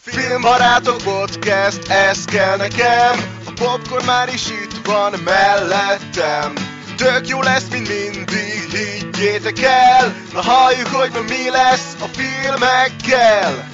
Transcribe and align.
Filmbarátok 0.00 0.96
podcast, 0.96 1.88
ez 1.88 2.24
kell 2.24 2.56
nekem 2.56 3.14
A 3.46 3.52
popcorn 3.54 4.04
már 4.04 4.28
is 4.28 4.50
itt 4.50 4.86
van 4.86 5.12
mellettem 5.24 6.52
Tök 6.96 7.28
jó 7.28 7.42
lesz, 7.42 7.68
mint 7.70 7.88
mindig, 7.88 8.70
higgyétek 8.70 9.62
el 9.62 10.14
Na 10.32 10.40
halljuk, 10.42 10.86
hogy 10.86 11.10
ma 11.12 11.20
mi 11.20 11.50
lesz 11.50 11.96
a 12.00 12.06
filmekkel 12.06 13.68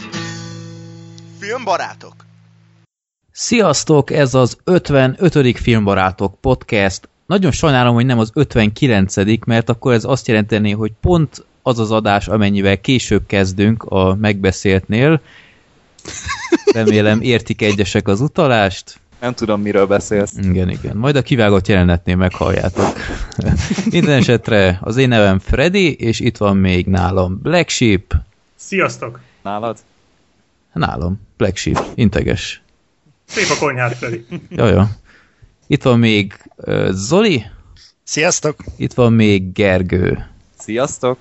Filmbarátok 1.40 2.14
Sziasztok, 3.32 4.10
ez 4.10 4.34
az 4.34 4.56
55. 4.64 5.58
Filmbarátok 5.58 6.40
podcast. 6.40 7.08
Nagyon 7.26 7.50
sajnálom, 7.50 7.94
hogy 7.94 8.06
nem 8.06 8.18
az 8.18 8.30
59 8.34 9.16
mert 9.46 9.68
akkor 9.68 9.92
ez 9.92 10.04
azt 10.04 10.28
jelenteni, 10.28 10.70
hogy 10.70 10.92
pont 11.00 11.44
az 11.62 11.78
az 11.78 11.90
adás, 11.90 12.28
amennyivel 12.28 12.80
később 12.80 13.26
kezdünk 13.26 13.82
a 13.82 14.14
megbeszéltnél. 14.14 15.20
Remélem 16.72 17.20
értik 17.20 17.62
egyesek 17.62 18.08
az 18.08 18.20
utalást. 18.20 19.00
Nem 19.20 19.34
tudom, 19.34 19.60
miről 19.60 19.86
beszélsz. 19.86 20.32
Igen, 20.42 20.68
igen. 20.70 20.96
Majd 20.96 21.16
a 21.16 21.22
kivágott 21.22 21.68
jelenetnél 21.68 22.16
meghalljátok. 22.16 22.92
Minden 23.90 24.18
esetre 24.18 24.78
az 24.80 24.96
én 24.96 25.08
nevem 25.08 25.38
Freddy, 25.38 25.94
és 25.94 26.20
itt 26.20 26.36
van 26.36 26.56
még 26.56 26.86
nálam 26.86 27.38
Black 27.42 27.68
Sheep. 27.68 28.14
Sziasztok! 28.56 29.20
Nálad? 29.42 29.78
Nálam 30.72 31.20
Black 31.36 31.56
Sheep, 31.56 31.84
integes. 31.94 32.62
Szép 33.24 33.46
a 33.50 33.58
konyhát, 33.58 33.96
Freddy. 33.96 34.26
Jaja. 34.48 34.90
Itt 35.66 35.82
van 35.82 35.98
még 35.98 36.34
uh, 36.56 36.90
Zoli, 36.90 37.44
Sziasztok! 38.04 38.56
itt 38.76 38.94
van 38.94 39.12
még 39.12 39.52
Gergő. 39.52 40.26
Sziasztok! 40.58 41.18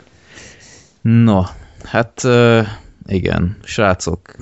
No, 1.02 1.42
hát 1.84 2.22
uh, 2.24 2.68
igen, 3.06 3.58
srácok, 3.64 4.36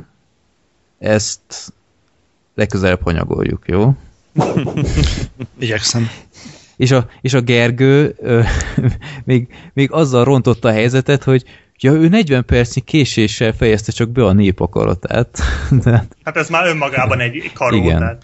ezt 0.99 1.73
legközelebb 2.55 3.01
hanyagoljuk, 3.03 3.63
jó? 3.67 3.95
Igyekszem. 5.59 6.09
És 6.77 6.91
a, 6.91 7.09
és 7.21 7.33
a 7.33 7.41
Gergő 7.41 8.15
ö, 8.17 8.41
még, 9.25 9.47
még 9.73 9.91
azzal 9.91 10.23
rontotta 10.23 10.67
a 10.67 10.71
helyzetet, 10.71 11.23
hogy 11.23 11.43
ja, 11.79 11.91
ő 11.91 12.07
40 12.07 12.45
percnyi 12.45 12.81
késéssel 12.81 13.53
fejezte 13.53 13.91
csak 13.91 14.09
be 14.09 14.25
a 14.25 14.33
népakaratát. 14.33 15.39
De, 15.83 16.07
Hát 16.23 16.37
ez 16.37 16.49
már 16.49 16.67
önmagában 16.67 17.19
egy 17.19 17.51
karó. 17.53 17.75
Igen. 17.75 17.97
Tehát. 17.99 18.23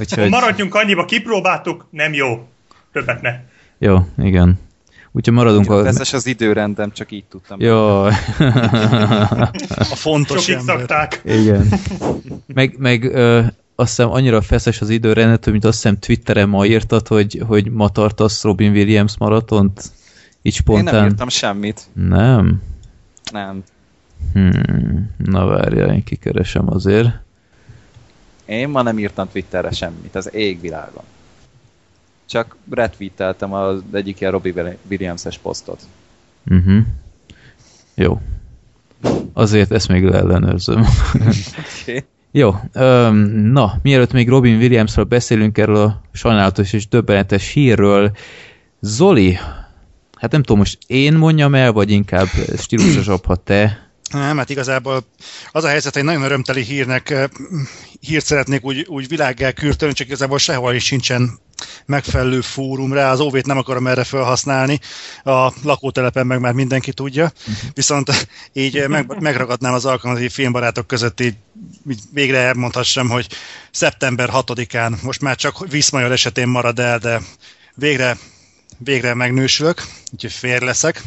úgyhogy, 0.00 0.28
Maradjunk 0.28 0.74
annyiba, 0.74 1.04
kipróbáltuk, 1.04 1.86
nem 1.90 2.12
jó. 2.12 2.48
Többet 2.92 3.22
ne. 3.22 3.40
jó, 3.78 4.06
igen. 4.18 4.58
Úgyhogy 5.16 5.34
maradunk 5.34 5.70
a... 5.70 5.82
Vezes 5.82 6.12
az 6.12 6.26
időrendem, 6.26 6.92
csak 6.92 7.12
így 7.12 7.24
tudtam. 7.24 7.60
Jó, 7.60 8.04
A 9.78 9.94
fontos 9.94 10.40
Sokig 10.44 10.54
ember. 10.58 10.78
szakták. 10.78 11.20
igen. 11.24 11.68
Meg, 12.54 12.74
meg 12.78 13.04
ö, 13.04 13.38
azt 13.74 13.88
hiszem 13.88 14.10
annyira 14.10 14.40
feszes 14.40 14.80
az 14.80 14.88
időrendet, 14.88 15.44
hogy 15.44 15.52
mint 15.52 15.64
azt 15.64 15.74
hiszem 15.82 15.98
Twitteren 15.98 16.48
ma 16.48 16.66
írtad, 16.66 17.06
hogy, 17.06 17.42
hogy 17.46 17.70
ma 17.70 17.88
tartasz 17.88 18.42
Robin 18.42 18.70
Williams 18.70 19.16
maratont? 19.18 19.82
Így 20.42 20.54
Én 20.66 20.74
nem 20.74 20.84
spontán. 20.84 21.04
írtam 21.08 21.28
semmit. 21.28 21.80
Nem? 21.92 22.62
Nem. 23.32 23.62
Hmm, 24.32 25.10
na 25.18 25.46
várjál, 25.46 25.92
én 25.92 26.04
kikeresem 26.04 26.72
azért. 26.72 27.08
Én 28.46 28.68
ma 28.68 28.82
nem 28.82 28.98
írtam 28.98 29.28
Twitterre 29.32 29.70
semmit, 29.70 30.14
az 30.14 30.34
égvilágon. 30.34 31.02
Csak 32.26 32.56
retweeteltem 32.70 33.52
az 33.52 33.82
egyik 33.92 34.20
ilyen 34.20 34.32
Robbie 34.32 34.76
Williams-es 34.90 35.38
posztot. 35.38 35.80
Uh-huh. 36.46 36.78
Jó. 37.94 38.20
Azért 39.32 39.72
ezt 39.72 39.88
még 39.88 40.04
leellenőrzöm. 40.04 40.86
Okay. 41.82 42.04
Jó, 42.30 42.54
öm, 42.72 43.16
na, 43.52 43.78
mielőtt 43.82 44.12
még 44.12 44.28
Robin 44.28 44.56
Williamsről 44.56 45.04
beszélünk 45.04 45.58
erről 45.58 45.76
a 45.76 46.00
sajnálatos 46.12 46.72
és 46.72 46.88
döbbenetes 46.88 47.52
hírről, 47.52 48.16
Zoli, 48.80 49.38
hát 50.16 50.30
nem 50.30 50.42
tudom, 50.42 50.58
most 50.58 50.78
én 50.86 51.14
mondjam 51.14 51.54
el, 51.54 51.72
vagy 51.72 51.90
inkább 51.90 52.26
stílusosabb, 52.58 53.24
ha 53.24 53.36
te. 53.36 53.90
Nem, 54.12 54.36
hát 54.36 54.50
igazából 54.50 55.04
az 55.52 55.64
a 55.64 55.68
helyzet, 55.68 55.94
hogy 55.94 56.04
nagyon 56.04 56.22
örömteli 56.22 56.62
hírnek 56.62 57.30
hírt 58.00 58.24
szeretnék 58.24 58.64
úgy, 58.64 58.86
úgy 58.88 59.08
világgá 59.08 59.50
kürtölni, 59.50 59.94
csak 59.94 60.06
igazából 60.06 60.38
sehol 60.38 60.74
is 60.74 60.84
sincsen 60.84 61.38
megfelelő 61.86 62.40
fórum 62.40 62.92
rá, 62.92 63.10
az 63.10 63.20
óvét 63.20 63.46
nem 63.46 63.58
akarom 63.58 63.86
erre 63.86 64.04
felhasználni, 64.04 64.80
a 65.24 65.52
lakótelepen 65.62 66.26
meg 66.26 66.40
már 66.40 66.52
mindenki 66.52 66.92
tudja, 66.92 67.32
viszont 67.74 68.28
így 68.52 68.88
meg, 68.88 69.20
megragadnám 69.20 69.72
az 69.72 69.84
alkalmat, 69.84 70.20
hogy 70.20 70.32
filmbarátok 70.32 70.86
között 70.86 71.20
így, 71.20 71.36
így 71.90 72.00
végre 72.12 72.38
elmondhassam, 72.38 73.08
hogy 73.08 73.26
szeptember 73.70 74.30
6-án, 74.32 75.02
most 75.02 75.20
már 75.20 75.36
csak 75.36 75.68
Viszmajor 75.68 76.12
esetén 76.12 76.48
marad 76.48 76.78
el, 76.78 76.98
de 76.98 77.20
végre, 77.74 78.16
végre 78.78 79.14
megnősülök, 79.14 79.82
úgyhogy 80.12 80.32
fér 80.32 80.62
leszek. 80.62 81.02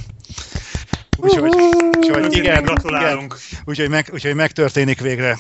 Úgyhogy, 1.17 1.53
úgyhogy 1.97 2.37
igen, 2.37 2.63
Gratulálunk. 2.63 3.37
igen, 3.49 3.63
úgyhogy, 3.65 3.89
meg, 3.89 4.09
úgyhogy 4.13 4.35
megtörténik 4.35 4.99
végre. 4.99 5.39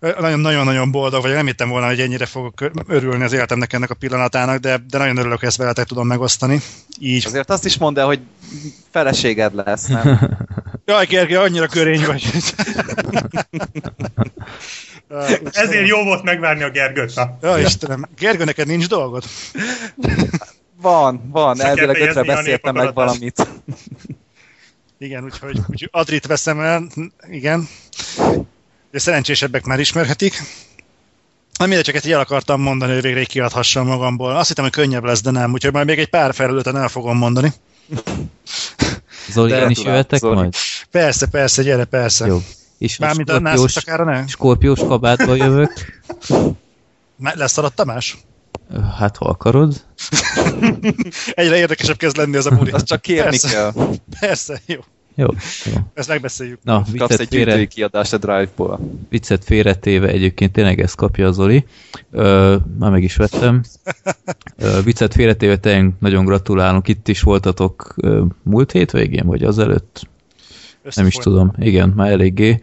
Nagyon-nagyon 0.00 0.90
boldog 0.90 1.22
vagyok, 1.22 1.36
nem 1.36 1.46
hittem 1.46 1.68
volna, 1.68 1.86
hogy 1.86 2.00
ennyire 2.00 2.26
fogok 2.26 2.70
örülni 2.86 3.24
az 3.24 3.32
életemnek 3.32 3.72
ennek 3.72 3.90
a 3.90 3.94
pillanatának, 3.94 4.58
de, 4.58 4.80
de 4.90 4.98
nagyon 4.98 5.16
örülök, 5.16 5.38
hogy 5.38 5.48
ezt 5.48 5.56
veletek 5.56 5.86
tudom 5.86 6.06
megosztani. 6.06 6.60
Így. 6.98 7.26
Azért 7.26 7.50
azt 7.50 7.64
is 7.64 7.78
mondd 7.78 7.98
el, 7.98 8.06
hogy 8.06 8.20
feleséged 8.90 9.54
lesz, 9.54 9.86
nem? 9.86 10.38
Jaj, 10.86 11.06
Gergely, 11.06 11.36
annyira 11.36 11.66
körény 11.66 12.06
vagy. 12.06 12.30
Ezért 15.52 15.88
jó 15.88 16.04
volt 16.04 16.22
megvárni 16.22 16.62
a 16.62 16.70
Gergőt. 16.70 17.14
Na. 17.14 17.36
Ja, 17.42 17.58
Istenem. 17.58 18.08
Gergő, 18.18 18.44
neked 18.44 18.66
nincs 18.66 18.88
dolgod? 18.88 19.24
Van, 20.82 21.28
van, 21.30 21.56
kell 21.56 21.66
elvileg 21.66 22.00
ötre 22.00 22.22
beszéltem 22.22 22.74
meg 22.74 22.94
valamit. 22.94 23.48
Igen, 24.98 25.24
úgyhogy, 25.24 25.58
úgyhogy 25.58 25.88
Adrit 25.92 26.26
veszem 26.26 26.60
el, 26.60 26.86
igen. 27.30 27.68
De 28.90 28.98
szerencsésebbek 28.98 29.64
már 29.64 29.80
ismerhetik. 29.80 30.42
Na 31.58 31.66
mindegy, 31.66 31.84
csak 31.84 31.94
ezt 31.94 32.06
így 32.06 32.12
el 32.12 32.20
akartam 32.20 32.60
mondani, 32.60 32.92
hogy 32.92 33.02
végre 33.02 33.24
kiadhassam 33.24 33.86
magamból. 33.86 34.36
Azt 34.36 34.48
hittem, 34.48 34.64
hogy 34.64 34.72
könnyebb 34.72 35.04
lesz, 35.04 35.22
de 35.22 35.30
nem. 35.30 35.52
Úgyhogy 35.52 35.72
majd 35.72 35.86
még 35.86 35.98
egy 35.98 36.08
pár 36.08 36.34
felületen 36.34 36.76
el 36.76 36.88
fogom 36.88 37.16
mondani. 37.16 37.52
Zoli, 39.32 39.52
én 39.52 39.70
is 39.70 39.82
jöhetek 39.82 40.18
Zoli. 40.18 40.34
majd? 40.34 40.54
Persze, 40.90 41.26
persze, 41.26 41.62
gyere, 41.62 41.84
persze. 41.84 42.26
Jó. 42.26 42.42
És 42.78 42.98
a 42.98 43.04
Mármint 43.04 43.30
annál 43.30 43.56
skorpiós, 43.56 44.06
ne? 44.06 44.26
skorpiós 44.26 44.78
kabátba 44.78 45.34
jövök. 45.34 46.02
Lesz 47.34 47.58
alatt 47.58 47.74
Tamás? 47.74 48.16
Hát, 48.98 49.16
ha 49.16 49.28
akarod. 49.28 49.84
Egyre 51.34 51.56
érdekesebb 51.56 51.96
kezd 51.96 52.16
lenni 52.16 52.36
ez 52.36 52.46
a 52.46 52.50
buli. 52.50 52.70
Azt 52.70 52.86
csak 52.86 53.00
kérni 53.00 53.22
persze, 53.22 53.48
kell. 53.48 53.72
Persze, 54.20 54.60
jó. 54.66 54.80
Jó, 55.20 55.26
jó. 55.64 55.72
Ezt 55.94 56.08
megbeszéljük. 56.08 56.58
Na, 56.62 56.74
Kapsz 56.74 56.90
viccet 56.90 57.20
egy 57.20 57.28
félre, 57.28 57.64
kiadást 57.64 58.12
a 58.12 58.18
Drive-ból. 58.18 58.80
viccet 59.08 59.44
félretéve 59.44 60.08
egyébként 60.08 60.52
tényleg 60.52 60.80
ezt 60.80 60.96
kapja 60.96 61.26
a 61.26 61.32
Zoli. 61.32 61.64
Ö, 62.10 62.56
már 62.78 62.90
meg 62.90 63.02
is 63.02 63.16
vettem. 63.16 63.62
Ö, 64.56 64.82
viccet 64.82 65.14
félretéve 65.14 65.56
tényleg 65.56 65.92
nagyon 65.98 66.24
gratulálunk. 66.24 66.88
Itt 66.88 67.08
is 67.08 67.20
voltatok 67.22 67.94
ö, 67.96 68.24
múlt 68.42 68.72
hét 68.72 68.90
végén, 68.90 69.26
vagy 69.26 69.42
azelőtt? 69.44 70.08
Nem 70.94 71.06
is 71.06 71.14
tudom. 71.14 71.52
Igen, 71.58 71.88
már 71.88 72.10
eléggé. 72.10 72.60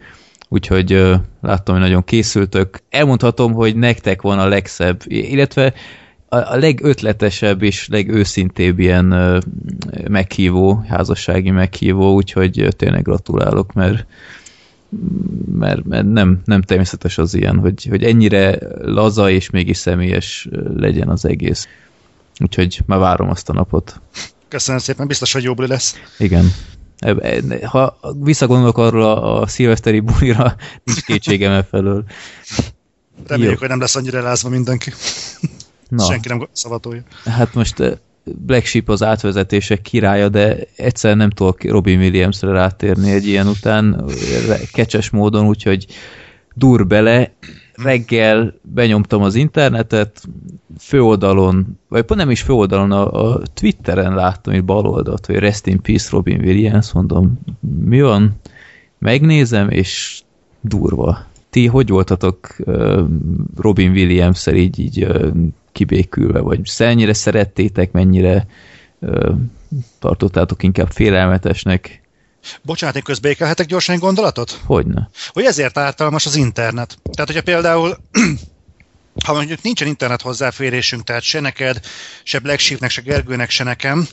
Úgyhogy 0.48 0.92
ö, 0.92 1.14
láttam, 1.40 1.74
hogy 1.74 1.84
nagyon 1.84 2.04
készültök. 2.04 2.82
Elmondhatom, 2.90 3.52
hogy 3.52 3.76
nektek 3.76 4.22
van 4.22 4.38
a 4.38 4.48
legszebb, 4.48 5.00
illetve 5.06 5.74
a, 6.28 6.36
a 6.36 6.56
legötletesebb 6.56 7.62
és 7.62 7.88
legőszintébb 7.88 8.78
ilyen 8.78 9.10
ö, 9.10 9.38
meghívó, 10.08 10.84
házassági 10.88 11.50
meghívó, 11.50 12.14
úgyhogy 12.14 12.68
tényleg 12.76 13.02
gratulálok, 13.02 13.72
mert 13.72 14.06
mert, 15.58 15.84
mert 15.84 16.12
nem, 16.12 16.40
nem 16.44 16.62
természetes 16.62 17.18
az 17.18 17.34
ilyen, 17.34 17.58
hogy, 17.58 17.86
hogy 17.90 18.04
ennyire 18.04 18.58
laza 18.80 19.30
és 19.30 19.50
mégis 19.50 19.76
személyes 19.76 20.48
legyen 20.76 21.08
az 21.08 21.24
egész. 21.24 21.68
Úgyhogy 22.40 22.80
már 22.86 22.98
várom 22.98 23.30
azt 23.30 23.48
a 23.48 23.52
napot. 23.52 24.00
Köszönöm 24.48 24.80
szépen, 24.80 25.06
biztos, 25.06 25.32
hogy 25.32 25.54
buli 25.54 25.68
lesz. 25.68 25.94
Igen. 26.18 26.52
Eb- 26.98 27.24
e- 27.24 27.66
Ha 27.66 27.98
visszagondolok 28.20 28.78
arról 28.78 29.02
a, 29.02 29.40
a 29.40 29.46
szilveszteri 29.46 30.00
bulira, 30.00 30.56
nincs 30.84 31.00
kétségem 31.00 31.52
e 31.52 31.62
felől. 31.62 32.04
Reméljük, 33.26 33.52
Jó. 33.54 33.60
hogy 33.60 33.68
nem 33.68 33.80
lesz 33.80 33.96
annyira 33.96 34.18
elázva 34.18 34.48
mindenki. 34.48 34.92
Na, 35.88 36.04
Senki 36.04 36.28
nem 36.28 36.48
szavatolja. 36.52 37.02
hát 37.24 37.54
most 37.54 37.80
eh, 37.80 37.92
Black 38.24 38.64
Sheep 38.66 38.88
az 38.88 39.02
átvezetések 39.02 39.82
királya, 39.82 40.28
de 40.28 40.56
egyszer 40.76 41.16
nem 41.16 41.30
tudok 41.30 41.64
Robin 41.64 41.98
Williamsre 41.98 42.50
rátérni 42.50 43.10
egy 43.10 43.26
ilyen 43.26 43.46
után, 43.46 44.04
eh, 44.48 44.58
kecses 44.72 45.10
módon, 45.10 45.46
úgyhogy 45.46 45.86
dur 46.54 46.86
bele. 46.86 47.32
Reggel 47.74 48.54
benyomtam 48.62 49.22
az 49.22 49.34
internetet, 49.34 50.22
főoldalon, 50.78 51.78
vagy 51.88 52.02
pont 52.02 52.20
nem 52.20 52.30
is 52.30 52.40
főoldalon, 52.40 52.92
a, 52.92 53.30
a 53.30 53.42
Twitteren 53.54 54.14
láttam 54.14 54.54
egy 54.54 54.64
bal 54.64 54.86
oldalt, 54.86 55.26
hogy 55.26 55.36
Rest 55.36 55.66
in 55.66 55.80
Peace 55.82 56.08
Robin 56.10 56.40
Williams, 56.40 56.92
mondom, 56.92 57.38
mi 57.84 58.00
van? 58.00 58.40
Megnézem, 58.98 59.70
és 59.70 60.22
durva. 60.60 61.26
Ti 61.50 61.66
hogy 61.66 61.88
voltatok 61.88 62.56
uh, 62.58 63.04
Robin 63.56 63.90
williams 63.90 64.46
így, 64.46 64.78
így 64.78 65.04
uh, 65.04 65.30
kibékülve, 65.78 66.40
vagy 66.40 66.60
ennyire 66.78 67.12
szerettétek, 67.12 67.92
mennyire 67.92 68.46
uh, 68.98 69.34
tartottátok 69.98 70.62
inkább 70.62 70.90
félelmetesnek? 70.90 72.00
Bocsánat, 72.62 72.96
én 72.96 73.02
közbékelhetek 73.02 73.66
gyorsan 73.66 73.94
egy 73.94 74.00
gondolatot? 74.00 74.60
Hogyne. 74.64 75.08
Hogy 75.28 75.44
ezért 75.44 75.78
ártalmas 75.78 76.26
az 76.26 76.36
internet. 76.36 76.98
Tehát, 77.02 77.26
hogyha 77.30 77.42
például 77.42 77.96
ha 79.26 79.32
mondjuk 79.32 79.62
nincsen 79.62 79.88
internet 79.88 80.22
hozzáférésünk, 80.22 81.04
tehát 81.04 81.22
se 81.22 81.40
neked, 81.40 81.80
se 82.22 82.38
Black 82.38 82.58
Sheepnek, 82.58 82.90
se 82.90 83.00
Gergőnek, 83.00 83.50
se 83.50 83.64
nekem, 83.64 84.08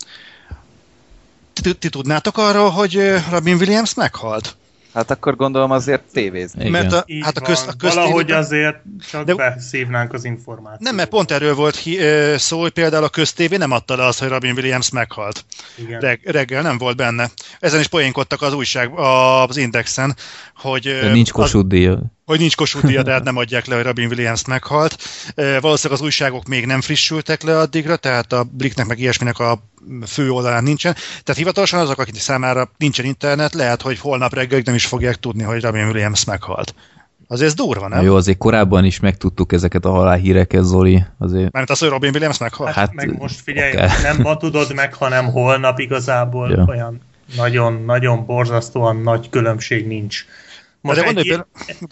ti, 1.54 1.74
ti 1.74 1.90
tudnátok 1.90 2.38
arról, 2.38 2.70
hogy 2.70 3.14
Robin 3.30 3.56
Williams 3.56 3.94
meghalt? 3.94 4.56
Hát 4.96 5.12
akkor 5.12 5.36
gondolom 5.36 5.72
azért 5.72 6.02
tévézni. 6.14 6.60
Igen. 6.60 6.72
Mert 6.72 6.94
a, 6.94 7.04
Így 7.08 7.24
hát 7.24 7.38
a, 7.38 7.42
köz, 7.42 7.60
a 7.60 7.66
köztévében- 7.66 7.96
Valahogy 7.96 8.32
azért 8.32 8.78
csak 9.12 9.26
De- 9.26 9.36
beszívnánk 9.36 10.14
az 10.14 10.26
információt. 10.26 10.80
Nem, 10.80 10.96
mert 10.96 11.10
pont 11.10 11.32
erről 11.32 11.56
volt 11.56 11.76
hi, 11.76 11.98
ö, 12.00 12.38
szó, 12.38 12.60
hogy 12.62 12.72
például 12.72 13.04
a 13.04 13.10
köztévé 13.10 13.58
nem 13.58 13.72
adta 13.72 13.96
le 13.96 14.06
azt, 14.06 14.20
hogy 14.20 14.28
Robin 14.30 14.52
Williams 14.56 14.90
meghalt. 14.92 15.46
Igen. 15.78 16.00
Reg, 16.00 16.20
reggel 16.24 16.62
nem 16.62 16.78
volt 16.78 16.96
benne. 16.98 17.30
Ezen 17.60 17.80
is 17.80 17.88
poénkodtak 17.88 18.42
az 18.42 18.54
újság, 18.54 18.90
az 19.00 19.58
Indexen, 19.58 20.16
hogy, 20.56 20.84
De 20.84 21.12
nincs 21.12 21.30
az, 21.30 21.36
Kossuth 21.36 21.68
díja. 21.68 22.00
Hogy 22.26 22.40
nincs 22.40 22.56
Kossuth 22.56 22.86
díja, 22.86 23.02
tehát 23.04 23.24
nem 23.30 23.38
adják 23.38 23.66
le, 23.66 23.76
hogy 23.76 23.84
Robin 23.84 24.08
Williams 24.08 24.46
meghalt. 24.46 24.98
Ö, 25.36 25.58
Valószínűleg 25.60 26.00
az 26.00 26.06
újságok 26.06 26.48
még 26.48 26.66
nem 26.66 26.82
frissültek 26.82 27.44
le 27.44 27.60
addigra, 27.60 27.96
tehát 27.96 28.34
a 28.34 28.44
Blicknek 28.52 28.86
meg 28.86 29.00
ilyesminek 29.00 29.40
a 29.40 29.60
fő 30.08 30.30
oldalán 30.32 30.64
nincsen. 30.64 30.94
Tehát 30.94 31.36
hivatalosan 31.36 31.80
azok, 31.80 32.00
akik 32.00 32.20
számára 32.20 32.72
nincsen 32.78 33.06
internet, 33.06 33.54
lehet, 33.54 33.82
hogy 33.82 34.00
holnap 34.00 34.34
reggel 34.34 34.62
nem 34.64 34.76
is 34.76 34.86
fogják 34.86 35.16
tudni, 35.16 35.44
hogy 35.44 35.62
Robin 35.62 35.86
Williams 35.86 36.26
meghalt. 36.26 36.76
Azért 37.28 37.48
ez 37.50 37.56
durva, 37.56 37.88
nem? 37.88 38.04
jó, 38.04 38.16
azért 38.16 38.38
korábban 38.38 38.86
is 38.86 39.00
megtudtuk 39.00 39.54
ezeket 39.54 39.86
a 39.86 39.92
halálhíreket, 39.92 40.64
Zoli. 40.64 41.04
Azért 41.18 41.52
Mármint 41.52 41.70
az, 41.70 41.80
hogy 41.80 41.90
Robin 41.90 42.10
Williams 42.14 42.38
meghalt? 42.38 42.70
Hát, 42.74 42.78
Hát, 42.78 42.94
meg 42.94 43.18
most 43.18 43.40
figyelj, 43.44 43.72
oké. 43.72 43.86
nem 44.02 44.18
ma 44.22 44.38
tudod 44.38 44.74
meg, 44.74 44.94
hanem 44.94 45.26
holnap 45.32 45.80
igazából 45.80 46.50
Ja. 46.52 46.66
olyan 46.68 47.02
nagyon-nagyon 47.36 48.26
borzasztóan 48.26 48.96
nagy 49.02 49.30
különbség 49.30 49.88
nincs. 49.88 50.26
Most 50.86 51.00
egy, 51.00 51.06
gondolj 51.06 51.42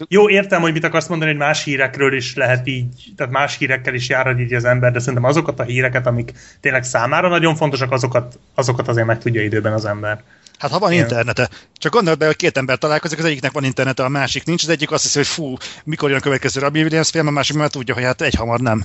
jó, 0.08 0.28
értem, 0.28 0.60
hogy 0.60 0.72
mit 0.72 0.84
akarsz 0.84 1.06
mondani, 1.06 1.30
hogy 1.30 1.40
más 1.40 1.64
hírekről 1.64 2.14
is 2.14 2.34
lehet 2.34 2.66
így, 2.66 3.12
tehát 3.16 3.32
más 3.32 3.58
hírekkel 3.58 3.94
is 3.94 4.08
járhat 4.08 4.40
így 4.40 4.54
az 4.54 4.64
ember, 4.64 4.92
de 4.92 4.98
szerintem 4.98 5.24
azokat 5.24 5.60
a 5.60 5.62
híreket, 5.62 6.06
amik 6.06 6.32
tényleg 6.60 6.84
számára 6.84 7.28
nagyon 7.28 7.56
fontosak, 7.56 7.92
azokat, 7.92 8.38
azokat 8.54 8.88
azért 8.88 9.06
meg 9.06 9.18
tudja 9.18 9.42
időben 9.42 9.72
az 9.72 9.84
ember. 9.84 10.22
Hát 10.58 10.70
ha 10.70 10.78
van 10.78 10.92
Igen. 10.92 11.04
internete. 11.04 11.48
Csak 11.72 11.92
gondold 11.92 12.18
be, 12.18 12.26
hogy 12.26 12.36
két 12.36 12.56
ember 12.56 12.78
találkozik, 12.78 13.18
az 13.18 13.24
egyiknek 13.24 13.52
van 13.52 13.64
internete, 13.64 14.04
a 14.04 14.08
másik 14.08 14.44
nincs, 14.44 14.62
az 14.62 14.68
egyik 14.68 14.90
azt 14.90 15.02
hiszi, 15.02 15.18
hogy 15.18 15.26
fú, 15.26 15.56
mikor 15.84 16.08
jön 16.08 16.18
a 16.18 16.22
következő 16.22 16.60
Robin 16.60 16.82
Williams 16.82 17.10
film, 17.10 17.26
a 17.26 17.30
másik 17.30 17.56
már 17.56 17.70
tudja, 17.70 17.94
hogy 17.94 18.04
hát 18.04 18.22
egy 18.22 18.34
hamar 18.34 18.60
nem. 18.60 18.84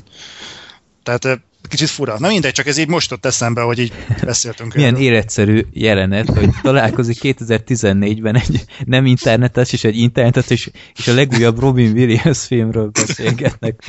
Tehát 1.04 1.40
kicsit 1.68 1.90
fura. 1.90 2.16
Na 2.20 2.28
mindegy, 2.28 2.52
csak 2.52 2.68
ez 2.68 2.78
így 2.78 2.88
most 2.88 3.12
ott 3.12 3.26
eszembe, 3.26 3.62
hogy 3.62 3.80
így 3.80 3.94
beszéltünk. 4.26 4.74
milyen 4.74 4.94
erről. 4.94 5.06
életszerű 5.06 5.62
jelenet, 5.72 6.30
hogy 6.30 6.50
találkozik 6.62 7.18
2014-ben 7.22 8.36
egy 8.36 8.64
nem 8.86 9.06
internetes 9.06 9.74
és 9.74 9.84
egy 9.84 9.98
internetes, 9.98 10.50
és, 10.50 10.70
és 10.96 11.08
a 11.08 11.14
legújabb 11.14 11.60
Robin 11.60 11.92
Williams 11.92 12.46
filmről 12.46 12.90
beszélgetnek. 12.90 13.84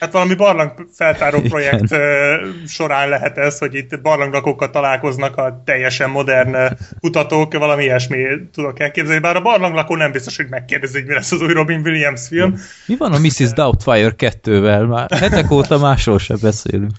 Hát 0.00 0.12
valami 0.12 0.34
barlang 0.34 0.86
feltáró 0.94 1.36
Igen. 1.36 1.50
projekt 1.50 1.92
ö, 1.92 2.34
során 2.66 3.08
lehet 3.08 3.38
ez, 3.38 3.58
hogy 3.58 3.74
itt 3.74 4.00
barlanglakókkal 4.00 4.70
találkoznak 4.70 5.36
a 5.36 5.62
teljesen 5.64 6.10
modern 6.10 6.76
kutatók, 7.00 7.52
valami 7.52 7.82
ilyesmi 7.82 8.16
tudok 8.52 8.80
elképzelni, 8.80 9.20
bár 9.20 9.36
a 9.36 9.42
barlanglakó 9.42 9.96
nem 9.96 10.12
biztos, 10.12 10.36
hogy 10.36 10.48
megkérdezi, 10.48 10.92
hogy 10.98 11.06
mi 11.06 11.14
lesz 11.14 11.32
az 11.32 11.40
új 11.40 11.52
Robin 11.52 11.80
Williams 11.84 12.26
film. 12.28 12.54
Mi 12.86 12.96
van 12.96 13.12
a 13.12 13.18
Mrs. 13.18 13.52
Doubtfire 13.52 14.14
2-vel? 14.18 14.88
Már 14.88 15.10
hetek 15.10 15.50
óta 15.50 15.78
másról 15.78 16.18
sem 16.18 16.36
beszélünk. 16.86 16.94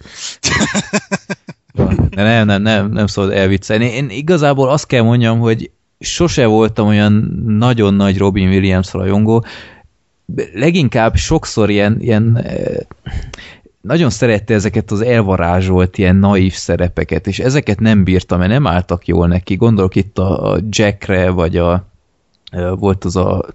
De 2.10 2.24
nem, 2.24 2.46
nem, 2.46 2.62
nem, 2.62 2.92
nem 2.92 3.08
szabad 3.08 3.32
elviccelni. 3.32 3.86
Én 3.86 4.10
igazából 4.10 4.70
azt 4.70 4.88
kell 4.88 5.02
mondjam, 5.02 5.40
hogy 5.40 5.72
sose 6.00 6.46
voltam 6.46 6.88
olyan 6.88 7.44
nagyon 7.46 7.94
nagy 7.94 8.18
Robin 8.18 8.48
Williams 8.48 8.94
rajongó. 8.94 9.46
Leginkább 10.54 11.16
sokszor 11.16 11.70
ilyen, 11.70 11.98
ilyen 12.00 12.38
eh, 12.38 12.76
nagyon 13.82 14.10
szerette 14.10 14.54
ezeket 14.54 14.92
az 14.92 15.02
elvarázsolt 15.02 15.98
ilyen 15.98 16.16
naív 16.16 16.54
szerepeket, 16.54 17.28
és 17.28 17.40
ezeket 17.40 17.80
nem 17.80 18.04
bírtam, 18.04 18.40
mert 18.40 18.52
nem 18.52 18.68
álltak 18.68 19.08
jól 19.08 19.28
neki. 19.28 19.56
Gondolok 19.56 19.96
itt 19.96 20.18
a, 20.18 20.60
Jackre, 20.70 21.30
vagy 21.30 21.58
a 21.58 21.86
eh, 22.52 22.72
volt 22.76 23.04
az 23.04 23.16
a 23.16 23.46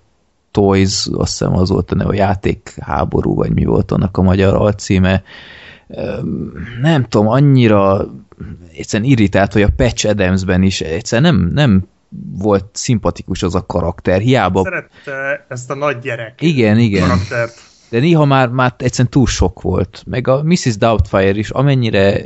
Toys, 0.51 1.07
azt 1.13 1.31
hiszem 1.31 1.55
az 1.55 1.71
volt 1.71 1.93
a 1.93 1.95
neve, 1.95 2.11
a 2.11 2.15
játékháború, 2.15 3.35
vagy 3.35 3.53
mi 3.53 3.65
volt 3.65 3.93
annak 3.93 4.17
a 4.17 4.23
magyar 4.23 4.55
alcíme. 4.55 5.23
Nem 6.81 7.05
tudom, 7.09 7.29
annyira 7.29 8.07
egyszerűen 8.73 9.11
irritált, 9.11 9.53
hogy 9.53 9.63
a 9.63 9.69
Patch 9.77 10.09
Adamsben 10.09 10.63
is 10.63 10.81
egyszerűen 10.81 11.35
nem, 11.35 11.51
nem 11.55 11.87
volt 12.39 12.65
szimpatikus 12.73 13.43
az 13.43 13.55
a 13.55 13.67
karakter, 13.67 14.21
hiába... 14.21 14.63
Szerette 14.63 15.47
ezt 15.49 15.71
a 15.71 15.75
nagy 15.75 15.99
gyerek 15.99 16.43
Igen, 16.43 16.79
igen. 16.79 17.09
karaktert. 17.09 17.55
De 17.89 17.99
néha 17.99 18.25
már, 18.25 18.49
már 18.49 18.75
egyszerűen 18.79 19.11
túl 19.11 19.27
sok 19.27 19.63
volt. 19.63 20.03
Meg 20.07 20.29
a 20.29 20.43
Mrs. 20.43 20.77
Doubtfire 20.77 21.39
is, 21.39 21.51
amennyire 21.51 22.23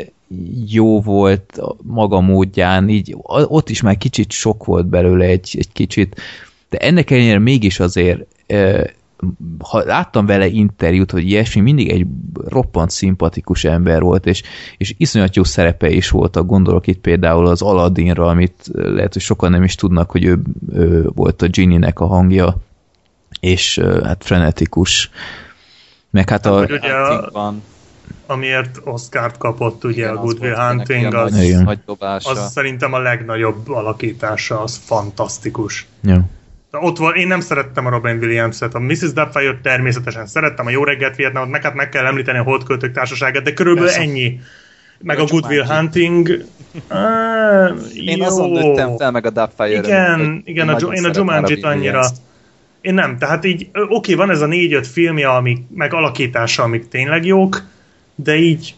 jó 0.66 1.00
volt 1.00 1.60
maga 1.82 2.20
módján, 2.20 2.88
így 2.88 3.16
ott 3.26 3.68
is 3.68 3.80
már 3.80 3.96
kicsit 3.96 4.30
sok 4.30 4.64
volt 4.64 4.86
belőle 4.86 5.24
egy, 5.24 5.54
egy 5.58 5.72
kicsit, 5.72 6.20
de 6.68 6.78
ennek 6.78 7.10
ellenére 7.10 7.38
mégis 7.38 7.80
azért 7.80 8.26
ha 9.58 9.84
láttam 9.84 10.26
vele 10.26 10.46
interjút, 10.46 11.10
hogy 11.10 11.28
ilyesmi, 11.28 11.60
mindig 11.60 11.90
egy 11.90 12.06
roppant 12.48 12.90
szimpatikus 12.90 13.64
ember 13.64 14.02
volt, 14.02 14.26
és, 14.26 14.42
és 14.76 14.94
iszonyat 14.96 15.36
jó 15.36 15.44
szerepe 15.44 15.90
is 15.90 16.10
voltak, 16.10 16.46
gondolok 16.46 16.86
itt 16.86 17.00
például 17.00 17.46
az 17.46 17.62
Aladdinra, 17.62 18.26
amit 18.28 18.70
lehet, 18.72 19.12
hogy 19.12 19.22
sokan 19.22 19.50
nem 19.50 19.62
is 19.62 19.74
tudnak, 19.74 20.10
hogy 20.10 20.24
ő, 20.24 20.42
ő 20.72 21.08
volt 21.14 21.42
a 21.42 21.46
Ginny-nek 21.46 22.00
a 22.00 22.06
hangja, 22.06 22.56
és 23.40 23.78
hát 24.02 24.24
frenetikus. 24.24 25.10
Meg 26.10 26.28
hát 26.28 26.46
a... 26.46 26.60
ugye 26.60 26.92
a- 26.92 27.08
Huntingban. 27.08 27.62
amiért 28.26 28.80
Oscar-t 28.84 29.38
kapott 29.38 29.84
ugye 29.84 30.02
Igen, 30.02 30.16
a 30.16 30.20
az 30.20 30.24
Good 30.24 30.38
Will 30.40 30.54
volt 30.54 30.68
Hunting, 30.68 31.14
a 31.14 31.22
az, 31.22 31.78
dobása. 31.86 32.30
az 32.30 32.52
szerintem 32.52 32.92
a 32.92 32.98
legnagyobb 32.98 33.70
alakítása, 33.70 34.60
az 34.62 34.76
fantasztikus. 34.76 35.86
Ja. 36.02 36.24
De 36.72 36.78
ott 36.78 36.98
van, 36.98 37.14
én 37.14 37.26
nem 37.26 37.40
szerettem 37.40 37.86
a 37.86 37.90
Robin 37.90 38.16
Williams-et, 38.16 38.74
a 38.74 38.78
Mrs. 38.78 39.12
Doubtfire 39.12 39.58
természetesen 39.62 40.26
szerettem, 40.26 40.66
a 40.66 40.70
Jó 40.70 40.84
reggelt 40.84 41.16
Vietnamot, 41.16 41.50
meg 41.50 41.62
hát 41.62 41.74
meg 41.74 41.88
kell 41.88 42.04
említeni 42.06 42.38
a 42.38 42.42
Holdköltők 42.42 42.92
társaságát, 42.92 43.42
de 43.42 43.52
körülbelül 43.52 43.88
Persze. 43.88 44.02
ennyi. 44.02 44.40
Meg 45.02 45.16
Vagy 45.16 45.26
a 45.28 45.32
Good 45.32 45.44
Will. 45.46 45.64
Hunting. 45.64 46.44
Ah, 46.88 47.70
Én 47.94 48.16
jó. 48.16 48.24
azon 48.24 48.50
nőttem 48.50 48.96
fel 48.96 49.10
meg 49.10 49.26
a 49.26 49.30
Dubfire-en. 49.30 49.84
Igen, 49.84 50.42
igen, 50.44 50.68
a, 50.68 50.92
én 50.92 51.04
a 51.04 51.10
Jumanji-t 51.14 51.64
annyira... 51.64 52.06
Én 52.80 52.94
nem, 52.94 53.18
tehát 53.18 53.44
így, 53.44 53.68
oké, 53.88 54.14
van 54.14 54.30
ez 54.30 54.40
a 54.40 54.46
négy-öt 54.46 54.86
filmje, 54.86 55.28
amik, 55.28 55.58
meg 55.74 55.94
alakítása, 55.94 56.62
amik 56.62 56.88
tényleg 56.88 57.24
jók, 57.24 57.62
de 58.14 58.36
így, 58.36 58.74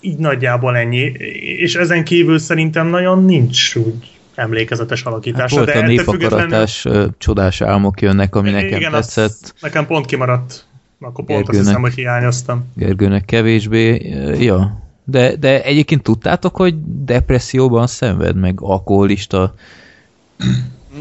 így 0.00 0.18
nagyjából 0.18 0.76
ennyi. 0.76 1.12
És 1.58 1.74
ezen 1.74 2.04
kívül 2.04 2.38
szerintem 2.38 2.86
nagyon 2.86 3.24
nincs 3.24 3.74
úgy 3.74 4.19
emlékezetes 4.40 5.02
Hát 5.02 5.12
alakítása. 5.12 5.56
volt 5.56 5.68
de 5.72 5.78
a 5.78 5.86
népakaratás, 5.86 6.84
ö, 6.84 7.06
csodás 7.18 7.60
álmok 7.60 8.00
jönnek, 8.00 8.34
ami 8.34 8.50
nekem 8.50 8.78
igen, 8.78 8.92
tetszett. 8.92 9.30
Az 9.42 9.52
nekem 9.60 9.86
pont 9.86 10.06
kimaradt. 10.06 10.64
Akkor 11.00 11.24
pont 11.24 11.28
azt 11.40 11.50
Gergőnek. 11.50 11.66
hiszem, 11.66 11.80
hogy 11.80 11.94
hiányoztam. 11.94 12.64
Gergőnek 12.74 13.24
kevésbé, 13.24 14.08
ja. 14.44 14.78
De, 15.04 15.36
de 15.36 15.62
egyébként 15.62 16.02
tudtátok, 16.02 16.56
hogy 16.56 16.74
depresszióban 17.04 17.86
szenved, 17.86 18.36
meg 18.36 18.60
alkoholista? 18.60 19.54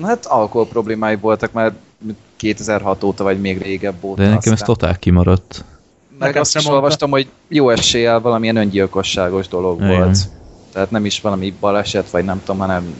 Hát 0.03 0.25
alkohol 0.25 0.67
problémái 0.67 1.15
voltak 1.15 1.51
már 1.51 1.73
2006 2.35 3.03
óta, 3.03 3.23
vagy 3.23 3.41
még 3.41 3.61
régebb 3.61 4.03
óta. 4.03 4.21
De 4.21 4.27
nekem 4.29 4.53
ez 4.53 4.61
aztán. 4.61 4.67
totál 4.67 4.97
kimaradt. 4.97 5.65
Meg 6.19 6.27
Nekem 6.27 6.41
azt 6.41 6.51
sem 6.51 6.61
is 6.61 6.67
mondta. 6.67 6.83
olvastam, 6.83 7.09
hogy 7.09 7.27
jó 7.47 7.69
eséllyel 7.69 8.19
valamilyen 8.19 8.55
öngyilkosságos 8.55 9.47
dolog 9.47 9.81
Igen. 9.81 9.97
volt. 9.97 10.17
Tehát 10.73 10.91
nem 10.91 11.05
is 11.05 11.21
valami 11.21 11.53
baleset, 11.59 12.09
vagy 12.09 12.25
nem 12.25 12.39
tudom, 12.45 12.57
hanem 12.61 12.93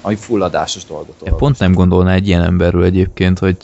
ami 0.00 0.16
fulladásos 0.16 0.84
dolgot 0.84 1.22
Én 1.22 1.36
pont 1.36 1.58
nem 1.58 1.72
gondolná 1.72 2.14
egy 2.14 2.26
ilyen 2.26 2.42
emberről 2.42 2.84
egyébként, 2.84 3.38
hogy 3.38 3.56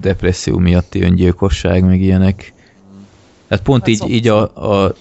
depresszió 0.00 0.58
miatti 0.58 1.02
öngyilkosság, 1.02 1.84
meg 1.84 2.00
ilyenek. 2.00 2.54
Hát 3.48 3.62
pont 3.62 3.80
Hát 3.80 3.88
így, 3.88 3.96
szok- 3.96 4.10
így 4.10 4.28
a, 4.28 4.40
a, 4.54 4.96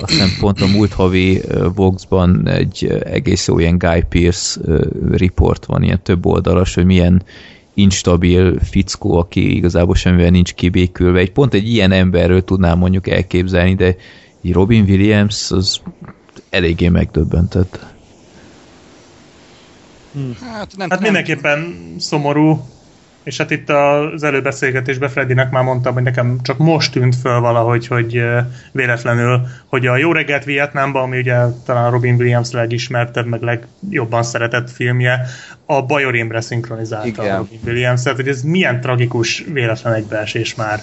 azt 0.00 0.10
hiszem 0.10 0.28
pont 0.40 0.60
a 0.60 0.66
múlt 0.66 0.92
havi 0.92 1.42
Vox-ban 1.74 2.48
egy 2.48 2.86
egész 3.04 3.46
jó 3.46 3.58
ilyen 3.58 3.78
Guy 3.78 4.02
Pearce 4.08 4.60
ö, 4.64 4.86
report 5.10 5.64
van, 5.64 5.82
ilyen 5.82 6.02
több 6.02 6.26
oldalas, 6.26 6.74
hogy 6.74 6.84
milyen 6.84 7.22
instabil 7.74 8.58
fickó, 8.60 9.18
aki 9.18 9.56
igazából 9.56 9.94
semmivel 9.94 10.30
nincs 10.30 10.54
kibékülve. 10.54 11.18
Egy 11.18 11.32
pont 11.32 11.54
egy 11.54 11.68
ilyen 11.68 11.92
emberről 11.92 12.44
tudnám 12.44 12.78
mondjuk 12.78 13.08
elképzelni, 13.08 13.74
de 13.74 13.96
így 14.40 14.52
Robin 14.52 14.82
Williams 14.82 15.50
az 15.50 15.80
eléggé 16.50 16.88
megdöbbentett. 16.88 17.93
Hát, 20.40 20.76
nem, 20.76 20.90
Hát 20.90 21.00
nem, 21.00 21.12
mindenképpen 21.12 21.76
szomorú, 21.98 22.68
És 23.22 23.36
hát 23.36 23.50
itt 23.50 23.70
az 23.70 24.22
előbeszélgetésben 24.22 25.08
Freddynek 25.08 25.50
már 25.50 25.62
mondtam, 25.62 25.94
hogy 25.94 26.02
nekem 26.02 26.38
csak 26.42 26.58
most 26.58 26.92
tűnt 26.92 27.16
föl 27.16 27.40
valahogy, 27.40 27.86
hogy 27.86 28.22
véletlenül, 28.72 29.46
hogy 29.66 29.86
a 29.86 29.96
Jó 29.96 30.12
reggelt 30.12 30.44
Vietnámban, 30.44 31.02
ami 31.02 31.18
ugye 31.18 31.36
talán 31.64 31.90
Robin 31.90 32.14
Williams 32.14 32.50
legismertebb, 32.50 33.26
meg 33.26 33.42
legjobban 33.42 34.22
szeretett 34.22 34.70
filmje, 34.70 35.20
a 35.66 35.82
Bajor 35.82 36.14
Imre 36.14 36.40
szinkronizálta 36.40 37.22
Igen. 37.22 37.34
a 37.34 37.36
Robin 37.36 37.60
Williams, 37.64 38.02
tehát 38.02 38.18
hogy 38.18 38.28
ez 38.28 38.42
milyen 38.42 38.80
tragikus 38.80 39.44
véletlen 39.52 39.94
egybeesés 39.94 40.54
már. 40.54 40.82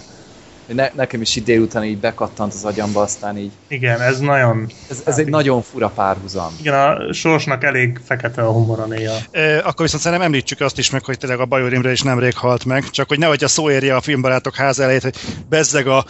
Ne, 0.74 0.90
nekem 0.96 1.22
is 1.22 1.36
így 1.36 1.44
délután 1.44 1.84
így 1.84 1.98
bekattant 1.98 2.54
az 2.54 2.63
agyamba, 2.63 3.01
aztán 3.01 3.38
így... 3.38 3.51
Igen, 3.68 4.01
ez 4.01 4.20
nagyon... 4.20 4.72
Ez, 4.90 5.01
ez 5.06 5.18
egy 5.18 5.28
nagyon 5.28 5.62
fura 5.62 5.90
párhuzam. 5.90 6.56
Igen, 6.60 6.74
a 6.74 7.13
sorsnak 7.13 7.63
elég 7.63 8.00
fekete 8.06 8.42
a 8.42 8.51
humora 8.51 8.86
néha. 8.86 9.16
E, 9.32 9.58
akkor 9.58 9.86
viszont 9.86 10.04
szerintem 10.04 10.28
említsük 10.28 10.60
azt 10.60 10.78
is 10.78 10.90
meg, 10.90 11.06
hogy 11.06 11.18
tényleg 11.18 11.40
a 11.40 11.46
Bajor 11.46 11.74
Imre 11.74 11.92
is 11.92 12.01
nemrég 12.01 12.36
halt 12.36 12.66
meg, 12.66 12.90
csak 12.90 13.08
hogy 13.08 13.20
nehogy 13.20 13.44
a 13.44 13.48
szó 13.48 13.72
érje 13.72 13.96
a 13.96 14.01
filmbarátok 14.01 14.56
ház 14.56 14.80
elejét, 14.80 15.01
hogy 15.01 15.16
bezzeg 15.50 15.88
a 15.88 16.06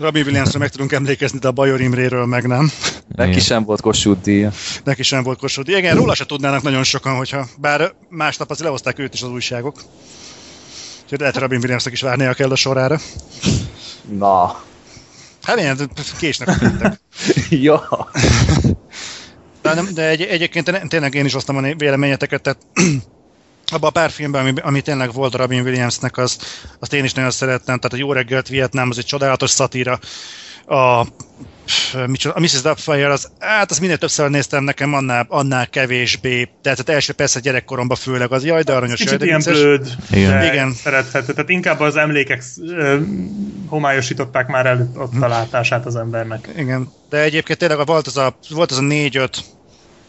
Robin 0.00 0.24
Williamsra 0.24 0.58
meg 0.58 0.68
tudunk 0.68 0.92
emlékezni, 0.92 1.38
de 1.38 1.48
a 1.48 1.52
Bajor 1.52 1.80
Imréről 1.80 2.26
meg 2.26 2.46
nem. 2.46 2.70
Neki 3.08 3.40
sem 3.40 3.64
volt 3.64 3.80
Kossuth 3.80 4.22
díja. 4.22 4.52
Neki 4.84 5.02
sem 5.02 5.22
volt 5.22 5.38
Kossuth. 5.38 5.70
Igen, 5.70 5.96
róla 5.96 6.14
se 6.14 6.26
tudnának 6.26 6.62
nagyon 6.62 6.84
sokan, 6.84 7.16
hogyha 7.16 7.46
bár 7.58 7.92
másnap 8.08 8.50
azért 8.50 8.64
lehozták 8.64 8.98
őt 8.98 9.14
is 9.14 9.22
az 9.22 9.28
újságok. 9.28 9.82
Úgyhogy 11.02 11.18
lehet, 11.18 11.34
hogy 11.34 11.42
Robin 11.42 11.58
Williamsnek 11.58 11.92
is 11.92 12.00
várnia 12.00 12.34
kell 12.34 12.50
a 12.50 12.56
sorára. 12.56 12.98
Na. 14.18 14.62
Hát 15.42 15.58
ilyen 15.58 15.90
késnek 16.18 16.48
a 16.48 16.56
péntek. 16.58 17.00
ja. 17.50 18.08
De, 19.62 19.74
nem, 19.74 19.88
de 19.94 20.08
egy, 20.08 20.22
egyébként 20.22 20.88
tényleg 20.88 21.14
én 21.14 21.24
is 21.24 21.34
osztom 21.34 21.56
a 21.56 21.60
véleményeteket, 21.60 22.42
tehát 22.42 22.66
abban 23.72 23.88
a 23.88 23.92
pár 23.92 24.10
filmben, 24.10 24.40
ami, 24.40 24.52
ami 24.62 24.80
tényleg 24.80 25.12
volt 25.12 25.34
Robin 25.34 25.62
Williamsnek, 25.62 26.16
az, 26.16 26.38
azt 26.78 26.92
én 26.92 27.04
is 27.04 27.12
nagyon 27.12 27.30
szerettem. 27.30 27.78
Tehát 27.78 27.92
a 27.92 27.96
Jó 27.96 28.12
reggelt 28.12 28.48
Vietnám, 28.48 28.90
az 28.90 28.98
egy 28.98 29.04
csodálatos 29.04 29.50
szatíra. 29.50 29.98
A, 30.66 31.06
micsoda, 32.06 32.34
a 32.34 32.40
Mrs. 32.40 32.60
Doubtfire, 32.60 33.12
az, 33.12 33.30
hát 33.38 33.70
azt 33.70 33.80
minél 33.80 33.98
többször 33.98 34.30
néztem 34.30 34.64
nekem, 34.64 34.94
annál, 34.94 35.26
annál 35.28 35.68
kevésbé. 35.68 36.48
Tehát 36.62 36.78
az 36.78 36.88
első 36.88 37.12
persze 37.12 37.40
gyerekkoromban 37.40 37.96
főleg 37.96 38.32
az, 38.32 38.44
jaj, 38.44 38.62
de 38.62 38.72
aranyos, 38.72 38.98
jaj, 38.98 39.06
Kicsit 39.06 39.18
de 39.20 39.24
ilyen 39.24 39.38
vicces. 39.38 39.60
blőd, 39.60 39.94
Igen. 40.10 40.44
Igen. 40.44 40.72
szerethető. 40.72 41.32
Tehát 41.32 41.50
inkább 41.50 41.80
az 41.80 41.96
emlékek 41.96 42.42
ö, 42.68 42.98
homályosították 43.66 44.46
már 44.46 44.66
el 44.66 44.90
ott 44.96 45.20
a 45.20 45.28
látását 45.28 45.86
az 45.86 45.96
embernek. 45.96 46.48
Igen, 46.56 46.92
de 47.08 47.18
egyébként 47.22 47.58
tényleg 47.58 47.86
volt 47.86 48.06
az 48.06 48.16
a, 48.16 48.36
volt 48.50 48.70
az 48.70 48.78
a 48.78 48.82
négy-öt, 48.82 49.44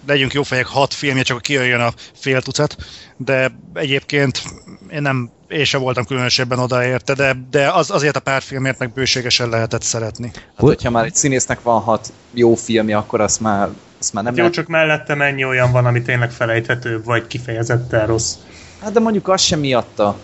legyünk 0.08 0.34
jó 0.34 0.44
fejek, 0.44 0.66
hat 0.66 0.94
filmje, 0.94 1.24
csak 1.24 1.42
kijöjjön 1.42 1.80
a 1.80 1.94
fél 2.14 2.42
tucat, 2.42 2.76
de 3.18 3.52
egyébként 3.74 4.44
én 4.92 5.02
nem, 5.02 5.30
én 5.48 5.64
sem 5.64 5.82
voltam 5.82 6.06
különösebben 6.06 6.60
odaérte, 6.60 7.14
de, 7.14 7.36
de 7.50 7.72
az, 7.72 7.92
azért 7.92 8.16
a 8.16 8.20
pár 8.20 8.42
filmért 8.42 8.80
meg 8.80 8.94
bőségesen 8.94 9.50
lehetett 9.50 9.82
szeretni. 9.82 10.32
Hát, 10.34 10.44
hogyha 10.56 10.90
már 10.90 11.06
egy 11.06 11.16
színésznek 11.16 11.62
van 11.62 11.82
hat 11.82 12.14
jó 12.32 12.56
filmje, 12.56 12.98
akkor 12.98 13.22
azt 13.22 13.40
már, 13.40 13.70
azt 14.00 14.14
már 14.14 14.24
nem 14.24 14.34
Hát 14.34 14.42
jó, 14.42 14.48
lehet... 14.48 14.54
csak 14.54 14.68
mellette 14.68 15.16
mennyi 15.16 15.46
olyan 15.46 15.72
van, 15.72 15.86
ami 15.86 16.02
tényleg 16.02 16.32
felejthető, 16.32 17.02
vagy 17.04 17.28
kifejezetten 17.28 18.08
rossz. 18.08 18.36
Hát 18.82 18.92
de 18.92 19.00
mondjuk 19.00 19.28
az 19.28 19.42
sem 19.42 19.60
miatta. 19.60 20.18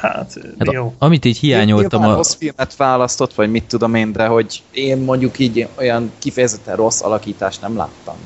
Hát, 0.00 0.38
Hát 0.58 0.72
jó. 0.72 0.86
a, 0.98 1.04
amit 1.04 1.24
így 1.24 1.38
hiányoltam 1.38 1.98
Nyilván 2.00 2.10
a... 2.10 2.16
rossz 2.16 2.34
filmet 2.34 2.76
választott, 2.76 3.34
vagy 3.34 3.50
mit 3.50 3.64
tudom 3.64 3.94
én, 3.94 4.12
de 4.12 4.26
hogy 4.26 4.62
én 4.70 4.98
mondjuk 4.98 5.38
így 5.38 5.68
olyan 5.74 6.12
kifejezetten 6.18 6.76
rossz 6.76 7.02
alakítást 7.02 7.60
nem 7.60 7.76
láttam. 7.76 8.16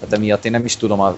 Tehát 0.00 0.14
emiatt 0.14 0.44
én 0.44 0.50
nem 0.50 0.64
is 0.64 0.76
tudom 0.76 1.00
a 1.00 1.16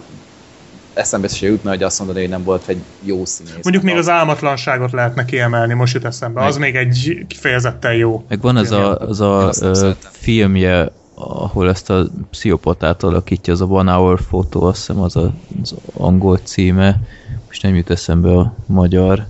eszembe 0.94 1.28
se 1.28 1.46
jutna, 1.46 1.70
hogy 1.70 1.82
azt 1.82 1.98
mondani, 1.98 2.20
hogy 2.20 2.28
nem 2.28 2.44
volt 2.44 2.68
egy 2.68 2.82
jó 3.02 3.24
színész. 3.24 3.52
Mondjuk 3.62 3.82
még 3.84 3.96
az 3.96 4.08
álmatlanságot 4.08 4.92
lehetne 4.92 5.24
kiemelni, 5.24 5.74
most 5.74 5.94
jut 5.94 6.04
eszembe. 6.04 6.44
Az 6.44 6.56
még 6.56 6.76
egy 6.76 7.24
kifejezetten 7.26 7.94
jó. 7.94 8.24
Meg 8.28 8.40
van 8.40 8.56
az 8.56 8.70
a, 8.70 8.96
az 8.98 9.20
Én 9.20 9.26
a 9.26 9.52
szeretem. 9.52 9.96
filmje, 10.10 10.90
ahol 11.14 11.68
ezt 11.68 11.90
a 11.90 12.06
pszichopatát 12.30 13.02
alakítja, 13.02 13.52
az 13.52 13.60
a 13.60 13.64
One 13.64 13.92
Hour 13.92 14.20
Photo, 14.20 14.60
azt 14.66 14.76
hiszem 14.76 15.00
az 15.00 15.16
a, 15.16 15.32
az 15.62 15.74
angol 15.92 16.36
címe, 16.36 17.00
most 17.48 17.62
nem 17.62 17.74
jut 17.74 17.90
eszembe 17.90 18.30
a 18.30 18.54
magyar. 18.66 19.26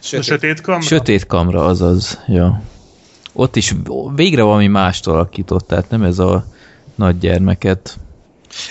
Sötét. 0.00 0.24
sötét 0.24 0.60
kamra? 0.60 0.80
Sötét 0.80 1.26
kamra, 1.26 1.64
azaz, 1.64 2.18
ja. 2.26 2.62
Ott 3.32 3.56
is 3.56 3.74
végre 4.14 4.42
valami 4.42 4.66
mást 4.66 5.06
alakított, 5.06 5.66
tehát 5.66 5.90
nem 5.90 6.02
ez 6.02 6.18
a 6.18 6.46
nagy 6.94 7.18
gyermeket. 7.18 7.98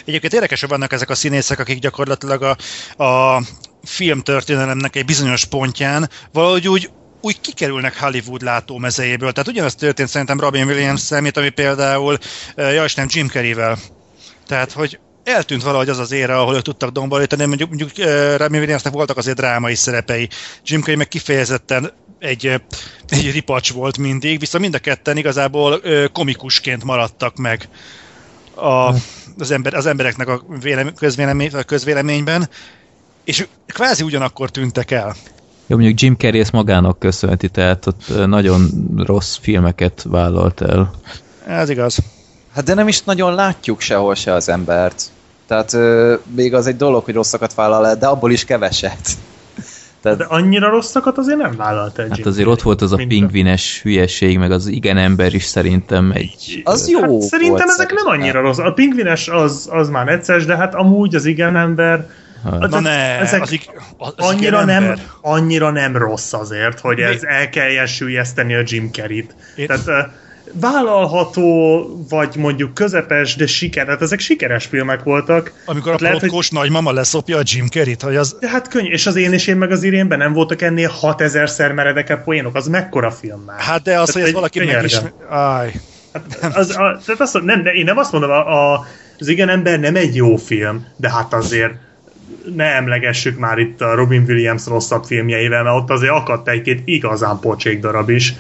Egyébként 0.06 0.34
érdekes, 0.34 0.60
hogy 0.60 0.70
vannak 0.70 0.92
ezek 0.92 1.10
a 1.10 1.16
színészek, 1.16 1.60
akik 1.60 1.80
gyakorlatilag 1.80 2.42
a, 2.44 2.56
a 3.04 3.42
filmtörténelemnek 3.84 4.96
egy 4.96 5.06
bizonyos 5.06 5.46
pontján 5.46 6.10
valahogy 6.32 6.68
úgy 6.68 6.90
úgy 7.22 7.42
kikerülnek 7.42 8.00
Hollywood 8.00 8.42
látómezejéből. 8.42 9.32
Tehát 9.32 9.50
ugyanaz 9.50 9.76
történt 9.76 10.10
szerintem 10.10 10.40
Robin 10.40 10.66
williams 10.66 11.10
mint 11.10 11.38
ami 11.38 11.50
például, 11.50 12.18
eh, 12.56 12.74
ja 12.74 12.86
nem 12.96 13.08
Jim 13.10 13.28
Carrey-vel. 13.28 13.78
Tehát, 14.48 14.72
hogy 14.72 15.00
eltűnt 15.24 15.64
valahogy 15.64 15.90
az 15.90 15.98
az 16.00 16.12
ére, 16.12 16.38
ahol 16.38 16.56
ők 16.56 16.62
tudtak 16.62 16.90
domborítani, 16.90 17.46
mondjuk, 17.46 17.70
mondjuk 17.70 17.92
Robin 18.38 18.60
Williamsnek 18.60 18.94
voltak 18.94 19.18
azért 19.18 19.38
drámai 19.38 19.76
szerepei. 19.76 20.30
Jim 20.64 20.80
Carrey 20.80 20.96
meg 20.96 21.08
kifejezetten 21.08 21.92
egy, 22.20 22.62
egy 23.10 23.32
ripacs 23.32 23.72
volt 23.72 23.98
mindig, 23.98 24.40
viszont 24.40 24.64
mind 24.64 24.76
a 24.76 24.80
ketten 24.80 25.18
igazából 25.18 25.82
komikusként 26.12 26.84
maradtak 26.84 27.36
meg 27.36 27.70
a, 28.56 28.94
az, 29.38 29.52
ember, 29.52 29.74
az 29.74 29.86
embereknek 29.86 30.28
a 30.28 30.42
vélem, 30.62 30.94
közvélemény, 30.94 31.50
a 31.54 31.64
közvéleményben, 31.64 32.50
és 33.24 33.48
kvázi 33.68 34.04
ugyanakkor 34.04 34.50
tűntek 34.50 34.92
el. 34.92 35.16
Jó, 35.68 35.78
mondjuk 35.78 36.02
Jim 36.02 36.16
Carrey 36.16 36.40
ezt 36.40 36.52
magának 36.52 37.00
köszönheti, 37.00 37.50
tehát 37.50 37.86
ott 37.86 38.26
nagyon 38.26 38.70
rossz 38.98 39.38
filmeket 39.42 40.06
vállalt 40.08 40.62
el. 40.62 40.92
Ez 41.48 41.70
igaz. 41.70 41.98
Hát 42.56 42.64
de 42.64 42.74
nem 42.74 42.88
is 42.88 43.02
nagyon 43.04 43.34
látjuk 43.36 43.82
sehol 43.82 44.16
se 44.16 44.34
az 44.34 44.50
embert. 44.50 45.04
Tehát 45.48 45.74
ö, 45.74 46.16
még 46.36 46.54
az 46.54 46.68
egy 46.68 46.76
dolog, 46.76 47.04
hogy 47.04 47.14
rosszakat 47.14 47.54
vállal 47.54 47.88
el, 47.88 47.98
de 47.98 48.08
abból 48.08 48.32
is 48.32 48.46
keveset. 48.46 49.00
Tehát 50.02 50.18
De 50.18 50.24
annyira 50.28 50.70
rosszakat 50.70 51.18
azért 51.18 51.38
nem 51.38 51.56
vállalt 51.58 52.00
el 52.00 52.08
Hát 52.10 52.26
azért 52.26 52.48
ott 52.48 52.62
volt 52.62 52.82
az 52.82 52.92
a 52.94 52.96
pingvines 53.08 53.80
hülyeség, 53.84 54.38
meg 54.38 54.52
az 54.52 54.68
igen 54.68 54.98
ember 54.98 55.34
is 55.34 55.44
szerintem 55.44 56.12
egy... 56.12 56.62
az 56.64 56.90
jó 56.90 57.00
Hát 57.00 57.30
szerintem 57.30 57.50
volt 57.50 57.62
ezek 57.70 57.88
nem 57.90 57.98
szerintem. 57.98 58.08
annyira 58.20 58.42
rossz. 58.42 58.58
A 58.58 58.74
pingvines 58.74 59.28
az, 59.28 59.68
az 59.72 59.90
már 59.90 60.06
necces, 60.06 60.46
de 60.46 60.56
hát 60.56 60.76
amúgy 60.76 61.16
az 61.16 61.26
igen 61.26 61.56
ember 61.58 62.10
Hát, 62.44 62.70
Na 62.70 62.80
ne, 62.80 63.20
ezek 63.20 63.42
az, 63.42 63.52
ig- 63.52 63.72
az 63.98 64.14
annyira 64.16 64.66
nem, 64.66 64.94
annyira 65.22 65.70
nem 65.72 65.98
rossz 65.98 66.34
azért, 66.34 66.80
hogy 66.80 66.96
Mi- 66.96 67.02
ez 67.04 67.24
el 67.24 67.50
kelljen 67.50 67.86
sűjeszteni 67.86 68.54
a 68.56 68.62
Jim 68.66 68.92
Carrey-t. 68.92 69.36
Én- 69.56 69.68
Tehát 69.68 70.10
vállalható, 70.54 72.06
vagy 72.10 72.36
mondjuk 72.36 72.74
közepes, 72.74 73.36
de 73.36 73.48
siker. 73.48 73.88
Hát 73.88 74.02
ezek 74.02 74.20
sikeres 74.20 74.66
filmek 74.66 75.04
voltak. 75.04 75.54
Amikor 75.66 75.92
Hát 75.92 76.00
a 76.00 76.04
lehet, 76.04 76.20
protkós 76.20 76.50
nagymama 76.50 76.92
leszopja 76.92 77.38
a 77.38 77.42
Jim 77.44 77.68
Carrey-t, 77.68 78.02
hogy 78.02 78.16
az... 78.16 78.36
De 78.40 78.50
hát 78.50 78.68
könnyű, 78.68 78.90
és 78.90 79.06
az 79.06 79.16
én 79.16 79.34
és 79.34 79.48
én 79.48 79.58
meg 79.58 79.72
az 79.72 79.84
irénben 79.84 80.18
nem 80.18 80.34
voltak 80.34 80.62
ennél 80.62 80.92
6000-szer 81.02 81.74
meredekebb 81.74 82.24
poénok, 82.24 82.56
az 82.56 82.68
mekkora 82.68 83.12
film 83.12 83.40
már? 83.40 83.60
Hát 83.60 83.82
de 83.82 84.00
az, 84.00 84.06
Tehát 84.06 84.14
hogy 84.14 84.22
ez 84.22 84.32
valaki 84.32 84.60
könyörgöm. 84.60 84.82
megismer... 84.82 85.12
Áj. 85.30 85.74
Hát 86.42 86.56
az, 86.56 86.70
a, 86.70 87.00
tehát 87.06 87.22
azt, 87.22 87.42
nem, 87.44 87.64
de 87.64 87.72
én 87.72 87.84
nem 87.84 87.98
azt 87.98 88.12
mondom, 88.12 88.30
a, 88.30 88.74
a, 88.74 88.86
az 89.20 89.28
igen 89.28 89.50
ember 89.50 89.80
nem 89.80 89.96
egy 89.96 90.16
jó 90.16 90.36
film, 90.36 90.86
de 90.96 91.10
hát 91.12 91.34
azért 91.34 91.74
ne 92.56 92.76
emlegessük 92.76 93.38
már 93.38 93.58
itt 93.58 93.82
a 93.82 93.96
Robin 93.96 94.24
Williams 94.28 94.66
rosszabb 94.66 95.04
filmjeivel, 95.04 95.64
mert 95.64 95.76
ott 95.76 95.90
azért 95.90 96.12
akadt 96.12 96.48
egy-két 96.48 96.82
igazán 96.86 97.40
pocsék 97.40 97.80
darab 97.80 98.10
is. 98.10 98.34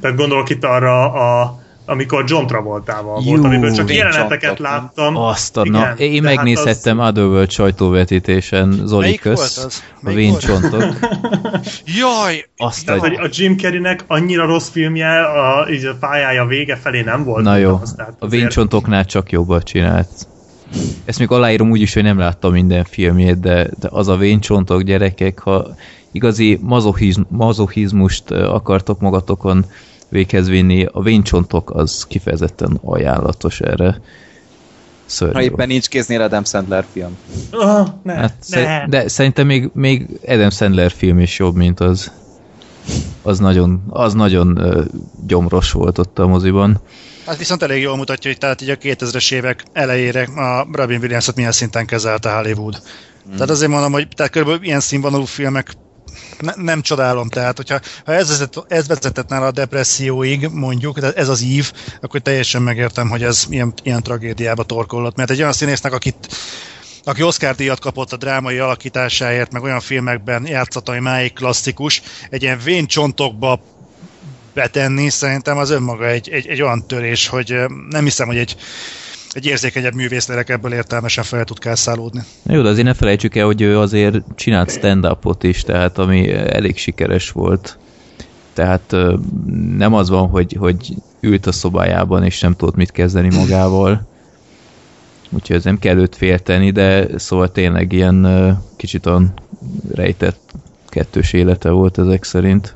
Tehát 0.00 0.16
gondolok 0.16 0.50
itt 0.50 0.64
arra, 0.64 1.12
a, 1.12 1.58
amikor 1.90 2.24
John 2.26 2.46
Travoltával 2.46 3.22
volt, 3.22 3.38
Jú, 3.38 3.44
amiből 3.44 3.72
csak 3.72 3.94
jeleneteket 3.94 4.58
láttam. 4.58 5.16
Azt 5.16 5.56
a, 5.56 5.64
Igen, 5.64 5.80
na, 5.80 5.94
én 5.94 6.24
hát 6.24 6.34
megnézhettem 6.34 6.98
Otherworld 6.98 7.50
sajtóvetítésen, 7.50 8.80
Zoli 8.84 9.04
Melyik 9.04 9.20
kösz, 9.20 9.56
volt 9.56 9.66
az? 9.66 9.82
a 9.94 9.98
Melyik 10.00 10.18
Vén 10.18 10.30
volt? 10.30 10.40
csontok. 10.40 10.98
Jaj! 12.00 12.44
Azt 12.56 12.84
De 12.84 12.98
hogy 12.98 13.14
a... 13.14 13.22
a 13.22 13.28
Jim 13.30 13.56
Carreynek 13.56 14.04
annyira 14.06 14.46
rossz 14.46 14.68
filmje, 14.68 15.20
a, 15.22 15.70
így 15.70 15.84
a 15.84 15.96
pályája 16.00 16.44
vége 16.44 16.76
felé 16.76 17.00
nem 17.00 17.24
volt. 17.24 17.44
Na 17.44 17.56
jó, 17.56 17.78
az, 17.82 17.96
a 18.18 18.26
Véncsontoknál 18.26 19.04
csak 19.04 19.30
jobbat 19.30 19.62
csinált. 19.62 20.08
Ezt 21.04 21.18
még 21.18 21.30
aláírom 21.30 21.70
úgy 21.70 21.80
is, 21.80 21.94
hogy 21.94 22.02
nem 22.02 22.18
láttam 22.18 22.52
minden 22.52 22.84
filmjét, 22.84 23.40
de, 23.40 23.68
de 23.80 23.88
az 23.90 24.08
a 24.08 24.16
Véncsontok 24.16 24.82
gyerekek, 24.82 25.38
ha 25.38 25.66
igazi 26.12 26.58
mazochizm, 26.62 27.22
mazochizmust 27.28 28.30
ö, 28.30 28.48
akartok 28.48 29.00
magatokon 29.00 29.64
véghez 30.08 30.48
vinni, 30.48 30.86
a 30.92 31.00
Véncsontok 31.02 31.70
az 31.74 32.04
kifejezetten 32.08 32.78
ajánlatos 32.84 33.60
erre. 33.60 34.00
Szörnyű. 35.06 35.34
Ha 35.34 35.42
éppen 35.42 35.66
nincs 35.68 35.88
kéznél 35.88 36.20
Adam 36.22 36.44
Sandler 36.44 36.84
film. 36.92 37.16
Ah, 37.50 37.86
ne, 38.02 38.12
Hát, 38.14 38.34
ne. 38.48 38.56
szer- 38.56 38.88
de 38.88 39.08
szerintem 39.08 39.46
még, 39.46 39.70
még 39.72 40.06
Adam 40.26 40.50
Sandler 40.50 40.90
film 40.90 41.18
is 41.18 41.38
jobb, 41.38 41.56
mint 41.56 41.80
az. 41.80 42.12
Az 43.22 43.38
nagyon, 43.38 43.82
az 43.88 44.14
nagyon 44.14 44.56
ö, 44.56 44.82
gyomros 45.26 45.72
volt 45.72 45.98
ott 45.98 46.18
a 46.18 46.26
moziban. 46.26 46.80
Hát 47.26 47.36
viszont 47.38 47.62
elég 47.62 47.82
jól 47.82 47.96
mutatja, 47.96 48.30
hogy 48.30 48.38
tehát 48.40 48.60
így 48.60 48.70
a 48.70 48.76
2000-es 48.76 49.32
évek 49.32 49.64
elejére 49.72 50.22
a 50.22 50.66
Robin 50.72 50.98
Williams-ot 51.00 51.36
milyen 51.36 51.52
szinten 51.52 51.86
kezelte 51.86 52.30
Hollywood. 52.30 52.82
Mm. 53.28 53.32
Tehát 53.32 53.50
azért 53.50 53.70
mondom, 53.70 53.92
hogy 53.92 54.08
tehát 54.16 54.32
körülbelül 54.32 54.64
ilyen 54.64 54.80
színvonalú 54.80 55.24
filmek 55.24 55.72
ne, 56.38 56.52
nem 56.56 56.82
csodálom, 56.82 57.28
tehát 57.28 57.56
hogyha 57.56 57.80
ha 58.04 58.12
ez, 58.12 58.28
vezet, 58.28 58.64
ez 58.68 58.86
vezetett 58.86 59.28
nála 59.28 59.46
a 59.46 59.50
depresszióig, 59.50 60.48
mondjuk, 60.52 60.98
ez 61.14 61.28
az 61.28 61.42
ív, 61.42 61.72
akkor 62.00 62.20
teljesen 62.20 62.62
megértem, 62.62 63.08
hogy 63.08 63.22
ez 63.22 63.44
ilyen, 63.48 63.72
ilyen 63.82 64.02
tragédiába 64.02 64.62
torkollott, 64.62 65.16
mert 65.16 65.30
egy 65.30 65.40
olyan 65.40 65.52
színésznek, 65.52 65.92
akit 65.92 66.28
aki 67.04 67.22
Oscar 67.22 67.54
díjat 67.54 67.80
kapott 67.80 68.12
a 68.12 68.16
drámai 68.16 68.58
alakításáért, 68.58 69.52
meg 69.52 69.62
olyan 69.62 69.80
filmekben 69.80 70.46
játszott, 70.46 70.88
ami 70.88 70.98
máig 70.98 71.32
klasszikus, 71.32 72.02
egy 72.30 72.42
ilyen 72.42 72.58
vén 72.64 72.86
csontokba 72.86 73.60
betenni, 74.54 75.08
szerintem 75.08 75.58
az 75.58 75.70
önmaga 75.70 76.06
egy, 76.06 76.28
egy, 76.28 76.46
egy 76.46 76.62
olyan 76.62 76.86
törés, 76.86 77.28
hogy 77.28 77.56
nem 77.88 78.04
hiszem, 78.04 78.26
hogy 78.26 78.38
egy 78.38 78.56
egy 79.32 79.46
érzékenyebb 79.46 79.94
művészlélek 79.94 80.48
ebből 80.48 80.72
értelmesen 80.72 81.24
fel 81.24 81.44
tud 81.44 81.58
kászálódni. 81.58 82.20
Jó, 82.42 82.62
de 82.62 82.68
azért 82.68 82.86
ne 82.86 82.94
felejtsük 82.94 83.36
el, 83.36 83.46
hogy 83.46 83.60
ő 83.60 83.78
azért 83.78 84.16
csinált 84.34 84.70
stand-upot 84.70 85.42
is, 85.42 85.62
tehát 85.62 85.98
ami 85.98 86.32
elég 86.32 86.78
sikeres 86.78 87.30
volt. 87.30 87.78
Tehát 88.52 88.96
nem 89.76 89.94
az 89.94 90.08
van, 90.08 90.28
hogy, 90.28 90.56
hogy 90.58 90.94
ült 91.20 91.46
a 91.46 91.52
szobájában, 91.52 92.24
és 92.24 92.40
nem 92.40 92.54
tudott 92.56 92.76
mit 92.76 92.90
kezdeni 92.90 93.34
magával. 93.34 94.08
Úgyhogy 95.30 95.56
ez 95.56 95.64
nem 95.64 95.78
kell 95.78 95.96
őt 95.96 96.16
félteni, 96.16 96.70
de 96.70 97.18
szóval 97.18 97.52
tényleg 97.52 97.92
ilyen 97.92 98.58
kicsit 98.76 99.06
olyan 99.06 99.32
rejtett 99.94 100.52
kettős 100.88 101.32
élete 101.32 101.70
volt 101.70 101.98
ezek 101.98 102.24
szerint. 102.24 102.74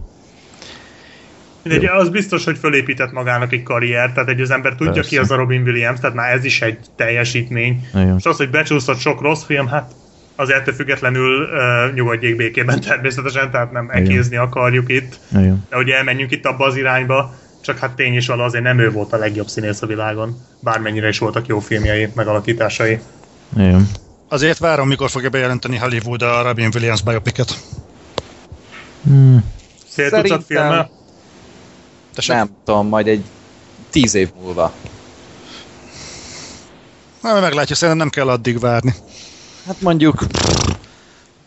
Mindegy, 1.65 1.85
az 1.85 2.09
biztos, 2.09 2.45
hogy 2.45 2.59
fölépített 2.59 3.13
magának 3.13 3.53
egy 3.53 3.63
karrier, 3.63 4.13
tehát 4.13 4.29
egy 4.29 4.41
az 4.41 4.51
ember 4.51 4.75
tudja 4.75 4.93
Persze. 4.93 5.09
ki 5.09 5.19
az 5.19 5.31
a 5.31 5.37
Robin 5.37 5.63
Williams, 5.63 6.01
tehát 6.01 6.17
már 6.17 6.33
ez 6.33 6.45
is 6.45 6.63
egy 6.63 6.79
teljesítmény. 6.97 7.89
Igen. 7.95 8.17
És 8.19 8.25
az, 8.25 8.37
hogy 8.37 8.51
becsúszott 8.51 8.99
sok 8.99 9.21
rossz 9.21 9.45
film, 9.45 9.67
hát 9.67 9.93
az 10.37 10.53
ettől 10.53 10.75
függetlenül 10.75 11.43
uh, 11.43 11.95
nyugodjék 11.95 12.37
békében 12.37 12.81
természetesen, 12.89 13.51
tehát 13.51 13.73
nem 13.73 13.89
ekézni 13.91 14.37
akarjuk 14.37 14.91
itt. 14.91 15.19
Igen. 15.31 15.67
De 15.71 15.77
hogy 15.77 15.89
elmenjünk 15.89 16.31
itt 16.31 16.47
abba 16.47 16.65
az 16.65 16.77
irányba, 16.77 17.35
csak 17.65 17.79
hát 17.79 17.95
tény 17.95 18.15
is 18.15 18.27
vala 18.27 18.45
azért 18.45 18.65
nem 18.65 18.79
ő 18.79 18.91
volt 18.91 19.13
a 19.13 19.17
legjobb 19.17 19.47
színész 19.47 19.83
a 19.83 19.87
világon, 19.87 20.37
bármennyire 20.61 21.09
is 21.09 21.19
voltak 21.19 21.47
jó 21.47 21.59
filmjei, 21.59 22.09
megalakításai. 22.15 22.99
Igen. 23.57 23.89
Azért 24.29 24.59
várom, 24.59 24.89
mikor 24.89 25.11
fogja 25.11 25.29
bejelenteni 25.29 25.77
Hollywood 25.77 26.23
a 26.23 26.43
Robin 26.43 26.69
Williams 26.75 27.03
biopicet. 27.03 27.59
Hmm. 29.05 29.45
Szerintem... 29.89 30.41
filmmel? 30.41 30.91
Tessék? 32.15 32.37
Nem 32.37 32.51
tudom, 32.65 32.89
majd 32.89 33.07
egy 33.07 33.25
tíz 33.91 34.15
év 34.15 34.31
múlva. 34.43 34.73
Na, 37.23 37.41
meglátja, 37.41 37.75
szerintem 37.75 37.99
nem 37.99 38.11
kell 38.11 38.29
addig 38.29 38.59
várni. 38.59 38.95
Hát 39.67 39.81
mondjuk 39.81 40.27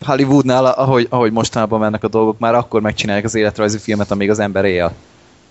Hollywoodnál, 0.04 0.66
ahogy, 0.66 1.06
ahogy 1.10 1.32
mostanában 1.32 1.80
mennek 1.80 2.04
a 2.04 2.08
dolgok, 2.08 2.38
már 2.38 2.54
akkor 2.54 2.80
megcsinálják 2.80 3.24
az 3.24 3.34
életrajzi 3.34 3.78
filmet, 3.78 4.10
amíg 4.10 4.30
az 4.30 4.38
ember 4.38 4.64
él. 4.64 4.92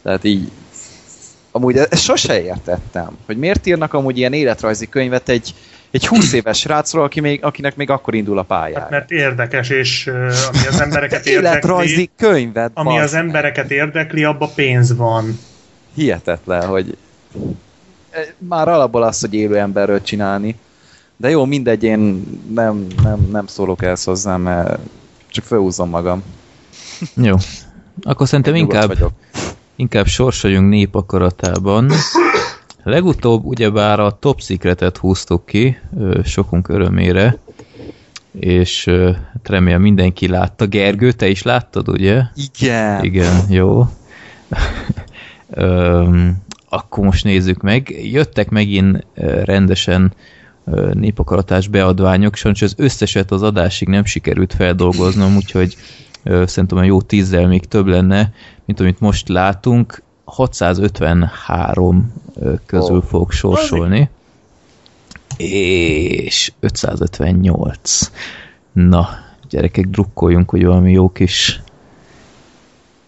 Tehát 0.04 0.24
így 0.24 0.52
amúgy 1.52 1.78
ezt 1.78 2.04
sose 2.04 2.44
értettem, 2.44 3.18
hogy 3.26 3.38
miért 3.38 3.66
írnak 3.66 3.94
amúgy 3.94 4.18
ilyen 4.18 4.34
életrajzi 4.34 4.90
könyvet 4.90 5.30
egy, 5.30 5.54
egy 5.92 6.08
20 6.08 6.34
éves 6.34 6.60
srácról, 6.60 7.04
aki 7.04 7.20
még, 7.20 7.44
akinek 7.44 7.76
még 7.76 7.90
akkor 7.90 8.16
indul 8.16 8.38
a 8.38 8.44
pályája. 8.44 8.80
Hát 8.80 8.90
mert 8.90 9.12
érdekes, 9.12 9.70
és 9.70 10.08
uh, 10.08 10.14
ami 10.48 10.68
az 10.68 10.82
embereket 10.82 11.26
érdekli... 11.28 11.50
Életrajzi 11.50 12.10
könyvet, 12.18 12.72
Ami 12.74 13.00
az 13.00 13.14
embereket 13.14 13.72
érdekli, 13.72 14.24
abba 14.24 14.52
pénz 14.56 14.96
van. 14.96 15.40
Hihetetlen, 15.94 16.68
hogy 16.68 16.98
már 18.38 18.68
alapból 18.68 19.04
az, 19.04 19.20
hogy 19.22 19.34
élő 19.34 19.58
emberről 19.58 20.02
csinálni. 20.02 20.56
De 21.18 21.30
jó, 21.30 21.46
mindegy, 21.46 21.84
én 21.84 22.24
nem, 22.54 22.88
nem, 23.04 23.28
nem 23.32 23.48
szólok 23.48 23.84
ezt 23.84 24.06
hozzá, 24.06 24.38
mert 24.38 24.80
csak 25.28 25.44
felhúzom 25.44 25.90
magam. 25.90 26.24
Jó. 27.28 27.36
Akkor 28.02 28.28
szerintem 28.28 28.56
inkább, 28.56 28.94
inkább 29.76 30.06
sorsoljunk 30.06 30.70
népakaratában. 30.70 31.92
Legutóbb 32.88 33.46
ugyebár 33.46 34.00
a 34.00 34.12
Top 34.20 34.42
Secret-et 34.42 34.98
húztuk 34.98 35.46
ki, 35.46 35.78
sokunk 36.24 36.70
örömére, 36.70 37.38
és 38.40 38.86
hát 39.34 39.50
remélem 39.50 39.82
mindenki 39.82 40.28
látta. 40.28 40.66
Gergő, 40.66 41.12
te 41.12 41.28
is 41.28 41.44
láttad, 41.44 41.90
ugye? 41.90 42.22
Igen. 42.60 43.04
Igen, 43.04 43.46
jó. 43.50 43.84
Akkor 46.70 47.04
most 47.06 47.24
nézzük 47.24 47.62
meg. 47.62 47.96
Jöttek 48.12 48.50
megint 48.50 49.06
rendesen 49.44 50.14
népakaratás 50.94 51.68
beadványok, 51.68 52.36
sajnos 52.36 52.62
az 52.62 52.74
összeset 52.78 53.32
az 53.32 53.44
adásig 53.44 53.88
nem 53.88 54.06
sikerült 54.06 54.54
feldolgoznom, 54.54 55.36
úgyhogy 55.36 55.76
szerintem 56.24 56.84
jó 56.84 57.02
tízzel 57.02 57.48
még 57.48 57.66
több 57.66 57.88
lenne, 57.88 58.34
mint 58.66 58.80
amit 58.80 59.00
most 59.00 59.30
látunk. 59.30 60.06
653 60.28 62.14
közül 62.66 62.98
oh. 62.98 63.04
fogok 63.04 63.32
sorsolni. 63.32 64.10
És 65.38 66.52
558. 66.60 68.12
Na, 68.72 69.10
gyerekek, 69.50 69.88
drukkoljunk, 69.88 70.50
hogy 70.50 70.66
valami 70.66 70.92
jó 70.92 71.10
kis... 71.10 71.62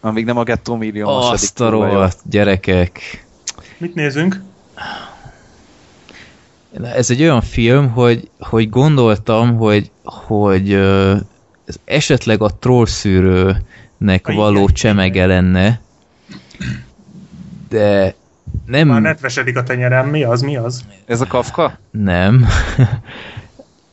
Amíg 0.00 0.24
nem 0.24 0.36
a 0.36 0.42
Gettó 0.42 0.76
millió 0.76 1.08
Azt 1.08 1.60
a 1.60 1.68
rohadt, 1.68 2.18
gyerekek. 2.30 3.24
Mit 3.78 3.94
nézünk? 3.94 4.42
Ez 6.82 7.10
egy 7.10 7.20
olyan 7.20 7.40
film, 7.40 7.90
hogy, 7.90 8.30
hogy 8.38 8.68
gondoltam, 8.68 9.56
hogy, 9.56 9.90
hogy 10.02 10.72
ez 11.64 11.76
esetleg 11.84 12.42
a 12.42 12.48
trollszűrőnek 12.58 14.32
való 14.34 14.68
csemege 14.68 15.26
lenne, 15.26 15.80
de 17.70 18.14
nem... 18.66 18.88
Már 18.88 19.00
netvesedik 19.00 19.56
a 19.56 19.62
tenyerem, 19.62 20.08
mi 20.08 20.22
az, 20.22 20.42
mi 20.42 20.56
az? 20.56 20.84
Ez 21.06 21.20
a 21.20 21.26
Kafka? 21.26 21.78
Nem. 21.90 22.46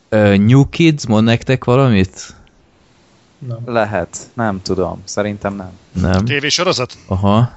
New 0.49 0.69
Kids, 0.69 1.05
mond 1.05 1.23
nektek 1.23 1.63
valamit? 1.63 2.35
Nem. 3.47 3.57
Lehet, 3.65 4.17
nem 4.33 4.61
tudom, 4.63 5.01
szerintem 5.03 5.55
nem. 5.55 5.71
Nem. 6.01 6.49
sorozat? 6.49 6.97
Aha. 7.07 7.51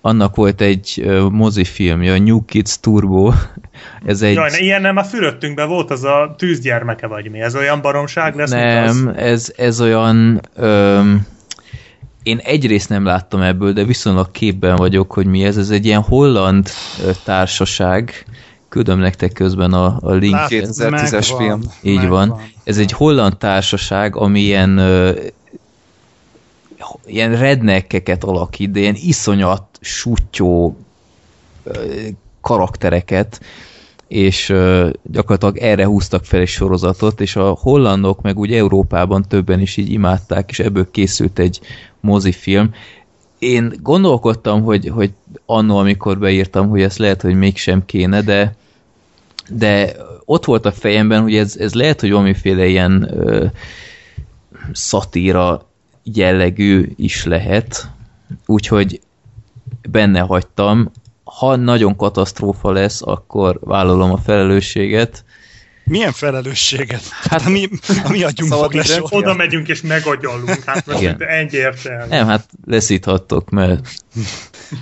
Annak 0.00 0.36
volt 0.36 0.60
egy 0.60 1.02
uh, 1.04 1.30
mozifilmje, 1.30 2.12
a 2.12 2.18
New 2.18 2.44
Kids 2.44 2.80
Turbo. 2.80 3.32
Ez 4.06 4.22
egy... 4.22 4.34
Jaj, 4.34 4.50
ilyen 4.58 4.80
nem, 4.80 4.96
a 4.96 5.04
fürödtünkben 5.04 5.68
volt 5.68 5.90
az 5.90 6.04
a 6.04 6.34
tűzgyermeke, 6.38 7.06
vagy 7.06 7.30
mi? 7.30 7.40
Ez 7.40 7.54
olyan 7.54 7.80
baromság 7.80 8.36
lesz, 8.36 8.50
Nem, 8.50 9.12
ez, 9.16 9.52
ez 9.56 9.80
olyan... 9.80 10.40
Um, 10.56 11.26
én 12.26 12.40
egyrészt 12.44 12.88
nem 12.88 13.04
láttam 13.04 13.40
ebből, 13.40 13.72
de 13.72 13.84
viszonylag 13.84 14.30
képben 14.30 14.76
vagyok, 14.76 15.12
hogy 15.12 15.26
mi 15.26 15.44
ez. 15.44 15.56
Ez 15.56 15.70
egy 15.70 15.84
ilyen 15.86 16.00
holland 16.00 16.70
társaság, 17.24 18.26
küldöm 18.68 18.98
nektek 18.98 19.32
közben 19.32 19.72
a, 19.72 19.98
a 20.00 20.12
link. 20.12 20.36
2010-es 20.48 21.34
film. 21.36 21.60
Így 21.82 21.96
megvan. 21.96 22.28
van. 22.28 22.40
Ez 22.64 22.78
egy 22.78 22.92
holland 22.92 23.36
társaság, 23.36 24.16
ami 24.16 24.40
ilyen 24.40 24.78
uh, 24.78 25.16
ilyen 27.06 27.38
redneckeket 27.38 28.24
alakít, 28.24 28.70
de 28.70 28.80
ilyen 28.80 28.96
iszonyat 28.98 29.64
sutyó 29.80 30.76
uh, 31.62 31.74
karaktereket, 32.40 33.40
és 34.08 34.54
gyakorlatilag 35.02 35.56
erre 35.56 35.84
húztak 35.84 36.24
fel 36.24 36.40
egy 36.40 36.48
sorozatot, 36.48 37.20
és 37.20 37.36
a 37.36 37.48
hollandok 37.60 38.22
meg 38.22 38.38
úgy 38.38 38.52
Európában 38.52 39.24
többen 39.28 39.60
is 39.60 39.76
így 39.76 39.90
imádták, 39.90 40.50
és 40.50 40.58
ebből 40.58 40.90
készült 40.90 41.38
egy 41.38 41.60
mozifilm. 42.00 42.74
Én 43.38 43.72
gondolkodtam, 43.82 44.62
hogy, 44.62 44.88
hogy 44.88 45.12
annó, 45.46 45.76
amikor 45.76 46.18
beírtam, 46.18 46.68
hogy 46.68 46.82
ezt 46.82 46.98
lehet, 46.98 47.22
hogy 47.22 47.34
mégsem 47.34 47.84
kéne, 47.84 48.22
de, 48.22 48.54
de 49.48 49.92
ott 50.24 50.44
volt 50.44 50.66
a 50.66 50.72
fejemben, 50.72 51.22
hogy 51.22 51.36
ez, 51.36 51.56
ez 51.56 51.74
lehet, 51.74 52.00
hogy 52.00 52.10
valamiféle 52.10 52.66
ilyen 52.66 53.08
ö, 53.12 53.46
szatíra 54.72 55.68
jellegű 56.02 56.92
is 56.96 57.24
lehet, 57.24 57.90
úgyhogy 58.46 59.00
benne 59.90 60.20
hagytam. 60.20 60.90
Ha 61.38 61.56
nagyon 61.56 61.96
katasztrófa 61.96 62.72
lesz, 62.72 63.02
akkor 63.02 63.58
vállalom 63.60 64.12
a 64.12 64.16
felelősséget, 64.16 65.24
milyen 65.84 66.12
felelősséget? 66.12 67.02
Hát 67.08 67.44
mi, 67.44 67.68
mi 68.08 68.22
adjunk 68.22 68.52
szóval 68.52 68.70
fog 68.84 69.12
Oda 69.12 69.34
megyünk 69.34 69.68
és 69.68 69.82
megagyalunk, 69.82 70.62
hát 70.64 70.86
most 70.86 71.00
Igen. 71.00 71.22
egyértelmű. 71.22 72.08
Nem, 72.08 72.26
hát 72.26 72.48
leszíthattok, 72.64 73.50
mert 73.50 73.88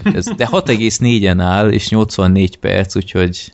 ez, 0.02 0.24
de 0.24 0.48
6,4-en 0.50 1.40
áll, 1.40 1.70
és 1.70 1.88
84 1.88 2.58
perc, 2.58 2.96
úgyhogy 2.96 3.52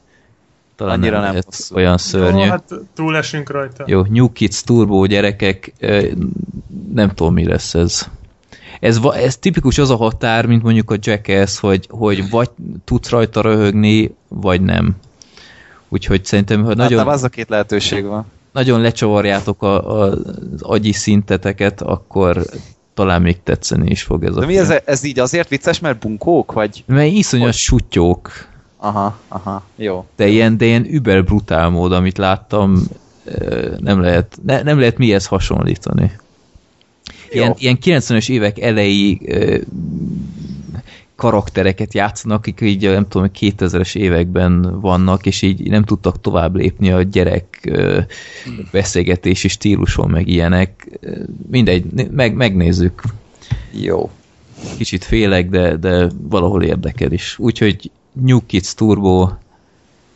talán 0.77 1.01
Annyira 1.01 1.21
nem, 1.21 1.33
nem 1.33 1.43
olyan 1.75 1.99
szörnyű. 1.99 2.45
Jó, 2.45 2.51
hát 2.51 2.75
túlesünk 2.95 3.51
rajta. 3.51 3.85
Jó, 3.87 4.03
New 4.03 4.33
Kids 4.33 4.63
Turbo 4.63 5.07
gyerekek, 5.07 5.73
nem 6.93 7.09
tudom 7.15 7.35
mi 7.35 7.47
lesz 7.47 7.75
ez. 7.75 8.09
Ez, 8.81 9.01
ez 9.15 9.37
tipikus 9.37 9.79
az 9.79 9.91
a 9.91 9.97
határ, 9.97 10.47
mint 10.47 10.63
mondjuk 10.63 10.91
a 10.91 10.97
Jackass, 11.01 11.59
hogy, 11.59 11.87
hogy 11.91 12.31
vagy 12.31 12.51
tudsz 12.85 13.09
rajta 13.11 13.41
röhögni, 13.41 14.15
vagy 14.29 14.61
nem. 14.61 14.97
Úgyhogy 15.89 16.25
szerintem, 16.25 16.65
hogy 16.65 16.77
nagyon... 16.77 17.09
az 17.09 17.23
a 17.23 17.29
két 17.29 17.49
lehetőség 17.49 18.05
van. 18.05 18.27
nagyon 18.53 18.81
lecsavarjátok 18.81 19.63
a, 19.63 20.01
a, 20.01 20.03
az 20.03 20.19
agyi 20.63 20.93
szinteteket, 20.93 21.81
akkor 21.81 22.45
talán 22.95 23.23
még 23.23 23.43
tetszeni 23.43 23.91
is 23.91 24.03
fog 24.03 24.25
ez 24.25 24.37
a 24.37 24.41
De 24.41 24.47
mi 24.47 24.53
film. 24.53 24.71
ez, 24.71 24.81
ez 24.85 25.05
így 25.05 25.19
azért 25.19 25.49
vicces, 25.49 25.79
mert 25.79 25.99
bunkók, 25.99 26.53
vagy? 26.53 26.85
Mert 26.87 27.13
iszonyat 27.13 27.53
sutyók, 27.53 28.31
Aha, 28.77 29.19
aha, 29.29 29.63
jó. 29.77 30.07
de 30.17 30.27
ilyen, 30.27 30.57
de 30.57 30.65
ilyen 30.65 30.85
über 30.85 31.25
brutál 31.25 31.69
mód, 31.69 31.93
amit 31.93 32.19
láttam, 32.19 32.83
nem 33.79 34.01
lehet, 34.01 34.39
ne, 34.47 34.63
nem 34.63 34.79
lehet 34.79 34.99
mihez 34.99 35.27
hasonlítani. 35.27 36.13
Ilyen, 37.33 37.55
ilyen 37.59 37.79
90-es 37.83 38.31
évek 38.31 38.61
elejé 38.61 39.19
karaktereket 41.21 41.95
játszanak, 41.95 42.39
akik 42.39 42.61
így 42.61 42.83
nem 42.83 43.09
tudom, 43.09 43.31
2000-es 43.41 43.97
években 43.97 44.81
vannak, 44.81 45.27
és 45.27 45.43
így 45.43 45.71
nem 45.71 45.85
tudtak 45.85 46.21
tovább 46.21 46.55
lépni 46.55 46.91
a 46.91 47.03
gyerek 47.03 47.61
ö, 47.63 48.01
beszélgetési 48.73 49.49
stíluson, 49.49 50.11
meg 50.11 50.29
ilyenek. 50.29 50.99
Mindegy, 51.51 52.11
meg, 52.11 52.35
megnézzük. 52.35 53.03
Jó. 53.71 54.11
Kicsit 54.77 55.05
félek, 55.05 55.49
de, 55.49 55.77
de 55.77 56.09
valahol 56.23 56.63
érdekel 56.63 57.13
is. 57.13 57.39
Úgyhogy 57.39 57.91
New 58.13 58.47
Kids 58.47 58.75
Turbo, 58.75 59.29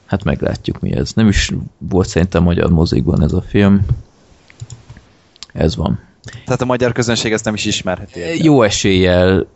hát 0.06 0.24
meglátjuk 0.24 0.80
mi 0.80 0.92
ez. 0.92 1.12
Nem 1.12 1.28
is 1.28 1.50
volt 1.78 2.08
szerintem 2.08 2.42
magyar 2.42 2.70
mozikban 2.70 3.22
ez 3.22 3.32
a 3.32 3.42
film. 3.42 3.86
Ez 5.52 5.76
van. 5.76 6.00
Tehát 6.44 6.60
a 6.60 6.64
magyar 6.64 6.92
közönség 6.92 7.32
ezt 7.32 7.44
nem 7.44 7.54
is 7.54 7.64
ismerheti. 7.64 8.20
Jó 8.44 8.62
eséllyel 8.62 9.46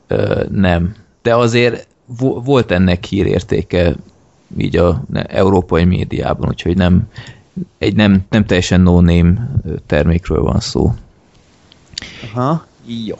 nem. 0.50 0.94
De 1.22 1.34
azért 1.34 1.86
vo- 2.18 2.44
volt 2.44 2.70
ennek 2.70 3.04
hírértéke 3.04 3.94
így 4.58 4.76
a 4.76 5.02
európai 5.26 5.84
médiában, 5.84 6.48
úgyhogy 6.48 6.76
nem, 6.76 7.02
egy 7.78 7.94
nem, 7.94 8.20
nem 8.30 8.44
teljesen 8.46 8.80
no-name 8.80 9.50
termékről 9.86 10.42
van 10.42 10.60
szó. 10.60 10.94
Aha, 12.32 12.66
jó. 13.06 13.16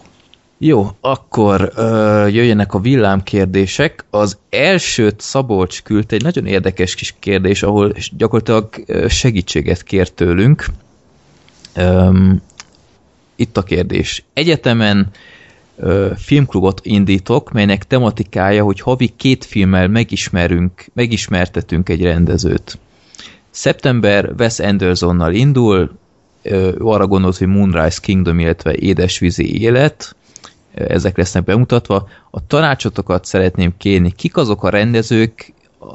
Jó, 0.60 0.88
akkor 1.00 1.72
ö, 1.74 2.26
jöjjenek 2.26 2.74
a 2.74 2.80
villámkérdések. 2.80 4.04
Az 4.10 4.38
elsőt 4.50 5.20
Szabolcs 5.20 5.82
küldte 5.82 6.14
egy 6.14 6.22
nagyon 6.22 6.46
érdekes 6.46 6.94
kis 6.94 7.14
kérdés, 7.18 7.62
ahol 7.62 7.92
gyakorlatilag 8.16 8.68
segítséget 9.08 9.82
kért 9.82 10.14
tőlünk. 10.14 10.66
Öm, 11.74 12.42
itt 13.38 13.56
a 13.56 13.62
kérdés. 13.62 14.24
Egyetemen 14.32 15.08
ö, 15.76 16.10
filmklubot 16.16 16.80
indítok, 16.82 17.52
melynek 17.52 17.86
tematikája, 17.86 18.64
hogy 18.64 18.80
havi 18.80 19.12
két 19.16 19.44
filmmel 19.44 19.88
megismerünk, 19.88 20.84
megismertetünk 20.92 21.88
egy 21.88 22.02
rendezőt. 22.02 22.78
Szeptember 23.50 24.32
Wes 24.38 24.58
Andersonnal 24.58 25.32
indul, 25.34 25.90
ő 26.42 26.74
arra 26.78 27.06
gondolt, 27.06 27.36
hogy 27.36 27.46
Moonrise 27.46 27.98
Kingdom, 28.00 28.38
illetve 28.38 28.74
Édesvízi 28.74 29.60
élet, 29.60 30.16
ezek 30.74 31.16
lesznek 31.16 31.44
bemutatva. 31.44 32.08
A 32.30 32.46
tanácsotokat 32.46 33.24
szeretném 33.24 33.72
kérni, 33.76 34.12
kik 34.16 34.36
azok 34.36 34.64
a 34.64 34.68
rendezők, 34.68 35.52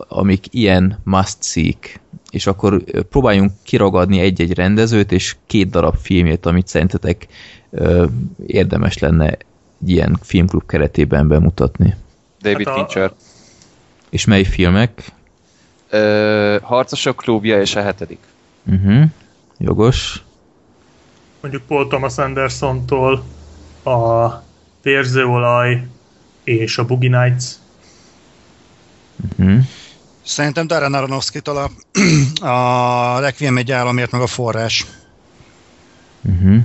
amik 0.07 0.45
ilyen 0.49 0.99
must 1.03 1.37
seek, 1.43 1.99
és 2.33 2.47
akkor 2.47 2.83
próbáljunk 3.09 3.51
kiragadni 3.63 4.19
egy-egy 4.19 4.53
rendezőt, 4.53 5.11
és 5.11 5.35
két 5.45 5.69
darab 5.69 5.95
filmjét, 6.01 6.45
amit 6.45 6.67
szerintetek 6.67 7.27
ö, 7.69 8.05
érdemes 8.47 8.97
lenne 8.97 9.29
egy 9.29 9.89
ilyen 9.89 10.17
filmklub 10.21 10.65
keretében 10.65 11.27
bemutatni. 11.27 11.95
David 12.41 12.67
Hát 12.67 12.75
a- 12.75 12.79
Fincher. 12.79 13.11
És 14.09 14.25
mely 14.25 14.43
filmek? 14.43 15.03
Ö, 15.89 16.57
Harcosok 16.61 17.15
klubja 17.15 17.61
és 17.61 17.75
a 17.75 17.81
hetedik. 17.81 18.19
Uh-huh. 18.65 19.03
Jogos. 19.57 20.23
Mondjuk 21.41 21.63
Paul 21.63 21.87
Thomas 21.87 22.17
Andersontól 22.17 23.23
a 23.83 24.27
Vérzőolaj 24.81 25.87
és 26.43 26.77
a 26.77 26.85
Boogie 26.85 27.23
Nights. 27.23 27.43
Uh-huh. 29.39 29.63
Szerintem 30.23 30.67
Darren 30.67 30.93
Aronofsky-tól 30.93 31.57
a, 31.57 31.69
a 32.47 33.19
Requiem 33.19 33.57
egy 33.57 33.71
államért, 33.71 34.11
meg 34.11 34.21
a 34.21 34.27
forrás. 34.27 34.85
Uh-huh. 36.21 36.55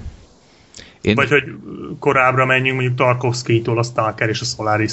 Én, 1.00 1.14
Vagy 1.14 1.28
hogy 1.28 1.42
korábbra 1.98 2.46
menjünk 2.46 2.74
mondjuk 2.78 2.98
Tarkovsky-tól 2.98 3.78
a 3.78 3.82
Stalker 3.82 4.28
és 4.28 4.40
a 4.40 4.44
Solaris. 4.44 4.92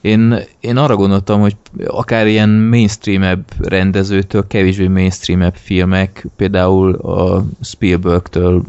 én, 0.00 0.38
én 0.60 0.76
arra 0.76 0.96
gondoltam, 0.96 1.40
hogy 1.40 1.56
akár 1.86 2.26
ilyen 2.26 2.48
mainstreamebb 2.48 3.44
rendezőtől, 3.58 4.46
kevésbé 4.46 4.86
mainstreamebb 4.86 5.54
filmek, 5.54 6.26
például 6.36 6.94
a 6.94 7.44
Spielbergtől 7.60 8.62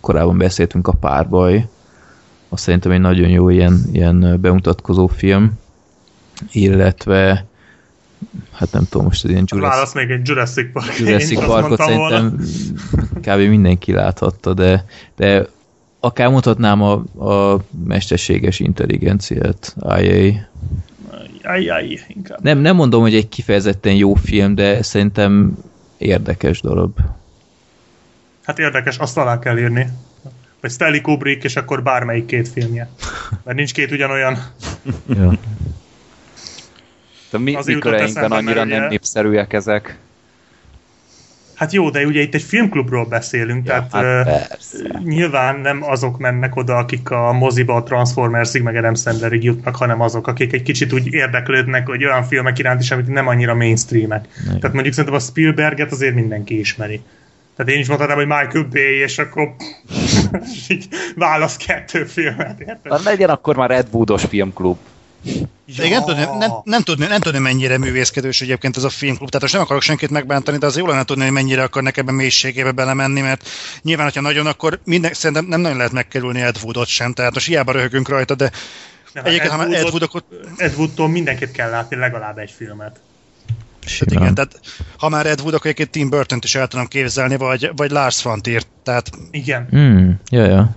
korábban 0.00 0.38
beszéltünk 0.38 0.88
a 0.88 0.92
Párbaj, 0.92 1.66
azt 2.48 2.62
szerintem 2.62 2.92
egy 2.92 3.00
nagyon 3.00 3.28
jó 3.28 3.48
ilyen, 3.48 3.84
ilyen 3.92 4.40
bemutatkozó 4.40 5.06
film, 5.06 5.52
illetve 6.52 7.46
hát 8.54 8.72
nem 8.72 8.86
tudom, 8.90 9.06
most 9.06 9.24
ilyen 9.24 9.44
Jurassic, 9.46 9.74
Válasz 9.74 9.94
még 9.94 10.10
egy 10.10 10.28
Jurassic 10.28 10.72
Park. 10.72 10.98
Jurassic 10.98 11.40
Én 11.40 11.46
Parkot 11.46 11.78
mondtam 11.78 11.96
volna. 11.96 12.16
szerintem 12.16 13.34
kb. 13.36 13.48
mindenki 13.48 13.92
láthatta, 13.92 14.54
de, 14.54 14.84
de 15.16 15.46
akár 16.00 16.28
mutatnám 16.30 16.82
a, 16.82 16.92
a 17.24 17.60
mesterséges 17.86 18.60
intelligenciát, 18.60 19.76
IA. 20.00 20.48
Ajjaj, 21.42 22.00
inkább. 22.08 22.42
Nem, 22.42 22.58
nem 22.58 22.76
mondom, 22.76 23.00
hogy 23.02 23.14
egy 23.14 23.28
kifejezetten 23.28 23.94
jó 23.94 24.14
film, 24.14 24.54
de 24.54 24.82
szerintem 24.82 25.56
érdekes 25.98 26.60
darab. 26.60 26.98
Hát 28.42 28.58
érdekes, 28.58 28.98
azt 28.98 29.16
alá 29.16 29.38
kell 29.38 29.58
írni. 29.58 29.88
Vagy 30.60 30.70
Stanley 30.70 31.00
Kubrick, 31.00 31.44
és 31.44 31.56
akkor 31.56 31.82
bármelyik 31.82 32.26
két 32.26 32.48
filmje. 32.48 32.90
Mert 33.44 33.56
nincs 33.56 33.72
két 33.72 33.90
ugyanolyan. 33.90 34.38
Ja. 35.08 35.32
De 37.34 37.40
mi, 37.40 37.56
mi 37.64 37.78
köreinkben 37.78 38.32
annyira 38.32 38.62
ugye- 38.62 38.78
nem 38.78 38.88
népszerűek 38.88 39.52
ezek. 39.52 39.96
Hát 41.54 41.72
jó, 41.72 41.90
de 41.90 42.04
ugye 42.06 42.20
itt 42.20 42.34
egy 42.34 42.42
filmklubról 42.42 43.04
beszélünk, 43.06 43.66
Ja, 43.66 43.72
tehát 43.90 43.92
hát 43.92 44.24
persze. 44.48 45.00
nyilván 45.04 45.60
nem 45.60 45.82
azok 45.82 46.18
mennek 46.18 46.56
oda, 46.56 46.76
akik 46.76 47.10
a 47.10 47.32
moziba 47.32 47.74
a 47.74 47.82
Transformersig, 47.82 48.62
meg 48.62 48.76
Adam 48.76 48.94
Sandlerig 48.94 49.42
jutnak, 49.44 49.76
hanem 49.76 50.00
azok, 50.00 50.26
akik 50.26 50.52
egy 50.52 50.62
kicsit 50.62 50.92
úgy 50.92 51.12
érdeklődnek, 51.12 51.86
hogy 51.86 52.04
olyan 52.04 52.24
filmek 52.24 52.58
iránt 52.58 52.80
is, 52.82 52.90
amit 52.90 53.08
nem 53.08 53.26
annyira 53.28 53.54
mainstreamek. 53.54 54.24
Igen. 54.42 54.58
Tehát 54.58 54.72
mondjuk 54.74 54.94
szerintem 54.94 55.18
a 55.18 55.22
Spielberget 55.22 55.92
azért 55.92 56.14
mindenki 56.14 56.58
ismeri. 56.58 57.00
Tehát 57.56 57.72
én 57.72 57.78
is 57.80 57.88
mondhatnám, 57.88 58.16
hogy 58.16 58.26
Michael 58.26 58.66
Bay, 58.70 58.94
és 59.02 59.18
akkor 59.18 59.48
így 60.68 60.88
válasz 61.16 61.56
kettő 61.56 62.04
filmet, 62.04 62.60
érted? 62.60 62.78
Na, 62.82 62.98
legyen 63.04 63.28
akkor 63.30 63.56
már 63.56 63.70
Ed 63.70 63.86
Woodos 63.90 64.24
filmklub. 64.24 64.76
De 65.76 65.84
igen, 65.84 65.90
nem, 65.90 66.04
tudni, 66.04 66.38
nem, 66.38 66.50
nem, 66.64 66.82
tudni, 66.82 67.06
nem 67.06 67.20
tudni, 67.20 67.38
mennyire 67.38 67.78
művészkedős 67.78 68.40
egyébként 68.40 68.76
ez 68.76 68.84
a 68.84 68.88
filmklub. 68.88 69.28
Tehát 69.28 69.42
most 69.42 69.52
nem 69.54 69.62
akarok 69.62 69.82
senkit 69.82 70.10
megbántani, 70.10 70.58
de 70.58 70.66
az 70.66 70.76
jó 70.76 70.86
lenne 70.86 71.04
tudni, 71.04 71.22
hogy 71.22 71.32
mennyire 71.32 71.62
akarnak 71.62 71.96
ebben 71.96 72.14
mélységébe 72.14 72.70
belemenni, 72.70 73.20
mert 73.20 73.48
nyilván, 73.82 74.04
hogyha 74.04 74.20
nagyon, 74.20 74.46
akkor 74.46 74.80
minden, 74.84 75.12
szerintem 75.12 75.46
nem 75.46 75.60
nagyon 75.60 75.76
lehet 75.76 75.92
megkerülni 75.92 76.40
Ed 76.40 76.56
Woodot 76.62 76.86
sem. 76.86 77.12
Tehát 77.12 77.34
most 77.34 77.46
hiába 77.46 77.72
röhögünk 77.72 78.08
rajta, 78.08 78.34
de 78.34 78.50
Nem, 79.12 79.24
egyébként, 79.24 79.50
ha 79.50 79.56
már 79.56 79.66
Ed 79.66 79.82
Woodot- 79.82 80.12
Woodot, 80.14 80.24
Ed 80.56 80.74
Woodtól 80.76 81.08
mindenkit 81.08 81.50
kell 81.50 81.70
látni 81.70 81.96
legalább 81.96 82.38
egy 82.38 82.50
filmet. 82.56 83.00
tehát 83.80 84.12
igen, 84.12 84.34
tehát 84.34 84.60
ha 84.98 85.08
már 85.08 85.26
Ed 85.26 85.40
Wood, 85.40 85.54
akkor 85.54 85.66
egyébként 85.66 85.90
Tim 85.90 86.08
burton 86.08 86.38
is 86.42 86.54
el 86.54 86.66
tudom 86.66 86.86
képzelni, 86.86 87.36
vagy, 87.36 87.70
vagy 87.76 87.90
Lars 87.90 88.22
von 88.22 88.42
Trier. 88.42 88.62
Tehát 88.82 89.10
Igen. 89.30 89.66
Hmm, 89.70 90.20
ja, 90.30 90.44
ja. 90.44 90.76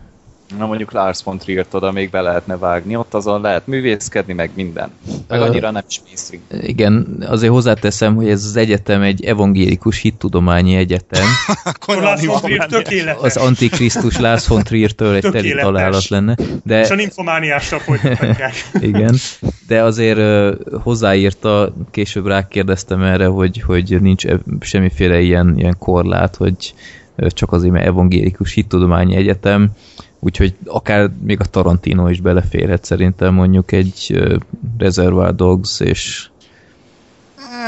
Na 0.55 0.65
mondjuk 0.65 0.91
Lars 0.91 1.23
von 1.23 1.37
Trier-t 1.37 1.73
oda 1.73 1.91
még 1.91 2.09
be 2.09 2.21
lehetne 2.21 2.57
vágni, 2.57 2.95
ott 2.95 3.13
azon 3.13 3.41
lehet 3.41 3.67
művészkedni, 3.67 4.33
meg 4.33 4.49
minden. 4.53 4.91
Meg 5.27 5.41
annyira 5.41 5.71
nem 5.71 5.83
is 5.89 6.01
mainstream. 6.05 6.43
Igen, 6.49 7.23
azért 7.27 7.51
hozzáteszem, 7.51 8.15
hogy 8.15 8.29
ez 8.29 8.43
az 8.43 8.55
egyetem 8.55 9.01
egy 9.01 9.25
evangélikus 9.25 9.99
hittudományi 10.01 10.75
egyetem. 10.75 11.25
akkor 11.63 11.97
Lars 11.97 12.25
von 12.25 12.41
Trier 12.41 12.65
tökéletes. 12.65 13.21
Az 13.21 13.37
Antikrisztus 13.37 14.17
Lars 14.17 14.47
von 14.47 14.63
Trier-től 14.63 15.15
egy 15.15 15.31
teli 15.31 15.53
találat 15.53 16.07
lenne. 16.07 16.35
És 16.39 16.43
a 16.45 16.57
De 16.63 16.95
nymfomániással 16.95 17.79
folytatják. 17.79 18.53
igen, 18.79 19.15
de 19.67 19.83
azért 19.83 20.19
hozzáírta, 20.83 21.73
később 21.91 22.25
rákérdeztem 22.25 23.01
erre, 23.01 23.25
hogy, 23.25 23.61
hogy 23.61 24.01
nincs 24.01 24.25
e- 24.25 24.39
semmiféle 24.59 25.19
ilyen, 25.19 25.53
ilyen 25.57 25.75
korlát, 25.79 26.35
hogy 26.35 26.73
csak 27.27 27.51
azért, 27.51 27.73
mert 27.73 27.85
evangélikus 27.85 28.53
hittudományi 28.53 29.15
egyetem, 29.15 29.71
úgyhogy 30.19 30.55
akár 30.65 31.09
még 31.21 31.39
a 31.39 31.45
Tarantino 31.45 32.09
is 32.09 32.21
beleférhet 32.21 32.85
szerintem 32.85 33.33
mondjuk 33.33 33.71
egy 33.71 34.23
Reservoir 34.77 35.35
Dogs 35.35 35.79
és 35.79 36.27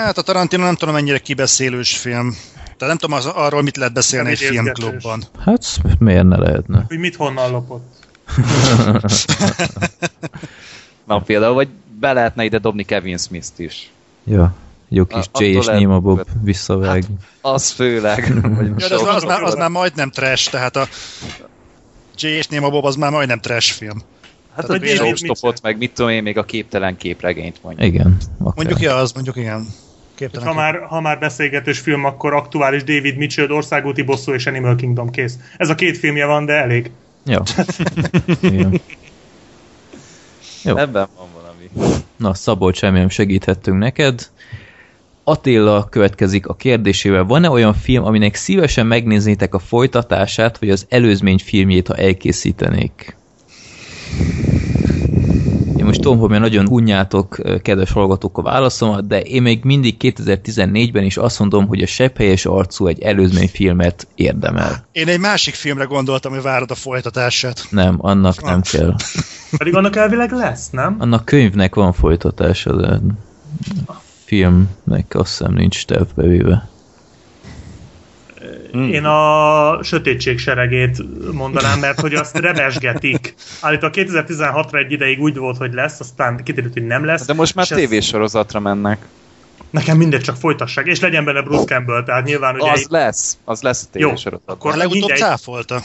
Hát 0.03 0.17
a 0.17 0.21
Tarantino 0.21 0.63
nem 0.63 0.75
tudom 0.75 0.93
mennyire 0.93 1.17
kibeszélős 1.17 1.97
film. 1.97 2.35
Tehát 2.63 2.77
nem 2.79 2.97
tudom 2.97 3.15
az, 3.15 3.25
arról, 3.25 3.61
mit 3.61 3.77
lehet 3.77 3.93
beszélni 3.93 4.25
Nem 4.25 4.33
egy 4.33 4.39
filmklubban. 4.47 5.23
hát 5.45 5.65
miért 5.99 6.27
ne 6.27 6.37
lehetne? 6.37 6.85
Hogy 6.87 6.97
mit 6.97 7.15
honnan 7.15 7.51
lopott. 7.51 7.93
Na 11.07 11.19
például, 11.21 11.53
vagy 11.53 11.67
be 11.99 12.13
lehetne 12.13 12.43
ide 12.43 12.57
dobni 12.57 12.83
Kevin 12.83 13.17
Smith-t 13.17 13.59
is. 13.59 13.91
Ja. 14.23 14.53
Jó 14.89 15.05
kis 15.05 15.25
A- 15.31 15.41
Jay 15.41 15.53
és 15.53 15.65
Nima 15.65 15.99
Bob 15.99 16.27
visszavág. 16.43 17.03
Az 17.41 17.69
főleg. 17.71 18.33
Vagy 18.55 18.71
Ja, 18.77 18.87
de 18.87 18.95
az, 18.95 19.15
az, 19.15 19.23
már, 19.23 19.43
az 19.43 19.55
már 19.55 19.69
majdnem 19.69 20.09
trash, 20.09 20.51
tehát 20.51 20.75
a 20.75 20.87
Jay 22.19 22.33
és 22.33 22.47
Néma 22.47 22.69
Bob 22.69 22.85
az 22.85 22.95
már 22.95 23.11
majdnem 23.11 23.39
trash 23.39 23.73
film. 23.73 24.01
hát 24.55 24.67
vagy 24.67 24.75
a 24.75 24.79
David 24.79 24.95
showstopot, 24.95 25.61
meg 25.61 25.77
mit 25.77 25.93
tudom 25.93 26.11
én, 26.11 26.23
még 26.23 26.37
a 26.37 26.43
képtelen 26.43 26.97
képregényt 26.97 27.63
mondjuk. 27.63 27.87
Igen. 27.87 28.17
Akár. 28.39 28.53
Mondjuk, 28.55 28.79
ja, 28.79 28.95
az 28.95 29.11
mondjuk 29.11 29.35
igen. 29.35 29.67
Képtelen 30.15 30.47
Ha 30.47 30.53
már, 30.53 30.79
ha 30.87 31.01
már 31.01 31.19
beszélgetős 31.19 31.79
film, 31.79 32.05
akkor 32.05 32.33
aktuális 32.33 32.83
David 32.83 33.17
Mitchell, 33.17 33.49
Országúti 33.49 34.01
Bosszú 34.01 34.33
és 34.33 34.45
Animal 34.45 34.75
Kingdom 34.75 35.09
kész. 35.09 35.37
Ez 35.57 35.69
a 35.69 35.75
két 35.75 35.97
filmje 35.97 36.25
van, 36.25 36.45
de 36.45 36.53
elég. 36.53 36.91
Jó. 37.25 37.37
Igen. 38.49 38.81
Jó. 40.63 40.77
Ebben 40.77 41.07
van 41.17 41.27
valami. 41.33 41.93
Na, 42.15 42.33
Szabolcs, 42.33 42.79
remélem 42.79 43.09
segíthettünk 43.09 43.77
neked. 43.77 44.29
Attila 45.29 45.87
következik 45.89 46.47
a 46.47 46.53
kérdésével. 46.53 47.23
Van-e 47.23 47.49
olyan 47.49 47.73
film, 47.73 48.03
aminek 48.03 48.35
szívesen 48.35 48.85
megnéznétek 48.85 49.53
a 49.53 49.59
folytatását, 49.59 50.57
vagy 50.57 50.69
az 50.69 50.85
előzmény 50.89 51.37
filmjét, 51.37 51.87
ha 51.87 51.95
elkészítenék? 51.95 53.15
Én 55.77 55.85
most 55.85 56.01
tudom, 56.01 56.17
hogy 56.17 56.29
nagyon 56.29 56.67
unjátok, 56.67 57.37
kedves 57.61 57.91
hallgatók 57.91 58.37
a 58.37 58.41
válaszomat, 58.41 59.07
de 59.07 59.21
én 59.21 59.41
még 59.41 59.63
mindig 59.63 59.95
2014-ben 59.99 61.03
is 61.03 61.17
azt 61.17 61.39
mondom, 61.39 61.67
hogy 61.67 61.81
a 61.81 61.87
sepphelyes 61.87 62.45
arcú 62.45 62.87
egy 62.87 63.01
előzmény 63.01 63.49
filmet 63.49 64.07
érdemel. 64.15 64.85
Én 64.91 65.07
egy 65.07 65.19
másik 65.19 65.53
filmre 65.53 65.83
gondoltam, 65.83 66.31
hogy 66.31 66.41
várod 66.41 66.71
a 66.71 66.75
folytatását. 66.75 67.65
Nem, 67.69 67.95
annak 67.97 68.43
nem 68.43 68.61
kell. 68.61 68.95
Pedig 69.57 69.75
annak 69.75 69.95
elvileg 69.95 70.31
lesz, 70.31 70.69
nem? 70.69 70.95
Annak 70.99 71.25
könyvnek 71.25 71.75
van 71.75 71.93
folytatása, 71.93 72.75
de 72.75 72.99
filmnek 74.29 75.05
azt 75.15 75.37
hiszem 75.37 75.53
nincs 75.53 75.85
tervbe 75.85 76.23
véve. 76.23 76.67
Én 78.73 79.05
a 79.05 79.83
sötétség 79.83 80.39
seregét 80.39 80.97
mondanám, 81.33 81.79
mert 81.79 81.99
hogy 81.99 82.13
azt 82.13 82.37
rebesgetik. 82.37 83.35
Állítólag 83.61 83.95
2016-ra 83.97 84.77
egy 84.77 84.91
ideig 84.91 85.19
úgy 85.21 85.37
volt, 85.37 85.57
hogy 85.57 85.73
lesz, 85.73 85.99
aztán 85.99 86.43
kiderült, 86.43 86.73
hogy 86.73 86.85
nem 86.85 87.05
lesz. 87.05 87.25
De 87.25 87.33
most 87.33 87.55
már 87.55 87.65
és 87.65 87.71
ez- 87.71 87.77
tévésorozatra 87.77 88.59
mennek. 88.59 88.97
Nekem 89.69 89.97
mindegy, 89.97 90.21
csak 90.21 90.35
folytassák. 90.35 90.85
És 90.85 90.99
legyen 90.99 91.23
benne 91.25 91.41
Bruce 91.41 91.63
Campbell, 91.65 92.03
tehát 92.03 92.25
nyilván 92.25 92.55
ugye... 92.55 92.71
Az 92.71 92.85
lesz, 92.89 93.37
az 93.45 93.61
lesz 93.61 93.83
a 93.83 93.87
Jó, 93.93 94.07
tévésorozat. 94.07 94.43
akkor 94.49 94.71
A 94.73 94.75
legutóbb 94.75 94.99
mindegy. 94.99 95.17
cáfolta. 95.17 95.81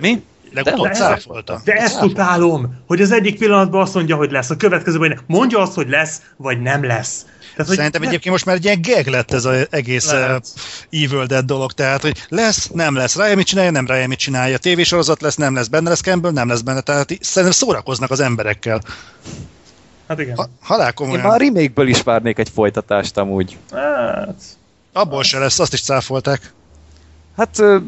Mi? 0.00 0.22
Legutóbb 0.52 0.86
De- 0.86 0.92
cáfolta. 0.92 1.60
De 1.64 1.72
ezt 1.72 2.02
utálom, 2.02 2.74
hogy 2.86 3.00
az 3.00 3.12
egyik 3.12 3.38
pillanatban 3.38 3.80
azt 3.80 3.94
mondja, 3.94 4.16
hogy 4.16 4.30
lesz, 4.30 4.50
a 4.50 4.56
következőben 4.56 5.18
mondja 5.26 5.58
azt, 5.58 5.74
hogy 5.74 5.88
lesz, 5.88 6.22
vagy 6.36 6.60
nem 6.62 6.84
lesz. 6.84 7.26
Tehát, 7.56 7.70
hogy 7.70 7.76
Szerintem 7.76 8.02
egyébként 8.02 8.30
most 8.30 8.44
már 8.44 8.56
egy 8.56 8.64
ilyen 8.64 8.80
gag 8.82 9.06
lett 9.06 9.32
ez 9.32 9.44
az 9.44 9.66
egész 9.70 10.06
uh, 10.06 10.12
Lehet. 10.12 10.46
Evil 10.90 11.26
Dead 11.26 11.44
dolog, 11.44 11.72
tehát 11.72 12.02
hogy 12.02 12.26
lesz, 12.28 12.68
nem 12.68 12.94
lesz, 12.94 13.16
rája 13.16 13.36
mit 13.36 13.46
csinálja, 13.46 13.70
nem 13.70 13.86
rája 13.86 14.06
mit 14.06 14.18
csinálja, 14.18 14.58
tévésorozat 14.58 15.20
lesz, 15.20 15.34
nem 15.34 15.54
lesz, 15.54 15.66
benne 15.66 15.88
lesz 15.88 16.00
Campbell, 16.00 16.30
nem 16.30 16.48
lesz 16.48 16.60
benne, 16.60 16.80
tehát 16.80 17.18
szerintem 17.20 17.58
szórakoznak 17.58 18.10
az 18.10 18.20
emberekkel. 18.20 18.80
Hát 20.08 20.20
igen. 20.20 20.36
Ha, 20.36 20.48
halál 20.60 20.86
Én 20.86 20.94
komolyan. 20.94 21.22
már 21.22 21.32
a 21.32 21.36
remake-ből 21.36 21.88
is 21.88 22.02
várnék 22.02 22.38
egy 22.38 22.48
folytatást 22.48 23.16
amúgy. 23.16 23.56
Hát, 23.72 24.42
Abból 24.92 25.22
se 25.22 25.38
lesz, 25.38 25.58
azt 25.58 25.72
is 25.72 25.82
cáfolták. 25.82 26.52
Hát 27.36 27.58
ö, 27.58 27.78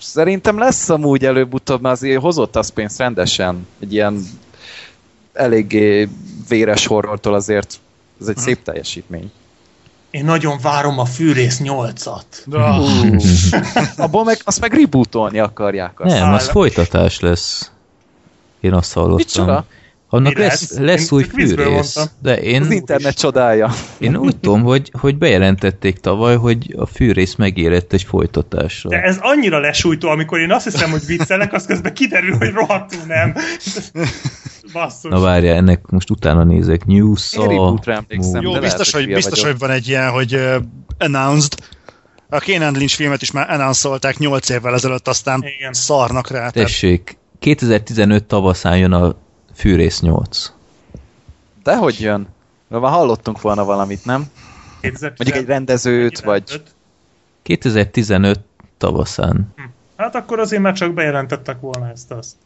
szerintem 0.00 0.58
lesz 0.58 0.88
amúgy 0.88 1.24
előbb-utóbb, 1.24 1.80
mert 1.80 1.94
azért 1.94 2.20
hozott 2.20 2.56
az 2.56 2.68
pénzt 2.68 2.98
rendesen. 2.98 3.66
Egy 3.80 3.92
ilyen 3.92 4.26
eléggé 5.32 6.08
véres 6.48 6.86
horrortól 6.86 7.34
azért 7.34 7.80
ez 8.20 8.28
egy 8.28 8.36
szép 8.36 8.62
teljesítmény. 8.62 9.32
én 10.10 10.24
nagyon 10.24 10.58
várom 10.62 10.98
a 10.98 11.04
Fűrész 11.04 11.60
8-at. 11.64 12.22
Abból 13.96 14.24
meg, 14.24 14.38
azt 14.44 14.60
meg 14.60 14.74
rebootolni 14.74 15.38
akarják. 15.38 16.00
Azt. 16.00 16.14
Nem, 16.14 16.32
az 16.32 16.48
folytatás 16.48 17.20
lesz. 17.20 17.70
Én 18.60 18.72
azt 18.72 18.92
hallottam. 18.92 19.16
Micsoda? 19.16 19.64
Annak 20.12 20.34
Mi 20.34 20.40
lesz, 20.40 20.70
lesz? 20.70 20.78
lesz 20.78 21.10
Én 21.10 21.18
új 21.18 21.24
fűrész. 21.24 22.10
De 22.22 22.40
én, 22.40 22.62
Az 22.62 22.70
internet 22.70 23.18
csodája. 23.18 23.70
én 23.98 24.16
úgy 24.16 24.36
tudom, 24.40 24.62
hogy, 24.62 24.90
hogy 25.00 25.18
bejelentették 25.18 25.98
tavaly, 25.98 26.36
hogy 26.36 26.74
a 26.78 26.86
fűrész 26.86 27.34
megérett 27.34 27.92
egy 27.92 28.02
folytatásra. 28.02 28.88
De 28.88 29.02
ez 29.02 29.18
annyira 29.20 29.58
lesújtó, 29.58 30.08
amikor 30.08 30.38
én 30.40 30.52
azt 30.52 30.64
hiszem, 30.64 30.90
hogy 30.90 31.06
viccelek, 31.06 31.52
az 31.52 31.66
közben 31.66 31.94
kiderül, 31.94 32.36
hogy 32.36 32.50
rohadtul 32.52 33.00
nem. 33.06 33.34
Basszus. 34.72 35.10
Na 35.10 35.20
várjál, 35.20 35.56
ennek 35.56 35.80
most 35.86 36.10
utána 36.10 36.44
nézek. 36.44 36.86
New 36.86 37.08
Én 37.08 37.14
Saw. 37.16 37.42
reboot-ra 37.48 37.92
emlékszem. 37.92 38.42
Jó, 38.42 38.58
biztos, 38.58 38.92
hogy, 38.92 39.12
biztos, 39.12 39.42
hogy 39.42 39.58
van 39.58 39.70
egy 39.70 39.88
ilyen, 39.88 40.10
hogy 40.10 40.34
uh, 40.34 40.54
announced. 40.98 41.54
A 42.28 42.40
Kane 42.40 42.68
Lynch 42.68 42.94
filmet 42.94 43.22
is 43.22 43.30
már 43.30 43.50
announcolták 43.50 44.18
8 44.18 44.48
évvel 44.48 44.74
ezelőtt, 44.74 45.08
aztán 45.08 45.42
Igen. 45.58 45.72
szarnak 45.72 46.30
rá. 46.30 46.48
Tessék, 46.50 47.18
2015 47.38 48.24
tavaszán 48.24 48.78
jön 48.78 48.92
a 48.92 49.16
Fűrész 49.60 50.00
8. 50.00 50.52
De 51.62 51.76
hogy 51.76 52.00
jön? 52.00 52.26
Már 52.68 52.90
hallottunk 52.90 53.40
volna 53.40 53.64
valamit, 53.64 54.04
nem? 54.04 54.24
2010 54.80 55.18
Mondjuk 55.18 55.36
egy 55.36 55.46
rendezőt, 55.46 56.20
vagy... 56.20 56.62
2015 57.42 58.40
tavaszán. 58.78 59.54
Hát 59.96 60.14
akkor 60.14 60.38
azért 60.38 60.62
már 60.62 60.72
csak 60.72 60.94
bejelentettek 60.94 61.60
volna 61.60 61.90
ezt 61.90 62.10
azt. 62.10 62.36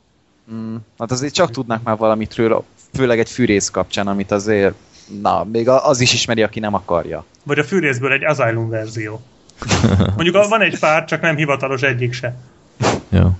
Mm, 0.52 0.76
hát 0.98 1.10
azért 1.10 1.34
csak 1.34 1.50
tudnak 1.50 1.82
már 1.82 1.96
valamit 1.96 2.34
róla, 2.34 2.64
főleg 2.94 3.18
egy 3.18 3.30
fűrész 3.30 3.70
kapcsán, 3.70 4.06
amit 4.06 4.30
azért... 4.30 4.74
Na, 5.22 5.44
még 5.44 5.68
az 5.68 6.00
is 6.00 6.12
ismeri, 6.12 6.42
aki 6.42 6.60
nem 6.60 6.74
akarja. 6.74 7.24
Vagy 7.42 7.58
a 7.58 7.64
fűrészből 7.64 8.12
egy 8.12 8.24
Asylum 8.24 8.68
verzió. 8.68 9.20
Mondjuk 10.16 10.48
van 10.48 10.60
egy 10.60 10.78
pár, 10.78 11.04
csak 11.04 11.20
nem 11.20 11.36
hivatalos 11.36 11.82
egyik 11.82 12.12
se. 12.12 12.36
Jó. 13.08 13.30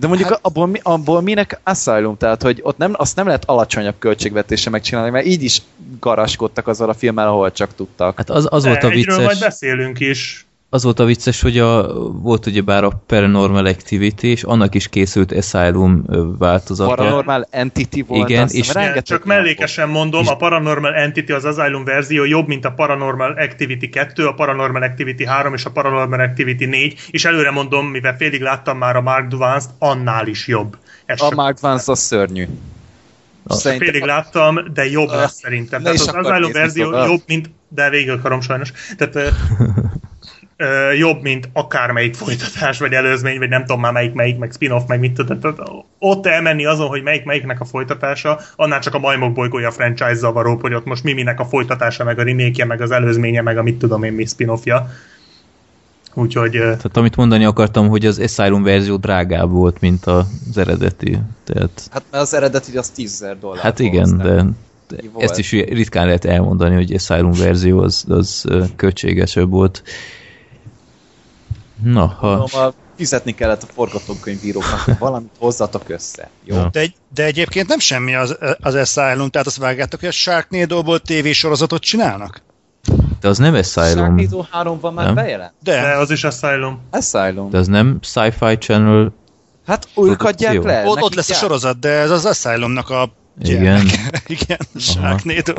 De 0.00 0.06
mondjuk 0.06 0.28
hát... 0.28 0.38
abból, 0.42 0.70
abból 0.82 1.20
minek 1.20 1.60
Asylum, 1.64 2.16
tehát 2.16 2.42
hogy 2.42 2.60
ott 2.62 2.76
nem, 2.76 2.92
azt 2.96 3.16
nem 3.16 3.26
lehet 3.26 3.44
alacsonyabb 3.44 3.94
költségvetése 3.98 4.70
megcsinálni, 4.70 5.10
mert 5.10 5.26
így 5.26 5.42
is 5.42 5.62
garaskodtak 6.00 6.66
azzal 6.66 6.88
a 6.88 6.94
filmmel, 6.94 7.28
ahol 7.28 7.52
csak 7.52 7.74
tudtak. 7.74 8.16
Hát 8.16 8.30
az, 8.30 8.46
az 8.50 8.64
volt 8.64 8.82
a 8.82 8.88
egyről 8.88 9.16
majd 9.16 9.28
vicces, 9.28 9.48
beszélünk 9.48 10.00
is. 10.00 10.47
Az 10.70 10.82
volt 10.82 10.98
a 10.98 11.04
vicces, 11.04 11.40
hogy 11.40 11.58
a, 11.58 11.92
volt 12.12 12.46
ugyebár 12.46 12.84
a 12.84 13.02
Paranormal 13.06 13.66
Activity, 13.66 14.22
és 14.22 14.42
annak 14.42 14.74
is 14.74 14.88
készült 14.88 15.32
Asylum 15.32 16.04
változata. 16.38 16.94
Paranormal 16.94 17.46
Entity 17.50 18.00
volt, 18.06 18.28
Igen, 18.28 18.48
és- 18.48 18.68
Igen, 18.68 18.72
rengeteg 18.72 19.02
csak 19.02 19.24
mellékesen 19.24 19.88
mondom, 19.88 20.28
a 20.28 20.36
Paranormal 20.36 20.94
Entity, 20.94 21.30
az 21.30 21.44
Asylum 21.44 21.84
verzió 21.84 22.24
jobb, 22.24 22.46
mint 22.46 22.64
a 22.64 22.70
Paranormal 22.70 23.30
Activity 23.32 23.88
2, 23.88 24.26
a 24.26 24.32
Paranormal 24.32 24.82
Activity 24.82 25.24
3 25.24 25.54
és 25.54 25.64
a 25.64 25.70
Paranormal 25.70 26.20
Activity 26.20 26.64
4, 26.64 27.00
és 27.10 27.24
előre 27.24 27.50
mondom, 27.50 27.86
mivel 27.86 28.16
félig 28.16 28.40
láttam 28.40 28.78
már 28.78 28.96
a 28.96 29.00
Mark 29.00 29.28
Duvance-t, 29.28 29.70
annál 29.78 30.26
is 30.26 30.46
jobb. 30.46 30.76
Ez 31.06 31.20
A 31.20 31.34
Mark 31.34 31.60
Vance 31.60 31.92
az 31.92 31.98
szörnyű. 31.98 32.46
Szerintem 33.46 33.88
félig 33.88 34.04
láttam, 34.04 34.72
de 34.72 34.90
jobb 34.90 35.08
lesz 35.08 35.38
szerintem. 35.40 35.82
Ne 35.82 35.92
Tehát 35.92 36.14
az 36.14 36.26
Asylum 36.26 36.52
verzió 36.52 36.90
jobb, 36.90 37.22
mint, 37.26 37.50
de 37.68 37.90
végig 37.90 38.10
akarom 38.10 38.40
sajnos. 38.40 38.72
Tehát 38.96 39.32
ö, 40.60 40.92
jobb, 40.92 41.22
mint 41.22 41.48
akármelyik 41.52 42.14
folytatás, 42.14 42.78
vagy 42.78 42.92
előzmény, 42.92 43.38
vagy 43.38 43.48
nem 43.48 43.60
tudom 43.60 43.80
már 43.80 43.92
melyik, 43.92 44.12
melyik, 44.12 44.38
meg 44.38 44.52
spin-off, 44.52 44.82
meg 44.86 45.00
mit. 45.00 45.22
Tehát 45.26 45.58
ott 45.98 46.26
elmenni 46.26 46.64
azon, 46.64 46.88
hogy 46.88 47.02
melyik 47.02 47.24
melyiknek 47.24 47.60
a 47.60 47.64
folytatása, 47.64 48.40
annál 48.56 48.80
csak 48.80 48.94
a 48.94 48.98
majmok 48.98 49.32
bolygója 49.32 49.70
franchise 49.70 50.14
zavaró, 50.14 50.58
hogy 50.60 50.74
ott 50.74 50.84
most 50.84 51.04
mi 51.04 51.12
minek 51.12 51.40
a 51.40 51.44
folytatása, 51.44 52.04
meg 52.04 52.18
a 52.18 52.22
remake 52.22 52.64
meg 52.64 52.80
az 52.80 52.90
előzménye, 52.90 53.42
meg 53.42 53.58
a 53.58 53.62
mit 53.62 53.78
tudom 53.78 54.02
én 54.02 54.12
mi 54.12 54.24
spin-offja. 54.24 54.90
Úgyhogy 56.14 56.50
Tehát 56.50 56.96
amit 56.96 57.16
mondani 57.16 57.44
akartam, 57.44 57.88
hogy 57.88 58.06
az 58.06 58.18
Asylum 58.18 58.62
verzió 58.62 58.96
drágább 58.96 59.50
volt, 59.50 59.80
mint 59.80 60.04
az 60.04 60.26
eredeti. 60.56 61.18
Tehát, 61.44 61.88
Hát 61.90 62.02
mert 62.10 62.22
az 62.22 62.34
eredeti 62.34 62.76
az 62.76 62.90
10 62.90 63.26
dollár. 63.40 63.62
hát 63.62 63.78
igen, 63.78 64.16
de, 64.16 64.44
de 64.88 65.02
volt. 65.12 65.24
ezt 65.24 65.38
is 65.38 65.50
ritkán 65.50 66.06
lehet 66.06 66.24
elmondani, 66.24 66.74
hogy 66.74 66.92
Asylum 66.92 67.32
verzió 67.32 67.78
az, 67.80 68.04
az 68.08 68.44
költségesebb 68.76 69.50
volt. 69.50 69.82
Na, 71.82 72.06
ha... 72.06 72.28
Mondom, 72.36 72.60
a, 72.60 72.72
fizetni 72.96 73.34
kellett 73.34 73.62
a 73.62 73.66
forgatókönyvíróknak, 73.74 74.80
hogy 74.80 74.98
valamit 74.98 75.30
hozzatok 75.38 75.88
össze. 75.88 76.30
Jó? 76.44 76.56
Ja. 76.56 76.68
De, 76.72 76.80
egy, 76.80 76.94
de 77.14 77.24
egyébként 77.24 77.68
nem 77.68 77.78
semmi 77.78 78.14
az, 78.14 78.36
az 78.60 78.74
Asylum, 78.74 79.28
tehát 79.28 79.46
azt 79.46 79.56
vágjátok, 79.56 80.00
hogy 80.00 80.08
a 80.08 80.12
Sharknado-ból 80.12 81.00
tévésorozatot 81.00 81.82
csinálnak? 81.82 82.42
De 83.20 83.28
az 83.28 83.38
nem 83.38 83.54
Asylum, 83.54 83.88
Sharknado 83.88 84.44
3 84.50 84.80
van 84.80 84.94
már 84.94 85.04
Nem? 85.04 85.14
bejelent? 85.14 85.52
De, 85.62 85.80
de 85.80 85.96
az 85.96 86.10
is 86.10 86.24
Asylum. 86.24 86.80
Asylum. 86.90 87.50
de 87.50 87.58
az 87.58 87.66
nem 87.66 87.98
Sci-Fi 88.02 88.56
Channel, 88.58 89.12
Hát 89.66 89.88
ők 89.96 90.22
adják 90.22 90.62
le. 90.62 90.86
ott, 90.86 91.02
ott 91.02 91.14
lesz 91.14 91.30
a 91.30 91.34
sorozat, 91.34 91.78
de 91.78 91.88
ez 91.88 92.10
az 92.10 92.24
Asylumnak 92.24 92.90
a 92.90 93.12
Igen. 93.42 93.62
gyermeke. 93.62 94.22
Igen, 94.36 94.58
Sharknado. 94.76 95.52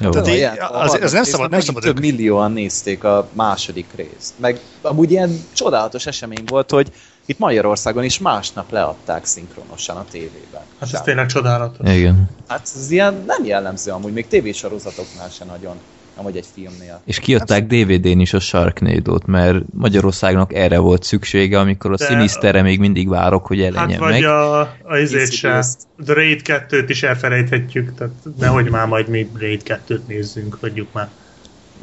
Jó. 0.00 0.10
Tehát 0.10 0.12
Tudom, 0.26 0.30
így- 0.30 0.36
ilyen, 0.38 0.52
az- 0.58 0.60
a 0.60 0.82
ez 0.82 0.90
harmadik 0.90 1.12
nem 1.12 1.24
szabad- 1.24 1.50
nem 1.50 1.60
szabad 1.60 1.82
Több 1.82 1.96
ők- 1.96 2.04
millióan 2.04 2.52
nézték 2.52 3.04
a 3.04 3.30
második 3.32 3.92
részt. 3.92 4.32
Meg 4.38 4.60
amúgy 4.82 5.10
ilyen 5.10 5.30
csodálatos 5.54 6.06
esemény 6.06 6.44
volt, 6.46 6.70
hogy 6.70 6.92
itt 7.26 7.38
Magyarországon 7.38 8.04
is 8.04 8.18
másnap 8.18 8.70
leadták 8.70 9.24
szinkronosan 9.24 9.96
a 9.96 10.04
tévében. 10.04 10.62
Hát 10.80 10.92
ez 10.92 11.00
tényleg 11.00 11.26
csodálatos. 11.26 11.92
Igen. 11.94 12.30
Hát 12.48 12.68
ez 12.74 12.90
ilyen 12.90 13.24
nem 13.26 13.44
jellemző 13.44 13.90
amúgy, 13.90 14.12
még 14.12 14.26
tévésorozatoknál 14.26 15.28
se 15.28 15.44
nagyon. 15.44 15.80
Vagy 16.22 16.36
egy 16.36 16.46
filmnél. 16.54 17.00
És 17.04 17.18
kiadták 17.18 17.66
DVD-n 17.66 18.20
is 18.20 18.32
a 18.32 18.40
Sharknado-t, 18.40 19.26
mert 19.26 19.62
Magyarországnak 19.74 20.54
erre 20.54 20.78
volt 20.78 21.02
szüksége, 21.02 21.58
amikor 21.58 21.92
a 21.92 21.96
De- 21.96 22.06
Sinisterre 22.06 22.62
még 22.62 22.78
mindig 22.78 23.08
várok, 23.08 23.46
hogy 23.46 23.56
Hát 23.60 23.66
jelenjen 23.66 23.98
vagy 24.00 24.10
meg. 24.10 24.24
a, 24.24 24.60
a 24.82 24.96
izét 24.96 25.32
se. 25.32 25.48
Easy 25.48 25.76
The 26.04 26.14
Raid 26.14 26.40
2-t 26.44 26.84
is 26.88 27.02
elfelejthetjük, 27.02 27.94
tehát 27.94 28.12
nehogy 28.38 28.70
már 28.70 28.86
majd 28.86 29.08
mi 29.08 29.30
Raid 29.38 29.62
2-t 29.64 30.06
nézzünk, 30.06 30.56
hagyjuk 30.60 30.92
már. 30.92 31.08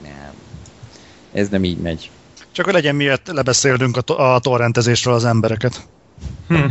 Nem. 0.04 0.32
Ez 1.34 1.50
nem 1.50 1.64
így 1.64 1.78
megy. 1.78 2.12
Csak 2.52 2.66
hogy 2.66 2.74
legyen 2.74 2.96
miért 2.96 3.28
lebeszélnünk 3.28 3.98
a, 3.98 4.02
to- 4.02 4.20
a 4.20 4.40
torrentezésről 4.42 5.14
az 5.14 5.26
embereket. 5.26 5.88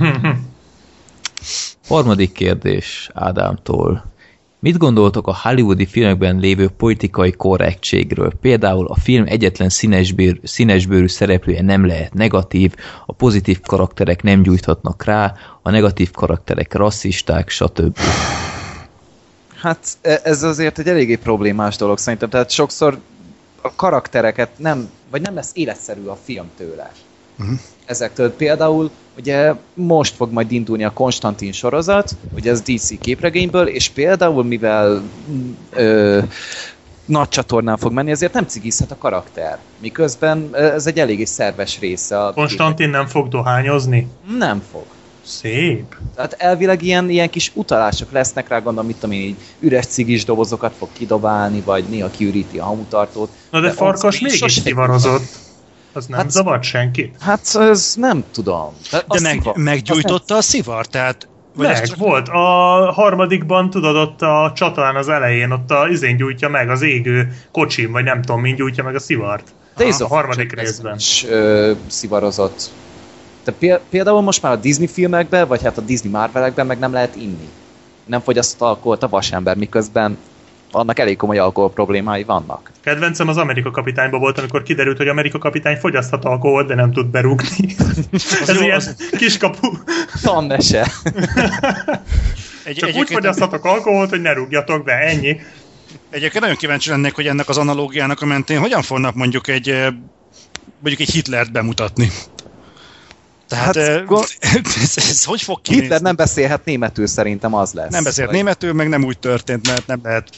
Harmadik 1.89 2.33
kérdés 2.33 3.11
Ádámtól. 3.15 4.05
Mit 4.59 4.77
gondoltok 4.77 5.27
a 5.27 5.39
hollywoodi 5.43 5.87
filmekben 5.87 6.39
lévő 6.39 6.69
politikai 6.69 7.33
korrektségről? 7.33 8.33
Például 8.41 8.87
a 8.87 8.95
film 8.95 9.25
egyetlen 9.27 9.69
színesbőr, 9.69 10.39
színesbőrű 10.43 11.09
szereplője 11.09 11.63
nem 11.63 11.87
lehet 11.87 12.15
negatív, 12.15 12.75
a 13.07 13.13
pozitív 13.13 13.61
karakterek 13.61 14.23
nem 14.23 14.43
gyújthatnak 14.43 15.05
rá, 15.05 15.35
a 15.63 15.71
negatív 15.71 16.11
karakterek 16.11 16.75
rasszisták, 16.75 17.49
stb. 17.49 17.99
Hát 19.57 19.79
e- 20.03 20.21
ez 20.25 20.43
azért 20.43 20.79
egy 20.79 20.89
eléggé 20.89 21.17
problémás 21.17 21.77
dolog 21.77 21.99
szerintem, 21.99 22.29
tehát 22.29 22.51
sokszor 22.51 22.99
a 23.61 23.75
karaktereket 23.75 24.51
nem, 24.57 24.89
vagy 25.11 25.21
nem 25.21 25.35
lesz 25.35 25.51
életszerű 25.55 26.05
a 26.05 26.19
film 26.25 26.51
tőle. 26.57 26.93
Uh-huh. 27.39 27.59
Ezektől 27.87 28.33
például, 28.33 28.91
ugye 29.19 29.55
most 29.75 30.15
fog 30.15 30.33
majd 30.33 30.53
indulni 30.53 30.85
a 30.85 30.93
Konstantin 30.93 31.53
sorozat, 31.53 32.11
ugye 32.35 32.51
ez 32.51 32.61
DC 32.61 32.99
képregényből, 32.99 33.67
és 33.67 33.89
például 33.89 34.45
mivel 34.45 35.03
ö, 35.71 36.21
nagy 37.05 37.29
csatornán 37.29 37.77
fog 37.77 37.93
menni, 37.93 38.11
ezért 38.11 38.33
nem 38.33 38.47
cigizhet 38.47 38.91
a 38.91 38.97
karakter. 38.99 39.59
Miközben 39.79 40.49
ez 40.53 40.87
egy 40.87 40.99
eléggé 40.99 41.25
szerves 41.25 41.79
része 41.79 42.25
a 42.25 42.33
Konstantin 42.33 42.89
nem 42.89 43.07
fog 43.07 43.29
dohányozni? 43.29 44.09
Nem 44.39 44.63
fog. 44.71 44.85
Szép. 45.25 45.97
Tehát 46.15 46.33
elvileg 46.33 46.83
ilyen, 46.83 47.11
ilyen 47.11 47.31
kis 47.31 47.51
utalások 47.55 48.13
lesznek 48.13 48.49
rá, 48.49 48.59
gondolom, 48.59 48.87
mit 48.87 48.97
tudom 48.97 49.15
én, 49.17 49.21
így 49.21 49.37
üres 49.59 49.87
cigis 49.87 50.25
dobozokat 50.25 50.75
fog 50.79 50.89
kidobálni, 50.93 51.61
vagy 51.61 51.85
néha 51.85 52.11
kiüríti 52.11 52.59
a 52.59 52.65
hamutartót. 52.65 53.31
Na 53.51 53.61
de, 53.61 53.67
De 53.67 53.73
Farkas 53.73 54.21
mégis 54.21 54.53
szivarozott. 54.53 55.46
Az 55.97 56.07
nem 56.07 56.19
Hát- 56.19 56.31
zavart 56.31 56.63
senkit? 56.63 57.15
Hát 57.21 57.55
ez 57.55 57.95
nem 57.99 58.25
tudom. 58.33 58.73
De, 58.91 59.05
De 59.09 59.21
meg, 59.21 59.33
szivar- 59.33 59.57
meggyújtotta 59.57 60.37
a 60.37 60.41
szivar, 60.41 60.87
tehát... 60.87 61.29
Vagy 61.55 61.67
Meg, 61.67 61.77
ez 61.83 61.89
csak- 61.89 61.99
volt. 61.99 62.29
A 62.29 62.39
harmadikban, 62.93 63.71
tudod, 63.71 63.97
ott 63.97 64.23
a 64.23 64.53
csatalán 64.55 64.97
az 64.97 65.09
elején, 65.09 65.51
ott 65.51 65.71
a 65.71 65.89
izén 65.89 66.17
gyújtja 66.17 66.49
meg 66.49 66.71
az 66.71 66.83
égő 66.83 67.33
kocsim, 67.53 67.93
vagy 67.93 68.05
nem 68.05 68.23
tudom, 68.23 68.41
mind 68.41 68.57
gyújtja 68.57 68.85
meg 68.85 68.95
a 68.95 68.99
szivart. 68.99 69.49
Days 69.77 70.01
a 70.01 70.05
of 70.05 70.11
harmadik 70.11 70.53
részben. 70.61 70.95
is 70.97 71.25
ö, 71.29 71.73
szivarozott. 71.87 72.71
De 73.45 73.53
pél- 73.53 73.81
például 73.91 74.21
most 74.21 74.43
már 74.43 74.53
a 74.53 74.57
Disney 74.57 74.87
filmekben, 74.87 75.49
vagy 75.49 75.63
hát 75.63 75.79
a 75.79 75.81
Disney 75.81 76.11
Marvelekben 76.13 76.67
meg 76.67 76.79
nem 76.79 76.93
lehet 76.93 77.17
inni. 77.17 77.49
Nem 78.07 78.21
fogyaszt 78.21 78.61
alkoholt 78.61 79.03
a 79.03 79.09
vasember, 79.09 79.57
miközben 79.57 80.19
annak 80.71 80.99
elég 80.99 81.17
komoly 81.17 81.39
alkohol 81.39 81.71
problémái 81.71 82.25
vannak. 82.25 82.71
Kedvencem 82.81 83.29
az 83.29 83.37
Amerika 83.37 83.71
kapitányban 83.71 84.21
volt, 84.21 84.39
amikor 84.39 84.63
kiderült, 84.63 84.97
hogy 84.97 85.09
Amerika 85.09 85.39
kapitány 85.39 85.77
fogyaszthat 85.77 86.25
alkoholt, 86.25 86.67
de 86.67 86.75
nem 86.75 86.93
tud 86.93 87.07
berúgni. 87.07 87.75
Ez 88.41 88.55
jó, 88.55 88.61
ilyen 88.63 88.77
az- 88.77 88.97
kiskapu. 89.17 89.69
Tanmese. 90.23 90.87
Egy, 92.65 92.77
Csak 92.77 92.95
úgy 92.95 93.09
fogyaszthatok 93.11 93.65
alkoholt, 93.65 94.11
hogy 94.11 94.21
ne 94.21 94.33
rúgjatok 94.33 94.85
be, 94.85 94.93
ennyi. 94.93 95.41
egyébként 96.11 96.41
nagyon 96.41 96.57
kíváncsi 96.57 96.91
lennék, 96.91 97.15
hogy 97.15 97.27
ennek 97.27 97.49
az 97.49 97.59
analógiának 97.59 98.21
a 98.21 98.27
mentén 98.27 98.59
hogyan 98.59 98.83
fognak 98.83 99.15
mondjuk 99.15 99.49
egy 99.49 99.69
eh, 99.69 99.87
mondjuk 100.79 101.09
egy 101.09 101.15
Hitlert 101.15 101.53
bemutatni. 101.53 102.11
Tehát 103.49 103.77
Hát, 103.77 104.05
gond- 104.05 104.37
ez, 104.83 104.93
ez, 104.97 105.25
hogy 105.25 105.43
fog 105.43 105.61
kinézni? 105.61 105.85
Hitler 105.85 106.03
nem 106.03 106.17
beszélhet 106.17 106.65
németül, 106.65 107.07
szerintem 107.07 107.55
az 107.55 107.73
lesz. 107.73 107.91
nem 107.93 108.05
beszélt 108.05 108.27
Vagy- 108.27 108.37
németül, 108.37 108.73
meg 108.73 108.89
nem 108.89 109.05
úgy 109.05 109.19
történt, 109.19 109.67
mert 109.67 109.87
nem 109.87 110.01
lehet 110.03 110.29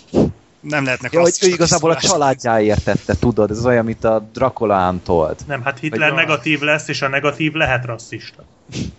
nem 0.61 0.85
lehetnek 0.85 1.13
Ja, 1.13 1.21
hogy 1.21 1.35
ő 1.43 1.47
igazából 1.47 1.91
a 1.91 1.97
családjáért 1.97 2.85
tette, 2.85 3.15
tudod, 3.19 3.51
ez 3.51 3.67
olyan, 3.67 3.85
mint 3.85 4.05
a 4.05 4.29
Dracula 4.33 4.87
Antold. 4.87 5.37
Nem, 5.47 5.63
hát 5.63 5.79
Hitler 5.79 6.11
Vagy- 6.11 6.19
negatív 6.19 6.61
lesz, 6.61 6.89
és 6.89 7.03
a 7.03 7.09
negatív 7.09 7.53
lehet 7.53 7.85
rasszista. 7.85 8.45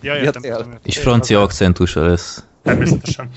Ja, 0.00 0.14
Ja, 0.14 0.20
értem, 0.22 0.42
tényleg. 0.42 0.58
értem, 0.58 0.72
értem. 0.72 0.78
És 0.82 0.98
francia 0.98 1.42
akcentusa 1.42 2.06
lesz. 2.06 2.44
Természetesen. 2.62 3.30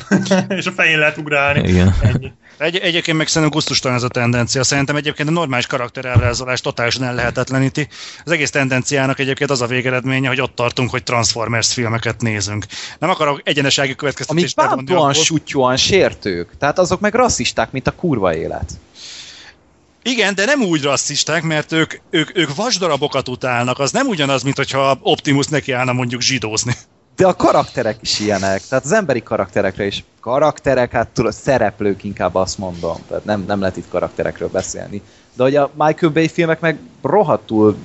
és 0.57 0.65
a 0.65 0.71
fején 0.71 0.99
lehet 0.99 1.17
ugrálni. 1.17 1.69
Igen. 1.69 1.95
Ennyi. 2.01 2.31
Egy, 2.57 2.77
egyébként 2.77 3.17
meg 3.17 3.27
szerintem 3.27 3.57
gusztustalan 3.57 3.97
ez 3.97 4.03
a 4.03 4.07
tendencia. 4.07 4.63
Szerintem 4.63 4.95
egyébként 4.95 5.29
a 5.29 5.31
normális 5.31 5.67
karakterelvrázolás 5.67 6.61
totálisan 6.61 7.03
ellehetetleníti. 7.03 7.87
Az 8.25 8.31
egész 8.31 8.49
tendenciának 8.49 9.19
egyébként 9.19 9.49
az 9.49 9.61
a 9.61 9.67
végeredménye, 9.67 10.27
hogy 10.27 10.41
ott 10.41 10.55
tartunk, 10.55 10.89
hogy 10.89 11.03
Transformers 11.03 11.73
filmeket 11.73 12.21
nézünk. 12.21 12.65
Nem 12.99 13.09
akarok 13.09 13.41
egyenesági 13.43 13.87
Amik 13.87 13.99
következtetést 13.99 14.57
levonni 14.57 14.83
bántóan, 14.83 15.13
sutyóan 15.13 15.77
sértők. 15.77 16.57
Tehát 16.57 16.79
azok 16.79 16.99
meg 16.99 17.13
rasszisták, 17.13 17.71
mint 17.71 17.87
a 17.87 17.91
kurva 17.91 18.35
élet. 18.35 18.71
Igen, 20.03 20.35
de 20.35 20.45
nem 20.45 20.61
úgy 20.61 20.81
rasszisták, 20.81 21.43
mert 21.43 21.71
ők, 21.71 21.93
ők, 22.09 22.37
ők 22.37 22.55
vasdarabokat 22.55 23.29
utálnak. 23.29 23.79
Az 23.79 23.91
nem 23.91 24.07
ugyanaz, 24.07 24.43
mint 24.43 24.55
hogyha 24.57 24.97
Optimus 25.01 25.47
nekiállna 25.47 25.93
mondjuk 25.93 26.21
zsidózni. 26.21 26.75
De 27.15 27.27
a 27.27 27.35
karakterek 27.35 27.97
is 28.01 28.19
ilyenek, 28.19 28.61
tehát 28.61 28.85
az 28.85 28.91
emberi 28.91 29.23
karakterekre 29.23 29.85
is. 29.85 30.03
Karakterek, 30.21 30.91
hát 30.91 31.07
tudod, 31.07 31.33
szereplők 31.33 32.03
inkább 32.03 32.35
azt 32.35 32.57
mondom, 32.57 32.97
tehát 33.07 33.25
nem, 33.25 33.43
nem 33.47 33.59
lehet 33.59 33.77
itt 33.77 33.89
karakterekről 33.89 34.49
beszélni. 34.49 35.01
De 35.33 35.43
hogy 35.43 35.55
a 35.55 35.71
Michael 35.73 36.11
Bay 36.11 36.27
filmek 36.27 36.59
meg 36.59 36.77
rohadtul 37.01 37.77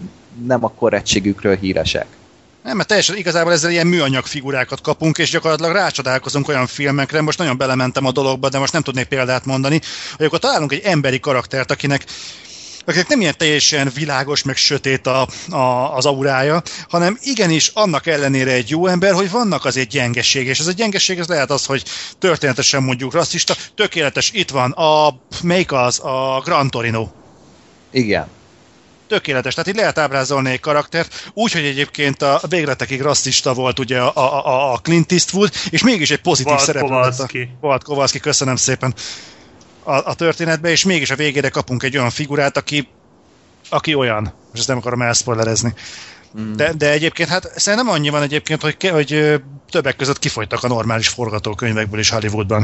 nem 0.46 0.64
a 0.64 0.68
korrektségükről 0.68 1.56
híresek. 1.56 2.06
Nem, 2.62 2.76
mert 2.76 2.88
teljesen 2.88 3.16
igazából 3.16 3.52
ezzel 3.52 3.70
ilyen 3.70 3.86
műanyag 3.86 4.24
figurákat 4.24 4.80
kapunk, 4.80 5.18
és 5.18 5.30
gyakorlatilag 5.30 5.72
rácsodálkozunk 5.72 6.48
olyan 6.48 6.66
filmekre, 6.66 7.20
most 7.20 7.38
nagyon 7.38 7.56
belementem 7.56 8.04
a 8.04 8.12
dologba, 8.12 8.48
de 8.48 8.58
most 8.58 8.72
nem 8.72 8.82
tudnék 8.82 9.06
példát 9.06 9.44
mondani, 9.44 9.80
hogy 10.16 10.26
akkor 10.26 10.38
találunk 10.38 10.72
egy 10.72 10.82
emberi 10.84 11.20
karaktert, 11.20 11.70
akinek 11.70 12.04
akinek 12.84 13.08
nem 13.08 13.20
ilyen 13.20 13.34
teljesen 13.36 13.90
világos, 13.94 14.42
meg 14.42 14.56
sötét 14.56 15.06
a, 15.06 15.28
a, 15.48 15.96
az 15.96 16.06
aurája, 16.06 16.62
hanem 16.88 17.18
igenis 17.22 17.70
annak 17.74 18.06
ellenére 18.06 18.50
egy 18.52 18.70
jó 18.70 18.86
ember, 18.86 19.12
hogy 19.12 19.30
vannak 19.30 19.64
azért 19.64 19.88
gyengeség, 19.88 20.46
és 20.46 20.58
ez 20.58 20.66
a 20.66 20.72
gyengeség 20.72 21.18
ez 21.18 21.26
lehet 21.26 21.50
az, 21.50 21.64
hogy 21.64 21.82
történetesen 22.18 22.82
mondjuk 22.82 23.12
rasszista, 23.12 23.54
tökéletes, 23.74 24.30
itt 24.34 24.50
van, 24.50 24.70
a, 24.70 25.20
melyik 25.42 25.72
az, 25.72 26.00
a 26.00 26.40
Gran 26.44 26.70
Torino. 26.70 27.08
Igen. 27.90 28.26
Tökéletes, 29.08 29.54
tehát 29.54 29.68
itt 29.70 29.76
lehet 29.76 29.98
ábrázolni 29.98 30.50
egy 30.50 30.60
karaktert, 30.60 31.30
úgyhogy 31.34 31.64
egyébként 31.64 32.22
a 32.22 32.40
végletekig 32.48 33.00
rasszista 33.00 33.54
volt 33.54 33.78
ugye 33.78 34.00
a, 34.00 34.46
a, 34.46 34.72
a 34.72 34.76
Clint 34.76 35.12
Eastwood, 35.12 35.50
és 35.70 35.82
mégis 35.82 36.10
egy 36.10 36.20
pozitív 36.20 36.54
lett 36.66 36.76
a- 36.76 36.80
Kowalski. 36.80 37.48
Walt 37.60 37.82
Kowalski, 37.84 38.18
köszönöm 38.20 38.56
szépen 38.56 38.94
a, 39.88 40.02
a 40.04 40.14
történetbe, 40.14 40.70
és 40.70 40.84
mégis 40.84 41.10
a 41.10 41.16
végére 41.16 41.48
kapunk 41.48 41.82
egy 41.82 41.96
olyan 41.96 42.10
figurát, 42.10 42.56
aki, 42.56 42.88
aki 43.68 43.94
olyan. 43.94 44.22
Most 44.22 44.58
ezt 44.58 44.68
nem 44.68 44.76
akarom 44.76 45.02
elspoilerezni. 45.02 45.74
Mm. 46.40 46.52
De, 46.52 46.72
de 46.72 46.90
egyébként, 46.90 47.28
hát 47.28 47.52
szerintem 47.56 47.88
annyi 47.88 48.08
van 48.08 48.22
egyébként, 48.22 48.62
hogy, 48.62 48.76
ke, 48.76 48.92
hogy 48.92 49.40
többek 49.70 49.96
között 49.96 50.18
kifogytak 50.18 50.64
a 50.64 50.68
normális 50.68 51.08
forgatókönyvekből 51.08 52.00
is 52.00 52.10
Hollywoodban. 52.10 52.62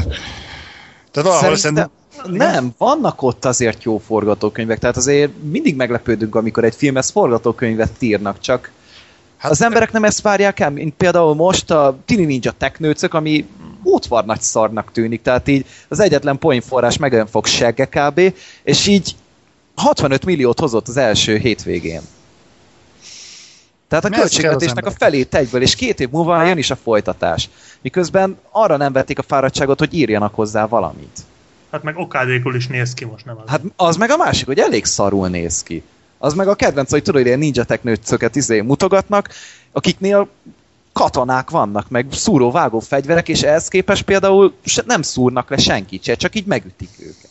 Tehát 1.11 1.29
valahol 1.29 1.55
Szerintem, 1.55 1.89
szerintem... 2.15 2.51
nem, 2.51 2.73
vannak 2.77 3.21
ott 3.21 3.45
azért 3.45 3.83
jó 3.83 3.97
forgatókönyvek, 3.97 4.79
tehát 4.79 4.97
azért 4.97 5.31
mindig 5.43 5.75
meglepődünk, 5.75 6.35
amikor 6.35 6.63
egy 6.63 6.75
filmhez 6.75 7.09
forgatókönyvet 7.09 7.91
írnak, 7.99 8.39
csak 8.39 8.71
hát 9.37 9.51
az 9.51 9.61
emberek 9.61 9.91
nem 9.91 10.03
ezt 10.03 10.21
várják 10.21 10.59
el, 10.59 10.69
mint 10.69 10.93
például 10.93 11.35
most 11.35 11.71
a 11.71 11.97
Tini 12.05 12.25
Ninja 12.25 12.51
Teknőcök, 12.51 13.13
ami 13.13 13.45
útvar 13.95 14.25
nagy 14.25 14.41
szarnak 14.41 14.91
tűnik, 14.91 15.21
tehát 15.21 15.47
így 15.47 15.65
az 15.87 15.99
egyetlen 15.99 16.37
poénforrás 16.37 16.97
meg 16.97 17.27
fog 17.29 17.45
segge 17.45 17.85
kb, 17.85 18.33
és 18.63 18.87
így 18.87 19.15
65 19.75 20.25
milliót 20.25 20.59
hozott 20.59 20.87
az 20.87 20.97
első 20.97 21.37
hétvégén. 21.37 22.01
Tehát 23.87 24.05
a 24.05 24.09
költségvetésnek 24.09 24.85
a 24.85 24.91
felét 24.91 25.35
egyből, 25.35 25.61
és 25.61 25.75
két 25.75 25.99
év 25.99 26.09
múlva 26.09 26.45
jön 26.45 26.57
is 26.57 26.71
a 26.71 26.75
folytatás. 26.75 27.49
Miközben 27.81 28.37
arra 28.51 28.77
nem 28.77 28.93
vették 28.93 29.19
a 29.19 29.23
fáradtságot, 29.23 29.79
hogy 29.79 29.93
írjanak 29.93 30.35
hozzá 30.35 30.67
valamit. 30.67 31.19
Hát 31.71 31.83
meg 31.83 31.97
okádékul 31.97 32.55
is 32.55 32.67
néz 32.67 32.93
ki 32.93 33.05
most, 33.05 33.25
nem 33.25 33.37
az. 33.43 33.49
Hát 33.49 33.61
az 33.75 33.95
meg 33.95 34.09
a 34.09 34.17
másik, 34.17 34.45
hogy 34.45 34.59
elég 34.59 34.85
szarul 34.85 35.27
néz 35.27 35.63
ki. 35.63 35.83
Az 36.17 36.33
meg 36.33 36.47
a 36.47 36.55
kedvenc, 36.55 36.91
hogy 36.91 36.99
tudod, 37.03 37.15
hogy 37.15 37.25
ilyen 37.25 37.39
ninja 37.39 37.63
teknőcöket 37.63 38.35
izé 38.35 38.61
mutogatnak, 38.61 39.29
akiknél 39.71 40.27
katonák 40.95 41.49
vannak, 41.49 41.89
meg 41.89 42.07
szúró-vágó 42.11 42.79
fegyverek, 42.79 43.29
és 43.29 43.41
ehhez 43.41 43.67
képest 43.67 44.03
például 44.03 44.53
nem 44.85 45.01
szúrnak 45.01 45.49
le 45.49 45.57
senkit 45.57 46.03
se, 46.03 46.15
csak 46.15 46.35
így 46.35 46.45
megütik 46.45 46.89
őket. 46.99 47.29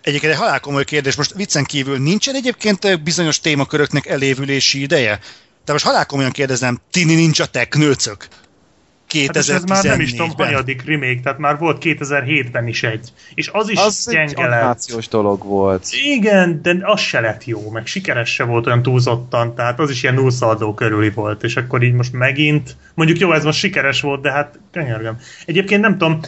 Egyébként 0.00 0.32
egy 0.32 0.38
halálkomoly 0.38 0.84
kérdés, 0.84 1.16
most 1.16 1.34
viccen 1.34 1.64
kívül 1.64 1.98
nincsen 1.98 2.34
egyébként 2.34 2.84
ö, 2.84 2.96
bizonyos 2.96 3.40
témaköröknek 3.40 4.06
elévülési 4.06 4.80
ideje? 4.80 5.18
Tehát 5.64 5.72
most 5.72 5.84
halálkomolyan 5.84 6.30
kérdezem, 6.30 6.80
tini 6.90 7.14
nincs 7.14 7.40
a 7.40 7.46
teknőcök? 7.46 8.28
Hát 9.26 9.36
és 9.36 9.48
ez 9.48 9.64
már 9.64 9.84
nem 9.84 10.00
is 10.00 10.10
tudom, 10.10 10.30
2014-ben. 10.30 10.46
hanyadik 10.46 10.84
remake, 10.86 11.20
tehát 11.22 11.38
már 11.38 11.58
volt 11.58 11.82
2007-ben 11.84 12.66
is 12.66 12.82
egy. 12.82 13.08
És 13.34 13.48
az 13.52 13.68
is 13.68 13.78
Az 13.78 14.08
gyenge 14.10 14.46
lett. 14.46 15.08
dolog 15.10 15.44
volt. 15.44 15.86
Igen, 16.04 16.62
de 16.62 16.76
az 16.82 17.00
se 17.00 17.20
lett 17.20 17.44
jó, 17.44 17.70
meg 17.70 17.86
sikeres 17.86 18.32
se 18.34 18.44
volt 18.44 18.66
olyan 18.66 18.82
túlzottan, 18.82 19.54
tehát 19.54 19.80
az 19.80 19.90
is 19.90 20.02
ilyen 20.02 20.14
nullszaldó 20.14 20.74
körüli 20.74 21.10
volt, 21.10 21.42
és 21.42 21.56
akkor 21.56 21.82
így 21.82 21.94
most 21.94 22.12
megint, 22.12 22.76
mondjuk 22.94 23.18
jó, 23.18 23.32
ez 23.32 23.44
most 23.44 23.58
sikeres 23.58 24.00
volt, 24.00 24.22
de 24.22 24.30
hát 24.32 24.58
könyörgöm. 24.70 25.18
Egyébként 25.46 25.80
nem 25.80 25.98
tudom, 25.98 26.20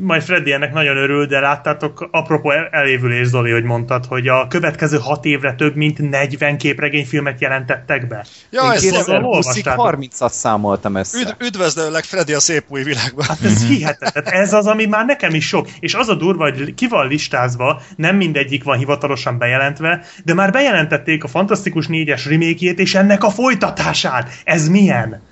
majd 0.00 0.22
Freddy 0.22 0.52
ennek 0.52 0.72
nagyon 0.72 0.96
örül, 0.96 1.26
de 1.26 1.40
láttátok, 1.40 2.08
apropó 2.10 2.50
el- 2.50 2.68
elévülés, 2.70 3.26
Zoli, 3.26 3.50
hogy 3.50 3.62
mondtad, 3.62 4.04
hogy 4.06 4.28
a 4.28 4.46
következő 4.48 4.98
hat 4.98 5.24
évre 5.24 5.54
több 5.54 5.74
mint 5.76 6.10
40 6.10 6.58
képregényfilmet 6.58 7.40
jelentettek 7.40 8.08
be. 8.08 8.24
Ja, 8.50 8.62
Én 8.64 8.70
ez 8.70 8.80
kétszer- 8.80 9.06
2020-ig 9.06 9.22
olvastátok? 9.24 9.84
30-at 9.84 10.30
számoltam 10.30 10.94
össze. 10.94 11.18
Üdv, 11.20 11.42
üdvözlőleg 11.46 12.04
Freddy 12.04 12.32
a 12.32 12.40
szép 12.40 12.64
új 12.68 12.82
világban. 12.82 13.26
Hát 13.28 13.42
ez 13.44 13.66
hihetetlen. 13.66 14.34
Ez 14.34 14.52
az, 14.52 14.66
ami 14.66 14.86
már 14.86 15.04
nekem 15.04 15.34
is 15.34 15.46
sok. 15.46 15.68
És 15.80 15.94
az 15.94 16.08
a 16.08 16.14
durva, 16.14 16.42
hogy 16.42 16.74
ki 16.74 16.88
van 16.88 17.08
listázva, 17.08 17.82
nem 17.96 18.16
mindegyik 18.16 18.64
van 18.64 18.78
hivatalosan 18.78 19.38
bejelentve, 19.38 20.04
de 20.24 20.34
már 20.34 20.50
bejelentették 20.52 21.24
a 21.24 21.28
Fantasztikus 21.28 21.86
4-es 21.88 22.22
remake 22.28 22.82
és 22.82 22.94
ennek 22.94 23.24
a 23.24 23.30
folytatását. 23.30 24.30
Ez 24.44 24.68
milyen? 24.68 25.22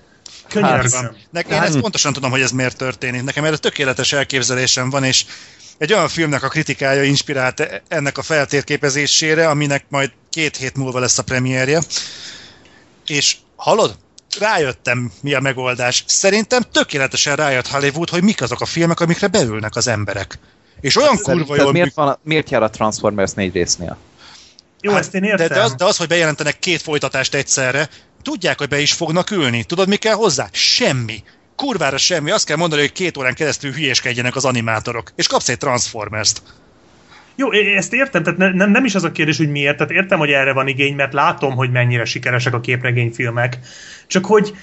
Könyörgöm. 0.52 1.16
Nek, 1.30 1.46
én 1.48 1.60
ezt 1.62 1.80
pontosan 1.80 2.12
tudom, 2.12 2.30
hogy 2.30 2.40
ez 2.40 2.50
miért 2.50 2.76
történik. 2.76 3.22
Nekem 3.22 3.44
erre 3.44 3.56
tökéletes 3.56 4.12
elképzelésem 4.12 4.90
van, 4.90 5.04
és 5.04 5.24
egy 5.78 5.92
olyan 5.92 6.08
filmnek 6.08 6.42
a 6.42 6.48
kritikája 6.48 7.02
inspirált 7.02 7.60
e- 7.60 7.82
ennek 7.88 8.18
a 8.18 8.22
feltérképezésére, 8.22 9.48
aminek 9.48 9.84
majd 9.88 10.10
két 10.30 10.56
hét 10.56 10.76
múlva 10.76 10.98
lesz 10.98 11.18
a 11.18 11.22
premierje. 11.22 11.80
És 13.06 13.36
hallod? 13.56 13.96
Rájöttem, 14.38 15.12
mi 15.20 15.34
a 15.34 15.40
megoldás. 15.40 16.04
Szerintem 16.06 16.62
tökéletesen 16.72 17.36
rájött 17.36 17.66
Hollywood, 17.68 18.08
hogy 18.10 18.22
mik 18.22 18.42
azok 18.42 18.60
a 18.60 18.64
filmek, 18.66 19.00
amikre 19.00 19.26
beülnek 19.26 19.76
az 19.76 19.86
emberek. 19.86 20.38
És 20.80 20.96
olyan 20.96 21.16
kurva 21.16 21.24
Szerinted 21.24 21.58
jól 21.58 21.72
miért, 21.72 21.94
van, 21.94 22.08
a- 22.08 22.18
miért 22.22 22.50
jár 22.50 22.62
a 22.62 22.70
Transformers 22.70 23.32
4 23.32 23.52
résznél? 23.52 23.96
Jó, 24.80 24.96
ezt 24.96 25.14
én 25.14 25.22
értem. 25.22 25.38
Hát, 25.38 25.48
De, 25.48 25.54
de, 25.54 25.62
az, 25.62 25.74
de 25.74 25.84
az, 25.84 25.96
hogy 25.96 26.06
bejelentenek 26.08 26.58
két 26.58 26.82
folytatást 26.82 27.34
egyszerre, 27.34 27.88
tudják, 28.22 28.58
hogy 28.58 28.68
be 28.68 28.80
is 28.80 28.92
fognak 28.92 29.30
ülni. 29.30 29.64
Tudod, 29.64 29.88
mi 29.88 29.96
kell 29.96 30.14
hozzá? 30.14 30.48
Semmi. 30.52 31.22
Kurvára 31.56 31.96
semmi. 31.96 32.30
Azt 32.30 32.46
kell 32.46 32.56
mondani, 32.56 32.80
hogy 32.80 32.92
két 32.92 33.16
órán 33.16 33.34
keresztül 33.34 33.72
hülyéskedjenek 33.72 34.36
az 34.36 34.44
animátorok. 34.44 35.12
És 35.16 35.26
kapsz 35.26 35.48
egy 35.48 35.58
Transformers-t. 35.58 36.42
Jó, 37.36 37.52
ezt 37.52 37.92
értem, 37.92 38.22
tehát 38.22 38.38
ne, 38.38 38.52
nem, 38.52 38.70
nem 38.70 38.84
is 38.84 38.94
az 38.94 39.04
a 39.04 39.12
kérdés, 39.12 39.36
hogy 39.36 39.50
miért, 39.50 39.76
tehát 39.76 39.92
értem, 39.92 40.18
hogy 40.18 40.30
erre 40.30 40.52
van 40.52 40.68
igény, 40.68 40.94
mert 40.94 41.12
látom, 41.12 41.54
hogy 41.54 41.70
mennyire 41.70 42.04
sikeresek 42.04 42.54
a 42.54 42.60
képregényfilmek. 42.60 43.58
Csak 44.06 44.26
hogy 44.26 44.54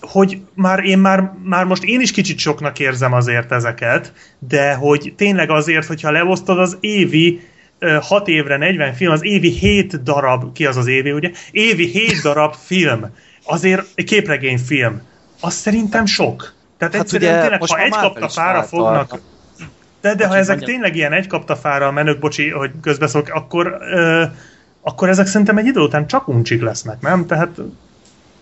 hogy 0.00 0.40
már 0.54 0.84
én 0.84 0.98
már, 0.98 1.32
már 1.42 1.64
most 1.64 1.84
én 1.84 2.00
is 2.00 2.10
kicsit 2.10 2.38
soknak 2.38 2.78
érzem 2.78 3.12
azért 3.12 3.52
ezeket, 3.52 4.12
de 4.38 4.74
hogy 4.74 5.12
tényleg 5.16 5.50
azért, 5.50 5.86
hogyha 5.86 6.10
leosztod 6.10 6.58
az 6.58 6.76
évi 6.80 7.40
6 8.00 8.28
évre 8.28 8.56
40 8.56 8.94
film, 8.94 9.12
az 9.12 9.24
évi 9.24 9.50
7 9.50 10.02
darab, 10.02 10.52
ki 10.52 10.66
az 10.66 10.76
az 10.76 10.86
évi, 10.86 11.12
ugye? 11.12 11.30
Évi 11.50 11.86
7 11.86 12.22
darab 12.22 12.54
film, 12.64 13.06
azért 13.44 13.86
egy 13.94 14.04
képregényfilm, 14.04 15.02
az 15.40 15.54
szerintem 15.54 16.06
sok. 16.06 16.52
Tehát 16.78 16.94
Hát 16.94 17.02
egyszerűen 17.02 17.30
ugye 17.32 17.40
tényleg, 17.40 17.62
ha 17.68 17.78
egy 17.78 17.90
kapta 17.90 18.28
váltal. 18.34 18.62
fognak, 18.62 19.20
de, 20.00 20.14
de 20.14 20.24
ha 20.24 20.30
Hogy 20.30 20.38
ezek 20.38 20.56
mondjam. 20.56 20.70
tényleg 20.76 20.96
ilyen 20.96 21.12
egy 21.12 21.26
kapta 21.26 21.56
fára 21.56 21.90
menők, 21.90 22.18
bocsi, 22.18 22.50
hogy 22.50 22.70
közbeszólok, 22.82 23.28
akkor, 23.28 23.76
ö, 23.80 24.24
akkor 24.82 25.08
ezek 25.08 25.26
szerintem 25.26 25.58
egy 25.58 25.66
idő 25.66 25.80
után 25.80 26.06
csak 26.06 26.28
uncsik 26.28 26.62
lesznek, 26.62 27.00
nem? 27.00 27.26
Tehát 27.26 27.58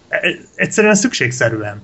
e- 0.08 0.20
egyszerűen 0.54 0.94
szükségszerűen. 0.94 1.82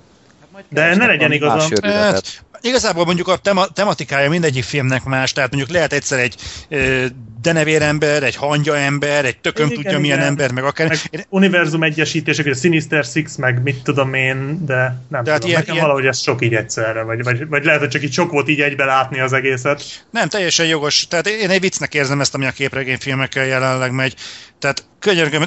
De 0.68 0.96
ne 0.96 1.06
legyen 1.06 1.32
igazam. 1.32 1.70
Hát, 1.82 2.44
igazából 2.61 3.04
mondjuk 3.04 3.28
a 3.28 3.36
tema, 3.36 3.66
tematikája 3.66 4.28
mindegyik 4.28 4.64
filmnek 4.64 5.04
más, 5.04 5.32
tehát 5.32 5.50
mondjuk 5.50 5.72
lehet 5.72 5.92
egyszer 5.92 6.18
egy 6.18 6.34
ö, 6.68 7.04
denevérember, 7.42 8.22
egy 8.22 8.34
hangyaember, 8.36 9.24
egy 9.24 9.38
tököm 9.40 9.66
Igen, 9.66 9.82
tudja 9.82 9.98
milyen 9.98 10.16
igen. 10.16 10.28
ember, 10.28 10.52
meg 10.52 10.64
akár. 10.64 10.88
Meg 10.88 10.98
Én, 11.11 11.24
univerzum 11.28 11.82
egyesítések, 11.82 12.46
a 12.46 12.54
Sinister 12.54 13.04
Six, 13.04 13.36
meg 13.36 13.62
mit 13.62 13.82
tudom 13.82 14.14
én, 14.14 14.64
de 14.66 14.74
nem 14.76 14.96
Tehát 15.09 15.24
Tehát 15.24 15.40
tudom. 15.40 15.48
ilyen- 15.48 15.59
Nekem 15.61 15.74
ilyen- 15.74 15.86
valahogy 15.86 16.06
ez 16.06 16.18
sok 16.20 16.42
így 16.44 16.54
egyszerre, 16.54 17.02
vagy, 17.02 17.22
vagy, 17.22 17.48
vagy 17.48 17.64
lehet, 17.64 17.80
hogy 17.80 17.88
csak 17.88 18.02
így 18.02 18.12
sok 18.12 18.30
volt 18.30 18.48
így 18.48 18.61
egybe 18.61 18.84
látni 18.84 19.20
az 19.20 19.32
egészet. 19.32 19.82
nem, 20.11 20.28
teljesen 20.28 20.66
jogos. 20.66 21.06
Tehát 21.09 21.26
én 21.28 21.50
egy 21.50 21.61
viccnek 21.61 21.94
érzem 21.94 22.20
ezt, 22.20 22.34
ami 22.34 22.46
a 22.46 22.50
képregényfilmekkel 22.50 23.44
jelenleg 23.46 23.92
megy. 23.92 24.14
Tehát 24.59 24.84
könyörgöm, 24.98 25.44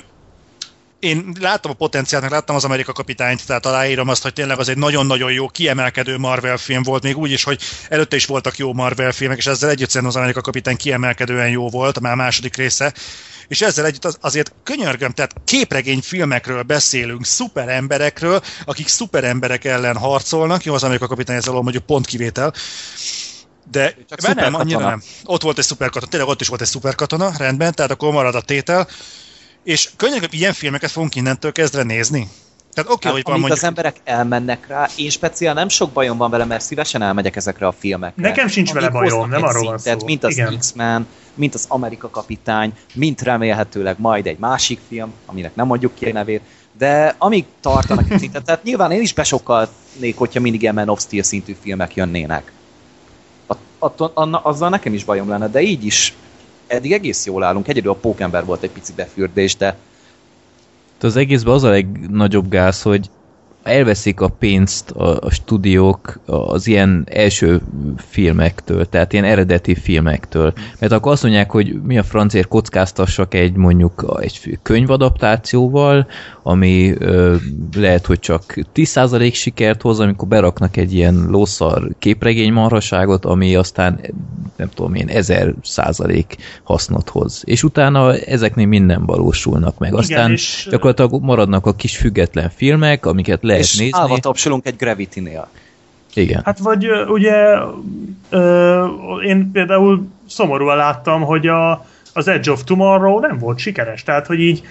én 1.02 1.36
láttam 1.40 1.72
a 1.72 1.74
potenciált, 1.74 2.24
meg 2.24 2.32
láttam 2.32 2.56
az 2.56 2.66
Amerika 2.66 2.94
kapitányt, 2.94 3.46
tehát 3.46 3.66
aláírom 3.66 4.08
azt, 4.08 4.24
hogy 4.24 4.34
tényleg 4.34 4.60
az 4.60 4.70
egy 4.70 4.78
nagyon-nagyon 4.78 5.32
jó, 5.32 5.48
kiemelkedő 5.48 6.18
Marvel 6.18 6.58
film 6.58 6.84
volt, 6.84 7.04
még 7.04 7.18
úgy 7.18 7.32
is, 7.32 7.44
hogy 7.44 7.62
előtte 7.90 8.16
is 8.16 8.26
voltak 8.26 8.58
jó 8.58 8.74
Marvel 8.74 9.12
filmek, 9.12 9.38
és 9.38 9.48
ezzel 9.48 9.70
együtt 9.70 9.90
szerintem 9.90 10.10
az 10.10 10.16
Amerika 10.16 10.42
kapitány 10.42 10.78
kiemelkedően 10.78 11.50
jó 11.50 11.70
volt, 11.70 12.00
már 12.00 12.12
a 12.12 12.16
második 12.16 12.56
része, 12.56 12.94
és 13.48 13.62
ezzel 13.62 13.86
együtt 13.86 14.06
az, 14.06 14.18
azért 14.22 14.54
könyörgöm, 14.64 15.12
tehát 15.12 15.34
képregény 15.46 16.02
filmekről 16.02 16.64
beszélünk, 16.64 17.26
szuperemberekről, 17.26 18.42
akik 18.66 18.88
szuperemberek 18.88 19.66
ellen 19.66 19.98
harcolnak, 19.98 20.64
jó, 20.64 20.74
az 20.74 20.84
Amerika 20.84 21.08
kapitány 21.08 21.36
ezzel 21.36 21.54
mondjuk 21.54 21.86
pont 21.86 22.06
kivétel, 22.06 22.54
de 23.72 23.96
csak 24.10 24.36
nem, 24.36 24.56
annyira 24.56 24.80
nem. 24.80 25.02
Ott 25.24 25.42
volt 25.42 25.58
egy 25.58 25.64
szuperkatona, 25.64 26.12
tényleg 26.12 26.30
ott 26.30 26.42
is 26.42 26.48
volt 26.48 26.62
egy 26.62 26.68
szuperkatona, 26.68 27.32
rendben, 27.38 27.74
tehát 27.74 27.92
akkor 27.92 28.12
marad 28.12 28.36
a 28.36 28.42
tétel. 28.42 28.88
És 29.64 29.90
könyörgöm, 29.98 30.30
ilyen 30.32 30.54
filmeket 30.54 30.92
fogunk 30.92 31.16
innentől 31.16 31.52
kezdve 31.52 31.84
nézni? 31.84 32.28
Tehát 32.74 32.92
oké, 32.92 33.08
okay, 33.08 33.12
Hát, 33.12 33.14
hogy 33.14 33.24
van 33.24 33.40
mondjuk... 33.40 33.58
az 33.58 33.64
emberek 33.64 33.96
elmennek 34.04 34.68
rá, 34.68 34.90
én 34.96 35.10
speciál 35.10 35.54
nem 35.54 35.70
sok 35.70 35.92
bajom 35.92 36.18
van 36.18 36.30
vele, 36.30 36.46
mert 36.46 36.64
szívesen 36.64 37.02
elmegyek 37.02 37.36
ezekre 37.36 37.68
a 37.68 37.72
filmekre. 37.72 38.22
Nekem 38.22 38.48
sincs 38.48 38.72
vele 38.72 38.90
bajom, 38.90 39.30
nem 39.30 39.44
arról 39.44 39.64
van 39.64 39.78
szó. 39.78 40.06
Mint 40.06 40.24
az 40.24 40.32
Igen. 40.32 40.58
X-Men, 40.58 41.08
mint 41.34 41.54
az 41.54 41.66
Amerika 41.68 42.10
kapitány, 42.10 42.74
mint 42.94 43.22
remélhetőleg 43.22 44.00
majd 44.00 44.28
egy 44.28 44.38
másik 44.38 44.80
film, 44.88 45.14
aminek 45.26 45.56
nem 45.56 45.68
mondjuk 45.68 45.94
ki 45.96 46.06
a 46.06 46.14
nevét, 46.14 46.42
de 46.78 47.16
amíg 47.18 47.46
tartanak 47.62 48.12
egy 48.12 48.20
szintet, 48.20 48.46
tehát 48.46 48.64
nyilván 48.64 48.92
én 48.92 49.02
is 49.02 49.14
besokkalnék, 49.14 50.18
hogyha 50.18 50.40
mindig 50.40 50.62
ilyen 50.62 50.74
Man 50.74 50.90
of 50.90 51.02
Steel 51.02 51.24
szintű 51.24 51.56
filmek 51.62 51.96
jönnének. 51.96 52.52
At- 53.48 53.60
attól, 53.80 54.12
anna, 54.14 54.40
azzal 54.40 54.70
nekem 54.70 54.94
is 54.94 55.04
bajom 55.04 55.30
lenne, 55.30 55.48
de 55.48 55.62
így 55.62 55.86
is 55.86 56.14
eddig 56.72 56.92
egész 56.94 57.26
jól 57.26 57.44
állunk. 57.44 57.68
Egyedül 57.68 57.92
a 57.92 57.96
Pókember 57.96 58.46
volt 58.46 58.64
egy 58.64 58.70
pici 58.70 58.94
befürdés, 58.96 59.58
de 59.58 59.76
De 61.00 61.08
az 61.08 61.16
egészben 61.16 61.54
az 61.54 61.64
a 61.64 61.70
legnagyobb 61.70 62.50
gáz, 62.50 62.82
hogy 62.82 63.10
elveszik 63.64 64.22
a 64.22 64.28
pénzt 64.28 64.92
a, 64.92 65.18
a 65.22 65.30
stúdiók 65.30 66.20
az 66.26 66.68
ilyen 66.68 67.08
első 67.12 67.62
filmektől, 67.98 68.86
tehát 68.86 69.14
ilyen 69.14 69.26
eredeti 69.26 69.76
filmektől. 69.76 70.54
Mert 70.80 70.92
akkor 70.92 71.12
azt 71.12 71.24
mondják, 71.24 71.52
hogy 71.52 71.82
mi 71.84 71.98
a 71.98 72.04
francért 72.04 72.48
kockáztassak 72.48 73.34
egy 73.34 73.56
mondjuk 73.56 74.18
egy 74.22 74.60
könyvadaptációval, 74.62 76.08
ami 76.44 76.94
ö, 76.98 77.36
lehet, 77.76 78.06
hogy 78.06 78.20
csak 78.20 78.58
10% 78.76 79.34
sikert 79.34 79.82
hoz, 79.82 80.00
amikor 80.00 80.28
beraknak 80.28 80.78
egy 80.78 80.94
ilyen 80.94 81.26
lószar 81.30 81.90
képregény 82.00 82.54
marhaságot, 82.54 83.26
ami 83.26 83.56
aztán 83.56 84.00
nem 84.56 84.70
tudom 84.74 84.94
én, 84.94 85.10
1000% 85.12 86.26
hasznot 86.64 87.10
hoz. 87.10 87.42
És 87.46 87.64
utána 87.64 88.16
ezeknél 88.16 88.66
minden 88.66 89.06
valósulnak 89.06 89.78
meg. 89.78 89.94
Aztán 89.94 90.32
és- 90.32 90.68
gyakorlatilag 90.70 91.24
maradnak 91.24 91.66
a 91.66 91.74
kis 91.74 91.98
független 91.98 92.50
filmek, 92.56 93.06
amiket 93.06 93.44
lehet 93.52 93.66
és 93.66 93.78
nézni. 93.78 94.00
állva 94.00 94.18
tapsolunk 94.18 94.66
egy 94.66 94.76
Gravity-nél. 94.76 95.48
Igen. 96.14 96.42
Hát 96.46 96.60
vagy 96.60 96.88
ugye 97.08 97.58
ö, 98.30 98.86
én 99.26 99.52
például 99.52 100.08
szomorúan 100.28 100.78
láttam, 100.78 101.22
hogy 101.22 101.48
a, 101.48 101.86
az 102.14 102.28
Edge 102.28 102.52
of 102.52 102.64
Tomorrow 102.64 103.20
nem 103.20 103.38
volt 103.38 103.60
sikeres. 103.60 104.04
Tehát, 104.04 104.28
hogy 104.28 104.40
így 104.40 104.64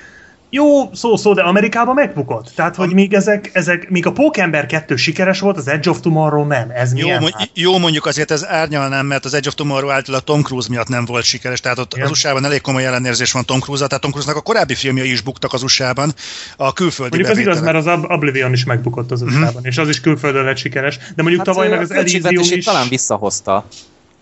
jó 0.50 0.94
szó-szó, 0.94 1.34
de 1.34 1.42
Amerikában 1.42 1.94
megbukott. 1.94 2.52
Tehát, 2.54 2.76
hogy 2.76 2.92
míg 2.94 3.14
ezek, 3.14 3.50
ezek, 3.52 3.90
míg 3.90 4.06
a 4.06 4.12
Pókember 4.12 4.66
2 4.66 4.96
sikeres 4.96 5.40
volt, 5.40 5.56
az 5.56 5.68
Edge 5.68 5.90
of 5.90 6.00
Tomorrow 6.00 6.44
nem. 6.46 6.70
Ez 6.70 6.94
Jó, 6.94 7.04
milyen? 7.04 7.20
mo- 7.20 7.34
hát? 7.34 7.50
jó, 7.54 7.78
mondjuk 7.78 8.06
azért 8.06 8.30
ez 8.30 8.46
árnyalnám, 8.46 9.06
mert 9.06 9.24
az 9.24 9.34
Edge 9.34 9.48
of 9.48 9.54
Tomorrow 9.54 9.90
által 9.90 10.14
a 10.14 10.20
Tom 10.20 10.42
Cruise 10.42 10.68
miatt 10.70 10.88
nem 10.88 11.04
volt 11.04 11.24
sikeres, 11.24 11.60
tehát 11.60 11.78
ott 11.78 11.92
Igen. 11.92 12.04
az 12.04 12.10
USA-ban 12.10 12.44
elég 12.44 12.60
komoly 12.60 12.86
ellenérzés 12.86 13.32
van 13.32 13.44
Tom 13.44 13.60
Cruise-al, 13.60 13.88
tehát 13.88 14.02
Tom 14.02 14.12
Cruise-nak 14.12 14.38
a 14.38 14.42
korábbi 14.42 14.74
filmjei 14.74 15.10
is 15.10 15.20
buktak 15.20 15.52
az 15.52 15.62
USA-ban, 15.62 16.14
a 16.56 16.72
külföldi 16.72 17.16
Mondjuk 17.16 17.36
az 17.36 17.42
igaz, 17.42 17.60
mert 17.60 17.76
az 17.76 17.86
Ob- 17.86 18.10
Oblivion 18.10 18.52
is 18.52 18.64
megbukott 18.64 19.10
az 19.10 19.22
USA-ban, 19.22 19.64
és 19.64 19.78
az 19.78 19.88
is 19.88 20.00
külföldön 20.00 20.44
lett 20.44 20.56
sikeres. 20.56 20.98
De 21.16 21.22
mondjuk 21.22 21.44
tavaly 21.44 21.66
ö, 21.66 21.70
meg 21.70 21.80
az 21.80 21.90
a 21.90 21.94
Elysium 21.94 22.40
is 22.40 22.64
talán 22.64 22.88
visszahozta. 22.88 23.64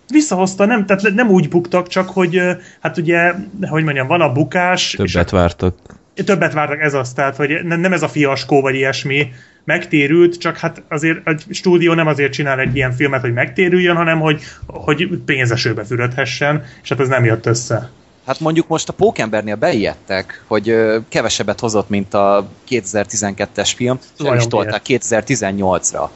visszahozta, 0.07 0.65
nem, 0.65 0.85
tehát 0.85 1.13
nem 1.13 1.29
úgy 1.29 1.49
buktak, 1.49 1.87
csak 1.87 2.09
hogy 2.09 2.41
hát 2.81 2.97
ugye, 2.97 3.33
hogy 3.69 3.83
mondjam, 3.83 4.07
van 4.07 4.21
a 4.21 4.31
bukás, 4.31 4.93
és 4.93 5.11
Többet 5.11 5.29
vártak. 5.29 5.75
Többet 6.23 6.53
vártak 6.53 6.81
ez 6.81 6.93
az, 6.93 7.13
tehát 7.13 7.35
hogy 7.35 7.59
nem, 7.63 7.79
nem 7.79 7.93
ez 7.93 8.03
a 8.03 8.07
fiaskó 8.07 8.61
vagy 8.61 8.75
ilyesmi, 8.75 9.31
megtérült, 9.63 10.37
csak 10.37 10.57
hát 10.57 10.83
azért 10.87 11.27
a 11.27 11.35
stúdió 11.49 11.93
nem 11.93 12.07
azért 12.07 12.31
csinál 12.31 12.59
egy 12.59 12.75
ilyen 12.75 12.91
filmet, 12.91 13.21
hogy 13.21 13.33
megtérüljön, 13.33 13.95
hanem 13.95 14.19
hogy, 14.19 14.41
hogy 14.67 15.09
pénzesőbe 15.25 15.83
fürödhessen, 15.83 16.63
és 16.83 16.89
hát 16.89 16.99
ez 16.99 17.07
nem 17.07 17.25
jött 17.25 17.45
össze. 17.45 17.89
Hát 18.25 18.39
mondjuk 18.39 18.67
most 18.67 18.89
a 18.89 18.93
Pókembernél 18.93 19.55
beijedtek, 19.55 20.43
hogy 20.47 20.75
kevesebbet 21.09 21.59
hozott, 21.59 21.89
mint 21.89 22.13
a 22.13 22.49
2012-es 22.69 23.71
film, 23.75 23.99
is 24.37 24.47
tolták 24.47 24.81
2018-ra. 24.85 26.09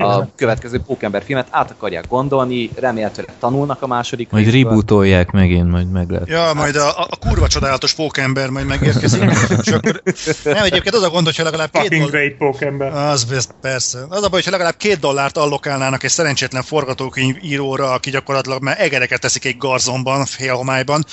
A 0.00 0.28
következő 0.36 0.80
Pókember 0.86 1.22
filmet 1.24 1.46
át 1.50 1.70
akarják 1.70 2.06
gondolni, 2.08 2.70
remélhetőleg 2.74 3.34
tanulnak 3.38 3.82
a 3.82 3.86
második 3.86 4.30
Majd 4.30 4.44
részből. 4.44 4.62
rebootolják 4.62 5.30
megint, 5.30 5.70
majd 5.70 5.90
meg 5.90 6.10
lehet. 6.10 6.28
Ja, 6.28 6.50
majd 6.54 6.76
a, 6.76 6.88
a, 6.88 7.16
kurva 7.20 7.46
csodálatos 7.48 7.94
pókember 7.94 8.48
majd 8.48 8.66
megérkezik. 8.66 9.22
És 9.62 9.68
akkor, 9.72 10.02
nem, 10.44 10.64
egyébként 10.64 10.94
az 10.94 11.02
a 11.02 11.10
gond, 11.10 11.24
hogyha 11.24 11.42
legalább 11.42 11.70
két 11.70 11.80
Fucking 11.80 12.02
dollár... 12.02 12.20
great 12.20 12.38
pókember. 12.38 12.92
Az 12.92 13.26
persze. 13.60 13.98
Az 14.08 14.22
a 14.22 14.28
baj, 14.28 14.30
hogyha 14.30 14.50
legalább 14.50 14.76
két 14.76 14.98
dollárt 14.98 15.36
allokálnának 15.36 16.02
egy 16.02 16.10
szerencsétlen 16.10 16.62
forgatókönyv 16.62 17.36
íróra, 17.42 17.92
aki 17.92 18.10
gyakorlatilag 18.10 18.62
már 18.62 18.80
egereket 18.80 19.20
teszik 19.20 19.44
egy 19.44 19.56
garzonban, 19.56 20.24
félhomályban, 20.24 21.04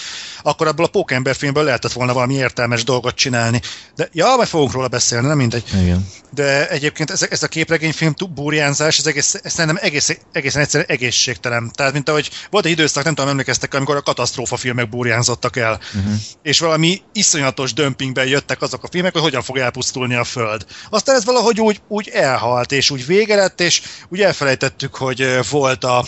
akkor 0.42 0.68
abból 0.68 0.86
a 0.86 0.90
pókember 0.90 1.36
filmből 1.36 1.64
lehetett 1.64 1.92
volna 1.92 2.14
valami 2.14 2.34
értelmes 2.34 2.84
dolgot 2.84 3.16
csinálni. 3.16 3.62
De 3.96 4.10
ja, 4.12 4.34
majd 4.36 4.48
fogunk 4.48 4.72
róla 4.72 4.88
beszélni, 4.88 5.28
nem 5.28 5.38
mindegy. 5.38 5.64
Igen. 5.82 6.08
De 6.30 6.70
egyébként 6.70 7.12
ez, 7.12 7.28
ez 7.30 7.44
a 7.44 7.48
képregényfilm 7.48 8.14
tú- 8.14 8.34
burjánzás, 8.78 8.98
ez, 8.98 9.08
egész, 9.08 9.40
ez 9.44 9.54
szerintem 9.54 9.84
egész, 9.84 10.18
egészen 10.32 10.62
egyszerűen 10.62 10.90
egészségtelen. 10.90 11.72
Tehát, 11.76 11.94
mint 11.94 12.10
ahogy 12.10 12.30
volt 12.50 12.66
egy 12.66 12.72
időszak, 12.72 13.04
nem 13.04 13.16
tudom, 13.16 13.30
emlékeztek, 13.30 13.74
amikor 13.74 13.96
a 13.96 14.02
katasztrófa 14.02 14.58
filmek 14.58 14.90
burjánzottak 14.90 15.56
el. 15.58 15.80
Uh-huh. 15.96 16.14
És 16.42 16.60
valami 16.60 17.02
iszonyatos 17.14 17.74
dömpingben 17.74 18.28
jöttek 18.28 18.62
azok 18.62 18.84
a 18.84 18.88
filmek, 18.92 19.14
hogy 19.14 19.22
hogyan 19.22 19.42
fog 19.42 19.58
elpusztulni 19.58 20.16
a 20.16 20.24
Föld. 20.24 20.66
Aztán 20.90 21.16
ez 21.16 21.26
valahogy 21.26 21.60
úgy, 21.60 21.82
úgy 21.88 22.10
elhalt, 22.10 22.72
és 22.72 22.90
úgy 22.90 23.06
vége 23.06 23.36
lett, 23.36 23.62
és 23.62 23.82
úgy 24.10 24.22
elfelejtettük, 24.22 24.96
hogy 24.96 25.40
volt 25.50 25.84
a 25.84 26.06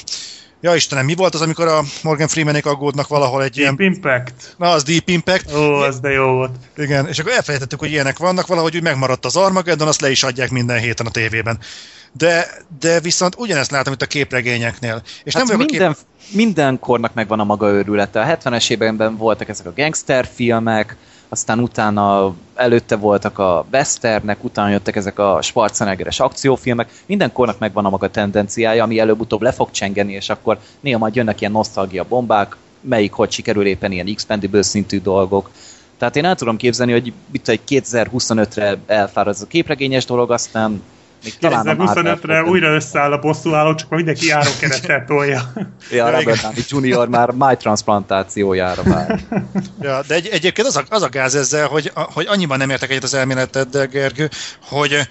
Ja 0.62 0.76
Istenem, 0.76 1.06
mi 1.06 1.16
volt 1.16 1.34
az, 1.34 1.42
amikor 1.42 1.68
a 1.68 1.84
Morgan 2.04 2.28
Freemanek 2.28 2.66
aggódnak 2.66 3.08
valahol 3.08 3.44
egy 3.44 3.56
Deep 3.56 3.80
ilyen... 3.80 3.94
Impact. 3.94 4.56
Na, 4.58 4.70
az 4.70 4.84
Deep 4.84 5.10
Impact. 5.10 5.54
Ó, 5.54 5.74
az 5.74 6.00
de 6.00 6.10
jó 6.10 6.26
volt. 6.26 6.52
Igen, 6.78 7.08
és 7.08 7.20
akkor 7.20 7.32
elfelejtettük, 7.32 7.80
hogy 7.80 7.92
ilyenek 7.92 8.18
vannak, 8.18 8.48
valahogy 8.48 8.76
úgy 8.76 8.82
megmaradt 8.82 9.26
az 9.26 9.36
Armageddon, 9.36 9.88
azt 9.88 10.02
le 10.02 10.12
is 10.12 10.24
adják 10.24 10.50
minden 10.50 10.80
héten 10.80 11.06
a 11.06 11.10
tévében. 11.12 11.60
De, 12.12 12.48
de 12.80 13.00
viszont 13.00 13.36
ugyanezt 13.38 13.72
látom 13.72 13.94
itt 13.94 14.02
a 14.02 14.06
képregényeknél. 14.06 15.02
És 15.24 15.34
Hát 15.34 15.48
nem 15.48 15.58
minden, 15.58 15.92
a 15.92 15.94
kép... 15.94 16.36
minden 16.36 16.80
kornak 16.80 17.14
megvan 17.14 17.40
a 17.40 17.44
maga 17.44 17.70
őrülete. 17.70 18.22
A 18.22 18.38
70-es 18.38 18.70
években 18.70 19.18
voltak 19.18 19.50
ezek 19.50 19.66
a 19.66 19.74
gangster 19.76 20.30
filmek, 20.34 20.96
aztán 21.30 21.60
utána 21.60 22.36
előtte 22.56 22.96
voltak 22.96 23.40
a 23.40 23.66
westernek, 23.72 24.44
utána 24.44 24.70
jöttek 24.70 24.96
ezek 24.96 25.20
a 25.20 25.42
Schwarzeneggeres 25.42 26.20
akciófilmek. 26.20 26.90
Minden 27.06 27.32
kornak 27.32 27.60
megvan 27.60 27.86
a 27.86 27.90
maga 27.90 28.10
tendenciája, 28.10 28.84
ami 28.84 29.00
előbb-utóbb 29.00 29.42
le 29.42 29.52
fog 29.52 29.72
csengeni, 29.72 30.14
és 30.14 30.30
akkor 30.30 30.60
néha 30.80 30.98
majd 30.98 31.16
jönnek 31.16 31.40
ilyen 31.42 31.52
nosztalgia 31.52 32.06
bombák, 32.08 32.56
melyik 32.82 33.12
hogy 33.12 33.32
sikerül 33.32 33.66
éppen 33.66 33.92
ilyen 33.92 34.08
Expendable 34.08 34.62
szintű 34.62 35.02
dolgok. 35.02 35.50
Tehát 35.98 36.16
én 36.16 36.26
el 36.26 36.36
tudom 36.36 36.58
képzelni, 36.58 36.92
hogy 36.92 37.14
itt 37.32 37.48
egy 37.48 37.62
2025-re 37.68 38.78
elfárad 38.88 39.34
ez 39.34 39.42
a 39.42 39.48
képregényes 39.48 40.06
dolog, 40.06 40.32
aztán 40.32 40.82
még 41.24 41.38
talán 41.38 41.68
a 41.68 41.74
Marvel 41.74 42.18
2025-re 42.18 42.40
fog- 42.40 42.50
újra 42.50 42.74
összeáll 42.74 43.12
a 43.12 43.20
bosszúálló, 43.20 43.76
csak 43.76 43.90
már 43.90 43.98
mindenki 44.00 44.28
járókerettel 44.28 45.06
tolja. 45.08 45.54
Ja, 45.92 46.10
Robert 46.10 46.70
Downey 46.70 46.90
Jr. 46.90 47.08
már 47.08 47.30
májtransplantációjára 47.32 48.84
vár. 48.84 49.20
Ja, 49.82 50.02
de 50.08 50.16
egy, 50.16 50.28
egyébként 50.28 50.68
az 50.68 50.76
a, 50.78 50.84
az 50.90 51.02
a 51.02 51.10
gáz 51.10 51.36
ezzel, 51.36 51.68
hogy, 51.68 51.92
a- 51.94 52.12
hogy 52.14 52.26
annyiban 52.30 52.58
nem 52.58 52.70
értek 52.70 52.90
egyet 52.90 53.04
az 53.04 53.14
elméleteddel, 53.14 53.88
Gergő, 53.88 54.30
hogy 54.62 55.08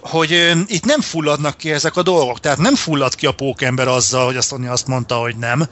hogy 0.00 0.32
ö, 0.32 0.50
itt 0.66 0.84
nem 0.84 1.00
fulladnak 1.00 1.56
ki 1.56 1.70
ezek 1.72 1.96
a 1.96 2.02
dolgok. 2.02 2.40
Tehát 2.40 2.58
nem 2.58 2.74
fullad 2.74 3.14
ki 3.14 3.26
a 3.26 3.32
pókember 3.32 3.88
azzal, 3.88 4.24
hogy 4.24 4.36
azt, 4.36 4.54
azt 4.68 4.86
mondta, 4.86 5.14
hogy 5.14 5.36
nem, 5.36 5.62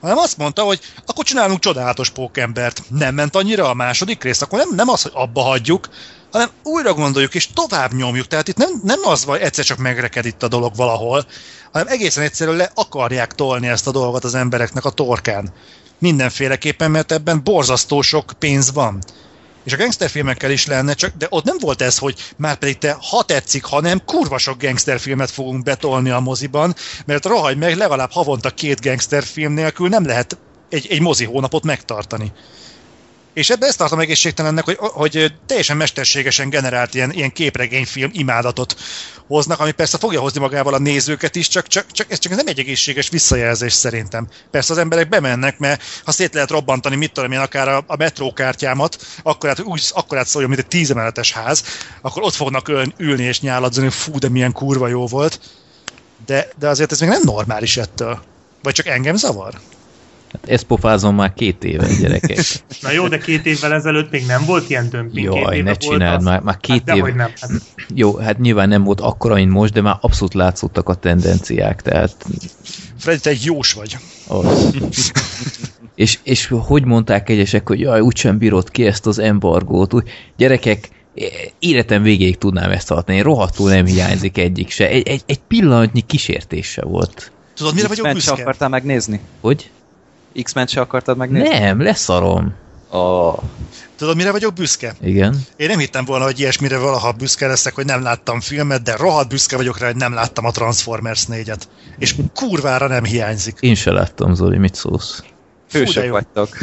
hanem 0.00 0.16
azt 0.16 0.36
mondta, 0.36 0.62
hogy 0.62 0.80
akkor 1.06 1.24
csinálunk 1.24 1.58
csodálatos 1.58 2.10
pókembert. 2.10 2.82
Nem 2.88 3.14
ment 3.14 3.36
annyira 3.36 3.68
a 3.70 3.74
második 3.74 4.22
rész, 4.22 4.42
akkor 4.42 4.58
nem, 4.58 4.68
nem 4.74 4.88
az, 4.88 5.02
hogy 5.02 5.12
abba 5.14 5.40
hagyjuk, 5.40 5.88
hanem 6.36 6.50
újra 6.62 6.94
gondoljuk 6.94 7.34
és 7.34 7.48
tovább 7.52 7.92
nyomjuk. 7.92 8.26
Tehát 8.26 8.48
itt 8.48 8.56
nem, 8.56 8.80
nem 8.82 8.98
az 9.02 9.24
vagy, 9.24 9.40
egyszer 9.40 9.64
csak 9.64 9.78
megreked 9.78 10.26
itt 10.26 10.42
a 10.42 10.48
dolog 10.48 10.76
valahol, 10.76 11.26
hanem 11.72 11.88
egészen 11.88 12.24
egyszerűen 12.24 12.56
le 12.56 12.70
akarják 12.74 13.34
tolni 13.34 13.68
ezt 13.68 13.86
a 13.86 13.90
dolgot 13.90 14.24
az 14.24 14.34
embereknek 14.34 14.84
a 14.84 14.90
torkán. 14.90 15.52
Mindenféleképpen, 15.98 16.90
mert 16.90 17.12
ebben 17.12 17.42
borzasztó 17.44 18.00
sok 18.02 18.32
pénz 18.38 18.72
van. 18.72 19.02
És 19.64 19.72
a 19.72 19.76
gangsterfilmekkel 19.76 20.50
is 20.50 20.66
lenne, 20.66 20.94
csak, 20.94 21.16
de 21.18 21.26
ott 21.30 21.44
nem 21.44 21.56
volt 21.60 21.82
ez, 21.82 21.98
hogy 21.98 22.14
már 22.36 22.56
pedig 22.56 22.78
te 22.78 22.96
ha 23.10 23.22
tetszik, 23.22 23.64
ha 23.64 23.80
nem, 23.80 24.04
kurva 24.04 24.38
sok 24.38 24.62
gangsterfilmet 24.62 25.30
fogunk 25.30 25.62
betolni 25.62 26.10
a 26.10 26.20
moziban, 26.20 26.74
mert 27.06 27.24
rohagy 27.24 27.56
meg, 27.56 27.76
legalább 27.76 28.12
havonta 28.12 28.50
két 28.50 28.80
gangsterfilm 28.80 29.52
nélkül 29.52 29.88
nem 29.88 30.06
lehet 30.06 30.38
egy, 30.68 30.86
egy 30.90 31.00
mozi 31.00 31.24
hónapot 31.24 31.64
megtartani. 31.64 32.32
És 33.36 33.50
ebben 33.50 33.68
ezt 33.68 33.78
tartom 33.78 33.98
egészségtelennek, 33.98 34.64
hogy, 34.64 34.76
hogy 34.78 35.34
teljesen 35.46 35.76
mesterségesen 35.76 36.48
generált 36.50 36.94
ilyen, 36.94 37.12
ilyen 37.12 37.32
képregényfilm 37.32 38.10
imádatot 38.12 38.76
hoznak, 39.26 39.60
ami 39.60 39.72
persze 39.72 39.98
fogja 39.98 40.20
hozni 40.20 40.40
magával 40.40 40.74
a 40.74 40.78
nézőket 40.78 41.36
is, 41.36 41.48
csak, 41.48 41.66
csak, 41.66 41.90
csak 41.90 42.10
ez 42.10 42.18
csak 42.18 42.34
nem 42.34 42.46
egy 42.46 42.58
egészséges 42.58 43.08
visszajelzés 43.08 43.72
szerintem. 43.72 44.28
Persze 44.50 44.72
az 44.72 44.78
emberek 44.78 45.08
bemennek, 45.08 45.58
mert 45.58 45.82
ha 46.04 46.12
szét 46.12 46.34
lehet 46.34 46.50
robbantani, 46.50 46.96
mit 46.96 47.12
tudom 47.12 47.32
én, 47.32 47.38
akár 47.38 47.68
a, 47.68 47.84
a 47.86 47.96
metrókártyámat, 47.96 49.06
akkor 49.22 49.48
hát 49.48 49.60
úgy, 49.60 49.90
akkor 49.94 50.16
hát 50.16 50.26
szóljon, 50.26 50.50
mint 50.50 50.62
egy 50.62 50.68
tízemeletes 50.68 51.32
ház, 51.32 51.64
akkor 52.00 52.22
ott 52.22 52.34
fognak 52.34 52.68
ül, 52.68 52.92
ülni 52.96 53.22
és 53.22 53.40
nyáladzani, 53.40 53.86
hogy 53.86 53.96
fú, 53.96 54.18
de 54.18 54.28
milyen 54.28 54.52
kurva 54.52 54.88
jó 54.88 55.06
volt. 55.06 55.40
De, 56.26 56.48
de 56.58 56.68
azért 56.68 56.92
ez 56.92 57.00
még 57.00 57.08
nem 57.08 57.22
normális 57.24 57.76
ettől. 57.76 58.22
Vagy 58.62 58.74
csak 58.74 58.86
engem 58.86 59.16
zavar? 59.16 59.60
Hát 60.32 60.48
ezt 60.48 60.64
pofázom 60.64 61.14
már 61.14 61.34
két 61.34 61.64
éve, 61.64 61.86
gyerekek. 62.00 62.38
Na 62.82 62.90
jó, 62.90 63.08
de 63.08 63.18
két 63.18 63.46
évvel 63.46 63.72
ezelőtt 63.72 64.10
még 64.10 64.26
nem 64.26 64.44
volt 64.44 64.70
ilyen 64.70 64.88
dömping. 64.90 65.28
két 65.30 65.42
Jaj, 65.42 65.54
éve 65.56 65.64
ne 65.64 65.70
volt 65.70 65.80
csináld 65.80 66.18
az. 66.18 66.24
már, 66.24 66.40
már 66.40 66.56
két 66.56 66.82
hát 66.86 66.96
év. 66.96 67.02
nem. 67.02 67.30
Hát, 67.40 67.50
Jó, 67.94 68.16
hát 68.16 68.38
nyilván 68.38 68.68
nem 68.68 68.84
volt 68.84 69.00
akkora, 69.00 69.34
mint 69.34 69.50
most, 69.50 69.72
de 69.72 69.80
már 69.80 69.96
abszolút 70.00 70.34
látszottak 70.34 70.88
a 70.88 70.94
tendenciák, 70.94 71.82
tehát 71.82 72.26
Freddy, 72.98 73.20
te 73.20 73.30
egy 73.30 73.44
jós 73.44 73.72
vagy. 73.72 73.96
az. 74.26 74.74
és, 75.94 76.18
és 76.22 76.46
hogy 76.46 76.84
mondták 76.84 77.28
egyesek, 77.28 77.68
hogy 77.68 77.80
jaj, 77.80 78.00
úgysem 78.00 78.38
bírod 78.38 78.70
ki 78.70 78.86
ezt 78.86 79.06
az 79.06 79.18
embargót. 79.18 79.94
Úgy, 79.94 80.08
gyerekek, 80.36 80.88
életem 81.58 82.02
végéig 82.02 82.38
tudnám 82.38 82.70
ezt 82.70 82.88
tartani, 82.88 83.20
rohadtul 83.20 83.70
nem 83.70 83.86
hiányzik 83.86 84.38
egyik 84.38 84.70
se. 84.70 84.88
Egy, 84.88 85.08
egy, 85.08 85.22
egy 85.26 85.40
pillanatnyi 85.48 86.00
kísértés 86.00 86.66
se 86.66 86.84
volt. 86.84 87.32
Tudod, 87.54 87.74
mire 87.74 87.88
vagyok 87.88 88.12
büszke? 88.12 88.32
akartál 88.32 88.68
megnézni? 88.68 89.20
Hogy? 89.40 89.70
X-Men 90.42 90.66
se 90.66 90.80
akartad 90.80 91.16
megnézni? 91.16 91.58
Nem, 91.58 91.82
leszarom. 91.82 92.54
Oh. 92.90 93.38
Tudod, 93.96 94.16
mire 94.16 94.30
vagyok 94.30 94.54
büszke? 94.54 94.94
Igen. 95.02 95.40
Én 95.56 95.68
nem 95.68 95.78
hittem 95.78 96.04
volna, 96.04 96.24
hogy 96.24 96.38
ilyesmire 96.40 96.78
valaha 96.78 97.12
büszke 97.12 97.46
leszek, 97.46 97.74
hogy 97.74 97.84
nem 97.84 98.02
láttam 98.02 98.40
filmet, 98.40 98.82
de 98.82 98.96
rohadt 98.96 99.28
büszke 99.28 99.56
vagyok 99.56 99.78
rá, 99.78 99.86
hogy 99.86 99.96
nem 99.96 100.12
láttam 100.14 100.44
a 100.44 100.50
Transformers 100.50 101.24
4-et. 101.30 101.60
És 101.98 102.14
kurvára 102.34 102.86
nem 102.86 103.04
hiányzik. 103.04 103.56
Én 103.60 103.74
se 103.74 103.92
láttam, 103.92 104.34
Zoli, 104.34 104.58
mit 104.58 104.74
szólsz? 104.74 105.22
Fú, 105.68 105.78
de 105.78 105.84
Hősök 105.84 106.10
vagytok. 106.10 106.58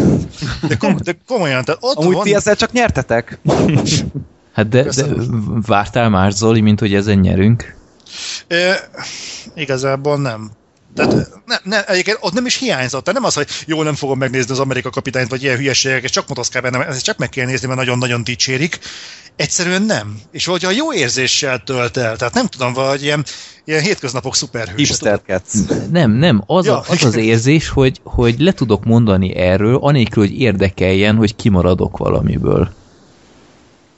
De, 0.68 0.76
kom- 0.78 1.02
de 1.04 1.16
komolyan, 1.28 1.64
tehát 1.64 1.80
ott 1.84 1.96
Amúgy 1.98 2.14
van... 2.14 2.24
ti 2.24 2.36
ezzel 2.36 2.56
csak 2.56 2.72
nyertetek? 2.72 3.40
Hát 4.54 4.68
de, 4.70 4.78
de 4.78 4.84
Köszönöm. 4.84 5.62
vártál 5.68 6.10
más, 6.10 6.34
Zoli, 6.34 6.62
mint 6.62 6.80
hogy 6.80 6.94
ezen 6.94 7.18
nyerünk? 7.20 7.76
Ö, 8.48 8.72
igazából 9.56 10.18
nem. 10.18 10.52
Tehát 10.96 11.30
ne, 11.46 11.58
ne, 11.64 11.84
egyébként 11.86 12.18
ott 12.22 12.34
nem 12.34 12.46
is 12.46 12.58
hiányzott. 12.58 13.04
Tehát 13.04 13.20
nem 13.20 13.30
az, 13.30 13.34
hogy 13.34 13.48
jó, 13.66 13.84
nem 13.84 13.96
fogom 13.96 14.18
megnézni 14.18 14.52
az 14.52 14.60
Amerika 14.60 14.90
kapitányt, 14.90 15.30
vagy 15.30 15.44
ilyen 15.44 15.58
hülyeségek, 15.58 16.04
és 16.04 16.12
csak 16.12 16.28
motoszkál 16.28 16.62
bennem, 16.62 16.82
ezt 16.82 17.04
csak 17.04 17.18
meg 17.18 17.30
kell 17.30 17.46
nézni, 17.46 17.68
mert 17.68 17.80
nagyon-nagyon 17.80 18.24
dicsérik. 18.24 18.80
Egyszerűen 19.36 19.82
nem. 19.82 20.20
És 20.32 20.46
valahogy 20.46 20.68
a 20.70 20.78
jó 20.78 20.94
érzéssel 20.94 21.64
tölt 21.64 21.98
el. 21.98 22.16
Tehát 22.16 22.34
nem 22.34 22.48
tudom, 22.48 22.74
vagy 22.74 23.04
ilyen, 23.04 23.26
ilyen 23.66 23.82
hétköznapok 23.82 24.36
szuperhős. 24.36 24.88
Hipsterkedsz. 24.88 25.56
Nem, 25.92 26.12
nem, 26.12 26.44
az, 26.46 26.66
Ja, 26.66 26.80
a, 26.80 26.84
az 26.88 27.04
az 27.04 27.16
érzés, 27.16 27.70
hogy, 27.70 28.00
hogy 28.04 28.40
le 28.40 28.52
tudok 28.52 28.84
mondani 28.84 29.36
erről, 29.36 29.76
anélkül, 29.76 30.24
hogy 30.24 30.40
érdekeljen, 30.40 31.16
hogy 31.16 31.36
kimaradok 31.36 31.98
valamiből. 31.98 32.74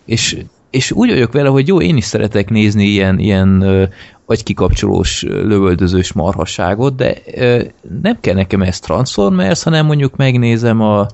És, 0.05 0.37
és 0.75 0.91
úgy 0.91 1.09
vagyok 1.09 1.31
vele, 1.31 1.49
hogy 1.49 1.67
jó, 1.67 1.81
én 1.81 1.97
is 1.97 2.05
szeretek 2.05 2.49
nézni 2.49 2.83
ilyen, 2.83 3.19
ilyen 3.19 3.61
ö, 3.61 3.83
agykikapcsolós, 4.25 5.23
ö, 5.23 5.47
lövöldözős 5.47 6.13
marhasságot, 6.13 6.95
de 6.95 7.15
ö, 7.35 7.61
nem 8.01 8.17
kell 8.19 8.33
nekem 8.33 8.61
ez 8.61 8.79
Transformers, 8.79 9.63
hanem 9.63 9.85
mondjuk 9.85 10.15
megnézem 10.15 10.81
a 10.81 11.07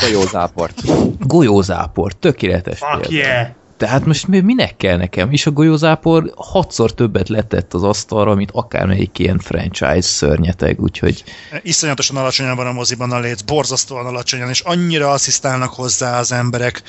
Golyózáport. 0.00 0.82
golyózáport, 1.26 2.16
tökéletes 2.16 2.78
fuck 2.78 3.00
példa. 3.08 3.26
yeah! 3.26 3.48
Tehát 3.82 4.04
most 4.04 4.26
mi- 4.26 4.40
minek 4.40 4.76
kell 4.76 4.96
nekem? 4.96 5.30
És 5.30 5.46
a 5.46 5.50
golyózápor 5.50 6.32
hatszor 6.36 6.94
többet 6.94 7.28
letett 7.28 7.74
az 7.74 7.82
asztalra, 7.82 8.34
mint 8.34 8.50
akármelyik 8.52 9.18
ilyen 9.18 9.38
franchise 9.38 10.00
szörnyeteg, 10.00 10.80
úgyhogy 10.80 11.24
Iszonyatosan 11.62 12.16
alacsonyan 12.16 12.56
van 12.56 12.66
a 12.66 12.72
moziban 12.72 13.12
a 13.12 13.18
léc, 13.18 13.40
borzasztóan 13.40 14.06
alacsonyan, 14.06 14.48
és 14.48 14.60
annyira 14.60 15.10
asszisztálnak 15.10 15.74
hozzá 15.74 16.18
az 16.18 16.32
emberek. 16.32 16.82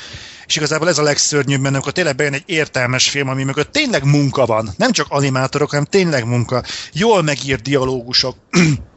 És 0.46 0.56
igazából 0.56 0.88
ez 0.88 0.98
a 0.98 1.04
legszörnyűbb 1.04 1.62
benne, 1.62 1.74
amikor 1.74 1.92
tényleg 1.92 2.16
bejön 2.16 2.34
egy 2.34 2.44
értelmes 2.46 3.10
film, 3.10 3.30
ami 3.30 3.44
mögött 3.44 3.72
tényleg 3.72 4.04
munka 4.04 4.46
van. 4.46 4.70
Nem 4.78 4.92
csak 4.92 5.08
animátorok, 5.10 5.70
hanem 5.70 5.86
tényleg 5.86 6.28
munka. 6.28 6.64
Jól 6.94 7.22
megírt 7.22 7.62
dialógusok. 7.62 8.36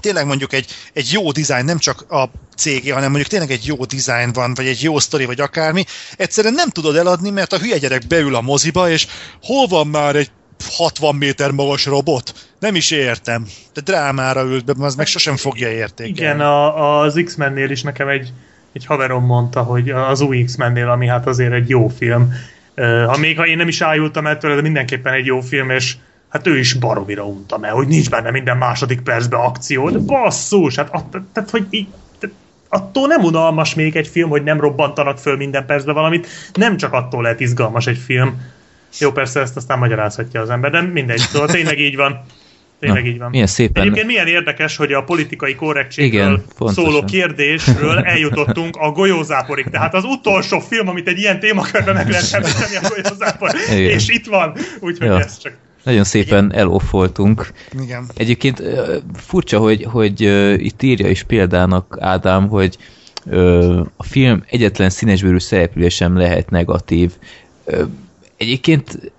tényleg 0.00 0.26
mondjuk 0.26 0.52
egy, 0.52 0.66
egy 0.92 1.12
jó 1.12 1.32
dizájn, 1.32 1.64
nem 1.64 1.78
csak 1.78 2.10
a 2.10 2.30
cégé, 2.56 2.90
hanem 2.90 3.08
mondjuk 3.08 3.30
tényleg 3.30 3.50
egy 3.50 3.66
jó 3.66 3.84
dizájn 3.84 4.32
van, 4.32 4.54
vagy 4.54 4.66
egy 4.66 4.82
jó 4.82 4.98
sztori, 4.98 5.24
vagy 5.24 5.40
akármi, 5.40 5.84
egyszerűen 6.16 6.54
nem 6.54 6.68
tudod 6.68 6.96
eladni, 6.96 7.30
mert 7.30 7.52
a 7.52 7.58
hülye 7.58 7.78
gyerek 7.78 8.06
beül 8.06 8.34
a 8.34 8.40
moziba, 8.40 8.90
és 8.90 9.06
hol 9.42 9.66
van 9.66 9.86
már 9.86 10.16
egy 10.16 10.30
60 10.76 11.14
méter 11.14 11.50
magas 11.50 11.86
robot? 11.86 12.32
Nem 12.58 12.74
is 12.74 12.90
értem. 12.90 13.46
De 13.74 13.80
drámára 13.80 14.42
ült 14.42 14.64
be, 14.64 14.84
az 14.84 14.94
meg 14.94 15.06
sosem 15.06 15.36
fogja 15.36 15.68
értékelni. 15.68 16.20
Igen, 16.20 16.40
a, 16.40 17.00
az 17.00 17.20
X-mennél 17.24 17.70
is 17.70 17.82
nekem 17.82 18.08
egy, 18.08 18.32
egy 18.72 18.86
haverom 18.86 19.24
mondta, 19.24 19.62
hogy 19.62 19.90
az 19.90 20.20
új 20.20 20.44
X-mennél, 20.44 20.88
ami 20.88 21.06
hát 21.06 21.26
azért 21.26 21.52
egy 21.52 21.68
jó 21.68 21.88
film. 21.88 22.32
Ha 23.06 23.16
még 23.16 23.36
ha 23.36 23.46
én 23.46 23.56
nem 23.56 23.68
is 23.68 23.80
ájultam 23.80 24.26
ettől, 24.26 24.54
de 24.54 24.60
mindenképpen 24.60 25.12
egy 25.12 25.26
jó 25.26 25.40
film, 25.40 25.70
és 25.70 25.96
hát 26.30 26.46
ő 26.46 26.58
is 26.58 26.72
baromira 26.72 27.24
untam 27.26 27.64
el, 27.64 27.72
hogy 27.74 27.86
nincs 27.88 28.10
benne 28.10 28.30
minden 28.30 28.56
második 28.56 29.00
percben 29.00 29.40
akció, 29.40 29.90
de 29.90 29.98
basszus, 29.98 30.74
hát 30.74 30.88
att, 30.92 31.16
tehát, 31.32 31.50
hogy 31.50 31.66
így, 31.70 31.86
attól 32.68 33.06
nem 33.06 33.24
unalmas 33.24 33.74
még 33.74 33.96
egy 33.96 34.08
film, 34.08 34.28
hogy 34.28 34.42
nem 34.42 34.60
robbantanak 34.60 35.18
föl 35.18 35.36
minden 35.36 35.66
percben 35.66 35.94
valamit, 35.94 36.26
nem 36.54 36.76
csak 36.76 36.92
attól 36.92 37.22
lehet 37.22 37.40
izgalmas 37.40 37.86
egy 37.86 37.98
film. 37.98 38.40
Jó, 38.98 39.12
persze 39.12 39.40
ezt 39.40 39.56
aztán 39.56 39.78
magyarázhatja 39.78 40.40
az 40.40 40.50
ember, 40.50 40.70
de 40.70 40.80
mindegy, 40.80 41.18
szóval 41.18 41.48
tényleg 41.48 41.78
így 41.78 41.96
van. 41.96 42.20
Tényleg 42.80 43.02
Na, 43.02 43.08
így 43.08 43.18
van. 43.18 43.30
milyen 43.30 43.46
szépen- 43.46 43.82
Egyébként 43.82 44.06
milyen 44.06 44.26
érdekes, 44.26 44.76
hogy 44.76 44.92
a 44.92 45.02
politikai 45.02 45.54
korrektségről 45.54 46.20
Igen, 46.20 46.44
pontosan. 46.58 46.84
szóló 46.84 47.04
kérdésről 47.04 47.98
eljutottunk 47.98 48.76
a 48.76 48.90
golyózáporig. 48.90 49.66
Tehát 49.70 49.94
az 49.94 50.04
utolsó 50.04 50.58
film, 50.60 50.88
amit 50.88 51.08
egy 51.08 51.18
ilyen 51.18 51.40
témakörben 51.40 51.94
meg 51.94 52.08
lehet 52.08 52.32
említeni, 52.32 52.76
a 52.76 52.88
golyózápor. 52.88 53.50
Igen. 53.70 53.90
És 53.90 54.08
itt 54.08 54.26
van. 54.26 54.52
Úgyhogy 54.80 55.08
ez 55.08 55.38
csak 55.38 55.52
Nagyon 55.82 56.04
szépen 56.04 56.52
eloffoltunk. 56.52 57.52
Igen. 57.82 58.06
Egyébként 58.14 58.62
furcsa, 59.14 59.58
hogy, 59.58 59.84
hogy 59.84 60.20
itt 60.64 60.82
írja 60.82 61.08
is 61.08 61.22
példának 61.22 61.96
Ádám, 62.00 62.48
hogy 62.48 62.78
a 63.96 64.02
film 64.02 64.42
egyetlen 64.46 64.90
színesbőrű 64.90 65.38
szereplője 65.38 65.88
sem 65.88 66.16
lehet 66.16 66.50
negatív. 66.50 67.12
Egyébként 68.36 69.12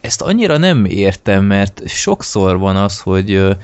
ezt 0.00 0.22
annyira 0.22 0.56
nem 0.56 0.84
értem, 0.84 1.44
mert 1.44 1.82
sokszor 1.88 2.58
van 2.58 2.76
az, 2.76 3.00
hogy 3.00 3.56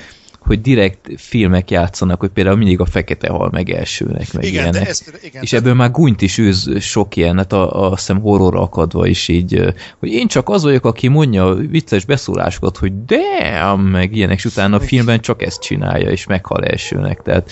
hogy 0.50 0.60
direkt 0.60 1.08
filmek 1.16 1.70
játszanak, 1.70 2.20
hogy 2.20 2.28
például 2.28 2.56
mindig 2.56 2.80
a 2.80 2.84
fekete 2.84 3.28
hal 3.28 3.48
meg 3.52 3.70
elsőnek, 3.70 4.32
meg 4.32 4.44
Igen, 4.44 4.52
ilyenek. 4.62 4.82
de 4.82 4.88
ez, 4.88 5.04
igen, 5.22 5.42
És 5.42 5.52
ebből 5.52 5.74
már 5.74 5.90
gunyt 5.90 6.22
is 6.22 6.38
űz 6.38 6.80
sok 6.80 7.16
ilyen, 7.16 7.36
hát 7.36 7.52
a, 7.52 7.82
a, 7.82 7.90
azt 7.90 8.06
hiszem 8.06 8.20
horror 8.22 8.56
akadva 8.56 9.06
is 9.06 9.28
így, 9.28 9.74
hogy 9.98 10.08
én 10.08 10.26
csak 10.26 10.48
az 10.48 10.62
vagyok, 10.62 10.84
aki 10.84 11.08
mondja 11.08 11.46
a 11.46 11.54
vicces 11.54 12.04
beszólásokat, 12.04 12.76
hogy 12.76 13.04
de, 13.04 13.74
meg 13.76 14.16
ilyenek, 14.16 14.36
és 14.36 14.44
utána 14.44 14.76
a 14.76 14.80
filmben 14.80 15.20
csak 15.20 15.42
ezt 15.42 15.60
csinálja, 15.60 16.10
és 16.10 16.26
meghal 16.26 16.64
elsőnek. 16.64 17.22
Tehát 17.22 17.50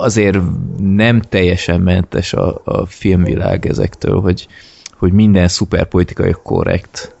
azért 0.00 0.38
nem 0.78 1.20
teljesen 1.20 1.80
mentes 1.80 2.32
a, 2.32 2.60
a 2.64 2.86
filmvilág 2.86 3.66
ezektől, 3.66 4.20
hogy, 4.20 4.46
hogy 4.98 5.12
minden 5.12 5.48
szuperpolitikai 5.48 6.34
korrekt. 6.42 7.14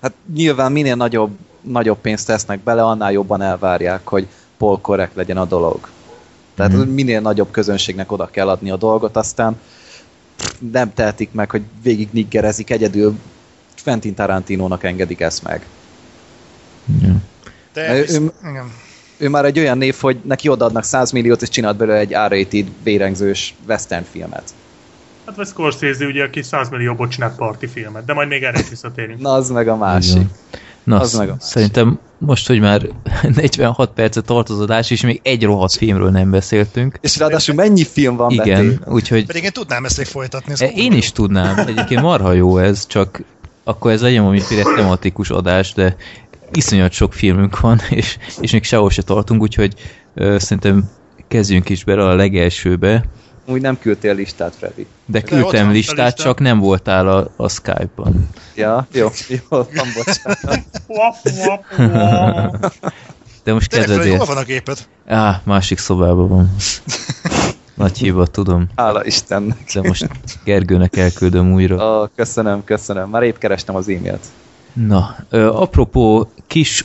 Hát 0.00 0.12
nyilván 0.34 0.72
minél 0.72 0.94
nagyobb, 0.94 1.30
nagyobb 1.66 1.98
pénzt 1.98 2.26
tesznek 2.26 2.60
bele, 2.60 2.82
annál 2.82 3.12
jobban 3.12 3.42
elvárják, 3.42 4.08
hogy 4.08 4.26
polkorrekt 4.56 5.14
legyen 5.14 5.36
a 5.36 5.44
dolog. 5.44 5.88
Tehát 6.54 6.72
mm. 6.72 6.80
minél 6.80 7.20
nagyobb 7.20 7.50
közönségnek 7.50 8.12
oda 8.12 8.26
kell 8.26 8.48
adni 8.48 8.70
a 8.70 8.76
dolgot, 8.76 9.16
aztán 9.16 9.60
nem 10.72 10.94
tehetik 10.94 11.32
meg, 11.32 11.50
hogy 11.50 11.62
végig 11.82 12.08
niggerezik, 12.12 12.70
egyedül 12.70 13.18
Quentin 13.84 14.14
Tarantinónak 14.14 14.84
engedik 14.84 15.20
ezt 15.20 15.42
meg. 15.42 15.66
Ja. 17.02 17.16
de 17.72 17.96
ő- 17.96 18.00
visz, 18.00 18.14
ő- 18.14 18.32
igen. 18.48 18.72
Ő 19.18 19.28
már 19.28 19.44
egy 19.44 19.58
olyan 19.58 19.78
név, 19.78 19.96
hogy 20.00 20.18
neki 20.24 20.48
odaadnak 20.48 20.84
100 20.84 21.10
milliót, 21.10 21.42
és 21.42 21.48
csinált 21.48 21.76
belőle 21.76 21.98
egy 21.98 22.12
R-rated, 22.12 22.66
vérengzős 22.82 23.54
western 23.68 24.04
filmet. 24.10 24.54
Hát 25.26 25.36
vagy 25.36 25.46
Scorsese, 25.46 26.06
ugye, 26.06 26.24
aki 26.24 26.42
100 26.42 26.68
millióból 26.68 27.08
csinált 27.08 27.36
parti 27.36 27.66
filmet, 27.66 28.04
de 28.04 28.12
majd 28.12 28.28
még 28.28 28.42
erre 28.42 28.58
is 28.60 28.68
visszatérünk. 28.68 29.20
Na, 29.20 29.32
az 29.32 29.50
meg 29.50 29.68
a 29.68 29.76
másik. 29.76 30.12
van. 30.14 30.30
Na, 30.84 31.00
Az 31.00 31.12
meg 31.14 31.28
a 31.28 31.30
másik. 31.30 31.46
szerintem 31.48 31.98
most, 32.18 32.46
hogy 32.46 32.60
már 32.60 32.86
46 33.34 33.90
percet 33.90 34.24
tart 34.24 34.48
az 34.48 34.60
adás, 34.60 34.90
és 34.90 35.00
még 35.00 35.20
egy 35.22 35.44
rohadt 35.44 35.72
filmről 35.72 36.10
nem 36.10 36.30
beszéltünk. 36.30 36.98
És 37.00 37.18
ráadásul 37.18 37.54
mennyi 37.54 37.84
film 37.84 38.16
van 38.16 38.30
Igen, 38.30 38.66
betéve? 38.66 38.92
úgyhogy 38.92 39.26
Pedig 39.26 39.42
én 39.44 39.52
tudnám 39.52 39.84
ezt 39.84 39.96
még 39.96 40.06
folytatni. 40.06 40.52
Ez 40.52 40.60
E, 40.60 40.66
Én 40.74 40.92
is 40.92 41.12
tudnám, 41.12 41.58
egyébként 41.66 42.00
marha 42.02 42.32
jó 42.32 42.58
ez, 42.58 42.86
csak 42.86 43.22
akkor 43.64 43.90
ez 43.90 44.02
legyen 44.02 44.20
valamiféle 44.22 44.62
tematikus 44.76 45.30
adás, 45.30 45.72
de 45.72 45.96
iszonyat 46.52 46.92
sok 46.92 47.12
filmünk 47.12 47.60
van, 47.60 47.80
és, 47.90 48.16
és 48.40 48.50
még 48.52 48.64
sehol 48.64 48.90
se 48.90 49.02
tartunk, 49.02 49.42
úgyhogy 49.42 49.74
ö, 50.14 50.38
szerintem 50.38 50.90
kezdjünk 51.28 51.68
is 51.68 51.84
bele 51.84 52.04
a 52.04 52.14
legelsőbe, 52.14 53.04
Úgy 53.46 53.60
nem 53.60 53.78
küldtél 53.78 54.14
listát, 54.14 54.54
Freddy. 54.54 54.86
de 55.06 55.20
küldtem 55.20 55.68
a 55.68 55.70
listát, 55.70 56.04
lista. 56.06 56.22
csak 56.22 56.40
nem 56.40 56.58
voltál 56.58 57.08
a, 57.08 57.30
a 57.36 57.48
Skype-ban. 57.48 58.28
Ja, 58.54 58.86
jó, 58.92 59.08
jó, 59.28 59.38
van, 59.48 59.66
bocsánat. 59.94 60.64
Wap, 60.86 61.14
wap, 61.24 61.64
wap. 61.78 62.72
De 63.44 63.52
most 63.52 63.68
kezded 63.68 64.16
hol 64.16 64.26
van 64.26 64.36
a 64.36 64.42
géped? 64.42 64.78
Á, 65.06 65.40
másik 65.44 65.78
szobában 65.78 66.28
van. 66.28 66.54
Nagy 67.74 67.98
hiba, 67.98 68.26
tudom. 68.26 68.68
Hála 68.76 69.04
Istennek. 69.04 69.70
De 69.74 69.80
most 69.82 70.08
Gergőnek 70.44 70.96
elküldöm 70.96 71.52
újra. 71.52 72.00
Ó, 72.02 72.08
köszönöm, 72.14 72.64
köszönöm. 72.64 73.10
Már 73.10 73.22
épp 73.22 73.36
kerestem 73.36 73.76
az 73.76 73.88
e-mailt. 73.88 74.24
Na, 74.72 75.16
ö, 75.30 75.48
apropó 75.48 76.30
kis 76.46 76.84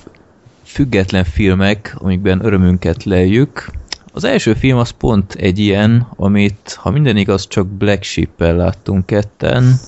független 0.64 1.24
filmek, 1.24 1.96
amikben 1.98 2.46
örömünket 2.46 3.04
leljük. 3.04 3.70
Az 4.12 4.24
első 4.24 4.54
film 4.54 4.78
az 4.78 4.90
pont 4.90 5.34
egy 5.34 5.60
ilyen, 5.60 6.08
amit, 6.16 6.78
ha 6.80 6.90
minden 6.90 7.18
igaz, 7.18 7.48
csak 7.48 7.68
Black 7.68 8.04
Sheep-el 8.04 8.56
láttunk 8.56 9.06
ketten. 9.06 9.80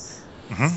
Uh-huh. 0.52 0.72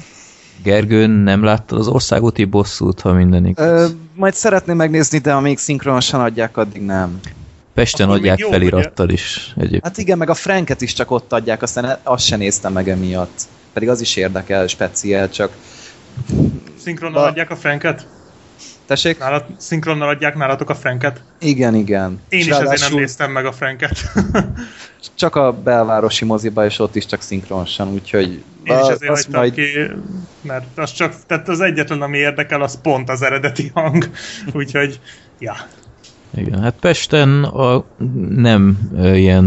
Gergő, 0.63 1.07
nem 1.07 1.43
láttad 1.43 1.79
az 1.79 1.89
országúti 1.89 2.45
bosszút, 2.45 3.01
ha 3.01 3.13
minden 3.13 3.47
igaz? 3.47 3.67
Ö, 3.67 3.87
majd 4.15 4.35
szeretném 4.35 4.77
megnézni, 4.77 5.19
de 5.19 5.33
amíg 5.33 5.59
szinkronosan 5.59 6.21
adják, 6.21 6.57
addig 6.57 6.83
nem. 6.83 7.21
Pesten 7.75 8.07
akkor 8.07 8.19
adják 8.19 8.39
jó, 8.39 8.49
felirattal 8.49 9.09
is 9.09 9.53
egyébként. 9.57 9.85
Hát 9.85 9.99
igen, 9.99 10.19
meg 10.19 10.31
a 10.31 10.35
Franket 10.35 10.81
is 10.81 10.93
csak 10.93 11.11
ott 11.11 11.33
adják, 11.33 11.63
aztán 11.63 11.99
azt 12.03 12.25
sem 12.25 12.39
néztem 12.39 12.73
meg 12.73 12.89
emiatt. 12.89 13.41
Pedig 13.73 13.89
az 13.89 14.01
is 14.01 14.17
érdekel, 14.17 14.67
speciál, 14.67 15.31
csak... 15.31 15.53
Szinkronnal 16.79 17.21
Ba- 17.21 17.31
adják 17.31 17.51
a 17.51 17.57
Franket? 17.57 18.07
Tessék? 18.87 19.19
Nálat, 19.19 19.47
szinkronnal 19.57 20.09
adják 20.09 20.37
nálatok 20.37 20.71
a 20.71 20.75
Franket? 20.75 21.23
Igen, 21.39 21.75
igen. 21.75 22.21
Én 22.29 22.39
És 22.39 22.47
is 22.47 22.53
ezért 22.53 22.81
nem 22.81 22.99
néztem 22.99 23.31
meg 23.31 23.47
a 23.47 23.53
Franket. 23.53 23.99
Csak 25.15 25.37
a 25.37 25.53
belvárosi 25.53 26.25
moziba, 26.25 26.65
és 26.65 26.79
ott 26.79 26.97
is 26.97 27.07
csak 27.07 27.21
szinkronosan, 27.21 27.89
úgyhogy... 27.89 28.43
Én 28.65 28.79
is 28.79 28.89
ezért 28.89 29.07
hagytam 29.07 29.41
majd- 29.41 29.55
ki, 29.55 29.63
mert 30.41 30.79
az 30.79 30.93
csak, 30.93 31.15
tehát 31.27 31.49
az 31.49 31.61
egyetlen, 31.61 32.03
ami 32.03 32.19
érdekel, 32.19 32.63
az 32.63 32.81
pont 32.81 33.11
az 33.11 33.23
eredeti 33.23 33.71
hang. 33.75 34.11
Úgyhogy, 34.53 35.01
ja. 35.39 35.55
Igen, 36.35 36.63
hát 36.63 36.75
Pesten 36.81 37.45
a 37.45 37.85
nem 38.29 38.91
ilyen 39.01 39.45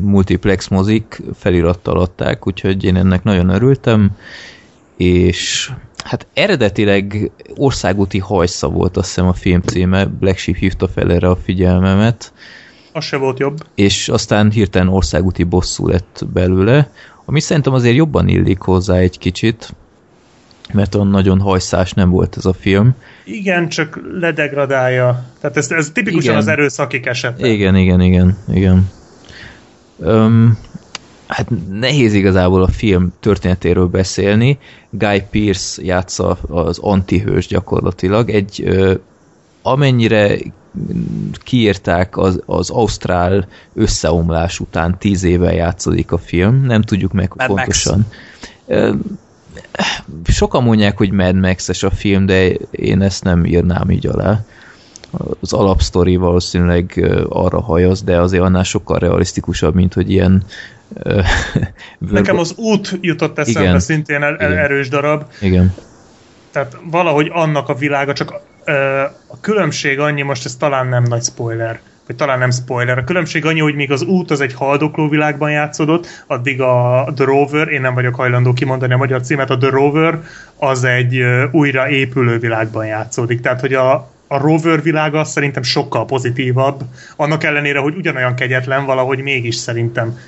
multiplex 0.00 0.68
mozik 0.68 1.22
felirattal 1.38 1.98
adták, 1.98 2.46
úgyhogy 2.46 2.84
én 2.84 2.96
ennek 2.96 3.22
nagyon 3.22 3.48
örültem, 3.48 4.10
és 4.96 5.70
hát 6.04 6.26
eredetileg 6.34 7.30
országúti 7.56 8.18
hajsza 8.18 8.68
volt 8.68 8.96
azt 8.96 9.06
hiszem 9.06 9.26
a 9.26 9.32
film 9.32 9.60
címe, 9.60 10.04
Black 10.04 10.38
Sheep 10.38 10.56
hívta 10.56 10.88
fel 10.88 11.12
erre 11.12 11.28
a 11.28 11.36
figyelmemet, 11.36 12.32
Az 12.92 13.04
se 13.04 13.16
volt 13.16 13.38
jobb. 13.38 13.58
és 13.74 14.08
aztán 14.08 14.50
hirtelen 14.50 14.88
országúti 14.88 15.42
bosszú 15.42 15.88
lett 15.88 16.26
belőle, 16.32 16.90
ami 17.24 17.40
szerintem 17.40 17.72
azért 17.72 17.96
jobban 17.96 18.28
illik 18.28 18.60
hozzá 18.60 18.96
egy 18.96 19.18
kicsit, 19.18 19.74
mert 20.72 20.94
olyan 20.94 21.08
nagyon 21.08 21.40
hajszás 21.40 21.92
nem 21.92 22.10
volt 22.10 22.36
ez 22.36 22.44
a 22.44 22.52
film. 22.52 22.94
Igen, 23.24 23.68
csak 23.68 24.00
ledegradálja. 24.20 25.24
Tehát 25.40 25.56
ez, 25.56 25.70
ez 25.70 25.90
tipikusan 25.92 26.30
Igen. 26.30 26.36
az 26.36 26.48
erőszakik 26.48 27.06
esete. 27.06 27.48
Igen, 27.48 27.76
igen, 27.76 28.00
igen, 28.00 28.36
igen. 28.52 28.90
Öm, 29.98 30.58
hát 31.26 31.48
nehéz 31.70 32.14
igazából 32.14 32.62
a 32.62 32.68
film 32.68 33.12
történetéről 33.20 33.86
beszélni. 33.86 34.58
Guy 34.90 35.22
Pearce 35.30 35.82
játsza 35.82 36.38
az 36.48 36.78
antihős 36.78 37.46
gyakorlatilag. 37.46 38.30
Egy 38.30 38.68
amennyire 39.62 40.38
kiírták 41.42 42.16
az, 42.16 42.42
az 42.46 42.70
Ausztrál 42.70 43.48
összeomlás 43.74 44.60
után 44.60 44.98
tíz 44.98 45.22
éve 45.22 45.52
játszódik 45.52 46.12
a 46.12 46.18
film, 46.18 46.64
nem 46.64 46.82
tudjuk 46.82 47.12
meg 47.12 47.32
Mad 47.36 47.48
Max. 47.48 47.58
pontosan. 47.58 48.06
Ö, 48.66 48.94
sokan 50.24 50.62
mondják, 50.62 50.96
hogy 50.96 51.10
Mad 51.10 51.34
Max-es 51.34 51.82
a 51.82 51.90
film, 51.90 52.26
de 52.26 52.48
én 52.70 53.02
ezt 53.02 53.24
nem 53.24 53.44
írnám 53.44 53.90
így 53.90 54.06
alá 54.06 54.44
az 55.40 55.52
alapsztori 55.52 56.16
valószínűleg 56.16 57.10
arra 57.28 57.60
hajaz, 57.60 58.02
de 58.02 58.20
azért 58.20 58.42
annál 58.42 58.62
sokkal 58.62 58.98
realisztikusabb, 58.98 59.74
mint 59.74 59.94
hogy 59.94 60.10
ilyen 60.10 60.44
Nekem 61.98 62.38
az 62.38 62.54
út 62.56 62.98
jutott 63.00 63.38
eszembe 63.38 63.68
Igen. 63.68 63.80
szintén 63.80 64.22
el, 64.22 64.36
el, 64.36 64.52
erős 64.52 64.88
darab. 64.88 65.24
Igen. 65.40 65.74
Tehát 66.52 66.76
valahogy 66.90 67.30
annak 67.32 67.68
a 67.68 67.74
világa, 67.74 68.12
csak 68.12 68.40
ö, 68.64 69.00
a 69.26 69.40
különbség 69.40 69.98
annyi, 69.98 70.22
most 70.22 70.44
ez 70.44 70.56
talán 70.56 70.86
nem 70.86 71.02
nagy 71.02 71.22
spoiler, 71.22 71.80
vagy 72.06 72.16
talán 72.16 72.38
nem 72.38 72.50
spoiler. 72.50 72.98
A 72.98 73.04
különbség 73.04 73.44
annyi, 73.44 73.60
hogy 73.60 73.74
még 73.74 73.92
az 73.92 74.02
út 74.02 74.30
az 74.30 74.40
egy 74.40 74.54
haldokló 74.54 75.08
világban 75.08 75.50
játszódott, 75.50 76.06
addig 76.26 76.60
a 76.60 77.06
The 77.16 77.24
Rover, 77.24 77.68
én 77.68 77.80
nem 77.80 77.94
vagyok 77.94 78.14
hajlandó 78.14 78.52
kimondani 78.52 78.92
a 78.92 78.96
magyar 78.96 79.20
címet, 79.20 79.50
a 79.50 79.58
The 79.58 79.70
Rover 79.70 80.22
az 80.56 80.84
egy 80.84 81.24
újra 81.50 81.88
épülő 81.88 82.38
világban 82.38 82.86
játszódik. 82.86 83.40
Tehát, 83.40 83.60
hogy 83.60 83.74
a, 83.74 83.92
a 84.26 84.38
Rover 84.38 84.82
világa 84.82 85.24
szerintem 85.24 85.62
sokkal 85.62 86.04
pozitívabb, 86.04 86.80
annak 87.16 87.44
ellenére, 87.44 87.78
hogy 87.78 87.96
ugyanolyan 87.96 88.34
kegyetlen, 88.34 88.84
valahogy 88.84 89.18
mégis 89.18 89.54
szerintem 89.54 90.18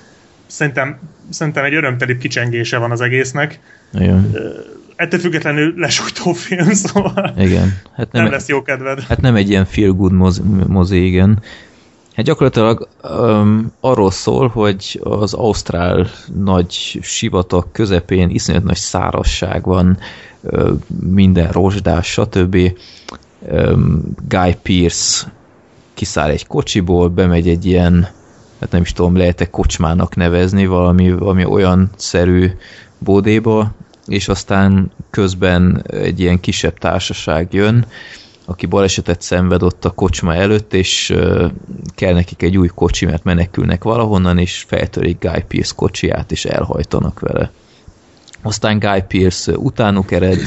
szerintem, 0.46 0.98
szerintem 1.30 1.64
egy 1.64 1.74
örömtelibb 1.74 2.18
kicsengése 2.18 2.78
van 2.78 2.90
az 2.90 3.00
egésznek. 3.00 3.60
Igen. 3.92 4.36
Ettől 4.96 5.20
függetlenül 5.20 5.74
lesújtó 5.76 6.32
film, 6.32 6.72
szóval 6.84 7.34
Igen. 7.38 7.78
Hát 7.96 8.12
nem, 8.12 8.22
nem 8.22 8.32
lesz 8.32 8.48
jó 8.48 8.62
kedved. 8.62 9.00
Hát 9.00 9.20
nem 9.20 9.34
egy 9.34 9.50
ilyen 9.50 9.64
feel 9.64 9.90
good 9.90 10.12
mozi, 10.12 10.42
mozi 10.66 11.06
igen. 11.06 11.42
Hát 12.14 12.24
gyakorlatilag 12.24 12.88
um, 13.02 13.72
arról 13.80 14.10
szól, 14.10 14.48
hogy 14.48 15.00
az 15.02 15.34
ausztrál 15.34 16.06
nagy 16.42 16.98
sivatag 17.02 17.66
közepén 17.72 18.30
iszonyat 18.30 18.64
nagy 18.64 18.76
szárasság 18.76 19.64
van, 19.64 19.98
minden 21.10 21.50
rozsdás, 21.50 22.06
stb. 22.06 22.56
Um, 23.40 24.02
Guy 24.28 24.56
Pearce 24.62 25.32
kiszáll 25.94 26.30
egy 26.30 26.46
kocsiból, 26.46 27.08
bemegy 27.08 27.48
egy 27.48 27.66
ilyen, 27.66 28.08
hát 28.60 28.70
nem 28.70 28.82
is 28.82 28.92
tudom, 28.92 29.16
lehet-e 29.16 29.50
kocsmának 29.50 30.14
nevezni, 30.14 30.66
valami, 30.66 31.12
valami 31.12 31.44
olyan 31.44 31.90
szerű 31.96 32.50
bódéba, 32.98 33.74
és 34.06 34.28
aztán 34.28 34.90
közben 35.10 35.84
egy 35.86 36.20
ilyen 36.20 36.40
kisebb 36.40 36.78
társaság 36.78 37.52
jön, 37.52 37.86
aki 38.44 38.66
balesetet 38.66 39.20
szenved 39.20 39.62
ott 39.62 39.84
a 39.84 39.90
kocsma 39.90 40.34
előtt, 40.34 40.74
és 40.74 41.14
kell 41.94 42.12
nekik 42.12 42.42
egy 42.42 42.56
új 42.58 42.68
kocsi, 42.74 43.06
mert 43.06 43.24
menekülnek 43.24 43.84
valahonnan, 43.84 44.38
és 44.38 44.64
feltörik 44.68 45.18
Guy 45.20 45.44
Pearce 45.48 45.72
kocsiját, 45.76 46.32
és 46.32 46.44
elhajtanak 46.44 47.20
vele. 47.20 47.50
Aztán 48.42 48.78
Guy 48.78 49.02
Pearce 49.08 49.56
utánuk 49.56 50.12
ered, 50.12 50.40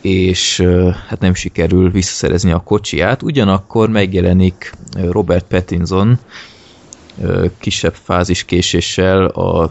és 0.00 0.60
hát 1.08 1.20
nem 1.20 1.34
sikerül 1.34 1.90
visszaszerezni 1.90 2.52
a 2.52 2.58
kocsiját, 2.58 3.22
ugyanakkor 3.22 3.88
megjelenik 3.88 4.72
Robert 5.10 5.46
Pattinson, 5.46 6.18
kisebb 7.58 7.94
fáziskéséssel 7.94 9.24
a 9.26 9.70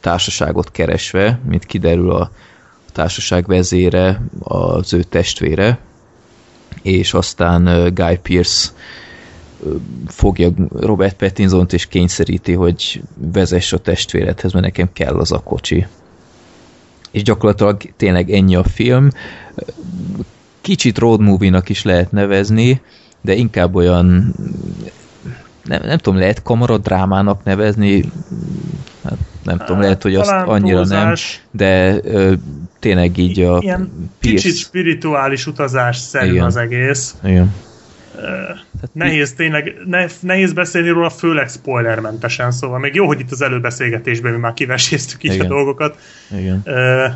társaságot 0.00 0.70
keresve, 0.70 1.40
mint 1.48 1.64
kiderül 1.64 2.10
a 2.10 2.30
társaság 2.92 3.46
vezére, 3.46 4.22
az 4.38 4.92
ő 4.92 5.02
testvére, 5.02 5.78
és 6.82 7.14
aztán 7.14 7.94
Guy 7.94 8.18
Pearce 8.22 8.70
fogja 10.06 10.50
Robert 10.70 11.16
Pattinson-t 11.16 11.72
és 11.72 11.86
kényszeríti, 11.86 12.52
hogy 12.52 13.02
vezess 13.32 13.72
a 13.72 13.78
testvéredhez, 13.78 14.52
mert 14.52 14.64
nekem 14.64 14.92
kell 14.92 15.14
az 15.14 15.32
a 15.32 15.38
kocsi. 15.38 15.86
És 17.10 17.22
gyakorlatilag 17.22 17.82
tényleg 17.96 18.30
ennyi 18.30 18.56
a 18.56 18.64
film. 18.64 19.10
Kicsit 20.60 20.98
road 20.98 21.20
movie-nak 21.20 21.68
is 21.68 21.82
lehet 21.82 22.12
nevezni, 22.12 22.80
de 23.20 23.34
inkább 23.34 23.74
olyan 23.74 24.34
nem, 25.66 25.80
nem 25.84 25.98
tudom, 25.98 26.18
lehet 26.18 26.42
kamaradrámának 26.42 27.44
nevezni, 27.44 28.04
hát 29.04 29.18
nem 29.42 29.58
tudom, 29.58 29.80
lehet, 29.80 30.02
hogy 30.02 30.14
azt 30.14 30.28
Talán 30.30 30.46
annyira 30.48 30.76
túlzás. 30.76 31.40
nem, 31.42 31.68
de 31.68 32.00
ö, 32.04 32.32
tényleg 32.80 33.18
így 33.18 33.40
a 33.40 33.58
Ilyen 33.62 34.10
Pierce- 34.18 34.42
kicsit 34.42 34.58
spirituális 34.60 35.46
utazás 35.46 35.96
szerű 35.96 36.30
Igen. 36.30 36.44
az 36.44 36.56
egész. 36.56 37.14
Igen. 37.24 37.54
Tehát 38.80 38.90
nehéz 38.92 39.32
tényleg, 39.32 39.74
ne, 39.86 40.06
nehéz 40.20 40.52
beszélni 40.52 40.88
róla, 40.88 41.10
főleg 41.10 41.48
spoilermentesen, 41.48 42.50
szóval 42.52 42.78
még 42.78 42.94
jó, 42.94 43.06
hogy 43.06 43.20
itt 43.20 43.30
az 43.30 43.42
előbeszélgetésben 43.42 44.32
mi 44.32 44.38
már 44.38 44.52
kiveséztük 44.52 45.22
így 45.24 45.32
Igen. 45.32 45.46
a 45.46 45.48
dolgokat, 45.48 45.98
Igen. 46.38 46.62
uh, 46.66 47.12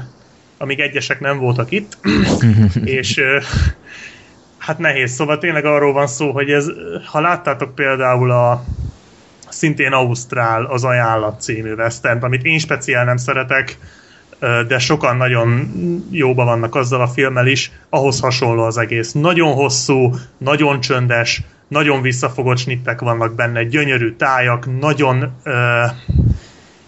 amíg 0.58 0.80
egyesek 0.80 1.20
nem 1.20 1.38
voltak 1.38 1.70
itt, 1.70 1.98
és 2.84 3.16
uh, 3.16 3.42
hát 4.60 4.78
nehéz, 4.78 5.12
szóval 5.12 5.38
tényleg 5.38 5.64
arról 5.64 5.92
van 5.92 6.06
szó, 6.06 6.32
hogy 6.32 6.50
ez, 6.50 6.66
ha 7.04 7.20
láttátok 7.20 7.74
például 7.74 8.30
a 8.30 8.64
szintén 9.48 9.92
Ausztrál 9.92 10.64
az 10.64 10.84
ajánlat 10.84 11.40
című 11.40 11.72
western 11.72 12.22
amit 12.22 12.44
én 12.44 12.58
speciál 12.58 13.04
nem 13.04 13.16
szeretek, 13.16 13.78
de 14.68 14.78
sokan 14.78 15.16
nagyon 15.16 15.70
jóba 16.10 16.44
vannak 16.44 16.74
azzal 16.74 17.00
a 17.00 17.08
filmmel 17.08 17.46
is, 17.46 17.72
ahhoz 17.88 18.20
hasonló 18.20 18.62
az 18.62 18.78
egész. 18.78 19.12
Nagyon 19.12 19.52
hosszú, 19.52 20.14
nagyon 20.38 20.80
csöndes, 20.80 21.42
nagyon 21.68 22.02
visszafogott 22.02 22.58
snittek 22.58 23.00
vannak 23.00 23.34
benne, 23.34 23.64
gyönyörű 23.64 24.12
tájak, 24.16 24.78
nagyon 24.78 25.32
ö, 25.42 25.84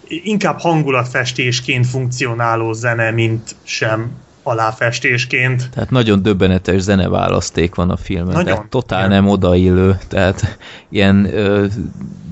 inkább 0.07 0.59
hangulatfestésként 0.59 1.87
funkcionáló 1.87 2.73
zene, 2.73 3.11
mint 3.11 3.55
sem 3.63 4.11
aláfestésként. 4.43 5.69
Tehát 5.73 5.89
nagyon 5.89 6.21
döbbenetes 6.21 6.81
zeneválaszték 6.81 7.75
van 7.75 7.89
a 7.89 7.97
filmben, 7.97 8.33
Nagyon. 8.33 8.53
tehát 8.53 8.69
totál 8.69 9.07
nem 9.07 9.27
odaillő, 9.27 9.97
tehát 10.07 10.57
ilyen 10.89 11.25
ö, 11.33 11.65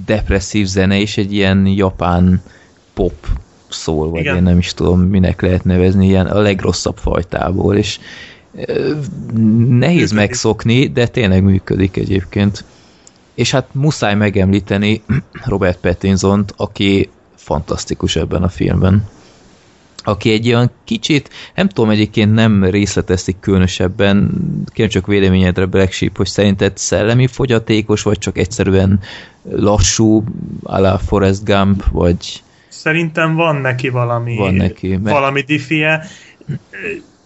depresszív 0.06 0.66
zene 0.66 1.00
és 1.00 1.18
egy 1.18 1.34
ilyen 1.34 1.66
japán 1.66 2.42
pop 2.94 3.28
szól, 3.70 4.10
vagy 4.10 4.20
Igen. 4.20 4.36
én 4.36 4.44
nem 4.44 4.58
is 4.58 4.74
tudom, 4.74 5.02
minek 5.02 5.42
lehet 5.42 5.64
nevezni, 5.64 6.06
ilyen 6.08 6.28
a 6.28 6.40
legrosszabb 6.40 6.98
fajtából, 6.98 7.76
és 7.76 8.00
ö, 8.56 8.92
nehéz 9.68 10.12
Működik. 10.12 10.14
megszokni, 10.14 10.88
de 10.88 11.08
tényleg 11.08 11.44
működik 11.44 11.98
egyébként. 11.98 12.64
És 13.34 13.52
hát 13.52 13.68
muszáj 13.72 14.16
megemlíteni 14.16 15.02
Robert 15.46 15.78
Pattinson-t, 15.78 16.54
aki 16.58 17.10
fantasztikus 17.36 18.16
ebben 18.16 18.44
a 18.44 18.50
filmben 18.50 19.08
aki 20.04 20.32
egy 20.32 20.48
olyan 20.48 20.72
kicsit, 20.84 21.30
nem 21.56 21.68
tudom 21.68 21.90
egyébként 21.90 22.34
nem 22.34 22.64
részletezték 22.64 23.40
különösebben, 23.40 24.32
kérem 24.74 24.92
csak 24.92 25.08
véleményedre 25.08 25.66
Black 25.66 25.92
Sheep, 25.92 26.18
hogy 26.18 26.28
szerinted 26.28 26.78
szellemi 26.78 27.28
fogyatékos, 27.28 28.02
vagy 28.02 28.18
csak 28.18 28.38
egyszerűen 28.38 29.00
lassú, 29.50 30.24
alá 30.64 30.98
Forrest 30.98 31.44
Gump, 31.44 31.84
vagy 31.92 32.44
Szerintem 32.82 33.36
van 33.36 33.56
neki 33.56 33.90
valami, 33.90 34.36
Van 34.36 34.54
neki, 34.54 34.88
mert- 34.88 35.16
valami 35.16 35.42
diffie. 35.42 36.06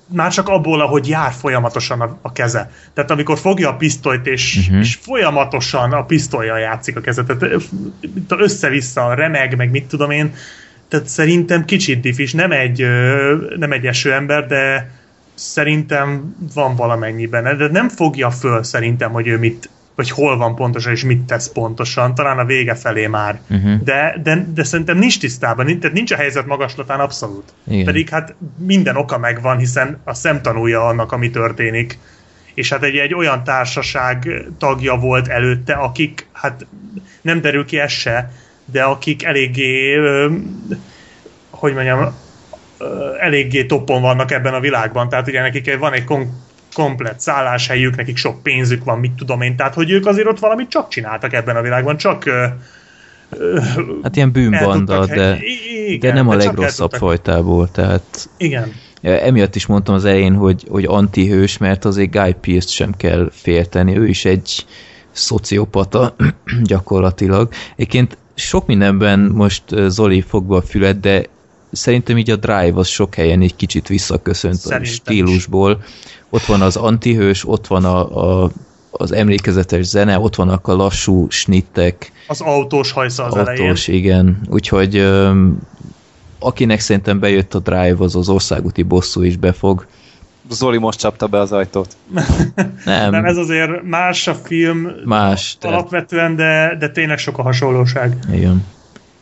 Már 0.08 0.32
csak 0.32 0.50
abból, 0.50 0.82
ahogy 0.82 1.08
jár 1.08 1.32
folyamatosan 1.32 2.02
a, 2.02 2.18
a 2.22 2.32
keze. 2.32 2.72
Tehát 2.94 3.12
amikor 3.12 3.38
fogja 3.38 3.70
a 3.70 3.76
pisztolyt, 3.76 4.28
és, 4.28 4.58
uh-huh. 4.58 4.80
és 4.80 4.96
folyamatosan 4.96 5.92
a 5.92 6.06
pisztolyjal 6.06 6.60
játszik 6.60 6.98
a 6.98 7.02
keze. 7.02 7.24
Tehát 7.24 7.62
össze-vissza, 8.28 9.14
remeg, 9.14 9.56
meg 9.56 9.72
mit 9.72 9.86
tudom 9.86 10.12
én. 10.12 10.34
Tehát 10.88 11.08
szerintem 11.08 11.66
kicsit 11.66 12.02
diffis. 12.02 12.34
Nem 12.34 12.52
egy, 12.52 12.86
nem 13.58 13.72
egy 13.72 13.86
eső 13.86 14.14
ember, 14.14 14.48
de 14.48 14.92
szerintem 15.34 16.36
van 16.54 16.76
valamennyi 16.76 17.26
benne. 17.26 17.56
De 17.56 17.68
nem 17.68 17.90
fogja 17.90 18.32
föl 18.32 18.64
szerintem, 18.64 19.12
hogy 19.12 19.28
ő 19.28 19.38
mit, 19.38 19.70
vagy 19.96 20.10
hol 20.10 20.38
van 20.38 20.56
pontosan, 20.56 20.92
és 20.92 21.04
mit 21.04 21.22
tesz 21.22 21.48
pontosan. 21.52 22.16
Talán 22.16 22.40
a 22.40 22.46
vége 22.46 22.76
felé 22.76 23.08
már. 23.08 23.40
uh-huh. 23.50 23.84
De, 23.84 24.20
de, 24.24 24.48
de 24.54 24.64
szerintem 24.64 24.98
nincs 24.98 25.20
tisztában, 25.20 25.66
nincs- 25.66 25.82
tehát 25.82 25.96
nincs 25.96 26.12
a 26.12 26.16
helyzet 26.16 26.46
magaslatán 26.46 27.00
abszolút. 27.00 27.54
Igen. 27.68 27.86
Pedig 27.86 28.10
hát 28.10 28.36
minden 28.58 28.96
oka 28.96 29.18
megvan, 29.18 29.58
hiszen 29.58 30.00
a 30.04 30.14
szemtanúja 30.14 30.88
annak, 30.88 31.12
ami 31.12 31.30
történik. 31.30 31.98
És 32.54 32.70
hát 32.70 32.84
egy, 32.84 32.96
egy 32.96 33.14
olyan 33.14 33.44
társaság 33.44 34.28
tagja 34.58 34.96
volt 34.96 35.28
előtte, 35.28 35.74
akik, 35.74 36.28
hát 36.32 36.66
nem 37.22 37.42
derül 37.42 37.66
ki 37.66 37.80
ez 37.80 37.92
se, 37.92 38.32
de 38.66 38.84
akik 38.84 39.24
eléggé, 39.24 39.98
hogy 41.50 41.74
mondjam, 41.74 42.14
eléggé 43.20 43.66
toppon 43.66 44.02
vannak 44.02 44.32
ebben 44.32 44.54
a 44.54 44.60
világban. 44.60 45.10
Tehát 45.10 45.28
ugye 45.28 45.42
nekik 45.42 45.78
van 45.78 45.94
egy 45.94 46.04
kon- 46.04 46.34
komplet 46.74 47.20
szálláshelyük, 47.20 47.96
nekik 47.96 48.18
sok 48.18 48.44
pénzük 48.44 48.84
van, 48.84 49.00
mit 49.00 49.12
tudom 49.12 49.42
én. 49.42 49.56
Tehát, 49.56 49.74
hogy 49.74 49.92
ők 49.92 50.06
azért 50.06 50.28
ott 50.28 50.40
valamit 50.40 50.70
csak 50.70 50.90
csináltak 50.90 51.34
ebben 51.34 51.56
a 51.56 51.62
világban, 51.62 51.98
csak 51.98 52.30
Hát 54.04 54.16
ilyen 54.16 54.32
bűnbanda, 54.32 55.06
de, 55.06 55.38
igen, 55.88 56.00
de 56.00 56.14
nem 56.14 56.28
a 56.28 56.32
csak 56.32 56.42
el 56.42 56.48
legrosszabb 56.48 56.92
fajtából, 56.92 57.72
tehát 57.72 58.30
Igen. 58.38 58.72
emiatt 59.02 59.56
is 59.56 59.66
mondtam 59.66 59.96
az 59.96 60.06
elején, 60.06 60.34
hogy, 60.34 60.66
hogy 60.70 60.86
antihős, 60.86 61.58
mert 61.58 61.86
azért 61.86 62.12
Guy 62.12 62.36
Pearce 62.42 62.70
sem 62.70 62.92
kell 62.98 63.30
félteni, 63.32 63.98
ő 63.98 64.08
is 64.08 64.26
egy 64.26 64.66
szociopata 65.12 66.16
gyakorlatilag. 66.64 67.50
Egyébként 67.76 68.18
sok 68.36 68.66
mindenben 68.66 69.20
most 69.20 69.64
Zoli 69.88 70.22
fogva 70.22 70.58
a 70.58 70.62
fület, 70.62 71.00
de 71.00 71.24
szerintem 71.72 72.18
így 72.18 72.30
a 72.30 72.36
Drive 72.36 72.72
az 72.76 72.88
sok 72.88 73.16
helyen 73.16 73.42
egy 73.42 73.56
kicsit 73.56 73.88
visszaköszönt 73.88 74.54
a 74.54 74.58
Szerintem 74.58 74.82
is. 74.84 74.94
stílusból. 74.94 75.84
Ott 76.30 76.46
van 76.46 76.62
az 76.62 76.76
antihős, 76.76 77.48
ott 77.48 77.68
van 77.68 77.86
a, 77.86 78.44
a, 78.44 78.52
az 78.92 79.12
emlékezetes 79.12 79.86
zene, 79.86 80.20
ott 80.20 80.36
vannak 80.36 80.68
a 80.68 80.76
lassú 80.76 81.28
snittek, 81.30 82.12
Az 82.28 82.42
autós 82.42 82.92
hajsza 82.92 83.24
az 83.24 83.36
elején. 83.36 83.62
autós, 83.62 83.88
igen. 83.88 84.42
Úgyhogy 84.50 85.08
akinek 86.40 86.80
szerintem 86.80 87.20
bejött 87.20 87.54
a 87.54 87.60
Drive, 87.60 87.96
az 88.00 88.16
az 88.16 88.30
országúti 88.30 88.84
bosszú 88.84 89.22
is 89.22 89.38
befog. 89.38 89.86
Zoli 90.50 90.78
most 90.78 91.00
csapta 91.00 91.28
be 91.28 91.40
az 91.40 91.52
ajtót. 91.52 91.98
Nem, 92.86 93.12
Nem, 93.12 93.26
ez 93.26 93.38
azért 93.38 93.84
más 93.84 94.28
a 94.28 94.34
film 94.34 94.92
más. 95.06 95.58
Tehát, 95.60 95.78
alapvetően, 95.78 96.36
de, 96.36 96.76
de 96.80 96.90
tényleg 96.90 97.18
sok 97.18 97.38
a 97.38 97.42
hasonlóság. 97.42 98.18
igen. 98.32 98.66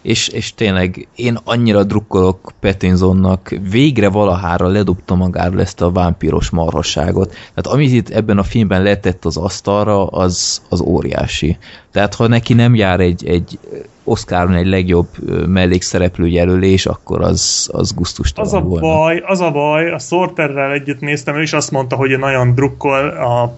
És, 0.01 0.27
és 0.27 0.53
tényleg 0.53 1.07
én 1.15 1.37
annyira 1.43 1.83
drukkolok 1.83 2.51
Pattinsonnak, 2.59 3.55
végre 3.69 4.09
valahára 4.09 4.67
ledobta 4.67 5.15
magáról 5.15 5.61
ezt 5.61 5.81
a 5.81 5.91
vámpíros 5.91 6.49
marhasságot. 6.49 7.29
Tehát 7.29 7.67
amit 7.67 7.91
itt 7.91 8.09
ebben 8.09 8.37
a 8.37 8.43
filmben 8.43 8.83
letett 8.83 9.25
az 9.25 9.37
asztalra, 9.37 10.07
az, 10.07 10.61
az 10.69 10.81
óriási. 10.81 11.57
Tehát 11.91 12.15
ha 12.15 12.27
neki 12.27 12.53
nem 12.53 12.75
jár 12.75 12.99
egy, 12.99 13.25
egy 13.25 13.59
Oscaron 14.03 14.53
egy 14.53 14.65
legjobb 14.65 15.07
mellékszereplő 15.47 16.27
jelölés, 16.27 16.85
akkor 16.85 17.21
az, 17.21 17.69
az 17.71 17.93
gusztustalan 17.93 18.49
Az 18.49 18.55
a 18.55 18.61
volna. 18.61 18.87
baj, 18.87 19.23
az 19.25 19.41
a 19.41 19.51
baj, 19.51 19.91
a 19.91 19.99
Sorterrel 19.99 20.71
együtt 20.71 20.99
néztem, 20.99 21.35
ő 21.35 21.41
is 21.41 21.53
azt 21.53 21.71
mondta, 21.71 21.95
hogy 21.95 22.19
nagyon 22.19 22.55
drukkol 22.55 23.07
a 23.07 23.55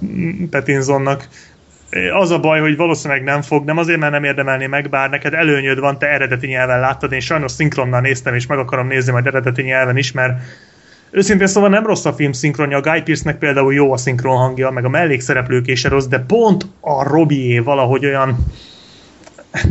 Pattinsonnak. 0.50 1.28
Az 2.20 2.32
a 2.32 2.40
baj, 2.40 2.60
hogy 2.60 2.76
valószínűleg 2.76 3.24
nem 3.24 3.42
fog, 3.42 3.66
nem 3.66 3.78
azért, 3.78 4.00
mert 4.00 4.12
nem 4.12 4.24
érdemelné 4.24 4.68
meg, 4.68 4.90
bár 4.90 5.10
neked 5.10 5.34
előnyöd 5.34 5.80
van, 5.80 5.98
te 5.98 6.08
eredeti 6.08 6.48
nyelven 6.48 6.80
láttad, 6.80 7.12
én 7.12 7.20
sajnos 7.20 7.52
szinkronnal 7.52 8.02
néztem, 8.02 8.34
és 8.34 8.48
meg 8.48 8.58
akarom 8.58 8.88
nézni 8.88 9.12
majd 9.12 9.28
eredeti 9.28 9.62
nyelven 9.62 9.98
is, 9.98 10.12
mert 10.12 10.40
őszintén 11.12 11.48
szóval 11.48 11.70
nem 11.70 11.86
rossz 11.86 12.06
a 12.06 12.14
film 12.14 12.32
szinkronja, 12.32 12.78
a 12.78 12.82
Guy 12.82 13.02
Pearce-nek 13.02 13.38
például 13.38 13.74
jó 13.74 13.94
a 13.94 13.98
szinkron 13.98 14.38
hangja, 14.38 14.70
meg 14.70 14.86
a 14.86 14.90
mellékszereplők 14.90 15.68
is 15.68 15.84
rossz, 15.84 16.06
de 16.06 16.20
pont 16.20 16.66
a 16.80 17.04
Robié 17.04 17.60
valahogy 17.60 18.06
olyan 18.06 18.38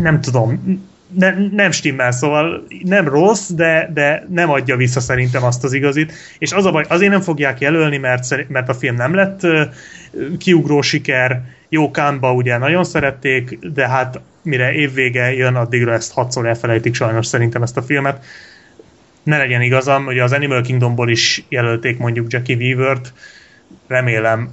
nem 0.03 0.20
tudom, 0.20 0.80
ne, 1.18 1.35
nem 1.51 1.70
stimmel, 1.70 2.11
szóval 2.11 2.66
nem 2.85 3.09
rossz, 3.09 3.51
de, 3.51 3.91
de 3.95 4.26
nem 4.30 4.51
adja 4.51 4.76
vissza 4.76 5.01
szerintem 5.01 5.45
azt 5.45 5.64
az 5.64 5.72
igazit. 5.72 6.12
És 6.39 6.53
az 6.53 6.64
a 6.64 6.70
baj, 6.70 6.85
azért 6.89 7.11
nem 7.11 7.20
fogják 7.20 7.61
jelölni, 7.61 7.97
mert, 7.97 8.49
mert 8.49 8.68
a 8.68 8.74
film 8.74 8.97
nem 8.97 9.14
lett 9.14 9.41
kiugró 10.39 10.80
siker. 10.80 11.43
Jó, 11.68 11.91
Kámba 11.91 12.32
ugye 12.32 12.59
nagyon 12.59 12.85
szerették, 12.85 13.59
de 13.59 13.89
hát 13.89 14.20
mire 14.43 14.72
évvége 14.72 15.35
jön, 15.35 15.55
addigra 15.55 15.93
ezt 15.93 16.12
hatszor 16.12 16.47
elfelejtik 16.47 16.95
sajnos 16.95 17.26
szerintem 17.26 17.62
ezt 17.62 17.76
a 17.76 17.82
filmet. 17.82 18.24
Ne 19.22 19.37
legyen 19.37 19.62
igazam, 19.62 20.07
ugye 20.07 20.22
az 20.22 20.32
Animal 20.32 20.62
Kingdomból 20.62 21.11
is 21.11 21.45
jelölték 21.49 21.99
mondjuk 21.99 22.32
Jackie 22.32 22.57
Weaver-t, 22.57 23.12
remélem, 23.87 24.53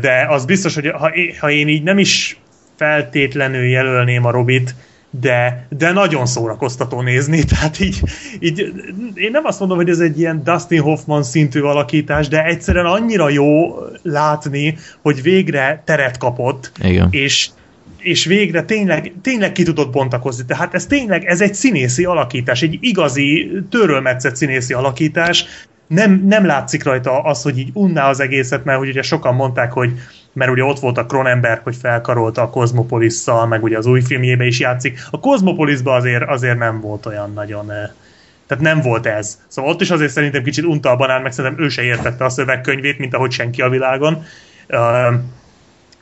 de 0.00 0.26
az 0.28 0.44
biztos, 0.44 0.74
hogy 0.74 0.92
ha 1.38 1.50
én 1.50 1.68
így 1.68 1.82
nem 1.82 1.98
is 1.98 2.38
feltétlenül 2.78 3.64
jelölném 3.64 4.24
a 4.24 4.30
Robit, 4.30 4.74
de, 5.10 5.66
de 5.68 5.92
nagyon 5.92 6.26
szórakoztató 6.26 7.00
nézni, 7.00 7.44
tehát 7.58 7.80
így, 7.80 8.00
így 8.38 8.72
én 9.14 9.30
nem 9.30 9.44
azt 9.44 9.58
mondom, 9.58 9.76
hogy 9.76 9.88
ez 9.88 9.98
egy 9.98 10.18
ilyen 10.18 10.42
Dustin 10.44 10.80
Hoffman 10.80 11.22
szintű 11.22 11.60
alakítás, 11.60 12.28
de 12.28 12.44
egyszerűen 12.44 12.86
annyira 12.86 13.28
jó 13.28 13.74
látni, 14.02 14.76
hogy 15.02 15.22
végre 15.22 15.82
teret 15.84 16.18
kapott, 16.18 16.72
Igen. 16.82 17.08
és 17.10 17.48
és 17.98 18.24
végre 18.24 18.62
tényleg, 18.62 19.12
tényleg 19.22 19.52
ki 19.52 19.62
tudott 19.62 19.92
bontakozni. 19.92 20.44
Tehát 20.44 20.74
ez 20.74 20.86
tényleg, 20.86 21.24
ez 21.24 21.40
egy 21.40 21.54
színészi 21.54 22.04
alakítás, 22.04 22.62
egy 22.62 22.78
igazi, 22.80 23.50
törölmetszett 23.70 24.36
színészi 24.36 24.72
alakítás. 24.72 25.44
Nem, 25.86 26.22
nem 26.26 26.46
látszik 26.46 26.84
rajta 26.84 27.20
az, 27.20 27.42
hogy 27.42 27.58
így 27.58 27.70
unná 27.72 28.08
az 28.08 28.20
egészet, 28.20 28.64
mert 28.64 28.78
hogy 28.78 28.88
ugye 28.88 29.02
sokan 29.02 29.34
mondták, 29.34 29.72
hogy 29.72 29.92
mert 30.38 30.50
ugye 30.50 30.64
ott 30.64 30.78
volt 30.78 30.98
a 30.98 31.06
Cronenberg, 31.06 31.60
hogy 31.62 31.76
felkarolta 31.76 32.42
a 32.42 32.50
Cosmopolis-szal, 32.50 33.46
meg 33.46 33.62
ugye 33.62 33.78
az 33.78 33.86
új 33.86 34.00
filmjébe 34.00 34.44
is 34.44 34.58
játszik. 34.58 34.98
A 35.10 35.20
Cosmopolisban 35.20 35.96
azért, 35.96 36.22
azért 36.22 36.58
nem 36.58 36.80
volt 36.80 37.06
olyan 37.06 37.32
nagyon... 37.32 37.70
eh, 37.70 37.90
Tehát 38.46 38.64
nem 38.64 38.80
volt 38.80 39.06
ez. 39.06 39.38
Szóval 39.48 39.70
ott 39.70 39.80
is 39.80 39.90
azért 39.90 40.10
szerintem 40.10 40.42
kicsit 40.42 40.64
unta 40.64 40.90
a 40.90 40.96
banán, 40.96 41.22
meg 41.22 41.32
szerintem 41.32 41.64
ő 41.64 41.68
se 41.68 41.82
értette 41.82 42.24
a 42.24 42.28
szövegkönyvét, 42.28 42.98
mint 42.98 43.14
ahogy 43.14 43.30
senki 43.30 43.62
a 43.62 43.68
világon. 43.68 44.24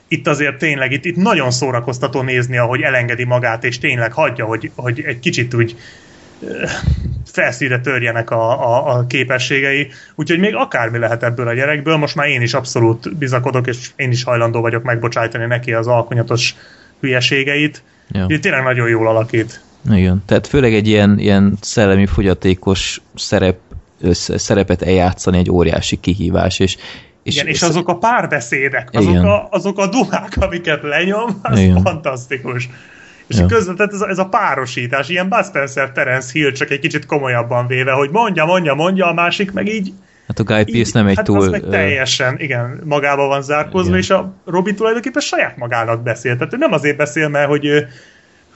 Itt 0.08 0.26
azért 0.26 0.58
tényleg, 0.58 0.92
itt, 0.92 1.04
itt 1.04 1.16
nagyon 1.16 1.50
szórakoztató 1.50 2.22
nézni, 2.22 2.56
ahogy 2.56 2.80
elengedi 2.80 3.24
magát, 3.24 3.64
és 3.64 3.78
tényleg 3.78 4.12
hagyja, 4.12 4.44
hogy, 4.44 4.70
hogy 4.74 5.00
egy 5.06 5.18
kicsit 5.18 5.54
úgy 5.54 5.76
felszíre 7.24 7.80
törjenek 7.80 8.30
a, 8.30 8.50
a, 8.50 8.96
a 8.96 9.06
képességei, 9.06 9.88
úgyhogy 10.14 10.38
még 10.38 10.54
akármi 10.54 10.98
lehet 10.98 11.22
ebből 11.22 11.48
a 11.48 11.52
gyerekből, 11.52 11.96
most 11.96 12.14
már 12.14 12.26
én 12.26 12.42
is 12.42 12.54
abszolút 12.54 13.16
bizakodok, 13.16 13.66
és 13.66 13.90
én 13.96 14.10
is 14.10 14.24
hajlandó 14.24 14.60
vagyok 14.60 14.82
megbocsájtani 14.82 15.46
neki 15.46 15.72
az 15.72 15.86
alkonyatos 15.86 16.54
hülyeségeit. 17.00 17.82
Ja. 18.10 18.22
Úgyhogy 18.22 18.40
tényleg 18.40 18.62
nagyon 18.62 18.88
jól 18.88 19.08
alakít. 19.08 19.60
Igen, 19.90 20.22
tehát 20.26 20.46
főleg 20.46 20.74
egy 20.74 20.88
ilyen, 20.88 21.18
ilyen 21.18 21.56
szellemi 21.60 22.06
fogyatékos 22.06 23.00
szerep, 23.14 23.58
össze- 24.00 24.38
szerepet 24.38 24.82
eljátszani 24.82 25.38
egy 25.38 25.50
óriási 25.50 25.96
kihívás, 26.00 26.58
és, 26.58 26.76
és, 27.22 27.34
Igen, 27.34 27.46
és 27.46 27.62
azok 27.62 27.88
a 27.88 27.96
párbeszédek, 27.96 28.88
azok 28.92 29.10
Igen. 29.10 29.24
a, 29.24 29.48
azok 29.50 29.78
a 29.78 29.86
dumák, 29.86 30.36
amiket 30.40 30.82
lenyom, 30.82 31.38
az 31.42 31.58
Igen. 31.58 31.82
fantasztikus. 31.82 32.68
És 33.26 33.38
Ja. 33.38 33.46
közben, 33.46 33.76
tehát 33.76 33.92
ez 33.92 34.00
a, 34.00 34.08
ez 34.08 34.18
a 34.18 34.26
párosítás, 34.26 35.08
ilyen 35.08 35.28
Bud 35.28 35.44
Spencer, 35.44 35.92
Terence 35.92 36.28
Hill, 36.32 36.52
csak 36.52 36.70
egy 36.70 36.78
kicsit 36.78 37.06
komolyabban 37.06 37.66
véve, 37.66 37.92
hogy 37.92 38.10
mondja, 38.10 38.44
mondja, 38.44 38.74
mondja, 38.74 39.06
a 39.06 39.12
másik 39.12 39.52
meg 39.52 39.68
így, 39.68 39.92
hát 40.26 40.38
a 40.38 40.42
Guy 40.42 40.64
Pearce 40.72 40.90
nem 40.98 41.06
egy 41.06 41.16
hát 41.16 41.24
túl... 41.24 41.38
az 41.38 41.48
meg 41.48 41.62
teljesen, 41.70 42.40
igen, 42.40 42.80
magába 42.84 43.26
van 43.26 43.42
zárkózva, 43.42 43.88
Igen. 43.88 44.00
és 44.00 44.10
a 44.10 44.34
Robi 44.44 44.74
tulajdonképpen 44.74 45.22
saját 45.22 45.56
magának 45.56 46.02
beszél. 46.02 46.36
Tehát 46.36 46.54
ő 46.54 46.56
nem 46.56 46.72
azért 46.72 46.96
beszél, 46.96 47.28
mert 47.28 47.48
hogy 47.48 47.64
ő, 47.64 47.88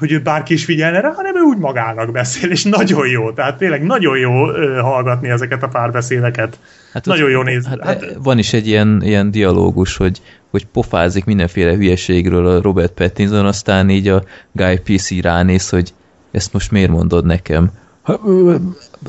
hogy 0.00 0.12
ő 0.12 0.20
bárki 0.22 0.52
is 0.52 0.64
figyelne 0.64 1.00
rá, 1.00 1.12
hanem 1.16 1.36
ő 1.36 1.40
úgy 1.40 1.58
magának 1.58 2.12
beszél, 2.12 2.50
és 2.50 2.64
nagyon 2.64 3.08
jó. 3.08 3.32
Tehát 3.32 3.58
tényleg 3.58 3.82
nagyon 3.82 4.18
jó 4.18 4.50
ö, 4.50 4.78
hallgatni 4.80 5.28
ezeket 5.28 5.62
a 5.62 5.68
párbeszédeket. 5.68 6.58
Hát 6.92 7.04
Nagyon 7.06 7.24
ott- 7.24 7.30
jó 7.32 7.42
nézni. 7.42 7.70
Hát, 7.70 7.82
Hát- 7.84 8.16
van 8.22 8.38
is 8.38 8.52
egy 8.52 8.66
ilyen, 8.66 9.00
ilyen 9.04 9.30
dialógus, 9.30 9.96
hogy, 9.96 10.20
hogy 10.50 10.66
pofázik 10.66 11.24
mindenféle 11.24 11.74
hülyeségről 11.74 12.46
a 12.46 12.60
Robert 12.62 12.92
Pattinson, 12.92 13.46
aztán 13.46 13.90
így 13.90 14.08
a 14.08 14.22
Guy 14.52 14.80
így 14.84 15.20
ránéz, 15.22 15.68
hogy 15.68 15.92
ezt 16.32 16.52
most 16.52 16.70
miért 16.70 16.90
mondod 16.90 17.24
nekem? 17.24 17.70
"Hát, 18.02 18.18
ö, 18.26 18.54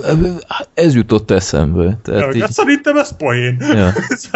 ö, 0.02 0.12
ö, 0.22 0.28
Ez 0.74 0.96
jutott 0.96 1.32
eszembe. 1.32 1.98
Tehát 2.04 2.36
így, 2.36 2.42
Hát 2.42 2.52
szerintem 2.52 2.98
ez 2.98 3.16
poén. 3.18 3.58
ja. 3.74 3.94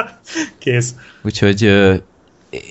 Kész. 0.60 0.96
Úgyhogy 1.24 1.92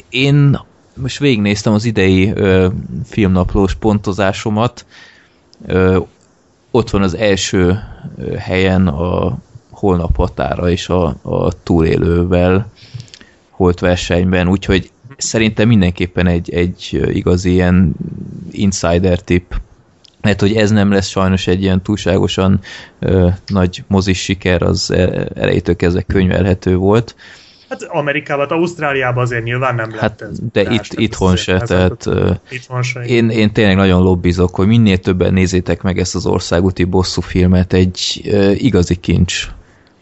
én 0.08 0.58
most 0.94 1.18
végignéztem 1.18 1.72
az 1.72 1.84
idei 1.84 2.32
ö, 2.34 2.68
filmnaplós 3.04 3.74
pontozásomat. 3.74 4.86
Ö, 5.66 5.98
ott 6.70 6.90
van 6.90 7.02
az 7.02 7.16
első 7.16 7.78
helyen 8.38 8.86
a 8.86 9.38
holnap 9.70 10.16
határa 10.16 10.70
és 10.70 10.88
a, 10.88 11.16
a 11.22 11.62
túlélővel 11.62 12.70
holt 13.50 13.80
versenyben, 13.80 14.48
úgyhogy 14.48 14.90
szerintem 15.16 15.68
mindenképpen 15.68 16.26
egy, 16.26 16.50
egy 16.50 17.06
igazi 17.12 17.50
ilyen 17.50 17.94
insider 18.50 19.20
tip. 19.20 19.60
Mert 20.20 20.40
hogy 20.40 20.56
ez 20.56 20.70
nem 20.70 20.90
lesz 20.90 21.08
sajnos 21.08 21.46
egy 21.46 21.62
ilyen 21.62 21.82
túlságosan 21.82 22.60
ö, 22.98 23.28
nagy 23.46 23.84
mozis 23.86 24.22
siker, 24.22 24.62
az 24.62 24.90
e- 24.90 25.28
elejétől 25.34 25.76
kezdve 25.76 26.02
könyvelhető 26.02 26.76
volt. 26.76 27.14
Hát 27.68 27.82
Amerikában, 27.82 28.46
Ausztráliában 28.48 29.22
azért 29.22 29.44
nyilván 29.44 29.74
nem 29.74 29.90
lett 29.90 30.00
Hát, 30.00 30.22
ez. 30.22 30.38
de 30.52 30.60
itt, 30.60 30.92
itthon 30.92 31.32
azért 31.32 31.58
se, 31.58 31.66
tehát 31.66 32.06
Itthon 32.48 32.82
se. 32.82 33.00
én, 33.00 33.30
én 33.30 33.52
tényleg 33.52 33.76
nagyon 33.76 34.02
lobbizok, 34.02 34.54
hogy 34.54 34.66
minél 34.66 34.98
többen 34.98 35.32
nézzétek 35.32 35.82
meg 35.82 35.98
ezt 35.98 36.14
az 36.14 36.26
országúti 36.26 36.84
bosszú 36.84 37.20
filmet, 37.20 37.72
egy 37.72 38.20
ö, 38.24 38.50
igazi 38.50 38.94
kincs. 38.94 39.48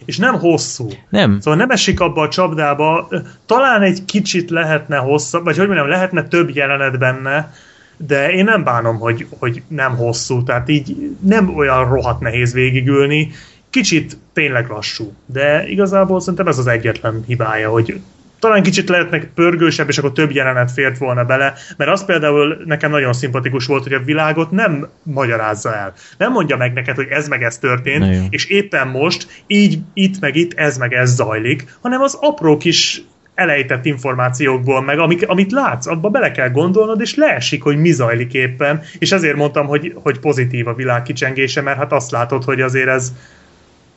És 0.04 0.18
nem 0.18 0.38
hosszú. 0.38 0.88
Nem, 1.08 1.40
Szóval 1.40 1.58
nem 1.58 1.70
esik 1.70 2.00
abba 2.00 2.22
a 2.22 2.28
csapdába, 2.28 3.08
talán 3.46 3.82
egy 3.82 4.04
kicsit 4.04 4.50
lehetne 4.50 4.96
hosszabb, 4.96 5.44
vagy 5.44 5.56
hogy 5.56 5.66
mondjam, 5.66 5.88
lehetne 5.88 6.22
több 6.22 6.54
jelenet 6.54 6.98
benne, 6.98 7.52
de 7.96 8.32
én 8.32 8.44
nem 8.44 8.64
bánom, 8.64 8.98
hogy, 8.98 9.26
hogy 9.38 9.62
nem 9.68 9.96
hosszú, 9.96 10.42
tehát 10.42 10.68
így 10.68 11.16
nem 11.20 11.56
olyan 11.56 11.88
rohadt 11.88 12.20
nehéz 12.20 12.52
végigülni, 12.52 13.30
kicsit 13.72 14.16
tényleg 14.32 14.68
lassú, 14.68 15.12
de 15.26 15.68
igazából 15.68 16.20
szerintem 16.20 16.46
ez 16.46 16.58
az 16.58 16.66
egyetlen 16.66 17.24
hibája, 17.26 17.70
hogy 17.70 18.00
talán 18.38 18.62
kicsit 18.62 18.88
lehetnek 18.88 19.30
pörgősebb, 19.34 19.88
és 19.88 19.98
akkor 19.98 20.12
több 20.12 20.30
jelenet 20.30 20.72
fért 20.72 20.98
volna 20.98 21.24
bele, 21.24 21.54
mert 21.76 21.90
az 21.90 22.04
például 22.04 22.62
nekem 22.64 22.90
nagyon 22.90 23.12
szimpatikus 23.12 23.66
volt, 23.66 23.82
hogy 23.82 23.92
a 23.92 24.02
világot 24.04 24.50
nem 24.50 24.88
magyarázza 25.02 25.74
el. 25.74 25.92
Nem 26.18 26.32
mondja 26.32 26.56
meg 26.56 26.72
neked, 26.72 26.96
hogy 26.96 27.06
ez 27.10 27.28
meg 27.28 27.42
ez 27.42 27.58
történt, 27.58 28.04
és 28.30 28.44
éppen 28.44 28.88
most 28.88 29.44
így, 29.46 29.78
itt 29.94 30.20
meg 30.20 30.36
itt, 30.36 30.52
ez 30.54 30.78
meg 30.78 30.92
ez 30.92 31.14
zajlik, 31.14 31.76
hanem 31.80 32.00
az 32.00 32.18
apró 32.20 32.56
kis 32.56 33.02
elejtett 33.34 33.84
információkból, 33.84 34.82
meg 34.82 34.98
amik, 34.98 35.28
amit 35.28 35.52
látsz, 35.52 35.86
abba 35.86 36.08
bele 36.08 36.30
kell 36.30 36.50
gondolnod, 36.50 37.00
és 37.00 37.14
leesik, 37.14 37.62
hogy 37.62 37.76
mi 37.76 37.90
zajlik 37.90 38.32
éppen, 38.32 38.82
és 38.98 39.12
ezért 39.12 39.36
mondtam, 39.36 39.66
hogy, 39.66 39.94
hogy 40.02 40.18
pozitív 40.18 40.66
a 40.66 40.74
világ 40.74 41.02
kicsengése, 41.02 41.60
mert 41.60 41.76
hát 41.76 41.92
azt 41.92 42.10
látod, 42.10 42.44
hogy 42.44 42.60
azért 42.60 42.88
ez, 42.88 43.12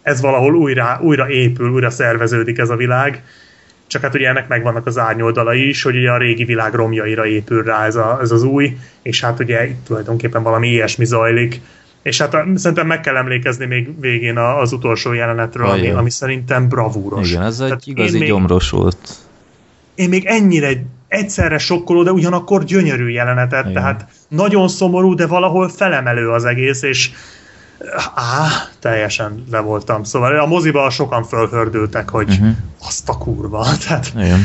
ez 0.06 0.22
valahol 0.22 0.56
újra, 0.56 1.00
újra 1.02 1.30
épül, 1.30 1.70
újra 1.70 1.90
szerveződik 1.90 2.58
ez 2.58 2.70
a 2.70 2.76
világ, 2.76 3.24
csak 3.88 4.02
hát 4.02 4.16
ugye 4.16 4.28
ennek 4.28 4.48
megvannak 4.48 4.86
az 4.86 4.98
árnyoldalai 4.98 5.68
is, 5.68 5.84
hogy 5.84 5.96
ugye 5.96 6.12
a 6.12 6.18
régi 6.18 6.44
világ 6.44 6.74
romjaira 6.74 7.26
épül 7.26 7.64
rá 7.64 7.86
ez, 7.86 7.96
a, 7.96 8.20
ez 8.22 8.32
az 8.32 8.44
új, 8.44 8.78
és 9.02 9.22
hát 9.22 9.40
ugye 9.40 9.68
itt 9.68 9.86
tulajdonképpen 9.86 10.44
valami 10.44 10.68
ilyesmi 10.68 11.06
zajlik. 11.06 11.62
És 12.02 12.22
hát 12.22 12.34
a, 12.34 12.46
szerintem 12.56 12.88
meg 12.88 13.00
kell 13.00 13.16
emlékezni 13.16 13.66
még 13.66 14.00
végén 14.00 14.38
a, 14.38 14.60
az 14.60 14.74
utolsó 14.74 15.14
jelenetről, 15.14 15.68
ami, 15.68 15.80
Ajaj. 15.80 15.96
ami 15.96 16.10
szerintem 16.10 16.68
bravúros. 16.68 17.30
Igen, 17.30 17.44
ez 17.44 17.58
Tehát 17.58 17.72
egy 17.74 17.88
igazi 17.88 18.14
én 18.14 18.20
még, 18.20 18.30
gyomros 18.30 18.70
volt. 18.70 18.98
Én 19.96 20.10
még 20.10 20.26
ennyire 20.26 20.70
egyszerre 21.08 21.58
sokkoló, 21.58 22.04
de 22.04 22.12
ugyanakkor 22.12 22.64
gyönyörű 22.64 23.08
jelenetet, 23.08 23.62
Igen. 23.62 23.74
tehát 23.74 24.08
nagyon 24.28 24.68
szomorú, 24.68 25.14
de 25.14 25.28
valahol 25.28 25.70
felemelő 25.70 26.30
az 26.30 26.46
egész, 26.46 26.82
és 26.82 27.12
á, 28.16 28.48
teljesen 28.80 29.44
le 29.52 29.60
voltam. 29.60 30.04
Szóval 30.04 30.40
a 30.40 30.46
moziba 30.46 30.90
sokan 30.90 31.24
fölhördültek, 31.24 32.10
hogy 32.10 32.28
Mhm. 32.28 32.50
azt 32.82 33.10
a 33.10 33.18
kurva. 33.18 33.66
Tehát, 33.88 34.12
Igen. 34.16 34.40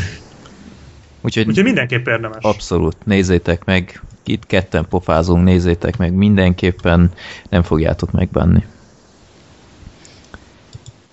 Úgyhogy 1.21 1.47
úgyhogy 1.49 1.65
mindenképp 1.65 2.07
érdemes. 2.07 2.43
abszolút, 2.45 2.97
nézzétek 3.05 3.65
meg, 3.65 4.03
itt 4.25 4.47
ketten 4.47 4.87
pofázunk, 4.89 5.45
nézzétek 5.45 5.97
meg, 5.97 6.13
mindenképpen 6.13 7.11
nem 7.49 7.63
fogjátok 7.63 8.11
megbánni. 8.11 8.67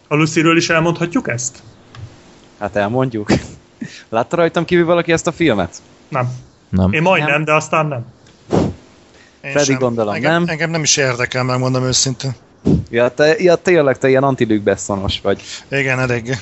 A 0.07 0.15
Lucyről 0.15 0.57
is 0.57 0.69
elmondhatjuk 0.69 1.27
ezt? 1.29 1.63
Hát 2.59 2.75
elmondjuk. 2.75 3.31
Látta 4.09 4.35
rajtam 4.35 4.65
kívül 4.65 4.85
valaki 4.85 5.11
ezt 5.11 5.27
a 5.27 5.31
filmet? 5.31 5.75
Nem. 6.07 6.29
Nem? 6.69 6.91
Én 6.91 7.01
majdnem, 7.01 7.43
de 7.43 7.53
aztán 7.53 7.85
nem. 7.85 8.05
Én 9.41 9.51
Freddy 9.51 9.65
sem. 9.65 9.79
gondolom, 9.79 10.13
engem, 10.13 10.31
nem? 10.31 10.43
Engem 10.47 10.69
nem 10.69 10.83
is 10.83 10.97
érdekel, 10.97 11.43
megmondom 11.43 11.83
őszintén. 11.83 12.31
Ja, 12.89 13.09
te, 13.09 13.35
ja 13.37 13.55
tényleg, 13.55 13.97
te 13.97 14.09
ilyen 14.09 14.23
anti 14.23 14.45
Bessonos 14.45 15.21
vagy. 15.21 15.41
Igen, 15.69 15.99
elég. 15.99 16.37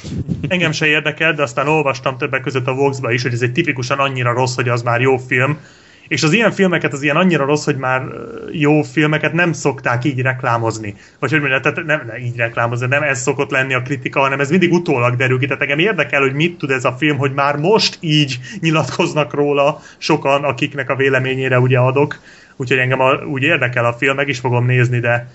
Engem 0.48 0.72
se 0.72 0.86
érdekel, 0.86 1.34
de 1.34 1.42
aztán 1.42 1.68
olvastam 1.68 2.18
többek 2.18 2.42
között 2.42 2.68
a 2.68 2.74
Vox-ba 2.74 3.12
is, 3.12 3.22
hogy 3.22 3.34
ez 3.34 3.42
egy 3.42 3.52
tipikusan 3.52 4.00
annyira 4.00 4.34
rossz, 4.34 4.56
hogy 4.56 4.70
az 4.70 4.82
már 4.82 5.02
jó 5.02 5.18
film. 5.18 5.60
És 6.08 6.24
az 6.24 6.34
ilyen 6.34 6.52
filmeket, 6.52 6.94
az 6.94 7.02
ilyen 7.02 7.16
annyira 7.16 7.46
rossz, 7.46 7.66
hogy 7.66 7.78
már 7.78 8.04
jó 8.52 8.82
filmeket 8.82 9.34
nem 9.34 9.54
szokták 9.54 10.04
így 10.04 10.22
reklámozni. 10.22 10.96
Vagy 11.20 11.30
hogy 11.30 11.40
mondjam, 11.40 11.62
tehát 11.62 11.86
nem, 11.86 12.04
nem 12.08 12.18
így 12.18 12.36
reklámozni, 12.36 12.88
nem 12.88 13.04
ez 13.04 13.22
szokott 13.22 13.52
lenni 13.52 13.74
a 13.74 13.82
kritika, 13.82 14.20
hanem 14.20 14.40
ez 14.40 14.50
mindig 14.50 14.74
utólag 14.74 15.16
derül 15.16 15.40
ki. 15.40 15.46
Tehát 15.46 15.62
engem 15.62 15.80
érdekel, 15.80 16.22
hogy 16.22 16.34
mit 16.34 16.58
tud 16.58 16.70
ez 16.70 16.86
a 16.86 16.96
film, 16.98 17.18
hogy 17.18 17.34
már 17.34 17.56
most 17.58 17.98
így 18.00 18.40
nyilatkoznak 18.60 19.34
róla 19.34 19.82
sokan, 19.98 20.44
akiknek 20.44 20.90
a 20.90 20.96
véleményére 20.96 21.60
ugye 21.60 21.78
adok. 21.78 22.20
Úgyhogy 22.58 22.78
engem 22.78 23.00
a, 23.00 23.14
úgy 23.14 23.44
érdekel 23.44 23.86
a 23.86 23.94
film, 23.94 24.16
meg 24.16 24.28
is 24.28 24.40
fogom 24.40 24.66
nézni, 24.66 25.00
de 25.00 25.28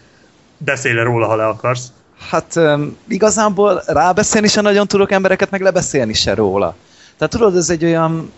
beszélj 0.58 1.02
róla, 1.02 1.26
ha 1.26 1.36
le 1.36 1.46
akarsz. 1.46 1.92
Hát 2.28 2.56
um, 2.56 2.96
igazából 3.08 3.82
rábeszélni 3.86 4.48
sem 4.48 4.62
nagyon 4.62 4.86
tudok 4.86 5.12
embereket, 5.12 5.50
meg 5.50 5.60
lebeszélni 5.60 6.12
se 6.12 6.34
róla. 6.34 6.74
Tehát 7.16 7.32
tudod, 7.32 7.56
ez 7.56 7.70
egy 7.70 7.84
olyan... 7.84 8.32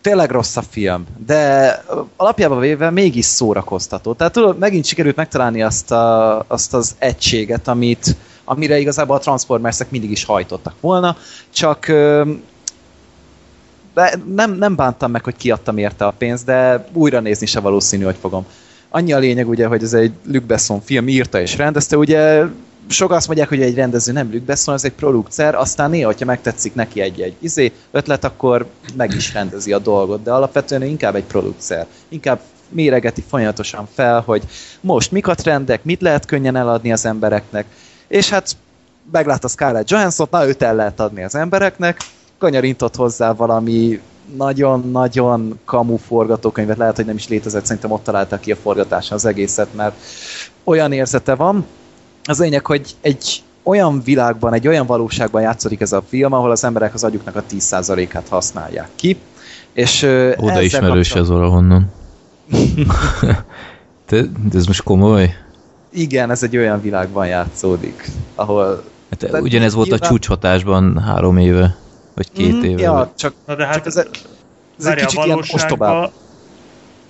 Tényleg 0.00 0.30
rossz 0.30 0.56
a 0.56 0.62
film, 0.62 1.06
de 1.26 1.82
alapjában 2.16 2.58
véve 2.58 2.90
mégis 2.90 3.24
szórakoztató. 3.24 4.12
Tehát 4.12 4.32
tudod, 4.32 4.58
megint 4.58 4.84
sikerült 4.84 5.16
megtalálni 5.16 5.62
azt, 5.62 5.90
a, 5.90 6.44
azt 6.48 6.74
az 6.74 6.94
egységet, 6.98 7.68
amit, 7.68 8.16
amire 8.44 8.78
igazából 8.78 9.16
a 9.16 9.18
Transformersek 9.18 9.90
mindig 9.90 10.10
is 10.10 10.24
hajtottak 10.24 10.74
volna, 10.80 11.16
csak 11.50 11.92
de 13.94 14.14
nem, 14.34 14.52
nem 14.52 14.76
bántam 14.76 15.10
meg, 15.10 15.24
hogy 15.24 15.36
kiadtam 15.36 15.78
érte 15.78 16.06
a 16.06 16.14
pénzt, 16.18 16.44
de 16.44 16.86
újra 16.92 17.20
nézni 17.20 17.46
se 17.46 17.60
valószínű, 17.60 18.04
hogy 18.04 18.16
fogom. 18.20 18.46
Annyi 18.88 19.12
a 19.12 19.18
lényeg 19.18 19.48
ugye, 19.48 19.66
hogy 19.66 19.82
ez 19.82 19.92
egy 19.92 20.12
Luc 20.26 20.44
Besson 20.44 20.80
film, 20.80 21.08
írta 21.08 21.40
és 21.40 21.56
rendezte, 21.56 21.96
ugye 21.96 22.44
sokan 22.88 23.16
azt 23.16 23.26
mondják, 23.26 23.48
hogy 23.48 23.62
egy 23.62 23.74
rendező 23.74 24.12
nem 24.12 24.30
Luc 24.32 24.44
Besson, 24.44 24.74
ez 24.74 24.84
egy 24.84 24.92
producer, 24.92 25.54
aztán 25.54 25.90
néha, 25.90 26.06
hogyha 26.06 26.24
megtetszik 26.24 26.74
neki 26.74 27.00
egy-egy 27.00 27.36
izé, 27.38 27.72
ötlet, 27.90 28.24
akkor 28.24 28.66
meg 28.96 29.14
is 29.14 29.32
rendezi 29.32 29.72
a 29.72 29.78
dolgot, 29.78 30.22
de 30.22 30.32
alapvetően 30.32 30.82
inkább 30.82 31.14
egy 31.14 31.24
producer. 31.24 31.86
Inkább 32.08 32.40
méregeti 32.68 33.24
folyamatosan 33.28 33.88
fel, 33.94 34.20
hogy 34.20 34.42
most 34.80 35.10
mik 35.10 35.26
a 35.26 35.34
trendek, 35.34 35.84
mit 35.84 36.00
lehet 36.00 36.26
könnyen 36.26 36.56
eladni 36.56 36.92
az 36.92 37.04
embereknek, 37.04 37.66
és 38.08 38.28
hát 38.28 38.56
meglátta 39.12 39.48
Scarlett 39.48 39.90
Johansson, 39.90 40.26
na 40.30 40.46
őt 40.46 40.62
el 40.62 40.74
lehet 40.74 41.00
adni 41.00 41.22
az 41.22 41.34
embereknek, 41.34 41.96
kanyarintott 42.42 42.96
hozzá 42.96 43.32
valami 43.32 44.00
nagyon-nagyon 44.36 45.58
kamu 45.64 45.96
forgatókönyvet, 45.96 46.76
lehet, 46.76 46.96
hogy 46.96 47.04
nem 47.04 47.14
is 47.14 47.28
létezett, 47.28 47.64
szerintem 47.64 47.90
ott 47.90 48.04
találták 48.04 48.40
ki 48.40 48.52
a 48.52 48.56
forgatáson 48.56 49.16
az 49.16 49.24
egészet, 49.24 49.74
mert 49.74 49.94
olyan 50.64 50.92
érzete 50.92 51.34
van. 51.34 51.66
Az 52.24 52.38
lényeg, 52.38 52.66
hogy 52.66 52.94
egy 53.00 53.42
olyan 53.62 54.02
világban, 54.04 54.52
egy 54.52 54.68
olyan 54.68 54.86
valóságban 54.86 55.42
játszódik 55.42 55.80
ez 55.80 55.92
a 55.92 56.02
film, 56.08 56.32
ahol 56.32 56.50
az 56.50 56.64
emberek 56.64 56.94
az 56.94 57.04
agyuknak 57.04 57.36
a 57.36 57.42
10%-át 57.50 58.28
használják 58.28 58.88
ki. 58.94 59.16
És 59.72 60.02
Oda 60.36 60.60
ismerős 60.60 61.08
kapcsolat- 61.08 61.28
az 61.30 61.36
valahonnan. 61.36 61.90
Te, 64.06 64.22
de 64.22 64.58
ez 64.58 64.66
most 64.66 64.82
komoly? 64.82 65.34
Igen, 65.90 66.30
ez 66.30 66.42
egy 66.42 66.56
olyan 66.56 66.80
világban 66.80 67.26
játszódik, 67.26 68.08
ahol... 68.34 68.82
Hát, 69.10 69.40
ugyanez 69.40 69.74
volt 69.74 69.86
a 69.86 69.90
nyilván- 69.90 70.10
csúcshatásban 70.10 70.98
három 70.98 71.36
éve, 71.36 71.76
vagy 72.14 72.32
két 72.32 72.52
Mm, 72.52 72.62
éve. 72.62 72.70
vagy- 72.72 72.80
Ja, 72.80 73.12
csak, 73.16 73.34
Na 73.46 73.54
de 73.54 73.66
hát 73.66 73.74
csak 73.74 73.86
ez, 73.86 73.96
ez 73.96 74.86
egy 74.86 74.94
kicsit 74.94 75.24
ilyen 75.24 75.38
ostobább. 75.52 76.10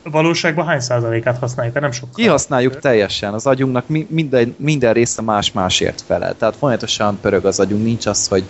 valóságban, 0.05 0.67
hány 0.67 0.81
százalékát 0.81 1.39
használjuk? 1.39 1.75
Hát 1.75 1.83
Nem 1.83 1.93
sokkal. 1.93 2.15
Kihasználjuk 2.15 2.79
teljesen. 2.79 3.35
Az 3.35 3.47
agyunknak 3.47 3.89
mi- 3.89 4.07
minden, 4.11 4.55
minden 4.59 4.93
része 4.93 5.23
más-másért 5.23 6.01
felel. 6.07 6.35
Tehát 6.39 6.57
folyamatosan 6.57 7.19
pörög 7.21 7.45
az 7.45 7.61
agyunk, 7.61 7.85
nincs 7.85 8.07
az, 8.07 8.29
hogy 8.29 8.45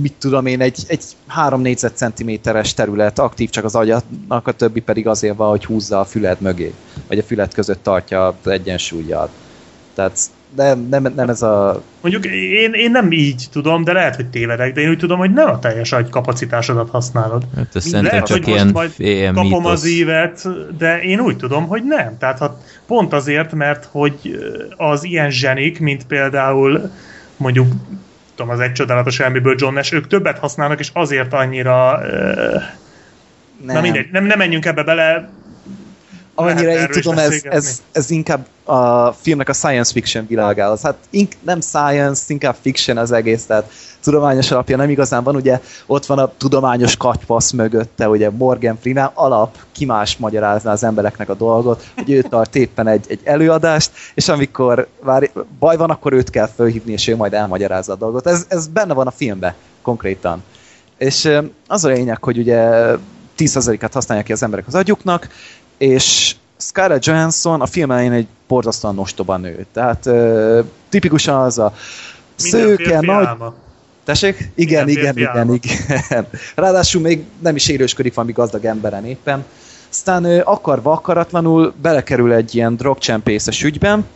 mit 0.00 0.14
tudom 0.18 0.46
én, 0.46 0.60
egy, 0.60 0.78
egy 0.86 1.04
3 1.26 1.60
négyzetcentiméteres 1.60 2.74
terület 2.74 3.18
aktív 3.18 3.50
csak 3.50 3.64
az 3.64 3.74
agyatnak, 3.74 4.46
a 4.46 4.52
többi 4.52 4.80
pedig 4.80 5.06
azért 5.08 5.36
van, 5.36 5.48
hogy 5.48 5.64
húzza 5.64 6.00
a 6.00 6.04
füled 6.04 6.40
mögé, 6.40 6.74
vagy 7.08 7.18
a 7.18 7.22
füled 7.22 7.54
között 7.54 7.82
tartja 7.82 8.26
az 8.26 8.50
egyensúlyjal. 8.50 9.28
Tehát 9.94 10.18
nem, 10.56 10.86
nem, 10.90 11.12
nem 11.16 11.28
ez 11.28 11.42
a... 11.42 11.82
Mondjuk 12.00 12.26
én, 12.34 12.72
én 12.72 12.90
nem 12.90 13.12
így 13.12 13.46
tudom, 13.52 13.84
de 13.84 13.92
lehet, 13.92 14.16
hogy 14.16 14.26
tévedek, 14.26 14.72
de 14.72 14.80
én 14.80 14.88
úgy 14.88 14.98
tudom, 14.98 15.18
hogy 15.18 15.32
nem 15.32 15.48
a 15.48 15.58
teljes 15.58 15.92
agy 15.92 16.08
kapacitásodat 16.08 16.90
használod. 16.90 17.44
Hát 17.56 17.76
ez 17.76 17.92
Lehet, 17.92 18.26
csak 18.26 18.44
hogy 18.44 18.46
most 18.46 18.48
ilyen, 18.48 18.70
majd 18.72 18.92
ilyen 18.96 19.34
kapom 19.34 19.48
mítosz. 19.50 19.72
az 19.72 19.88
ívet, 19.88 20.48
de 20.78 21.02
én 21.02 21.20
úgy 21.20 21.36
tudom, 21.36 21.66
hogy 21.66 21.82
nem. 21.84 22.18
Tehát 22.18 22.38
ha 22.38 22.58
pont 22.86 23.12
azért, 23.12 23.52
mert 23.52 23.88
hogy 23.90 24.38
az 24.76 25.04
ilyen 25.04 25.30
zsenik, 25.30 25.80
mint 25.80 26.06
például 26.06 26.90
mondjuk 27.36 27.66
tudom, 28.34 28.50
az 28.50 28.60
egy 28.60 28.72
csodálatos 28.72 29.20
elméből 29.20 29.54
John 29.58 29.74
Nash, 29.74 29.94
ők 29.94 30.06
többet 30.06 30.38
használnak, 30.38 30.80
és 30.80 30.90
azért 30.92 31.32
annyira... 31.32 31.98
Uh, 31.98 32.62
Nem. 33.64 33.74
na 33.74 33.80
mindegy, 33.80 34.08
nem, 34.12 34.24
nem 34.24 34.38
menjünk 34.38 34.64
ebbe 34.64 34.82
bele. 34.82 35.28
Amennyire 36.42 36.80
én 36.80 36.88
tudom, 36.90 37.18
ez, 37.18 37.40
ez, 37.42 37.82
ez 37.92 38.10
inkább 38.10 38.46
a 38.64 39.12
filmnek 39.12 39.48
a 39.48 39.52
science 39.52 39.92
fiction 39.92 40.26
világához. 40.26 40.80
Hát 40.80 40.96
ink, 41.10 41.32
nem 41.40 41.60
science, 41.60 42.22
inkább 42.26 42.56
fiction 42.60 42.96
az 42.96 43.12
egész, 43.12 43.46
tehát 43.46 43.70
tudományos 44.02 44.50
alapja 44.50 44.76
nem 44.76 44.90
igazán 44.90 45.22
van, 45.22 45.36
ugye 45.36 45.60
ott 45.86 46.06
van 46.06 46.18
a 46.18 46.32
tudományos 46.38 46.96
katypasz 46.96 47.50
mögötte, 47.50 48.08
ugye 48.08 48.30
Morgan 48.30 48.78
Freeman 48.80 49.10
alap, 49.14 49.56
ki 49.72 49.84
más 49.84 50.16
magyarázná 50.16 50.72
az 50.72 50.84
embereknek 50.84 51.28
a 51.28 51.34
dolgot, 51.34 51.86
hogy 51.96 52.10
ő 52.10 52.22
tart 52.22 52.56
éppen 52.56 52.86
egy, 52.86 53.04
egy 53.08 53.20
előadást, 53.24 53.90
és 54.14 54.28
amikor 54.28 54.86
vár, 55.00 55.30
baj 55.58 55.76
van, 55.76 55.90
akkor 55.90 56.12
őt 56.12 56.30
kell 56.30 56.48
fölhívni, 56.54 56.92
és 56.92 57.08
ő 57.08 57.16
majd 57.16 57.32
elmagyarázza 57.34 57.92
a 57.92 57.96
dolgot. 57.96 58.26
Ez, 58.26 58.44
ez 58.48 58.66
benne 58.66 58.94
van 58.94 59.06
a 59.06 59.10
filmben, 59.10 59.54
konkrétan. 59.82 60.42
És 60.98 61.30
az 61.66 61.84
a 61.84 61.88
lényeg, 61.88 62.24
hogy 62.24 62.38
ugye 62.38 62.70
10%-át 63.38 63.92
használják 63.92 64.26
ki 64.26 64.32
az 64.32 64.42
emberek 64.42 64.66
az 64.66 64.74
agyuknak, 64.74 65.28
és 65.82 66.34
Scarlett 66.56 67.04
Johansson 67.04 67.60
a 67.60 67.66
film 67.66 67.90
elején 67.90 68.12
egy 68.12 68.26
borzasztóan 68.48 68.98
ostoba 68.98 69.36
nő. 69.36 69.66
Tehát 69.72 70.06
ö, 70.06 70.60
tipikusan 70.88 71.40
az 71.40 71.58
a 71.58 71.74
szőke, 72.34 73.00
nagy... 73.00 73.26
álma. 73.26 73.54
Tessék? 74.04 74.50
Igen, 74.54 74.88
igen, 74.88 75.16
igen, 75.16 75.52
igen. 75.52 76.26
Ráadásul 76.54 77.00
még 77.00 77.24
nem 77.38 77.56
is 77.56 77.68
élősködik 77.68 78.14
valami 78.14 78.32
gazdag 78.32 78.64
emberen 78.64 79.04
éppen. 79.04 79.44
Aztán 79.90 80.24
ö, 80.24 80.40
akarva 80.44 80.92
akaratlanul 80.92 81.74
belekerül 81.82 82.32
egy 82.32 82.54
ilyen 82.54 82.76
drogcsempészes 82.76 83.62
ügyben, 83.62 84.06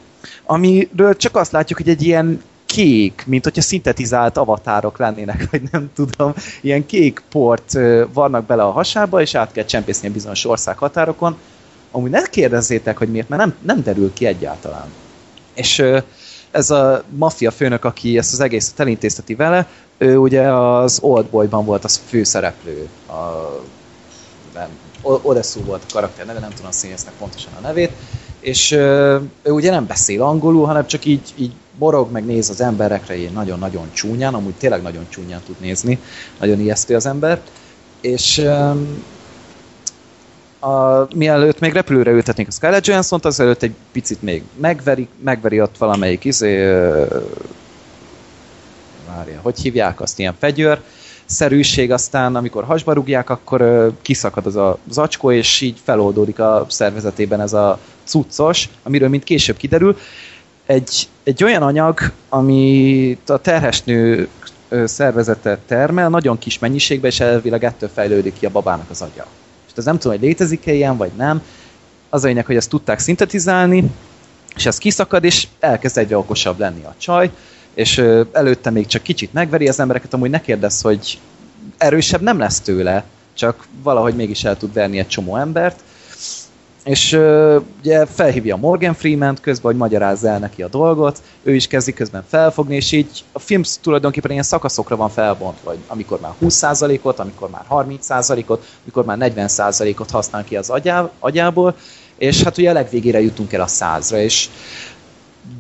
amiről 0.45 1.17
csak 1.17 1.37
azt 1.37 1.53
látjuk, 1.53 1.79
hogy 1.79 1.89
egy 1.89 2.03
ilyen 2.03 2.43
kék, 2.67 3.23
mint 3.27 3.45
hogyha 3.45 3.63
szintetizált 3.63 4.37
avatárok 4.37 4.99
lennének, 4.99 5.49
vagy 5.51 5.63
nem 5.71 5.91
tudom, 5.95 6.33
ilyen 6.61 6.87
kék 6.87 7.23
port 7.31 7.75
ö, 7.75 8.05
varnak 8.13 8.45
bele 8.45 8.63
a 8.63 8.71
hasába, 8.71 9.21
és 9.21 9.35
át 9.35 9.53
kell 9.53 9.65
csempészni 9.65 10.09
a 10.09 10.13
bizonyos 10.13 10.45
ország 10.45 10.79
határokon. 10.79 11.37
Amúgy 11.97 12.11
ne 12.11 12.23
kérdezzétek, 12.23 12.99
hogy 12.99 13.09
miért, 13.09 13.29
mert 13.29 13.43
nem, 13.43 13.55
nem 13.63 13.83
derül 13.83 14.13
ki 14.13 14.27
egyáltalán. 14.27 14.87
És 15.55 15.83
ez 16.51 16.71
a 16.71 17.05
maffia 17.09 17.51
főnök, 17.51 17.85
aki 17.85 18.19
ezt 18.19 18.33
az 18.33 18.41
egészet 18.41 18.81
elintézteti 18.81 19.35
vele, 19.35 19.69
ő 19.99 20.17
ugye 20.17 20.43
az 20.53 20.99
Oldboyban 21.03 21.65
volt 21.65 21.85
az 21.85 22.01
főszereplő. 22.09 22.89
A, 23.07 23.15
nem, 24.55 24.69
Odessu 25.03 25.61
volt 25.65 25.83
a 25.89 25.93
karakter 25.93 26.27
neve, 26.27 26.39
nem 26.39 26.51
tudom 26.51 26.67
a 26.67 26.73
színésznek 26.73 27.15
pontosan 27.19 27.53
a 27.59 27.61
nevét. 27.61 27.93
És 28.41 28.71
ő 28.71 29.21
ugye 29.45 29.71
nem 29.71 29.87
beszél 29.87 30.23
angolul, 30.23 30.67
hanem 30.67 30.87
csak 30.87 31.05
így, 31.05 31.33
így 31.35 31.53
borog, 31.79 32.11
meg 32.11 32.25
néz 32.25 32.51
az 32.51 32.61
emberekre, 32.61 33.17
így 33.17 33.33
nagyon-nagyon 33.33 33.91
csúnyán, 33.93 34.35
amúgy 34.35 34.55
tényleg 34.55 34.83
nagyon 34.83 35.07
csúnyán 35.09 35.41
tud 35.47 35.57
nézni, 35.61 35.99
nagyon 36.41 36.61
ijesztő 36.61 36.95
az 36.95 37.07
ember. 37.07 37.41
És 38.01 38.39
öm, 38.39 39.05
a, 40.59 41.07
mielőtt 41.15 41.61
még 41.61 41.73
repülőre 41.73 42.11
ültetnék 42.11 42.49
a 42.49 42.51
Scarlett 42.51 42.87
Johansson-t, 42.87 43.25
azelőtt 43.25 43.63
egy 43.63 43.75
picit 43.93 44.23
még 44.23 44.43
megveri, 44.61 45.09
megveri 45.23 45.61
ott 45.61 45.79
valamelyik 45.79 46.25
izé, 46.25 46.57
várja, 49.17 49.41
hogy 49.43 49.61
hívják 49.61 50.01
azt, 50.01 50.19
ilyen 50.19 50.35
fegyőr, 50.39 50.81
szerűség, 51.25 51.93
aztán 51.93 52.37
amikor 52.37 52.65
hasba 52.65 52.93
rúgják, 52.93 53.31
akkor 53.31 53.61
ö, 53.61 53.89
kiszakad 54.03 54.47
az 54.47 54.57
a 54.57 54.79
zacskó, 54.91 55.31
és 55.31 55.61
így 55.61 55.81
feloldódik 55.85 56.39
a 56.39 56.67
szervezetében 56.69 57.41
ez 57.41 57.53
a 57.53 57.79
cuccos, 58.05 58.69
amiről 58.83 59.09
mint 59.09 59.25
később 59.25 59.57
kiderül, 59.57 59.97
egy, 60.67 61.09
egy 61.23 61.45
olyan 61.45 61.63
anyag, 61.63 62.01
amit 62.29 63.31
a 63.31 63.39
terhes 63.39 63.83
nő 63.83 64.29
ö, 64.69 64.87
szervezete 64.87 65.59
termel, 65.67 66.09
nagyon 66.09 66.39
kis 66.39 66.59
mennyiségben, 66.59 67.11
és 67.11 67.21
elvileg 67.21 67.65
ettől 67.65 67.91
fejlődik 67.95 68.39
ki 68.39 68.47
a 68.47 68.51
babának 68.51 68.91
az 68.91 69.03
agya. 69.03 69.27
És 69.77 69.83
ez 69.83 69.89
nem 69.89 69.99
tudom, 69.99 70.19
hogy 70.19 70.27
létezik-e 70.27 70.73
ilyen, 70.73 70.97
vagy 70.97 71.11
nem. 71.17 71.43
Az 72.09 72.25
a 72.25 72.27
lényeg, 72.27 72.47
hogy 72.47 72.57
ezt 72.57 72.69
tudták 72.69 72.99
szintetizálni, 72.99 73.91
és 74.55 74.67
ez 74.67 74.79
kiszakad, 74.79 75.25
és 75.25 75.47
elkezd 75.61 75.99
egyre 75.99 76.17
okosabb 76.17 76.59
lenni 76.59 76.85
a 76.85 76.95
csaj, 76.99 77.31
és 77.75 77.99
előtte 78.33 78.71
még 78.71 78.87
csak 78.87 79.03
kicsit 79.03 79.33
megveri 79.33 79.69
az 79.69 79.81
embereket, 79.81 80.15
amúgy 80.15 80.31
ne 80.31 80.41
kérdezz, 80.41 80.83
hogy 80.83 81.19
erősebb 81.79 82.21
nem 82.21 82.39
lesz 82.39 82.61
tőle, 82.61 83.05
csak 83.35 83.67
valahogy 83.83 84.15
mégis 84.15 84.45
el 84.45 84.57
tud 84.57 84.73
verni 84.73 84.99
egy 84.99 85.09
csomó 85.09 85.37
embert, 85.37 85.81
és 86.87 87.13
ö, 87.13 87.59
ugye 87.79 88.07
felhívja 88.07 88.57
Morgan 88.57 88.95
Freeman 88.95 89.37
közben, 89.41 89.71
hogy 89.71 89.81
magyarázza 89.81 90.29
el 90.29 90.39
neki 90.39 90.63
a 90.63 90.69
dolgot, 90.69 91.23
ő 91.43 91.55
is 91.55 91.67
kezdi 91.67 91.93
közben 91.93 92.25
felfogni, 92.29 92.75
és 92.75 92.93
így 92.93 93.25
a 93.33 93.39
film 93.39 93.63
tulajdonképpen 93.83 94.31
ilyen 94.31 94.43
szakaszokra 94.43 94.97
van 94.97 95.09
felbontva, 95.09 95.71
vagy 95.71 95.79
amikor 95.87 96.21
már 96.21 96.33
20%-ot, 96.43 97.19
amikor 97.19 97.51
már 97.51 97.65
30%-ot, 97.71 98.65
amikor 98.83 99.05
már 99.05 99.19
40%-ot 99.21 100.11
használ 100.11 100.45
ki 100.45 100.57
az 100.57 100.71
agyá, 100.71 101.11
agyából, 101.19 101.77
és 102.17 102.43
hát 102.43 102.59
ugye 102.59 102.71
a 102.71 102.73
legvégére 102.73 103.21
jutunk 103.21 103.53
el 103.53 103.61
a 103.61 103.67
százra, 103.67 104.19
és 104.19 104.49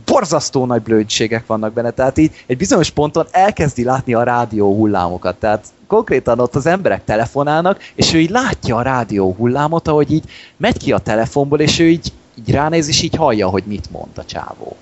borzasztó 0.04 0.66
nagy 0.66 0.82
blödségek 0.82 1.46
vannak 1.46 1.72
benne, 1.72 1.90
tehát 1.90 2.18
így 2.18 2.30
egy 2.46 2.56
bizonyos 2.56 2.90
ponton 2.90 3.26
elkezdi 3.30 3.84
látni 3.84 4.14
a 4.14 4.22
rádió 4.22 4.74
hullámokat, 4.74 5.36
tehát 5.36 5.66
konkrétan 5.86 6.40
ott 6.40 6.54
az 6.54 6.66
emberek 6.66 7.04
telefonálnak, 7.04 7.78
és 7.94 8.14
ő 8.14 8.18
így 8.18 8.30
látja 8.30 8.76
a 8.76 8.82
rádió 8.82 9.34
hullámot, 9.38 9.88
ahogy 9.88 10.12
így 10.12 10.24
megy 10.56 10.78
ki 10.78 10.92
a 10.92 10.98
telefonból, 10.98 11.60
és 11.60 11.78
ő 11.78 11.88
így, 11.88 12.12
így 12.34 12.50
ránéz, 12.50 12.88
és 12.88 13.02
így 13.02 13.16
hallja, 13.16 13.48
hogy 13.48 13.62
mit 13.66 13.90
mond 13.90 14.18
a 14.18 14.24
csávó. 14.24 14.76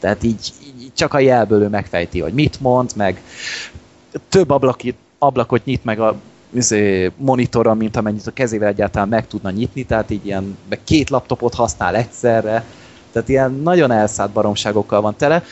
Tehát 0.00 0.22
így, 0.22 0.52
így 0.80 0.92
csak 0.94 1.14
a 1.14 1.18
jelből 1.18 1.62
ő 1.62 1.68
megfejti, 1.68 2.20
hogy 2.20 2.32
mit 2.32 2.60
mond, 2.60 2.90
meg 2.96 3.22
több 4.28 4.50
ablakit, 4.50 4.96
ablakot 5.18 5.64
nyit 5.64 5.84
meg 5.84 6.00
a 6.00 6.16
izé, 6.50 7.10
monitoron, 7.16 7.76
mint 7.76 7.96
amennyit 7.96 8.26
a 8.26 8.30
kezével 8.30 8.68
egyáltalán 8.68 9.08
meg 9.08 9.26
tudna 9.26 9.50
nyitni, 9.50 9.84
tehát 9.84 10.10
így 10.10 10.26
ilyen 10.26 10.58
két 10.84 11.10
laptopot 11.10 11.54
használ 11.54 11.96
egyszerre, 11.96 12.64
tehát 13.16 13.30
ilyen 13.30 13.60
nagyon 13.62 13.90
elszállt 13.90 14.30
baromságokkal 14.30 15.00
van 15.00 15.16
tele. 15.16 15.42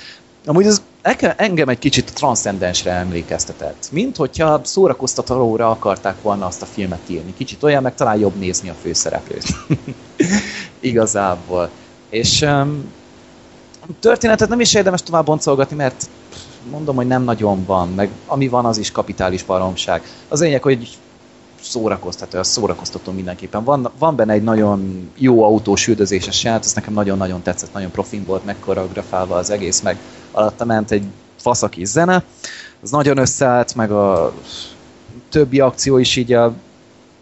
Amúgy 0.46 0.66
ez 0.66 0.82
engem 1.36 1.68
egy 1.68 1.78
kicsit 1.78 2.14
transzcendensre 2.14 2.90
emlékeztetett. 2.90 3.88
Mint 3.90 4.16
hogyha 4.16 4.60
szórakoztatóra 4.64 5.70
akarták 5.70 6.22
volna 6.22 6.46
azt 6.46 6.62
a 6.62 6.66
filmet 6.66 7.00
írni. 7.06 7.34
Kicsit 7.36 7.62
olyan, 7.62 7.82
meg 7.82 7.94
talán 7.94 8.18
jobb 8.18 8.36
nézni 8.36 8.68
a 8.68 8.74
főszereplőt. 8.82 9.44
Igazából. 10.80 11.70
És 12.08 12.40
um, 12.40 12.92
történetet 14.00 14.48
nem 14.48 14.60
is 14.60 14.74
érdemes 14.74 15.02
tovább 15.02 15.24
boncolgatni, 15.24 15.76
mert 15.76 16.08
mondom, 16.70 16.96
hogy 16.96 17.06
nem 17.06 17.22
nagyon 17.22 17.64
van, 17.64 17.88
meg 17.88 18.10
ami 18.26 18.48
van, 18.48 18.64
az 18.64 18.78
is 18.78 18.90
kapitális 18.90 19.42
baromság. 19.42 20.02
Az 20.28 20.40
lényeg, 20.40 20.62
hogy 20.62 20.98
szórakoztató, 21.64 22.38
az 22.38 22.48
szórakoztató 22.48 23.12
mindenképpen. 23.12 23.64
Van, 23.64 23.90
van 23.98 24.16
benne 24.16 24.32
egy 24.32 24.42
nagyon 24.42 25.10
jó 25.16 25.42
autós 25.42 25.86
üldözéses 25.86 26.44
ját, 26.44 26.64
ez 26.64 26.74
nekem 26.74 26.92
nagyon-nagyon 26.92 27.42
tetszett, 27.42 27.72
nagyon 27.72 27.90
profin 27.90 28.24
volt 28.24 28.44
megkoreografálva 28.44 29.36
az 29.36 29.50
egész, 29.50 29.80
meg 29.80 29.98
alatta 30.30 30.64
ment 30.64 30.90
egy 30.90 31.04
faszaki 31.36 31.84
zene, 31.84 32.22
az 32.82 32.90
nagyon 32.90 33.18
összeállt, 33.18 33.74
meg 33.74 33.90
a 33.90 34.32
többi 35.28 35.60
akció 35.60 35.98
is 35.98 36.16
így 36.16 36.32
a, 36.32 36.52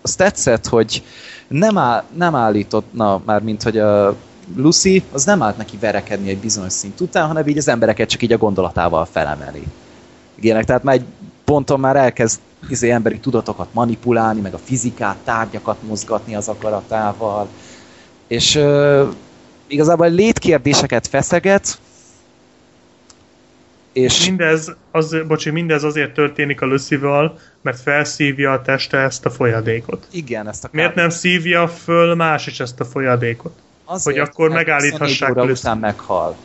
azt 0.03 0.17
tetszett, 0.17 0.67
hogy 0.67 1.03
nem, 1.49 1.79
áll, 1.79 2.05
nem 2.17 2.35
állított, 2.35 2.93
na, 2.93 3.23
már 3.25 3.43
mint 3.43 3.63
hogy 3.63 3.79
a 3.79 4.17
Lucy, 4.57 5.03
az 5.13 5.25
nem 5.25 5.43
állt 5.43 5.57
neki 5.57 5.77
verekedni 5.81 6.29
egy 6.29 6.39
bizonyos 6.39 6.73
szint 6.73 7.01
után, 7.01 7.27
hanem 7.27 7.49
így 7.49 7.59
az 7.59 7.69
embereket 7.69 8.09
csak 8.09 8.23
így 8.23 8.33
a 8.33 8.39
gondolatával 8.39 9.05
felemeli. 9.05 9.63
Ilyenek, 10.35 10.65
tehát 10.65 10.83
már 10.83 10.95
egy 10.95 11.05
ponton 11.45 11.81
már 11.81 11.97
elkezd 11.97 12.41
izé, 12.69 12.91
emberi 12.91 13.19
tudatokat 13.19 13.69
manipulálni, 13.73 14.41
meg 14.41 14.55
a 14.55 14.59
fizikát, 14.59 15.17
tárgyakat 15.25 15.83
mozgatni 15.83 16.35
az 16.35 16.49
akaratával, 16.49 17.49
és 18.27 18.55
uh, 18.55 19.09
igazából 19.67 20.11
létkérdéseket 20.11 21.07
feszeget, 21.07 21.79
és... 23.93 24.27
Mindez, 24.27 24.73
az, 24.91 25.17
bocsi, 25.27 25.51
mindez 25.51 25.85
azért 25.85 26.15
történik 26.15 26.61
a 26.61 26.67
Lucival, 26.67 27.39
mert 27.63 27.81
felszívja 27.81 28.53
a 28.53 28.63
teste 28.63 28.99
ezt 28.99 29.27
a 29.27 29.31
folyadékot. 29.31 30.07
Igen, 30.11 30.49
ezt 30.49 30.65
a 30.65 30.69
kár... 30.69 30.77
Miért 30.77 30.95
nem 30.95 31.09
szívja 31.09 31.69
föl 31.69 32.15
más 32.15 32.47
is 32.47 32.61
ezt 32.61 32.81
a 32.81 32.85
folyadékot? 32.85 33.53
Azért, 33.85 34.17
hogy 34.17 34.29
akkor 34.29 34.51
megállíthassák 34.51 35.31
óra 35.31 35.45
után 35.45 35.79
meghal. 35.79 36.37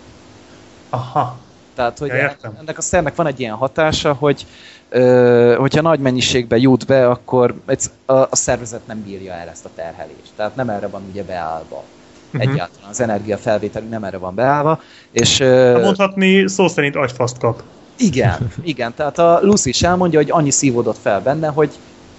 Aha. 0.90 1.38
Tehát, 1.76 1.98
hogy 1.98 2.08
ja, 2.08 2.36
ennek 2.60 2.78
a 2.78 2.82
szernek 2.82 3.16
van 3.16 3.28
egy 3.28 3.40
ilyen 3.40 3.56
hatása, 3.56 4.14
hogy 4.14 4.46
ö, 4.90 5.56
hogyha 5.58 5.82
nagy 5.82 6.00
mennyiségben 6.00 6.60
jut 6.60 6.86
be, 6.86 7.10
akkor 7.10 7.54
a, 8.06 8.14
a 8.14 8.36
szervezet 8.36 8.88
nem 8.88 9.04
bírja 9.04 9.34
el 9.34 9.48
ezt 9.48 9.66
a 9.66 9.70
terhelést. 9.76 10.32
Tehát 10.36 10.56
nem 10.56 10.70
erre 10.70 10.88
van 10.88 11.02
ugye 11.10 11.24
beállva. 11.24 11.84
Uh-huh. 12.34 12.42
Egyáltalán 12.42 12.90
az 12.90 13.02
energia 13.02 13.38
felvételünk 13.38 13.92
nem 13.92 14.04
erre 14.04 14.18
van 14.18 14.36
beállva. 14.36 14.82
És, 15.12 15.40
ö, 15.40 15.82
Mondhatni 15.82 16.48
szó 16.48 16.68
szerint 16.68 16.96
agyfaszt 16.96 17.38
kap. 17.38 17.64
Igen, 17.98 18.52
igen. 18.64 18.94
Tehát 18.96 19.18
a 19.18 19.40
Lucy 19.42 19.70
is 19.70 19.84
elmondja, 19.84 20.20
hogy 20.20 20.32
annyi 20.32 20.52
szívódott 20.52 20.98
fel 20.98 21.22
benne, 21.22 21.48
hogy 21.48 21.72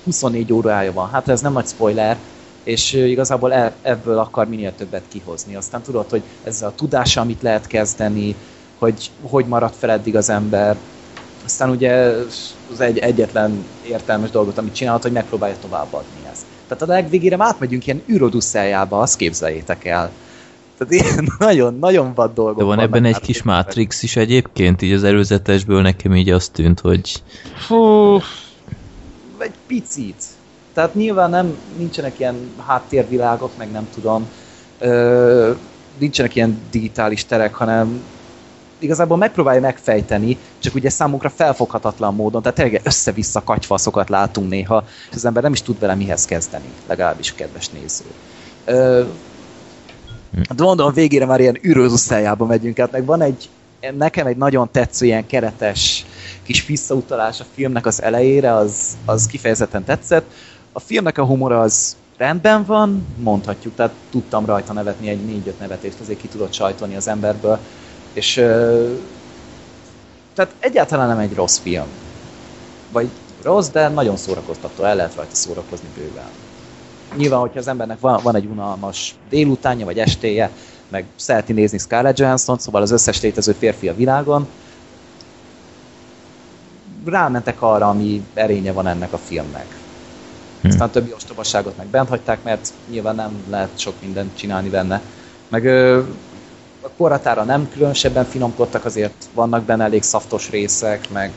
24 0.04 0.52
órája 0.52 0.92
van. 0.92 1.10
Hát 1.10 1.28
ez 1.28 1.40
nem 1.40 1.52
nagy 1.52 1.66
spoiler, 1.66 2.16
és 2.62 2.92
igazából 2.92 3.52
e, 3.52 3.72
ebből 3.82 4.18
akar 4.18 4.48
minél 4.48 4.74
többet 4.74 5.02
kihozni. 5.08 5.54
Aztán 5.54 5.82
tudod, 5.82 6.10
hogy 6.10 6.22
ezzel 6.44 6.68
a 6.68 6.74
tudással 6.74 7.24
mit 7.24 7.42
lehet 7.42 7.66
kezdeni, 7.66 8.34
hogy 8.78 9.10
hogy 9.22 9.46
maradt 9.46 9.76
fel 9.76 9.90
eddig 9.90 10.16
az 10.16 10.30
ember. 10.30 10.76
Aztán 11.48 11.70
ugye 11.70 11.92
az 12.72 12.80
egy, 12.80 12.98
egyetlen 12.98 13.64
értelmes 13.86 14.30
dolgot, 14.30 14.58
amit 14.58 14.74
csinálhat, 14.74 15.02
hogy 15.02 15.12
megpróbálja 15.12 15.56
továbbadni 15.60 16.28
ezt. 16.32 16.42
Tehát 16.66 16.82
a 16.82 16.86
legvégére 16.86 17.36
átmegyünk 17.38 17.86
ilyen 17.86 18.02
űrodusszájába, 18.08 19.00
azt 19.00 19.16
képzeljétek 19.16 19.84
el. 19.84 20.10
Tehát 20.78 20.92
ilyen 20.92 21.32
nagyon, 21.38 21.78
nagyon 21.78 22.14
vad 22.14 22.34
dolgok 22.34 22.58
De 22.58 22.64
van 22.64 22.80
ebben 22.80 23.04
egy 23.04 23.20
kis 23.20 23.42
Matrix 23.42 24.02
is 24.02 24.16
egyébként, 24.16 24.82
így 24.82 24.92
az 24.92 25.04
előzetesből 25.04 25.82
nekem 25.82 26.16
így 26.16 26.30
azt 26.30 26.52
tűnt, 26.52 26.80
hogy... 26.80 27.22
Fú, 27.66 28.16
egy 29.38 29.54
picit. 29.66 30.24
Tehát 30.72 30.94
nyilván 30.94 31.30
nem, 31.30 31.58
nincsenek 31.76 32.18
ilyen 32.18 32.36
háttérvilágok, 32.66 33.50
meg 33.58 33.70
nem 33.70 33.88
tudom, 33.94 34.28
ö, 34.78 35.52
nincsenek 35.98 36.34
ilyen 36.34 36.58
digitális 36.70 37.24
terek, 37.24 37.54
hanem 37.54 38.02
igazából 38.78 39.16
megpróbálja 39.16 39.60
megfejteni, 39.60 40.36
csak 40.58 40.74
ugye 40.74 40.90
számunkra 40.90 41.30
felfoghatatlan 41.30 42.14
módon, 42.14 42.42
tehát 42.42 42.56
tényleg 42.56 42.80
össze-vissza 42.84 43.42
katyfaszokat 43.42 44.08
látunk 44.08 44.48
néha, 44.48 44.84
és 45.10 45.16
az 45.16 45.24
ember 45.24 45.42
nem 45.42 45.52
is 45.52 45.62
tud 45.62 45.78
vele 45.78 45.94
mihez 45.94 46.24
kezdeni, 46.24 46.68
legalábbis 46.86 47.34
kedves 47.34 47.68
néző. 47.68 48.04
Ö, 48.64 49.04
mondom, 50.56 50.92
végére 50.92 51.26
már 51.26 51.40
ilyen 51.40 51.58
űrözusszájába 51.66 52.46
megyünk 52.46 52.78
át, 52.78 52.92
meg 52.92 53.04
van 53.04 53.22
egy, 53.22 53.48
nekem 53.96 54.26
egy 54.26 54.36
nagyon 54.36 54.68
tetsző 54.72 55.06
ilyen 55.06 55.26
keretes 55.26 56.06
kis 56.42 56.66
visszautalás 56.66 57.40
a 57.40 57.44
filmnek 57.54 57.86
az 57.86 58.02
elejére, 58.02 58.54
az, 58.54 58.96
az 59.04 59.26
kifejezetten 59.26 59.84
tetszett. 59.84 60.30
A 60.72 60.80
filmnek 60.80 61.18
a 61.18 61.24
humora 61.24 61.60
az 61.60 61.96
rendben 62.16 62.64
van, 62.64 63.06
mondhatjuk, 63.16 63.74
tehát 63.74 63.92
tudtam 64.10 64.46
rajta 64.46 64.72
nevetni 64.72 65.08
egy 65.08 65.24
négy-öt 65.24 65.58
nevetést, 65.58 66.00
azért 66.00 66.20
ki 66.20 66.28
tudott 66.28 66.52
sajtolni 66.52 66.96
az 66.96 67.08
emberből. 67.08 67.58
És 68.18 68.34
tehát 70.34 70.54
egyáltalán 70.58 71.08
nem 71.08 71.18
egy 71.18 71.34
rossz 71.34 71.58
film. 71.58 71.86
Vagy 72.92 73.08
rossz, 73.42 73.68
de 73.68 73.88
nagyon 73.88 74.16
szórakoztató, 74.16 74.84
el 74.84 74.96
lehet 74.96 75.14
rajta 75.14 75.34
szórakozni 75.34 75.88
bőven. 75.96 76.28
Nyilván, 77.16 77.40
hogyha 77.40 77.58
az 77.58 77.68
embernek 77.68 78.00
van, 78.00 78.20
van 78.22 78.34
egy 78.34 78.46
unalmas 78.46 79.14
délutánja, 79.28 79.84
vagy 79.84 79.98
estéje, 79.98 80.50
meg 80.88 81.04
szereti 81.16 81.52
nézni 81.52 81.78
Scarlett 81.78 82.18
Johansson, 82.18 82.58
szóval 82.58 82.82
az 82.82 82.90
összes 82.90 83.20
létező 83.20 83.52
férfi 83.52 83.88
a 83.88 83.94
világon, 83.94 84.48
rámentek 87.04 87.62
arra, 87.62 87.88
ami 87.88 88.24
erénye 88.34 88.72
van 88.72 88.86
ennek 88.86 89.12
a 89.12 89.18
filmnek. 89.18 89.66
Hmm. 90.60 90.70
Aztán 90.70 90.90
többi 90.90 91.12
ostobaságot 91.12 91.76
meg 91.76 91.86
bent 91.86 92.08
hagyták, 92.08 92.42
mert 92.42 92.72
nyilván 92.90 93.14
nem 93.14 93.44
lehet 93.48 93.78
sok 93.78 93.94
mindent 94.00 94.36
csinálni 94.36 94.68
benne. 94.68 95.02
Meg 95.48 95.64
korhatára 96.98 97.44
nem 97.44 97.68
különösebben 97.72 98.24
finomkodtak, 98.24 98.84
azért 98.84 99.28
vannak 99.34 99.62
benne 99.62 99.84
elég 99.84 100.02
szaftos 100.02 100.50
részek, 100.50 101.10
meg 101.10 101.32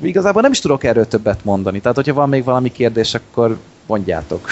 igazából 0.00 0.42
nem 0.42 0.50
is 0.50 0.60
tudok 0.60 0.84
erről 0.84 1.06
többet 1.06 1.44
mondani. 1.44 1.80
Tehát, 1.80 1.96
hogyha 1.96 2.14
van 2.14 2.28
még 2.28 2.44
valami 2.44 2.72
kérdés, 2.72 3.14
akkor 3.14 3.58
Mondjátok. 3.88 4.48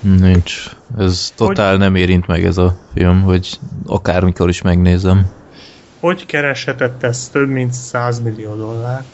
Nincs. 0.00 0.70
Ez 0.98 1.32
totál 1.34 1.70
hogy... 1.70 1.78
nem 1.78 1.94
érint 1.94 2.26
meg 2.26 2.44
ez 2.44 2.56
a 2.56 2.78
film, 2.94 3.22
hogy 3.22 3.58
akármikor 3.86 4.48
is 4.48 4.62
megnézem. 4.62 5.26
Hogy 6.00 6.26
kereshetett 6.26 7.02
ez 7.02 7.28
több 7.32 7.48
mint 7.48 7.72
100 7.72 8.20
millió 8.20 8.54
dollár? 8.54 9.04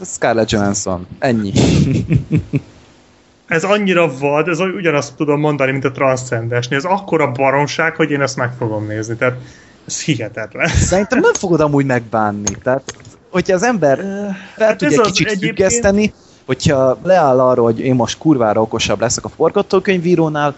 Ez 0.00 0.12
Scarlett 0.12 0.50
Johansson. 0.50 1.06
Ennyi. 1.18 1.52
ez 3.46 3.64
annyira 3.64 4.18
vad, 4.18 4.48
ez 4.48 4.60
ugyanazt 4.60 5.14
tudom 5.14 5.40
mondani, 5.40 5.70
mint 5.70 5.84
a 5.84 5.92
Transcendesnél. 5.92 6.78
Ez 6.78 6.84
akkora 6.84 7.32
baromság, 7.32 7.94
hogy 7.94 8.10
én 8.10 8.20
ezt 8.20 8.36
meg 8.36 8.52
fogom 8.58 8.86
nézni. 8.86 9.16
Tehát 9.16 9.36
ez 9.86 10.02
hihetetlen. 10.02 10.68
Szerintem 10.68 11.18
nem 11.20 11.32
fogod 11.32 11.60
amúgy 11.60 11.86
megbánni. 11.86 12.56
Tehát, 12.62 12.94
hogyha 13.30 13.54
az 13.54 13.62
ember 13.62 13.98
fel 14.54 14.66
hát 14.66 14.76
tudja 14.76 15.00
kicsit 15.00 15.26
egyébként... 15.26 15.56
függeszteni, 15.56 16.12
hogyha 16.46 16.98
leáll 17.02 17.40
arra, 17.40 17.62
hogy 17.62 17.80
én 17.80 17.94
most 17.94 18.18
kurvára 18.18 18.60
okosabb 18.60 19.00
leszek 19.00 19.24
a 19.24 19.28
forgatókönyvírónál, 19.28 20.54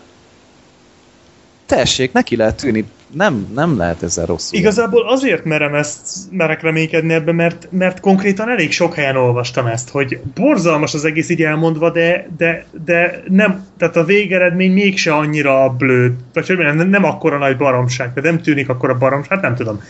tessék, 1.66 2.12
neki 2.12 2.36
lehet 2.36 2.56
tűni, 2.56 2.90
nem, 3.12 3.47
nem 3.55 3.76
lehet 3.76 4.02
ezzel 4.02 4.26
rosszul. 4.26 4.59
Igazából 4.59 5.09
azért 5.09 5.44
merem 5.44 5.74
ezt, 5.74 6.09
merek 6.30 6.62
reménykedni 6.62 7.12
ebbe, 7.12 7.32
mert, 7.32 7.68
mert 7.70 8.01
konkrétan 8.01 8.48
elég 8.48 8.72
sok 8.72 8.94
helyen 8.94 9.16
olvastam 9.16 9.66
ezt, 9.66 9.89
hogy 9.89 10.20
borzalmas 10.35 10.94
az 10.94 11.05
egész 11.05 11.28
így 11.28 11.43
elmondva, 11.43 11.90
de, 11.90 12.28
de, 12.36 12.66
de 12.85 13.22
nem, 13.28 13.66
tehát 13.78 13.97
a 13.97 14.05
végeredmény 14.05 14.72
mégse 14.72 15.14
annyira 15.14 15.74
blőd, 15.78 16.12
vagy 16.32 16.56
nem, 16.56 16.89
nem 16.89 17.05
akkora 17.05 17.39
nagy 17.39 17.56
baromság, 17.56 18.12
de 18.14 18.20
nem 18.20 18.43
tűnik 18.43 18.68
akkora 18.68 18.98
baromság, 18.98 19.30
hát 19.30 19.43
nem 19.43 19.55
tudom. 19.55 19.82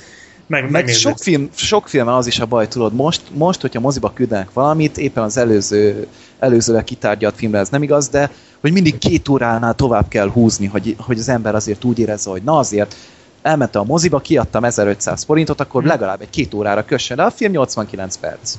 Meg, 0.47 0.71
meg 0.71 0.89
sok, 0.89 1.19
film, 1.19 1.49
sok 1.55 1.89
filmen 1.89 2.15
az 2.15 2.27
is 2.27 2.41
a 2.41 2.47
baj, 2.47 2.69
tudod, 2.69 2.95
most, 2.95 3.23
most 3.33 3.61
hogyha 3.61 3.81
moziba 3.81 4.13
küldenek 4.13 4.53
valamit, 4.53 4.99
éppen 4.99 5.23
az 5.23 5.37
előző, 5.37 6.07
előzőleg 6.39 6.85
kitárgyalt 6.85 7.35
filmre 7.37 7.59
ez 7.59 7.69
nem 7.69 7.83
igaz, 7.83 8.09
de 8.09 8.31
hogy 8.61 8.73
mindig 8.73 8.99
két 8.99 9.29
óránál 9.29 9.75
tovább 9.75 10.09
kell 10.09 10.31
húzni, 10.31 10.67
hogy, 10.67 10.97
hogy 10.99 11.19
az 11.19 11.29
ember 11.29 11.55
azért 11.55 11.85
úgy 11.85 11.99
érezze, 11.99 12.31
hogy 12.31 12.43
na 12.43 12.59
azért 12.59 12.97
elmentem 13.43 13.81
a 13.81 13.85
moziba, 13.85 14.19
kiadtam 14.19 14.65
1500 14.65 15.25
forintot, 15.25 15.61
akkor 15.61 15.81
hmm. 15.81 15.91
legalább 15.91 16.21
egy 16.21 16.31
két 16.31 16.55
órára 16.55 16.85
kössön 16.85 17.17
le, 17.17 17.25
a 17.25 17.31
film 17.31 17.53
89 17.53 18.17
perc. 18.17 18.55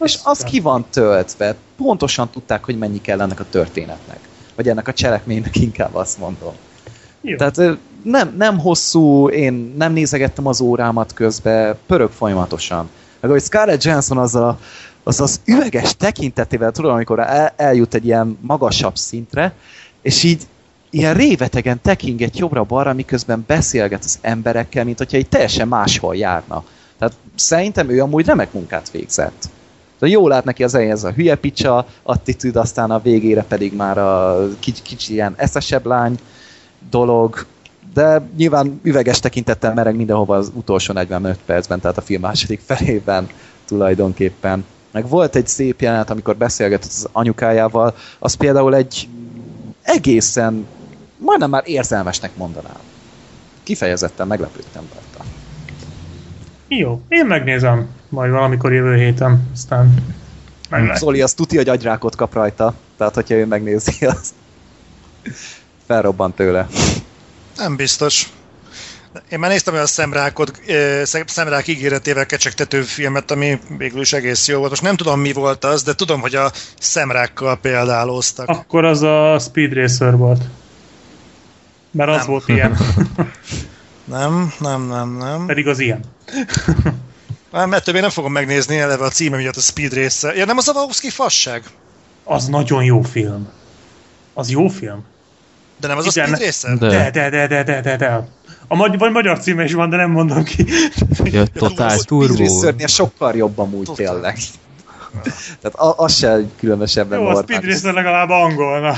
És 0.00 0.18
az 0.22 0.44
ki 0.44 0.60
van 0.60 0.84
töltve, 0.90 1.54
pontosan 1.76 2.30
tudták, 2.30 2.64
hogy 2.64 2.78
mennyi 2.78 3.00
kell 3.00 3.20
ennek 3.20 3.40
a 3.40 3.46
történetnek. 3.50 4.18
Vagy 4.54 4.68
ennek 4.68 4.88
a 4.88 4.92
cselekménynek 4.92 5.56
inkább 5.56 5.94
azt 5.94 6.18
mondom. 6.18 6.52
Jó. 7.20 7.36
Tehát 7.36 7.78
nem, 8.02 8.34
nem 8.36 8.58
hosszú, 8.58 9.28
én 9.28 9.74
nem 9.76 9.92
nézegettem 9.92 10.46
az 10.46 10.60
órámat 10.60 11.14
közbe, 11.14 11.76
pörög 11.86 12.10
folyamatosan. 12.10 12.88
Meg 13.20 13.30
ahogy 13.30 13.42
Scarlett 13.42 13.82
Johansson 13.82 14.18
az 14.18 14.34
a, 14.34 14.58
az, 15.10 15.20
az 15.20 15.40
üveges 15.44 15.96
tekintetével, 15.96 16.70
tudom, 16.70 16.92
amikor 16.92 17.18
el, 17.18 17.52
eljut 17.56 17.94
egy 17.94 18.04
ilyen 18.04 18.38
magasabb 18.40 18.96
szintre, 18.96 19.52
és 20.02 20.22
így 20.22 20.42
ilyen 20.90 21.14
révetegen 21.14 21.80
tekinget 21.82 22.38
jobbra-balra, 22.38 22.92
miközben 22.92 23.44
beszélget 23.46 24.04
az 24.04 24.18
emberekkel, 24.20 24.84
mint 24.84 24.98
hogyha 24.98 25.16
egy 25.16 25.28
teljesen 25.28 25.68
máshol 25.68 26.16
járna. 26.16 26.64
Tehát 26.98 27.14
szerintem 27.34 27.88
ő 27.88 28.00
amúgy 28.00 28.26
remek 28.26 28.52
munkát 28.52 28.90
végzett. 28.90 29.48
De 29.98 30.06
jól 30.06 30.28
lát 30.28 30.44
neki 30.44 30.64
az 30.64 30.74
elején 30.74 30.92
ez 30.92 31.04
a 31.04 31.12
hülye 31.12 31.34
picsa 31.34 31.86
attitűd, 32.02 32.56
aztán 32.56 32.90
a 32.90 33.00
végére 33.00 33.42
pedig 33.42 33.74
már 33.74 33.98
a 33.98 34.46
kicsi, 34.58 34.82
kicsi 34.82 35.12
ilyen 35.12 35.34
eszesebb 35.36 35.86
lány 35.86 36.18
dolog, 36.90 37.46
de 37.94 38.28
nyilván 38.36 38.80
üveges 38.82 39.20
tekintettel 39.20 39.74
mereg 39.74 39.96
mindenhova 39.96 40.36
az 40.36 40.50
utolsó 40.54 40.92
45 40.92 41.38
percben, 41.46 41.80
tehát 41.80 41.98
a 41.98 42.02
film 42.02 42.20
második 42.20 42.60
felében 42.66 43.28
tulajdonképpen. 43.66 44.64
Meg 44.90 45.08
volt 45.08 45.36
egy 45.36 45.46
szép 45.46 45.80
jelenet, 45.80 46.10
amikor 46.10 46.36
beszélgetett 46.36 46.90
az 46.90 47.08
anyukájával, 47.12 47.94
az 48.18 48.34
például 48.34 48.74
egy 48.74 49.08
egészen, 49.82 50.66
majdnem 51.16 51.50
már 51.50 51.62
érzelmesnek 51.66 52.36
mondanám. 52.36 52.78
Kifejezetten 53.62 54.26
meglepődtem 54.26 54.82
rajta. 54.94 55.30
Jó, 56.68 57.00
én 57.08 57.26
megnézem 57.26 57.88
majd 58.08 58.30
valamikor 58.30 58.72
jövő 58.72 58.96
héten, 58.96 59.48
aztán 59.52 59.94
meglek. 60.70 60.96
Zoli, 60.96 61.22
az 61.22 61.34
tuti, 61.34 61.56
hogy 61.56 61.68
agyrákot 61.68 62.16
kap 62.16 62.34
rajta, 62.34 62.74
tehát 62.96 63.14
hogyha 63.14 63.34
ő 63.34 63.46
megnézi, 63.46 64.06
az 64.06 64.34
felrobbant 65.86 66.34
tőle. 66.34 66.66
Nem 67.56 67.76
biztos. 67.76 68.32
Én 69.30 69.38
már 69.38 69.50
néztem 69.50 69.74
olyan 69.74 69.86
szemrákot, 69.86 70.60
szemrák 71.26 71.66
ígéretével 71.66 72.26
kecsegtető 72.26 72.82
filmet, 72.82 73.30
ami 73.30 73.58
végül 73.78 74.00
is 74.00 74.12
egész 74.12 74.48
jó 74.48 74.58
volt. 74.58 74.70
Most 74.70 74.82
nem 74.82 74.96
tudom, 74.96 75.20
mi 75.20 75.32
volt 75.32 75.64
az, 75.64 75.82
de 75.82 75.94
tudom, 75.94 76.20
hogy 76.20 76.34
a 76.34 76.52
szemrákkal 76.80 77.56
példálóztak. 77.56 78.48
Akkor 78.48 78.84
az 78.84 79.02
a 79.02 79.38
Speed 79.38 79.72
Racer 79.72 80.16
volt. 80.16 80.42
Mert 81.90 82.10
az 82.10 82.16
nem. 82.16 82.26
volt 82.26 82.48
ilyen. 82.48 82.76
nem, 84.04 84.52
nem, 84.58 84.82
nem, 84.82 85.16
nem. 85.16 85.46
Pedig 85.46 85.68
az 85.68 85.78
ilyen. 85.78 86.00
Mert 87.50 87.84
többé 87.84 88.00
nem 88.00 88.10
fogom 88.10 88.32
megnézni 88.32 88.78
eleve 88.78 89.04
a 89.04 89.08
címe 89.08 89.36
miatt 89.36 89.56
a 89.56 89.60
Speed 89.60 89.94
Racer. 89.94 90.36
Ja, 90.36 90.44
nem 90.44 90.56
az 90.56 90.68
a 90.68 90.72
Wachowski 90.72 91.10
fasság? 91.10 91.62
Az 92.24 92.46
nagyon 92.46 92.84
jó 92.84 93.02
film. 93.02 93.48
Az 94.34 94.50
jó 94.50 94.68
film. 94.68 95.04
De 95.80 95.86
nem 95.86 95.96
az 95.96 96.16
Igen, 96.16 96.32
a 96.32 96.36
Speed 96.36 96.46
Racer? 96.46 96.78
De, 96.78 97.10
de, 97.10 97.30
de, 97.30 97.46
de, 97.46 97.62
de, 97.62 97.80
de, 97.80 97.96
de. 97.96 98.28
A 98.72 98.76
magy- 98.76 98.98
vagy 98.98 99.12
magyar 99.12 99.38
címe 99.38 99.64
is 99.64 99.72
van, 99.72 99.90
de 99.90 99.96
nem 99.96 100.10
mondom 100.10 100.44
ki. 100.44 100.64
Ja, 101.24 101.46
Total 101.46 101.98
Turbo. 101.98 102.44
Speed 102.44 102.88
sokkal 102.88 103.34
jobb 103.34 103.58
amúgy 103.58 103.84
Total. 103.84 104.06
tényleg. 104.06 104.38
Tehát 105.60 105.96
az 105.96 106.14
se 106.14 106.40
különösebben 106.58 107.20
Jó, 107.20 107.26
a 107.26 107.42
Speed 107.42 107.64
Racer 107.64 107.94
legalább 107.94 108.30
angol, 108.30 108.80
na. 108.80 108.94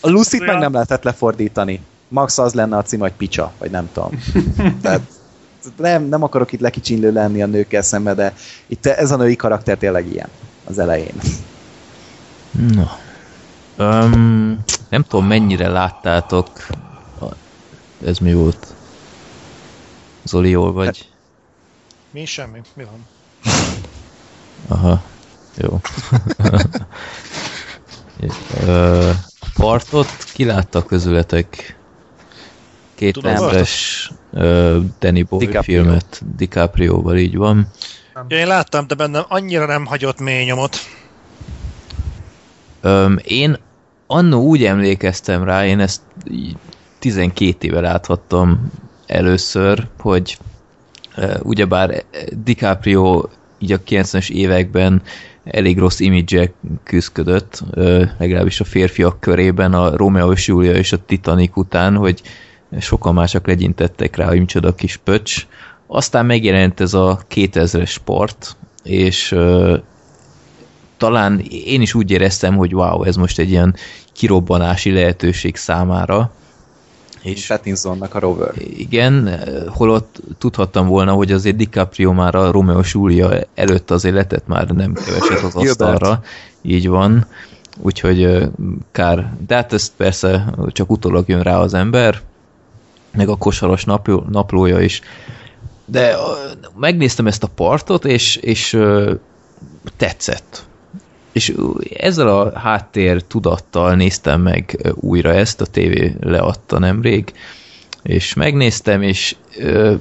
A 0.00 0.08
lucy 0.08 0.38
meg 0.38 0.58
nem 0.58 0.72
lehetett 0.72 1.02
lefordítani. 1.02 1.80
Max 2.08 2.38
az 2.38 2.54
lenne 2.54 2.76
a 2.76 2.82
cím, 2.82 3.00
hogy 3.00 3.12
picsa, 3.12 3.52
vagy 3.58 3.70
nem 3.70 3.88
tudom. 3.92 4.10
Tehát 4.82 5.00
nem, 5.76 6.02
nem 6.02 6.22
akarok 6.22 6.52
itt 6.52 6.60
lekicsinlő 6.60 7.12
lenni 7.12 7.42
a 7.42 7.46
nőkkel 7.46 7.82
szembe, 7.82 8.14
de 8.14 8.34
itt 8.66 8.86
ez 8.86 9.10
a 9.10 9.16
női 9.16 9.36
karakter 9.36 9.76
tényleg 9.76 10.12
ilyen 10.12 10.28
az 10.64 10.78
elején. 10.78 11.14
Na. 12.50 12.98
Um, 13.78 14.58
nem 14.88 15.02
tudom, 15.02 15.26
mennyire 15.26 15.68
láttátok. 15.68 16.48
Ez 18.04 18.18
mi 18.18 18.34
volt? 18.34 18.74
Zoli, 20.24 20.50
jól 20.50 20.72
vagy? 20.72 21.08
Mi 22.10 22.24
semmi, 22.24 22.60
mi 22.74 22.84
van? 22.84 23.06
Aha, 24.68 25.02
jó. 25.56 25.80
uh, 28.66 29.14
partot 29.54 30.24
ki 30.32 30.44
látta 30.44 30.84
közületek? 30.84 31.76
Két 32.94 33.12
Tudom, 33.12 33.34
emberes 33.34 34.10
Danny 34.98 35.26
Boy 35.28 35.46
DiCaprio. 35.46 35.62
filmet 35.62 36.22
DiCaprio-val, 36.36 37.16
így 37.16 37.36
van. 37.36 37.70
Ja, 38.28 38.38
én 38.38 38.46
láttam, 38.46 38.86
de 38.86 38.94
bennem 38.94 39.24
annyira 39.28 39.66
nem 39.66 39.86
hagyott 39.86 40.20
mély 40.20 40.44
nyomot. 40.44 40.76
Um, 42.82 43.18
én 43.22 43.56
annó 44.06 44.42
úgy 44.42 44.64
emlékeztem 44.64 45.44
rá, 45.44 45.66
én 45.66 45.80
ezt 45.80 46.00
12 47.06 47.66
éve 47.66 47.80
láthattam 47.80 48.70
először, 49.06 49.86
hogy 49.98 50.38
ugyebár 51.42 52.02
DiCaprio 52.44 53.24
így 53.58 53.72
a 53.72 53.80
90-es 53.80 54.30
években 54.30 55.02
elég 55.44 55.78
rossz 55.78 56.00
imidzsek 56.00 56.52
küzdött, 56.84 57.62
uh, 57.74 58.02
legalábbis 58.18 58.60
a 58.60 58.64
férfiak 58.64 59.20
körében 59.20 59.74
a 59.74 59.96
Romeo 59.96 60.32
és 60.32 60.46
Julia 60.46 60.72
és 60.72 60.92
a 60.92 61.04
Titanic 61.04 61.56
után, 61.56 61.96
hogy 61.96 62.22
sokan 62.80 63.14
mások 63.14 63.46
legyintettek 63.46 64.16
rá, 64.16 64.26
hogy 64.26 64.38
micsoda 64.38 64.74
kis 64.74 64.96
pöcs. 64.96 65.46
Aztán 65.86 66.26
megjelent 66.26 66.80
ez 66.80 66.94
a 66.94 67.20
2000-es 67.34 67.88
sport, 67.88 68.56
és 68.82 69.34
talán 70.96 71.40
én 71.64 71.80
is 71.80 71.94
úgy 71.94 72.10
éreztem, 72.10 72.56
hogy 72.56 72.74
wow, 72.74 73.02
ez 73.02 73.16
most 73.16 73.38
egy 73.38 73.50
ilyen 73.50 73.74
kirobbanási 74.12 74.92
lehetőség 74.92 75.56
számára. 75.56 76.32
És 77.26 77.46
Pattinsonnak 77.46 78.14
a 78.14 78.18
rover. 78.18 78.52
Igen, 78.76 79.40
holott 79.68 80.20
tudhattam 80.38 80.86
volna, 80.86 81.12
hogy 81.12 81.32
azért 81.32 81.56
DiCaprio 81.56 82.12
már 82.12 82.34
a 82.34 82.50
Romeo 82.50 82.80
Julia 82.92 83.40
előtt 83.54 83.90
azért 83.90 84.14
letett 84.14 84.46
már 84.46 84.68
nem 84.68 84.92
keveset 84.92 85.42
az 85.42 85.54
asztalra. 85.54 86.22
Így 86.62 86.88
van. 86.88 87.26
Úgyhogy 87.78 88.48
kár. 88.92 89.32
De 89.46 89.54
hát 89.54 89.72
ezt 89.72 89.92
persze 89.96 90.54
csak 90.68 90.90
utólag 90.90 91.28
jön 91.28 91.42
rá 91.42 91.58
az 91.58 91.74
ember, 91.74 92.20
meg 93.12 93.28
a 93.28 93.36
kosaros 93.36 93.84
napló, 93.84 94.24
naplója 94.30 94.80
is. 94.80 95.00
De 95.84 96.16
megnéztem 96.76 97.26
ezt 97.26 97.42
a 97.42 97.48
partot, 97.54 98.04
és, 98.04 98.36
és 98.36 98.78
tetszett 99.96 100.66
és 101.36 101.54
ezzel 101.96 102.28
a 102.28 102.58
háttér 102.58 103.22
tudattal 103.22 103.94
néztem 103.94 104.40
meg 104.40 104.92
újra 104.94 105.32
ezt, 105.32 105.60
a 105.60 105.66
tévé 105.66 106.16
leadta 106.20 106.78
nemrég, 106.78 107.32
és 108.02 108.34
megnéztem, 108.34 109.02
és 109.02 109.36
ö, 109.58 109.94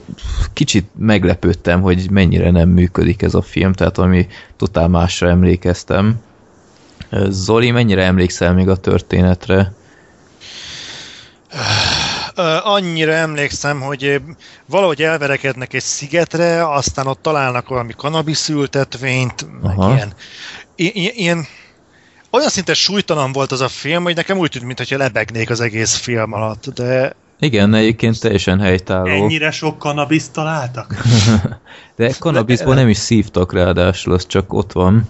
kicsit 0.53 0.87
meglepődtem, 0.97 1.81
hogy 1.81 2.09
mennyire 2.09 2.51
nem 2.51 2.69
működik 2.69 3.21
ez 3.21 3.33
a 3.33 3.41
film, 3.41 3.73
tehát 3.73 3.97
ami 3.97 4.27
totál 4.57 4.87
másra 4.87 5.29
emlékeztem, 5.29 6.21
Zoli, 7.29 7.71
mennyire 7.71 8.03
emlékszel 8.03 8.53
még 8.53 8.69
a 8.69 8.75
történetre? 8.75 9.73
Annyira 12.63 13.11
emlékszem, 13.11 13.81
hogy 13.81 14.21
valahogy 14.65 15.01
elverekednek 15.01 15.73
egy 15.73 15.81
szigetre, 15.81 16.73
aztán 16.73 17.07
ott 17.07 17.21
találnak 17.21 17.67
valami 17.67 17.93
kanabiszültetvényt, 17.97 19.45
meg 19.61 19.77
ilyen, 19.77 20.13
ilyen 20.75 21.45
olyan 22.35 22.49
szinte 22.49 22.73
súlytalan 22.73 23.31
volt 23.31 23.51
az 23.51 23.61
a 23.61 23.67
film, 23.67 24.03
hogy 24.03 24.15
nekem 24.15 24.37
úgy 24.37 24.49
tűnt, 24.49 24.65
mintha 24.65 24.97
lebegnék 24.97 25.49
az 25.49 25.59
egész 25.59 25.95
film 25.95 26.33
alatt, 26.33 26.65
de... 26.67 27.15
Igen, 27.39 27.73
egyébként 27.73 28.19
teljesen 28.19 28.59
helytálló. 28.59 29.09
Ennyire 29.09 29.51
sok 29.51 29.77
kanabiszt 29.79 30.33
találtak? 30.33 30.95
de 31.95 32.13
kanabiszból 32.19 32.75
nem 32.75 32.87
is 32.87 32.97
szívtak 32.97 33.53
ráadásul, 33.53 34.13
az 34.13 34.27
csak 34.27 34.53
ott 34.53 34.71
van. 34.71 35.09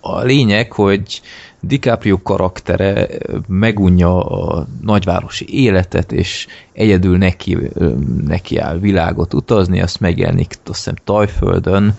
A 0.00 0.22
lényeg, 0.22 0.72
hogy 0.72 1.20
DiCaprio 1.60 2.22
karaktere 2.22 3.08
megunja 3.48 4.24
a 4.24 4.66
nagyvárosi 4.82 5.46
életet, 5.48 6.12
és 6.12 6.46
egyedül 6.72 7.18
neki, 7.18 7.58
neki 8.26 8.58
áll 8.58 8.78
világot 8.78 9.34
utazni, 9.34 9.80
azt 9.80 10.00
megjelenik 10.00 10.54
azt 10.64 10.76
hiszem 10.76 10.94
Tajföldön, 11.04 11.98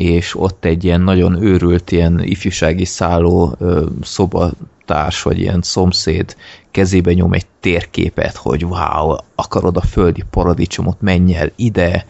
és 0.00 0.36
ott 0.40 0.64
egy 0.64 0.84
ilyen 0.84 1.00
nagyon 1.00 1.42
őrült, 1.42 1.90
ilyen 1.90 2.22
ifjúsági 2.22 2.84
szálló 2.84 3.56
szobatárs, 4.02 5.22
vagy 5.22 5.38
ilyen 5.38 5.62
szomszéd 5.62 6.36
kezébe 6.70 7.12
nyom 7.12 7.32
egy 7.32 7.46
térképet, 7.60 8.36
hogy 8.36 8.64
wow, 8.64 9.16
akarod 9.34 9.76
a 9.76 9.80
földi 9.80 10.24
paradicsomot, 10.30 11.00
menj 11.00 11.34
el 11.34 11.52
ide, 11.56 12.06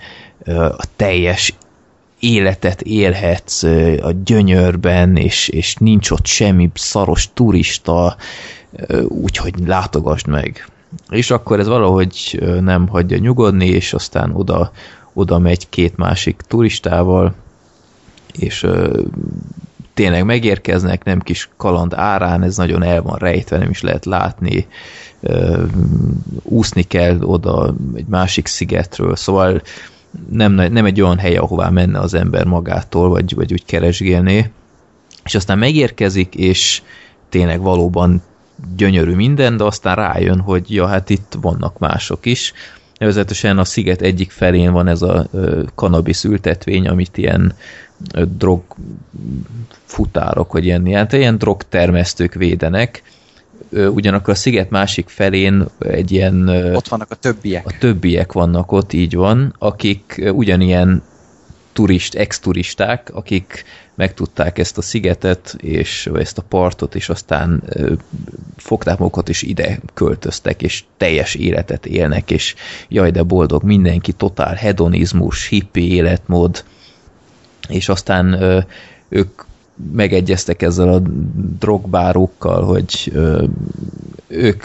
a 0.76 0.84
teljes 0.96 1.54
életet 2.20 2.82
élhetsz 2.82 3.62
a 4.02 4.12
gyönyörben, 4.24 5.16
és, 5.16 5.48
és 5.48 5.74
nincs 5.74 6.10
ott 6.10 6.26
semmi 6.26 6.70
szaros 6.74 7.28
turista, 7.34 8.16
úgyhogy 9.08 9.54
látogasd 9.66 10.26
meg. 10.26 10.68
És 11.08 11.30
akkor 11.30 11.58
ez 11.58 11.66
valahogy 11.66 12.42
nem 12.60 12.88
hagyja 12.88 13.18
nyugodni, 13.18 13.66
és 13.66 13.92
aztán 13.92 14.34
oda, 14.34 14.72
oda 15.12 15.38
megy 15.38 15.68
két 15.68 15.96
másik 15.96 16.40
turistával, 16.48 17.34
és 18.38 18.66
tényleg 19.94 20.24
megérkeznek, 20.24 21.04
nem 21.04 21.20
kis 21.20 21.48
kaland 21.56 21.94
árán, 21.94 22.42
ez 22.42 22.56
nagyon 22.56 22.82
el 22.82 23.02
van 23.02 23.18
rejtve, 23.18 23.58
nem 23.58 23.70
is 23.70 23.80
lehet 23.80 24.04
látni, 24.04 24.66
úszni 26.42 26.82
kell 26.82 27.20
oda 27.22 27.74
egy 27.94 28.06
másik 28.06 28.46
szigetről, 28.46 29.16
szóval 29.16 29.62
nem, 30.30 30.52
nem 30.52 30.84
egy 30.84 31.00
olyan 31.00 31.18
hely, 31.18 31.36
ahová 31.36 31.68
menne 31.68 31.98
az 31.98 32.14
ember 32.14 32.44
magától, 32.44 33.08
vagy, 33.08 33.34
vagy 33.34 33.52
úgy 33.52 33.64
keresgélné. 33.64 34.50
És 35.24 35.34
aztán 35.34 35.58
megérkezik, 35.58 36.34
és 36.34 36.82
tényleg 37.28 37.60
valóban 37.60 38.22
gyönyörű 38.76 39.14
minden, 39.14 39.56
de 39.56 39.64
aztán 39.64 39.96
rájön, 39.96 40.40
hogy 40.40 40.74
ja, 40.74 40.86
hát 40.86 41.10
itt 41.10 41.36
vannak 41.40 41.78
mások 41.78 42.26
is. 42.26 42.52
Nevezetesen 43.00 43.58
a 43.58 43.64
sziget 43.64 44.00
egyik 44.00 44.30
felén 44.30 44.72
van 44.72 44.88
ez 44.88 45.02
a 45.02 45.26
kanabisz 45.74 46.24
ültetvény, 46.24 46.88
amit 46.88 47.16
ilyen 47.16 47.54
drog 48.36 48.62
futárok, 49.84 50.52
vagy 50.52 50.64
ilyen, 50.64 50.86
ilyen, 50.86 51.08
ilyen 51.10 51.38
drogtermesztők 51.38 52.34
védenek, 52.34 53.02
ugyanakkor 53.70 54.32
a 54.32 54.36
sziget 54.36 54.70
másik 54.70 55.08
felén 55.08 55.66
egy 55.78 56.12
ilyen... 56.12 56.48
Ott 56.74 56.88
vannak 56.88 57.10
a 57.10 57.14
többiek. 57.14 57.66
A 57.66 57.72
többiek 57.78 58.32
vannak 58.32 58.72
ott, 58.72 58.92
így 58.92 59.14
van, 59.14 59.54
akik 59.58 60.30
ugyanilyen 60.32 61.02
turist, 61.72 62.14
ex-turisták, 62.14 63.10
akik 63.14 63.64
megtudták 64.00 64.58
ezt 64.58 64.78
a 64.78 64.82
szigetet, 64.82 65.54
és 65.58 66.10
ezt 66.14 66.38
a 66.38 66.42
partot, 66.42 66.94
és 66.94 67.08
aztán 67.08 67.62
fogták 68.56 68.98
magukat, 68.98 69.28
és 69.28 69.42
ide 69.42 69.78
költöztek, 69.94 70.62
és 70.62 70.84
teljes 70.96 71.34
életet 71.34 71.86
élnek, 71.86 72.30
és 72.30 72.54
jaj, 72.88 73.10
de 73.10 73.22
boldog 73.22 73.62
mindenki, 73.62 74.12
totál 74.12 74.54
hedonizmus, 74.54 75.46
hippi 75.46 75.92
életmód, 75.92 76.64
és 77.68 77.88
aztán 77.88 78.34
ők 79.08 79.42
megegyeztek 79.92 80.62
ezzel 80.62 80.88
a 80.88 81.02
drogbárokkal, 81.58 82.64
hogy 82.64 83.12
ők 84.26 84.64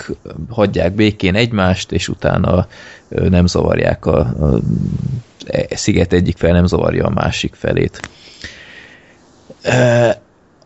hagyják 0.49 0.93
békén 0.93 1.35
egymást, 1.35 1.91
és 1.91 2.07
utána 2.07 2.67
nem 3.07 3.45
zavarják 3.45 4.05
a, 4.05 4.19
a 4.19 4.59
sziget 5.69 6.13
egyik 6.13 6.37
fel, 6.37 6.51
nem 6.51 6.65
zavarja 6.65 7.05
a 7.05 7.13
másik 7.13 7.55
felét. 7.55 8.09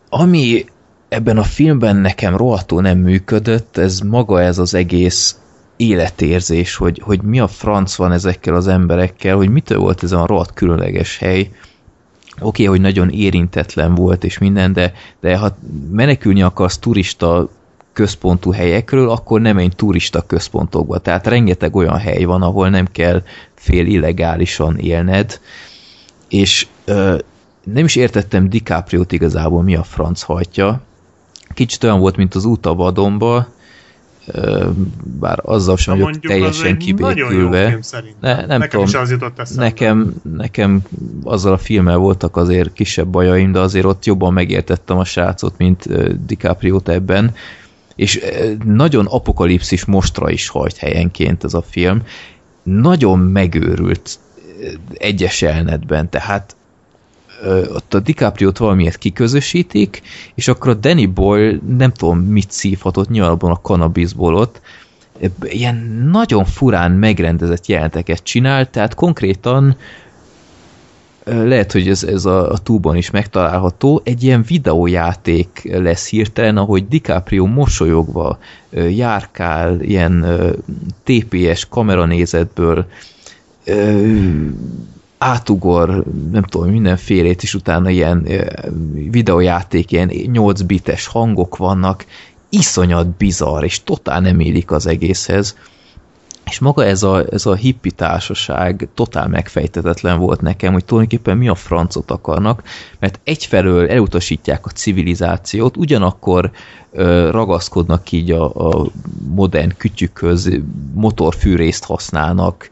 Ami 0.08 0.64
ebben 1.08 1.38
a 1.38 1.42
filmben 1.42 1.96
nekem 1.96 2.36
rohadtul 2.36 2.82
nem 2.82 2.98
működött, 2.98 3.76
ez 3.76 4.00
maga 4.00 4.42
ez 4.42 4.58
az 4.58 4.74
egész 4.74 5.38
életérzés, 5.76 6.76
hogy, 6.76 7.00
hogy 7.04 7.22
mi 7.22 7.40
a 7.40 7.46
franc 7.46 7.94
van 7.94 8.12
ezekkel 8.12 8.54
az 8.54 8.68
emberekkel, 8.68 9.36
hogy 9.36 9.48
mitől 9.48 9.78
volt 9.78 10.02
ez 10.02 10.12
a 10.12 10.26
rohadt 10.26 10.52
különleges 10.52 11.18
hely, 11.18 11.40
oké, 11.40 11.52
okay, 12.40 12.66
hogy 12.66 12.80
nagyon 12.80 13.10
érintetlen 13.10 13.94
volt 13.94 14.24
és 14.24 14.38
minden, 14.38 14.72
de, 14.72 14.92
de 15.20 15.36
ha 15.36 15.56
menekülni 15.90 16.42
akarsz 16.42 16.78
turista 16.78 17.48
központú 17.92 18.52
helyekről, 18.52 19.10
akkor 19.10 19.40
nem 19.40 19.58
egy 19.58 19.76
turista 19.76 20.26
központokba. 20.26 20.98
Tehát 20.98 21.26
rengeteg 21.26 21.76
olyan 21.76 21.98
hely 21.98 22.24
van, 22.24 22.42
ahol 22.42 22.68
nem 22.68 22.86
kell 22.92 23.22
fél 23.54 23.86
illegálisan 23.86 24.78
élned, 24.78 25.40
és 26.28 26.66
ö, 26.84 27.18
nem 27.64 27.84
is 27.84 27.96
értettem 27.96 28.48
DiCaprio-t 28.48 29.12
igazából 29.12 29.62
mi 29.62 29.76
a 29.76 29.82
franc 29.82 30.22
hajtja. 30.22 30.80
Kicsit 31.54 31.84
olyan 31.84 32.00
volt, 32.00 32.16
mint 32.16 32.34
az 32.34 32.44
út 32.44 32.66
a 32.66 32.74
vadonba, 32.74 33.46
bár 35.02 35.38
azzal 35.42 35.76
sem 35.76 35.98
vagyok 35.98 36.20
teljesen 36.20 36.78
kibékülve. 36.78 37.78
Ne, 38.20 38.34
nem 38.34 38.46
nekem 38.46 38.68
tudom, 38.68 38.84
is 38.84 38.94
az 38.94 39.10
jutott 39.10 39.38
eszembe. 39.38 39.62
Nekem, 39.62 40.14
nekem 40.36 40.82
azzal 41.22 41.52
a 41.52 41.58
filmmel 41.58 41.96
voltak 41.96 42.36
azért 42.36 42.72
kisebb 42.72 43.08
bajaim, 43.08 43.52
de 43.52 43.60
azért 43.60 43.84
ott 43.84 44.04
jobban 44.04 44.32
megértettem 44.32 44.98
a 44.98 45.04
srácot, 45.04 45.54
mint 45.58 45.88
DiCaprio-t 46.26 46.88
ebben. 46.88 47.34
És 47.96 48.20
nagyon 48.64 49.06
apokalipszis 49.06 49.84
mostra 49.84 50.30
is 50.30 50.48
hajt 50.48 50.76
helyenként 50.76 51.44
ez 51.44 51.54
a 51.54 51.62
film. 51.62 52.02
Nagyon 52.62 53.18
megőrült 53.18 54.18
egyes 54.92 55.42
elnetben, 55.42 56.10
tehát 56.10 56.56
ott 57.74 57.94
a 57.94 58.00
DiCaprio-t 58.00 58.58
valamiért 58.58 58.98
kiközösítik, 58.98 60.02
és 60.34 60.48
akkor 60.48 60.70
a 60.70 60.74
Danny 60.74 61.12
Boyle 61.12 61.58
nem 61.76 61.92
tudom 61.92 62.18
mit 62.18 62.50
szívhatott 62.50 63.08
nyilván 63.08 63.38
a 63.38 63.60
kanabisból 63.60 64.34
ott, 64.34 64.60
ilyen 65.42 65.76
nagyon 66.12 66.44
furán 66.44 66.92
megrendezett 66.92 67.66
jelenteket 67.66 68.22
csinál, 68.22 68.70
tehát 68.70 68.94
konkrétan 68.94 69.76
lehet, 71.24 71.72
hogy 71.72 71.88
ez, 71.88 72.02
ez 72.04 72.24
a, 72.24 72.50
a 72.50 72.58
túban 72.58 72.96
is 72.96 73.10
megtalálható, 73.10 74.00
egy 74.04 74.22
ilyen 74.22 74.42
videójáték 74.42 75.68
lesz 75.72 76.08
hirtelen, 76.08 76.56
ahogy 76.56 76.88
DiCaprio 76.88 77.46
mosolyogva 77.46 78.38
járkál 78.90 79.80
ilyen 79.80 80.26
TPS 81.04 81.66
kameranézetből 81.68 82.86
átugor, 85.22 86.04
nem 86.30 86.42
tudom, 86.42 86.70
mindenfélét, 86.70 87.42
és 87.42 87.54
utána 87.54 87.90
ilyen 87.90 88.28
videójáték, 89.10 89.92
ilyen 89.92 90.10
8 90.32 90.60
bites 90.62 91.06
hangok 91.06 91.56
vannak, 91.56 92.04
iszonyat 92.48 93.08
bizarr, 93.08 93.64
és 93.64 93.82
totál 93.84 94.20
nem 94.20 94.40
élik 94.40 94.70
az 94.70 94.86
egészhez. 94.86 95.56
És 96.44 96.58
maga 96.58 96.84
ez 96.84 97.02
a, 97.02 97.24
ez 97.30 97.46
a 97.46 97.54
hippi 97.54 97.90
társaság 97.90 98.88
totál 98.94 99.28
megfejtetetlen 99.28 100.18
volt 100.18 100.40
nekem, 100.40 100.72
hogy 100.72 100.84
tulajdonképpen 100.84 101.36
mi 101.36 101.48
a 101.48 101.54
francot 101.54 102.10
akarnak, 102.10 102.62
mert 102.98 103.20
egyfelől 103.24 103.88
elutasítják 103.88 104.66
a 104.66 104.70
civilizációt, 104.70 105.76
ugyanakkor 105.76 106.50
ö, 106.92 107.30
ragaszkodnak 107.30 108.12
így 108.12 108.30
a, 108.30 108.54
a 108.54 108.86
modern 109.28 109.72
kütyükhöz, 109.76 110.50
motorfűrészt 110.94 111.84
használnak, 111.84 112.70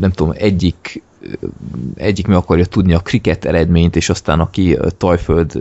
nem 0.00 0.10
tudom, 0.10 0.32
egyik 0.36 1.02
egyik 1.94 2.26
meg 2.26 2.36
akarja 2.36 2.64
tudni 2.64 2.94
a 2.94 2.98
kriket 2.98 3.44
eredményt, 3.44 3.96
és 3.96 4.08
aztán 4.08 4.40
aki 4.40 4.78
Tajföld 4.98 5.52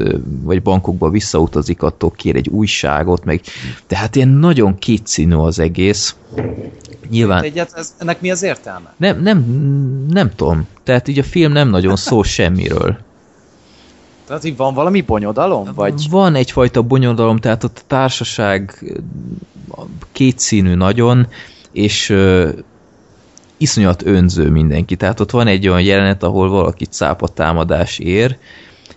vagy 0.44 0.62
bankokba 0.62 1.10
visszautazik, 1.10 1.82
attól 1.82 2.12
kér 2.12 2.36
egy 2.36 2.48
újságot, 2.48 3.26
meg 3.26 3.42
tehát 3.88 4.16
ilyen 4.16 4.28
nagyon 4.28 4.78
kétszínű 4.78 5.36
az 5.36 5.60
egész. 5.60 6.16
Nyilván... 7.10 7.44
Egyet, 7.44 7.74
ez, 7.74 7.96
ennek 7.98 8.22
mi 8.22 8.32
az 8.32 8.44
értelme? 8.44 8.94
Nem, 8.98 9.22
nem, 9.22 9.38
nem 10.10 10.32
tudom. 10.36 10.68
Tehát 10.84 11.08
így 11.08 11.20
a 11.20 11.24
film 11.24 11.52
nem 11.52 11.70
nagyon 11.70 11.96
szól 12.08 12.24
semmiről. 12.24 12.98
Tehát 14.28 14.44
így 14.44 14.58
van 14.58 14.74
valami 14.74 15.02
bonyodalom? 15.02 15.70
Vagy? 15.76 16.08
Van 16.10 16.36
egyfajta 16.36 16.82
bonyodalom, 16.82 17.38
tehát 17.38 17.64
ott 17.64 17.78
a 17.78 17.88
társaság 17.88 18.84
kétszínű 20.12 20.74
nagyon, 20.74 21.28
és 21.72 22.16
iszonyat 23.60 24.06
önző 24.06 24.50
mindenki. 24.50 24.96
Tehát 24.96 25.20
ott 25.20 25.32
van 25.32 25.48
egy 25.48 25.68
olyan 25.68 25.82
jelenet, 25.82 26.24
ahol 26.24 26.50
valaki 26.50 26.86
cápa 26.86 27.28
támadás 27.28 28.00
ér, 28.00 28.38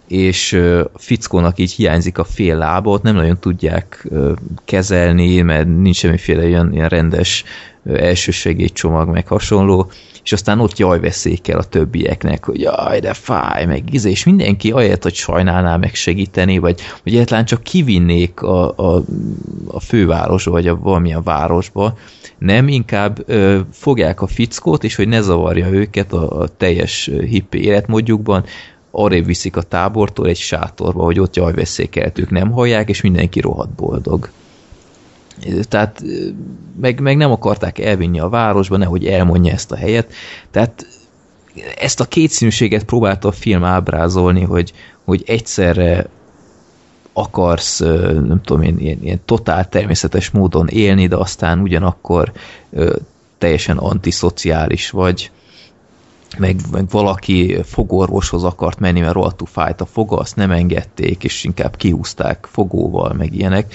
és 0.08 0.60
fickónak 0.94 1.58
így 1.58 1.72
hiányzik 1.72 2.18
a 2.18 2.24
fél 2.24 2.56
lába, 2.56 2.90
ott 2.90 3.02
nem 3.02 3.14
nagyon 3.14 3.38
tudják 3.38 4.08
kezelni, 4.64 5.40
mert 5.40 5.66
nincs 5.66 5.96
semmiféle 5.96 6.46
ilyen, 6.46 6.72
ilyen 6.72 6.88
rendes 6.88 7.44
elsősegélycsomag, 7.84 9.08
meg 9.08 9.26
hasonló, 9.26 9.90
és 10.24 10.32
aztán 10.32 10.60
ott 10.60 10.78
jaj 10.78 11.00
veszékel 11.00 11.58
a 11.58 11.64
többieknek, 11.64 12.44
hogy 12.44 12.60
jaj, 12.60 13.00
de 13.00 13.14
fáj, 13.14 13.66
meg 13.66 13.94
íze, 13.94 14.08
és 14.08 14.24
mindenki 14.24 14.70
ahelyett, 14.70 15.02
hogy 15.02 15.14
sajnálná 15.14 15.76
meg 15.76 15.94
segíteni, 15.94 16.58
vagy 16.58 16.80
hogy 17.02 17.12
egyáltalán 17.12 17.44
csak 17.44 17.62
kivinnék 17.62 18.42
a, 18.42 18.76
a, 18.76 19.02
a 19.66 19.80
fővárosba, 19.80 20.50
vagy 20.50 20.66
a 20.66 20.76
valamilyen 20.76 21.22
városba, 21.22 21.96
nem, 22.44 22.68
inkább 22.68 23.22
ö, 23.26 23.60
fogják 23.72 24.20
a 24.20 24.26
fickót, 24.26 24.84
és 24.84 24.94
hogy 24.94 25.08
ne 25.08 25.20
zavarja 25.20 25.68
őket 25.68 26.12
a, 26.12 26.40
a 26.40 26.48
teljes 26.48 27.10
hippi 27.28 27.64
életmódjukban, 27.64 28.44
arrébb 28.90 29.24
viszik 29.24 29.56
a 29.56 29.62
tábortól 29.62 30.26
egy 30.26 30.36
sátorba, 30.36 31.04
hogy 31.04 31.20
ott 31.20 31.36
jaj 31.36 31.52
veszékelt, 31.52 32.18
ők 32.18 32.30
nem 32.30 32.50
hallják, 32.50 32.88
és 32.88 33.00
mindenki 33.00 33.40
rohadt 33.40 33.74
boldog. 33.74 34.30
Tehát 35.68 36.02
meg, 36.80 37.00
meg 37.00 37.16
nem 37.16 37.30
akarták 37.30 37.78
elvinni 37.78 38.20
a 38.20 38.28
városba, 38.28 38.76
nehogy 38.76 39.06
elmondja 39.06 39.52
ezt 39.52 39.72
a 39.72 39.76
helyet. 39.76 40.12
Tehát 40.50 40.86
ezt 41.78 42.00
a 42.00 42.04
kétszínűséget 42.04 42.84
próbálta 42.84 43.28
a 43.28 43.32
film 43.32 43.64
ábrázolni, 43.64 44.42
hogy, 44.42 44.72
hogy 45.04 45.22
egyszerre 45.26 46.06
akarsz, 47.12 47.78
nem 47.78 48.40
tudom 48.44 48.62
én, 48.62 48.78
ilyen, 48.78 48.98
ilyen 49.02 49.20
totál 49.24 49.68
természetes 49.68 50.30
módon 50.30 50.68
élni, 50.68 51.06
de 51.06 51.16
aztán 51.16 51.60
ugyanakkor 51.60 52.32
teljesen 53.38 53.76
antiszociális 53.76 54.90
vagy, 54.90 55.30
meg, 56.38 56.60
meg 56.70 56.88
valaki 56.90 57.58
fogorvoshoz 57.64 58.44
akart 58.44 58.78
menni, 58.78 59.00
mert 59.00 59.12
rohadtul 59.12 59.46
fájt 59.46 59.80
a 59.80 59.86
foga, 59.86 60.16
azt 60.16 60.36
nem 60.36 60.50
engedték, 60.50 61.24
és 61.24 61.44
inkább 61.44 61.76
kihúzták 61.76 62.48
fogóval, 62.50 63.12
meg 63.12 63.34
ilyenek. 63.34 63.74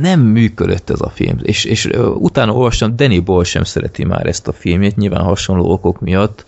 Nem 0.00 0.20
működött 0.20 0.90
ez 0.90 1.00
a 1.00 1.10
film. 1.10 1.38
És, 1.42 1.64
és 1.64 1.88
utána 2.14 2.52
olvastam, 2.52 2.96
Danny 2.96 3.24
Boyle 3.24 3.44
sem 3.44 3.64
szereti 3.64 4.04
már 4.04 4.26
ezt 4.26 4.48
a 4.48 4.52
filmét, 4.52 4.96
nyilván 4.96 5.24
hasonló 5.24 5.72
okok 5.72 6.00
miatt. 6.00 6.44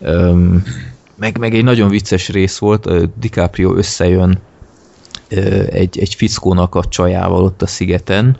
Öm, 0.00 0.62
meg, 1.14 1.38
meg 1.38 1.54
egy 1.54 1.64
nagyon 1.64 1.88
vicces 1.88 2.28
rész 2.28 2.58
volt, 2.58 3.18
DiCaprio 3.18 3.74
összejön 3.76 4.38
egy, 5.70 5.98
egy 5.98 6.14
fickónak 6.14 6.74
a 6.74 6.84
csajával 6.84 7.44
ott 7.44 7.62
a 7.62 7.66
szigeten, 7.66 8.36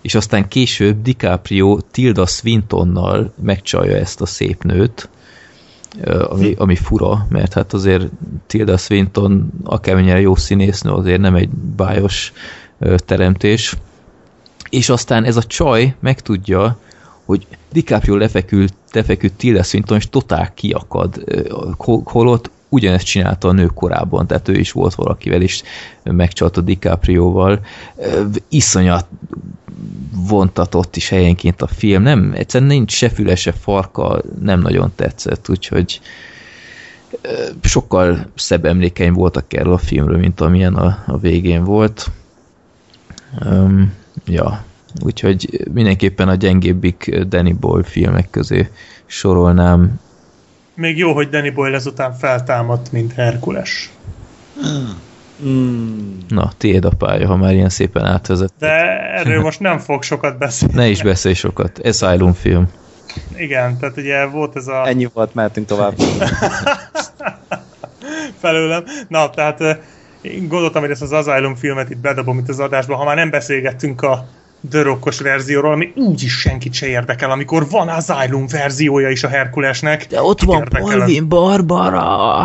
és 0.00 0.14
aztán 0.14 0.48
később 0.48 1.02
DiCaprio 1.02 1.78
Tilda 1.90 2.26
Swintonnal 2.26 3.32
megcsalja 3.42 3.96
ezt 3.96 4.20
a 4.20 4.26
szép 4.26 4.62
nőt, 4.62 5.08
ami, 6.04 6.54
ami 6.58 6.76
fura, 6.76 7.26
mert 7.28 7.52
hát 7.52 7.72
azért 7.72 8.06
Tilda 8.46 8.76
Swinton 8.76 9.52
akármennyire 9.64 10.20
jó 10.20 10.34
színésznő, 10.34 10.90
azért 10.90 11.20
nem 11.20 11.34
egy 11.34 11.48
bájos 11.48 12.32
teremtés. 12.96 13.76
És 14.70 14.88
aztán 14.88 15.24
ez 15.24 15.36
a 15.36 15.42
csaj 15.42 15.94
megtudja, 16.00 16.78
hogy 17.24 17.46
DiCaprio 17.72 18.16
lefekült, 18.16 18.74
lefekült 18.92 19.32
Tilda 19.32 19.62
Swinton, 19.62 19.96
és 19.96 20.08
totál 20.08 20.54
kiakad, 20.54 21.24
holott 22.04 22.50
ugyanezt 22.68 23.06
csinálta 23.06 23.48
a 23.48 23.52
nő 23.52 23.66
korábban, 23.66 24.26
tehát 24.26 24.48
ő 24.48 24.54
is 24.54 24.72
volt 24.72 24.94
valakivel, 24.94 25.42
és 25.42 25.62
megcsalt 26.02 26.56
a 26.56 26.60
DiCaprio-val. 26.60 27.60
Iszonyat 28.48 29.06
vontatott 30.26 30.96
is 30.96 31.08
helyenként 31.08 31.62
a 31.62 31.66
film, 31.66 32.02
nem, 32.02 32.32
egyszerűen 32.36 32.70
nincs 32.70 32.92
se 32.92 33.08
füle, 33.08 33.34
se 33.34 33.52
farka, 33.52 34.22
nem 34.40 34.60
nagyon 34.60 34.92
tetszett, 34.96 35.48
úgyhogy 35.48 36.00
sokkal 37.62 38.26
szebb 38.34 38.64
emlékeim 38.64 39.12
voltak 39.12 39.52
erről 39.52 39.72
a 39.72 39.78
filmről, 39.78 40.18
mint 40.18 40.40
amilyen 40.40 40.74
a, 40.74 41.04
a 41.06 41.18
végén 41.18 41.64
volt. 41.64 42.10
Um, 43.44 43.92
ja, 44.26 44.64
úgyhogy 45.04 45.68
mindenképpen 45.72 46.28
a 46.28 46.34
gyengébbik 46.34 47.18
Danny 47.18 47.56
Boyle 47.60 47.84
filmek 47.84 48.30
közé 48.30 48.68
sorolnám 49.06 50.00
még 50.78 50.98
jó, 50.98 51.12
hogy 51.12 51.28
Danny 51.28 51.52
Boyle 51.54 51.76
ezután 51.76 52.12
feltámadt, 52.12 52.92
mint 52.92 53.12
Herkules. 53.12 53.90
Mm. 55.44 56.18
Na, 56.28 56.52
tiéd 56.56 56.84
a 56.84 56.90
pálya, 56.98 57.26
ha 57.26 57.36
már 57.36 57.52
ilyen 57.54 57.68
szépen 57.68 58.04
átvezett. 58.04 58.52
De 58.58 59.00
erről 59.12 59.40
most 59.40 59.60
nem 59.60 59.78
fog 59.78 60.02
sokat 60.02 60.38
beszélni. 60.38 60.74
Ne 60.74 60.88
is 60.88 61.02
beszélj 61.02 61.34
sokat. 61.34 61.78
Asylum 61.78 62.32
film. 62.32 62.68
Igen, 63.36 63.78
tehát 63.78 63.96
ugye 63.96 64.24
volt 64.24 64.56
ez 64.56 64.66
a... 64.66 64.86
Ennyi 64.86 65.08
volt, 65.12 65.34
mehetünk 65.34 65.66
tovább. 65.66 65.94
Felőlem. 68.40 68.84
Na, 69.08 69.30
tehát 69.30 69.60
én 70.20 70.48
gondoltam, 70.48 70.82
hogy 70.82 70.90
ezt 70.90 71.02
az 71.02 71.12
Asylum 71.12 71.54
filmet 71.54 71.90
itt 71.90 71.98
bedobom 71.98 72.38
itt 72.38 72.48
az 72.48 72.60
adásba, 72.60 72.96
ha 72.96 73.04
már 73.04 73.16
nem 73.16 73.30
beszélgettünk 73.30 74.02
a 74.02 74.28
dörokkos 74.60 75.20
verzióról, 75.20 75.72
ami 75.72 75.92
úgyis 75.96 76.38
senkit 76.38 76.72
se 76.74 76.86
érdekel, 76.86 77.30
amikor 77.30 77.68
van 77.70 77.88
Asylum 77.88 78.46
verziója 78.46 79.08
is 79.08 79.24
a 79.24 79.28
Herkulesnek. 79.28 80.06
De 80.06 80.22
ott 80.22 80.40
van 80.40 80.68
Polvin 80.70 81.28
Barbara. 81.28 82.40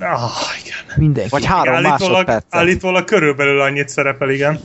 Ah, 0.00 0.30
igen. 0.62 0.96
Mindenki. 0.96 1.30
Vagy 1.30 1.44
három 1.44 1.74
állítólag, 1.74 2.00
másodpercet. 2.00 2.46
Állítólag 2.48 3.04
körülbelül 3.04 3.60
annyit 3.60 3.88
szerepel, 3.88 4.30
igen. 4.30 4.60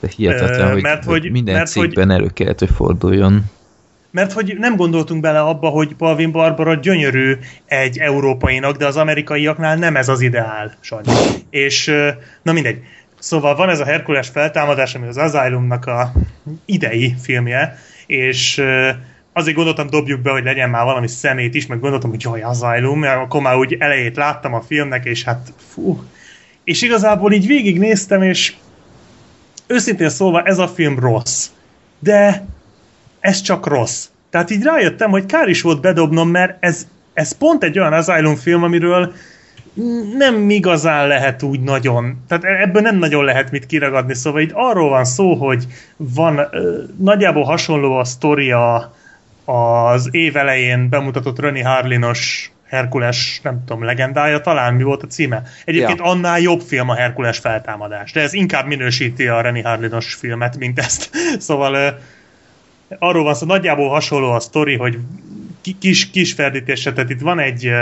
De 0.00 0.08
hihetetlen, 0.16 0.72
hogy, 0.72 0.82
mert, 0.82 1.04
hogy 1.04 1.30
minden 1.30 1.54
mert, 1.54 1.72
hogy, 1.72 1.98
elő 1.98 2.30
kellett, 2.34 2.58
hogy 2.58 2.70
forduljon. 2.74 3.44
Mert 4.10 4.32
hogy 4.32 4.56
nem 4.58 4.76
gondoltunk 4.76 5.20
bele 5.20 5.40
abba, 5.40 5.68
hogy 5.68 5.94
Palvin 5.94 6.30
Barbara 6.30 6.74
gyönyörű 6.74 7.38
egy 7.66 7.98
európainak, 7.98 8.76
de 8.76 8.86
az 8.86 8.96
amerikaiaknál 8.96 9.76
nem 9.76 9.96
ez 9.96 10.08
az 10.08 10.20
ideál, 10.20 10.72
sajnos. 10.80 11.14
És 11.50 11.92
na 12.42 12.52
mindegy. 12.52 12.78
Szóval 13.18 13.56
van 13.56 13.68
ez 13.68 13.80
a 13.80 13.84
Herkules 13.84 14.28
feltámadás, 14.28 14.94
ami 14.94 15.06
az 15.06 15.16
Asylumnak 15.16 15.86
a 15.86 16.12
idei 16.64 17.14
filmje, 17.22 17.78
és 18.06 18.62
azért 19.32 19.56
gondoltam, 19.56 19.90
dobjuk 19.90 20.20
be, 20.20 20.30
hogy 20.30 20.44
legyen 20.44 20.70
már 20.70 20.84
valami 20.84 21.08
szemét 21.08 21.54
is, 21.54 21.66
meg 21.66 21.80
gondoltam, 21.80 22.10
hogy 22.10 22.22
jaj, 22.22 22.42
Asylum, 22.42 22.98
mert 22.98 23.20
akkor 23.20 23.40
már 23.40 23.56
úgy 23.56 23.76
elejét 23.78 24.16
láttam 24.16 24.54
a 24.54 24.60
filmnek, 24.60 25.04
és 25.04 25.24
hát 25.24 25.52
fú. 25.72 26.02
És 26.64 26.82
igazából 26.82 27.32
így 27.32 27.46
végignéztem, 27.46 28.22
és 28.22 28.54
őszintén 29.66 30.08
szólva 30.08 30.42
ez 30.42 30.58
a 30.58 30.68
film 30.68 30.98
rossz. 30.98 31.46
De 31.98 32.46
ez 33.20 33.40
csak 33.40 33.66
rossz. 33.66 34.06
Tehát 34.30 34.50
így 34.50 34.62
rájöttem, 34.62 35.10
hogy 35.10 35.26
kár 35.26 35.48
is 35.48 35.62
volt 35.62 35.80
bedobnom, 35.80 36.28
mert 36.28 36.56
ez, 36.60 36.86
ez 37.14 37.32
pont 37.32 37.62
egy 37.62 37.78
olyan 37.78 37.92
Asylum 37.92 38.36
film, 38.36 38.62
amiről 38.62 39.12
nem 40.16 40.50
igazán 40.50 41.06
lehet 41.06 41.42
úgy 41.42 41.60
nagyon, 41.60 42.24
tehát 42.28 42.44
ebből 42.44 42.82
nem 42.82 42.96
nagyon 42.96 43.24
lehet 43.24 43.50
mit 43.50 43.66
kiragadni, 43.66 44.14
szóval 44.14 44.40
itt 44.40 44.52
arról 44.52 44.88
van 44.88 45.04
szó, 45.04 45.34
hogy 45.34 45.66
van 45.96 46.40
nagyjából 46.98 47.44
hasonló 47.44 47.98
a 47.98 48.04
sztoria 48.04 48.94
az 49.44 50.08
év 50.10 50.36
elején 50.36 50.88
bemutatott 50.88 51.38
Röni 51.38 51.60
Harlinos 51.60 52.50
Herkules, 52.68 53.40
nem 53.42 53.64
tudom, 53.66 53.84
legendája, 53.84 54.40
talán 54.40 54.74
mi 54.74 54.82
volt 54.82 55.02
a 55.02 55.06
címe. 55.06 55.42
Egyébként 55.64 55.98
ja. 55.98 56.04
annál 56.04 56.40
jobb 56.40 56.60
film 56.60 56.88
a 56.88 56.94
Herkules 56.94 57.38
feltámadás, 57.38 58.12
de 58.12 58.20
ez 58.20 58.32
inkább 58.32 58.66
minősíti 58.66 59.26
a 59.26 59.40
Reni 59.40 59.62
Harlinos 59.62 60.14
filmet, 60.14 60.56
mint 60.56 60.78
ezt. 60.78 61.10
Szóval 61.38 61.98
arról 62.98 63.24
van 63.24 63.34
szó, 63.34 63.46
nagyjából 63.46 63.88
hasonló 63.88 64.30
a 64.30 64.40
sztori, 64.40 64.76
hogy 64.76 64.98
kis, 65.78 66.10
kis 66.10 66.32
ferdítése, 66.32 66.92
tehát 66.92 67.10
itt 67.10 67.20
van 67.20 67.38
egy 67.38 67.72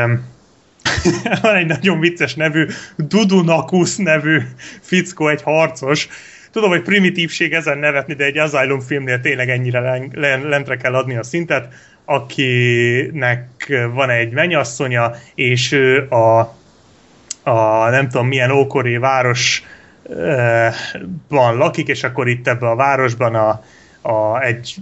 van 1.43 1.55
egy 1.55 1.67
nagyon 1.67 2.01
vicces 2.01 2.35
nevű 2.35 2.67
Dudunakus 2.97 3.97
nevű 3.97 4.41
fickó, 4.81 5.29
egy 5.29 5.43
harcos. 5.43 6.09
Tudom, 6.51 6.71
hogy 6.71 6.83
primitívség 6.83 7.53
ezen 7.53 7.79
nevetni, 7.79 8.15
de 8.15 8.25
egy 8.25 8.39
Asylum 8.39 8.81
filmnél 8.81 9.21
tényleg 9.21 9.51
ennyire 9.51 10.09
lentre 10.43 10.77
kell 10.77 10.95
adni 10.95 11.17
a 11.17 11.23
szintet, 11.23 11.75
akinek 12.05 13.73
van 13.93 14.11
egy 14.11 14.33
mennyasszonya, 14.33 15.13
és 15.35 15.73
ő 15.73 16.09
a, 16.09 16.39
a 17.51 17.89
nem 17.91 18.09
tudom 18.09 18.27
milyen 18.27 18.51
ókori 18.51 18.97
városban 18.97 19.67
lakik, 21.57 21.89
és 21.89 22.05
akkor 22.05 22.29
itt 22.29 22.49
ebben 22.49 22.69
a 22.69 22.77
városban 22.77 23.35
a, 23.35 23.63
a, 24.09 24.41
egy 24.41 24.75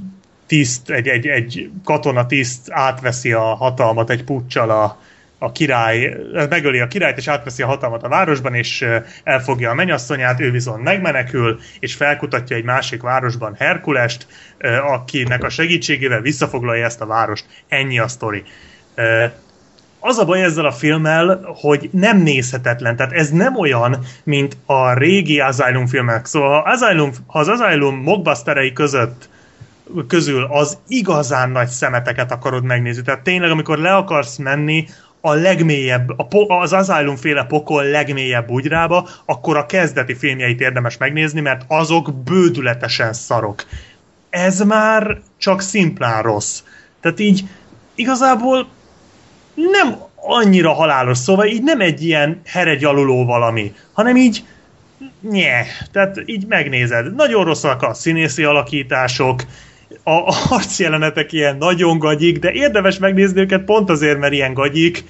tiszt, 0.47 0.91
egy, 0.91 1.09
egy, 1.09 1.27
egy 1.27 1.71
katonatiszt 1.85 2.71
átveszi 2.71 3.33
a 3.33 3.55
hatalmat 3.55 4.11
egy 4.11 4.25
puccsal 4.25 4.71
a, 4.71 4.99
a 5.43 5.53
király, 5.53 6.17
megöli 6.49 6.81
a 6.81 6.87
királyt, 6.87 7.17
és 7.17 7.29
átveszi 7.29 7.63
a 7.63 7.67
hatalmat 7.67 8.03
a 8.03 8.09
városban, 8.09 8.55
és 8.55 8.87
elfogja 9.25 9.71
a 9.71 9.75
mennyasszonyát, 9.75 10.41
ő 10.41 10.51
viszont 10.51 10.83
megmenekül, 10.83 11.61
és 11.81 11.95
felkutatja 11.95 12.57
egy 12.57 12.65
másik 12.65 13.03
városban 13.03 13.55
Herkulest, 13.59 14.27
akinek 14.83 15.45
a 15.45 15.49
segítségével 15.49 16.21
visszafoglalja 16.21 16.85
ezt 16.85 17.01
a 17.01 17.07
várost. 17.07 17.45
Ennyi 17.69 17.99
a 17.99 18.09
sztori. 18.09 18.43
Az 20.01 20.19
a 20.19 20.25
baj 20.25 20.43
ezzel 20.43 20.67
a 20.67 20.73
filmmel, 20.73 21.41
hogy 21.61 21.89
nem 21.93 22.19
nézhetetlen, 22.19 22.97
tehát 22.97 23.13
ez 23.13 23.31
nem 23.31 23.57
olyan, 23.57 23.99
mint 24.25 24.57
a 24.67 24.93
régi 24.93 25.41
Asylum 25.41 25.87
filmek. 25.87 26.27
Szóval 26.27 26.63
ha, 26.63 26.71
Asylum, 26.71 27.11
ha 27.27 27.39
az 27.39 27.49
Asylum 27.49 28.03
mockbusterei 28.03 28.73
között 28.73 29.29
közül 30.09 30.45
az 30.51 30.79
igazán 30.89 31.51
nagy 31.51 31.69
szemeteket 31.69 32.33
akarod 32.33 32.65
megnézni. 32.65 33.03
Tehát 33.03 33.21
tényleg, 33.21 33.51
amikor 33.51 33.79
le 33.79 33.95
akarsz 33.95 34.37
menni 34.37 34.87
a 35.25 35.33
legmélyebb, 35.33 36.13
a 36.17 36.27
po, 36.27 36.53
az 36.53 36.73
Asylum 36.73 37.17
féle 37.17 37.45
pokol 37.45 37.85
legmélyebb 37.85 38.47
bugyrába, 38.47 39.09
akkor 39.25 39.57
a 39.57 39.67
kezdeti 39.67 40.15
filmjeit 40.15 40.61
érdemes 40.61 40.97
megnézni, 40.97 41.41
mert 41.41 41.65
azok 41.67 42.15
bődületesen 42.15 43.13
szarok. 43.13 43.65
Ez 44.31 44.61
már 44.61 45.21
csak 45.39 45.61
szimplán 45.61 46.23
rossz. 46.23 46.63
Tehát 47.01 47.21
így 47.21 47.45
igazából 47.95 48.69
nem 49.55 49.97
annyira 50.15 50.73
halálos, 50.73 51.19
szóval 51.19 51.47
így 51.47 51.63
nem 51.63 51.81
egy 51.81 52.05
ilyen 52.05 52.41
heregyaluló 52.45 53.25
valami, 53.25 53.75
hanem 53.93 54.17
így 54.17 54.45
nye, 55.21 55.67
tehát 55.93 56.23
így 56.25 56.47
megnézed. 56.47 57.15
Nagyon 57.15 57.45
rosszak 57.45 57.83
a 57.83 57.95
színészi 57.95 58.45
alakítások, 58.45 59.43
a, 60.03 60.33
harc 60.33 60.79
jelenetek 60.79 61.33
ilyen 61.33 61.57
nagyon 61.57 61.99
gagyik, 61.99 62.39
de 62.39 62.53
érdemes 62.53 62.99
megnézni 62.99 63.41
őket 63.41 63.65
pont 63.65 63.91
azért, 63.91 64.19
mert 64.19 64.33
ilyen 64.33 64.55
gagyik. 64.55 65.05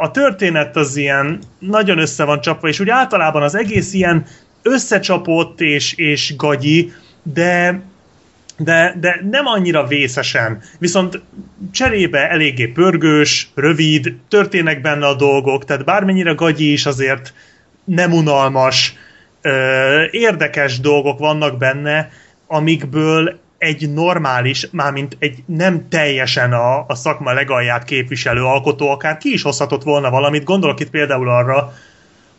A 0.00 0.10
történet 0.10 0.76
az 0.76 0.96
ilyen 0.96 1.38
nagyon 1.58 1.98
össze 1.98 2.24
van 2.24 2.40
csapva, 2.40 2.68
és 2.68 2.80
úgy 2.80 2.88
általában 2.88 3.42
az 3.42 3.54
egész 3.54 3.92
ilyen 3.92 4.26
összecsapott 4.62 5.60
és, 5.60 5.94
és 5.94 6.36
gagyi, 6.36 6.92
de 7.22 7.82
de, 8.58 8.96
de 9.00 9.20
nem 9.30 9.46
annyira 9.46 9.86
vészesen. 9.86 10.62
Viszont 10.78 11.20
cserébe 11.72 12.30
eléggé 12.30 12.66
pörgős, 12.66 13.48
rövid, 13.54 14.14
történnek 14.28 14.80
benne 14.80 15.06
a 15.06 15.14
dolgok, 15.14 15.64
tehát 15.64 15.84
bármennyire 15.84 16.32
gagyi 16.32 16.72
is 16.72 16.86
azért 16.86 17.34
nem 17.84 18.12
unalmas, 18.12 18.94
érdekes 20.10 20.80
dolgok 20.80 21.18
vannak 21.18 21.58
benne, 21.58 22.10
amikből 22.46 23.38
egy 23.64 23.92
normális, 23.92 24.68
mármint 24.70 25.16
egy 25.18 25.42
nem 25.46 25.88
teljesen 25.88 26.52
a, 26.52 26.84
a 26.86 26.94
szakma 26.94 27.32
legalját 27.32 27.84
képviselő 27.84 28.44
alkotó 28.44 28.90
akár 28.90 29.18
ki 29.18 29.32
is 29.32 29.42
hozhatott 29.42 29.82
volna 29.82 30.10
valamit. 30.10 30.44
Gondolok 30.44 30.80
itt 30.80 30.90
például 30.90 31.28
arra, 31.28 31.72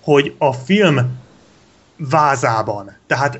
hogy 0.02 0.36
a 0.38 0.54
film 0.54 1.24
vázában, 1.98 2.98
tehát 3.08 3.40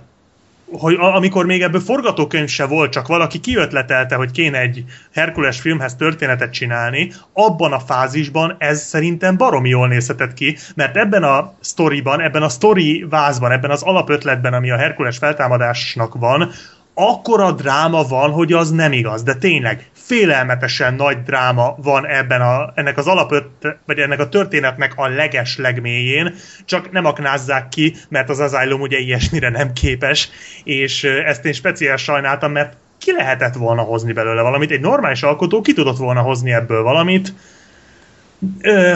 hogy 0.72 0.96
amikor 1.00 1.46
még 1.46 1.62
ebből 1.62 1.82
forgatókönyv 1.82 2.50
se 2.50 2.66
volt, 2.66 2.92
csak 2.92 3.08
valaki 3.08 3.40
kiötletelte, 3.40 4.16
hogy 4.16 4.32
kéne 4.32 4.60
egy 4.60 4.84
Herkules 5.14 5.60
filmhez 5.60 5.96
történetet 5.96 6.54
csinálni, 6.54 7.12
abban 7.34 7.74
a 7.74 7.80
fázisban 7.80 8.56
ez 8.58 8.82
szerintem 8.82 9.38
baromi 9.38 9.70
jól 9.70 9.88
nézhetett 9.88 10.34
ki, 10.34 10.58
mert 10.76 10.98
ebben 10.98 11.24
a 11.24 11.54
sztoriban, 11.60 12.22
ebben 12.22 12.42
a 12.42 12.50
sztori 12.50 13.06
vázban, 13.10 13.52
ebben 13.52 13.72
az 13.72 13.82
alapötletben, 13.82 14.54
ami 14.54 14.72
a 14.72 14.78
Herkules 14.78 15.18
feltámadásnak 15.18 16.16
van, 16.16 16.52
akkora 16.96 17.52
dráma 17.52 18.04
van, 18.04 18.32
hogy 18.32 18.54
az 18.54 18.72
nem 18.72 18.92
igaz, 18.92 19.24
de 19.24 19.36
tényleg 19.36 19.90
félelmetesen 19.94 20.94
nagy 20.94 21.24
dráma 21.24 21.76
van 21.78 22.08
ebben 22.08 22.42
a, 22.42 22.72
ennek 22.76 22.98
az 22.98 23.08
alapöt, 23.08 23.46
vagy 23.86 24.00
ennek 24.00 24.20
a 24.20 24.30
történetnek 24.30 24.94
a 24.96 25.08
leges 25.08 25.58
legmélyén, 25.58 26.36
csak 26.66 26.92
nem 26.92 27.06
aknázzák 27.06 27.70
ki, 27.70 27.96
mert 28.10 28.30
az 28.30 28.40
Asylum 28.40 28.82
ugye 28.82 28.98
ilyesmire 28.98 29.50
nem 29.50 29.74
képes, 29.74 30.30
és 30.64 31.04
ezt 31.04 31.46
én 31.46 31.54
speciál 31.54 31.98
sajnáltam, 31.98 32.52
mert 32.52 32.78
ki 32.98 33.12
lehetett 33.12 33.54
volna 33.54 33.82
hozni 33.82 34.14
belőle 34.14 34.42
valamit, 34.42 34.72
egy 34.72 34.82
normális 34.82 35.24
alkotó 35.24 35.62
ki 35.62 35.74
tudott 35.74 35.98
volna 35.98 36.22
hozni 36.22 36.52
ebből 36.52 36.84
valamit, 36.84 37.34
ö, 38.62 38.94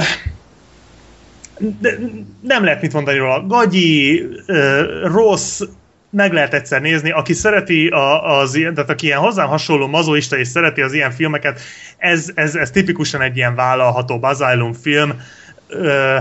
de 1.80 1.98
nem 2.42 2.64
lehet 2.64 2.82
mit 2.82 2.94
mondani 2.94 3.18
róla. 3.18 3.46
Gagyi, 3.48 4.26
ö, 4.46 4.84
rossz, 5.04 5.62
meg 6.10 6.34
lehet 6.34 6.54
egyszer 6.54 6.82
nézni. 6.82 7.12
Aki 7.12 7.34
szereti 7.34 7.88
a, 7.88 8.40
az 8.40 8.56
ilyen, 8.56 8.74
tehát 8.74 8.90
aki 8.90 9.06
ilyen 9.06 9.20
hozzám 9.20 9.48
hasonló 9.48 9.88
mazoista 9.88 10.38
és 10.38 10.48
szereti 10.48 10.82
az 10.82 10.94
ilyen 10.94 11.12
filmeket, 11.12 11.62
ez, 11.98 12.32
ez, 12.36 12.56
ez 12.56 12.72
tipikusan 12.72 13.22
egy 13.22 13.38
ilyen 13.38 13.56
vállalható 13.56 14.20
Asylum 14.22 14.74
film. 14.74 15.22
Ö, 15.68 16.18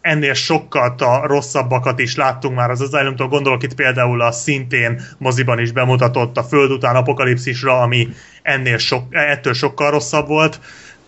ennél 0.00 0.34
sokkal 0.34 0.94
a 0.98 1.26
rosszabbakat 1.26 1.98
is 1.98 2.16
láttunk 2.16 2.56
már 2.56 2.70
az 2.70 2.80
Asylumtól, 2.80 3.28
gondolok 3.28 3.62
itt 3.62 3.74
például 3.74 4.20
a 4.20 4.32
szintén 4.32 5.00
moziban 5.18 5.58
is 5.58 5.72
bemutatott 5.72 6.36
a 6.36 6.42
Föld 6.42 6.70
után 6.70 6.96
apokalipszisra, 6.96 7.80
ami 7.80 8.08
ennél 8.42 8.78
sok, 8.78 9.04
ettől 9.10 9.52
sokkal 9.54 9.90
rosszabb 9.90 10.26
volt. 10.26 10.60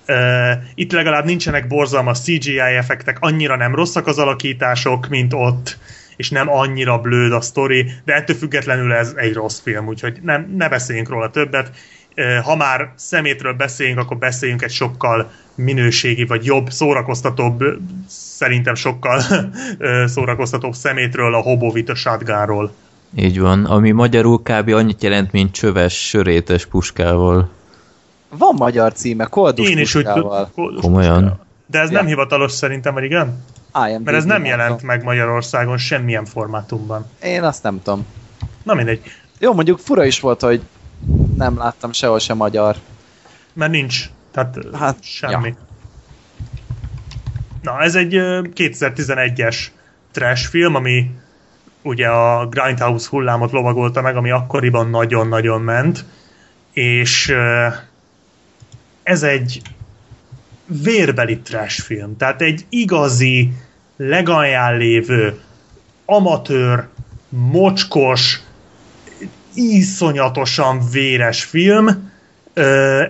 Uh, 0.09 0.51
itt 0.74 0.93
legalább 0.93 1.24
nincsenek 1.24 1.66
borzalmas 1.66 2.20
CGI 2.20 2.59
effektek, 2.59 3.16
annyira 3.20 3.56
nem 3.56 3.74
rosszak 3.74 4.06
az 4.06 4.19
alakítások, 4.19 5.09
mint 5.09 5.32
ott 5.32 5.78
és 6.16 6.31
nem 6.31 6.51
annyira 6.51 6.99
blőd 6.99 7.32
a 7.32 7.41
sztori, 7.41 7.91
de 8.05 8.15
ettől 8.15 8.36
függetlenül 8.36 8.93
ez 8.93 9.12
egy 9.16 9.35
rossz 9.35 9.61
film, 9.61 9.86
úgyhogy 9.86 10.19
nem, 10.23 10.55
ne 10.57 10.69
beszéljünk 10.69 11.09
róla 11.09 11.31
többet. 11.31 11.70
Ha 12.43 12.57
már 12.57 12.93
szemétről 12.95 13.53
beszéljünk, 13.53 13.99
akkor 13.99 14.16
beszéljünk 14.16 14.62
egy 14.62 14.70
sokkal 14.70 15.31
minőségi, 15.55 16.24
vagy 16.24 16.45
jobb, 16.45 16.70
szórakoztatóbb, 16.70 17.65
szerintem 18.09 18.74
sokkal 18.74 19.23
szórakoztatóbb 20.15 20.74
szemétről, 20.74 21.35
a 21.35 21.41
Hobovita 21.41 21.95
Shotgunról. 21.95 22.74
Így 23.16 23.41
van, 23.41 23.65
ami 23.65 23.91
magyarul 23.91 24.43
kb. 24.43 24.69
annyit 24.69 25.03
jelent, 25.03 25.32
mint 25.32 25.53
csöves, 25.53 26.09
sörétes 26.09 26.66
puskával. 26.66 27.51
Van 28.39 28.55
magyar 28.59 28.93
címe, 28.93 29.24
koldus 29.24 29.69
Én 29.69 29.78
is 29.78 29.95
úgy 29.95 30.09
Komolyan. 30.81 31.41
De 31.66 31.78
ez 31.78 31.91
ja. 31.91 31.97
nem 31.97 32.07
hivatalos 32.07 32.53
szerintem, 32.53 32.95
vagy 32.95 33.05
igen? 33.05 33.45
IMDb 33.88 34.05
Mert 34.05 34.16
ez 34.16 34.24
nem 34.24 34.44
jelent 34.44 34.82
meg 34.82 35.02
Magyarországon 35.02 35.76
semmilyen 35.76 36.24
formátumban. 36.24 37.06
Én 37.22 37.42
azt 37.42 37.62
nem 37.62 37.82
tudom. 37.82 38.06
Na 38.62 38.74
mindegy. 38.74 39.01
Jó, 39.38 39.55
mondjuk 39.55 39.78
fura 39.78 40.05
is 40.05 40.20
volt, 40.20 40.40
hogy 40.40 40.62
nem 41.36 41.59
láttam 41.59 41.92
sehol 41.92 42.18
sem 42.18 42.36
magyar. 42.36 42.76
Mert 43.52 43.70
nincs. 43.70 44.10
Tehát 44.32 44.59
hát, 44.72 44.96
semmi. 45.02 45.48
Ja. 45.48 45.56
Na, 47.62 47.80
ez 47.80 47.94
egy 47.94 48.14
2011-es 48.55 49.56
trash 50.10 50.48
film, 50.48 50.74
ami 50.74 51.10
ugye 51.82 52.09
a 52.09 52.46
Grindhouse 52.46 53.09
hullámot 53.10 53.52
lovagolta 53.52 54.01
meg, 54.01 54.16
ami 54.16 54.30
akkoriban 54.30 54.90
nagyon-nagyon 54.90 55.60
ment, 55.60 56.05
és 56.72 57.34
ez 59.02 59.22
egy 59.22 59.62
vérbeli 60.66 61.38
trash 61.38 61.80
film, 61.80 62.16
tehát 62.16 62.40
egy 62.40 62.66
igazi, 62.68 63.52
legalján 63.96 64.76
lévő, 64.76 65.40
amatőr, 66.04 66.86
mocskos, 67.28 68.40
iszonyatosan 69.54 70.80
véres 70.92 71.44
film, 71.44 72.12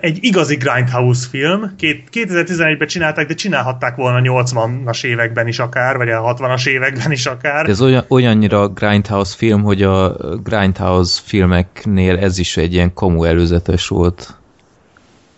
egy 0.01 0.19
igazi 0.21 0.57
Grindhouse 0.57 1.29
film. 1.29 1.75
2011-ben 2.13 2.87
csinálták, 2.87 3.27
de 3.27 3.35
csinálhatták 3.35 3.97
volna 3.97 4.21
80-as 4.23 5.05
években 5.05 5.47
is 5.47 5.59
akár, 5.59 5.97
vagy 5.97 6.09
a 6.09 6.35
60-as 6.35 6.67
években 6.67 7.13
is 7.13 7.27
akár. 7.27 7.69
Ez 7.69 7.81
olyan, 7.81 8.05
olyannyira 8.09 8.69
Grindhouse 8.69 9.35
film, 9.37 9.63
hogy 9.63 9.83
a 9.83 10.17
Grindhouse 10.43 11.21
filmeknél 11.25 12.19
ez 12.19 12.39
is 12.39 12.57
egy 12.57 12.73
ilyen 12.73 12.95
komu 12.95 13.25
előzetes 13.25 13.89
volt. 13.89 14.37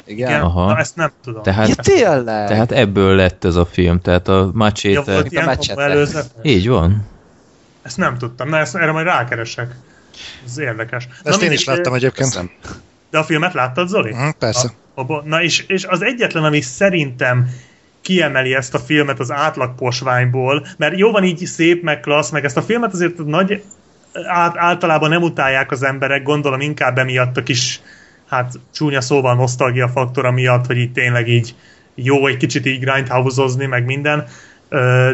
Igen? 0.06 0.28
Igen? 0.28 0.40
Aha. 0.40 0.66
Na, 0.66 0.78
ezt 0.78 0.96
nem 0.96 1.10
tudom. 1.24 1.42
Tehát, 1.42 1.68
ja, 1.68 1.74
tényleg? 1.74 2.48
Tehát 2.48 2.72
ebből 2.72 3.14
lett 3.14 3.44
ez 3.44 3.56
a 3.56 3.66
film, 3.66 4.00
tehát 4.00 4.28
a 4.28 4.50
Machete... 4.52 4.90
Ja, 4.90 5.02
volt 5.02 5.32
ilyen 5.32 5.58
Így 6.42 6.68
van. 6.68 7.06
Ezt 7.82 7.96
nem 7.96 8.18
tudtam, 8.18 8.48
na 8.48 8.58
ezt, 8.58 8.76
erre 8.76 8.92
majd 8.92 9.06
rákeresek. 9.06 9.74
Ez 10.46 10.58
érdekes. 10.58 11.08
Ezt 11.22 11.40
na, 11.40 11.46
én 11.46 11.52
is 11.52 11.64
láttam 11.64 11.94
egyébként. 11.94 12.28
Köszönöm. 12.28 12.50
De 13.10 13.18
a 13.18 13.24
filmet 13.24 13.52
láttad, 13.52 13.88
Zoli? 13.88 14.10
Uh, 14.10 14.30
persze. 14.38 14.72
A, 14.94 15.12
a, 15.12 15.22
na 15.24 15.42
és, 15.42 15.64
és 15.66 15.84
az 15.84 16.02
egyetlen, 16.02 16.44
ami 16.44 16.60
szerintem 16.60 17.50
kiemeli 18.00 18.54
ezt 18.54 18.74
a 18.74 18.78
filmet 18.78 19.20
az 19.20 19.30
átlag 19.30 19.74
posványból, 19.74 20.66
mert 20.76 20.98
jó 20.98 21.10
van 21.10 21.24
így 21.24 21.46
szép, 21.46 21.82
meg 21.82 22.00
klassz, 22.00 22.30
meg 22.30 22.44
ezt 22.44 22.56
a 22.56 22.62
filmet 22.62 22.92
azért 22.92 23.24
nagy 23.24 23.62
át, 24.26 24.56
általában 24.56 25.08
nem 25.08 25.22
utálják 25.22 25.70
az 25.70 25.82
emberek, 25.82 26.22
gondolom 26.22 26.60
inkább 26.60 26.98
emiatt 26.98 27.36
a 27.36 27.42
kis 27.42 27.80
hát 28.28 28.52
csúnya 28.74 29.00
szóval 29.00 29.34
nosztalgia 29.34 29.88
faktora 29.88 30.30
miatt, 30.30 30.66
hogy 30.66 30.78
itt 30.78 30.94
tényleg 30.94 31.28
így 31.28 31.54
jó 31.94 32.26
egy 32.26 32.36
kicsit 32.36 32.66
így 32.66 32.80
grindhouse 32.80 33.66
meg 33.66 33.84
minden, 33.84 34.26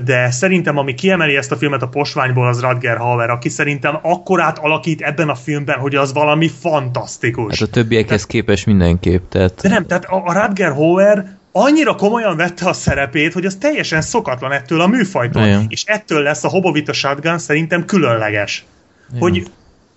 de 0.05 0.31
szerintem 0.31 0.79
ami 0.79 0.95
kiemeli 0.95 1.37
ezt 1.37 1.53
a 1.53 1.57
filmet 1.57 1.83
a 1.83 1.89
posványból 1.89 2.47
az 2.47 2.61
Radger 2.61 2.97
Hauer, 2.97 3.31
aki 3.31 3.49
szerintem 3.49 3.99
akkorát 4.03 4.59
alakít 4.59 5.01
ebben 5.01 5.29
a 5.29 5.35
filmben, 5.35 5.79
hogy 5.79 5.95
az 5.95 6.13
valami 6.13 6.49
fantasztikus. 6.61 7.59
Hát 7.59 7.69
a 7.69 7.71
többiekhez 7.71 8.27
képes 8.27 8.65
mindenképp. 8.65 9.29
Tehát... 9.29 9.61
De 9.63 9.69
nem, 9.69 9.87
tehát 9.87 10.05
a, 10.05 10.23
a 10.25 10.33
Radger 10.33 10.73
Hauer 10.73 11.37
annyira 11.53 11.95
komolyan 11.95 12.37
vette 12.37 12.69
a 12.69 12.73
szerepét, 12.73 13.33
hogy 13.33 13.47
az 13.47 13.57
teljesen 13.61 14.01
szokatlan 14.01 14.53
ettől 14.53 14.81
a 14.81 14.87
műfajtól. 14.87 15.43
Igen. 15.43 15.67
És 15.69 15.85
ettől 15.87 16.23
lesz 16.23 16.45
a 16.45 16.49
Hobovita 16.49 16.93
Shotgun 16.93 17.39
szerintem 17.39 17.85
különleges. 17.85 18.65
Igen. 19.09 19.21
Hogy 19.21 19.47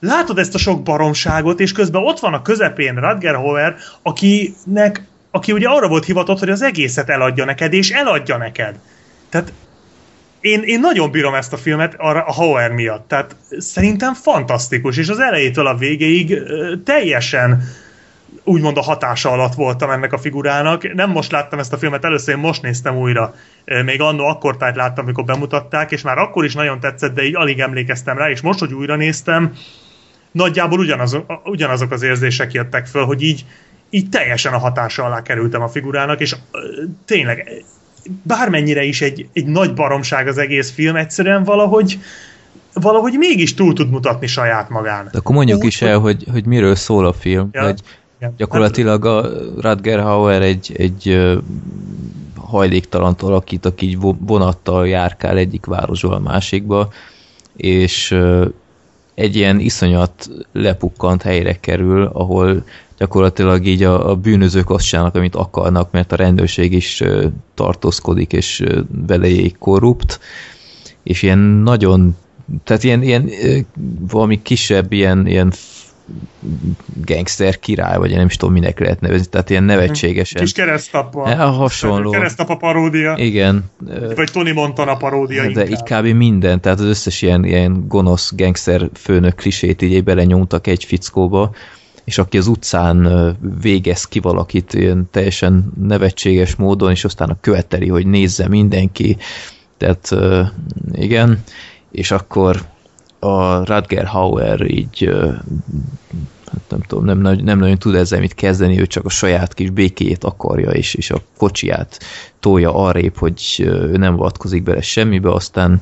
látod 0.06 0.38
ezt 0.38 0.56
a 0.56 0.58
sok 0.58 0.84
baromságot, 0.84 1.60
és 1.60 1.72
közben 1.72 2.04
ott 2.04 2.20
van 2.20 2.34
a 2.34 2.42
közepén 2.42 2.96
Radger 2.96 3.36
Hauer, 3.36 3.76
akinek, 4.02 5.04
aki 5.32 5.52
ugye 5.52 5.68
arra 5.68 5.88
volt 5.88 6.06
hivatott, 6.06 6.40
hogy 6.40 6.50
az 6.50 6.62
egészet 6.62 7.10
eladja 7.10 7.46
neked, 7.46 7.74
és 7.74 7.90
eladja 7.90 8.38
neked. 8.38 8.80
Tehát 9.30 9.54
én, 10.40 10.62
én 10.64 10.80
nagyon 10.80 11.12
bírom 11.12 11.34
ezt 11.34 11.54
a 11.54 11.58
filmet 11.58 11.96
a 11.98 12.34
Hauer 12.34 12.72
miatt. 12.72 13.08
Tehát 13.08 13.36
szerintem 13.58 14.14
fantasztikus, 14.14 14.98
és 14.98 15.10
az 15.10 15.20
elejétől 15.20 15.68
a 15.68 15.76
végéig 15.76 16.42
teljesen 16.84 17.64
úgymond 18.44 18.78
a 18.78 18.82
hatása 18.82 19.32
alatt 19.32 19.54
voltam 19.54 19.90
ennek 19.90 20.14
a 20.14 20.18
figurának. 20.18 20.94
Nem 20.94 21.10
most 21.10 21.32
láttam 21.32 21.60
ezt 21.60 21.74
a 21.74 21.78
filmet, 21.78 22.06
először 22.06 22.36
én 22.36 22.40
most 22.40 22.62
néztem 22.62 22.98
újra. 22.98 23.36
Még 23.86 24.02
annó 24.02 24.26
akkor 24.26 24.58
tájt 24.58 24.76
láttam, 24.76 25.04
amikor 25.04 25.24
bemutatták, 25.24 25.92
és 25.92 26.02
már 26.02 26.18
akkor 26.18 26.46
is 26.46 26.54
nagyon 26.54 26.80
tetszett, 26.80 27.14
de 27.14 27.24
így 27.24 27.36
alig 27.36 27.60
emlékeztem 27.60 28.18
rá, 28.18 28.30
és 28.30 28.42
most, 28.42 28.60
hogy 28.60 28.74
újra 28.74 28.96
néztem, 28.96 29.54
nagyjából 30.36 30.80
ugyanaz, 30.80 31.18
ugyanazok 31.46 31.92
az 31.92 32.02
érzések 32.02 32.54
jöttek 32.54 32.86
föl, 32.86 33.06
hogy 33.06 33.22
így, 33.22 33.46
így 33.90 34.10
teljesen 34.10 34.54
a 34.54 34.58
hatása 34.58 35.04
alá 35.04 35.22
kerültem 35.22 35.62
a 35.62 35.68
figurának, 35.68 36.20
és 36.20 36.36
tényleg 37.06 37.64
bármennyire 38.24 38.84
is 38.84 39.02
egy, 39.02 39.28
egy 39.34 39.46
nagy 39.46 39.74
baromság 39.74 40.28
az 40.28 40.38
egész 40.38 40.72
film, 40.72 40.96
egyszerűen 40.96 41.44
valahogy 41.44 42.00
valahogy 42.74 43.14
mégis 43.18 43.54
túl 43.54 43.74
tud 43.74 43.90
mutatni 43.90 44.28
saját 44.28 44.70
magán. 44.70 45.10
De 45.12 45.18
akkor 45.18 45.36
mondjuk 45.36 45.60
Úgy, 45.60 45.66
is 45.66 45.82
el, 45.82 46.00
hogy, 46.00 46.26
hogy 46.32 46.46
miről 46.46 46.76
szól 46.76 47.06
a 47.06 47.14
film. 47.14 47.50
Ja, 47.52 47.64
hogy 47.64 47.80
igen. 48.20 48.34
Gyakorlatilag 48.38 49.06
a 49.06 49.30
Radger 49.62 50.00
Hauer 50.00 50.42
egy, 50.42 50.74
egy 50.78 51.36
hajléktalant 52.36 53.22
alakít, 53.22 53.66
aki 53.66 53.98
vonattal 54.20 54.88
járkál 54.88 55.38
egyik 55.38 55.66
városból 55.66 56.14
a 56.14 56.20
másikba, 56.20 56.90
és 57.56 58.16
egy 59.16 59.36
ilyen 59.36 59.60
iszonyat 59.60 60.30
lepukkant 60.52 61.22
helyre 61.22 61.60
kerül, 61.60 62.10
ahol 62.14 62.64
gyakorlatilag 62.98 63.66
így 63.66 63.84
a, 63.84 64.10
a 64.10 64.16
bűnözők 64.16 64.70
azt 64.70 64.86
csinálnak, 64.86 65.16
amit 65.16 65.36
akarnak, 65.36 65.92
mert 65.92 66.12
a 66.12 66.16
rendőrség 66.16 66.74
is 66.74 67.04
tartózkodik, 67.54 68.34
és 68.34 68.64
belejéig 69.06 69.58
korrupt, 69.58 70.20
és 71.04 71.22
ilyen 71.22 71.38
nagyon, 71.40 72.16
tehát 72.64 72.84
ilyen, 72.84 73.04
ilyen 73.04 73.30
valami 74.12 74.42
kisebb, 74.42 74.92
ilyen, 74.92 75.28
ilyen 75.28 75.54
gangster 77.06 77.60
király, 77.60 77.98
vagy 77.98 78.12
én 78.12 78.18
nem 78.18 78.26
is 78.26 78.36
tudom, 78.36 78.54
minek 78.54 78.80
lehet 78.80 79.00
nevezni, 79.00 79.26
tehát 79.26 79.50
ilyen 79.50 79.64
nevetségesen. 79.64 80.42
Kis 80.42 80.52
keresztapa. 80.52 81.30
Ja, 81.30 81.46
hasonló. 81.46 82.10
Keresztapa 82.10 82.58
paródia. 82.58 83.16
Igen. 83.18 83.64
Vagy 84.16 84.32
Tony 84.32 84.54
Montana 84.54 84.96
paródia 84.96 85.42
De 85.42 85.68
inkább. 85.68 86.06
így 86.06 86.12
kb. 86.12 86.18
minden, 86.18 86.62
tehát 86.62 86.80
az 86.80 86.86
összes 86.86 87.22
ilyen, 87.22 87.46
ilyen 87.46 87.86
gonosz 87.88 88.32
gangster 88.36 88.90
főnök 88.94 89.36
klisét 89.36 89.82
így 89.82 90.04
belenyomtak 90.04 90.68
egy 90.68 90.84
fickóba, 90.84 91.52
és 92.04 92.18
aki 92.18 92.38
az 92.38 92.48
utcán 92.48 93.38
végez 93.62 94.06
ki 94.06 94.20
valakit 94.20 94.74
ilyen 94.74 95.08
teljesen 95.12 95.72
nevetséges 95.82 96.56
módon, 96.56 96.92
és 96.92 97.04
aztán 97.06 97.30
a 97.30 97.38
követeli, 97.42 97.88
hogy 97.88 98.08
nézze 98.08 98.48
mindenki. 98.48 99.18
Tehát 99.78 100.16
igen, 100.94 101.44
és 101.92 102.12
akkor 102.12 102.62
a 103.26 103.64
Radger 103.64 104.06
Hauer 104.06 104.62
így 104.62 105.10
hát 106.52 106.64
nem 106.70 106.82
tudom, 106.82 107.06
nem, 107.06 107.38
nem 107.44 107.60
nagyon 107.60 107.78
tud 107.78 107.96
ezzel 107.96 108.20
mit 108.20 108.34
kezdeni, 108.34 108.80
ő 108.80 108.88
csak 108.88 109.06
a 109.06 109.10
saját 109.10 109.54
kis 109.54 109.70
békéjét 109.70 110.24
akarja, 110.24 110.70
és, 110.70 110.94
és 110.94 111.12
a 111.12 111.22
kocsiját 111.38 112.00
tolja 112.40 112.76
arrébb, 112.76 113.18
hogy 113.18 113.42
ő 113.58 113.98
nem 113.98 114.16
vatkozik 114.16 114.64
bele 114.64 114.82
semmibe, 114.82 115.32
aztán 115.32 115.82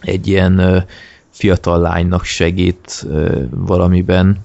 egy 0.00 0.26
ilyen 0.26 0.84
fiatal 1.30 1.80
lánynak 1.80 2.24
segít 2.24 3.06
valamiben, 3.50 4.38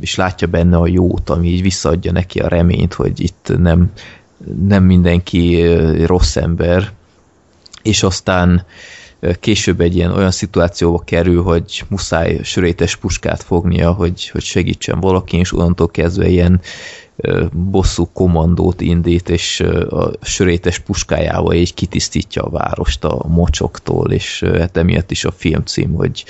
és 0.00 0.14
látja 0.14 0.46
benne 0.46 0.76
a 0.76 0.86
jót, 0.86 1.30
ami 1.30 1.48
így 1.48 1.62
visszaadja 1.62 2.12
neki 2.12 2.38
a 2.38 2.48
reményt, 2.48 2.94
hogy 2.94 3.20
itt 3.20 3.52
nem, 3.58 3.92
nem 4.66 4.84
mindenki 4.84 5.66
rossz 6.04 6.36
ember, 6.36 6.90
és 7.82 8.02
aztán 8.02 8.64
később 9.40 9.80
egy 9.80 9.96
ilyen 9.96 10.12
olyan 10.12 10.30
szituációba 10.30 10.98
kerül, 10.98 11.42
hogy 11.42 11.84
muszáj 11.88 12.40
sörétes 12.42 12.96
puskát 12.96 13.42
fognia, 13.42 13.92
hogy, 13.92 14.28
hogy 14.28 14.42
segítsen 14.42 15.00
valaki, 15.00 15.36
és 15.36 15.52
onnantól 15.52 15.88
kezdve 15.88 16.28
ilyen 16.28 16.60
bosszú 17.52 18.08
kommandót 18.12 18.80
indít, 18.80 19.28
és 19.28 19.60
a 19.90 20.10
sörétes 20.22 20.78
puskájával 20.78 21.54
így 21.54 21.74
kitisztítja 21.74 22.42
a 22.42 22.50
várost 22.50 23.04
a 23.04 23.28
mocsoktól, 23.28 24.12
és 24.12 24.44
hát 24.58 24.76
emiatt 24.76 25.10
is 25.10 25.24
a 25.24 25.32
filmcím, 25.32 25.92
hogy 25.92 26.24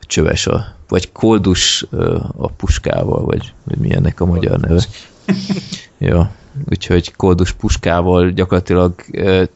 csöves 0.00 0.46
a, 0.46 0.64
vagy 0.88 1.12
koldus 1.12 1.86
a 2.36 2.48
puskával, 2.48 3.24
vagy, 3.24 3.52
vagy 3.64 3.78
mi 3.78 3.94
ennek 3.94 4.20
a 4.20 4.26
magyar 4.26 4.60
neve. 4.60 4.84
ja, 5.98 6.30
úgyhogy 6.70 7.12
koldus 7.16 7.52
puskával 7.52 8.30
gyakorlatilag 8.30 8.94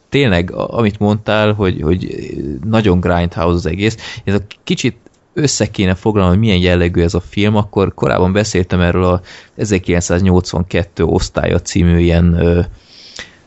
tényleg, 0.09 0.51
amit 0.51 0.99
mondtál, 0.99 1.53
hogy, 1.53 1.81
hogy 1.81 2.31
nagyon 2.65 2.99
grindhouse 2.99 3.55
az 3.55 3.65
egész, 3.65 3.97
ez 4.23 4.33
a 4.33 4.41
kicsit 4.63 4.95
össze 5.33 5.71
kéne 5.71 5.95
foglalni, 5.95 6.29
hogy 6.29 6.39
milyen 6.39 6.59
jellegű 6.59 7.01
ez 7.01 7.13
a 7.13 7.19
film, 7.19 7.55
akkor 7.55 7.93
korábban 7.93 8.33
beszéltem 8.33 8.79
erről 8.79 9.03
a 9.03 9.21
1982 9.55 11.03
osztálya 11.03 11.59
című 11.59 11.99
ilyen 11.99 12.33
ö, 12.33 12.61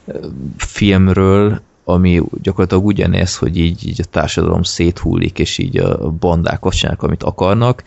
ö, 0.06 0.26
filmről, 0.56 1.60
ami 1.84 2.22
gyakorlatilag 2.42 2.84
ugyanez, 2.84 3.36
hogy 3.36 3.58
így, 3.58 3.86
így 3.88 4.00
a 4.00 4.08
társadalom 4.10 4.62
széthullik, 4.62 5.38
és 5.38 5.58
így 5.58 5.76
a 5.78 6.10
bandák 6.10 6.64
azt 6.64 6.78
csinálnak, 6.78 7.02
amit 7.02 7.22
akarnak, 7.22 7.82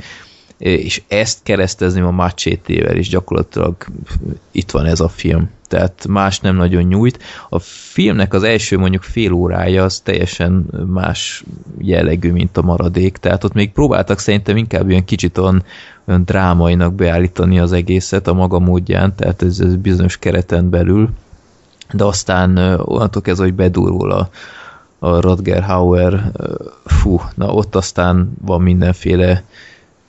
és 0.60 1.02
ezt 1.08 1.40
keresztezni 1.44 2.02
a 2.02 2.10
macsétével, 2.10 2.96
és 2.96 3.10
gyakorlatilag 3.10 3.76
itt 4.52 4.72
van 4.72 4.86
ez 4.86 5.00
a 5.00 5.08
film. 5.08 5.50
Tehát 5.68 6.08
más 6.08 6.40
nem 6.40 6.56
nagyon 6.56 6.84
nyújt. 6.84 7.20
A 7.50 7.60
filmnek 7.60 8.34
az 8.34 8.44
első 8.44 8.78
mondjuk 8.78 9.04
fél 9.04 9.32
órája 9.32 9.84
az 9.84 10.00
teljesen 10.00 10.66
más 10.88 11.44
jellegű, 11.78 12.32
mint 12.32 12.58
a 12.58 12.62
maradék, 12.62 13.18
tehát 13.18 13.44
ott 13.44 13.54
még 13.54 13.72
próbáltak 13.72 14.20
szerintem 14.20 14.58
inkább 14.58 14.90
ilyen 14.90 15.06
kicsit 15.06 15.38
olyan, 15.38 15.64
olyan 16.06 16.24
drámainak 16.24 16.94
beállítani 16.94 17.60
az 17.60 17.72
egészet 17.72 18.28
a 18.28 18.34
maga 18.34 18.60
módján, 18.60 19.16
tehát 19.16 19.42
ez, 19.42 19.60
ez 19.60 19.76
bizonyos 19.76 20.18
kereten 20.18 20.70
belül, 20.70 21.10
de 21.94 22.04
aztán 22.04 22.58
onnantól 22.78 23.22
kezdve, 23.22 23.46
hogy 23.46 23.54
bedurul 23.54 24.12
a, 24.12 24.30
a 25.00 25.22
Rodger 25.22 25.64
Hauer, 25.64 26.32
fú, 26.86 27.22
na 27.36 27.54
ott 27.54 27.76
aztán 27.76 28.34
van 28.42 28.62
mindenféle 28.62 29.44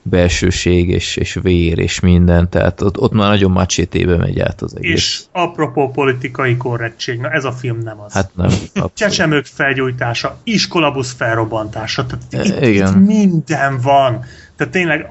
belsőség 0.02 0.89
és, 0.89 1.16
és 1.16 1.39
vér 1.43 1.78
és 1.78 2.01
minden, 2.01 2.48
tehát 2.48 2.81
ott, 2.81 2.98
ott 2.98 3.12
már 3.12 3.28
nagyon 3.28 3.51
macsétébe 3.51 4.16
megy 4.16 4.40
át 4.40 4.62
az 4.62 4.77
egész. 4.77 4.93
És 4.93 5.20
apropó 5.32 5.90
politikai 5.90 6.56
korrektség, 6.56 7.18
na 7.18 7.31
ez 7.31 7.44
a 7.44 7.52
film 7.52 7.78
nem 7.78 8.01
az. 8.01 8.12
Hát 8.12 8.31
nem. 8.35 8.51
Csecsemők 8.94 9.44
felgyújtása, 9.47 10.39
iskolabusz 10.44 11.12
felrobbantása, 11.12 12.06
tehát 12.06 12.48
itt, 12.48 12.62
Igen. 12.62 13.01
itt 13.01 13.06
minden 13.06 13.81
van. 13.81 14.24
Tehát 14.56 14.72
tényleg 14.72 15.06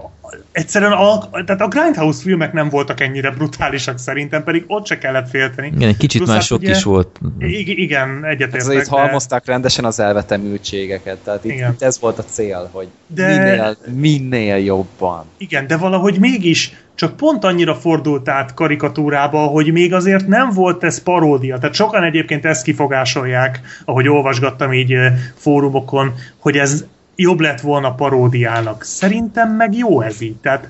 egyszerűen 0.52 0.92
a, 0.92 1.30
tehát 1.46 1.62
a 1.62 1.68
Grindhouse 1.68 2.22
filmek 2.22 2.54
nem 2.54 2.70
voltak 2.70 3.02
ennyire 3.02 3.32
brutálisak 3.32 3.98
szerintem, 3.98 4.44
pedig 4.44 4.64
ott 4.68 4.86
se 4.86 4.98
kellett 4.98 5.30
félteni. 5.30 5.72
Igen, 5.76 5.90
egy 5.90 5.98
kicsit 5.98 6.22
Plusz 6.22 6.34
már 6.34 6.42
sok 6.42 6.60
ugye, 6.60 6.72
is 6.72 6.84
volt. 6.84 7.20
Igen, 7.40 8.26
egyetértek. 8.26 8.74
Hát, 8.74 8.82
itt 8.82 8.88
halmozták 8.88 9.46
rendesen 9.46 9.86
az 9.86 10.00
elvetemültségeket, 10.00 11.18
tehát 11.18 11.46
itt, 11.46 11.52
itt 11.52 11.82
ez 11.82 12.00
volt 12.00 12.18
a 12.18 12.24
cél, 12.24 12.70
hogy 12.72 12.88
de... 13.08 13.28
minél, 13.28 13.78
minél 13.94 14.58
jobban. 14.58 15.26
Igen, 15.38 15.68
de 15.68 15.78
valahogy 15.78 16.20
mégis 16.20 16.74
csak 16.96 17.18
pont 17.18 17.44
annyira 17.44 17.76
fordult 17.76 18.30
át 18.30 18.54
karikatúrába, 18.54 19.40
hogy 19.40 19.72
még 19.72 19.94
azért 19.94 20.28
nem 20.28 20.50
volt 20.50 20.84
ez 20.84 21.04
paródia. 21.04 21.58
Tehát 21.58 21.76
sokan 21.76 22.04
egyébként 22.04 22.46
ezt 22.46 22.64
kifogásolják, 22.64 23.62
ahogy 23.86 24.08
olvasgattam 24.08 24.74
így 24.74 24.96
fórumokon, 25.36 26.14
hogy 26.38 26.58
ez 26.58 26.86
jobb 27.22 27.40
lett 27.40 27.62
volna 27.62 27.96
paródiának. 27.96 28.84
Szerintem 28.84 29.52
meg 29.52 29.76
jó 29.76 30.02
ez 30.02 30.22
így. 30.22 30.36
Tehát 30.36 30.70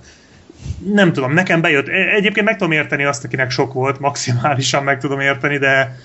nem 0.93 1.13
tudom, 1.13 1.33
nekem 1.33 1.61
bejött. 1.61 1.87
E, 1.87 2.15
egyébként 2.15 2.45
meg 2.45 2.57
tudom 2.57 2.71
érteni 2.71 3.03
azt, 3.03 3.23
akinek 3.23 3.51
sok 3.51 3.73
volt, 3.73 3.99
maximálisan 3.99 4.83
meg 4.83 4.99
tudom 4.99 5.19
érteni, 5.19 5.57
de 5.57 5.97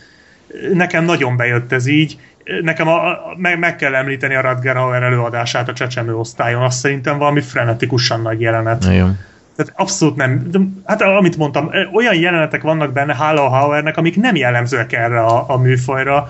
nekem 0.73 1.05
nagyon 1.05 1.37
bejött 1.37 1.73
ez 1.73 1.87
így. 1.87 2.19
Nekem 2.63 2.89
a, 2.89 3.09
a, 3.09 3.35
meg, 3.37 3.59
meg 3.59 3.77
kell 3.77 3.95
említeni 3.95 4.35
a 4.35 4.41
Radger 4.41 4.77
Hauer 4.77 5.03
előadását 5.03 5.69
a 5.69 5.73
csecsemő 5.73 6.17
osztályon. 6.17 6.63
Azt 6.63 6.79
szerintem 6.79 7.19
valami 7.19 7.41
frenetikusan 7.41 8.21
nagy 8.21 8.41
jelenet. 8.41 8.85
Nagyon. 8.85 9.19
Tehát 9.57 9.73
abszolút 9.77 10.17
nem. 10.17 10.51
De, 10.51 10.59
hát 10.85 11.03
amit 11.03 11.37
mondtam, 11.37 11.71
olyan 11.93 12.15
jelenetek 12.15 12.63
vannak 12.63 12.93
benne, 12.93 13.15
hála 13.15 13.45
a 13.45 13.49
Hauernek, 13.49 13.97
amik 13.97 14.17
nem 14.17 14.37
jellemzőek 14.37 14.93
erre 14.93 15.21
a, 15.21 15.45
a 15.49 15.57
műfajra 15.57 16.29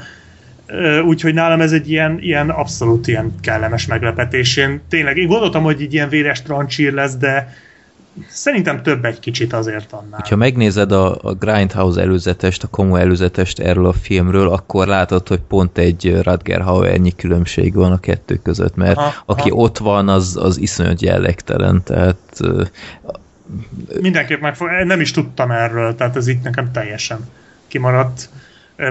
úgyhogy 1.04 1.34
nálam 1.34 1.60
ez 1.60 1.72
egy 1.72 1.90
ilyen, 1.90 2.18
ilyen 2.20 2.50
abszolút 2.50 3.06
ilyen 3.06 3.34
kellemes 3.40 3.86
meglepetés. 3.86 4.56
Én 4.56 4.80
tényleg, 4.88 5.16
én 5.16 5.26
gondoltam, 5.26 5.62
hogy 5.62 5.82
egy 5.82 5.92
ilyen 5.92 6.08
véres 6.08 6.42
trancsír 6.42 6.92
lesz, 6.92 7.16
de 7.16 7.54
szerintem 8.28 8.82
több 8.82 9.04
egy 9.04 9.20
kicsit 9.20 9.52
azért 9.52 9.92
annál. 9.92 10.24
Ha 10.28 10.36
megnézed 10.36 10.92
a, 10.92 11.16
a 11.22 11.34
Grindhouse 11.34 12.00
előzetest, 12.00 12.62
a 12.62 12.68
komoly 12.68 13.00
előzetest 13.00 13.58
erről 13.58 13.86
a 13.86 13.92
filmről, 13.92 14.48
akkor 14.48 14.86
látod, 14.86 15.28
hogy 15.28 15.40
pont 15.40 15.78
egy 15.78 16.20
Radger 16.22 16.60
Hauernyi 16.60 17.14
különbség 17.14 17.74
van 17.74 17.92
a 17.92 18.00
kettő 18.00 18.40
között, 18.42 18.76
mert 18.76 18.98
ha, 18.98 19.12
aki 19.26 19.48
ha. 19.48 19.56
ott 19.56 19.78
van, 19.78 20.08
az, 20.08 20.36
az 20.40 20.58
iszonyat 20.58 21.02
jellegtelen, 21.02 21.82
tehát 21.82 22.40
mindenképp 24.00 24.40
megfog, 24.40 24.68
nem 24.84 25.00
is 25.00 25.10
tudtam 25.10 25.50
erről, 25.50 25.94
tehát 25.94 26.16
ez 26.16 26.26
itt 26.26 26.42
nekem 26.42 26.72
teljesen 26.72 27.18
kimaradt. 27.68 28.28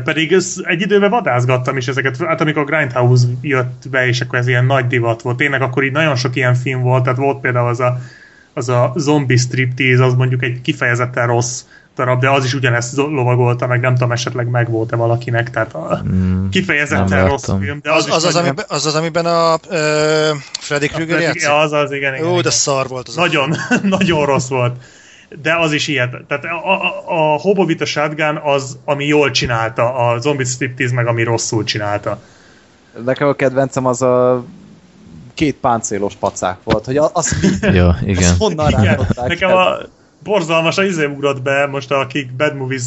Pedig 0.03 0.31
ez 0.33 0.55
egy 0.63 0.81
időben 0.81 1.09
vadászgattam 1.09 1.77
is 1.77 1.87
ezeket, 1.87 2.17
hát 2.17 2.41
amikor 2.41 2.61
a 2.61 2.65
Grindhouse 2.65 3.27
jött 3.41 3.83
be, 3.89 4.07
és 4.07 4.21
akkor 4.21 4.39
ez 4.39 4.47
ilyen 4.47 4.65
nagy 4.65 4.87
divat 4.87 5.21
volt. 5.21 5.37
Tényleg 5.37 5.61
akkor 5.61 5.83
így 5.83 5.91
nagyon 5.91 6.15
sok 6.15 6.35
ilyen 6.35 6.55
film 6.55 6.81
volt, 6.81 7.03
tehát 7.03 7.17
volt 7.19 7.39
például 7.39 7.67
az 7.67 7.79
a 7.79 7.99
az 8.53 8.69
a 8.69 8.93
zombie 8.95 9.37
striptease, 9.37 10.03
az 10.03 10.13
mondjuk 10.13 10.43
egy 10.43 10.61
kifejezetten 10.61 11.27
rossz 11.27 11.61
darab, 11.95 12.19
de 12.21 12.29
az 12.29 12.45
is 12.45 12.53
ugyanezt 12.53 12.95
lovagolta, 12.95 13.67
meg 13.67 13.79
nem 13.79 13.93
tudom, 13.93 14.11
esetleg 14.11 14.47
meg 14.47 14.69
volt-e 14.69 14.95
valakinek, 14.95 15.49
tehát 15.49 15.73
a 15.73 16.03
Mm, 16.07 16.49
kifejezetten 16.49 17.07
nem 17.07 17.27
rossz 17.27 17.49
film, 17.59 17.79
de 17.81 17.91
Az 17.93 18.05
az, 18.05 18.15
az, 18.15 18.23
az, 18.23 18.33
nagyon- 18.33 18.47
amiben, 18.47 18.65
az, 18.67 18.85
az, 18.85 18.95
amiben 18.95 19.25
a 19.25 19.57
ö, 19.69 20.29
Freddy 20.59 20.87
Krueger 20.87 21.21
játszik? 21.21 21.49
Az 21.49 21.71
az, 21.71 21.91
igen, 21.91 22.13
igen. 22.13 22.25
Ó, 22.25 22.29
igen. 22.29 22.41
de 22.41 22.49
szar 22.49 22.87
volt 22.87 23.07
az. 23.07 23.15
Nagyon, 23.15 23.55
nagyon 23.97 24.25
rossz 24.25 24.47
volt. 24.47 24.75
De 25.41 25.55
az 25.55 25.71
is 25.73 25.87
ilyet. 25.87 26.15
Tehát 26.27 26.43
a, 26.43 26.71
a, 26.71 27.33
a 27.33 27.39
Hobovita 27.39 27.85
Shotgun 27.85 28.39
az, 28.43 28.77
ami 28.85 29.05
jól 29.05 29.31
csinálta, 29.31 29.93
a 29.95 30.19
Zombie 30.19 30.45
Striptease 30.45 30.93
meg 30.93 31.07
ami 31.07 31.23
rosszul 31.23 31.63
csinálta. 31.63 32.19
Nekem 33.05 33.27
a 33.27 33.33
kedvencem 33.33 33.85
az 33.85 34.01
a 34.01 34.45
két 35.33 35.55
páncélos 35.55 36.15
pacák 36.15 36.57
volt, 36.63 36.85
hogy 36.85 36.97
az? 36.97 37.35
Ja, 37.61 37.97
igen. 38.05 38.23
Azt 38.23 38.37
honnan 38.37 38.69
Igen, 38.69 39.07
nekem 39.15 39.49
el? 39.49 39.57
a 39.57 39.87
borzalmas 40.23 40.77
a 40.77 40.83
izé 40.83 41.05
ugrott 41.05 41.41
be, 41.41 41.67
most 41.67 41.91
akik 41.91 42.31
Bad 42.35 42.55
Movies 42.55 42.83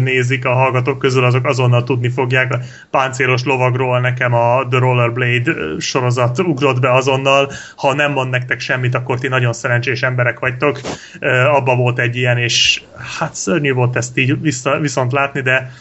nézik 0.00 0.44
a 0.44 0.52
hallgatók 0.52 0.98
közül, 0.98 1.24
azok 1.24 1.46
azonnal 1.46 1.84
tudni 1.84 2.08
fogják, 2.08 2.52
a 2.52 2.58
páncélos 2.90 3.44
lovagról 3.44 4.00
nekem 4.00 4.34
a 4.34 4.66
The 4.70 4.78
Rollerblade 4.78 5.52
sorozat 5.78 6.38
ugrott 6.38 6.80
be 6.80 6.92
azonnal, 6.92 7.50
ha 7.76 7.94
nem 7.94 8.12
mond 8.12 8.30
nektek 8.30 8.60
semmit, 8.60 8.94
akkor 8.94 9.18
ti 9.18 9.28
nagyon 9.28 9.52
szerencsés 9.52 10.02
emberek 10.02 10.38
vagytok. 10.38 10.80
Abba 11.52 11.76
volt 11.76 11.98
egy 11.98 12.16
ilyen, 12.16 12.38
és 12.38 12.82
hát 13.18 13.34
szörnyű 13.34 13.72
volt 13.72 13.96
ezt 13.96 14.18
így 14.18 14.40
vissza, 14.40 14.78
viszont 14.78 15.12
látni, 15.12 15.40
de 15.40 15.72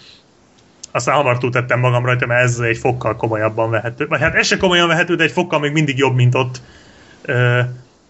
aztán 0.92 1.16
hamar 1.16 1.38
túltettem 1.38 1.80
magam 1.80 2.06
rajta, 2.06 2.26
mert 2.26 2.44
ez 2.44 2.60
egy 2.60 2.78
fokkal 2.78 3.16
komolyabban 3.16 3.70
vehető. 3.70 4.08
Vagy 4.08 4.22
hát 4.22 4.36
ez 4.36 4.48
se 4.48 4.58
komolyan 4.58 4.88
vehető, 4.88 5.16
de 5.16 5.24
egy 5.24 5.32
fokkal 5.32 5.60
még 5.60 5.72
mindig 5.72 5.98
jobb, 5.98 6.16
mint 6.16 6.36
ott. 6.36 6.62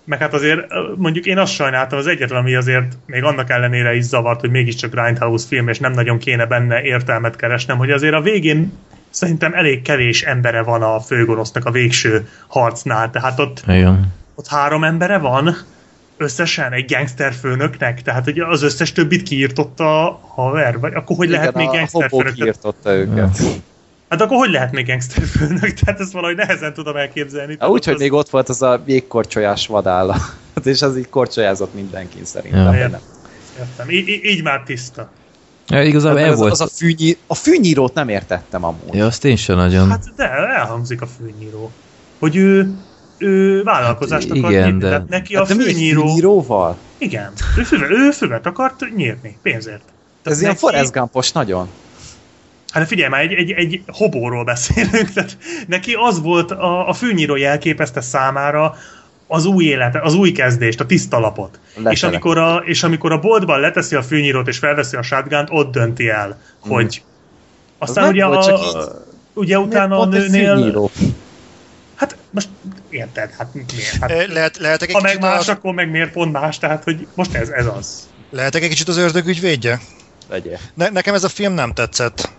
Meg 0.06 0.20
hát 0.20 0.34
azért 0.34 0.60
mondjuk 0.96 1.26
én 1.26 1.38
azt 1.38 1.54
sajnáltam, 1.54 1.98
az 1.98 2.08
egyetlen, 2.08 2.40
ami 2.40 2.56
azért 2.56 2.98
még 3.06 3.24
annak 3.24 3.50
ellenére 3.50 3.96
is 3.96 4.04
zavart, 4.04 4.40
hogy 4.40 4.50
mégiscsak 4.50 4.92
Grindhouse 4.92 5.48
film, 5.48 5.68
és 5.68 5.80
nem 5.80 5.92
nagyon 5.92 6.18
kéne 6.18 6.46
benne 6.46 6.82
értelmet 6.82 7.36
keresnem, 7.36 7.78
hogy 7.78 7.92
azért 7.92 8.14
a 8.14 8.22
végén 8.22 8.74
szerintem 9.10 9.54
elég 9.54 9.82
kevés 9.82 10.22
embere 10.22 10.62
van 10.62 10.82
a 10.82 11.00
főgonosznak 11.00 11.66
a 11.66 11.72
végső 11.72 12.28
harcnál, 12.48 13.12
tehát 13.12 13.40
ott, 13.40 13.64
Igen. 13.68 14.14
ott 14.36 14.48
három 14.48 14.84
embere 14.84 15.18
van 15.18 15.56
összesen 16.18 16.72
egy 16.72 16.92
gangster 16.92 17.34
főnöknek, 17.34 18.02
tehát 18.02 18.24
hogy 18.24 18.40
az 18.40 18.64
összes 18.64 18.92
többit 18.92 19.24
kiírtotta 19.24 20.10
a 20.10 20.20
haver, 20.28 20.80
vagy 20.80 20.94
akkor 20.94 21.16
hogy 21.18 21.30
lehet 21.30 21.54
még 21.54 21.68
Igen, 21.68 21.78
gangster 21.78 22.10
főnök? 22.10 22.34
kiirtotta 22.34 22.94
őket. 22.94 23.38
Hát 24.10 24.22
akkor 24.22 24.38
hogy 24.38 24.50
lehet 24.52 24.72
még 24.72 24.86
gangster 24.88 25.24
főnök? 25.24 25.74
Tehát 25.84 26.00
ezt 26.00 26.12
valahogy 26.12 26.36
nehezen 26.36 26.74
tudom 26.74 26.96
elképzelni. 26.96 27.56
Ja, 27.60 27.70
úgy, 27.70 27.86
hogy 27.86 27.94
Az- 27.94 28.00
még 28.00 28.14
ott 28.14 28.30
volt 28.30 28.50
az 28.50 28.62
a 28.62 28.84
jégkorcsolyás 28.86 29.68
vadállat, 29.68 30.22
és 30.64 30.82
az 30.82 30.98
így 30.98 31.10
korcsolyázott 31.10 31.74
mindenkin 31.74 32.26
szerintem. 32.26 32.74
Ja. 32.74 32.80
Értem. 32.80 33.00
Értem. 33.60 33.90
Í- 33.90 34.08
í- 34.08 34.26
így 34.26 34.44
már 34.44 34.64
tiszta. 34.66 35.12
Ja, 35.68 35.84
igazából 35.84 36.18
Hát 36.18 36.28
el 36.28 36.34
az, 36.34 36.40
volt. 36.40 36.52
az 36.52 36.62
a, 36.62 36.68
fűnyí, 36.68 37.18
a 37.28 37.36
fűnyírót 37.36 37.94
nem 37.94 38.10
értettem 38.10 38.64
amúgy. 38.64 38.94
Ja, 38.94 39.06
azt 39.06 39.26
én 39.26 39.36
sem 39.36 39.56
nagyon. 39.56 39.90
Hát 39.90 40.04
de 40.16 40.30
elhangzik 40.32 41.02
a 41.02 41.08
főnyíró. 41.08 41.72
Hogy 42.20 42.36
ő, 42.36 42.74
ő 43.18 43.64
vállalkozást 43.64 44.28
Hát 44.28 44.38
akar 44.38 44.52
igen, 44.52 44.64
nyitni. 44.66 44.80
de- 44.80 44.90
Tehát 44.90 45.08
neki 45.10 45.36
Hát 45.36 45.44
a 45.44 45.48
de 45.56 45.64
főnyíró... 45.64 46.02
fűnyíróval? 46.02 46.78
Igen. 46.98 47.32
Ő 47.58 47.64
füvet, 47.64 47.90
ő 47.90 48.12
füvet 48.12 48.46
akart 48.46 48.96
nyírni 48.96 49.40
pénzért. 49.42 49.84
Tehát 49.86 49.96
Ez 50.24 50.40
ilyen 50.40 50.52
neki- 50.52 50.66
Forrest 50.66 50.92
Gumpos 50.92 51.32
nagyon. 51.32 51.70
Hát 52.76 52.88
figyelj 52.88 53.10
már, 53.10 53.22
egy, 53.22 53.34
egy, 53.34 53.52
egy 53.52 53.82
hobóról 53.88 54.44
beszélünk, 54.44 55.10
tehát 55.14 55.38
neki 55.68 55.94
az 55.94 56.22
volt, 56.22 56.52
a, 56.52 56.90
a 56.90 56.94
fűnyíró 56.94 57.36
jelképezte 57.36 58.02
számára 58.02 58.76
az 59.28 59.46
új 59.46 59.66
életet, 59.66 60.04
az 60.04 60.14
új 60.14 60.32
kezdést, 60.32 60.80
a 60.80 60.86
tiszta 60.86 61.20
lapot. 61.20 61.60
És 61.90 62.04
amikor, 62.04 62.38
a, 62.38 62.56
és 62.66 62.84
amikor 62.84 63.12
a 63.12 63.20
boltban 63.20 63.60
leteszi 63.60 63.96
a 63.96 64.02
fűnyírót 64.04 64.48
és 64.48 64.58
felveszi 64.58 64.96
a 64.96 65.02
shotgun 65.02 65.48
ott 65.50 65.72
dönti 65.72 66.10
el, 66.10 66.42
hogy 66.60 67.04
aztán 67.78 68.04
Az 68.04 68.10
ugye, 68.10 68.26
a, 68.26 68.92
ugye 69.34 69.60
utána 69.60 70.00
a 70.00 70.06
nőnél, 70.06 70.56
fűnyíró? 70.56 70.92
hát 71.96 72.18
most 72.30 72.48
érted, 72.90 73.32
hát 73.38 73.54
miért? 73.54 73.98
Hát, 74.02 74.12
Eh, 74.12 74.28
Lehet, 74.28 74.58
lehetek, 74.58 74.90
egy 74.90 74.96
ha 74.96 75.02
meg 75.02 75.20
más, 75.22 75.48
a, 75.48 75.52
akkor 75.52 75.74
meg 75.74 75.90
miért 75.90 76.12
pont 76.12 76.32
más, 76.32 76.58
tehát 76.58 76.84
hogy 76.84 77.08
most 77.14 77.34
ez, 77.34 77.50
ez 77.50 77.66
az. 77.78 78.10
lehetek 78.30 78.64
egy 78.64 78.70
kicsit 78.70 78.88
az 78.88 78.98
ördög 78.98 79.28
ügyvédje? 79.28 79.80
Legyél. 80.30 80.60
Ne, 80.74 80.90
nekem 80.90 81.14
ez 81.14 81.24
a 81.24 81.30
film 81.30 81.54
nem 81.54 81.74
tetszett. 81.74 82.30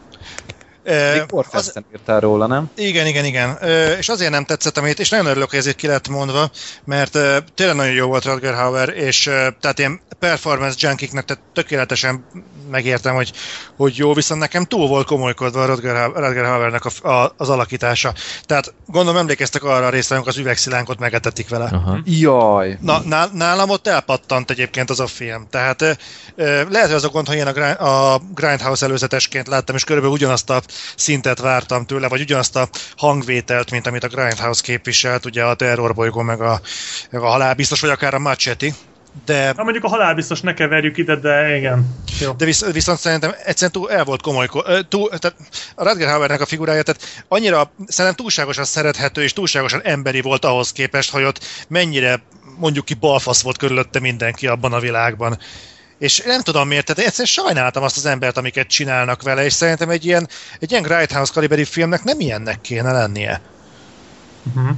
Még 0.86 1.44
az, 1.50 1.72
írtál 1.92 2.20
róla, 2.20 2.46
nem? 2.46 2.70
igen, 2.76 3.06
igen, 3.06 3.24
igen. 3.24 3.58
És 3.98 4.08
azért 4.08 4.30
nem 4.30 4.44
tetszett, 4.44 4.78
amit, 4.78 4.98
és 4.98 5.08
nagyon 5.08 5.26
örülök, 5.26 5.50
hogy 5.50 5.58
ezért 5.58 5.76
ki 5.76 5.86
lett 5.86 6.08
mondva, 6.08 6.50
mert 6.84 7.18
tényleg 7.54 7.76
nagyon 7.76 7.92
jó 7.92 8.06
volt 8.06 8.24
Rutger 8.24 8.54
Hauer, 8.54 8.88
és 8.88 9.22
tehát 9.60 9.78
ilyen 9.78 10.00
performance 10.18 10.76
junkiknek 10.80 11.24
tehát 11.24 11.42
tökéletesen 11.52 12.24
megértem, 12.70 13.14
hogy, 13.14 13.32
hogy 13.76 13.96
jó, 13.96 14.12
viszont 14.12 14.40
nekem 14.40 14.64
túl 14.64 14.88
volt 14.88 15.06
komolykodva 15.06 15.66
Hau- 15.66 16.16
Rutger 16.16 16.44
Hauernek 16.44 16.84
a, 16.84 17.08
a, 17.08 17.34
az 17.36 17.48
alakítása. 17.48 18.14
Tehát 18.44 18.74
gondolom 18.86 19.20
emlékeztek 19.20 19.64
arra 19.64 19.86
a 19.86 19.90
részre, 19.90 20.14
amikor 20.14 20.32
az 20.32 20.38
üvegszilánkot 20.38 20.98
megetetik 20.98 21.48
vele. 21.48 21.68
Aha. 21.72 21.98
Jaj. 22.04 22.78
Na, 22.80 23.00
ná- 23.04 23.32
nálam 23.32 23.70
ott 23.70 23.86
elpattant 23.86 24.50
egyébként 24.50 24.90
az 24.90 25.00
a 25.00 25.06
film. 25.06 25.46
Tehát 25.50 25.80
lehet, 26.68 26.86
hogy 26.86 26.94
az 26.94 27.04
a 27.04 27.08
gond, 27.08 27.26
hogy 27.26 27.36
én 27.36 27.46
a, 27.46 28.12
a 28.14 28.20
Grindhouse 28.34 28.84
előzetesként 28.84 29.48
láttam, 29.48 29.74
és 29.76 29.84
körülbelül 29.84 30.16
ugyanazt 30.16 30.50
a 30.50 30.62
szintet 30.96 31.40
vártam 31.40 31.86
tőle, 31.86 32.08
vagy 32.08 32.20
ugyanazt 32.20 32.56
a 32.56 32.68
hangvételt, 32.96 33.70
mint 33.70 33.86
amit 33.86 34.04
a 34.04 34.08
Grindhouse 34.08 34.62
képviselt, 34.62 35.24
ugye 35.24 35.44
a 35.44 35.54
terrorbolygó, 35.54 36.20
meg 36.20 36.40
a, 36.40 36.60
meg 37.10 37.22
a 37.22 37.26
halálbiztos, 37.26 37.80
vagy 37.80 37.90
akár 37.90 38.14
a 38.14 38.18
Machete. 38.18 38.66
De, 39.24 39.52
Na 39.56 39.62
mondjuk 39.62 39.84
a 39.84 39.88
halálbiztos 39.88 40.40
ne 40.40 40.54
keverjük 40.54 40.96
ide, 40.96 41.16
de 41.16 41.56
igen. 41.56 41.94
Jó. 42.20 42.32
de 42.32 42.44
visz, 42.44 42.64
viszont 42.72 42.98
szerintem 42.98 43.34
egyszerűen 43.44 43.72
túl 43.72 43.90
el 43.90 44.04
volt 44.04 44.22
komoly. 44.22 44.48
Túl, 44.88 45.08
tehát 45.08 45.36
a 45.74 45.84
Rutger 45.84 46.08
Hauernek 46.08 46.40
a 46.40 46.46
figurája, 46.46 46.82
tehát 46.82 47.24
annyira 47.28 47.70
szerintem 47.86 48.24
túlságosan 48.24 48.64
szerethető 48.64 49.22
és 49.22 49.32
túlságosan 49.32 49.82
emberi 49.82 50.20
volt 50.20 50.44
ahhoz 50.44 50.72
képest, 50.72 51.10
hogy 51.10 51.22
ott 51.22 51.44
mennyire 51.68 52.22
mondjuk 52.58 52.84
ki 52.84 52.94
balfasz 52.94 53.42
volt 53.42 53.58
körülötte 53.58 54.00
mindenki 54.00 54.46
abban 54.46 54.72
a 54.72 54.80
világban. 54.80 55.38
És 55.98 56.22
nem 56.26 56.40
tudom 56.40 56.68
miért, 56.68 56.86
tehát 56.86 57.06
egyszerűen 57.06 57.46
sajnáltam 57.46 57.82
azt 57.82 57.96
az 57.96 58.06
embert, 58.06 58.36
amiket 58.36 58.66
csinálnak 58.66 59.22
vele, 59.22 59.44
és 59.44 59.52
szerintem 59.52 59.90
egy 59.90 60.04
ilyen, 60.04 60.28
egy 60.60 60.70
ilyen 60.70 60.82
Grindhouse 60.82 61.32
kaliberi 61.32 61.64
filmnek 61.64 62.04
nem 62.04 62.20
ilyennek 62.20 62.60
kéne 62.60 62.92
lennie. 62.92 63.40
Uh-huh. 64.42 64.76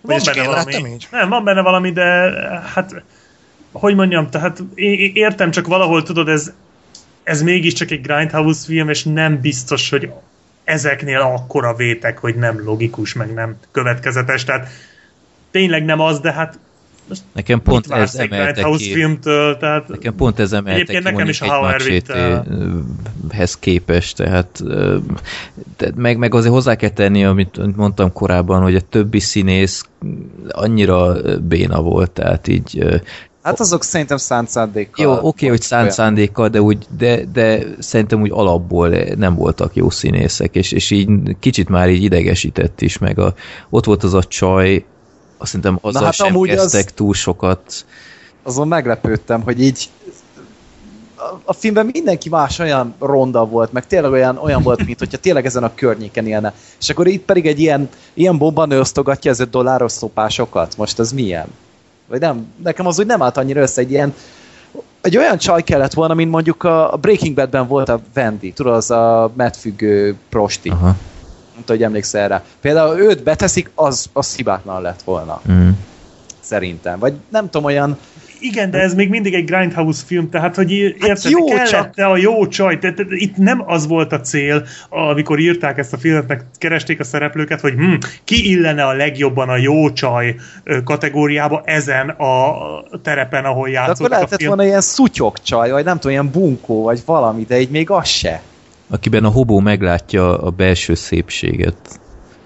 Van 0.00 0.20
benne 0.24 0.42
én 0.42 0.46
valami. 0.46 0.74
így? 0.74 1.08
Nem, 1.10 1.28
van 1.28 1.44
benne 1.44 1.60
valami, 1.60 1.92
de 1.92 2.02
hát 2.74 3.02
hogy 3.72 3.94
mondjam, 3.94 4.30
tehát 4.30 4.62
értem, 5.14 5.50
csak 5.50 5.66
valahol 5.66 6.02
tudod, 6.02 6.28
ez, 6.28 6.52
ez 7.22 7.42
mégiscsak 7.42 7.90
egy 7.90 8.00
Grindhouse 8.00 8.64
film, 8.64 8.88
és 8.88 9.04
nem 9.04 9.40
biztos, 9.40 9.90
hogy 9.90 10.10
ezeknél 10.64 11.20
akkora 11.20 11.74
vétek, 11.74 12.18
hogy 12.18 12.34
nem 12.34 12.64
logikus, 12.64 13.12
meg 13.12 13.32
nem 13.34 13.56
következetes, 13.70 14.44
tehát 14.44 14.68
tényleg 15.50 15.84
nem 15.84 16.00
az, 16.00 16.20
de 16.20 16.32
hát 16.32 16.58
Nekem 17.32 17.56
mit 17.56 17.66
pont 17.66 17.90
ez 17.90 18.14
egy 18.14 18.32
emelte 18.32 18.68
ki. 18.76 18.92
filmtől, 18.92 19.56
tehát 19.56 19.88
Nekem 19.88 20.14
pont 20.14 20.38
ez 20.38 20.52
emelte 20.52 20.80
Egyébként 20.80 21.04
ki 21.04 21.10
nekem 21.10 21.28
is 21.28 21.40
a 21.40 21.46
el. 21.46 21.60
Machete-hez 21.60 23.58
képest, 23.58 24.16
tehát 24.16 24.60
ö, 24.64 24.96
de 25.76 25.92
meg, 25.96 26.16
meg 26.16 26.34
azért 26.34 26.52
hozzá 26.52 26.74
kell 26.74 26.90
tenni, 26.90 27.24
amit 27.24 27.58
amit 27.58 27.76
mondtam 27.76 28.12
korábban, 28.12 28.62
hogy 28.62 28.74
a 28.74 28.80
többi 28.80 29.20
színész 29.20 29.84
annyira 30.48 31.16
béna 31.40 31.82
volt, 31.82 32.10
tehát 32.10 32.48
így 32.48 32.84
Hát 33.42 33.60
azok 33.60 33.84
szerintem 33.84 34.16
szánt 34.16 34.48
szándékkal. 34.48 35.04
jó, 35.04 35.12
oké, 35.12 35.26
okay, 35.26 35.48
hogy 35.48 35.60
szánt 35.60 35.82
olyan. 35.82 35.94
szándékkal, 35.94 36.48
de, 36.48 36.60
úgy, 36.60 36.86
de, 36.98 37.24
de 37.32 37.62
szerintem 37.78 38.20
úgy 38.20 38.30
alapból 38.32 38.88
nem 39.16 39.34
voltak 39.34 39.74
jó 39.74 39.90
színészek, 39.90 40.54
és, 40.54 40.72
és 40.72 40.90
így 40.90 41.08
kicsit 41.40 41.68
már 41.68 41.90
így 41.90 42.02
idegesített 42.02 42.80
is, 42.80 42.98
meg 42.98 43.18
a, 43.18 43.34
ott 43.70 43.84
volt 43.84 44.02
az 44.02 44.14
a 44.14 44.22
csaj, 44.22 44.84
azt 45.42 45.50
szerintem 45.50 45.78
azzal 45.80 46.04
hát 46.04 46.14
sem 46.14 46.26
amúgy 46.26 46.50
az- 46.50 46.56
kezdtek 46.60 46.94
túl 46.94 47.14
sokat. 47.14 47.84
Azon 48.42 48.68
meglepődtem, 48.68 49.42
hogy 49.42 49.62
így 49.62 49.88
a, 51.16 51.40
a 51.44 51.52
filmben 51.52 51.86
mindenki 51.92 52.28
más 52.28 52.58
olyan 52.58 52.94
ronda 52.98 53.44
volt, 53.44 53.72
meg 53.72 53.86
tényleg 53.86 54.10
olyan, 54.10 54.36
olyan 54.36 54.62
volt, 54.62 54.84
mint 54.86 54.98
hogyha 54.98 55.18
tényleg 55.18 55.46
ezen 55.46 55.64
a 55.64 55.74
környéken 55.74 56.26
élne. 56.26 56.52
És 56.80 56.90
akkor 56.90 57.06
itt 57.06 57.24
pedig 57.24 57.46
egy 57.46 57.60
ilyen, 57.60 57.88
ilyen 58.14 58.38
bombanő 58.38 58.80
osztogatja 58.80 59.30
az 59.30 59.40
5 59.40 59.50
dolláros 59.50 59.92
szopásokat. 59.92 60.76
Most 60.76 60.98
ez 60.98 61.12
milyen? 61.12 61.46
Vagy 62.08 62.20
nem? 62.20 62.46
Nekem 62.62 62.86
az 62.86 62.98
úgy 62.98 63.06
nem 63.06 63.22
állt 63.22 63.36
annyira 63.36 63.60
össze, 63.60 63.80
egy 63.80 63.90
ilyen 63.90 64.14
egy 65.00 65.16
olyan 65.16 65.38
csaj 65.38 65.62
kellett 65.62 65.92
volna, 65.92 66.14
mint 66.14 66.30
mondjuk 66.30 66.64
a 66.64 66.92
a 66.92 66.96
Breaking 66.96 67.34
Badben 67.34 67.66
volt 67.66 67.88
a 67.88 68.00
Wendy, 68.16 68.52
tudod, 68.52 68.74
az 68.74 68.90
a 68.90 69.32
medfüggő 69.36 70.16
prosti. 70.28 70.68
Aha. 70.68 70.96
Nem 71.54 71.64
tudom, 71.64 71.76
hogy 71.76 71.82
emlékszel 71.82 72.28
rá. 72.28 72.42
Például 72.60 72.98
őt 72.98 73.22
beteszik, 73.22 73.70
az, 73.74 74.06
az 74.12 74.36
hibátlan 74.36 74.82
lett 74.82 75.02
volna, 75.02 75.40
Mm. 75.52 75.68
szerintem. 76.40 76.98
Vagy 76.98 77.12
nem 77.28 77.44
tudom, 77.44 77.64
olyan 77.64 77.98
Igen, 78.44 78.70
de 78.70 78.78
ez 78.78 78.94
még 78.94 79.08
mindig 79.08 79.34
egy 79.34 79.44
Grindhouse 79.44 80.02
film, 80.06 80.30
tehát 80.30 80.54
hogy 80.54 80.70
érted, 80.72 81.08
Hát 81.08 81.22
jó, 81.30 81.44
kellett 81.44 81.66
csak- 81.66 81.98
a 81.98 82.16
jó 82.16 82.46
csaj, 82.46 82.78
tehát 82.78 82.98
itt 83.08 83.36
nem 83.36 83.62
az 83.66 83.86
volt 83.86 84.12
a 84.12 84.20
cél, 84.20 84.66
amikor 84.88 85.38
írták 85.38 85.78
ezt 85.78 85.92
a 85.92 85.96
filmet, 85.98 86.28
meg 86.28 86.44
keresték 86.58 87.00
a 87.00 87.04
szereplőket, 87.04 87.60
hogy 87.60 87.72
hm, 87.72 87.94
ki 88.24 88.50
illene 88.50 88.84
a 88.86 88.92
legjobban 88.92 89.48
a 89.48 89.56
jó 89.56 89.92
csaj 89.92 90.34
kategóriába 90.84 91.62
ezen 91.64 92.08
a 92.08 92.54
terepen, 93.02 93.44
ahol 93.44 93.68
De 93.70 93.78
akkor 93.78 93.88
játszottak 93.88 94.12
a 94.12 94.14
lehetett 94.14 94.38
film. 94.38 94.48
volna 94.48 94.64
ilyen 94.64 94.80
szutyokcsaj, 94.80 95.70
vagy 95.70 95.84
nem 95.84 95.94
tudom, 95.94 96.10
ilyen 96.12 96.30
bunkó, 96.30 96.82
vagy 96.82 97.02
valami, 97.04 97.44
de 97.48 97.60
így 97.60 97.70
még 97.70 97.90
az 97.90 98.08
se. 98.08 98.42
Akiben 98.92 99.24
a 99.24 99.28
hobó 99.28 99.60
meglátja 99.60 100.38
a 100.38 100.50
belső 100.50 100.94
szépséget. 100.94 102.00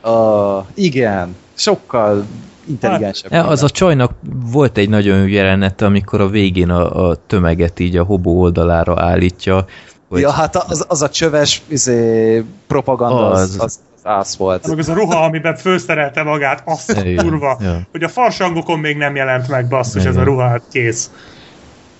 Uh, 0.04 0.64
igen, 0.74 1.36
sokkal 1.54 2.24
intelligensebb. 2.68 3.32
E, 3.32 3.46
az 3.46 3.62
a 3.62 3.70
csajnak 3.70 4.12
volt 4.50 4.78
egy 4.78 4.88
nagyon 4.88 5.28
jelenete, 5.28 5.84
amikor 5.84 6.20
a 6.20 6.28
végén 6.28 6.70
a, 6.70 7.08
a 7.08 7.16
tömeget 7.26 7.78
így 7.78 7.96
a 7.96 8.04
hobó 8.04 8.40
oldalára 8.40 9.02
állítja. 9.02 9.64
Hogy 10.08 10.20
Ja, 10.20 10.30
hát 10.30 10.56
az, 10.56 10.84
az 10.88 11.02
a 11.02 11.10
csöves 11.10 11.62
izé, 11.68 12.44
propaganda, 12.66 13.30
az, 13.30 13.56
Az. 13.58 13.78
ász 14.02 14.36
volt. 14.36 14.68
Meg 14.68 14.78
az 14.78 14.88
a 14.88 14.94
ruha, 14.94 15.24
amiben 15.24 15.56
főszerelte 15.56 16.22
magát, 16.22 16.62
azt 16.64 16.90
a 16.90 17.04
Igen, 17.04 17.24
kurva, 17.24 17.58
ja. 17.60 17.80
hogy 17.90 18.02
a 18.02 18.08
farsangokon 18.08 18.78
még 18.78 18.96
nem 18.96 19.16
jelent 19.16 19.48
meg, 19.48 19.68
basszus, 19.68 20.04
ez 20.04 20.06
a 20.06 20.10
Igen. 20.10 20.24
ruha, 20.24 20.48
hát 20.48 20.62
kész. 20.72 21.10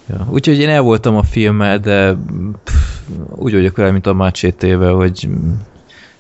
Ja. 0.09 0.27
Úgyhogy 0.31 0.59
én 0.59 0.69
el 0.69 0.81
voltam 0.81 1.17
a 1.17 1.23
filmmel, 1.23 1.79
de 1.79 2.17
pff, 2.65 2.75
úgy 3.35 3.53
vagyok 3.53 3.77
vele, 3.77 3.91
mint 3.91 4.07
a 4.07 4.13
Macsétével, 4.13 4.95
hogy 4.95 5.29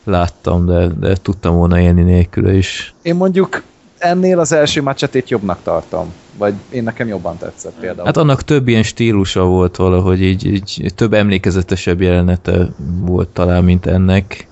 láttam, 0.05 0.67
de, 0.67 0.87
de 0.87 1.15
tudtam 1.17 1.57
volna 1.57 1.81
élni 1.81 2.03
nélküle 2.03 2.55
is. 2.55 2.95
Én 3.03 3.15
mondjuk 3.15 3.63
ennél 3.99 4.39
az 4.39 4.53
első 4.53 4.83
macsetét 4.83 5.31
jobbnak 5.31 5.59
tartom. 5.63 6.13
Vagy 6.39 6.55
én 6.71 6.83
nekem 6.83 7.09
jobban 7.09 7.39
tetszett 7.39 7.75
például. 7.81 8.07
Hát 8.07 8.17
annak 8.17 8.43
több 8.43 8.69
ilyen 8.69 8.83
stílusa 8.83 9.45
volt 9.45 9.77
valahogy, 9.77 10.23
így, 10.23 10.47
így 10.47 10.93
több 10.95 11.13
emlékezetesebb 11.13 12.01
jelenete 12.01 12.69
volt 13.01 13.29
talán, 13.29 13.65
mint 13.65 13.87
ennek. 13.87 14.49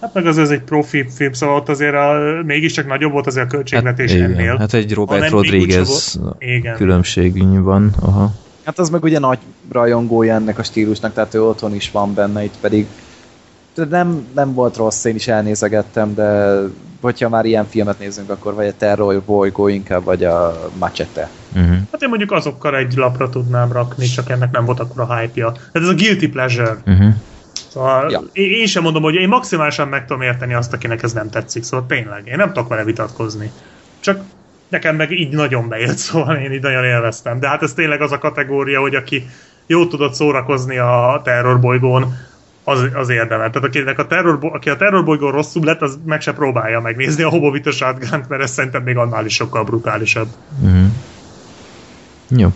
Hát 0.00 0.14
meg 0.14 0.26
az 0.26 0.38
ez 0.38 0.50
egy 0.50 0.62
profi 0.62 1.04
film, 1.14 1.32
szóval 1.32 1.56
ott 1.56 1.68
azért 1.68 1.94
a, 1.94 2.18
mégiscsak 2.44 2.86
nagyobb 2.86 3.12
volt 3.12 3.26
azért 3.26 3.46
a 3.46 3.48
költségvetés 3.48 4.12
igen. 4.12 4.32
ennél. 4.32 4.56
hát 4.56 4.74
egy 4.74 4.94
Robert 4.94 5.30
Rodriguez 5.30 6.20
Igen. 6.38 6.76
különbség 6.76 7.62
van. 7.62 7.94
Aha. 8.00 8.34
Hát 8.64 8.78
az 8.78 8.90
meg 8.90 9.02
ugye 9.02 9.18
nagy 9.18 9.38
rajongója 9.72 10.34
ennek 10.34 10.58
a 10.58 10.62
stílusnak, 10.62 11.12
tehát 11.12 11.34
ő 11.34 11.42
otthon 11.42 11.74
is 11.74 11.90
van 11.90 12.14
benne, 12.14 12.44
itt 12.44 12.56
pedig 12.60 12.86
de 13.74 13.84
nem, 13.84 14.26
nem 14.34 14.54
volt 14.54 14.76
rossz, 14.76 15.04
én 15.04 15.14
is 15.14 15.28
elnézegettem, 15.28 16.14
de 16.14 16.58
hogyha 17.00 17.28
már 17.28 17.44
ilyen 17.44 17.66
filmet 17.68 17.98
nézünk, 17.98 18.30
akkor 18.30 18.54
vagy 18.54 18.66
a 18.66 18.72
Terror 18.78 19.22
bolygó 19.26 19.68
inkább, 19.68 20.04
vagy 20.04 20.24
a 20.24 20.68
Machete. 20.78 21.30
Uh-huh. 21.54 21.76
Hát 21.92 22.02
én 22.02 22.08
mondjuk 22.08 22.32
azokkal 22.32 22.76
egy 22.76 22.94
lapra 22.96 23.28
tudnám 23.28 23.72
rakni, 23.72 24.06
csak 24.06 24.30
ennek 24.30 24.50
nem 24.50 24.64
volt 24.64 24.80
akkor 24.80 25.00
a 25.00 25.16
hype-ja. 25.16 25.52
Tehát 25.52 25.72
ez 25.72 25.88
a 25.88 25.94
guilty 25.94 26.28
pleasure. 26.28 26.76
Uh-huh. 26.86 27.14
Szóval 27.68 28.10
Ja. 28.10 28.20
én, 28.32 28.66
sem 28.66 28.82
mondom, 28.82 29.02
hogy 29.02 29.14
én 29.14 29.28
maximálisan 29.28 29.88
meg 29.88 30.06
tudom 30.06 30.22
érteni 30.22 30.54
azt, 30.54 30.72
akinek 30.72 31.02
ez 31.02 31.12
nem 31.12 31.30
tetszik, 31.30 31.62
szóval 31.62 31.86
tényleg, 31.86 32.26
én 32.26 32.36
nem 32.36 32.52
tudok 32.52 32.68
vele 32.68 32.84
vitatkozni. 32.84 33.50
Csak 34.00 34.20
nekem 34.68 34.96
meg 34.96 35.10
így 35.12 35.32
nagyon 35.32 35.68
bejött, 35.68 35.96
szóval 36.06 36.36
én 36.36 36.52
így 36.52 36.62
nagyon 36.62 36.84
élveztem. 36.84 37.40
De 37.40 37.48
hát 37.48 37.62
ez 37.62 37.72
tényleg 37.72 38.00
az 38.02 38.12
a 38.12 38.18
kategória, 38.18 38.80
hogy 38.80 38.94
aki 38.94 39.26
jól 39.66 39.88
tudott 39.88 40.14
szórakozni 40.14 40.78
a 40.78 41.20
terrorbolygón, 41.24 42.16
az, 42.64 42.86
az 42.94 43.08
érdemel. 43.08 43.50
Tehát 43.50 43.68
akinek 43.68 43.98
a 43.98 44.06
terror, 44.06 44.38
aki 44.42 44.70
a 44.70 44.76
terrorbolygón 44.76 45.32
rosszul 45.32 45.64
lett, 45.64 45.80
az 45.82 45.98
meg 46.04 46.20
se 46.20 46.32
próbálja 46.32 46.80
megnézni 46.80 47.22
a 47.22 47.28
Hobovita 47.28 47.70
shotgun 47.70 48.24
mert 48.28 48.42
ez 48.42 48.50
szerintem 48.50 48.82
még 48.82 48.96
annál 48.96 49.24
is 49.24 49.34
sokkal 49.34 49.64
brutálisabb. 49.64 50.28
Uh-huh. 50.62 50.86
Jó. 52.28 52.48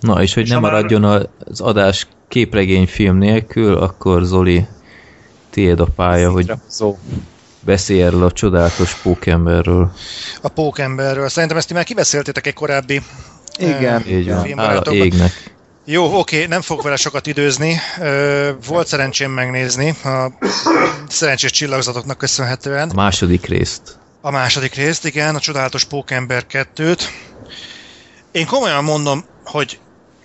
Na, 0.00 0.22
és 0.22 0.34
hogy 0.34 0.42
És 0.42 0.48
nem 0.48 0.58
ha 0.62 0.64
már- 0.64 0.72
maradjon 0.74 1.04
az 1.44 1.60
adás 1.60 2.06
képregényfilm 2.30 3.16
nélkül, 3.16 3.76
akkor 3.76 4.22
Zoli, 4.22 4.66
tiéd 5.50 5.80
a 5.80 5.86
pálya, 5.96 6.30
hogy 6.30 6.52
beszélj 7.60 8.02
erről 8.02 8.24
a 8.24 8.32
csodálatos 8.32 8.94
pókemberről. 8.94 9.92
A 10.42 10.48
pókemberről. 10.48 11.28
Szerintem 11.28 11.58
ezt 11.58 11.68
ti 11.68 11.74
már 11.74 11.84
kibeszéltétek 11.84 12.46
egy 12.46 12.54
korábbi 12.54 13.02
Igen. 13.58 14.06
Így 14.08 14.28
van, 14.28 14.58
hála 14.58 14.92
égnek. 14.92 15.54
Jó, 15.84 16.18
oké, 16.18 16.46
nem 16.46 16.60
fog 16.60 16.82
vele 16.82 16.96
sokat 16.96 17.26
időzni. 17.26 17.76
Volt 18.66 18.86
szerencsém 18.86 19.30
megnézni 19.30 19.88
a 20.04 20.32
szerencsés 21.08 21.50
csillagzatoknak 21.50 22.18
köszönhetően. 22.18 22.90
A 22.90 22.94
második 22.94 23.46
részt. 23.46 23.98
A 24.20 24.30
második 24.30 24.74
részt, 24.74 25.04
igen, 25.04 25.34
a 25.34 25.40
csodálatos 25.40 25.84
Pókember 25.84 26.44
2-t. 26.52 27.00
Én 28.32 28.46
komolyan 28.46 28.84
mondom, 28.84 29.24
hogy 29.44 29.78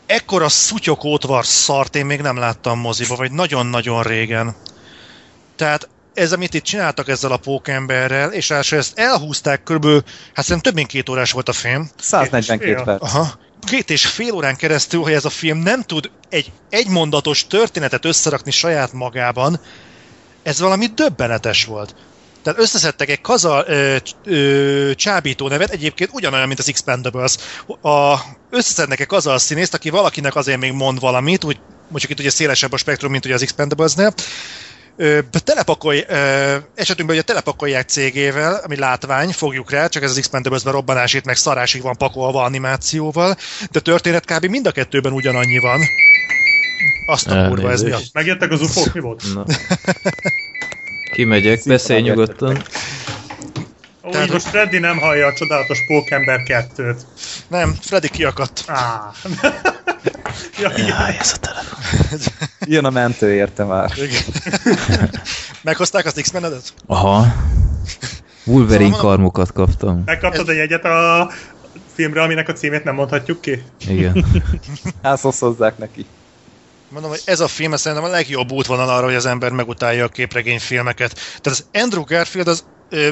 ekkora 0.05 0.49
szutyokótvar 0.49 1.45
szart 1.45 1.95
én 1.95 2.05
még 2.05 2.21
nem 2.21 2.37
láttam 2.37 2.79
moziba, 2.79 3.15
vagy 3.15 3.31
nagyon-nagyon 3.31 4.03
régen. 4.03 4.55
Tehát 5.55 5.89
ez, 6.13 6.31
amit 6.31 6.53
itt 6.53 6.63
csináltak 6.63 7.07
ezzel 7.07 7.31
a 7.31 7.37
pókemberrel, 7.37 8.31
és 8.31 8.49
ráadásul 8.49 8.77
ezt 8.77 8.99
elhúzták 8.99 9.63
körülbelül, 9.63 10.03
hát 10.33 10.45
szerintem 10.45 10.61
több 10.61 10.73
mint 10.73 10.87
két 10.87 11.09
órás 11.09 11.31
volt 11.31 11.49
a 11.49 11.53
film. 11.53 11.89
142 11.99 12.73
Fél. 12.73 12.83
perc. 12.83 13.03
Aha. 13.03 13.39
Két 13.67 13.89
és 13.89 14.05
fél 14.05 14.33
órán 14.33 14.55
keresztül, 14.55 15.01
hogy 15.01 15.13
ez 15.13 15.25
a 15.25 15.29
film 15.29 15.57
nem 15.57 15.81
tud 15.81 16.11
egy 16.29 16.51
egymondatos 16.69 17.47
történetet 17.47 18.05
összerakni 18.05 18.51
saját 18.51 18.93
magában, 18.93 19.59
ez 20.43 20.59
valami 20.59 20.85
döbbenetes 20.85 21.65
volt. 21.65 21.95
Tehát 22.45 22.59
összeszedtek 22.59 23.09
egy 23.09 23.21
kaza 23.21 23.63
ö, 23.67 23.95
ö, 24.25 24.91
csábító 24.95 25.47
nevet, 25.47 25.69
egyébként 25.69 26.09
ugyanolyan, 26.13 26.47
mint 26.47 26.59
az 26.59 26.69
Expendables. 26.69 27.35
A, 27.81 28.15
összeszednek 28.49 28.99
egy 28.99 29.07
kaza 29.07 29.37
színészt, 29.37 29.73
aki 29.73 29.89
valakinek 29.89 30.35
azért 30.35 30.59
még 30.59 30.71
mond 30.71 30.99
valamit, 30.99 31.43
úgy, 31.43 31.59
mondjuk 31.87 32.11
itt 32.11 32.19
ugye 32.19 32.29
szélesebb 32.29 32.71
a 32.71 32.77
spektrum, 32.77 33.11
mint 33.11 33.25
ugye 33.25 33.33
az 33.33 33.41
Expendablesnél, 33.41 34.13
Ö, 34.97 35.19
telepakolj, 35.43 36.05
ö, 36.07 36.55
esetünkben 36.75 37.15
ugye 37.15 37.25
telepakolják 37.25 37.89
cégével, 37.89 38.61
ami 38.63 38.75
látvány, 38.75 39.31
fogjuk 39.31 39.71
rá, 39.71 39.87
csak 39.87 40.03
ez 40.03 40.09
az 40.09 40.17
Expendables-ben 40.17 40.73
robbanásít, 40.73 41.25
meg 41.25 41.35
szarásig 41.35 41.81
van 41.81 41.97
pakolva 41.97 42.43
animációval, 42.43 43.35
de 43.71 43.79
történet 43.79 44.25
kb. 44.25 44.45
mind 44.45 44.67
a 44.67 44.71
kettőben 44.71 45.13
ugyanannyi 45.13 45.57
van. 45.57 45.81
Azt 47.05 47.27
a 47.27 47.47
kurva, 47.47 47.71
ez 47.71 47.81
mi 47.81 47.89
a... 47.89 47.93
Elnézést. 47.93 48.13
Megjöttek 48.13 48.51
az 48.51 48.61
ufók, 48.61 48.93
mi 48.93 48.99
volt? 48.99 49.23
Kimegyek, 51.15 51.61
beszélj 51.65 52.01
nyugodtan. 52.01 52.57
Ó, 54.03 54.09
Tehát- 54.09 54.31
most 54.31 54.47
Freddy 54.47 54.79
nem 54.79 54.97
hallja 54.97 55.27
a 55.27 55.33
csodálatos 55.33 55.79
Pókember 55.87 56.39
2-t. 56.45 56.95
Nem, 57.47 57.75
Freddy 57.81 58.09
kiakadt. 58.09 58.63
Á. 58.67 59.11
ja. 60.61 60.71
Jaj, 60.77 61.17
ez 61.19 61.31
a 61.33 61.37
telefon. 61.37 61.79
Jön 62.73 62.85
a 62.85 62.89
mentő 62.89 63.33
érte 63.33 63.63
már. 63.63 63.91
Meghozták 65.61 66.05
az 66.05 66.13
X-menedet? 66.21 66.73
Aha. 66.85 67.25
Wolverine 68.43 68.89
Szóval- 68.95 69.01
karmokat 69.05 69.51
kaptam. 69.51 70.01
Megkaptad 70.05 70.49
a 70.49 70.51
jegyet 70.51 70.85
a 70.85 71.29
filmre, 71.93 72.21
aminek 72.21 72.49
a 72.49 72.53
címét 72.53 72.83
nem 72.83 72.95
mondhatjuk 72.95 73.41
ki? 73.41 73.63
Igen. 73.87 74.25
Házhozzák 75.03 75.77
neki. 75.77 76.05
Mondom, 76.95 77.13
hogy 77.13 77.21
ez 77.25 77.39
a 77.39 77.47
film 77.47 77.73
ez 77.73 77.81
szerintem 77.81 78.07
a 78.07 78.11
legjobb 78.11 78.51
útvonal 78.51 78.89
arra, 78.89 79.05
hogy 79.05 79.15
az 79.15 79.25
ember 79.25 79.51
megutálja 79.51 80.05
a 80.05 80.09
képregényfilmeket. 80.09 81.13
Tehát 81.13 81.45
az 81.45 81.65
Andrew 81.73 82.03
Garfield 82.03 82.47
az 82.47 82.63
ö, 82.89 83.09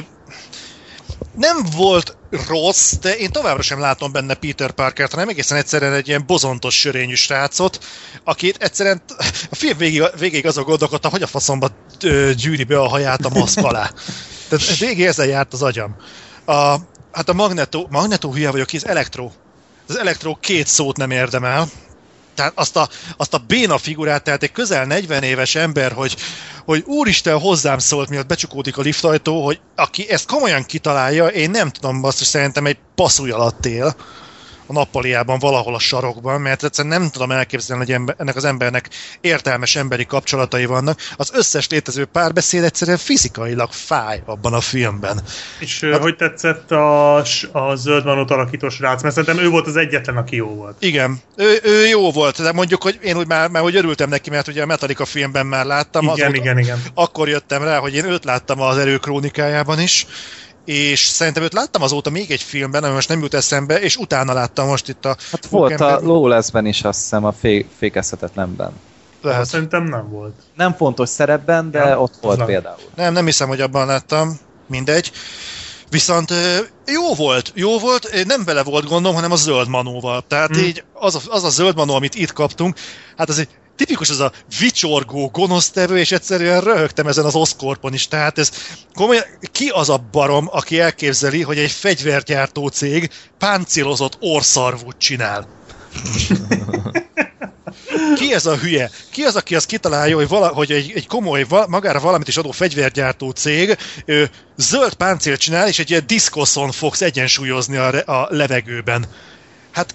nem 1.34 1.56
volt 1.76 2.16
rossz, 2.48 2.92
de 2.92 3.16
én 3.16 3.30
továbbra 3.30 3.62
sem 3.62 3.80
látom 3.80 4.12
benne 4.12 4.34
Peter 4.34 4.70
Parkert, 4.70 5.12
hanem 5.12 5.28
egészen 5.28 5.58
egyszerűen 5.58 5.92
egy 5.92 6.08
ilyen 6.08 6.26
bozontos 6.26 6.78
sörényű 6.78 7.14
srácot, 7.14 7.84
akit 8.24 8.62
egyszerűen 8.62 9.02
a 9.50 9.54
film 9.54 9.78
végig, 9.78 10.02
végig 10.18 10.46
azon 10.46 10.64
gondolkodtam, 10.64 11.10
hogy 11.10 11.22
a 11.22 11.26
faszomba 11.26 11.70
gyűri 12.36 12.64
be 12.64 12.80
a 12.80 12.88
haját 12.88 13.24
a 13.24 13.28
maszk 13.28 13.58
alá. 13.58 13.90
Tehát 14.48 14.78
végig 14.78 15.04
ezzel 15.04 15.26
járt 15.26 15.52
az 15.52 15.62
agyam. 15.62 15.96
A, 16.44 16.76
hát 17.12 17.28
a 17.28 17.32
Magneto, 17.32 17.86
Magneto 17.90 18.32
hülye 18.32 18.50
vagyok, 18.50 18.68
az 18.72 18.86
Elektro. 18.86 19.30
Az 19.88 19.98
Elektro 19.98 20.34
két 20.34 20.66
szót 20.66 20.96
nem 20.96 21.10
érdemel, 21.10 21.68
tehát 22.34 22.52
azt 22.54 22.76
a, 22.76 22.88
azt 23.16 23.34
a 23.34 23.38
béna 23.38 23.78
figurát, 23.78 24.24
tehát 24.24 24.42
egy 24.42 24.52
közel 24.52 24.84
40 24.84 25.22
éves 25.22 25.54
ember, 25.54 25.92
hogy, 25.92 26.16
hogy 26.64 26.82
úristen 26.86 27.38
hozzám 27.38 27.78
szólt, 27.78 28.08
miatt 28.08 28.26
becsukódik 28.26 28.76
a 28.76 28.82
liftajtó, 28.82 29.44
hogy 29.44 29.60
aki 29.76 30.10
ezt 30.10 30.26
komolyan 30.26 30.64
kitalálja, 30.64 31.26
én 31.26 31.50
nem 31.50 31.70
tudom, 31.70 32.04
azt 32.04 32.18
hogy 32.18 32.26
szerintem 32.26 32.66
egy 32.66 32.78
passzúj 32.94 33.30
alatt 33.30 33.66
él 33.66 33.94
a 34.66 34.72
nappaliában, 34.72 35.38
valahol 35.38 35.74
a 35.74 35.78
sarokban, 35.78 36.40
mert 36.40 36.64
egyszerűen 36.64 37.00
nem 37.00 37.10
tudom 37.10 37.30
elképzelni, 37.30 37.84
hogy 37.84 37.94
ember, 37.94 38.14
ennek 38.18 38.36
az 38.36 38.44
embernek 38.44 38.88
értelmes 39.20 39.76
emberi 39.76 40.06
kapcsolatai 40.06 40.64
vannak. 40.64 41.00
Az 41.16 41.30
összes 41.34 41.68
létező 41.68 42.04
párbeszéd 42.04 42.62
egyszerűen 42.64 42.98
fizikailag 42.98 43.72
fáj 43.72 44.22
abban 44.24 44.52
a 44.52 44.60
filmben. 44.60 45.20
És 45.58 45.80
hát, 45.80 46.00
hogy 46.00 46.16
tetszett 46.16 46.70
a, 46.70 47.16
a 47.52 47.74
zöld 47.74 48.04
manót 48.04 48.30
alakító 48.30 48.68
srác? 48.68 49.02
Mert 49.02 49.14
szerintem 49.14 49.44
ő 49.44 49.48
volt 49.48 49.66
az 49.66 49.76
egyetlen, 49.76 50.16
aki 50.16 50.36
jó 50.36 50.48
volt. 50.48 50.76
Igen, 50.78 51.20
ő, 51.36 51.60
ő 51.62 51.86
jó 51.86 52.10
volt, 52.10 52.42
de 52.42 52.52
mondjuk, 52.52 52.82
hogy 52.82 52.98
én 53.02 53.16
úgy 53.16 53.26
már, 53.26 53.48
már 53.50 53.62
hogy 53.62 53.76
örültem 53.76 54.08
neki, 54.08 54.30
mert 54.30 54.48
ugye 54.48 54.62
a 54.62 54.66
Metallica 54.66 55.04
filmben 55.04 55.46
már 55.46 55.66
láttam. 55.66 56.02
Igen, 56.02 56.14
azóta- 56.14 56.34
igen, 56.36 56.58
igen. 56.58 56.82
Akkor 56.94 57.28
jöttem 57.28 57.62
rá, 57.62 57.78
hogy 57.78 57.94
én 57.94 58.04
őt 58.04 58.24
láttam 58.24 58.60
az 58.60 58.78
erő 58.78 58.96
krónikájában 58.96 59.80
is, 59.80 60.06
és 60.64 61.00
szerintem 61.00 61.42
őt 61.42 61.52
láttam 61.52 61.82
azóta 61.82 62.10
még 62.10 62.30
egy 62.30 62.42
filmben, 62.42 62.84
ami 62.84 62.94
most 62.94 63.08
nem 63.08 63.20
jut 63.20 63.34
eszembe, 63.34 63.80
és 63.80 63.96
utána 63.96 64.32
láttam 64.32 64.66
most 64.66 64.88
itt 64.88 65.04
a... 65.04 65.16
Hát 65.30 65.46
volt 65.46 65.80
a 65.80 66.00
Lawless-ben 66.02 66.66
is, 66.66 66.82
azt 66.82 67.00
hiszem, 67.00 67.24
a 67.24 67.32
fé- 67.32 67.66
fékezhetetlenben. 67.78 68.72
Lehet. 69.22 69.46
Szerintem 69.46 69.82
nem 69.84 70.08
volt. 70.08 70.34
Nem 70.56 70.74
fontos 70.74 71.08
szerepben, 71.08 71.70
de 71.70 71.78
Ja, 71.78 72.00
ott 72.00 72.14
volt 72.20 72.36
nem. 72.38 72.46
például. 72.46 72.78
Nem, 72.96 73.12
nem 73.12 73.24
hiszem, 73.24 73.48
hogy 73.48 73.60
abban 73.60 73.86
láttam. 73.86 74.38
Mindegy. 74.66 75.12
Viszont 75.90 76.32
jó 76.86 77.14
volt, 77.14 77.52
jó 77.54 77.78
volt, 77.78 78.24
nem 78.26 78.44
vele 78.44 78.62
volt 78.62 78.88
gondom, 78.88 79.14
hanem 79.14 79.32
a 79.32 79.36
zöld 79.36 79.68
manóval. 79.68 80.24
Tehát 80.28 80.50
Hmm. 80.56 80.64
így 80.64 80.84
az 80.92 81.14
a, 81.14 81.20
az 81.28 81.44
a 81.44 81.48
zöld 81.48 81.76
manó, 81.76 81.94
amit 81.94 82.14
itt 82.14 82.32
kaptunk, 82.32 82.76
hát 83.16 83.28
az 83.28 83.38
egy 83.38 83.48
tipikus 83.76 84.10
az 84.10 84.20
a 84.20 84.32
vicsorgó 84.58 85.28
gonosztevő, 85.32 85.98
és 85.98 86.12
egyszerűen 86.12 86.60
röhögtem 86.60 87.06
ezen 87.06 87.24
az 87.24 87.34
oszkorpon 87.34 87.94
is. 87.94 88.08
Tehát 88.08 88.38
ez 88.38 88.50
komolyan, 88.94 89.24
ki 89.52 89.68
az 89.68 89.88
a 89.88 90.04
barom, 90.10 90.48
aki 90.50 90.80
elképzeli, 90.80 91.42
hogy 91.42 91.58
egy 91.58 91.70
fegyvergyártó 91.70 92.68
cég 92.68 93.10
páncélozott 93.38 94.16
orszarvút 94.20 94.98
csinál? 94.98 95.48
Ki 98.14 98.34
ez 98.34 98.46
a 98.46 98.56
hülye? 98.56 98.90
Ki 99.10 99.22
az, 99.22 99.36
aki 99.36 99.54
azt 99.54 99.66
kitalálja, 99.66 100.16
hogy, 100.16 100.28
vala, 100.28 100.48
hogy 100.48 100.72
egy, 100.72 100.92
egy 100.94 101.06
komoly, 101.06 101.46
magára 101.68 102.00
valamit 102.00 102.28
is 102.28 102.36
adó 102.36 102.50
fegyvergyártó 102.50 103.30
cég 103.30 103.76
ő, 104.04 104.30
zöld 104.56 104.94
páncélt 104.94 105.40
csinál, 105.40 105.68
és 105.68 105.78
egy 105.78 105.90
ilyen 105.90 106.06
diszkoszon 106.06 106.70
fogsz 106.70 107.00
egyensúlyozni 107.00 107.76
a, 107.76 108.20
a 108.20 108.26
levegőben. 108.30 109.06
Hát 109.72 109.94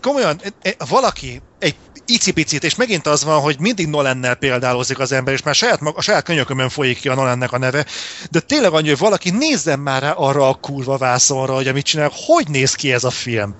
komolyan, 0.00 0.40
e- 0.42 0.68
e- 0.68 0.84
valaki 0.88 1.40
egy 1.58 1.74
icipicit, 2.06 2.64
és 2.64 2.74
megint 2.74 3.06
az 3.06 3.24
van, 3.24 3.40
hogy 3.40 3.56
mindig 3.58 3.86
Nolannel 3.86 4.34
példálozik 4.34 4.98
az 4.98 5.12
ember, 5.12 5.34
és 5.34 5.42
már 5.42 5.54
saját, 5.54 5.80
mag- 5.80 5.96
a 5.96 6.00
saját 6.00 6.24
könyökömön 6.24 6.68
folyik 6.68 7.00
ki 7.00 7.08
a 7.08 7.14
Nolannek 7.14 7.52
a 7.52 7.58
neve, 7.58 7.86
de 8.30 8.40
tényleg 8.40 8.72
annyi, 8.72 8.88
hogy 8.88 8.98
valaki 8.98 9.30
nézzen 9.30 9.78
már 9.78 10.02
rá 10.02 10.10
arra 10.10 10.48
a 10.48 10.54
kurva 10.54 10.96
vászonra, 10.96 11.54
hogy 11.54 11.68
amit 11.68 11.84
csinál, 11.84 12.10
hogy 12.26 12.48
néz 12.48 12.74
ki 12.74 12.92
ez 12.92 13.04
a 13.04 13.10
film. 13.10 13.54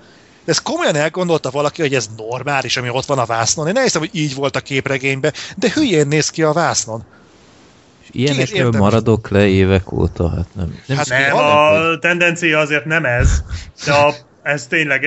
De 0.45 0.51
ezt 0.51 0.61
komolyan 0.61 0.95
elgondolta 0.95 1.49
valaki, 1.49 1.81
hogy 1.81 1.93
ez 1.93 2.09
normális, 2.17 2.77
ami 2.77 2.89
ott 2.89 3.05
van 3.05 3.19
a 3.19 3.25
vásznon. 3.25 3.67
Én 3.67 3.73
nem 3.73 3.83
hiszem, 3.83 4.01
hogy 4.01 4.09
így 4.13 4.35
volt 4.35 4.55
a 4.55 4.59
képregényben, 4.59 5.33
de 5.55 5.71
hülyén 5.73 6.07
néz 6.07 6.29
ki 6.29 6.43
a 6.43 6.51
vásznon. 6.51 7.03
Ilyenekről 8.11 8.71
maradok 8.71 9.29
le 9.29 9.47
évek 9.47 9.91
óta, 9.91 10.29
hát 10.29 10.47
nem. 10.53 10.79
nem 10.85 10.97
Hát 10.97 11.07
Nem, 11.07 11.35
a 11.35 11.97
tendencia 11.99 12.59
azért 12.59 12.85
nem 12.85 13.05
ez, 13.05 13.43
de 13.85 13.93
a, 13.93 14.13
ez 14.43 14.67
tényleg... 14.67 15.05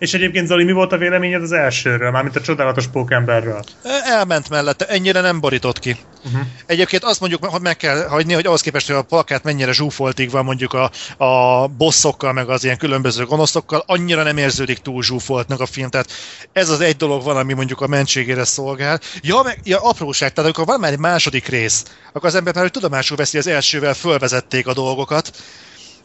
És 0.00 0.14
egyébként 0.14 0.46
Zoli, 0.46 0.64
mi 0.64 0.72
volt 0.72 0.92
a 0.92 0.96
véleményed 0.96 1.42
az 1.42 1.52
elsőről, 1.52 2.10
mármint 2.10 2.36
a 2.36 2.40
csodálatos 2.40 2.86
pókemberről? 2.86 3.64
Elment 4.04 4.48
mellette, 4.48 4.86
ennyire 4.86 5.20
nem 5.20 5.40
borított 5.40 5.78
ki. 5.78 5.96
Uh-huh. 6.24 6.40
Egyébként 6.66 7.04
azt 7.04 7.20
mondjuk, 7.20 7.44
hogy 7.44 7.60
meg 7.60 7.76
kell 7.76 8.06
hagyni, 8.06 8.32
hogy 8.32 8.46
ahhoz 8.46 8.60
képest, 8.60 8.86
hogy 8.86 8.96
a 8.96 9.02
plakát 9.02 9.42
mennyire 9.42 9.72
zsúfoltig 9.72 10.30
van 10.30 10.44
mondjuk 10.44 10.72
a, 10.72 10.90
a 11.24 11.66
bosszokkal, 11.66 12.32
meg 12.32 12.48
az 12.48 12.64
ilyen 12.64 12.76
különböző 12.76 13.24
gonoszokkal, 13.24 13.82
annyira 13.86 14.22
nem 14.22 14.36
érződik 14.36 14.78
túl 14.78 15.02
zsúfoltnak 15.02 15.60
a 15.60 15.66
film. 15.66 15.90
Tehát 15.90 16.12
ez 16.52 16.68
az 16.68 16.80
egy 16.80 16.96
dolog 16.96 17.22
van, 17.22 17.36
ami 17.36 17.52
mondjuk 17.52 17.80
a 17.80 17.86
mentségére 17.86 18.44
szolgál. 18.44 19.00
Ja, 19.22 19.42
meg, 19.42 19.60
ja 19.64 19.78
apróság, 19.78 20.32
tehát 20.32 20.50
amikor 20.50 20.66
van 20.66 20.80
már 20.80 20.92
egy 20.92 20.98
második 20.98 21.46
rész, 21.46 21.84
akkor 22.12 22.28
az 22.28 22.34
ember 22.34 22.54
már 22.54 22.62
hogy 22.62 22.72
tudomásul 22.72 23.16
veszi, 23.16 23.38
az 23.38 23.46
elsővel 23.46 23.94
fölvezették 23.94 24.66
a 24.66 24.72
dolgokat, 24.72 25.30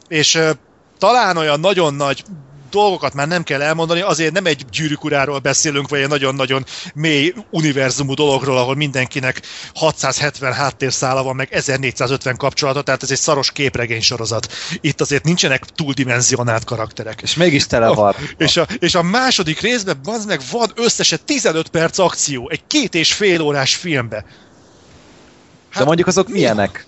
és 0.08 0.42
talán 0.98 1.38
olyan 1.38 1.60
nagyon 1.60 1.94
nagy 1.94 2.24
dolgokat 2.76 3.14
már 3.14 3.28
nem 3.28 3.44
kell 3.44 3.62
elmondani, 3.62 4.02
azért 4.02 4.34
nem 4.34 4.46
egy 4.46 4.66
gyűrűk 4.72 5.04
uráról 5.04 5.40
beszélünk, 5.40 5.90
vagy 5.90 6.00
egy 6.00 6.08
nagyon-nagyon 6.08 6.66
mély 6.94 7.34
univerzumú 7.50 8.14
dologról, 8.14 8.58
ahol 8.58 8.76
mindenkinek 8.76 9.42
670 9.74 10.54
háttérszála 10.54 11.24
van, 11.24 11.36
meg 11.36 11.54
1450 11.54 12.38
kapcsolata, 12.38 12.82
tehát 12.82 13.04
ez 13.04 13.12
egy 13.12 13.18
szaros 13.18 13.52
képregény 13.52 14.02
sorozat. 14.02 14.54
Itt 14.82 15.02
azért 15.02 15.24
nincsenek 15.24 15.66
túldimenzionált 15.66 16.64
karakterek. 16.64 17.22
És 17.22 17.36
mégis 17.36 17.68
tele 17.68 17.90
Oh, 17.90 17.96
van. 17.96 18.16
És 18.38 18.58
a, 18.58 18.68
és 18.80 18.96
a 18.96 19.02
második 19.02 19.60
részben 19.60 20.00
az 20.04 20.26
meg 20.26 20.42
van 20.52 20.72
összesen 20.76 21.20
15 21.26 21.68
perc 21.68 21.98
akció, 21.98 22.50
egy 22.50 22.62
két 22.68 22.96
és 22.96 23.14
fél 23.14 23.42
órás 23.42 23.76
filmbe. 23.76 24.26
De 25.78 25.84
mondjuk 25.84 26.08
azok 26.08 26.28
milyenek? 26.28 26.88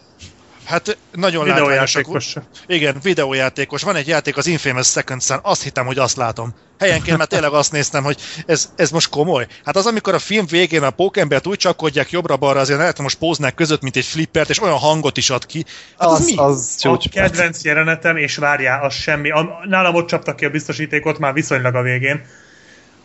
Hát 0.67 0.97
nagyon. 1.11 1.43
Videójátékos. 1.43 2.35
Igen, 2.67 2.95
videójátékos. 3.03 3.83
Van 3.83 3.95
egy 3.95 4.07
játék, 4.07 4.37
az 4.37 4.47
Infamous 4.47 4.87
Second 4.87 5.21
Son, 5.21 5.39
azt 5.41 5.63
hittem, 5.63 5.85
hogy 5.85 5.97
azt 5.97 6.15
látom. 6.15 6.53
Helyenként 6.79 7.17
már 7.17 7.27
tényleg 7.27 7.53
azt 7.53 7.71
néztem, 7.71 8.03
hogy 8.03 8.17
ez, 8.45 8.71
ez 8.75 8.91
most 8.91 9.09
komoly. 9.09 9.47
Hát 9.65 9.75
az, 9.75 9.85
amikor 9.85 10.13
a 10.13 10.19
film 10.19 10.45
végén 10.45 10.83
a 10.83 10.89
pókembert 10.89 11.47
úgy 11.47 11.57
csapkodják 11.57 12.11
jobbra-balra 12.11 12.59
az 12.59 12.69
ilyen 12.69 12.81
elektromos 12.81 13.15
póznák 13.15 13.55
között, 13.55 13.81
mint 13.81 13.95
egy 13.95 14.05
flippert, 14.05 14.49
és 14.49 14.61
olyan 14.61 14.77
hangot 14.77 15.17
is 15.17 15.29
ad 15.29 15.45
ki. 15.45 15.65
Hát 15.99 16.09
az, 16.09 16.19
Az, 16.19 16.25
mi? 16.25 16.35
az 16.35 16.77
A 16.83 17.09
kedvenc 17.11 17.63
jelenetem, 17.63 18.17
és 18.17 18.37
várjál, 18.37 18.83
az 18.83 18.93
semmi. 18.93 19.29
A, 19.29 19.59
nálam 19.67 19.95
ott 19.95 20.07
csaptak 20.07 20.35
ki 20.35 20.45
a 20.45 20.49
biztosítékot 20.49 21.17
már 21.17 21.33
viszonylag 21.33 21.75
a 21.75 21.81
végén, 21.81 22.25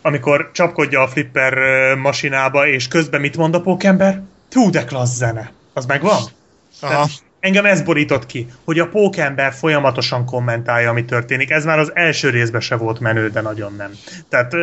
amikor 0.01 0.51
csapkodja 0.53 1.01
a 1.01 1.07
flipper 1.07 1.53
masinába, 1.95 2.67
és 2.67 2.87
közben 2.87 3.21
mit 3.21 3.37
mond 3.37 3.55
a 3.55 3.61
pókember? 3.61 4.21
Tú, 4.49 4.69
de 4.69 4.83
klassz 4.83 5.15
zene. 5.15 5.51
Az 5.73 5.85
megvan? 5.85 6.11
Aha. 6.11 6.29
Tehát 6.79 7.09
engem 7.43 7.65
ez 7.65 7.81
borított 7.81 8.25
ki, 8.25 8.47
hogy 8.63 8.79
a 8.79 8.87
pókember 8.87 9.53
folyamatosan 9.53 10.25
kommentálja, 10.25 10.89
ami 10.89 11.05
történik. 11.05 11.49
Ez 11.49 11.65
már 11.65 11.79
az 11.79 11.91
első 11.93 12.29
részben 12.29 12.61
se 12.61 12.75
volt 12.75 12.99
menő, 12.99 13.29
de 13.29 13.41
nagyon 13.41 13.73
nem. 13.77 13.91
Tehát 14.29 14.55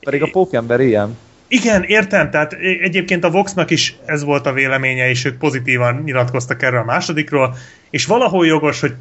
Pedig 0.00 0.22
a 0.22 0.28
pókember 0.32 0.80
ilyen. 0.80 1.16
igen, 1.48 1.82
értem, 1.82 2.30
tehát 2.30 2.52
egyébként 2.82 3.24
a 3.24 3.30
Voxnak 3.30 3.70
is 3.70 3.96
ez 4.04 4.24
volt 4.24 4.46
a 4.46 4.52
véleménye, 4.52 5.08
és 5.08 5.24
ők 5.24 5.38
pozitívan 5.38 6.02
nyilatkoztak 6.04 6.62
erről 6.62 6.80
a 6.80 6.84
másodikról, 6.84 7.56
és 7.90 8.06
valahol 8.06 8.46
jogos, 8.46 8.80
hogy 8.80 8.94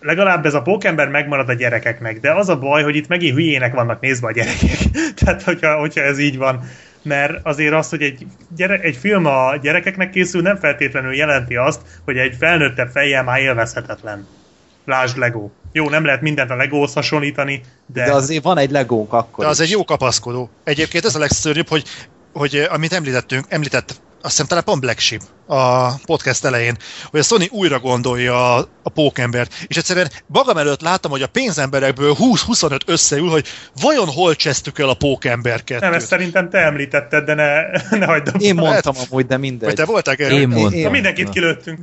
legalább 0.00 0.46
ez 0.46 0.54
a 0.54 0.62
pókember 0.62 1.08
megmarad 1.08 1.48
a 1.48 1.54
gyerekeknek, 1.54 2.20
de 2.20 2.32
az 2.32 2.48
a 2.48 2.58
baj, 2.58 2.82
hogy 2.82 2.96
itt 2.96 3.08
megint 3.08 3.34
hülyének 3.34 3.74
vannak 3.74 4.00
nézve 4.00 4.26
a 4.26 4.32
gyerekek. 4.32 4.78
tehát, 5.18 5.42
hogyha, 5.42 5.78
hogyha 5.78 6.00
ez 6.00 6.18
így 6.18 6.36
van, 6.36 6.60
mert 7.04 7.38
azért 7.42 7.72
az, 7.74 7.88
hogy 7.88 8.02
egy, 8.02 8.26
gyere, 8.56 8.78
egy 8.78 8.96
film 8.96 9.26
a 9.26 9.56
gyerekeknek 9.56 10.10
készül, 10.10 10.42
nem 10.42 10.56
feltétlenül 10.56 11.14
jelenti 11.14 11.56
azt, 11.56 11.80
hogy 12.04 12.16
egy 12.16 12.36
felnőttebb 12.38 12.88
fejjel 12.90 13.24
már 13.24 13.40
élvezhetetlen. 13.40 14.26
Lásd 14.84 15.16
Lego. 15.16 15.50
Jó, 15.72 15.88
nem 15.88 16.04
lehet 16.04 16.20
mindent 16.20 16.50
a 16.50 16.56
Legóhoz 16.56 16.92
hasonlítani, 16.92 17.60
de, 17.86 18.04
De 18.04 18.12
azért 18.12 18.44
van 18.44 18.58
egy 18.58 18.70
legónk 18.70 19.12
akkor 19.12 19.44
De 19.44 19.50
az 19.50 19.60
is. 19.60 19.66
egy 19.66 19.72
jó 19.72 19.84
kapaszkodó. 19.84 20.50
Egyébként 20.64 21.04
ez 21.04 21.14
a 21.14 21.18
legszörnyűbb, 21.18 21.68
hogy, 21.68 21.84
hogy 22.32 22.54
eh, 22.54 22.72
amit 22.72 22.92
említettünk, 22.92 23.44
említett 23.48 24.00
azt 24.24 24.32
hiszem 24.32 24.46
talán 24.46 24.64
pont 24.64 24.80
Black 24.80 24.98
Sheep 24.98 25.20
a 25.46 25.94
podcast 26.06 26.44
elején, 26.44 26.76
hogy 27.10 27.20
a 27.20 27.22
Sony 27.22 27.48
újra 27.50 27.78
gondolja 27.78 28.54
a, 28.54 28.68
a 28.82 28.90
pókembert, 28.90 29.54
és 29.66 29.76
egyszerűen 29.76 30.10
magam 30.26 30.56
előtt 30.56 30.80
láttam, 30.80 31.10
hogy 31.10 31.22
a 31.22 31.26
pénzemberekből 31.26 32.14
20-25 32.18 32.78
összeül, 32.86 33.28
hogy 33.28 33.46
vajon 33.80 34.08
hol 34.08 34.34
csesztük 34.34 34.78
el 34.78 34.88
a 34.88 34.94
pókember 34.94 35.64
kettőt. 35.64 35.82
nem, 35.82 35.92
ezt 35.92 36.06
szerintem 36.06 36.50
te 36.50 36.58
említetted, 36.58 37.24
de 37.24 37.34
ne, 37.34 37.60
ne 37.98 38.06
hagyd 38.06 38.28
abba. 38.28 38.38
Én 38.38 38.54
mondtam 38.54 38.94
amúgy, 39.10 39.26
de 39.26 39.36
mindegy. 39.36 39.68
Vagy 39.68 39.76
te 39.76 39.84
voltál 39.84 40.14
erről? 40.18 40.38
Én 40.38 40.48
mondtam. 40.48 40.80
Na, 40.80 40.90
mindenkit 40.90 41.28
kilőttünk. 41.28 41.80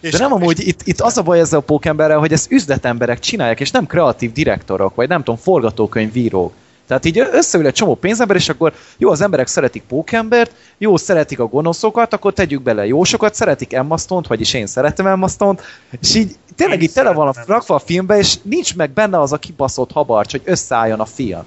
És, 0.00 0.10
De 0.12 0.18
nem 0.18 0.32
amúgy, 0.32 0.66
itt, 0.66 0.80
itt 0.84 1.00
az 1.00 1.18
a 1.18 1.22
baj 1.22 1.40
ezzel 1.40 1.58
a 1.58 1.62
pókemberrel, 1.62 2.18
hogy 2.18 2.32
ezt 2.32 2.52
üzletemberek 2.52 3.18
csinálják, 3.18 3.60
és 3.60 3.70
nem 3.70 3.86
kreatív 3.86 4.32
direktorok, 4.32 4.94
vagy 4.94 5.08
nem 5.08 5.18
tudom, 5.18 5.36
forgatókönyvírók. 5.36 6.52
Tehát 6.90 7.04
így 7.04 7.18
összeül 7.18 7.66
egy 7.66 7.72
csomó 7.72 7.94
pénzember, 7.94 8.36
és 8.36 8.48
akkor 8.48 8.72
jó, 8.98 9.10
az 9.10 9.20
emberek 9.20 9.46
szeretik 9.46 9.82
pókembert, 9.82 10.52
jó, 10.78 10.96
szeretik 10.96 11.38
a 11.38 11.46
gonoszokat, 11.46 12.12
akkor 12.12 12.32
tegyük 12.32 12.62
bele 12.62 12.86
jósokat, 12.86 13.34
szeretik 13.34 13.72
Emma 13.72 13.96
Stone-t, 13.96 14.26
vagyis 14.26 14.54
én 14.54 14.66
szeretem 14.66 15.06
Emma 15.06 15.28
Stone-t, 15.28 15.62
és 16.00 16.14
így 16.14 16.36
tényleg 16.56 16.82
Én 16.82 16.88
így 16.88 16.92
tele 16.92 17.12
van 17.12 17.28
a 17.28 17.32
rakva 17.46 17.74
a 17.74 17.78
filmbe, 17.78 18.18
és 18.18 18.36
nincs 18.42 18.76
meg 18.76 18.90
benne 18.90 19.20
az 19.20 19.32
a 19.32 19.36
kibaszott 19.36 19.92
habarcs, 19.92 20.30
hogy 20.30 20.42
összeálljon 20.44 21.00
a 21.00 21.04
film. 21.04 21.44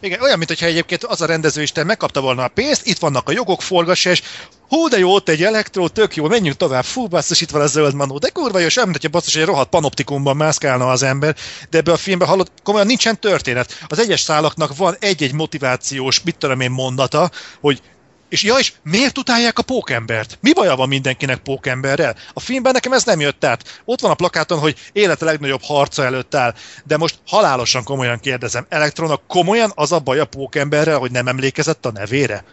Igen, 0.00 0.20
olyan, 0.20 0.38
mintha 0.38 0.66
egyébként 0.66 1.04
az 1.04 1.20
a 1.20 1.26
rendezőisten 1.26 1.86
megkapta 1.86 2.20
volna 2.20 2.44
a 2.44 2.48
pénzt, 2.48 2.86
itt 2.86 2.98
vannak 2.98 3.28
a 3.28 3.32
jogok, 3.32 3.62
forgassa, 3.62 4.10
és 4.10 4.22
hú, 4.70 4.88
de 4.88 4.98
jó, 4.98 5.14
ott 5.14 5.28
egy 5.28 5.42
elektró, 5.42 5.88
tök 5.88 6.16
jó, 6.16 6.28
menjünk 6.28 6.56
tovább, 6.56 6.84
fú, 6.84 7.06
basszus, 7.06 7.40
itt 7.40 7.50
van 7.50 7.62
a 7.62 7.66
zöld 7.66 7.94
manó, 7.94 8.18
de 8.18 8.28
kurva 8.28 8.58
jó, 8.58 8.68
sem, 8.68 8.90
hogyha 8.90 9.08
basszus, 9.08 9.36
egy 9.36 9.44
rohadt 9.44 9.68
panoptikumban 9.68 10.36
mászkálna 10.36 10.90
az 10.90 11.02
ember, 11.02 11.36
de 11.70 11.78
ebbe 11.78 11.92
a 11.92 11.96
filmben 11.96 12.28
hallott, 12.28 12.52
komolyan 12.62 12.86
nincsen 12.86 13.20
történet. 13.20 13.84
Az 13.88 13.98
egyes 13.98 14.20
szálaknak 14.20 14.76
van 14.76 14.96
egy-egy 15.00 15.32
motivációs, 15.32 16.22
mit 16.22 16.36
tudom 16.36 16.60
én, 16.60 16.70
mondata, 16.70 17.30
hogy 17.60 17.82
és 18.28 18.42
ja, 18.42 18.54
és 18.54 18.72
miért 18.82 19.18
utálják 19.18 19.58
a 19.58 19.62
pókembert? 19.62 20.38
Mi 20.40 20.52
baja 20.52 20.76
van 20.76 20.88
mindenkinek 20.88 21.38
pókemberrel? 21.38 22.16
A 22.32 22.40
filmben 22.40 22.72
nekem 22.72 22.92
ez 22.92 23.04
nem 23.04 23.20
jött 23.20 23.44
át. 23.44 23.80
Ott 23.84 24.00
van 24.00 24.10
a 24.10 24.14
plakáton, 24.14 24.58
hogy 24.58 24.76
élete 24.92 25.24
legnagyobb 25.24 25.62
harca 25.62 26.04
előtt 26.04 26.34
áll. 26.34 26.54
De 26.84 26.96
most 26.96 27.18
halálosan 27.26 27.84
komolyan 27.84 28.18
kérdezem, 28.20 28.66
Elektronak 28.68 29.22
komolyan 29.26 29.72
az 29.74 29.92
a 29.92 29.98
baj 29.98 30.18
a 30.18 30.24
pókemberrel, 30.24 30.98
hogy 30.98 31.10
nem 31.10 31.28
emlékezett 31.28 31.86
a 31.86 31.92
nevére? 31.92 32.44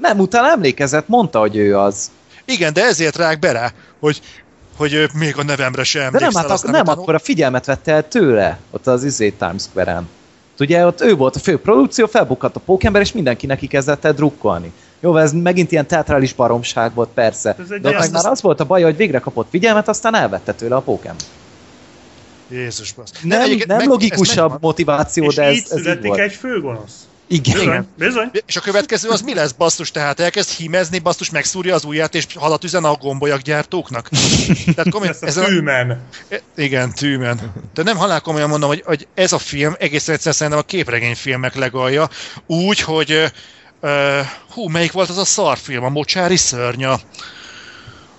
Nem, 0.00 0.18
utána 0.18 0.48
emlékezett, 0.50 1.08
mondta, 1.08 1.38
hogy 1.38 1.56
ő 1.56 1.78
az. 1.78 2.10
Igen, 2.44 2.72
de 2.72 2.84
ezért 2.84 3.16
rák 3.16 3.38
be 3.38 3.52
rá, 3.52 3.72
hogy, 4.00 4.20
hogy 4.76 5.08
még 5.14 5.38
a 5.38 5.42
nevemre 5.44 5.84
sem 5.84 6.00
De 6.02 6.06
nem, 6.10 6.14
emlékszel. 6.14 6.42
hát 6.42 6.50
ak- 6.50 6.62
nem, 6.62 6.80
utána- 6.80 7.00
akkor 7.00 7.14
a 7.14 7.18
figyelmet 7.18 7.64
vette 7.66 7.92
el 7.92 8.08
tőle, 8.08 8.58
ott 8.70 8.86
az 8.86 9.04
izé 9.04 9.30
Times 9.30 9.62
Square-en. 9.62 10.08
Ugye 10.58 10.86
ott 10.86 11.00
ő 11.00 11.14
volt 11.16 11.36
a 11.36 11.38
fő 11.38 11.58
produkció, 11.58 12.06
felbukkadt 12.06 12.56
a 12.56 12.60
pókember, 12.60 13.00
és 13.02 13.12
mindenki 13.12 13.46
neki 13.46 13.66
kezdett 13.66 14.04
el 14.04 14.12
drukkolni. 14.12 14.72
Jó, 15.00 15.16
ez 15.16 15.32
megint 15.32 15.72
ilyen 15.72 15.86
teatrális 15.86 16.32
baromság 16.34 16.94
volt, 16.94 17.08
persze. 17.14 17.56
De 17.80 17.88
ott 17.88 17.98
meg 17.98 18.10
már 18.12 18.26
az 18.26 18.42
volt 18.42 18.60
a 18.60 18.64
baj, 18.64 18.82
hogy 18.82 18.96
végre 18.96 19.18
kapott 19.18 19.46
figyelmet, 19.50 19.88
aztán 19.88 20.14
elvette 20.14 20.52
tőle 20.54 20.74
a 20.74 20.80
Pokémon. 20.80 21.16
Jézus, 22.50 22.92
bassz. 22.92 23.10
Nem, 23.22 23.50
nem 23.66 23.76
meg- 23.76 23.86
logikusabb 23.86 24.58
motiváció, 24.60 25.24
És 25.24 25.34
de 25.34 25.42
ez, 25.42 25.54
így 25.56 25.66
ez 25.70 25.86
így 25.86 26.02
volt. 26.06 26.18
egy 26.20 26.32
főgonosz. 26.32 26.92
Igen. 27.28 27.58
Bizony, 27.58 27.86
bizony. 27.96 28.30
És 28.46 28.56
a 28.56 28.60
következő 28.60 29.08
az 29.08 29.20
mi 29.20 29.34
lesz, 29.34 29.52
basszus? 29.52 29.90
Tehát 29.90 30.20
elkezd 30.20 30.50
hímezni, 30.50 30.98
basszus, 30.98 31.30
megszúrja 31.30 31.74
az 31.74 31.84
ujját, 31.84 32.14
és 32.14 32.26
halat 32.34 32.64
üzen 32.64 32.84
a 32.84 32.94
gombolyak 32.94 33.40
gyártóknak? 33.40 34.08
Tehát 34.74 34.90
komolyan, 34.90 35.14
Ez 35.14 35.22
a 35.22 35.26
ez 35.26 35.36
a, 35.36 35.44
fűmen. 35.44 36.02
igen, 36.56 36.92
tűmen. 36.94 37.52
De 37.74 37.82
nem 37.82 37.96
halál 37.96 38.20
komolyan 38.20 38.48
mondom, 38.48 38.68
hogy, 38.68 38.82
hogy 38.86 39.06
ez 39.14 39.32
a 39.32 39.38
film 39.38 39.74
egészen 39.78 40.14
egyszerűen 40.14 40.36
szerintem 40.36 40.58
a 40.62 40.66
képregényfilmek 40.66 41.54
legalja, 41.54 42.08
úgy, 42.46 42.80
hogy 42.80 43.32
ö, 43.80 44.20
hú, 44.50 44.68
melyik 44.68 44.92
volt 44.92 45.08
az 45.08 45.18
a 45.18 45.24
szarfilm, 45.24 45.84
a 45.84 45.88
Mocsári 45.88 46.36
szörnya? 46.36 47.00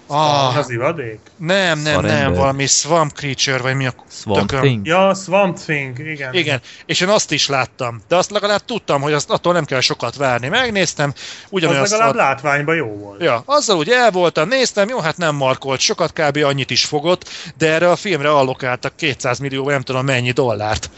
Ah, 0.09 0.57
Az 0.57 0.69
ivadék. 0.69 1.19
nem, 1.37 1.79
nem, 1.79 1.93
Szarember. 1.93 2.21
nem, 2.21 2.33
valami 2.33 2.65
Swamp 2.65 3.13
Creature, 3.13 3.57
vagy 3.57 3.75
mi 3.75 3.85
a 3.85 3.93
Swamp 4.09 4.47
tököm. 4.47 4.61
Thing? 4.61 4.85
Ja, 4.85 5.13
Swamp 5.13 5.57
Thing, 5.59 5.99
igen. 5.99 6.33
Igen, 6.33 6.61
és 6.85 6.99
én 7.01 7.07
azt 7.07 7.31
is 7.31 7.47
láttam, 7.47 8.01
de 8.07 8.15
azt 8.15 8.31
legalább 8.31 8.65
tudtam, 8.65 9.01
hogy 9.01 9.13
azt, 9.13 9.29
attól 9.29 9.53
nem 9.53 9.65
kell 9.65 9.79
sokat 9.79 10.15
várni. 10.15 10.47
Megnéztem, 10.47 11.13
Az 11.15 11.21
ugyanolyan 11.49 11.81
legalább 11.81 12.07
szar... 12.07 12.15
látványban 12.15 12.75
jó 12.75 12.85
volt. 12.85 13.21
Ja, 13.21 13.43
azzal 13.45 13.77
úgy 13.77 13.89
el 13.89 14.11
voltam, 14.11 14.47
néztem, 14.47 14.89
jó, 14.89 14.99
hát 14.99 15.17
nem 15.17 15.35
markolt, 15.35 15.79
sokat 15.79 16.13
kb. 16.13 16.37
annyit 16.43 16.69
is 16.71 16.85
fogott, 16.85 17.29
de 17.57 17.71
erre 17.71 17.91
a 17.91 17.95
filmre 17.95 18.29
allokáltak 18.31 18.95
200 18.95 19.39
millió, 19.39 19.69
nem 19.69 19.81
tudom 19.81 20.05
mennyi 20.05 20.31
dollárt. 20.31 20.89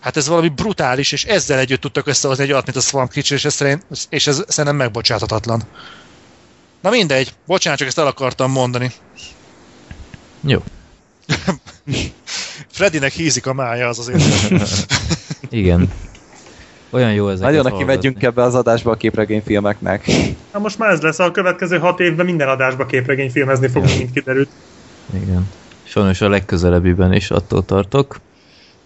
Hát 0.00 0.16
ez 0.16 0.28
valami 0.28 0.48
brutális, 0.48 1.12
és 1.12 1.24
ezzel 1.24 1.58
együtt 1.58 1.80
tudtak 1.80 2.06
összehozni 2.06 2.44
egy 2.44 2.52
olyat, 2.52 2.64
mint 2.64 2.76
a 2.76 2.80
Swamp 2.80 3.10
Creature, 3.10 3.34
és 3.34 3.44
ez, 3.44 3.54
szerint, 3.54 3.84
és 4.08 4.26
ez 4.26 4.44
szerintem 4.48 4.76
megbocsáthatatlan. 4.76 5.62
Na 6.82 6.90
mindegy, 6.90 7.34
bocsánat, 7.46 7.78
csak 7.78 7.88
ezt 7.88 7.98
el 7.98 8.06
akartam 8.06 8.50
mondani. 8.50 8.90
Jó. 10.40 10.62
Freddynek 12.72 13.12
hízik 13.12 13.46
a 13.46 13.52
mája, 13.52 13.88
az 13.88 13.98
azért. 13.98 14.22
Igen. 15.50 15.92
Olyan 16.90 17.12
jó 17.12 17.28
ezeket 17.28 17.50
Nagyon 17.50 17.72
neki 17.72 17.84
megyünk 17.84 18.22
ebbe 18.22 18.42
az 18.42 18.54
adásba 18.54 18.90
a 18.90 18.94
képregényfilmeknek. 18.96 20.06
Na 20.52 20.58
most 20.58 20.78
már 20.78 20.90
ez 20.90 21.00
lesz, 21.00 21.18
a 21.18 21.30
következő 21.30 21.78
hat 21.78 22.00
évben 22.00 22.26
minden 22.26 22.48
adásba 22.48 22.86
képregényfilmezni 22.86 23.68
fogunk, 23.68 23.90
Ja. 23.92 23.98
mint 23.98 24.12
kiderült. 24.12 24.48
Igen. 25.14 25.48
Sajnos 25.82 26.20
a 26.20 26.28
legközelebbiben 26.28 27.12
is 27.12 27.30
attól 27.30 27.64
tartok. 27.64 28.20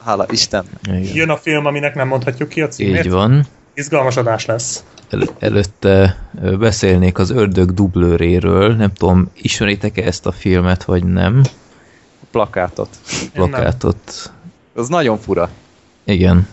Hála 0.05 0.27
Isten. 0.31 0.65
Igen. 0.83 1.15
Jön 1.15 1.31
a 1.31 1.37
film, 1.37 1.67
aminek 1.67 1.95
nem 1.95 2.09
mondhatjuk 2.09 2.49
ki 2.49 2.61
a 2.61 2.69
címét. 2.69 3.05
Így 3.05 3.11
van. 3.11 3.47
Izgalmas 3.75 4.17
adás 4.17 4.47
lesz. 4.47 4.85
El- 5.11 5.35
előtte 5.39 6.17
beszélnék 6.59 7.19
az 7.19 7.31
ördög 7.31 7.73
dublőréről. 7.75 8.75
Nem 8.75 8.93
tudom, 8.93 9.31
ismeritek-e 9.35 10.05
ezt 10.07 10.27
a 10.27 10.33
filmet, 10.33 10.85
vagy 10.85 11.05
nem? 11.05 11.43
Plakátot. 12.31 12.89
Én 13.13 13.29
nem. 13.35 13.49
Plakátot. 13.51 14.33
Az 14.75 14.89
nagyon 14.89 15.19
fura. 15.19 15.51
Igen. 16.05 16.49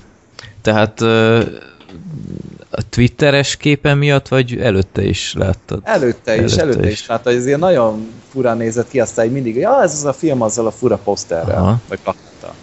Tehát 0.62 1.02
a 2.70 2.90
twitteres 2.90 3.58
képen 3.58 3.98
miatt, 3.98 4.28
vagy 4.28 4.58
előtte 4.58 5.04
is 5.04 5.34
láttad? 5.34 5.80
Előtte 5.84 6.34
is, 6.36 6.40
Előtte 6.42 6.62
előtte, 6.62 6.88
is. 6.88 6.94
is. 6.94 7.08
Hát 7.08 7.28
ez 7.28 7.46
ilyen 7.48 7.60
nagyon 7.60 8.08
furán 8.32 8.58
nézett 8.58 8.90
ki, 8.90 9.00
aztán 9.00 9.28
mindig, 9.28 9.56
ja, 9.56 9.82
ez 9.82 9.94
az 9.94 10.06
a 10.06 10.14
film 10.14 10.42
azzal 10.42 10.66
a 10.68 10.72
fura 10.72 10.98
poszterrel, 10.98 11.58
Aha. 11.62 11.80
vagy 11.88 12.00
plakáttal. 12.00 12.54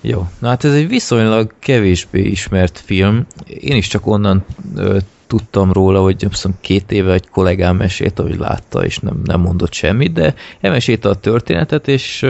Jó. 0.00 0.28
Na 0.38 0.48
hát 0.48 0.64
ez 0.64 0.72
egy 0.72 0.88
viszonylag 0.88 1.52
kevésbé 1.58 2.20
ismert 2.22 2.82
film. 2.84 3.26
Én 3.46 3.76
is 3.76 3.86
csak 3.86 4.06
onnan 4.06 4.44
ö, 4.76 4.98
tudtam 5.30 5.72
róla, 5.72 6.02
hogy 6.02 6.26
hiszem 6.30 6.54
két 6.60 6.92
éve 6.92 7.12
egy 7.12 7.28
kollégám 7.28 7.76
mesélte, 7.76 8.22
hogy 8.22 8.38
látta, 8.38 8.84
és 8.84 8.98
nem, 8.98 9.20
nem 9.24 9.40
mondott 9.40 9.72
semmit, 9.72 10.12
de 10.12 10.34
elmesélte 10.60 11.08
a 11.08 11.14
történetet, 11.14 11.88
és 11.88 12.22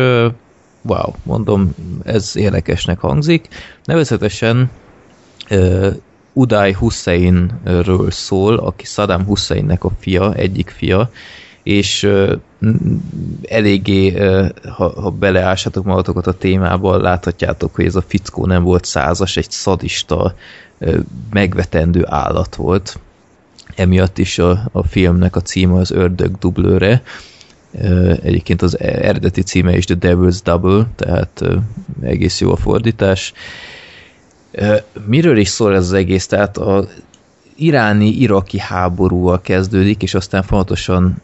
wow, 0.82 1.12
mondom, 1.22 1.74
ez 2.04 2.36
érdekesnek 2.36 2.98
hangzik. 2.98 3.48
Nevezetesen 3.84 4.70
ö, 5.48 5.90
Uday 6.32 6.72
Husseinről 6.72 8.10
szól, 8.10 8.56
aki 8.56 8.84
Saddam 8.84 9.24
Husseinnek 9.24 9.84
a 9.84 9.90
fia, 9.98 10.34
egyik 10.34 10.68
fia, 10.68 11.10
és 11.62 12.08
n- 12.58 13.00
eléggé, 13.48 14.14
ö, 14.14 14.46
ha, 14.76 15.00
ha 15.00 15.10
beleásatok 15.10 15.84
magatokat 15.84 16.26
a 16.26 16.32
témába, 16.32 16.96
láthatjátok, 16.96 17.74
hogy 17.74 17.84
ez 17.84 17.96
a 17.96 18.04
fickó 18.06 18.46
nem 18.46 18.62
volt 18.62 18.84
százas, 18.84 19.36
egy 19.36 19.50
szadista, 19.50 20.34
megvetendő 21.30 22.04
állat 22.06 22.54
volt. 22.54 22.98
Emiatt 23.74 24.18
is 24.18 24.38
a, 24.38 24.68
a 24.72 24.82
filmnek 24.86 25.36
a 25.36 25.40
címe 25.40 25.78
az 25.78 25.90
Ördög 25.90 26.38
dublőre. 26.38 27.02
Egyébként 28.22 28.62
az 28.62 28.78
eredeti 28.80 29.42
címe 29.42 29.76
is 29.76 29.84
The 29.84 29.96
Devil's 30.00 30.38
Double, 30.44 30.86
tehát 30.96 31.42
egész 32.02 32.40
jó 32.40 32.52
a 32.52 32.56
fordítás. 32.56 33.32
Miről 35.06 35.38
is 35.38 35.48
szól 35.48 35.74
ez 35.74 35.84
az 35.84 35.92
egész? 35.92 36.26
Tehát 36.26 36.56
a 36.56 36.88
iráni-iraki 37.56 38.58
háborúval 38.58 39.40
kezdődik, 39.40 40.02
és 40.02 40.14
aztán 40.14 40.42
fontosan 40.42 41.22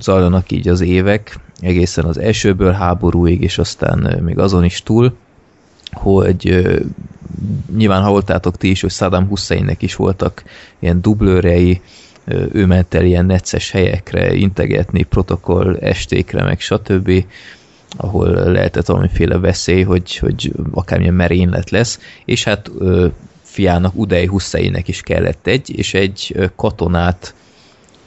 zajlanak 0.00 0.50
így 0.50 0.68
az 0.68 0.80
évek, 0.80 1.38
egészen 1.60 2.04
az 2.04 2.18
elsőből 2.18 2.72
háborúig, 2.72 3.42
és 3.42 3.58
aztán 3.58 4.20
még 4.24 4.38
azon 4.38 4.64
is 4.64 4.82
túl, 4.82 5.16
hogy 5.92 6.68
nyilván 7.76 8.02
hallottátok 8.02 8.56
ti 8.56 8.70
is, 8.70 8.80
hogy 8.80 8.90
Saddam 8.90 9.28
Husseinnek 9.28 9.82
is 9.82 9.96
voltak 9.96 10.42
ilyen 10.78 11.00
dublőrei, 11.00 11.80
ő 12.52 12.66
ment 12.66 12.94
el 12.94 13.04
ilyen 13.04 13.26
necces 13.26 13.70
helyekre 13.70 14.34
integetni, 14.34 15.02
protokoll 15.02 15.76
estékre, 15.76 16.42
meg 16.42 16.60
stb., 16.60 17.24
ahol 17.96 18.28
lehetett 18.28 18.86
valamiféle 18.86 19.38
veszély, 19.38 19.82
hogy, 19.82 20.16
hogy 20.16 20.52
akármilyen 20.70 21.14
merénylet 21.14 21.70
lesz, 21.70 22.00
és 22.24 22.44
hát 22.44 22.70
fiának, 23.42 23.94
Uday 23.94 24.26
Husseinnek 24.26 24.88
is 24.88 25.00
kellett 25.00 25.46
egy, 25.46 25.78
és 25.78 25.94
egy 25.94 26.50
katonát 26.56 27.34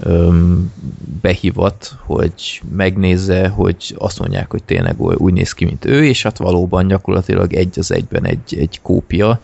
öm, 0.04 0.74
behívat, 1.22 1.96
hogy 2.06 2.62
megnézze, 2.76 3.48
hogy 3.48 3.96
azt 3.98 4.20
mondják, 4.20 4.52
hogy 4.52 4.64
tényleg 4.64 5.02
úgy 5.02 5.34
néz 5.34 5.54
ki, 5.54 5.66
mint 5.66 5.86
ő, 5.86 6.06
és 6.06 6.24
hát 6.24 6.38
valóban 6.38 6.88
gyakorlatilag 6.88 7.54
egy 7.54 7.80
az 7.80 7.92
egyben 7.92 8.26
egy, 8.26 8.58
egy 8.58 8.80
kópia, 8.82 9.42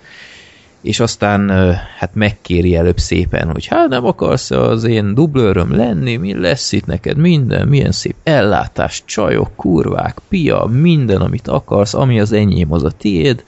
és 0.82 1.00
aztán 1.00 1.50
hát 1.98 2.10
megkéri 2.14 2.76
előbb 2.76 2.98
szépen, 2.98 3.52
hogy 3.52 3.66
hát 3.66 3.90
nem 3.90 4.06
akarsz 4.06 4.52
az 4.52 4.84
én 4.84 5.14
dublőröm 5.14 5.76
lenni, 5.76 6.16
mi 6.16 6.34
lesz 6.40 6.72
itt 6.72 6.86
neked 6.86 7.18
minden, 7.18 7.68
milyen 7.68 7.92
szép 7.92 8.16
ellátás, 8.24 9.04
csajok, 9.06 9.56
kurvák, 9.56 10.18
pia, 10.30 10.66
minden, 10.66 11.22
amit 11.22 11.48
akarsz, 11.48 11.94
ami 11.94 12.20
az 12.20 12.32
enyém, 12.32 12.74
az 12.74 12.84
a 12.84 12.92
tiéd. 12.92 13.44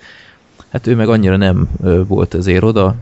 Hát 0.70 0.88
ő 0.88 0.96
meg 0.96 1.10
annyira 1.10 1.38
nem 1.38 1.70
volt 2.08 2.34
ezért 2.34 2.64
oda, 2.64 2.96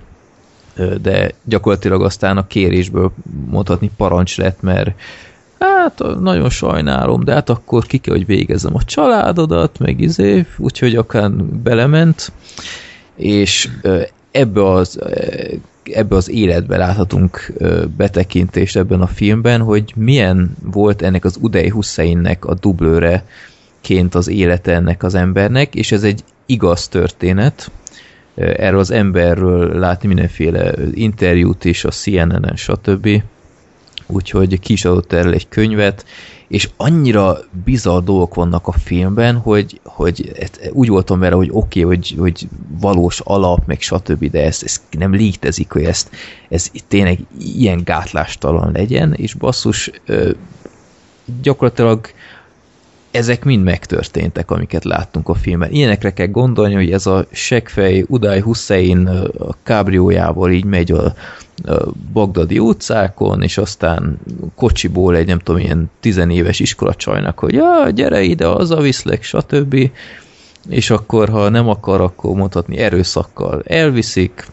de 1.02 1.32
gyakorlatilag 1.44 2.04
aztán 2.04 2.38
a 2.38 2.48
kérésből 2.48 3.12
mondhatni 3.50 3.92
parancs 3.98 4.38
lett, 4.38 4.62
mert 4.62 4.92
hát 5.60 6.04
nagyon 6.20 6.50
sajnálom, 6.50 7.24
de 7.24 7.34
hát 7.34 7.50
akkor 7.50 7.86
ki 7.86 7.98
kell, 7.98 8.16
hogy 8.16 8.26
végezzem 8.26 8.76
a 8.76 8.84
családodat, 8.84 9.80
meg 9.80 10.00
izé, 10.00 10.46
úgyhogy 10.58 10.96
akár 10.96 11.32
belement, 11.64 12.32
és 13.16 13.70
ebbe 14.32 14.72
az, 14.72 15.00
ebbe 15.84 16.16
az 16.16 16.30
életbe 16.30 16.78
láthatunk 16.78 17.54
betekintést 17.98 18.76
ebben 18.76 19.02
a 19.02 19.08
filmben, 19.08 19.62
hogy 19.62 19.94
milyen 19.96 20.56
volt 20.64 21.02
ennek 21.02 21.26
az 21.26 21.38
Uday 21.42 21.70
Husseinnek 21.70 22.46
a 22.46 22.54
dublőre 22.54 23.24
ként 23.82 24.16
az 24.16 24.28
élete 24.28 24.74
ennek 24.74 25.04
az 25.04 25.16
embernek, 25.16 25.76
és 25.76 25.92
ez 25.92 26.04
egy 26.04 26.24
igaz 26.46 26.88
történet. 26.88 27.72
Erről 28.38 28.80
az 28.80 28.92
emberről 28.92 29.80
látni 29.80 30.08
mindenféle 30.08 30.74
interjút 30.94 31.66
is 31.66 31.84
a 31.84 31.90
CNN-en, 31.90 32.56
stb. 32.56 33.24
Úgyhogy 34.08 34.60
ki 34.60 34.74
is 34.74 34.86
adott 34.86 35.14
erről 35.14 35.34
egy 35.34 35.48
könyvet, 35.48 36.06
és 36.48 36.70
annyira 36.78 37.38
bizarr 37.66 38.04
dolgok 38.04 38.36
vannak 38.36 38.68
a 38.68 38.72
filmben, 38.72 39.36
hogy, 39.36 39.80
hogy 39.84 40.32
et- 40.40 40.70
úgy 40.74 40.88
voltam 40.88 41.20
vele, 41.20 41.36
hogy 41.36 41.50
oké, 41.52 41.84
okay, 41.84 41.96
hogy, 41.96 42.16
hogy 42.18 42.48
valós 42.80 43.20
alap, 43.20 43.66
meg 43.66 43.82
stb., 43.82 44.30
de 44.30 44.44
ez, 44.44 44.62
ez 44.64 44.82
nem 44.92 45.14
létezik, 45.14 45.72
hogy 45.72 45.84
ezt, 45.84 46.10
ez 46.50 46.72
tényleg 46.88 47.20
ilyen 47.40 47.82
gátlástalan 47.84 48.72
legyen, 48.72 49.14
és 49.14 49.34
basszus, 49.34 49.92
gyakorlatilag 51.42 52.08
ezek 53.12 53.44
mind 53.44 53.64
megtörténtek, 53.64 54.52
amiket 54.52 54.84
láttunk 54.84 55.30
a 55.30 55.34
filmben. 55.34 55.72
Ilyenekre 55.72 56.14
kell 56.14 56.28
gondolni, 56.28 56.74
hogy 56.74 56.92
ez 56.92 57.06
a 57.06 57.26
segfej 57.32 58.06
Uday 58.08 58.40
Hussein 58.40 59.08
a 59.40 59.56
kábriójával 59.64 60.52
így 60.52 60.66
megy 60.66 60.92
a, 60.92 61.04
a 61.66 61.92
bagdadi 62.14 62.60
utcákon, 62.60 63.42
és 63.42 63.58
aztán 63.58 64.20
kocsiból 64.56 65.16
egy 65.16 65.28
nem 65.28 65.40
tudom, 65.40 65.62
ilyen 65.62 65.92
tizenéves 66.00 66.60
iskolacsajnak, 66.60 67.40
hogy 67.40 67.54
ja, 67.54 67.90
gyere 67.90 68.22
ide, 68.22 68.46
hazaviszlek, 68.46 69.24
stb. 69.24 69.92
És 70.70 70.90
akkor, 70.90 71.30
ha 71.30 71.50
nem 71.50 71.70
akar, 71.70 72.02
akkor 72.02 72.36
mondhatni 72.36 72.78
erőszakkal 72.78 73.62
elviszik, 73.66 74.48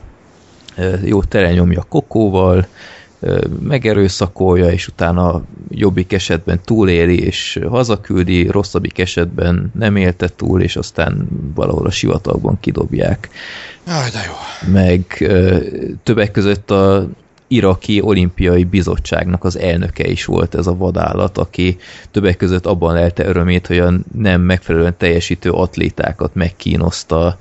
jó 1.04 1.22
telenyomja 1.22 1.82
kokóval, 1.88 2.66
megerőszakolja, 3.60 4.70
és 4.70 4.88
utána 4.88 5.42
jobbik 5.68 6.12
esetben 6.12 6.60
túléli, 6.64 7.18
és 7.18 7.60
hazaküldi, 7.68 8.46
rosszabbik 8.46 8.98
esetben 8.98 9.72
nem 9.74 9.96
élte 9.96 10.28
túl, 10.28 10.62
és 10.62 10.76
aztán 10.76 11.28
valahol 11.54 11.86
a 11.86 11.90
sivatagban 11.90 12.60
kidobják. 12.60 13.28
Jaj, 13.86 14.10
de 14.10 14.20
jó. 14.26 14.72
Meg 14.72 15.06
többek 16.02 16.30
között 16.30 16.70
a 16.70 17.08
iraki 17.48 18.00
olimpiai 18.00 18.64
bizottságnak 18.64 19.44
az 19.44 19.58
elnöke 19.58 20.06
is 20.06 20.24
volt 20.24 20.54
ez 20.54 20.66
a 20.66 20.76
vadállat, 20.76 21.38
aki 21.38 21.76
többek 22.10 22.36
között 22.36 22.66
abban 22.66 22.94
lelte 22.94 23.26
örömét, 23.26 23.66
hogy 23.66 23.78
a 23.78 23.92
nem 24.14 24.40
megfelelően 24.40 24.96
teljesítő 24.96 25.50
atlétákat 25.50 26.34
megkínozta, 26.34 27.38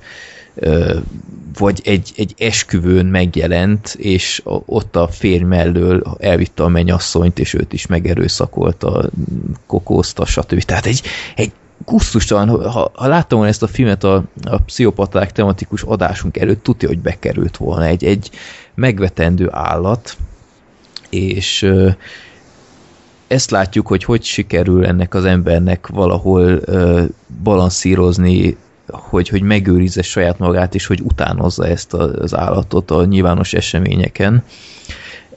vagy 1.58 1.80
egy, 1.84 2.12
egy 2.16 2.34
esküvőn 2.38 3.06
megjelent, 3.06 3.94
és 3.98 4.42
ott 4.44 4.96
a 4.96 5.08
férj 5.08 5.44
mellől 5.44 6.16
elvitte 6.18 6.62
a 6.62 6.68
mennyasszonyt, 6.68 7.38
és 7.38 7.54
őt 7.54 7.72
is 7.72 7.86
megerőszakolta, 7.86 9.10
kokózta, 9.66 10.26
stb. 10.26 10.62
Tehát 10.62 10.86
egy, 10.86 11.02
egy 11.36 11.52
gusztustalan, 11.84 12.70
ha, 12.70 12.90
ha 12.94 13.06
láttam 13.06 13.38
volna 13.38 13.52
ezt 13.52 13.62
a 13.62 13.66
filmet 13.66 14.04
a, 14.04 14.24
a 14.44 14.58
pszichopaták 14.58 15.32
tematikus 15.32 15.82
adásunk 15.82 16.36
előtt, 16.36 16.62
tudja, 16.62 16.88
hogy 16.88 16.98
bekerült 16.98 17.56
volna 17.56 17.84
egy, 17.84 18.04
egy 18.04 18.30
megvetendő 18.74 19.48
állat, 19.50 20.16
és 21.10 21.72
ezt 23.26 23.50
látjuk, 23.50 23.86
hogy 23.86 24.04
hogy 24.04 24.22
sikerül 24.22 24.86
ennek 24.86 25.14
az 25.14 25.24
embernek 25.24 25.86
valahol 25.86 26.60
balanszírozni 27.42 28.56
hogy, 28.88 29.28
hogy 29.28 29.42
megőrizze 29.42 30.02
saját 30.02 30.38
magát, 30.38 30.74
és 30.74 30.86
hogy 30.86 31.00
utánozza 31.00 31.66
ezt 31.66 31.94
az 31.94 32.34
állatot 32.34 32.90
a 32.90 33.04
nyilvános 33.04 33.52
eseményeken. 33.52 34.44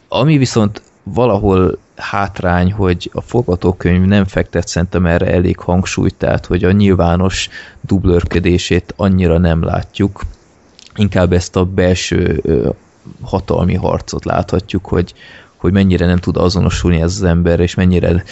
Ami 0.08 0.38
viszont 0.38 0.82
valahol 1.04 1.78
hátrány, 1.96 2.72
hogy 2.72 3.10
a 3.14 3.22
forgatókönyv 3.22 4.06
nem 4.06 4.26
fektet 4.26 4.68
szerintem 4.68 5.06
erre 5.06 5.32
elég 5.34 5.60
hangsúlyt, 5.60 6.16
tehát 6.16 6.46
hogy 6.46 6.64
a 6.64 6.72
nyilvános 6.72 7.50
dublőrködését 7.82 8.94
annyira 8.96 9.38
nem 9.38 9.64
látjuk, 9.64 10.22
inkább 10.96 11.34
ezt 11.34 11.56
a 11.56 11.66
belső 11.66 12.42
hatalmi 13.22 13.76
harcot 13.76 14.26
láthatjuk, 14.26 14.86
hogy, 14.86 15.14
hogy 15.56 15.72
mennyire 15.72 16.06
nem 16.06 16.18
tud 16.18 16.38
azonosulni 16.38 17.02
ez 17.02 17.16
az 17.16 17.24
ember, 17.24 17.60
és 17.60 17.76
mennyire 17.76 18.24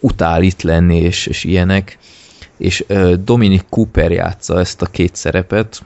utál 0.00 0.42
itt 0.42 0.62
lenni, 0.62 0.96
és, 0.96 1.26
és 1.26 1.44
ilyenek 1.44 1.98
és 2.56 2.84
Dominic 3.24 3.64
Cooper 3.68 4.10
játsza 4.10 4.58
ezt 4.58 4.82
a 4.82 4.86
két 4.86 5.14
szerepet, 5.14 5.82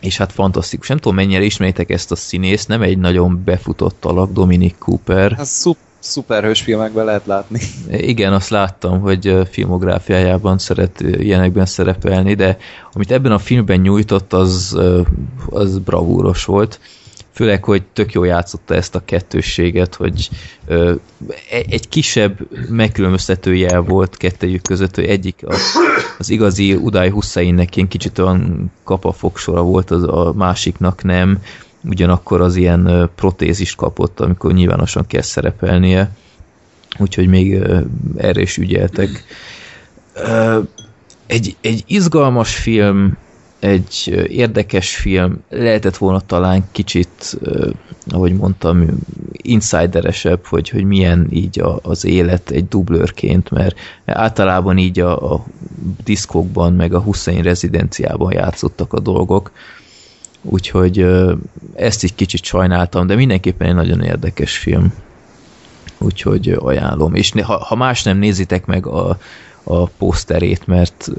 és 0.00 0.16
hát 0.16 0.32
fantasztikus. 0.32 0.88
Nem 0.88 0.96
tudom, 0.96 1.14
mennyire 1.16 1.42
ismeritek 1.42 1.90
ezt 1.90 2.12
a 2.12 2.16
színészt, 2.16 2.68
nem 2.68 2.82
egy 2.82 2.98
nagyon 2.98 3.42
befutott 3.44 4.04
alak, 4.04 4.32
Dominic 4.32 4.74
Cooper. 4.78 5.36
Ez 5.38 5.48
szup 5.48 5.76
szuperhős 5.98 6.60
filmekben 6.60 7.04
lehet 7.04 7.26
látni. 7.26 7.60
Igen, 7.90 8.32
azt 8.32 8.48
láttam, 8.48 9.00
hogy 9.00 9.38
filmográfiájában 9.50 10.58
szeret 10.58 11.00
ilyenekben 11.00 11.66
szerepelni, 11.66 12.34
de 12.34 12.56
amit 12.92 13.10
ebben 13.10 13.32
a 13.32 13.38
filmben 13.38 13.80
nyújtott, 13.80 14.32
az, 14.32 14.78
az 15.50 15.78
bravúros 15.78 16.44
volt 16.44 16.80
főleg, 17.42 17.64
hogy 17.64 17.82
tök 17.82 18.12
jó 18.12 18.24
játszotta 18.24 18.74
ezt 18.74 18.94
a 18.94 19.04
kettősséget, 19.04 19.94
hogy 19.94 20.28
ö, 20.66 20.94
e, 21.50 21.62
egy 21.68 21.88
kisebb 21.88 22.38
megkülönböztető 22.68 23.54
jel 23.54 23.80
volt 23.80 24.16
kettőjük 24.16 24.62
között, 24.62 24.94
hogy 24.94 25.04
egyik 25.04 25.42
az, 25.46 25.60
az 26.18 26.30
igazi 26.30 26.74
Uday 26.74 27.08
Husseinnek 27.08 27.76
ilyen 27.76 27.88
kicsit 27.88 28.18
olyan 28.18 28.72
kapafogsora 28.84 29.62
volt, 29.62 29.90
az 29.90 30.02
a 30.02 30.32
másiknak 30.36 31.02
nem, 31.02 31.38
ugyanakkor 31.84 32.40
az 32.40 32.56
ilyen 32.56 33.10
protézist 33.14 33.76
kapott, 33.76 34.20
amikor 34.20 34.52
nyilvánosan 34.52 35.06
kell 35.06 35.22
szerepelnie, 35.22 36.10
úgyhogy 36.98 37.28
még 37.28 37.62
erre 38.16 38.40
is 38.40 38.56
ügyeltek. 38.56 39.24
Egy, 41.26 41.56
egy 41.60 41.84
izgalmas 41.86 42.54
film, 42.54 43.16
egy 43.62 44.26
érdekes 44.28 44.96
film, 44.96 45.42
lehetett 45.48 45.96
volna 45.96 46.20
talán 46.20 46.64
kicsit, 46.72 47.38
ahogy 48.06 48.34
mondtam, 48.34 48.86
insideresebb, 49.32 50.44
hogy, 50.46 50.68
hogy 50.68 50.84
milyen 50.84 51.26
így 51.30 51.60
a, 51.60 51.78
az 51.82 52.04
élet 52.04 52.50
egy 52.50 52.68
dublőrként, 52.68 53.50
mert 53.50 53.78
általában 54.04 54.78
így 54.78 55.00
a, 55.00 55.32
a 55.32 55.44
diszkokban, 56.04 56.72
meg 56.72 56.94
a 56.94 57.00
Hussein 57.00 57.42
rezidenciában 57.42 58.32
játszottak 58.32 58.92
a 58.92 59.00
dolgok, 59.00 59.50
úgyhogy 60.42 61.06
ezt 61.74 62.04
így 62.04 62.14
kicsit 62.14 62.44
sajnáltam, 62.44 63.06
de 63.06 63.14
mindenképpen 63.14 63.68
egy 63.68 63.74
nagyon 63.74 64.02
érdekes 64.02 64.58
film, 64.58 64.94
úgyhogy 65.98 66.56
ajánlom. 66.58 67.14
És 67.14 67.32
ha, 67.42 67.56
ha 67.56 67.74
más 67.74 68.02
nem 68.02 68.18
nézitek 68.18 68.66
meg 68.66 68.86
a, 68.86 69.18
a 69.62 69.86
poszterét, 69.86 70.66
mert 70.66 71.10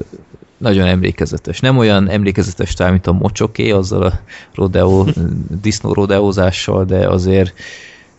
nagyon 0.64 0.86
emlékezetes. 0.86 1.60
Nem 1.60 1.78
olyan 1.78 2.08
emlékezetes 2.08 2.74
tár, 2.74 2.90
mint 2.90 3.06
a 3.06 3.12
mocsoké, 3.12 3.70
azzal 3.70 4.02
a 4.02 4.20
rodeo, 4.54 5.06
disznó 5.60 5.92
rodeózással, 5.92 6.84
de 6.84 7.08
azért 7.08 7.52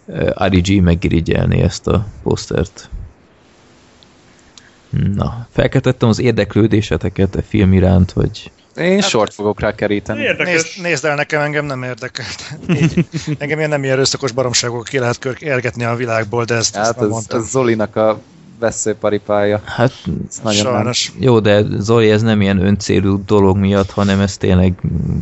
eh, 0.07 0.27
Ari 0.33 0.59
G 0.59 0.81
megirigyelni 0.81 1.61
ezt 1.61 1.87
a 1.87 2.05
posztert. 2.23 2.89
Na, 5.15 5.47
felkeltettem 5.51 6.09
az 6.09 6.19
érdeklődéseteket 6.19 7.35
a 7.35 7.41
film 7.41 7.73
iránt, 7.73 8.11
hogy 8.11 8.51
én 8.77 8.99
hát, 8.99 9.09
sort 9.09 9.33
fogok 9.33 9.59
rá 9.59 9.75
keríteni. 9.75 10.21
Nézd, 10.37 10.67
nézd 10.81 11.05
el 11.05 11.15
nekem, 11.15 11.41
engem 11.41 11.65
nem 11.65 11.83
érdekelt. 11.83 12.57
Így, 12.69 13.05
engem 13.39 13.57
ilyen 13.57 13.69
nem 13.69 13.83
ilyen 13.83 13.95
erőszakos 13.95 14.31
baromságok 14.31 14.83
ki 14.83 14.99
lehet 14.99 15.25
érgetni 15.39 15.83
a 15.83 15.95
világból, 15.95 16.43
de 16.43 16.55
ezt, 16.55 16.75
hát 16.75 17.01
ezt 17.01 17.33
ez, 17.33 17.39
ez 17.41 17.49
Zolinak 17.49 17.95
a 17.95 18.21
veszőparipája. 18.59 19.61
Hát 19.65 19.93
nagyon 20.43 20.63
Sajnos. 20.63 21.11
Nem. 21.11 21.23
Jó, 21.23 21.39
de 21.39 21.63
Zoli, 21.77 22.09
ez 22.09 22.21
nem 22.21 22.41
ilyen 22.41 22.65
öncélú 22.65 23.23
dolog 23.25 23.57
miatt, 23.57 23.91
hanem 23.91 24.19
ez 24.19 24.37
tényleg 24.37 24.73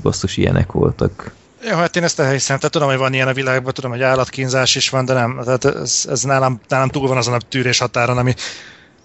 basszus 0.02 0.38
ilyenek 0.38 0.72
voltak. 0.72 1.34
Jó, 1.70 1.76
hát 1.76 1.96
én 1.96 2.04
ezt 2.04 2.20
elhiszem, 2.20 2.58
tehát 2.58 2.72
tudom, 2.72 2.88
hogy 2.88 2.98
van 2.98 3.14
ilyen 3.14 3.28
a 3.28 3.34
világban, 3.34 3.74
tudom, 3.74 3.92
hogy 3.92 4.02
állatkínzás 4.02 4.76
is 4.76 4.90
van, 4.90 5.06
de 5.06 5.14
nem, 5.14 5.42
tehát 5.44 5.66
ez, 5.66 6.06
ez 6.10 6.22
nálam, 6.22 6.60
nálam 6.68 6.90
túl 6.90 7.08
van 7.08 7.18
azon 7.18 7.34
a 7.34 7.38
tűrés 7.50 7.78
határon, 7.78 8.18
ami 8.18 8.34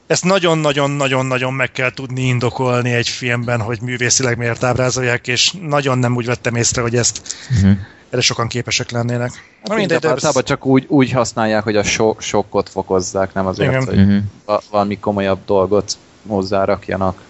ezt 0.06 0.24
nagyon-nagyon-nagyon-nagyon 0.24 1.52
meg 1.52 1.72
kell 1.72 1.90
tudni 1.90 2.20
indokolni 2.20 2.92
egy 2.92 3.08
filmben, 3.08 3.60
hogy 3.60 3.80
művészileg 3.82 4.36
miért 4.36 4.64
ábrázolják, 4.64 5.26
és 5.26 5.54
nagyon 5.62 5.98
nem 5.98 6.16
úgy 6.16 6.26
vettem 6.26 6.54
észre, 6.54 6.82
hogy 6.82 6.96
ezt 6.96 7.20
uh-huh 7.50 7.76
erre 8.10 8.20
sokan 8.20 8.48
képesek 8.48 8.90
lennének. 8.90 9.30
Na 9.64 9.74
mindegy, 9.74 9.98
de 9.98 10.08
általában 10.08 10.44
csak 10.44 10.66
úgy, 10.66 10.84
úgy 10.88 11.10
használják, 11.10 11.62
hogy 11.62 11.76
a 11.76 11.82
so, 11.82 12.14
sokkot 12.18 12.68
fokozzák, 12.68 13.34
nem 13.34 13.46
azért, 13.46 13.70
Igen. 13.70 13.84
hogy 13.84 13.98
uh-huh. 13.98 14.62
valami 14.70 14.98
komolyabb 14.98 15.38
dolgot 15.46 15.96
hozzárakjanak. 16.26 17.26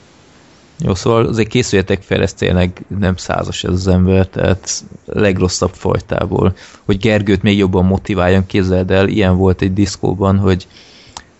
Jó, 0.80 0.94
szóval 0.94 1.26
azért 1.26 1.48
készüljetek 1.48 2.02
fel, 2.02 2.22
ez 2.22 2.34
tényleg 2.34 2.84
nem 2.98 3.16
százas 3.16 3.64
ez 3.64 3.72
az 3.72 3.86
ember, 3.86 4.26
tehát 4.26 4.84
legrosszabb 5.04 5.74
fajtából. 5.74 6.56
Hogy 6.84 6.98
Gergőt 6.98 7.42
még 7.42 7.58
jobban 7.58 7.84
motiváljon, 7.84 8.46
képzeld 8.46 8.90
el, 8.90 9.08
ilyen 9.08 9.36
volt 9.36 9.62
egy 9.62 9.72
diszkóban, 9.72 10.38
hogy 10.38 10.66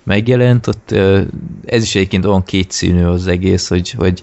megjelent, 0.09 0.66
ott 0.66 0.90
ez 1.64 1.82
is 1.82 1.94
egyébként 1.94 2.24
olyan 2.24 2.43
kétszínű 2.43 3.05
az 3.05 3.26
egész, 3.26 3.68
hogy, 3.68 3.90
hogy 3.90 4.22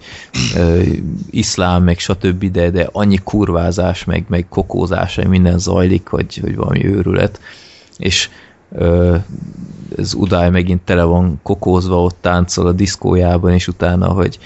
iszlám, 1.29 1.83
meg 1.83 1.99
stb., 1.99 2.51
de, 2.51 2.69
de 2.69 2.89
annyi 2.91 3.19
kurvázás, 3.23 4.03
meg, 4.03 4.25
meg 4.27 4.45
kokózás, 4.49 5.15
meg 5.15 5.27
minden 5.27 5.59
zajlik, 5.59 6.07
hogy, 6.07 6.37
hogy 6.37 6.55
valami 6.55 6.85
őrület. 6.85 7.39
És 7.97 8.29
ez 9.97 10.13
Udály 10.13 10.49
megint 10.49 10.81
tele 10.81 11.03
van 11.03 11.39
kokózva, 11.43 12.03
ott 12.03 12.17
táncol 12.21 12.67
a 12.67 12.71
diszkójában, 12.71 13.53
és 13.53 13.67
utána, 13.67 14.07
hogy 14.07 14.39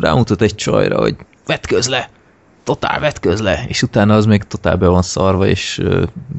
rámutat 0.00 0.42
egy 0.42 0.54
csajra, 0.54 1.00
hogy 1.00 1.16
vetközz 1.46 1.88
le, 1.88 2.10
totál 2.68 3.00
vetkőz 3.00 3.40
le, 3.40 3.64
és 3.68 3.82
utána 3.82 4.14
az 4.14 4.26
még 4.26 4.42
totál 4.42 4.76
be 4.76 4.86
van 4.86 5.02
szarva, 5.02 5.46
és 5.46 5.82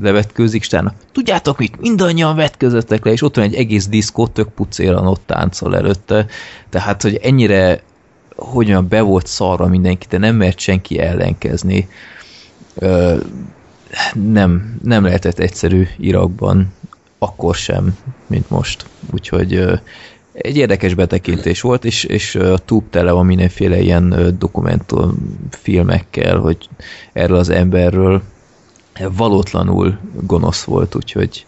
levetkőzik, 0.01 0.61
és 0.61 0.67
utána, 0.67 0.93
tudjátok 1.11 1.57
mit, 1.57 1.79
mindannyian 1.79 2.35
vetközöttek 2.35 3.05
le, 3.05 3.11
és 3.11 3.21
ott 3.21 3.35
van 3.35 3.45
egy 3.45 3.55
egész 3.55 3.87
diszkó, 3.87 4.27
tök 4.27 4.49
pucéran 4.49 5.07
ott 5.07 5.21
táncol 5.25 5.75
előtte, 5.75 6.25
tehát, 6.69 7.01
hogy 7.01 7.15
ennyire 7.15 7.81
hogyan 8.35 8.87
be 8.87 9.01
volt 9.01 9.27
szarva 9.27 9.67
mindenki, 9.67 10.05
de 10.09 10.17
nem 10.17 10.35
mert 10.35 10.59
senki 10.59 10.99
ellenkezni. 10.99 11.87
Uh, 12.73 13.19
nem, 14.13 14.79
nem 14.83 15.03
lehetett 15.03 15.39
egyszerű 15.39 15.87
Irakban, 15.97 16.73
akkor 17.19 17.55
sem, 17.55 17.97
mint 18.27 18.49
most. 18.49 18.85
Úgyhogy 19.13 19.63
egy 20.41 20.57
érdekes 20.57 20.93
betekintés 20.93 21.61
volt, 21.61 21.85
és, 21.85 22.03
és 22.03 22.35
a 22.35 22.57
tube 22.57 22.85
tele 22.89 23.11
van 23.11 23.25
mindenféle 23.25 23.79
ilyen 23.79 24.35
dokumentumfilmekkel, 24.39 26.37
hogy 26.37 26.69
erről 27.13 27.37
az 27.37 27.49
emberről 27.49 28.21
valótlanul 29.11 29.97
gonosz 30.21 30.63
volt, 30.63 30.95
úgyhogy 30.95 31.45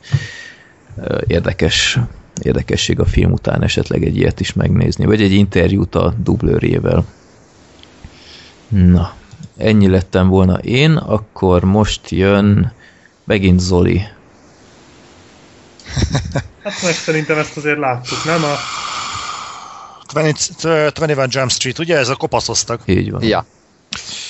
érdekes 1.27 1.99
érdekesség 2.41 2.99
a 2.99 3.05
film 3.05 3.31
után 3.31 3.63
esetleg 3.63 4.03
egy 4.03 4.17
ilyet 4.17 4.39
is 4.39 4.53
megnézni, 4.53 5.05
vagy 5.05 5.21
egy 5.21 5.31
interjút 5.31 5.95
a 5.95 6.13
dublőrével. 6.23 7.05
Na, 8.67 9.13
ennyi 9.57 9.87
lettem 9.87 10.27
volna 10.27 10.57
én, 10.57 10.91
akkor 10.91 11.63
most 11.63 12.09
jön 12.09 12.73
megint 13.23 13.59
Zoli. 13.59 14.01
Hát 16.63 16.81
meg 16.81 16.93
szerintem 16.93 17.37
ezt 17.37 17.57
azért 17.57 17.77
láttuk, 17.77 18.23
nem? 18.23 18.43
A... 18.43 18.55
21 20.13 21.33
Jump 21.33 21.51
Street, 21.51 21.79
ugye? 21.79 21.97
Ez 21.97 22.09
a 22.09 22.15
kopaszoztak. 22.15 22.81
Így 22.85 23.11
van. 23.11 23.23
Ja. 23.23 23.45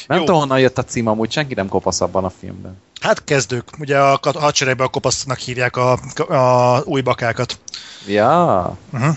Nem 0.08 0.18
Jó. 0.18 0.24
tudom, 0.26 0.40
honnan 0.40 0.60
jött 0.60 0.78
a 0.78 0.84
cím, 0.84 1.08
amúgy 1.08 1.32
senki 1.32 1.54
nem 1.54 1.68
kopasz 1.68 2.02
abban 2.02 2.24
a 2.24 2.32
filmben. 2.40 2.82
Hát 3.02 3.24
kezdők. 3.24 3.64
Ugye 3.80 4.00
a 4.00 4.20
hadseregben 4.34 4.88
a 4.88 4.90
kopasznak 4.90 5.38
hívják 5.38 5.76
a, 5.78 6.00
a 6.28 6.82
új 6.86 7.02
bakákat. 7.02 7.60
Ja, 8.08 8.78
Uh-huh. 8.94 9.10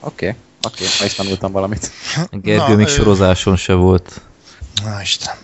oké. 0.00 0.28
Okay. 0.28 0.40
Oké, 0.62 0.84
okay. 0.84 0.96
ma 0.98 1.04
is 1.04 1.14
tanultam 1.14 1.52
valamit. 1.52 1.90
Gergő 2.30 2.70
Na, 2.72 2.76
még 2.76 2.86
ö- 2.86 2.92
sorozáson 2.92 3.56
se 3.56 3.72
volt. 3.72 4.20
Na 4.84 5.00
Isten. 5.00 5.34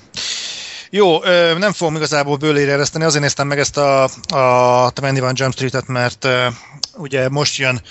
Jó, 0.90 1.18
nem 1.58 1.72
fogom 1.72 1.96
igazából 1.96 2.36
bőlére 2.36 2.72
ereszteni, 2.72 3.04
azért 3.04 3.22
néztem 3.22 3.46
meg 3.46 3.58
ezt 3.58 3.76
a, 3.76 4.02
a 4.28 4.90
21 4.94 5.38
Jump 5.38 5.52
Street-et, 5.52 5.86
mert 5.86 6.28
ugye 6.96 7.28
most 7.28 7.56
jön 7.56 7.82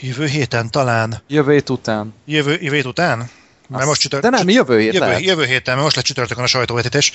jövő 0.00 0.26
héten 0.26 0.70
talán, 0.70 1.22
Jövő 1.28 1.52
hét 1.52 1.70
után. 1.70 2.14
jövő, 2.26 2.58
jövő 2.60 2.74
hét 2.76 2.84
után? 2.84 3.30
Mert 3.68 3.84
most 3.86 4.00
csütört, 4.00 4.22
De 4.22 4.28
nem, 4.28 4.48
jövő 4.48 4.78
hét 4.78 4.92
jövő, 4.92 5.06
lehet. 5.06 5.20
jövő 5.20 5.44
héten, 5.44 5.72
mert 5.74 5.84
most 5.84 5.96
lett 5.96 6.04
csütörtökön 6.04 6.44
a 6.44 6.46
sajtóvetítés, 6.46 7.12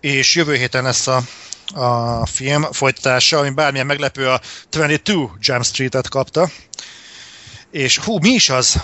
és 0.00 0.34
jövő 0.34 0.54
héten 0.54 0.82
lesz 0.82 1.06
a, 1.06 1.22
a 1.74 2.26
film 2.26 2.62
folytatása, 2.72 3.38
ami 3.38 3.50
bármilyen 3.50 3.86
meglepő, 3.86 4.28
a 4.28 4.40
22 4.70 5.28
Jump 5.40 5.64
Street-et 5.64 6.08
kapta. 6.08 6.50
És 7.70 7.98
hú, 7.98 8.18
mi 8.18 8.28
is 8.28 8.50
az? 8.50 8.82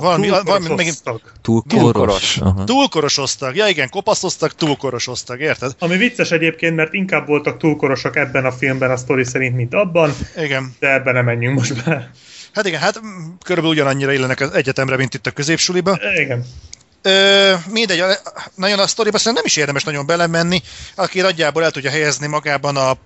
Valami, 0.00 0.28
valami 0.28 0.68
megint 0.74 1.02
Túlkorosoztak. 1.02 1.32
Túl 1.42 1.62
Túl 1.68 1.92
koros. 1.92 2.34
koros. 2.36 2.38
Aha. 2.38 2.64
túlkorosoztak. 2.64 3.56
Ja 3.56 3.66
igen, 3.68 3.88
kopaszoztak, 3.88 4.54
túlkorosoztak, 4.54 5.40
érted? 5.40 5.72
Ami 5.78 5.96
vicces 5.96 6.30
egyébként, 6.30 6.76
mert 6.76 6.92
inkább 6.92 7.26
voltak 7.26 7.58
túlkorosak 7.58 8.16
ebben 8.16 8.44
a 8.44 8.52
filmben 8.52 8.90
a 8.90 8.96
sztori 8.96 9.24
szerint, 9.24 9.56
mint 9.56 9.74
abban, 9.74 10.14
Igen. 10.36 10.74
de 10.78 10.92
ebben 10.92 11.14
nem 11.14 11.24
menjünk 11.24 11.56
most 11.58 11.84
bele. 11.84 12.10
Hát 12.54 12.66
igen, 12.66 12.80
hát 12.80 13.00
körülbelül 13.44 13.76
ugyanannyira 13.76 14.12
illenek 14.12 14.40
az 14.40 14.50
egyetemre, 14.52 14.96
mint 14.96 15.14
itt 15.14 15.26
a 15.26 15.30
középsuliba. 15.30 15.98
Igen. 16.16 16.44
Ö, 17.02 17.52
mindegy, 17.72 18.02
nagyon 18.54 18.78
a 18.78 18.86
sztoriba 18.86 19.18
szerintem 19.18 19.42
nem 19.42 19.44
is 19.44 19.56
érdemes 19.56 19.84
nagyon 19.84 20.06
belemenni. 20.06 20.62
Aki 20.94 21.20
nagyjából 21.20 21.64
el 21.64 21.70
tudja 21.70 21.90
helyezni 21.90 22.26
magában 22.26 22.76
a 22.76 22.96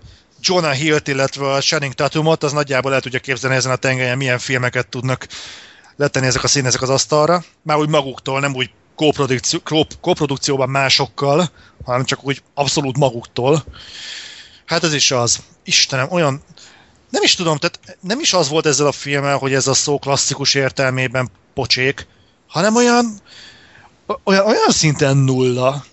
Jonah 0.41 0.73
Hill-t, 0.73 1.09
illetve 1.09 1.53
a 1.53 1.61
Channing 1.61 1.93
Tatumot, 1.93 2.43
az 2.43 2.53
nagyjából 2.53 2.95
el 2.95 3.01
tudja 3.01 3.19
képzelni 3.19 3.57
ezen 3.57 3.73
a 3.73 3.77
tengelyen, 3.77 4.17
milyen 4.17 4.39
filmeket 4.39 4.89
tudnak 4.89 5.27
letenni 5.97 6.27
ezek 6.27 6.43
a 6.45 6.49
színészek 6.49 6.83
az 6.83 6.91
asztalra. 6.91 7.45
Már 7.63 7.77
úgy 7.77 7.89
maguktól, 7.89 8.41
nem 8.41 8.55
úgy 8.55 8.71
kóprodukció, 8.95 9.61
kó- 9.65 9.87
kóprodukcióban 10.01 10.69
másokkal, 10.69 11.51
hanem 11.85 12.05
csak 12.05 12.25
úgy 12.25 12.43
abszolút 12.55 12.99
maguktól. 12.99 13.65
Hát 14.65 14.85
ez 14.85 14.95
is 14.95 15.11
az. 15.11 15.43
Istenem, 15.65 16.07
olyan... 16.11 16.43
Nem 17.11 17.23
is 17.23 17.35
tudom, 17.35 17.57
tehát 17.57 17.99
nem 18.01 18.21
is 18.21 18.33
az 18.33 18.49
volt 18.49 18.67
ezzel 18.67 18.87
a 18.87 18.93
filmmel, 18.93 19.37
hogy 19.37 19.55
ez 19.55 19.67
a 19.67 19.75
szó 19.75 19.99
klasszikus 19.99 20.55
értelmében 20.55 21.31
pocsék, 21.55 22.07
hanem 22.49 22.77
olyan, 22.77 23.21
olyan, 24.25 24.47
olyan 24.47 24.71
szinten 24.71 25.17
nulla. 25.17 25.85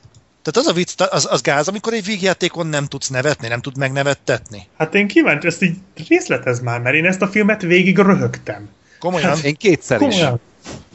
Tehát 0.42 0.58
az 0.58 0.68
a 0.68 0.74
vicc, 0.74 1.02
az, 1.02 1.28
az 1.32 1.42
gáz, 1.42 1.68
amikor 1.68 1.94
egy 1.94 2.06
vígjátékon 2.06 2.68
nem 2.68 2.86
tudsz 2.86 3.08
nevetni, 3.08 3.48
nem 3.48 3.62
tud 3.62 3.78
megnevettetni. 3.78 4.68
Hát 4.78 4.96
én 4.96 5.08
kíváncsi, 5.08 5.48
ezt 5.48 5.62
így 5.62 5.78
részletez 6.08 6.60
már, 6.60 6.82
mert 6.82 6.96
én 6.96 7.06
ezt 7.06 7.22
a 7.22 7.28
filmet 7.28 7.62
végig 7.62 7.98
röhögtem. 7.98 8.70
Komolyan. 9.02 9.38
Én 9.44 9.56
kétszer 9.56 10.02
is. 10.02 10.08
Komolyan. 10.08 10.40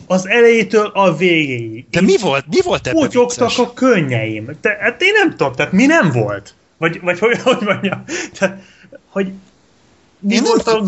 Az 0.06 0.28
elejétől 0.28 0.86
a 0.94 1.16
végéig. 1.16 1.86
De 1.90 2.00
mi 2.00 2.16
volt, 2.18 2.44
mi 2.48 2.60
volt 2.62 2.86
ebben 2.86 3.02
Putyogtak 3.02 3.48
vicces? 3.48 3.66
a 3.66 3.72
könnyeim. 3.72 4.56
De, 4.60 4.76
hát 4.80 5.02
én 5.02 5.12
nem 5.12 5.30
tudom, 5.30 5.52
tehát 5.52 5.72
mi 5.72 5.86
nem 5.86 6.10
volt? 6.10 6.54
Vagy, 6.76 7.00
vagy 7.00 7.18
hogy, 7.18 7.38
hogy 7.42 7.58
mondjam? 7.60 8.04
Tehát, 8.38 8.62
hogy 9.08 9.32
mi 10.18 10.34
Én 10.34 10.42
nem 10.42 10.52
volt 10.52 10.66
a... 10.66 10.82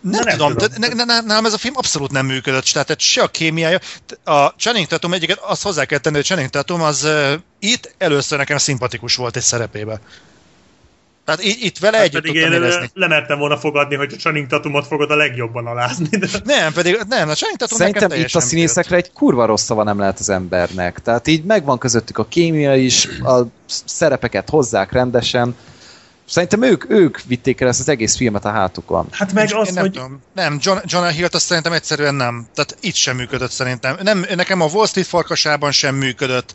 Nem, 0.00 0.20
nem 0.24 0.36
tudom, 0.36 0.52
tudom. 0.52 0.68
Ne, 0.76 0.88
ne, 0.88 1.04
ne, 1.04 1.20
nálam 1.20 1.44
ez 1.44 1.52
a 1.52 1.58
film 1.58 1.74
abszolút 1.76 2.10
nem 2.10 2.26
működött, 2.26 2.64
tehát 2.64 2.86
tehát 2.86 3.00
se 3.00 3.22
a 3.22 3.28
kémiája. 3.28 3.78
A 4.24 4.46
Channing 4.46 4.86
Tatum 4.86 5.12
egyiket 5.12 5.38
azt 5.38 5.62
hozzá 5.62 5.84
kell 5.84 5.98
tenni, 5.98 6.16
hogy 6.16 6.24
Channing 6.24 6.50
Tatum 6.50 6.82
az 6.82 7.04
uh, 7.04 7.32
itt 7.58 7.94
először 7.98 8.38
nekem 8.38 8.56
szimpatikus 8.56 9.16
volt 9.16 9.36
egy 9.36 9.42
szerepébe. 9.42 10.00
Tehát 11.24 11.42
itt, 11.42 11.62
itt 11.62 11.78
vele 11.78 11.96
Hát 11.96 12.06
együtt 12.06 12.20
pedig 12.20 12.34
én 12.34 12.52
érezni. 12.52 12.90
lemertem 12.94 13.38
volna 13.38 13.56
fogadni, 13.56 13.94
hogy 13.94 14.12
a 14.12 14.16
Channing 14.16 14.46
Tatumot 14.46 14.86
fogod 14.86 15.10
a 15.10 15.16
legjobban 15.16 15.66
alázni. 15.66 16.16
De... 16.16 16.26
Nem, 16.44 16.72
pedig 16.72 16.98
nem, 17.08 17.28
a 17.28 17.34
Channing 17.34 17.58
Tatum 17.58 17.78
Szerintem 17.78 18.08
nekem 18.08 18.24
itt 18.24 18.34
a 18.34 18.40
színészekre 18.40 18.96
egy 18.96 19.12
kurva 19.12 19.46
rossz 19.46 19.62
szava 19.64 19.82
nem 19.82 19.98
lehet 19.98 20.18
az 20.18 20.28
embernek. 20.28 20.98
Tehát 20.98 21.26
így 21.26 21.44
megvan 21.44 21.78
közöttük 21.78 22.18
a 22.18 22.24
kémia 22.24 22.76
is, 22.76 23.06
a 23.06 23.42
szerepeket 23.84 24.48
hozzák 24.48 24.92
rendesen. 24.92 25.56
Szerintem 26.32 26.62
ők, 26.62 26.90
ők 26.90 27.18
vitték 27.26 27.60
el 27.60 27.68
ezt 27.68 27.80
az 27.80 27.88
egész 27.88 28.16
filmet 28.16 28.44
a 28.44 28.50
hátukon. 28.50 29.06
Hát 29.10 29.32
meg 29.32 29.50
Én 29.50 29.56
az, 29.56 29.68
nem 29.68 29.82
hogy 29.82 29.92
tudom. 29.92 30.22
Nem, 30.34 30.58
John, 30.60 30.78
Jonah 30.84 31.10
Hill-t 31.10 31.34
azt 31.34 31.44
szerintem 31.44 31.72
egyszerűen 31.72 32.14
nem. 32.14 32.46
Tehát 32.54 32.76
itt 32.80 32.94
sem 32.94 33.16
működött 33.16 33.50
szerintem. 33.50 33.96
Nem, 34.02 34.24
nekem 34.34 34.60
a 34.60 34.68
Wall 34.72 34.86
Street 34.86 35.06
farkasában 35.06 35.72
sem 35.72 35.94
működött. 35.94 36.52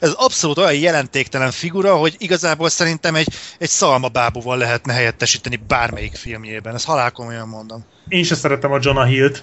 Ez 0.00 0.12
abszolút 0.12 0.58
olyan 0.58 0.74
jelentéktelen 0.74 1.50
figura, 1.50 1.96
hogy 1.96 2.14
igazából 2.18 2.68
szerintem 2.68 3.14
egy, 3.14 3.28
egy 3.58 3.68
szalmabábúval 3.68 4.56
lehetne 4.56 4.92
helyettesíteni 4.92 5.60
bármelyik 5.68 6.14
filmjében. 6.14 6.74
Ezt 6.74 6.86
halálkomolyan 6.86 7.48
mondom. 7.48 7.84
én 8.08 8.24
se 8.24 8.34
szeretem 8.34 8.72
a 8.72 8.78
Jonah 8.80 9.08
Hill-t, 9.08 9.42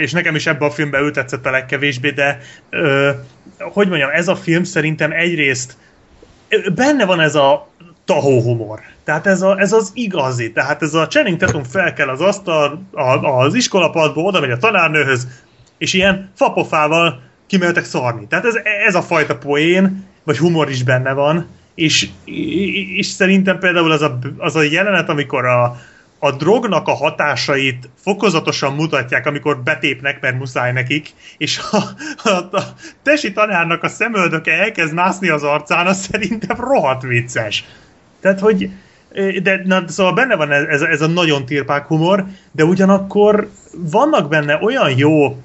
és 0.00 0.12
nekem 0.12 0.34
is 0.34 0.46
ebben 0.46 0.68
a 0.68 0.72
filmben 0.72 1.02
ő 1.02 1.10
tetszett 1.10 1.46
a 1.46 1.50
legkevésbé, 1.50 2.10
de 2.10 2.40
hogy 3.58 3.88
mondjam, 3.88 4.10
ez 4.12 4.28
a 4.28 4.36
film 4.36 4.64
szerintem 4.64 5.12
egyrészt 5.12 5.76
benne 6.74 7.04
van 7.04 7.20
ez 7.20 7.34
a 7.34 7.68
tahó 8.04 8.40
humor. 8.40 8.80
Tehát 9.04 9.26
ez, 9.26 9.42
a, 9.42 9.60
ez 9.60 9.72
az 9.72 9.90
igazi. 9.94 10.52
Tehát 10.52 10.82
ez 10.82 10.94
a 10.94 11.06
Channing 11.06 11.38
Tatum 11.38 11.62
fel 11.64 11.92
kell 11.92 12.08
az 12.08 12.20
asztal, 12.20 12.82
a, 12.92 13.02
az 13.26 13.54
iskolapadból, 13.54 14.24
oda 14.24 14.40
megy 14.40 14.50
a 14.50 14.56
tanárnőhöz, 14.56 15.28
és 15.78 15.92
ilyen 15.92 16.30
fapofával 16.34 17.20
kimeltek 17.46 17.84
szarni. 17.84 18.26
Tehát 18.26 18.44
ez, 18.44 18.54
ez 18.86 18.94
a 18.94 19.02
fajta 19.02 19.36
poén, 19.36 20.04
vagy 20.24 20.38
humor 20.38 20.70
is 20.70 20.82
benne 20.82 21.12
van, 21.12 21.46
és, 21.74 22.08
és 22.96 23.06
szerintem 23.06 23.58
például 23.58 23.92
az 23.92 24.02
a, 24.02 24.18
az 24.38 24.56
a 24.56 24.62
jelenet, 24.62 25.08
amikor 25.08 25.44
a, 25.44 25.76
a 26.18 26.30
drognak 26.30 26.88
a 26.88 26.94
hatásait 26.94 27.88
fokozatosan 28.02 28.74
mutatják, 28.74 29.26
amikor 29.26 29.62
betépnek, 29.62 30.20
mert 30.20 30.38
muszáj 30.38 30.72
nekik, 30.72 31.08
és 31.36 31.60
a, 31.70 31.76
a, 32.28 32.56
a 32.56 32.62
tesi 33.02 33.32
tanárnak 33.32 33.82
a 33.82 33.88
szemöldöke 33.88 34.52
elkezd 34.52 34.94
mászni 34.94 35.28
az 35.28 35.42
arcán, 35.42 35.86
az 35.86 36.00
szerintem 36.10 36.56
rohadt 36.60 37.02
vicces. 37.02 37.64
Tehát, 38.24 38.40
hogy 38.40 38.70
de 39.42 39.60
na, 39.64 39.84
szóval 39.88 40.12
benne 40.12 40.36
van 40.36 40.52
ez, 40.52 40.80
ez 40.80 41.00
a 41.00 41.06
nagyon 41.06 41.46
tirpák 41.46 41.86
humor, 41.86 42.24
de 42.52 42.64
ugyanakkor 42.64 43.50
vannak 43.72 44.28
benne 44.28 44.58
olyan 44.62 44.96
jó 44.96 45.42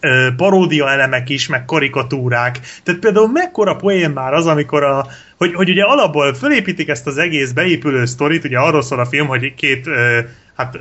ö, 0.00 0.28
paródia 0.36 0.90
elemek 0.90 1.28
is, 1.28 1.48
meg 1.48 1.64
karikatúrák. 1.64 2.60
Tehát 2.82 3.00
például 3.00 3.28
mekkora 3.28 3.76
poén 3.76 4.10
már 4.10 4.32
az, 4.32 4.46
amikor 4.46 4.82
a, 4.82 5.06
hogy, 5.36 5.54
hogy 5.54 5.70
ugye 5.70 5.82
alapból 5.82 6.34
fölépítik 6.34 6.88
ezt 6.88 7.06
az 7.06 7.18
egész 7.18 7.52
beépülő 7.52 8.04
sztorit, 8.04 8.44
ugye 8.44 8.58
arról 8.58 8.82
szól 8.82 9.00
a 9.00 9.06
film, 9.06 9.26
hogy 9.26 9.54
két 9.54 9.86
ö, 9.86 10.18
hát 10.58 10.78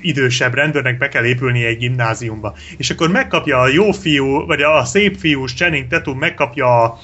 idősebb 0.00 0.54
rendőrnek 0.54 0.98
be 0.98 1.08
kell 1.08 1.24
épülni 1.24 1.64
egy 1.64 1.78
gimnáziumba. 1.78 2.54
És 2.76 2.90
akkor 2.90 3.10
megkapja 3.10 3.60
a 3.60 3.68
jó 3.68 3.92
fiú, 3.92 4.46
vagy 4.46 4.62
a 4.62 4.84
szép 4.84 5.16
fiús 5.18 5.54
Channing 5.54 5.86
Tatum 5.86 6.18
megkapja 6.18 6.82
a, 6.82 6.98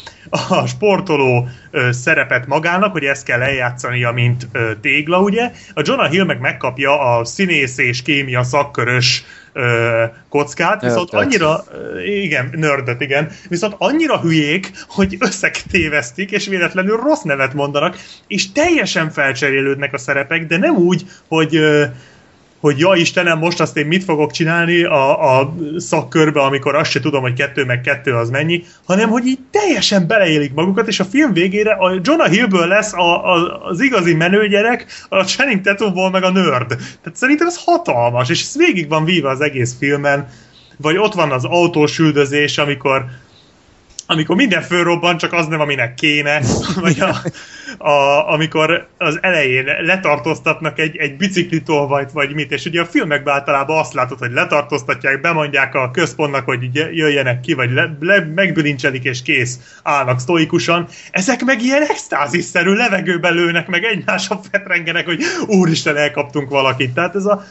a 0.48 0.66
sportoló 0.66 1.48
ö, 1.70 1.92
szerepet 1.92 2.46
magának, 2.46 2.92
hogy 2.92 3.04
ezt 3.04 3.24
kell 3.24 3.42
eljátszania, 3.42 4.12
mint 4.12 4.48
ö, 4.52 4.70
tégla, 4.80 5.20
ugye? 5.20 5.50
A 5.74 5.82
Jonah 5.84 6.10
Hill 6.10 6.24
meg 6.24 6.40
megkapja 6.40 7.16
a 7.16 7.24
színész 7.24 7.78
és 7.78 8.02
kémia 8.02 8.42
szakkörös 8.42 9.24
ö, 9.56 10.04
kockát, 10.28 10.82
viszont 10.82 11.12
Nördet. 11.12 11.28
annyira, 11.28 11.64
igen, 12.04 12.50
nördöt, 12.52 13.00
igen, 13.00 13.30
viszont 13.48 13.74
annyira 13.78 14.20
hülyék, 14.20 14.70
hogy 14.88 15.16
összetévesztik, 15.18 16.30
és 16.30 16.46
véletlenül 16.46 16.96
rossz 16.96 17.22
nevet 17.22 17.54
mondanak, 17.54 17.96
és 18.26 18.52
teljesen 18.52 19.10
felcserélődnek 19.10 19.92
a 19.92 19.98
szerepek, 19.98 20.46
de 20.46 20.56
nem 20.56 20.76
úgy, 20.76 21.06
hogy 21.28 21.56
ö, 21.56 21.84
hogy 22.66 22.78
ja 22.78 22.94
Istenem, 22.94 23.38
most 23.38 23.60
azt 23.60 23.76
én 23.76 23.86
mit 23.86 24.04
fogok 24.04 24.30
csinálni 24.30 24.84
a, 24.84 25.38
a 25.38 25.54
szakkörbe, 25.76 26.40
amikor 26.40 26.74
azt 26.74 26.90
se 26.90 27.00
tudom, 27.00 27.22
hogy 27.22 27.32
kettő 27.32 27.64
meg 27.64 27.80
kettő 27.80 28.12
az 28.12 28.30
mennyi, 28.30 28.64
hanem 28.84 29.08
hogy 29.08 29.26
így 29.26 29.38
teljesen 29.50 30.06
beleélik 30.06 30.54
magukat, 30.54 30.88
és 30.88 31.00
a 31.00 31.04
film 31.04 31.32
végére 31.32 31.72
a 31.72 32.00
Jonah 32.02 32.28
Hillből 32.28 32.66
lesz 32.66 32.92
a, 32.92 33.34
a, 33.34 33.60
az 33.62 33.80
igazi 33.80 34.14
menőgyerek, 34.14 34.86
a 35.08 35.24
Channing 35.24 35.60
Tatumból 35.60 36.10
meg 36.10 36.22
a 36.22 36.30
nerd. 36.30 36.68
Tehát 36.68 37.12
szerintem 37.12 37.46
ez 37.46 37.64
hatalmas, 37.64 38.28
és 38.28 38.42
ez 38.42 38.56
végig 38.56 38.88
van 38.88 39.04
víva 39.04 39.28
az 39.28 39.40
egész 39.40 39.76
filmen, 39.78 40.28
vagy 40.76 40.96
ott 40.96 41.14
van 41.14 41.32
az 41.32 41.44
autós 41.44 42.00
amikor 42.56 43.04
amikor 44.06 44.36
minden 44.36 44.62
fölrobban, 44.62 45.16
csak 45.16 45.32
az 45.32 45.46
nem, 45.46 45.60
aminek 45.60 45.94
kéne, 45.94 46.40
vagy 46.84 47.00
a, 47.00 47.16
a, 47.88 48.32
amikor 48.32 48.88
az 48.98 49.18
elején 49.20 49.64
letartóztatnak 49.80 50.78
egy, 50.78 50.96
egy 50.96 51.16
biciklitolvajt, 51.16 52.12
vagy 52.12 52.34
mit, 52.34 52.52
és 52.52 52.64
ugye 52.64 52.80
a 52.80 52.84
filmekben 52.84 53.34
általában 53.34 53.78
azt 53.78 53.92
látod, 53.92 54.18
hogy 54.18 54.32
letartóztatják, 54.32 55.20
bemondják 55.20 55.74
a 55.74 55.90
központnak, 55.90 56.44
hogy 56.44 56.70
jöjjenek 56.72 57.40
ki, 57.40 57.52
vagy 57.52 57.70
le, 57.70 57.96
le, 58.00 58.24
megbilincselik, 58.34 59.04
és 59.04 59.22
kész, 59.22 59.58
állnak 59.82 60.20
sztoikusan. 60.20 60.86
Ezek 61.10 61.44
meg 61.44 61.62
ilyen 61.62 61.82
extázisszerű 61.82 62.72
levegőbe 62.72 63.30
lőnek, 63.30 63.66
meg 63.66 63.84
egymásra 63.84 64.40
fetrengenek, 64.50 65.04
hogy 65.04 65.22
úristen, 65.46 65.96
elkaptunk 65.96 66.50
valakit. 66.50 66.94
Tehát 66.94 67.14
ez 67.14 67.24
a, 67.24 67.44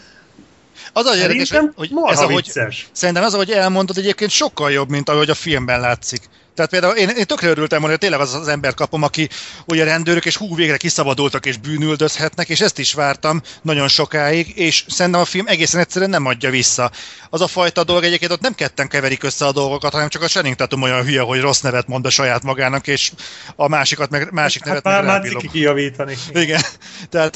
az 0.93 1.06
a 1.06 1.15
érdekes, 1.15 1.49
hogy, 1.49 1.69
hogy 1.76 1.91
ez 2.06 2.19
ahogy, 2.19 2.43
vicces. 2.43 2.88
szerintem 2.91 3.23
az, 3.23 3.34
ahogy 3.34 3.52
elmondod, 3.52 3.97
egyébként 3.97 4.31
sokkal 4.31 4.72
jobb, 4.72 4.89
mint 4.89 5.10
ahogy 5.10 5.30
a 5.30 5.35
filmben 5.35 5.80
látszik. 5.80 6.22
Tehát 6.56 6.72
például 6.72 6.95
én, 6.95 7.10
én 7.10 7.26
tökre 7.26 7.49
örültem 7.49 7.80
volna, 7.80 7.93
hogy 7.93 7.99
tényleg 7.99 8.19
az 8.19 8.34
az 8.34 8.47
ember 8.47 8.73
kapom, 8.73 9.03
aki 9.03 9.30
ugye 9.65 9.84
rendőrök, 9.84 10.26
és 10.26 10.35
hú, 10.35 10.56
végre 10.56 10.77
kiszabadultak 10.77 11.45
és 11.45 11.57
bűnüldözhetnek, 11.57 12.49
és 12.49 12.61
ezt 12.61 12.80
is 12.80 12.93
vártam 12.93 13.41
nagyon 13.61 13.88
sokáig, 13.88 14.57
és 14.57 14.85
szerintem 14.88 15.22
a 15.22 15.26
film 15.26 15.47
egészen 15.47 15.80
egyszerűen 15.80 16.10
nem 16.10 16.26
adja 16.26 16.49
vissza. 16.49 16.91
Az 17.30 17.41
a 17.41 17.47
fajta 17.47 17.84
dolog 17.84 18.03
egyébként 18.03 18.31
ott 18.31 18.41
nem 18.41 18.56
ketten 18.56 18.88
keverik 18.88 19.23
össze 19.23 19.45
a 19.45 19.52
dolgokat, 19.52 19.91
hanem 19.91 20.10
csak 20.10 20.22
a 20.22 20.27
Channing 20.27 20.56
Tatum 20.56 20.81
olyan 20.81 21.03
hülye, 21.03 21.22
hogy 21.22 21.39
rossz 21.39 21.61
nevet 21.61 21.88
mond 21.88 22.06
a 22.06 22.10
saját 22.10 22.43
magának, 22.43 22.88
és 22.88 23.11
a 23.56 23.68
másikat 23.68 24.10
meg, 24.10 24.31
másik 24.31 24.64
hát 24.64 24.68
nevet 24.68 24.84
már, 24.84 25.22
meg 25.22 25.34
már 25.34 25.52
kijavítani. 25.52 26.15
Igen. 26.34 26.61
Tehát 27.10 27.35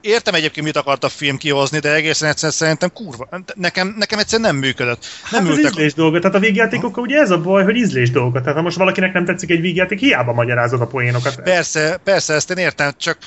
értem 0.00 0.34
egyébként, 0.34 0.66
mit 0.66 0.76
akart 0.76 1.04
a 1.04 1.08
film 1.08 1.36
kihozni, 1.36 1.78
de 1.78 1.94
egészen 1.94 2.28
egyszerűen 2.28 2.52
szerintem 2.52 2.92
kurva. 2.92 3.28
Nekem, 3.54 3.94
nekem 3.98 4.18
egyszerűen 4.18 4.50
nem 4.50 4.60
működött. 4.60 5.04
Nem 5.30 5.46
hát 5.46 5.56
ültek... 5.56 5.72
ízlés 5.72 5.94
dolga. 5.94 6.18
Tehát 6.18 6.36
a 6.36 6.40
végjátékokkal 6.40 7.02
ugye 7.02 7.18
ez 7.18 7.30
a 7.30 7.40
baj, 7.40 7.64
hogy 7.64 7.76
ízlés 7.76 8.10
dolga. 8.10 8.40
Tehát 8.40 8.56
ha 8.56 8.62
most 8.62 8.76
valakinek 8.76 9.12
nem 9.12 9.24
tetszik 9.24 9.50
egy 9.50 9.60
végjáték, 9.60 9.98
hiába 9.98 10.32
magyarázod 10.32 10.80
a 10.80 10.86
poénokat. 10.86 11.42
Persze, 11.42 12.00
persze, 12.04 12.34
ezt 12.34 12.50
én 12.50 12.56
értem, 12.56 12.92
csak 12.96 13.18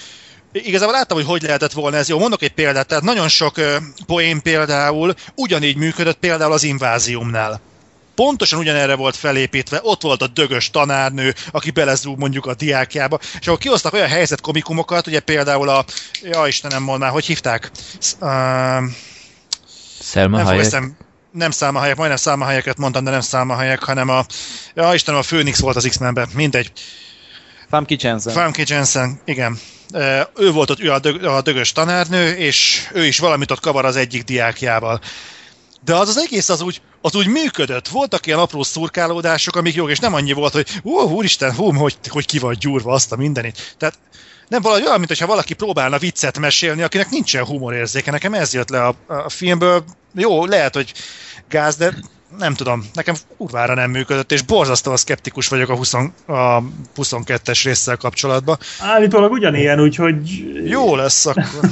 igazából 0.52 0.96
láttam, 0.96 1.18
hogy 1.18 1.26
hogy 1.26 1.42
lehetett 1.42 1.72
volna 1.72 1.98
ez. 1.98 2.10
Jó, 2.10 2.20
mondok 2.20 2.42
egy 2.42 2.54
példát. 2.54 2.88
Tehát 2.88 3.04
nagyon 3.04 3.28
sok 3.28 3.56
poén 4.06 4.42
például 4.42 5.14
ugyanígy 5.36 5.78
működött 5.78 6.18
például 6.18 6.52
az 6.52 6.64
inváziumnál 6.64 7.62
pontosan 8.22 8.60
ugyanerre 8.60 8.96
volt 8.96 9.16
felépítve, 9.16 9.80
ott 9.84 10.02
volt 10.02 10.22
a 10.22 10.28
dögös 10.28 10.70
tanárnő, 10.70 11.34
aki 11.52 11.72
belezúg 11.72 12.18
mondjuk 12.18 12.46
a 12.46 12.54
diákjába, 12.54 13.20
és 13.40 13.48
akkor 13.48 13.60
kihoztak 13.60 13.94
olyan 13.94 14.08
helyzetkomikumokat, 14.08 15.08
ugye 15.08 15.20
például 15.20 15.70
a, 15.70 15.86
ja 16.24 16.48
Istenem, 16.48 16.84
mond 16.84 17.00
már, 17.00 17.12
hogy 17.12 17.26
hívták? 17.26 17.72
Uh, 18.20 18.30
Selma 20.02 20.38
nem 20.38 20.60
Eszem, 20.60 20.98
nem 21.32 21.76
Hayek, 21.76 21.96
majdnem 21.96 22.40
Hayeket 22.40 22.78
mondtam, 22.78 23.04
de 23.04 23.20
nem 23.32 23.50
Hayek, 23.50 23.84
hanem 23.84 24.10
a, 24.10 24.26
ja 24.74 24.94
Istenem, 24.94 25.20
a 25.20 25.24
Phoenix 25.24 25.60
volt 25.60 25.76
az 25.76 25.86
X-Menben, 25.90 26.30
mindegy. 26.34 26.72
Famke 27.70 27.96
Jensen. 28.00 28.34
Famke 28.34 28.64
Jensen, 28.66 29.22
igen. 29.26 29.60
Ő 30.36 30.52
volt 30.52 30.70
ott 30.70 30.80
ő 30.80 30.92
a, 30.92 31.00
dög, 31.00 31.24
a 31.24 31.42
dögös 31.42 31.72
tanárnő, 31.72 32.32
és 32.32 32.88
ő 32.94 33.06
is 33.06 33.20
valamit 33.20 33.52
ott 33.52 33.60
kavar 33.60 33.86
az 33.86 33.96
egyik 33.96 34.24
diákjával. 34.24 35.02
De 35.84 35.96
az 35.96 36.10
az 36.10 36.18
egész 36.18 36.50
az 36.50 36.62
úgy, 36.62 36.82
az 37.02 37.16
úgy 37.16 37.28
működött. 37.28 37.88
Voltak 37.88 38.26
ilyen 38.26 38.40
apró 38.40 38.64
szurkálódások, 38.64 39.56
amik 39.56 39.74
jók, 39.74 39.90
és 39.90 40.00
nem 40.00 40.14
annyi 40.14 40.34
volt, 40.34 40.54
hogy 40.54 40.68
ó, 40.84 41.02
úristen, 41.02 41.56
hú, 41.56 41.74
hogy, 41.74 41.98
hogy 42.08 42.26
ki 42.26 42.40
vagy 42.40 42.58
gyúrva 42.58 42.94
azt 42.94 43.12
a 43.12 43.16
mindenit. 43.16 43.76
Tehát 43.78 44.00
nem 44.48 44.62
valahogy 44.62 44.86
olyan, 44.86 45.00
mintha 45.00 45.26
valaki 45.26 45.54
próbálna 45.54 45.98
viccet 45.98 46.40
mesélni, 46.40 46.82
akinek 46.82 47.10
nincsen 47.10 47.46
humorérzéke. 47.46 48.12
Nekem 48.12 48.34
ez 48.34 48.54
jött 48.54 48.70
le 48.70 48.86
a, 48.86 48.96
a 49.08 49.30
filmből. 49.30 49.84
Jó, 50.14 50.46
lehet, 50.46 50.76
hogy 50.76 50.94
gáz, 51.50 51.76
de 51.76 51.94
nem 52.38 52.54
tudom, 52.54 52.86
nekem 52.94 53.16
kurvára 53.38 53.74
nem 53.74 53.92
működött, 53.92 54.32
és 54.32 54.42
borzasztóan 54.42 54.98
szkeptikus 54.98 55.48
vagyok 55.48 55.70
a, 55.70 55.76
20, 55.76 55.94
a 55.94 56.64
22-es 56.96 57.62
résszel 57.64 57.98
kapcsolatban. 57.98 58.58
Állítólag 58.80 59.32
ugyanilyen, 59.32 59.82
úgyhogy... 59.82 60.44
Jó 60.66 60.96
lesz 60.96 61.26
akkor. 61.26 61.70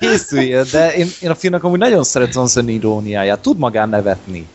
Készüljél, 0.00 0.64
de 0.70 0.94
én, 0.94 1.06
én 1.20 1.30
a 1.30 1.34
filmnek 1.34 1.64
amúgy 1.64 1.78
nagyon 1.78 2.04
szeret 2.04 2.34
Johnson 2.34 2.68
iróniáját, 2.68 3.40
tud 3.40 3.58
magán 3.58 3.88
nevetni. 3.88 4.46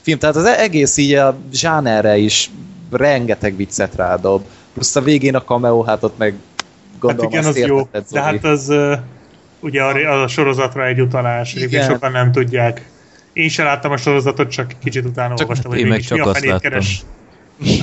Film, 0.00 0.18
tehát 0.18 0.36
az 0.36 0.44
egész 0.44 0.96
így 0.96 1.14
a 1.14 1.36
zsánerre 1.52 2.16
is 2.16 2.50
rengeteg 2.90 3.56
viccet 3.56 3.94
rádob, 3.94 4.44
plusz 4.72 4.96
a 4.96 5.00
végén 5.00 5.34
a 5.34 5.42
cameo, 5.42 5.82
hát 5.82 6.02
ott 6.02 6.18
meg 6.18 6.34
gondolom 6.98 7.32
hát 7.32 7.40
igen, 7.40 7.50
az 7.50 7.68
jó, 7.68 7.88
de 8.10 8.20
hát 8.20 8.44
az 8.44 8.72
ugye 9.60 9.82
a, 9.82 10.22
a 10.22 10.28
sorozatra 10.28 10.86
egy 10.86 11.00
utalás, 11.00 11.54
igen. 11.54 11.88
sokan 11.88 12.12
nem 12.12 12.32
tudják. 12.32 12.88
Én 13.32 13.48
sem 13.48 13.64
láttam 13.64 13.92
a 13.92 13.96
sorozatot, 13.96 14.50
csak 14.50 14.72
kicsit 14.82 15.04
utána 15.04 15.34
csak 15.34 15.48
olvastam, 15.48 15.72
hogy 15.72 15.88
meg 15.88 16.00
csak 16.00 16.26
azt 16.26 16.44
láttam. 16.44 16.58
Keres. 16.58 17.02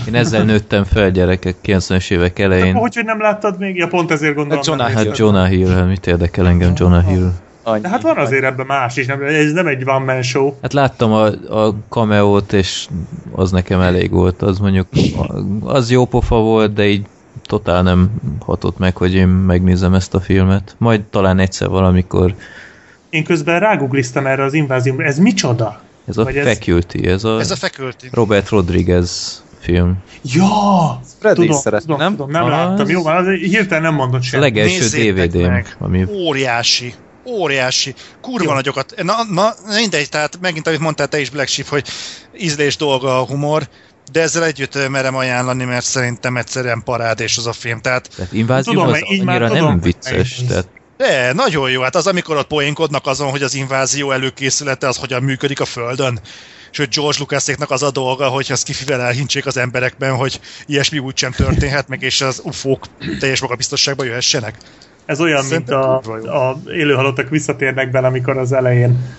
Én 0.07 0.15
ezzel 0.15 0.43
nőttem 0.43 0.83
fel 0.83 1.11
gyerekek 1.11 1.55
90-es 1.65 2.11
évek 2.11 2.39
elején. 2.39 2.73
Hát, 2.73 2.81
hogy, 2.81 2.95
hogy 2.95 3.05
nem 3.05 3.21
láttad 3.21 3.59
még? 3.59 3.75
Ja, 3.75 3.87
pont 3.87 4.11
ezért 4.11 4.35
gondolom. 4.35 4.57
Hát 4.57 4.65
Jonah, 4.65 4.91
hát 4.91 5.17
Jonah 5.17 5.47
Hill, 5.47 5.69
hát 5.69 5.87
mit 5.87 6.07
érdekel 6.07 6.47
engem 6.47 6.73
Jonah 6.75 7.07
Hill? 7.07 7.31
Annyi. 7.63 7.81
De 7.81 7.89
hát 7.89 8.01
van 8.01 8.17
azért 8.17 8.43
ebben 8.43 8.65
más 8.65 8.97
is, 8.97 9.05
nem, 9.05 9.21
ez 9.21 9.51
nem 9.51 9.67
egy 9.67 9.83
one 9.85 10.13
man 10.13 10.21
show. 10.21 10.53
Hát 10.61 10.73
láttam 10.73 11.11
a, 11.11 11.25
a 11.65 11.73
cameo-t, 11.89 12.53
és 12.53 12.87
az 13.31 13.51
nekem 13.51 13.81
elég 13.81 14.11
volt. 14.11 14.41
Az 14.41 14.59
mondjuk, 14.59 14.87
az 15.63 15.91
jó 15.91 16.05
pofa 16.05 16.35
volt, 16.35 16.73
de 16.73 16.87
így 16.87 17.05
totál 17.43 17.83
nem 17.83 18.11
hatott 18.45 18.77
meg, 18.77 18.97
hogy 18.97 19.13
én 19.13 19.27
megnézem 19.27 19.93
ezt 19.93 20.13
a 20.13 20.19
filmet. 20.19 20.75
Majd 20.77 21.01
talán 21.01 21.39
egyszer 21.39 21.67
valamikor 21.67 22.35
én 23.09 23.23
közben 23.23 23.59
rágugliztam 23.59 24.25
erre 24.25 24.43
az 24.43 24.53
inváziumra. 24.53 25.05
Ez 25.05 25.17
micsoda? 25.17 25.81
Ez 26.07 26.17
a 26.17 26.23
Vagy 26.23 26.41
Faculty, 26.43 27.07
ez 27.07 27.23
a, 27.23 27.39
ez 27.39 27.51
a 27.51 27.55
Faculty. 27.55 28.07
Robert 28.11 28.49
Rodriguez 28.49 29.43
film. 29.59 29.97
Ja! 30.21 30.99
Freddy 31.19 31.41
tudom, 31.41 31.61
szeret, 31.61 31.81
tudom, 31.81 31.97
nem? 31.97 32.11
Tudom, 32.11 32.31
nem 32.31 32.43
az... 32.43 32.49
láttam, 32.49 32.89
jó, 32.89 33.05
az 33.05 33.27
hirtelen 33.27 33.83
nem 33.83 33.93
mondott 33.93 34.21
semmit. 34.21 34.45
A 34.45 34.49
legelső 34.49 35.11
DVD-m. 35.11 35.63
Ami... 35.79 36.05
Óriási 36.09 36.93
óriási, 37.27 37.93
kurva 38.21 38.49
Jó. 38.49 38.53
nagyokat. 38.53 38.93
Na, 39.03 39.13
na, 39.31 39.53
mindegy, 39.75 40.09
tehát 40.09 40.37
megint, 40.41 40.67
amit 40.67 40.79
mondtál 40.79 41.07
te 41.07 41.19
is, 41.19 41.29
Black 41.29 41.47
Sheep, 41.47 41.67
hogy 41.67 41.87
ízlés 42.37 42.75
dolga 42.75 43.19
a 43.19 43.25
humor, 43.25 43.67
de 44.11 44.21
ezzel 44.21 44.43
együtt 44.43 44.89
merem 44.89 45.15
ajánlani, 45.15 45.63
mert 45.63 45.85
szerintem 45.85 46.37
egyszerűen 46.37 46.83
parádés 46.83 47.37
az 47.37 47.47
a 47.47 47.53
film. 47.53 47.81
Tehát, 47.81 48.09
tehát 48.15 48.33
invázió 48.33 48.73
tudom, 48.73 48.87
az 48.87 49.01
annyira 49.07 49.47
nem 49.47 49.79
vicces. 49.79 50.41
Tehát 50.47 50.67
de, 50.97 51.33
nagyon 51.33 51.69
jó. 51.69 51.81
Hát 51.81 51.95
az, 51.95 52.07
amikor 52.07 52.37
ott 52.37 52.47
poénkodnak 52.47 53.07
azon, 53.07 53.29
hogy 53.29 53.41
az 53.41 53.55
invázió 53.55 54.11
előkészülete 54.11 54.87
az 54.87 54.97
hogyan 54.97 55.23
működik 55.23 55.59
a 55.59 55.65
Földön. 55.65 56.19
És 56.71 56.77
hogy 56.77 56.89
George 56.95 57.17
Lucaséknak 57.19 57.71
az 57.71 57.83
a 57.83 57.91
dolga, 57.91 58.27
hogy 58.27 58.51
azt 58.51 58.63
kifivel 58.63 59.01
elhintsék 59.01 59.45
az 59.45 59.57
emberekben, 59.57 60.15
hogy 60.15 60.39
ilyesmi 60.65 60.99
úgysem 60.99 61.31
történhet 61.31 61.87
meg, 61.87 62.01
és 62.01 62.21
az 62.21 62.41
ufók 62.43 62.85
teljes 63.19 63.41
magabiztosságban 63.41 64.05
jöhessenek. 64.05 64.55
Ez 65.05 65.21
olyan, 65.21 65.43
Szerintem 65.43 65.79
mint 65.79 66.25
a, 66.25 66.49
a 66.49 66.61
élőhalottak 66.71 67.29
visszatérnek 67.29 67.91
bele, 67.91 68.07
amikor 68.07 68.37
az 68.37 68.51
elején 68.51 69.17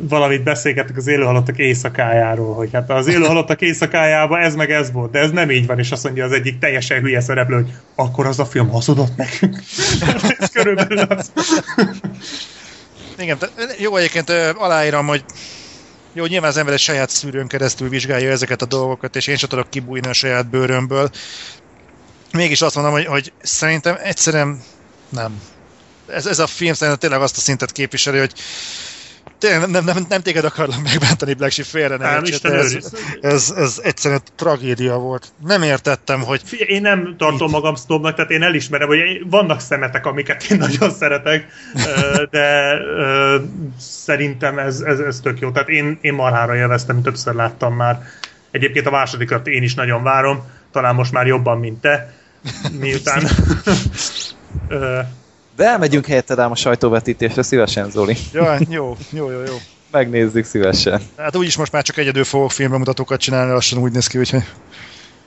valamit 0.00 0.42
beszélgettek 0.42 0.96
az 0.96 1.06
élőhalottak 1.06 1.58
éjszakájáról, 1.58 2.54
hogy 2.54 2.68
hát 2.72 2.90
az 2.90 3.06
élőhalottak 3.06 3.60
éjszakájában 3.60 4.40
ez 4.40 4.54
meg 4.54 4.70
ez 4.70 4.92
volt, 4.92 5.10
de 5.10 5.18
ez 5.18 5.30
nem 5.30 5.50
így 5.50 5.66
van, 5.66 5.78
és 5.78 5.90
azt 5.90 6.04
mondja 6.04 6.24
az 6.24 6.32
egyik 6.32 6.58
teljesen 6.58 7.00
hülye 7.00 7.20
szereplő, 7.20 7.54
hogy 7.54 7.72
akkor 7.94 8.26
az 8.26 8.38
a 8.38 8.44
film 8.44 8.68
hazudott 8.68 9.16
nekünk. 9.16 9.56
ez 10.38 10.50
körülbelül 10.52 10.98
az. 10.98 11.32
Igen, 13.18 13.38
jó 13.78 13.96
egyébként 13.96 14.30
aláírom, 14.56 15.06
hogy 15.06 15.24
jó, 16.12 16.24
nyilván 16.24 16.50
az 16.50 16.56
ember 16.56 16.74
egy 16.74 16.80
saját 16.80 17.10
szűrőn 17.10 17.46
keresztül 17.46 17.88
vizsgálja 17.88 18.30
ezeket 18.30 18.62
a 18.62 18.66
dolgokat, 18.66 19.16
és 19.16 19.26
én 19.26 19.36
sem 19.36 19.48
tudok 19.48 19.70
kibújni 19.70 20.08
a 20.08 20.12
saját 20.12 20.46
bőrömből. 20.50 21.10
Mégis 22.32 22.62
azt 22.62 22.74
mondom, 22.74 22.92
hogy, 22.92 23.06
hogy 23.06 23.32
szerintem 23.42 23.96
egyszerűen 24.02 24.62
nem. 25.08 25.42
Ez, 26.08 26.26
ez 26.26 26.38
a 26.38 26.46
film 26.46 26.74
szerintem 26.74 26.98
tényleg 26.98 27.20
azt 27.20 27.36
a 27.36 27.40
szintet 27.40 27.72
képviseli, 27.72 28.18
hogy 28.18 28.32
tényleg 29.38 29.70
nem, 29.70 29.84
nem, 29.84 30.06
nem 30.08 30.20
téged 30.22 30.44
akarlak 30.44 30.82
megbántani, 30.82 31.34
Black 31.34 31.52
Sheep, 31.52 31.68
félre 31.68 31.96
nem, 31.96 32.22
nem 32.42 32.52
ez, 32.52 32.76
ez, 33.20 33.54
ez 33.56 33.80
egyszerűen 33.82 34.20
tragédia 34.36 34.96
volt. 34.96 35.32
Nem 35.46 35.62
értettem, 35.62 36.20
hogy... 36.20 36.40
Figyelj, 36.44 36.70
én 36.70 36.80
nem 36.80 37.14
tartom 37.18 37.50
magam 37.50 37.74
sznobnak, 37.74 38.14
tehát 38.14 38.30
én 38.30 38.42
elismerem, 38.42 38.88
hogy 38.88 38.98
vannak 39.30 39.60
szemetek, 39.60 40.06
amiket 40.06 40.50
én 40.50 40.58
nagyon 40.68 40.90
szeretek, 40.90 41.46
de 42.30 42.78
szerintem 43.78 44.58
ez, 44.58 44.80
ez, 44.80 44.98
ez 44.98 45.20
tök 45.20 45.40
jó. 45.40 45.50
Tehát 45.50 45.68
én, 45.68 45.98
én 46.00 46.12
marhára 46.12 46.56
élveztem, 46.56 47.02
többször 47.02 47.34
láttam 47.34 47.74
már. 47.74 48.02
Egyébként 48.50 48.86
a 48.86 48.90
másodikat 48.90 49.46
én 49.46 49.62
is 49.62 49.74
nagyon 49.74 50.02
várom, 50.02 50.42
talán 50.72 50.94
most 50.94 51.12
már 51.12 51.26
jobban, 51.26 51.58
mint 51.58 51.80
te, 51.80 52.14
miután 52.78 53.22
De 55.56 55.64
elmegyünk 55.64 56.06
helyetted 56.06 56.38
ám 56.38 56.50
a 56.50 56.56
sajtóvetítésre 56.56 57.42
szívesen, 57.42 57.90
Zoli. 57.90 58.16
Ja, 58.32 58.58
jó, 58.68 58.96
jó, 59.10 59.30
jó, 59.30 59.38
jó. 59.40 59.54
Megnézzük 59.90 60.44
szívesen. 60.44 61.00
Hát 61.16 61.36
úgyis 61.36 61.56
most 61.56 61.72
már 61.72 61.82
csak 61.82 61.96
egyedül 61.96 62.24
fogok 62.24 62.50
filmbemutatókat 62.50 63.20
csinálni, 63.20 63.52
lassan 63.52 63.78
úgy 63.78 63.92
néz 63.92 64.06
ki, 64.06 64.18
úgyhogy... 64.18 64.42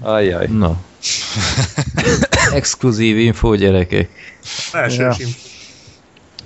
Ajjaj. 0.01 0.47
Na. 0.47 0.75
Exkluzív 2.53 3.17
info, 3.17 3.55
gyerekek. 3.55 4.09
Első 4.71 5.01
ja. 5.01 5.15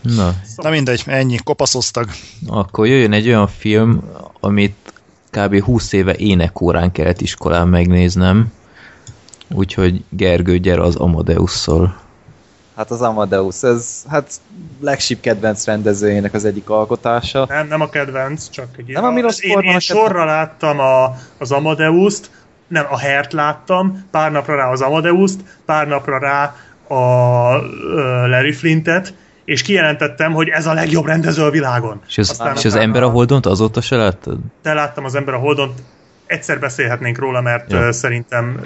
Na. 0.01 0.35
Na 0.55 0.69
mindegy, 0.69 1.03
ennyi, 1.05 1.38
kopaszoztag. 1.43 2.10
Akkor 2.47 2.88
jöjjön 2.88 3.14
egy 3.14 3.27
olyan 3.27 3.47
film, 3.47 4.03
amit 4.39 4.93
kb. 5.30 5.64
20 5.64 5.91
éve 5.91 6.15
énekórán 6.15 6.91
kellett 6.91 7.22
iskolán 7.22 7.68
megnéznem. 7.68 8.51
úgyhogy 9.51 10.03
Gergő, 10.10 10.57
gyere 10.57 10.81
az 10.81 10.95
Amadeusszal. 10.95 12.03
Hát 12.76 12.91
az 12.91 13.02
Amadeus, 13.02 13.64
ez 13.64 14.04
hát 14.10 14.32
legsibb 14.82 15.20
kedvenc 15.20 15.66
rendezőjének 15.66 16.34
az 16.34 16.45
egyik 16.45 16.70
alkotása. 16.70 17.45
Nem, 17.50 17.68
nem 17.68 17.82
a 17.82 17.90
kedvenc, 17.90 18.50
csak 18.50 18.68
egy 18.78 18.88
Nem 18.88 19.04
a 19.04 19.12
Milos 19.12 19.40
én, 19.40 19.60
én 19.60 19.76
a 19.76 19.80
sorra 19.80 20.26
láttam 20.26 20.80
a, 20.80 21.16
az 21.38 21.52
Amadeust, 21.52 22.30
nem, 22.68 22.86
a 22.90 22.98
Hert 22.98 23.34
láttam, 23.34 24.06
pár 24.12 24.32
napra 24.32 24.56
rá 24.56 24.70
az 24.70 24.82
Amadeust, 24.82 25.40
pár 25.66 25.88
napra 25.88 26.20
rá 26.20 26.56
a 26.88 27.02
Larry 28.28 28.52
Flintet, 28.52 29.14
és 29.45 29.62
kijelentettem, 29.62 30.34
hogy 30.34 30.48
ez 30.48 30.66
a 30.66 30.74
legjobb 30.74 31.06
rendező 31.06 31.44
a 31.44 31.50
világon. 31.50 32.02
És 32.08 32.18
az, 32.18 32.30
Aztán 32.30 32.56
és 32.56 32.66
az 32.66 32.76
ember 32.76 33.04
a 33.04 33.10
holdont 33.10 33.45
azóta 33.45 33.82
se 33.82 33.95
láttad? 33.95 34.38
Te 34.62 34.74
láttam 34.74 35.06
az 35.06 35.16
ember 35.16 35.34
a 35.34 35.38
Holdon, 35.38 35.74
egyszer 36.26 36.60
beszélhetnénk 36.60 37.18
róla, 37.18 37.41
mert 37.41 37.72
Ja. 37.72 37.91
szerintem 37.91 38.60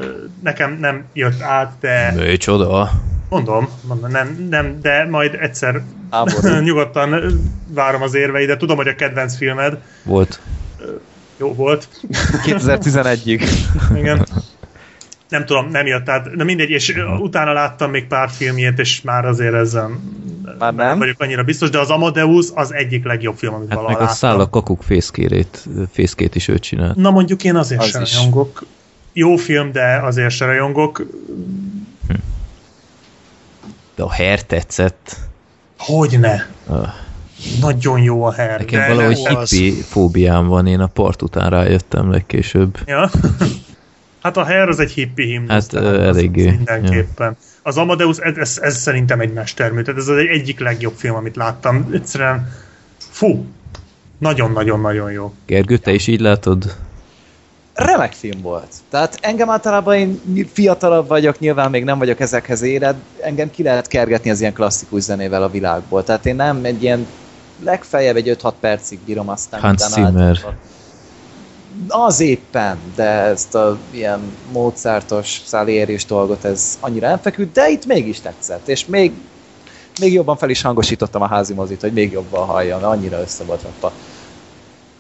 nekem 0.44 0.78
nem 0.80 1.04
jött 1.14 1.42
át, 1.42 1.72
de 1.80 2.14
Micsoda. 2.16 2.90
mondom, 3.30 3.68
mondom 3.88 4.12
nem, 4.12 4.48
nem, 4.50 4.82
de 4.82 5.06
majd 5.10 5.34
egyszer 5.40 5.82
nyugodtan 6.64 7.40
várom 7.68 8.02
az 8.02 8.14
érveidet. 8.16 8.58
Tudom, 8.58 8.78
hogy 8.78 8.88
a 8.88 8.96
kedvenc 8.96 9.36
filmed 9.38 9.78
Volt. 10.04 10.40
jó 11.38 11.54
volt. 11.54 11.88
2011-ig. 12.46 13.50
Igen. 13.96 14.26
Nem 15.30 15.45
tudom, 15.45 15.70
nem 15.70 15.86
jött 15.86 16.10
át. 16.10 16.36
Na 16.36 16.44
mindegy, 16.44 16.70
és 16.70 16.94
utána 17.20 17.54
láttam 17.54 17.91
még 17.91 18.08
pár 18.08 18.30
filmjét, 18.30 18.80
és 18.80 19.02
már 19.02 19.26
azért 19.26 19.54
ezzel 19.54 19.99
Már 20.60 20.74
nem? 20.74 20.98
vagyok 20.98 21.20
annyira 21.22 21.44
biztos, 21.44 21.70
de 21.70 21.80
az 21.80 21.90
Amadeus 21.90 22.45
az 22.54 22.74
egyik 22.74 23.06
legjobb 23.06 23.38
film, 23.38 23.54
amit 23.54 23.68
Hát 23.70 23.76
valaha 23.76 23.91
meg 23.94 23.98
a 24.02 24.04
láttam. 24.04 24.18
száll 24.18 24.40
a 24.40 24.49
kakuk 24.49 24.84
fészkérét, 24.84 25.66
fészkét 25.91 26.36
is 26.36 26.48
ő 26.48 26.60
csinált. 26.60 26.95
Na 26.95 27.10
mondjuk 27.12 27.44
én 27.44 27.56
azért 27.56 27.82
Az 27.82 27.88
sem 27.90 28.02
is. 28.02 28.16
rajongok. 28.16 28.66
Jó 29.14 29.36
film, 29.36 29.72
de 29.72 29.99
azért 30.04 30.32
se 30.32 30.45
rajongok. 30.45 31.06
De 33.95 34.04
a 34.04 34.12
her 34.12 34.44
tetszett. 34.44 35.18
Hogyne. 35.78 36.48
Ah, 36.68 36.88
Nagyon 37.62 38.02
jó 38.02 38.24
a 38.24 38.32
her. 38.34 38.60
Nekem 38.60 38.80
de 38.80 38.88
valahogy 38.88 39.20
nem- 39.24 39.36
hippi 39.49 39.82
fóbiám 39.82 40.48
van, 40.48 40.68
én 40.68 40.80
a 40.80 40.88
part 40.88 41.22
után 41.22 41.49
rájöttem 41.49 42.12
legkésőbb. 42.12 42.78
Ja. 42.86 43.10
Hát 44.28 44.38
a 44.38 44.44
Hair 44.44 44.68
az 44.68 44.80
egy 44.80 44.91
hippi 44.91 45.24
himnusz. 45.26 45.49
Hát, 45.49 45.74
eléggé, 45.84 46.49
Mindenképpen. 46.49 47.38
Az 47.64 47.78
Amadeus, 47.78 48.18
ez, 48.18 48.38
ez, 48.38 48.60
ez 48.62 48.78
szerintem 48.78 49.20
egy 49.20 49.34
mestermű. 49.34 49.82
Tehát 49.82 49.99
ez 49.99 50.08
az 50.08 50.18
egy 50.18 50.26
egyik 50.28 50.60
legjobb 50.60 50.94
film, 50.95 51.16
amit 51.16 51.36
láttam. 51.36 51.90
Egyszerűen, 51.94 52.52
fú, 52.98 53.45
nagyon-nagyon-nagyon 54.18 55.12
jó. 55.12 55.34
Gergő, 55.45 55.78
te 55.78 55.91
is 55.91 56.08
így 56.08 56.20
látod? 56.20 56.76
Remek 57.74 58.12
film 58.14 58.41
volt. 58.41 58.74
Tehát 58.90 59.18
engem 59.22 59.49
általában 59.49 59.95
én 59.95 60.22
fiatalabb 60.54 61.08
vagyok, 61.08 61.40
nyilván 61.40 61.70
még 61.70 61.84
nem 61.84 61.98
vagyok 61.98 62.20
ezekhez 62.20 62.62
éred, 62.62 62.95
engem 63.22 63.52
ki 63.52 63.64
lehet 63.64 63.88
kergetni 63.88 64.30
az 64.30 64.40
ilyen 64.40 64.54
klasszikus 64.54 65.02
zenével 65.02 65.44
a 65.44 65.49
világból. 65.49 66.04
Tehát 66.04 66.26
én 66.26 66.36
nem 66.36 66.60
egy 66.64 66.84
ilyen 66.84 67.08
legfeljebb 67.64 68.16
egy 68.16 68.38
5-6 68.41 68.54
percig 68.60 68.99
bírom 69.06 69.30
aztán. 69.30 69.62
Hans 69.62 69.82
utána 69.86 69.94
Zimmer. 70.10 70.28
általában- 70.28 70.58
Az 71.88 72.20
éppen, 72.20 72.78
de 72.95 73.04
ezt 73.04 73.56
a 73.56 73.78
ilyen 73.91 74.20
Mozartos, 74.52 75.41
Salieri 75.45 75.98
dolgot 76.08 76.45
ez 76.45 76.78
annyira 76.80 77.08
nem 77.08 77.20
de 77.54 77.70
itt 77.70 77.86
mégis 77.86 78.20
tetszett, 78.20 78.68
és 78.68 78.86
még, 78.86 79.12
még 79.99 80.14
jobban 80.14 80.38
fel 80.38 80.49
is 80.49 80.62
hangosítottam 80.62 81.22
a 81.22 81.28
házi 81.28 81.54
mozit, 81.54 81.82
hogy 81.82 81.94
még 81.94 82.12
jobban 82.12 82.45
halljam, 82.45 82.84
annyira 82.84 83.20
össze 83.20 83.44
volt 83.44 83.62
rakva. 83.62 83.91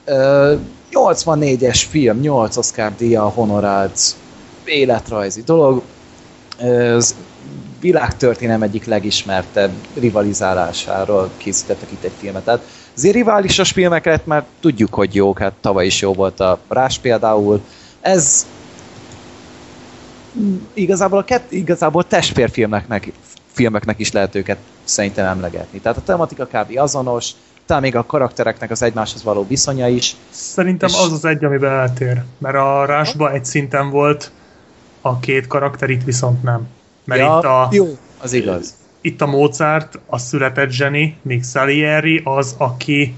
Ö, 0.05 0.55
84-es 0.91 1.83
film, 1.89 2.19
8 2.19 2.57
Oscar 2.57 2.95
díja 2.97 3.23
honorált 3.23 3.99
életrajzi 4.65 5.41
dolog. 5.41 5.81
Az 6.95 7.15
világtörténelem 7.79 8.61
egyik 8.61 8.85
legismertebb 8.85 9.71
rivalizálásáról 9.93 11.29
készítettek 11.37 11.91
itt 11.91 12.03
egy 12.03 12.11
filmet. 12.19 12.43
Tehát 12.43 12.63
azért 12.97 13.15
riválisos 13.15 13.71
filmeket 13.71 14.25
már 14.25 14.45
tudjuk, 14.59 14.93
hogy 14.93 15.15
jók, 15.15 15.39
hát 15.39 15.53
tavaly 15.61 15.85
is 15.85 16.01
jó 16.01 16.13
volt 16.13 16.39
a 16.39 16.59
Rás 16.67 16.97
például. 16.99 17.61
Ez 18.01 18.45
igazából, 20.73 21.19
a 21.19 21.23
kett, 21.23 21.51
igazából 21.51 22.07
testvérfilmeknek 22.07 23.11
filmeknek 23.51 23.99
is 23.99 24.11
lehet 24.11 24.35
őket 24.35 24.57
szerintem 24.83 25.25
emlegetni. 25.25 25.79
Tehát 25.79 25.97
a 25.97 26.01
tematika 26.01 26.45
kb. 26.45 26.77
azonos, 26.77 27.31
talán 27.65 27.81
még 27.81 27.95
a 27.95 28.05
karaktereknek 28.05 28.71
az 28.71 28.81
egymáshoz 28.81 29.23
való 29.23 29.45
viszonya 29.47 29.87
is. 29.87 30.15
Szerintem 30.29 30.89
És- 30.89 30.95
az 30.97 31.11
az 31.11 31.25
egy, 31.25 31.43
amiben 31.45 31.71
eltér. 31.71 32.23
Mert 32.37 32.55
a 32.55 32.85
Rásba 32.85 33.31
egy 33.31 33.45
szinten 33.45 33.89
volt, 33.89 34.31
a 35.01 35.19
két 35.19 35.47
karakter 35.47 35.89
itt 35.89 36.03
viszont 36.03 36.43
nem. 36.43 36.67
Mert 37.03 37.21
itt, 37.21 37.27
a, 37.27 37.67
Jó, 37.71 37.97
az 38.17 38.33
igaz. 38.33 38.73
Itt 39.01 39.21
a 39.21 39.25
Mozart, 39.25 39.99
a 40.05 40.17
született 40.17 40.69
zseni, 40.69 41.17
míg 41.21 41.43
Salieri 41.43 42.21
az, 42.23 42.55
aki 42.57 43.15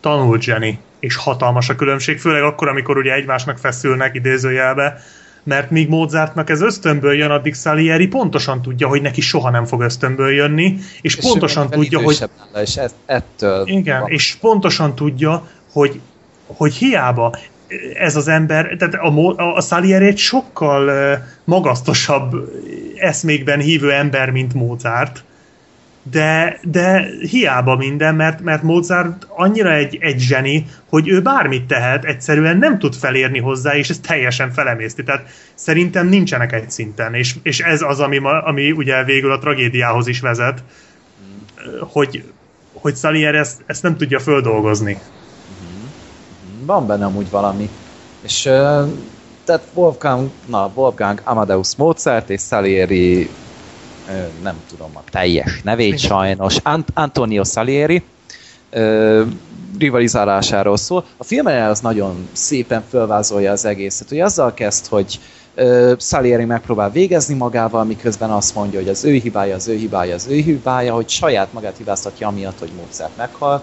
tanult 0.00 0.42
zseni. 0.42 0.78
És 1.00 1.16
hatalmas 1.16 1.68
a 1.68 1.74
különbség, 1.74 2.18
főleg 2.18 2.42
akkor, 2.42 2.68
amikor 2.68 2.96
ugye 2.96 3.12
egymásnak 3.12 3.58
feszülnek 3.58 4.14
idézőjelbe, 4.14 5.00
mert 5.42 5.70
míg 5.70 5.88
Mozartnak 5.88 6.50
ez 6.50 6.60
ösztönből 6.60 7.14
jön, 7.14 7.30
addig 7.30 7.54
Salieri 7.54 8.06
pontosan 8.06 8.62
tudja, 8.62 8.88
hogy 8.88 9.02
neki 9.02 9.20
soha 9.20 9.50
nem 9.50 9.64
fog 9.64 9.80
ösztönből 9.80 10.30
jönni, 10.30 10.76
és, 11.00 11.16
És 11.16 11.16
pontosan 11.16 11.70
tudja, 11.70 11.98
hogy 12.00 12.24
nála, 12.52 12.62
És 12.62 12.76
ez, 12.76 12.94
ettől 13.06 13.66
igen, 13.66 14.00
van. 14.00 14.10
és 14.10 14.36
pontosan 14.40 14.94
tudja, 14.94 15.48
hogy, 15.72 16.00
hogy 16.46 16.74
hiába 16.74 17.36
ez 17.94 18.16
az 18.16 18.28
ember, 18.28 18.76
tehát 18.78 18.94
a, 18.94 19.10
Mo- 19.10 19.38
a 19.38 19.60
Salieri 19.60 20.06
egy 20.06 20.18
sokkal 20.18 20.90
magasztosabb 21.44 22.52
eszmékben 22.96 23.60
hívő 23.60 23.92
ember, 23.92 24.30
mint 24.30 24.54
Mozart, 24.54 25.22
de, 26.10 26.58
de 26.62 27.08
hiába 27.30 27.76
minden, 27.76 28.14
mert, 28.14 28.40
mert 28.40 28.62
Mozart 28.62 29.26
annyira 29.28 29.72
egy, 29.72 29.98
egy 30.00 30.20
zseni, 30.20 30.66
hogy 30.88 31.08
ő 31.08 31.22
bármit 31.22 31.66
tehet, 31.66 32.04
egyszerűen 32.04 32.58
nem 32.58 32.78
tud 32.78 32.94
felérni 32.94 33.38
hozzá, 33.38 33.76
és 33.76 33.88
ez 33.88 33.98
teljesen 33.98 34.52
felemészti. 34.52 35.02
Tehát 35.02 35.26
szerintem 35.54 36.08
nincsenek 36.08 36.52
egy 36.52 36.70
szinten, 36.70 37.14
és, 37.14 37.34
és 37.42 37.60
ez 37.60 37.82
az, 37.82 38.00
ami, 38.00 38.18
ma, 38.18 38.42
ami 38.42 38.70
ugye 38.70 39.04
végül 39.04 39.32
a 39.32 39.38
tragédiához 39.38 40.06
is 40.06 40.20
vezet, 40.20 40.62
hogy, 41.80 42.24
hogy 42.72 42.96
Salieri 42.96 43.36
ezt, 43.36 43.62
ezt 43.66 43.82
nem 43.82 43.96
tudja 43.96 44.18
földolgozni. 44.18 44.98
Van 46.68 46.86
bennem 46.86 47.16
úgy 47.16 47.30
valami. 47.30 47.70
És 48.22 48.42
tehát 49.44 49.62
Wolfgang, 49.74 50.30
na, 50.46 50.70
Wolfgang 50.74 51.20
Amadeus 51.24 51.76
Mozart 51.76 52.30
és 52.30 52.40
Salieri 52.40 53.30
nem 54.42 54.56
tudom 54.68 54.90
a 54.94 55.02
teljes 55.10 55.60
nevét 55.62 55.98
sajnos, 55.98 56.56
Ant- 56.62 56.90
Antonio 56.94 57.44
Salieri 57.44 58.02
ö, 58.70 59.22
rivalizálásáról 59.78 60.76
szól. 60.76 61.04
A 61.16 61.24
filmen 61.24 61.70
az 61.70 61.80
nagyon 61.80 62.28
szépen 62.32 62.84
fölvázolja 62.88 63.52
az 63.52 63.64
egészet. 63.64 64.10
Ugye 64.10 64.24
azzal 64.24 64.54
kezd, 64.54 64.86
hogy 64.86 65.18
ö, 65.54 65.92
Salieri 65.98 66.44
megpróbál 66.44 66.90
végezni 66.90 67.34
magával, 67.34 67.84
miközben 67.84 68.30
azt 68.30 68.54
mondja, 68.54 68.78
hogy 68.78 68.88
az 68.88 69.04
ő 69.04 69.12
hibája, 69.12 69.54
az 69.54 69.68
ő 69.68 69.76
hibája, 69.76 70.14
az 70.14 70.26
ő 70.26 70.36
hibája, 70.36 70.94
hogy 70.94 71.08
saját 71.08 71.52
magát 71.52 71.76
hibáztatja 71.76 72.28
amiatt, 72.28 72.58
hogy 72.58 72.72
Mozart 72.72 73.16
meghal. 73.16 73.62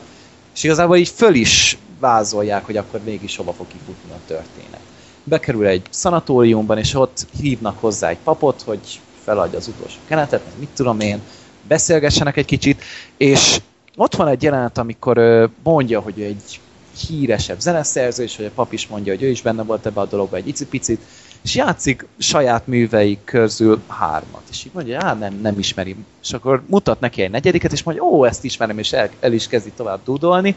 És 0.56 0.64
igazából 0.64 0.98
így 0.98 1.10
föl 1.10 1.34
is 1.34 1.77
vázolják, 1.99 2.65
hogy 2.65 2.77
akkor 2.77 2.99
mégis 3.03 3.35
hova 3.35 3.53
fog 3.53 3.67
kifutni 3.67 4.11
a 4.11 4.19
történet. 4.27 4.80
Bekerül 5.23 5.65
egy 5.65 5.81
szanatóriumban, 5.89 6.77
és 6.77 6.93
ott 6.93 7.27
hívnak 7.41 7.80
hozzá 7.80 8.09
egy 8.09 8.17
papot, 8.23 8.61
hogy 8.61 9.01
feladja 9.23 9.57
az 9.57 9.67
utolsó 9.67 9.97
kenetet, 10.07 10.41
mit 10.59 10.69
tudom 10.76 10.99
én, 10.99 11.22
beszélgessenek 11.67 12.38
egy 12.38 12.45
kicsit, 12.45 12.81
és 13.17 13.61
ott 13.95 14.15
van 14.15 14.27
egy 14.27 14.43
jelenet, 14.43 14.77
amikor 14.77 15.49
mondja, 15.63 15.99
hogy 15.99 16.22
egy 16.22 16.59
híresebb 17.07 17.59
zeneszerző, 17.59 18.23
és 18.23 18.35
hogy 18.35 18.45
a 18.45 18.51
pap 18.55 18.73
is 18.73 18.88
mondja, 18.88 19.13
hogy 19.13 19.23
ő 19.23 19.30
is 19.30 19.41
benne 19.41 19.63
volt 19.63 19.85
ebbe 19.85 20.01
a 20.01 20.05
dologba 20.05 20.35
egy 20.35 20.47
icipicit, 20.47 21.01
és 21.41 21.55
játszik 21.55 22.05
saját 22.17 22.67
műveik 22.67 23.19
közül 23.23 23.81
hármat. 23.88 24.41
És 24.49 24.65
így 24.65 24.72
mondja, 24.73 25.07
hogy 25.07 25.19
nem, 25.19 25.39
nem 25.41 25.59
ismeri. 25.59 25.95
És 26.23 26.34
akkor 26.34 26.63
mutat 26.67 26.99
neki 26.99 27.22
egy 27.22 27.31
negyediket, 27.31 27.72
és 27.72 27.84
mondja, 27.84 28.03
ó, 28.03 28.26
ezt 28.26 28.43
ismerem, 28.43 28.77
és 28.77 28.93
el, 28.93 29.09
el 29.19 29.34
is 29.34 29.47
kezdi 29.47 29.72
tovább 29.76 29.99
dúdolni. 30.03 30.55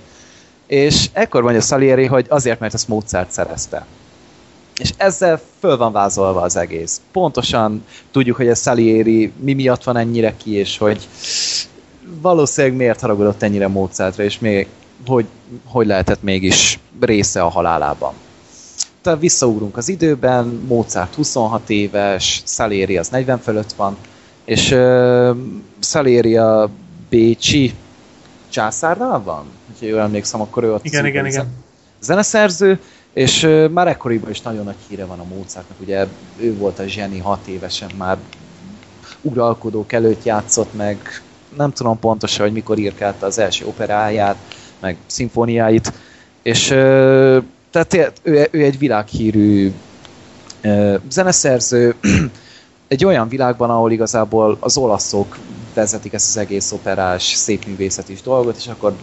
És 0.69 1.09
ekkor 1.12 1.43
mondja 1.43 1.61
Salieri, 1.61 2.07
hogy 2.07 2.27
azért, 2.28 2.61
mert 2.61 2.74
ezt 2.74 2.89
Mozart 2.89 3.31
szerezte. 3.31 3.86
És 4.77 4.93
ezzel 4.97 5.40
föl 5.59 5.77
van 5.77 5.93
vázolva 5.93 6.40
az 6.40 6.57
egész. 6.57 7.01
Pontosan 7.12 7.85
tudjuk, 8.11 8.36
hogy 8.36 8.49
ez 8.49 8.62
Salieri 8.62 9.32
mi 9.40 9.53
miatt 9.53 9.85
van 9.85 9.97
ennyire 9.97 10.35
ki, 10.36 10.55
és 10.55 10.78
hogy 10.78 11.09
valószínűleg 12.20 12.77
miért 12.77 13.01
haragudott 13.01 13.43
ennyire 13.43 13.69
Mozartra, 13.69 14.23
és 14.23 14.39
még 14.39 14.66
hogy, 15.07 15.27
hogy 15.65 15.86
lehetett 15.86 16.23
mégis 16.23 16.78
része 17.01 17.43
a 17.43 17.49
halálában. 17.49 18.12
Tehát 19.03 19.20
visszaugrunk 19.20 19.77
az 19.77 19.89
időben, 19.89 20.47
Mozart 20.47 21.15
26 21.15 21.70
éves, 21.70 22.43
Salieri 22.47 22.97
az 22.97 23.09
40 23.09 23.39
fölött 23.39 23.73
van, 23.73 23.97
és 24.45 24.70
uh, 24.70 25.36
Salieri 25.81 26.36
a 26.36 26.70
Bécsi 27.09 27.74
császárnál 28.49 29.23
van? 29.23 29.45
Ha 29.80 29.86
jól 29.86 30.00
emlékszem, 30.00 30.40
akkor 30.40 30.62
ő 30.62 30.72
ott 30.72 30.84
Igen, 30.84 31.06
igen, 31.06 31.26
igen. 31.26 31.46
zeneszerző, 32.00 32.80
és 33.12 33.48
már 33.70 33.88
ekkoriban 33.88 34.30
is 34.30 34.40
nagyon 34.40 34.64
nagy 34.64 34.76
híre 34.88 35.05
van 35.05 35.18
a 35.18 35.24
Mozartnak, 35.24 35.80
ugye 35.80 36.06
ő 36.36 36.56
volt 36.56 36.78
a 36.78 36.86
zseni 36.86 37.18
hat 37.18 37.46
évesen, 37.46 37.90
már 37.96 38.16
uralkodók 39.20 39.92
előtt 39.92 40.24
játszott 40.24 40.74
meg, 40.76 41.22
nem 41.56 41.72
tudom 41.72 41.98
pontosan, 41.98 42.44
hogy 42.44 42.55
mikor 42.55 42.78
írkálta 42.78 43.26
az 43.26 43.38
első 43.38 43.66
operáját, 43.66 44.36
meg 44.80 44.96
szimfóniáit, 45.06 45.92
és 46.42 46.66
tehát 47.70 48.12
ő, 48.22 48.48
ő 48.50 48.62
egy 48.64 48.78
világhírű 48.78 49.72
zeneszerző, 51.09 51.94
egy 52.88 53.05
olyan 53.05 53.28
világban, 53.28 53.70
ahol 53.70 53.92
igazából 53.92 54.56
az 54.60 54.76
olaszok 54.76 55.38
vezetik 55.74 56.12
ezt 56.12 56.28
az 56.28 56.36
egész 56.36 56.72
operás, 56.72 57.22
szépművészet 57.22 58.09
is 58.09 58.22
dolgot, 58.22 58.56
és 58.56 58.66
akkor 58.66 58.96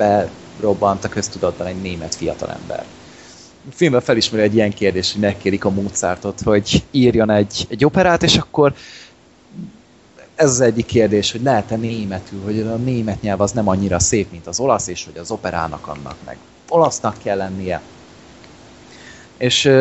berobbant 0.60 1.04
a 1.04 1.10
köztudatban 1.10 1.68
egy 1.68 1.82
német 1.82 2.16
fiatalember. 2.16 2.86
A 3.70 3.74
filmben 3.74 4.02
felismeri 4.02 4.44
egy 4.44 4.56
ilyen 4.56 4.74
kérdés, 4.74 5.12
hogy 5.12 5.22
megkérik 5.22 5.66
a 5.66 5.70
Mozartot, 5.70 6.42
hogy 6.42 6.84
írjon 6.92 7.30
egy, 7.30 7.66
egy 7.70 7.86
operát, 7.86 8.24
és 8.24 8.38
akkor 8.38 8.74
ez 10.36 10.50
az 10.50 10.60
egyik 10.60 10.86
kérdés, 10.86 11.32
hogy 11.32 11.42
lehet-e 11.42 11.76
németül, 11.76 12.42
hogy 12.44 12.60
a 12.60 12.76
német 12.76 13.22
nyelv 13.22 13.42
az 13.42 13.52
nem 13.52 13.68
annyira 13.68 14.00
szép, 14.00 14.32
mint 14.32 14.48
az 14.48 14.60
olasz, 14.60 14.88
és 14.88 15.06
hogy 15.06 15.18
az 15.18 15.32
operának 15.32 15.88
annak 15.88 16.16
meg 16.26 16.38
olasznak 16.70 17.16
kell 17.24 17.38
lennie. 17.38 17.82
És 19.38 19.72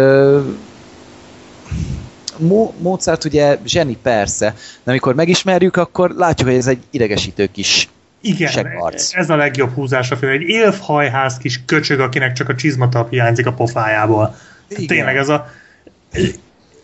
Mozart 2.79 3.25
ugye 3.25 3.59
zseni 3.65 3.97
persze, 3.97 4.55
de 4.85 4.91
amikor 4.91 5.15
megismerjük, 5.15 5.77
akkor 5.77 6.11
látjuk, 6.11 6.49
hogy 6.49 6.59
ez 6.59 6.67
egy 6.67 6.83
idegesítő 6.91 7.47
kis 7.47 7.89
igen, 8.25 8.51
segarc. 8.51 9.15
ez 9.15 9.31
a 9.31 9.37
legjobb 9.37 9.75
húzás 9.75 10.11
a 10.11 10.17
film. 10.17 10.33
Egy 10.33 10.43
élfhajház 10.43 11.37
kis 11.37 11.61
köcsög, 11.65 12.01
akinek 12.01 12.33
csak 12.33 12.49
a 12.49 12.55
csizmatap 12.55 13.11
hiányzik 13.11 13.47
a 13.47 13.53
pofájából. 13.53 14.37
Igen. 14.69 14.87
Tényleg 14.87 15.17
ez 15.17 15.29
a... 15.29 15.47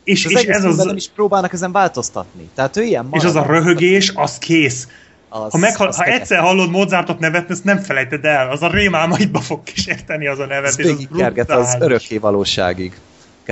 És, 0.04 0.24
és 0.24 0.42
ez 0.42 0.64
az... 0.64 0.76
nem 0.76 0.96
is 0.96 1.08
próbálnak 1.14 1.52
ezen 1.52 1.72
változtatni. 1.72 2.48
Tehát 2.54 2.76
ő 2.76 2.82
ilyen 2.82 3.08
És 3.12 3.24
az 3.24 3.34
a 3.34 3.42
röhögés, 3.46 4.12
az 4.14 4.38
kész. 4.38 4.88
Az, 5.28 5.52
ha, 5.52 5.58
meghal, 5.58 5.86
az 5.86 5.96
ha 5.96 6.04
egyszer 6.04 6.38
hallod 6.38 6.70
Mozartot 6.70 7.18
nevetni, 7.18 7.54
ezt 7.54 7.64
nem 7.64 7.78
felejted 7.78 8.24
el. 8.24 8.50
Az 8.50 8.62
a 8.62 8.70
rémálmaidba 8.70 9.40
fog 9.40 9.62
kísérteni 9.62 10.26
az 10.26 10.38
a 10.38 10.46
nevetés. 10.46 10.86
Ez 11.16 11.48
az, 11.48 11.58
az 11.58 11.76
örökké 11.80 12.18
valóságig 12.18 12.92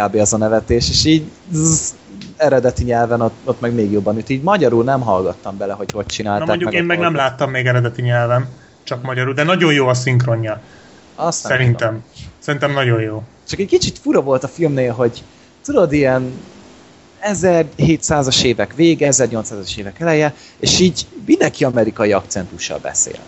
kb. 0.01 0.15
az 0.15 0.33
a 0.33 0.37
nevetés, 0.37 0.89
és 0.89 1.05
így 1.05 1.31
zzz, 1.51 1.95
eredeti 2.37 2.85
nyelven 2.85 3.21
ott, 3.21 3.35
ott 3.45 3.61
meg 3.61 3.75
még 3.75 3.93
jobban 3.93 4.17
üt. 4.17 4.29
Így 4.29 4.43
magyarul 4.43 4.85
nem 4.85 5.01
hallgattam 5.01 5.57
bele, 5.57 5.73
hogy 5.73 5.91
hogy 5.93 6.07
csinálták. 6.07 6.47
Na 6.47 6.47
mondjuk 6.47 6.71
meg 6.71 6.81
én 6.81 6.87
meg 6.87 6.99
nem 6.99 7.15
láttam 7.15 7.51
még 7.51 7.67
eredeti 7.67 8.03
nyelven, 8.03 8.49
csak 8.83 9.03
magyarul, 9.03 9.35
de 9.35 9.43
nagyon 9.43 9.73
jó 9.73 9.87
a 9.87 9.95
szinkronja. 9.95 10.61
Azt 11.15 11.41
Szerintem. 11.41 11.89
Tudom. 11.89 12.05
Szerintem 12.39 12.73
nagyon 12.73 13.01
jó. 13.01 13.23
Csak 13.49 13.59
egy 13.59 13.67
kicsit 13.67 13.99
fura 13.99 14.21
volt 14.21 14.45
a 14.45 14.49
filmnél, 14.49 14.93
hogy 14.93 15.23
tudod, 15.65 15.93
ilyen 15.93 16.33
1700-as 17.23 18.43
évek 18.43 18.75
vége, 18.75 19.09
1800-as 19.11 19.77
évek 19.77 20.01
eleje, 20.01 20.35
és 20.59 20.81
így 20.81 21.07
mindenki 21.27 21.65
amerikai 21.65 22.13
akcentussal 22.13 22.79
beszél. 22.79 23.19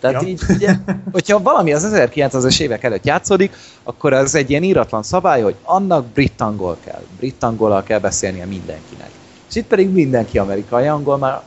Tehát 0.00 0.22
ja. 0.22 0.28
így, 0.28 0.40
ugye, 0.48 0.74
hogyha 1.12 1.42
valami 1.42 1.72
az 1.72 1.90
1900-as 1.92 2.60
évek 2.60 2.84
előtt 2.84 3.04
játszódik, 3.04 3.56
akkor 3.82 4.12
az 4.12 4.34
egy 4.34 4.50
ilyen 4.50 4.62
íratlan 4.62 5.02
szabály, 5.02 5.42
hogy 5.42 5.54
annak 5.62 6.06
brit 6.06 6.40
angol 6.40 6.76
kell. 6.84 7.02
Brit 7.16 7.42
angolal 7.42 7.82
kell 7.82 7.98
beszélnie 7.98 8.44
mindenkinek. 8.44 9.10
És 9.48 9.56
itt 9.56 9.66
pedig 9.66 9.90
mindenki 9.90 10.38
amerikai 10.38 10.86
angol 10.86 11.18
már 11.18 11.42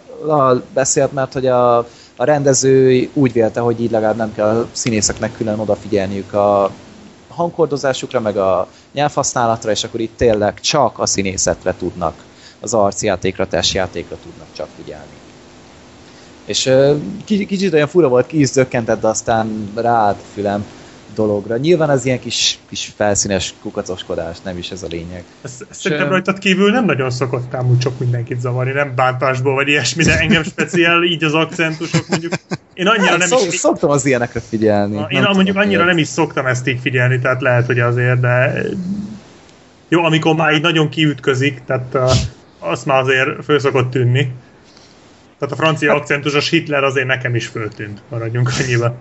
beszélt, 0.73 1.13
mert 1.13 1.33
hogy 1.33 1.47
a, 1.47 1.77
a 2.15 2.23
rendező 2.23 3.09
úgy 3.13 3.33
vélte, 3.33 3.59
hogy 3.59 3.81
így 3.81 3.91
legalább 3.91 4.15
nem 4.15 4.33
kell 4.33 4.47
a 4.47 4.67
színészeknek 4.71 5.31
külön 5.37 5.59
odafigyelniük 5.59 6.33
a 6.33 6.71
hangkordozásukra, 7.27 8.19
meg 8.19 8.37
a 8.37 8.67
nyelvhasználatra, 8.93 9.71
és 9.71 9.83
akkor 9.83 9.99
itt 9.99 10.17
tényleg 10.17 10.59
csak 10.59 10.99
a 10.99 11.05
színészetre 11.05 11.75
tudnak, 11.77 12.13
az 12.59 12.73
arcjátékra, 12.73 13.47
testjátékra 13.47 14.17
tudnak 14.23 14.47
csak 14.53 14.67
figyelni. 14.77 15.22
És 16.45 16.71
kicsit 17.25 17.73
olyan 17.73 17.87
fura 17.87 18.07
volt, 18.07 18.27
ki 18.27 18.39
is 18.39 18.47
zökkentett, 18.47 19.01
de 19.01 19.07
aztán 19.07 19.71
ráállt 19.75 20.19
fülem 20.33 20.65
dologra. 21.15 21.57
Nyilván 21.57 21.89
az 21.89 22.05
ilyen 22.05 22.19
kis, 22.19 22.59
kis 22.69 22.91
felszínes 22.95 23.53
kukacoskodás, 23.61 24.37
nem 24.43 24.57
is 24.57 24.71
ez 24.71 24.83
a 24.83 24.87
lényeg. 24.89 25.23
Ezt, 25.41 25.65
ezt 25.69 25.81
szerintem 25.81 26.09
rajtad 26.09 26.39
kívül 26.39 26.71
nem 26.71 26.85
nagyon 26.85 27.09
szokott 27.09 27.55
úgy 27.71 27.77
csak 27.77 27.99
mindenkit 27.99 28.39
zavarni, 28.39 28.71
nem 28.71 28.95
bántásból 28.95 29.53
vagy 29.53 29.67
ilyesmi, 29.67 30.03
de 30.03 30.19
engem 30.19 30.43
speciál 30.43 31.03
így 31.03 31.23
az 31.23 31.33
akcentusok 31.33 32.07
mondjuk. 32.07 32.33
Én 32.73 32.87
annyira 32.87 33.09
hát, 33.09 33.17
nem 33.17 33.27
szok, 33.27 33.53
is... 33.53 33.59
Szoktam 33.59 33.89
az 33.89 34.05
ilyenekre 34.05 34.39
figyelni. 34.39 34.95
Na, 34.95 35.07
én 35.09 35.21
nem 35.21 35.31
mondjuk 35.33 35.57
annyira 35.57 35.77
miért. 35.77 35.85
nem 35.85 35.97
is 35.97 36.07
szoktam 36.07 36.45
ezt 36.45 36.67
így 36.67 36.79
figyelni, 36.81 37.19
tehát 37.19 37.41
lehet, 37.41 37.65
hogy 37.65 37.79
azért, 37.79 38.19
de 38.19 38.63
jó, 39.87 40.03
amikor 40.03 40.35
már 40.35 40.53
így 40.53 40.61
nagyon 40.61 40.89
kiütközik, 40.89 41.61
tehát 41.65 41.93
uh, 41.93 42.11
azt 42.59 42.85
már 42.85 43.01
azért 43.01 43.43
föl 43.43 43.59
szokott 43.59 43.91
tűnni. 43.91 44.31
Tehát 45.43 45.59
a 45.59 45.63
francia 45.63 45.93
akcentusos 45.93 46.49
Hitler 46.49 46.83
azért 46.83 47.07
nekem 47.07 47.35
is 47.35 47.47
föltűnt, 47.47 48.01
maradjunk 48.09 48.51
annyiba. 48.59 48.95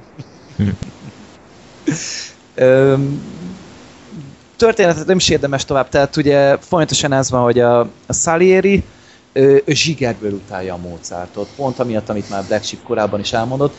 történetet 4.56 5.06
nem 5.06 5.16
is 5.16 5.28
érdemes 5.28 5.64
tovább, 5.64 5.89
tehát 5.89 6.16
ugye 6.16 6.56
folyamatosan 6.56 7.12
ez 7.12 7.31
van, 7.31 7.43
hogy 7.43 7.59
a, 7.59 7.81
a 7.81 8.12
Salieri 8.12 8.82
ő, 9.32 9.62
ő 9.64 9.74
zsigerből 9.74 10.32
utálja 10.32 10.74
a 10.74 10.77
Mozartot, 10.77 11.48
pont 11.56 11.78
amiatt, 11.78 12.09
amit 12.09 12.31
már 12.31 12.44
Black 12.44 12.64
Sheep 12.64 12.82
korábban 12.82 13.20
is 13.20 13.32
elmondott, 13.32 13.74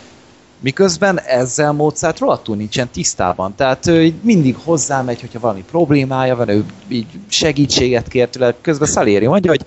miközben 0.59 1.19
ezzel 1.19 1.71
Mozart 1.71 2.19
rohadtul 2.19 2.55
nincsen 2.55 2.89
tisztában. 2.89 3.55
Tehát 3.55 3.87
ő 3.87 4.13
mindig 4.21 4.55
hozzámegy, 4.63 5.21
hogyha 5.21 5.39
valami 5.39 5.63
problémája 5.71 6.35
van, 6.35 6.49
ő 6.49 6.65
így 6.87 7.07
segítséget 7.27 8.07
kér 8.07 8.29
tőle, 8.29 8.55
közben 8.61 8.87
Salieri 8.87 9.27
mondja, 9.27 9.51
hogy 9.51 9.61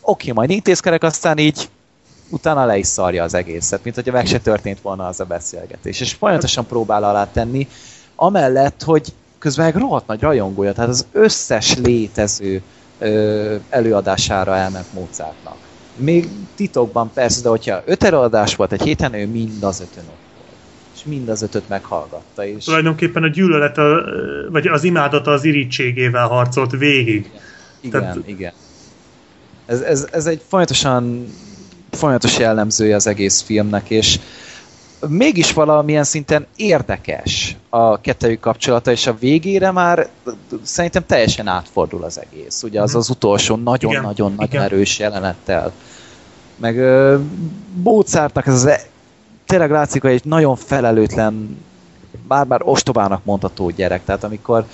oké, 0.00 0.30
okay, 0.30 0.32
majd 0.32 0.50
intézkedek, 0.50 1.02
aztán 1.02 1.38
így 1.38 1.68
utána 2.30 2.64
le 2.64 2.76
is 2.76 2.86
szarja 2.86 3.22
az 3.22 3.34
egészet, 3.34 3.84
mint 3.84 3.94
hogyha 3.94 4.12
meg 4.12 4.26
se 4.26 4.38
történt 4.38 4.80
volna 4.80 5.06
az 5.06 5.20
a 5.20 5.24
beszélgetés. 5.24 6.00
És 6.00 6.12
folyamatosan 6.12 6.66
próbál 6.66 7.04
alá 7.04 7.30
tenni, 7.32 7.68
amellett, 8.14 8.82
hogy 8.82 9.12
közben 9.38 9.64
meg 9.64 9.76
rohadt 9.76 10.06
nagy 10.06 10.20
rajongója, 10.20 10.72
tehát 10.72 10.90
az 10.90 11.06
összes 11.12 11.76
létező 11.76 12.62
ö, 12.98 13.56
előadására 13.68 14.56
elment 14.56 14.92
Mozartnak. 14.92 15.56
Még 15.96 16.28
titokban 16.54 17.10
persze, 17.14 17.42
de 17.42 17.48
hogyha 17.48 17.82
öt 17.84 18.04
előadás 18.04 18.56
volt 18.56 18.72
egy 18.72 18.82
héten, 18.82 19.14
ő 19.14 19.26
mind 19.26 19.62
az 19.62 19.80
ötön 19.80 20.04
ott 20.08 20.24
és 20.96 21.04
mind 21.04 21.28
az 21.28 21.42
ötöt 21.42 21.68
meghallgatta. 21.68 22.46
És... 22.46 22.64
Tulajdonképpen 22.64 23.22
a 23.22 23.28
gyűlölet, 23.28 23.78
a, 23.78 24.04
vagy 24.50 24.66
az 24.66 24.84
imádata 24.84 25.30
az 25.30 25.44
irítségével 25.44 26.26
harcolt 26.26 26.70
végig. 26.70 27.30
Igen, 27.80 28.00
Tehát... 28.00 28.18
igen. 28.24 28.52
Ez, 29.66 29.80
ez, 29.80 30.08
ez 30.12 30.26
egy 30.26 30.42
folyamatosan 30.48 31.26
folyamatos 31.90 32.38
jellemzője 32.38 32.94
az 32.94 33.06
egész 33.06 33.42
filmnek, 33.42 33.90
és 33.90 34.18
mégis 35.08 35.52
valamilyen 35.52 36.04
szinten 36.04 36.46
érdekes 36.56 37.56
a 37.68 38.00
kettőjük 38.00 38.40
kapcsolata, 38.40 38.90
és 38.90 39.06
a 39.06 39.16
végére 39.18 39.70
már 39.70 40.08
szerintem 40.62 41.06
teljesen 41.06 41.46
átfordul 41.46 42.04
az 42.04 42.20
egész. 42.20 42.62
Ugye 42.62 42.82
az 42.82 42.90
mhm. 42.90 42.98
az 42.98 43.10
utolsó 43.10 43.56
nagyon-nagyon 43.56 44.34
nagyon 44.36 44.62
erős 44.62 44.98
jelenettel. 44.98 45.72
Meg 46.56 46.76
uh, 47.84 48.22
ez 48.34 48.54
az 48.54 48.66
e- 48.66 48.82
tényleg 49.46 49.70
látszik, 49.70 50.02
hogy 50.02 50.10
egy 50.10 50.24
nagyon 50.24 50.56
felelőtlen 50.56 51.64
bár-bár 52.28 52.60
ostobának 52.64 53.24
mondható 53.24 53.70
gyerek, 53.70 54.04
tehát 54.04 54.24
amikor 54.24 54.66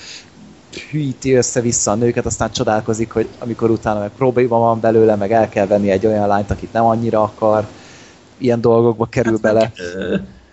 hűíti 0.77 1.33
össze-vissza 1.33 1.91
a 1.91 1.95
nőket, 1.95 2.27
aztán 2.27 2.53
csodálkozik, 2.53 3.11
hogy 3.11 3.29
amikor 3.39 3.71
utána 3.71 4.01
meg 4.01 4.11
probléma 4.17 4.59
van 4.59 4.81
belőle, 4.81 5.17
meg 5.17 5.33
el 5.33 5.49
kell 5.49 5.67
venni 5.67 5.91
egy 5.91 6.07
olyan 6.07 6.27
lányt, 6.27 6.51
akit 6.51 6.73
nem 6.73 6.85
annyira 6.85 7.23
akar, 7.23 7.67
ilyen 8.39 8.61
dolgokba 8.61 9.07
kerül 9.07 9.33
hát, 9.33 9.41
bele. 9.41 9.73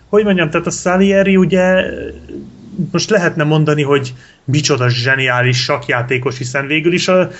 Hogy 0.08 0.24
mondjam, 0.24 0.50
tehát 0.50 0.66
a 0.66 0.70
Salieri 0.70 1.36
ugye 1.36 1.82
most 2.92 3.10
lehetne 3.10 3.44
mondani, 3.44 3.82
hogy 3.82 4.14
micsoda 4.44 4.88
zseniális 4.88 5.62
sakjátékos, 5.62 6.38
hiszen 6.38 6.66
végül 6.66 6.92
is 6.92 7.08
a, 7.08 7.30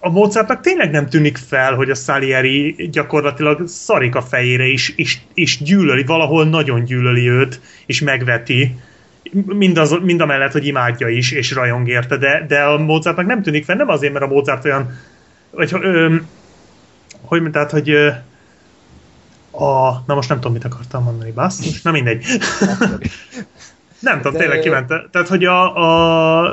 a 0.00 0.10
Mozartnak 0.10 0.60
tényleg 0.60 0.90
nem 0.90 1.08
tűnik 1.08 1.36
fel, 1.36 1.74
hogy 1.74 1.90
a 1.90 1.94
Salieri 1.94 2.88
gyakorlatilag 2.92 3.66
szarik 3.66 4.14
a 4.14 4.22
fejére 4.22 4.66
is, 4.66 4.92
és, 4.96 5.18
és 5.34 5.62
gyűlöli, 5.62 6.04
valahol 6.04 6.48
nagyon 6.48 6.84
gyűlöli 6.84 7.28
őt, 7.28 7.60
és 7.86 8.00
megveti 8.00 8.76
mindaz, 9.32 9.98
mind 10.02 10.26
mellett, 10.26 10.52
hogy 10.52 10.66
imádja 10.66 11.08
is, 11.08 11.32
és 11.32 11.52
rajong 11.52 11.88
érte, 11.88 12.16
de, 12.16 12.44
de 12.48 12.62
a 12.62 12.78
Mozartnak 12.78 13.26
nem 13.26 13.42
tűnik 13.42 13.64
fel, 13.64 13.76
nem 13.76 13.88
azért, 13.88 14.12
mert 14.12 14.24
a 14.24 14.28
Mozart 14.28 14.64
olyan, 14.64 14.98
vagy, 15.50 15.70
ö, 15.80 16.16
hogy, 17.20 17.50
tehát, 17.50 17.70
hogy 17.70 17.90
ö, 17.90 18.08
a, 19.50 20.02
na 20.06 20.14
most 20.14 20.28
nem 20.28 20.38
tudom, 20.38 20.52
mit 20.52 20.64
akartam 20.64 21.02
mondani, 21.02 21.30
basszus, 21.30 21.82
na 21.82 21.90
mindegy. 21.90 22.24
nem 24.00 24.16
tudom, 24.16 24.32
de... 24.32 24.38
tényleg 24.38 24.60
kiment. 24.60 24.86
Tehát, 25.10 25.28
hogy 25.28 25.44
a, 25.44 25.76
a 26.42 26.52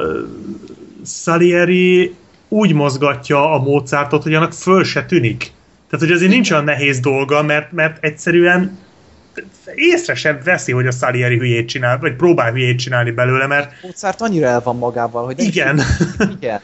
Salieri 1.06 2.16
úgy 2.48 2.74
mozgatja 2.74 3.52
a 3.52 3.60
Mozartot, 3.60 4.24
hogy 4.24 4.34
annak 4.34 4.54
föl 4.54 4.84
se 4.84 5.06
tűnik. 5.06 5.52
Tehát, 5.90 6.06
hogy 6.06 6.16
azért 6.16 6.32
nincs 6.32 6.52
olyan 6.52 6.64
nehéz 6.64 7.00
dolga, 7.00 7.44
mert, 7.44 7.72
mert 7.72 8.04
egyszerűen 8.04 8.78
észre 9.76 10.16
sem 10.16 10.40
veszi, 10.44 10.72
hogy 10.72 10.88
a 10.88 10.92
Salieri 10.92 11.38
hülyét 11.38 11.68
csinál, 11.68 11.98
vagy 12.00 12.16
próbál 12.16 12.52
hülyét 12.52 12.80
csinálni 12.80 13.12
belőle, 13.12 13.48
mert 13.48 13.72
Mozart 13.82 14.22
annyira 14.22 14.48
el 14.48 14.62
van 14.64 14.78
magával, 14.78 15.26
hogy 15.26 15.40
Igen. 15.40 15.78
figyelni. 16.18 16.64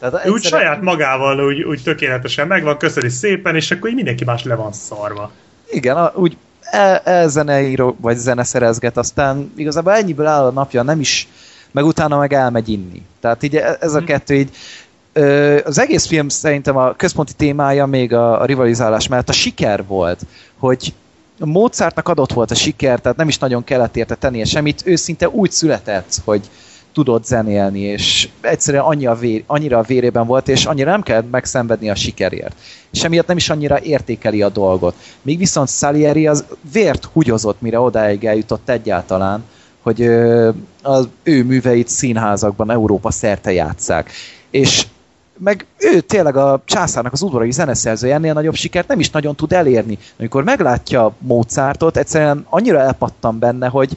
Tehát 0.00 0.28
úgy 0.28 0.42
saját 0.42 0.80
magával 0.82 1.46
úgy, 1.46 1.62
úgy 1.62 1.82
tökéletesen 1.82 2.46
megvan, 2.46 2.76
köszöni 2.78 3.08
szépen, 3.08 3.54
és 3.56 3.70
akkor 3.70 3.88
így 3.88 3.94
mindenki 3.94 4.24
más 4.24 4.44
le 4.44 4.54
van 4.54 4.72
szarva. 4.72 5.30
Igen, 5.70 5.96
a, 5.96 6.12
úgy 6.14 6.36
el, 6.62 6.96
elzeneíró, 6.98 7.96
vagy 8.00 8.16
zeneszerezget, 8.16 8.96
aztán 8.96 9.52
igazából 9.56 9.92
ennyiből 9.92 10.26
áll 10.26 10.44
a 10.44 10.50
napja, 10.50 10.82
nem 10.82 11.00
is, 11.00 11.28
meg 11.70 11.84
utána 11.84 12.18
meg 12.18 12.32
elmegy 12.32 12.68
inni. 12.68 13.02
Tehát 13.20 13.42
így 13.42 13.56
e- 13.56 13.76
ez 13.80 13.94
a 13.94 13.98
Mhm. 13.98 14.06
kettő 14.06 14.34
így, 14.34 14.50
az 15.64 15.78
egész 15.78 16.06
film 16.06 16.28
szerintem 16.28 16.76
a 16.76 16.92
központi 16.94 17.32
témája 17.32 17.86
még 17.86 18.12
a, 18.12 18.40
a 18.40 18.44
rivalizálás 18.44 19.08
mellett 19.08 19.28
a 19.28 19.32
siker 19.32 19.84
volt, 19.86 20.20
hogy 20.58 20.92
Mozartnak 21.38 22.08
adott 22.08 22.32
volt 22.32 22.50
a 22.50 22.54
siker, 22.54 23.00
tehát 23.00 23.16
nem 23.16 23.28
is 23.28 23.38
nagyon 23.38 23.64
kellett 23.64 23.96
érte 23.96 24.14
tennie 24.14 24.44
semmit, 24.44 24.82
ő 24.84 24.96
szinte 24.96 25.28
úgy 25.28 25.50
született, 25.50 26.20
hogy 26.24 26.50
tudott 26.92 27.24
zenélni, 27.24 27.80
és 27.80 28.28
egyszerűen 28.40 28.82
annyi 28.82 29.06
a 29.06 29.14
vér, 29.14 29.42
annyira 29.46 29.78
a 29.78 29.82
vérében 29.82 30.26
volt, 30.26 30.48
és 30.48 30.64
annyira 30.64 30.90
nem 30.90 31.02
kellett 31.02 31.30
megszenvedni 31.30 31.90
a 31.90 31.94
sikerért. 31.94 32.56
És 32.92 33.04
emiatt 33.04 33.26
nem 33.26 33.36
is 33.36 33.50
annyira 33.50 33.80
értékeli 33.80 34.42
a 34.42 34.48
dolgot. 34.48 34.94
Míg 35.22 35.38
viszont 35.38 35.68
Salieri 35.68 36.26
az 36.26 36.44
vért 36.72 37.04
hugyozott, 37.04 37.60
mire 37.60 37.80
odáig 37.80 38.24
eljutott 38.24 38.68
egyáltalán, 38.68 39.44
hogy 39.82 40.02
az 40.82 41.08
ő 41.22 41.44
műveit 41.44 41.88
színházakban 41.88 42.70
Európa 42.70 43.10
szerte 43.10 43.52
játszák. 43.52 44.10
És 44.50 44.86
meg 45.38 45.66
ő 45.78 46.00
tényleg 46.00 46.36
a 46.36 46.62
császárnak 46.64 47.12
az 47.12 47.22
udvarai 47.22 47.52
zeneszerzője 47.52 48.14
ennél 48.14 48.32
nagyobb 48.32 48.54
sikert 48.54 48.88
nem 48.88 49.00
is 49.00 49.10
nagyon 49.10 49.34
tud 49.34 49.52
elérni. 49.52 49.98
Amikor 50.18 50.44
meglátja 50.44 51.14
Mozartot, 51.18 51.96
egyszerűen 51.96 52.46
annyira 52.48 52.80
elpattan 52.80 53.38
benne, 53.38 53.68
hogy 53.68 53.96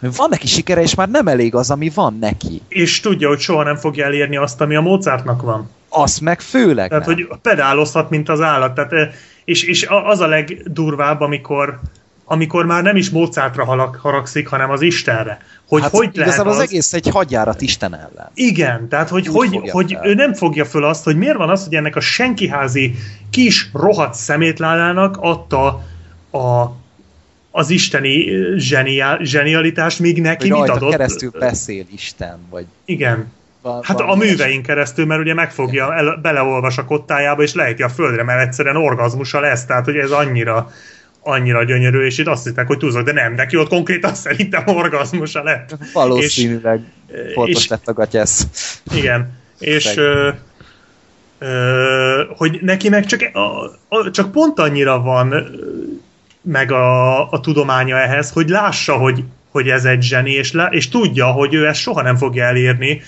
van 0.00 0.28
neki 0.28 0.46
sikere, 0.46 0.82
és 0.82 0.94
már 0.94 1.08
nem 1.08 1.26
elég 1.26 1.54
az, 1.54 1.70
ami 1.70 1.90
van 1.94 2.16
neki. 2.20 2.62
És 2.68 3.00
tudja, 3.00 3.28
hogy 3.28 3.38
soha 3.38 3.62
nem 3.62 3.76
fogja 3.76 4.04
elérni 4.04 4.36
azt, 4.36 4.60
ami 4.60 4.74
a 4.74 4.80
Mozartnak 4.80 5.42
van. 5.42 5.70
Az 5.88 6.18
meg 6.18 6.40
főleg 6.40 6.88
Tehát, 6.88 7.06
nem. 7.06 7.14
hogy 7.14 7.28
pedálozhat, 7.42 8.10
mint 8.10 8.28
az 8.28 8.40
állat. 8.40 8.74
Tehát, 8.74 8.92
eh, 8.92 9.08
és, 9.44 9.62
és 9.62 9.86
az 10.04 10.20
a 10.20 10.26
legdurvább, 10.26 11.20
amikor, 11.20 11.80
amikor 12.24 12.66
már 12.66 12.82
nem 12.82 12.96
is 12.96 13.10
Mozartra 13.10 13.64
halag, 13.64 13.96
haragszik, 13.96 14.48
hanem 14.48 14.70
az 14.70 14.82
Istenre. 14.82 15.40
Hogy 15.68 15.82
hát 15.82 15.90
hogy 15.90 16.10
lehet 16.14 16.38
az... 16.38 16.56
az 16.56 16.62
egész 16.62 16.92
egy 16.92 17.08
hadjárat 17.08 17.60
Isten 17.60 17.94
ellen. 17.94 18.30
Igen, 18.34 18.88
tehát 18.88 19.08
hogy, 19.08 19.28
Úgy 19.28 19.34
hogy, 19.54 19.70
hogy 19.70 19.92
fel. 19.92 20.06
ő 20.08 20.14
nem 20.14 20.34
fogja 20.34 20.64
föl 20.64 20.84
azt, 20.84 21.04
hogy 21.04 21.16
miért 21.16 21.36
van 21.36 21.50
az, 21.50 21.64
hogy 21.64 21.74
ennek 21.74 21.96
a 21.96 22.00
senkiházi 22.00 22.94
kis 23.30 23.68
rohadt 23.72 24.14
szemétládának 24.14 25.16
adta 25.20 25.66
a, 26.30 26.72
az 27.50 27.70
isteni 27.70 28.26
zseniál, 28.56 29.18
zsenialitást, 29.22 29.98
míg 29.98 30.20
neki 30.20 30.48
Hogy 30.48 30.60
mit 30.60 30.70
adott? 30.70 30.90
keresztül 30.90 31.30
beszél 31.38 31.84
Isten, 31.94 32.38
vagy 32.50 32.66
Igen. 32.84 33.32
va- 33.62 33.84
Hát 33.84 34.00
a 34.00 34.14
műveink 34.14 34.66
keresztül, 34.66 35.06
mert 35.06 35.20
ugye 35.20 35.34
megfogja, 35.34 35.94
el, 35.94 36.18
beleolvas 36.22 36.78
a 36.78 36.84
kottájába, 36.84 37.42
és 37.42 37.54
lejti 37.54 37.82
a 37.82 37.88
földre, 37.88 38.22
mert 38.22 38.46
egyszerűen 38.46 38.76
orgazmusa 38.76 39.40
lesz, 39.40 39.64
tehát 39.64 39.84
hogy 39.84 39.96
ez 39.96 40.10
annyira 40.10 40.70
annyira 41.20 41.64
gyönyörű, 41.64 42.04
és 42.04 42.18
itt 42.18 42.26
azt 42.26 42.44
hitták, 42.44 42.66
hogy 42.66 42.78
túlzok, 42.78 43.02
de 43.02 43.12
nem, 43.12 43.34
neki 43.34 43.56
ott 43.56 43.68
konkrétan 43.68 44.14
szerintem 44.24 44.66
orgazmusa 44.66 45.42
lett. 45.42 45.76
Valószínűleg 45.92 46.80
fontos 47.34 47.62
és- 47.62 47.68
lett 47.68 47.88
a 47.88 47.92
gatyesz. 47.92 48.46
Igen, 48.94 49.36
és 49.58 49.96
ö, 49.96 50.30
ö, 51.38 52.22
hogy 52.36 52.58
neki 52.62 52.88
meg 52.88 53.06
csak, 53.06 53.30
a, 53.32 53.64
a, 53.88 54.10
csak 54.10 54.32
pont 54.32 54.58
annyira 54.58 55.00
van 55.00 55.34
meg 56.42 56.72
a, 56.72 57.30
a 57.30 57.40
tudománya 57.40 57.96
ehhez, 57.96 58.30
hogy 58.30 58.48
lássa, 58.48 58.96
hogy, 58.96 59.24
hogy 59.50 59.68
ez 59.68 59.84
egy 59.84 60.02
zseni, 60.02 60.32
és, 60.32 60.52
lá, 60.52 60.66
és 60.66 60.88
tudja, 60.88 61.26
hogy 61.26 61.54
ő 61.54 61.66
ezt 61.66 61.80
soha 61.80 62.02
nem 62.02 62.16
fogja 62.16 62.44
elérni, 62.44 63.02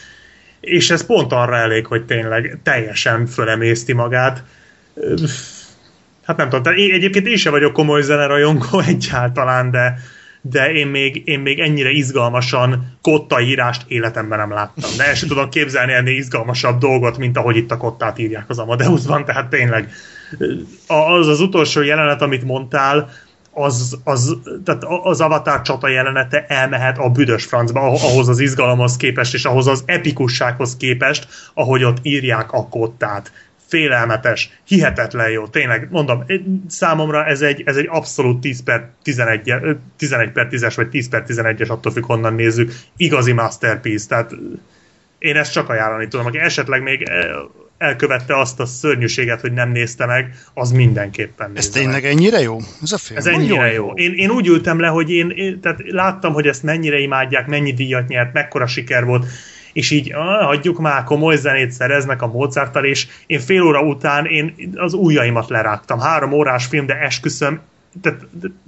és 0.60 0.90
ez 0.90 1.06
pont 1.06 1.32
arra 1.32 1.56
elég, 1.56 1.86
hogy 1.86 2.04
tényleg 2.04 2.58
teljesen 2.62 3.26
fölemészti 3.26 3.92
magát. 3.92 4.42
Hát 6.24 6.36
nem 6.36 6.48
tudom, 6.48 6.62
tehát 6.62 6.78
én, 6.78 6.92
egyébként 6.92 7.26
én 7.26 7.36
sem 7.36 7.52
vagyok 7.52 7.72
komoly 7.72 8.02
zenerajongó 8.02 8.80
egyáltalán, 8.86 9.70
de, 9.70 9.98
de 10.40 10.72
én 10.72 10.86
még, 10.86 11.22
én 11.24 11.40
még 11.40 11.58
ennyire 11.58 11.90
izgalmasan 11.90 12.98
kotta 13.02 13.40
írást 13.40 13.84
életemben 13.88 14.38
nem 14.38 14.52
láttam. 14.52 14.90
De 14.96 15.06
el 15.06 15.14
sem 15.14 15.28
tudom 15.28 15.48
képzelni 15.48 15.92
ennél 15.92 16.16
izgalmasabb 16.16 16.78
dolgot, 16.78 17.18
mint 17.18 17.36
ahogy 17.36 17.56
itt 17.56 17.70
a 17.70 17.76
kottát 17.76 18.18
írják 18.18 18.44
az 18.48 18.58
Amadeusban, 18.58 19.24
tehát 19.24 19.48
tényleg 19.48 19.92
az 20.86 21.26
az 21.26 21.40
utolsó 21.40 21.82
jelenet, 21.82 22.22
amit 22.22 22.44
mondtál, 22.44 23.10
az, 23.52 23.98
az, 24.04 24.36
tehát 24.64 24.84
az 25.02 25.20
Avatar 25.20 25.62
csata 25.62 25.88
jelenete 25.88 26.44
elmehet 26.48 26.98
a 26.98 27.08
büdös 27.08 27.44
francba, 27.44 27.80
ah- 27.80 28.04
ahhoz 28.04 28.28
az 28.28 28.38
izgalomhoz 28.38 28.96
képest, 28.96 29.34
és 29.34 29.44
ahhoz 29.44 29.66
az 29.66 29.82
epikussághoz 29.86 30.76
képest, 30.76 31.28
ahogy 31.54 31.84
ott 31.84 31.98
írják 32.02 32.52
a 32.52 32.68
kottát. 32.68 33.32
Félelmetes, 33.70 34.60
hihetetlen 34.64 35.30
jó, 35.30 35.46
tényleg, 35.46 35.88
mondom, 35.90 36.24
számomra 36.68 37.26
ez 37.26 37.40
egy, 37.40 37.62
ez 37.64 37.76
egy 37.76 37.88
abszolút 37.90 38.40
10 38.40 38.62
per 38.62 38.90
11, 39.02 39.54
11 39.96 40.30
per 40.30 40.48
10-es, 40.50 40.72
vagy 40.76 40.88
10 40.88 41.08
per 41.08 41.24
11-es, 41.28 41.68
attól 41.68 41.92
függ, 41.92 42.04
honnan 42.04 42.34
nézzük, 42.34 42.72
igazi 42.96 43.32
masterpiece, 43.32 44.06
tehát 44.08 44.32
én 45.18 45.36
ezt 45.36 45.52
csak 45.52 45.68
ajánlani 45.68 46.08
tudom. 46.08 46.26
Aki 46.26 46.38
esetleg 46.38 46.82
még 46.82 47.02
el- 47.02 47.50
elkövette 47.78 48.38
azt 48.38 48.60
a 48.60 48.66
szörnyűséget, 48.66 49.40
hogy 49.40 49.52
nem 49.52 49.70
nézte 49.70 50.06
meg, 50.06 50.34
az 50.54 50.70
mindenképpen 50.70 51.50
Ez 51.54 51.64
nézze 51.64 51.70
meg. 51.70 51.82
tényleg 51.82 52.04
ennyire 52.12 52.40
jó? 52.40 52.58
Ez 52.82 52.92
a 52.92 52.98
film? 52.98 53.18
Ez 53.18 53.26
ennyire 53.26 53.54
Nagyon 53.54 53.72
jó. 53.72 53.90
Én, 53.94 54.12
én 54.12 54.30
úgy 54.30 54.46
ültem 54.46 54.80
le, 54.80 54.86
hogy 54.86 55.10
én, 55.10 55.30
én 55.30 55.60
tehát 55.60 55.80
láttam, 55.86 56.32
hogy 56.32 56.46
ezt 56.46 56.62
mennyire 56.62 56.98
imádják, 56.98 57.46
mennyi 57.46 57.72
díjat 57.72 58.08
nyert, 58.08 58.32
mekkora 58.32 58.66
siker 58.66 59.04
volt, 59.04 59.26
és 59.72 59.90
így 59.90 60.12
ah, 60.12 60.44
hagyjuk 60.44 60.78
már, 60.78 61.04
komoly 61.04 61.36
zenét 61.36 61.70
szereznek 61.70 62.22
a 62.22 62.26
Mozarttal, 62.26 62.84
és 62.84 63.06
én 63.26 63.40
fél 63.40 63.62
óra 63.62 63.80
után 63.82 64.26
én 64.26 64.72
az 64.76 64.92
ujjaimat 64.92 65.48
lerágtam. 65.48 65.98
Három 65.98 66.32
órás 66.32 66.66
film, 66.66 66.86
de 66.86 66.94
esküszöm, 66.94 67.60
tehát 68.02 68.20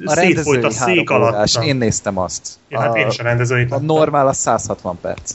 A 0.04 0.10
szétfolyt 0.10 0.62
rendezői 0.62 0.62
a 0.64 0.70
szék 0.70 1.10
alatt. 1.10 1.32
órás. 1.32 1.56
Én 1.62 1.76
néztem 1.76 2.18
azt. 2.18 2.48
Ja, 2.68 2.80
hát 2.80 2.96
én 2.96 3.04
a, 3.04 3.08
is 3.08 3.18
a 3.18 3.22
rendezőit 3.22 3.72
a 3.72 3.80
normál 3.80 4.26
a 4.26 4.32
160 4.32 4.98
perc. 5.00 5.32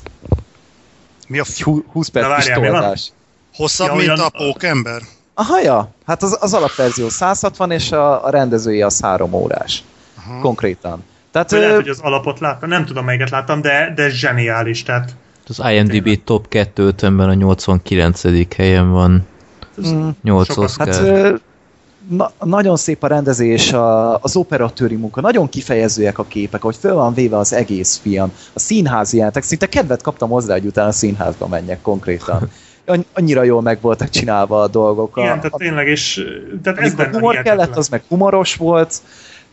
Mi 1.27 1.39
a 1.39 1.43
f... 1.43 1.61
Hú- 1.61 1.85
20 1.91 2.07
perc 2.07 2.35
kis 2.35 2.47
várjál, 2.47 2.71
toldás. 2.71 3.11
Hosszabb, 3.55 3.87
Ja, 3.87 3.93
mint 3.93 4.07
olyan- 4.07 4.19
a 4.19 4.29
pókember? 4.29 5.01
Aha, 5.33 5.59
ja. 5.61 5.89
Hát 6.05 6.23
az, 6.23 6.37
az 6.41 6.53
alapverzió 6.53 7.09
160, 7.09 7.71
és 7.71 7.91
a, 7.91 8.25
a 8.25 8.29
rendezői 8.29 8.81
az 8.81 9.01
3 9.01 9.33
órás. 9.33 9.83
Aha. 10.17 10.39
Konkrétan. 10.39 11.03
Tehát 11.31 11.51
Vagy 11.51 11.59
lehet, 11.59 11.75
hogy 11.75 11.89
az 11.89 11.99
alapot 11.99 12.39
láttam, 12.39 12.69
nem 12.69 12.85
tudom 12.85 13.05
melyiket 13.05 13.29
láttam, 13.29 13.61
de, 13.61 13.91
de 13.95 14.09
zseniális, 14.09 14.83
tehát 14.83 15.15
Az 15.47 15.61
IMDb 15.71 16.23
top 16.23 16.47
250-ben 16.49 17.29
a 17.29 17.33
89. 17.33 18.55
helyen 18.55 18.91
van. 18.91 19.25
mm, 19.87 20.09
8 20.23 20.47
Sokat. 20.47 20.63
Oscar. 20.63 20.87
Hát 20.87 21.41
na, 22.09 22.31
nagyon 22.43 22.75
szép 22.77 23.03
a 23.03 23.07
rendezés, 23.07 23.73
a, 23.73 24.17
az 24.21 24.35
operatőri 24.35 24.95
munka, 24.95 25.21
nagyon 25.21 25.49
kifejezőek 25.49 26.17
a 26.19 26.23
képek, 26.23 26.61
hogy 26.61 26.75
föl 26.75 26.93
van 26.93 27.13
véve 27.13 27.37
az 27.37 27.53
egész 27.53 27.97
film. 28.01 28.31
A 28.53 28.59
színházi 28.59 29.17
jelentek, 29.17 29.43
szinte 29.43 29.65
kedvet 29.69 30.01
kaptam 30.01 30.29
hozzá, 30.29 30.53
hogy 30.53 30.65
utána 30.65 30.87
a 30.87 30.91
színházba 30.91 31.47
menjek 31.47 31.81
konkrétan. 31.81 32.49
Anny- 32.85 33.05
Annyira 33.13 33.43
jól 33.43 33.61
meg 33.61 33.77
voltak 33.81 34.09
csinálva 34.09 34.61
a 34.61 34.67
dolgok. 34.67 35.11
igen, 35.17 35.29
a, 35.29 35.35
tehát 35.35 35.53
a, 35.53 35.57
tényleg, 35.57 35.87
és 35.87 36.23
tehát 36.63 36.79
ez 36.79 36.93
benne 36.93 37.11
humor 37.13 37.41
kellett, 37.41 37.75
az 37.77 37.87
meg 37.89 38.03
humoros 38.07 38.55
volt. 38.55 39.01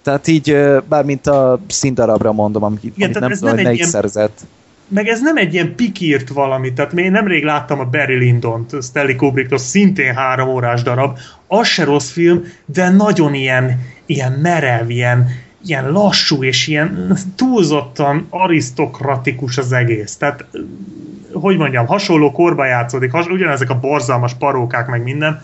Tehát 0.03 0.27
így, 0.27 0.57
bármint 0.89 1.27
a 1.27 1.61
színdarabra 1.69 2.33
mondom, 2.33 2.63
amit, 2.63 2.83
Igen, 2.85 2.95
amit 3.09 3.19
nem 3.21 3.31
tudom, 3.31 3.45
nem 3.47 3.55
hogy 3.55 3.65
melyik 3.65 3.79
ilyen- 3.79 3.91
szerzett. 3.91 4.41
Meg 4.89 5.09
ez 5.09 5.21
nem 5.21 5.37
egy 5.37 5.55
ilyen 5.55 5.75
pikírt 5.75 6.29
valami, 6.29 6.73
tehát 6.73 6.93
én 6.93 7.11
nemrég 7.11 7.45
láttam 7.45 7.81
a 7.81 7.85
Barry 7.85 8.15
Lyndon-t, 8.15 8.83
Stanley 8.83 9.17
Kubricktól, 9.17 9.59
szintén 9.59 10.15
három 10.15 10.49
órás 10.49 10.83
darab, 10.83 11.19
az 11.47 11.67
se 11.67 11.85
rossz 11.85 12.11
film, 12.11 12.45
de 12.65 12.91
nagyon 12.91 13.35
ilyen, 13.35 13.81
ilyen 14.07 14.33
merev, 14.33 14.91
ilyen, 14.91 15.29
ilyen 15.67 15.93
lassú, 15.93 16.43
és 16.45 16.67
ilyen 16.67 17.17
túlzottan 17.37 18.27
arisztokratikus 18.31 19.59
az 19.59 19.73
egész. 19.73 20.17
Tehát, 20.17 20.45
hogy 21.33 21.57
mondjam, 21.57 21.87
hasonló 21.87 22.33
korba 22.33 22.65
játszódik, 22.65 23.11
has, 23.11 23.27
ugyanezek 23.27 23.71
a 23.71 23.81
borzalmas 23.81 24.35
parókák, 24.35 24.87
meg 24.87 25.03
minden, 25.03 25.43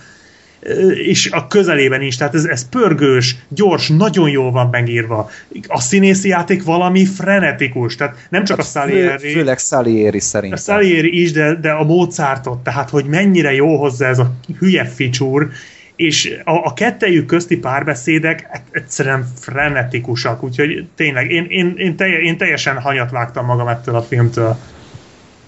és 1.04 1.30
a 1.30 1.46
közelében 1.46 2.02
is, 2.02 2.16
tehát 2.16 2.34
ez, 2.34 2.44
ez 2.44 2.68
pörgős, 2.68 3.36
gyors, 3.48 3.88
nagyon 3.88 4.30
jól 4.30 4.50
van 4.50 4.68
megírva. 4.70 5.30
A 5.66 5.80
színészi 5.80 6.28
játék 6.28 6.64
valami 6.64 7.06
frenetikus, 7.06 7.96
tehát 7.96 8.26
nem 8.28 8.44
csak 8.44 8.58
a 8.58 8.62
Hát 8.62 8.70
Fő, 8.70 8.80
Salieri, 8.80 9.32
főleg 9.32 9.58
Salieri 9.58 10.18
a 10.18 10.20
szerintem. 10.20 10.58
Salieri 10.58 11.20
is, 11.20 11.32
de, 11.32 11.54
de 11.54 11.70
a 11.70 11.84
Mozartot, 11.84 12.58
tehát 12.58 12.90
hogy 12.90 13.04
mennyire 13.04 13.52
jó 13.54 13.76
hozzá 13.76 14.08
ez 14.08 14.18
a 14.18 14.34
hülye 14.58 14.84
ficsúr, 14.84 15.48
és 15.96 16.36
a, 16.44 16.52
a 16.52 16.72
kettejük 16.72 17.26
közti 17.26 17.56
párbeszédek 17.56 18.48
e- 18.50 18.62
egyszerűen 18.70 19.26
frenetikusak, 19.40 20.42
úgyhogy 20.42 20.86
tényleg 20.96 21.30
én, 21.30 21.46
én, 21.48 21.74
én, 21.76 21.96
telje, 21.96 22.18
én 22.18 22.36
teljesen 22.36 22.80
hanyat 22.80 23.10
vágtam 23.10 23.46
magam 23.46 23.68
ettől 23.68 23.94
a 23.94 24.02
filmtől. 24.02 24.58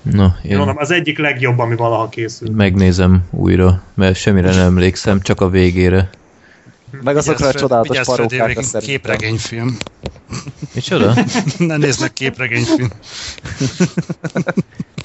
Na, 0.02 0.36
Én 0.44 0.50
én 0.50 0.56
mondom, 0.56 0.76
az 0.78 0.90
egyik 0.90 1.18
legjobb, 1.18 1.58
ami 1.58 1.76
valaha 1.76 2.08
készült. 2.08 2.54
megnézem 2.56 3.22
újra, 3.30 3.82
mert 3.94 4.16
semmire 4.16 4.50
nem 4.50 4.64
emlékszem, 4.64 5.20
csak 5.20 5.40
a 5.40 5.48
végére. 5.48 6.10
Meg 7.02 7.16
azokra 7.16 7.46
a 7.48 7.52
csodálatos 7.52 7.98
parókákra 8.04 8.62
szerintem. 8.62 8.80
Képregényfilm. 8.80 9.76
Micsoda? 10.74 11.14
ne 11.58 11.76
nézd 11.76 12.00
meg 12.00 12.12
képregényfilm. 12.12 12.90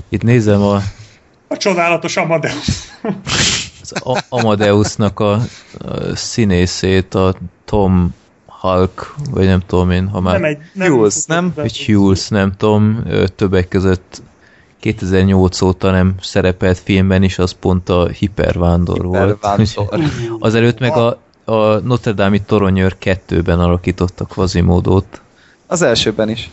Itt 0.09 0.23
nézem 0.23 0.61
a, 0.61 0.81
A 1.47 1.57
csodálatos 1.57 2.17
Amadeus. 2.17 2.67
az 3.81 3.91
A- 4.03 4.23
Amadeusnak 4.29 5.19
a, 5.19 5.31
a 5.33 5.41
színészét, 6.15 7.13
a 7.13 7.35
Tom 7.65 8.13
Hulk, 8.45 9.15
vagy 9.31 9.45
nem 9.45 9.61
tudom 9.67 9.91
én, 9.91 10.07
ha 10.07 10.19
már... 10.19 10.33
Nem 10.33 10.43
egy... 10.43 10.57
Nem 10.73 10.91
Hughes, 10.91 11.25
nem? 11.25 11.51
be. 11.55 11.61
Vagy 11.61 11.85
Hughes, 11.85 12.27
nem 12.27 12.53
tudom, 12.57 13.03
többek 13.35 13.67
között 13.67 14.21
2008 14.79 15.61
óta 15.61 15.91
nem 15.91 16.15
szerepelt 16.21 16.77
filmben 16.77 17.23
is, 17.23 17.39
az 17.39 17.51
pont 17.51 17.89
a 17.89 18.07
Hipervándor 18.07 19.05
volt. 19.05 19.29
Hipervándor. 19.29 19.99
Azelőtt 20.39 20.79
meg 20.79 20.91
a, 20.91 21.19
a 21.45 21.79
Notre 21.79 22.11
Dame-i 22.11 22.41
Toronyőr 22.41 22.95
2-ben 23.01 23.59
alakította 23.59 24.25
Quasimódot. 24.25 25.21
Az 25.67 25.81
elsőben 25.81 26.29
is. 26.29 26.49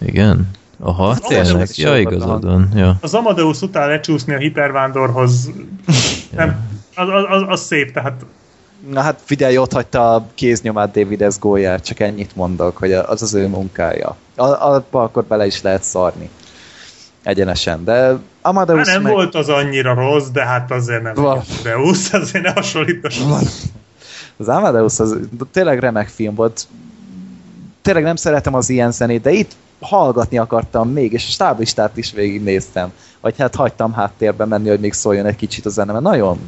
Igen? 0.00 0.50
Aha, 0.80 1.08
Az 1.08 1.20
tényleg. 1.20 1.68
Ja, 1.72 1.88
volt, 1.88 2.00
igazad 2.00 2.44
aha. 2.44 2.52
van. 2.52 2.68
Ja. 2.74 2.96
Az 3.00 3.14
Amadeus 3.14 3.60
után 3.60 3.88
lecsúszni 3.88 4.34
a 4.34 4.38
hipervándorhoz 4.38 5.50
nem, 6.36 6.68
az, 6.94 7.08
az, 7.08 7.24
az, 7.28 7.42
az 7.48 7.60
szép, 7.60 7.92
tehát 7.92 8.24
Na 8.90 9.00
hát 9.00 9.20
figyelj, 9.24 9.58
ott 9.58 9.72
hagyta 9.72 10.14
a 10.14 10.26
kéznyomát 10.34 10.90
David 10.90 11.32
S. 11.32 11.38
Goyer, 11.38 11.80
csak 11.80 12.00
ennyit 12.00 12.36
mondok, 12.36 12.76
hogy 12.76 12.92
az 12.92 13.22
az 13.22 13.34
ő 13.34 13.46
munkája. 13.48 14.16
A- 14.36 14.74
Abba 14.74 15.02
akkor 15.02 15.24
bele 15.24 15.46
is 15.46 15.62
lehet 15.62 15.82
szarni. 15.82 16.30
Egyenesen, 17.22 17.84
de 17.84 18.18
Amadeus 18.40 18.88
nem 18.88 19.02
meg... 19.02 19.12
volt 19.12 19.34
az 19.34 19.48
annyira 19.48 19.94
rossz, 19.94 20.28
de 20.28 20.44
hát 20.44 20.70
azért 20.70 21.02
nem 21.02 21.14
Va- 21.14 21.46
Amadeus, 21.48 22.12
azért 22.12 22.44
ne 22.44 22.50
hasonlítassuk. 22.50 23.38
Az 24.36 24.48
Amadeus 24.48 24.98
az 24.98 25.18
tényleg 25.52 25.78
remek 25.78 26.08
film 26.08 26.34
volt. 26.34 26.66
Tényleg 27.82 28.02
nem 28.02 28.16
szeretem 28.16 28.54
az 28.54 28.68
ilyen 28.68 28.90
zenét, 28.90 29.22
de 29.22 29.30
itt 29.30 29.50
hallgatni 29.80 30.38
akartam 30.38 30.88
még, 30.88 31.12
és 31.12 31.26
a 31.26 31.30
stáblistát 31.30 31.96
is 31.96 32.12
végignéztem. 32.12 32.92
Vagy 33.20 33.34
hát 33.38 33.54
hagytam 33.54 33.92
háttérbe 33.92 34.44
menni, 34.44 34.68
hogy 34.68 34.80
még 34.80 34.92
szóljon 34.92 35.26
egy 35.26 35.36
kicsit 35.36 35.66
a 35.66 35.70
zene, 35.70 35.92
mert 35.92 36.04
nagyon, 36.04 36.38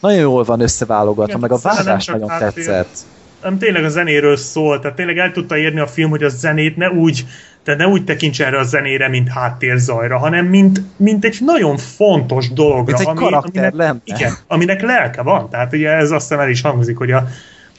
nagyon 0.00 0.18
jól 0.18 0.44
van 0.44 0.60
összeválogatva, 0.60 1.38
meg 1.38 1.52
a 1.52 1.58
vágás 1.62 2.06
nagyon 2.06 2.28
háttér. 2.28 2.64
tetszett. 2.64 2.96
nem 3.42 3.58
tényleg 3.58 3.84
a 3.84 3.88
zenéről 3.88 4.36
szól, 4.36 4.80
tehát 4.80 4.96
tényleg 4.96 5.18
el 5.18 5.32
tudta 5.32 5.56
érni 5.56 5.80
a 5.80 5.86
film, 5.86 6.10
hogy 6.10 6.22
a 6.22 6.28
zenét 6.28 6.76
ne 6.76 6.90
úgy, 6.90 7.24
tehát 7.64 7.80
ne 7.80 7.86
úgy 7.86 8.04
tekints 8.04 8.42
erre 8.42 8.58
a 8.58 8.62
zenére, 8.62 9.08
mint 9.08 9.28
háttérzajra, 9.28 10.18
hanem 10.18 10.46
mint, 10.46 10.80
mint 10.96 11.24
egy 11.24 11.38
nagyon 11.40 11.76
fontos 11.76 12.52
dologra. 12.52 12.96
Mint 12.96 13.08
egy 13.08 13.14
karakter 13.14 13.64
aminek, 13.64 13.74
lenne. 13.74 14.00
Igen, 14.04 14.32
aminek 14.46 14.82
lelke 14.82 15.22
van. 15.22 15.50
Tehát 15.50 15.72
ugye 15.72 15.90
ez 15.90 16.10
azt 16.10 16.28
hiszem 16.28 16.42
el 16.42 16.50
is 16.50 16.60
hangzik, 16.60 16.96
hogy 16.96 17.10
a 17.10 17.28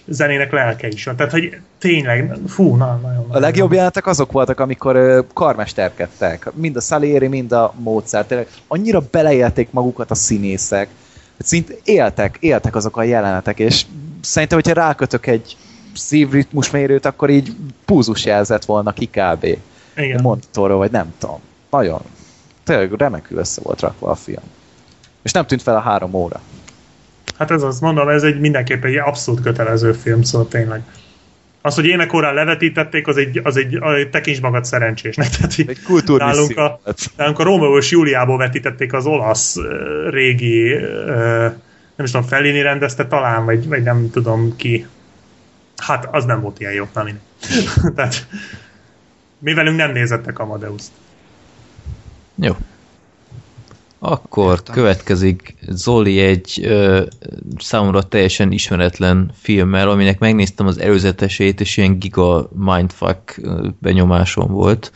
zenének 0.07 0.51
lelke 0.51 0.87
is 0.87 1.05
van. 1.05 1.15
Tehát, 1.15 1.31
hogy 1.31 1.57
tényleg, 1.79 2.37
fú, 2.47 2.75
na, 2.75 2.99
nagyon 3.03 3.25
A 3.29 3.39
legjobb 3.39 3.71
jelenetek 3.71 4.07
azok 4.07 4.31
voltak, 4.31 4.59
amikor 4.59 4.95
ö, 4.95 5.19
karmesterkedtek. 5.33 6.51
Mind 6.53 6.75
a 6.75 6.81
Salieri, 6.81 7.27
mind 7.27 7.51
a 7.51 7.73
Mozart. 7.77 8.27
Tényleg 8.27 8.47
annyira 8.67 9.01
beleélték 9.11 9.71
magukat 9.71 10.11
a 10.11 10.15
színészek, 10.15 10.87
hogy 11.37 11.45
szint 11.45 11.81
éltek, 11.83 12.37
éltek 12.39 12.75
azok 12.75 12.97
a 12.97 13.03
jelenetek, 13.03 13.59
és 13.59 13.85
szerintem, 14.21 14.57
hogyha 14.57 14.81
rákötök 14.81 15.27
egy 15.27 15.57
szívritmusmérőt, 15.93 17.05
akkor 17.05 17.29
így 17.29 17.55
púzus 17.85 18.25
jelzett 18.25 18.65
volna 18.65 18.91
ki 18.91 19.05
kb. 19.05 19.45
Igen. 19.95 20.25
A 20.25 20.67
vagy 20.67 20.91
nem 20.91 21.13
tudom. 21.17 21.39
Nagyon. 21.69 22.01
Tényleg 22.63 22.93
remekül 22.93 23.37
össze 23.37 23.61
volt 23.63 23.79
rakva 23.79 24.09
a 24.09 24.15
film. 24.15 24.43
És 25.21 25.31
nem 25.31 25.45
tűnt 25.45 25.61
fel 25.61 25.75
a 25.75 25.79
három 25.79 26.13
óra. 26.13 26.41
Hát 27.37 27.51
ez 27.51 27.63
azt 27.63 27.81
mondom, 27.81 28.07
ez 28.07 28.23
egy 28.23 28.39
mindenképpen 28.39 28.89
egy 28.91 28.97
abszolút 28.97 29.41
kötelező 29.41 29.93
film, 29.93 30.21
szóval 30.21 30.47
tényleg. 30.47 30.81
Az, 31.61 31.75
hogy 31.75 31.85
énekorán 31.85 32.33
levetítették, 32.33 33.07
az 33.07 33.17
egy, 33.17 33.41
az 33.43 33.57
egy, 33.57 33.75
az 33.75 33.93
egy 33.93 34.09
tekints 34.09 34.41
magad 34.41 34.65
szerencsésnek. 34.65 35.29
Tehát, 35.35 35.53
Egy 35.57 35.81
kultúrmisszió 35.81 36.53
nálunk 36.55 36.57
a, 36.57 36.79
nálunk 37.17 37.39
a 37.39 37.43
Rómeó 37.43 37.77
és 37.77 37.91
Júliából 37.91 38.37
vetítették 38.37 38.93
az 38.93 39.05
olasz 39.05 39.55
régi, 40.09 40.75
nem 41.95 42.05
is 42.05 42.11
tudom, 42.11 42.27
Fellini 42.27 42.61
rendezte 42.61 43.07
talán, 43.07 43.45
vagy, 43.45 43.67
vagy 43.67 43.83
nem 43.83 44.09
tudom 44.11 44.55
ki. 44.55 44.87
Hát 45.77 46.07
az 46.11 46.25
nem 46.25 46.41
volt 46.41 46.59
ilyen 46.59 46.73
jó, 46.73 46.87
na 46.93 47.03
mindegy. 47.03 47.21
Tehát 47.95 48.27
mi 49.41 49.53
velünk 49.53 49.77
nem 49.77 49.91
nézettek 49.91 50.39
Amadeuszt. 50.39 50.91
Jó. 52.35 52.55
Akkor 53.99 54.63
következik 54.63 55.55
Zoli 55.67 56.19
egy 56.19 56.59
ö, 56.63 57.05
számomra 57.57 58.03
teljesen 58.03 58.51
ismeretlen 58.51 59.31
filmmel, 59.41 59.89
aminek 59.89 60.19
megnéztem 60.19 60.67
az 60.67 60.79
előzetesét, 60.79 61.61
és 61.61 61.77
ilyen 61.77 61.99
giga 61.99 62.49
mindfuck 62.55 63.41
benyomásom 63.79 64.51
volt. 64.51 64.91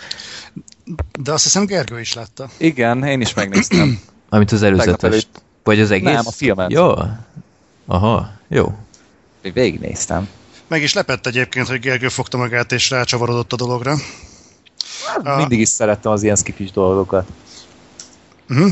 De 1.20 1.32
azt 1.32 1.44
hiszem 1.44 1.66
Gergő 1.66 2.00
is 2.00 2.14
látta. 2.14 2.50
Igen, 2.58 3.04
én 3.04 3.22
is 3.22 3.34
megnéztem. 3.34 4.00
Amit 4.30 4.52
az 4.52 4.62
előzetes. 4.62 5.28
Vagy 5.64 5.80
az 5.80 5.92
egész? 5.92 6.14
Nem, 6.14 6.28
a 6.28 6.32
filmet. 6.32 6.72
Jó. 6.72 6.94
Aha, 7.86 8.32
jó. 8.48 8.78
Végignéztem. 9.54 10.28
Meg 10.68 10.82
is 10.82 10.94
lepett 10.94 11.28
egyébként, 11.28 11.68
hogy 11.68 11.80
Gergő 11.80 12.08
fogta 12.08 12.38
magát 12.38 12.72
és 12.72 12.90
rácsavarodott 12.90 13.54
a 13.54 13.56
dologra. 13.56 13.96
A- 15.24 15.36
Mindig 15.36 15.60
is 15.60 15.70
szerettem 15.70 16.12
az 16.12 16.24
ilyen 16.24 16.36
skifis 16.36 16.72
dolgokat. 16.72 17.28
Uh-huh. 18.50 18.70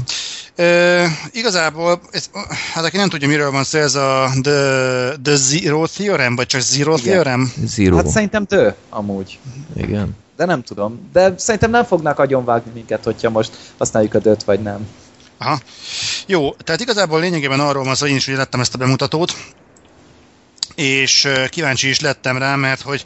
E, 0.55 1.05
igazából, 1.31 2.01
ez, 2.11 2.29
hát 2.73 2.83
aki 2.85 2.97
nem 2.97 3.09
tudja, 3.09 3.27
miről 3.27 3.51
van 3.51 3.63
szó, 3.63 3.79
ez 3.79 3.95
a 3.95 4.29
The, 4.41 5.13
the 5.23 5.35
Zero 5.35 5.87
Theorem, 5.87 6.35
vagy 6.35 6.45
csak 6.45 6.61
Zero 6.61 6.93
Igen. 6.97 7.03
Theorem? 7.03 7.53
Zero. 7.65 7.95
Hát 7.95 8.07
szerintem 8.07 8.45
tő, 8.45 8.75
amúgy. 8.89 9.39
Igen. 9.75 10.15
De 10.37 10.45
nem 10.45 10.63
tudom. 10.63 11.09
De 11.13 11.33
szerintem 11.37 11.69
nem 11.69 11.83
fognak 11.85 12.19
agyonvágni 12.19 12.71
minket, 12.73 13.03
hogyha 13.03 13.29
most 13.29 13.57
használjuk 13.77 14.13
a 14.13 14.19
döt, 14.19 14.43
vagy 14.43 14.61
nem. 14.61 14.87
Aha. 15.37 15.59
Jó, 16.25 16.51
tehát 16.53 16.81
igazából 16.81 17.19
lényegében 17.19 17.59
arról 17.59 17.83
van 17.83 17.95
szó, 17.95 18.05
én 18.05 18.15
is 18.15 18.27
ugye 18.27 18.37
lettem 18.37 18.59
ezt 18.59 18.73
a 18.73 18.77
bemutatót, 18.77 19.33
és 20.75 21.27
kíváncsi 21.49 21.89
is 21.89 21.99
lettem 21.99 22.37
rá, 22.37 22.55
mert 22.55 22.81
hogy 22.81 23.03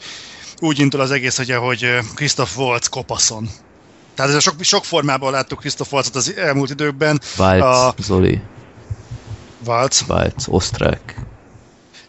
úgy 0.60 0.80
indul 0.80 1.02
az 1.02 1.11
egész, 1.11 1.40
ugye, 1.40 1.56
hogy 1.56 1.98
Christoph 2.16 2.58
Waltz 2.58 2.88
kopaszon. 2.88 3.50
Tehát 4.16 4.36
ez 4.36 4.42
sok, 4.42 4.64
sok 4.64 4.86
formában 4.86 5.32
láttuk 5.32 5.60
Christoph 5.60 5.94
Waltzot 5.94 6.16
az 6.16 6.34
elmúlt 6.36 6.69
időkben. 6.69 7.22
Waltz, 7.38 7.64
A- 7.64 7.95
Zoli. 8.02 8.42
Waltz. 9.66 10.03
Waltz, 10.08 10.48
osztrák. 10.48 11.16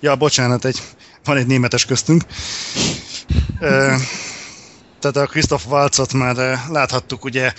Ja, 0.01 0.17
bocsánat, 0.17 0.65
egy, 0.65 0.83
van 1.25 1.37
egy 1.37 1.47
németes 1.47 1.85
köztünk. 1.85 2.23
Ö, 3.61 3.95
tehát 5.01 5.17
a 5.17 5.27
Christoph 5.27 5.67
Waltzot 5.69 6.13
már 6.13 6.61
láthattuk 6.71 7.25
ugye 7.25 7.53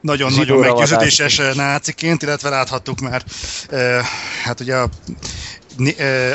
nagyon-nagyon 0.00 0.58
meggyőződéses 0.58 1.40
náciként, 1.54 2.22
illetve 2.22 2.48
láthattuk 2.48 3.00
már 3.00 3.22
hát 4.44 4.60
ugye 4.60 4.76
a, 4.76 4.88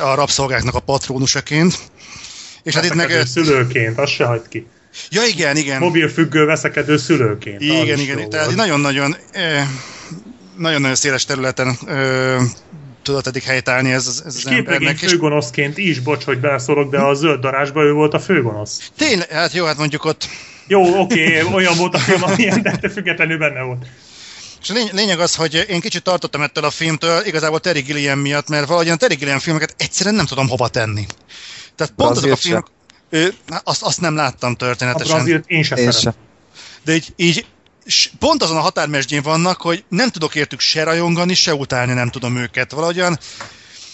a 0.02 0.16
rabszolgáknak 0.16 0.76
a 0.76 0.80
patrónusaként. 0.80 1.80
És 2.68 2.74
hát 2.74 2.86
itt 2.86 2.94
meg... 2.94 3.26
Szülőként, 3.26 3.98
azt 3.98 4.12
se 4.12 4.26
hagyd 4.26 4.48
ki. 4.48 4.68
Ja, 5.10 5.26
igen, 5.26 5.58
igen. 5.58 5.80
Mobil 5.80 6.10
függő 6.10 6.46
veszekedő 6.46 6.98
szülőként. 6.98 7.62
Igen, 7.62 8.00
igen, 8.00 8.30
tehát 8.30 8.56
nagyon-nagyon 8.56 9.16
nagyon-nagyon 10.58 10.96
széles 10.96 11.26
területen 11.26 11.78
ö, 11.88 12.38
tudott 13.04 13.28
eddig 13.28 13.44
helytállni 13.44 13.92
ez, 13.92 14.22
ez 14.26 14.36
És 14.38 14.46
az 14.46 14.52
embernek. 14.52 15.02
És 15.02 15.10
főgonoszként 15.10 15.78
is, 15.78 16.00
bocs, 16.00 16.24
hogy 16.24 16.40
beleszólok, 16.40 16.92
de 16.92 17.00
a 17.00 17.14
zöld 17.14 17.40
darásban 17.40 17.86
ő 17.86 17.92
volt 17.92 18.14
a 18.14 18.20
főgonosz. 18.20 18.92
tényleg, 18.98 19.30
hát 19.30 19.54
jó, 19.54 19.66
hát 19.66 19.78
mondjuk 19.78 20.06
ott 20.06 20.28
Jó, 20.68 21.00
oké, 21.00 21.42
olyan 21.42 21.78
volt 21.78 21.94
a 21.94 22.00
film, 22.00 22.24
amilyen, 22.24 22.62
de 22.62 22.90
függetlenül 22.90 23.38
benne 23.38 23.62
volt. 23.62 23.86
És 24.62 24.70
a 24.70 24.74
lény- 24.74 24.94
lényeg 24.94 25.20
az, 25.20 25.36
hogy 25.36 25.66
én 25.70 25.80
kicsit 25.80 26.04
tartottam 26.04 26.42
ettől 26.42 26.64
a 26.64 26.70
filmtől, 26.70 27.26
igazából 27.26 27.60
Terry 27.60 27.82
Gilliam 27.82 28.20
miatt, 28.20 28.50
mert 28.50 28.66
valahogyan 28.68 28.98
Terry 28.98 29.16
Gilliam 29.16 29.40
filmeket 29.40 29.76
egyszerűen 29.78 30.16
nem 30.16 30.26
tudom 30.26 30.48
hova 30.48 30.68
tenni. 30.68 31.06
Tehát 31.78 31.94
pont 31.96 32.18
azok 32.18 32.32
a 32.32 32.36
filmek, 32.36 32.66
ő, 33.10 33.34
azt, 33.64 33.82
azt 33.82 34.02
nem 34.02 34.16
láttam 34.16 34.52
A 34.52 34.56
történetesen. 34.56 35.16
Brazilt 35.16 35.44
én 35.48 35.64
sem 35.64 35.78
Én 35.78 35.92
sem. 35.92 36.14
De 36.84 36.94
így, 36.94 37.14
így 37.16 37.46
pont 38.20 38.44
azon 38.44 38.58
a 38.58 38.62
határmesdjén 38.62 39.22
vannak, 39.22 39.62
hogy 39.62 39.84
nem 39.90 40.10
tudok 40.10 40.36
értük 40.36 40.60
se 40.60 40.84
rajongani, 40.84 41.34
se 41.34 41.54
utálni 41.54 41.94
nem 41.94 42.10
tudom 42.10 42.36
őket. 42.38 42.72
Valahogyan 42.72 43.20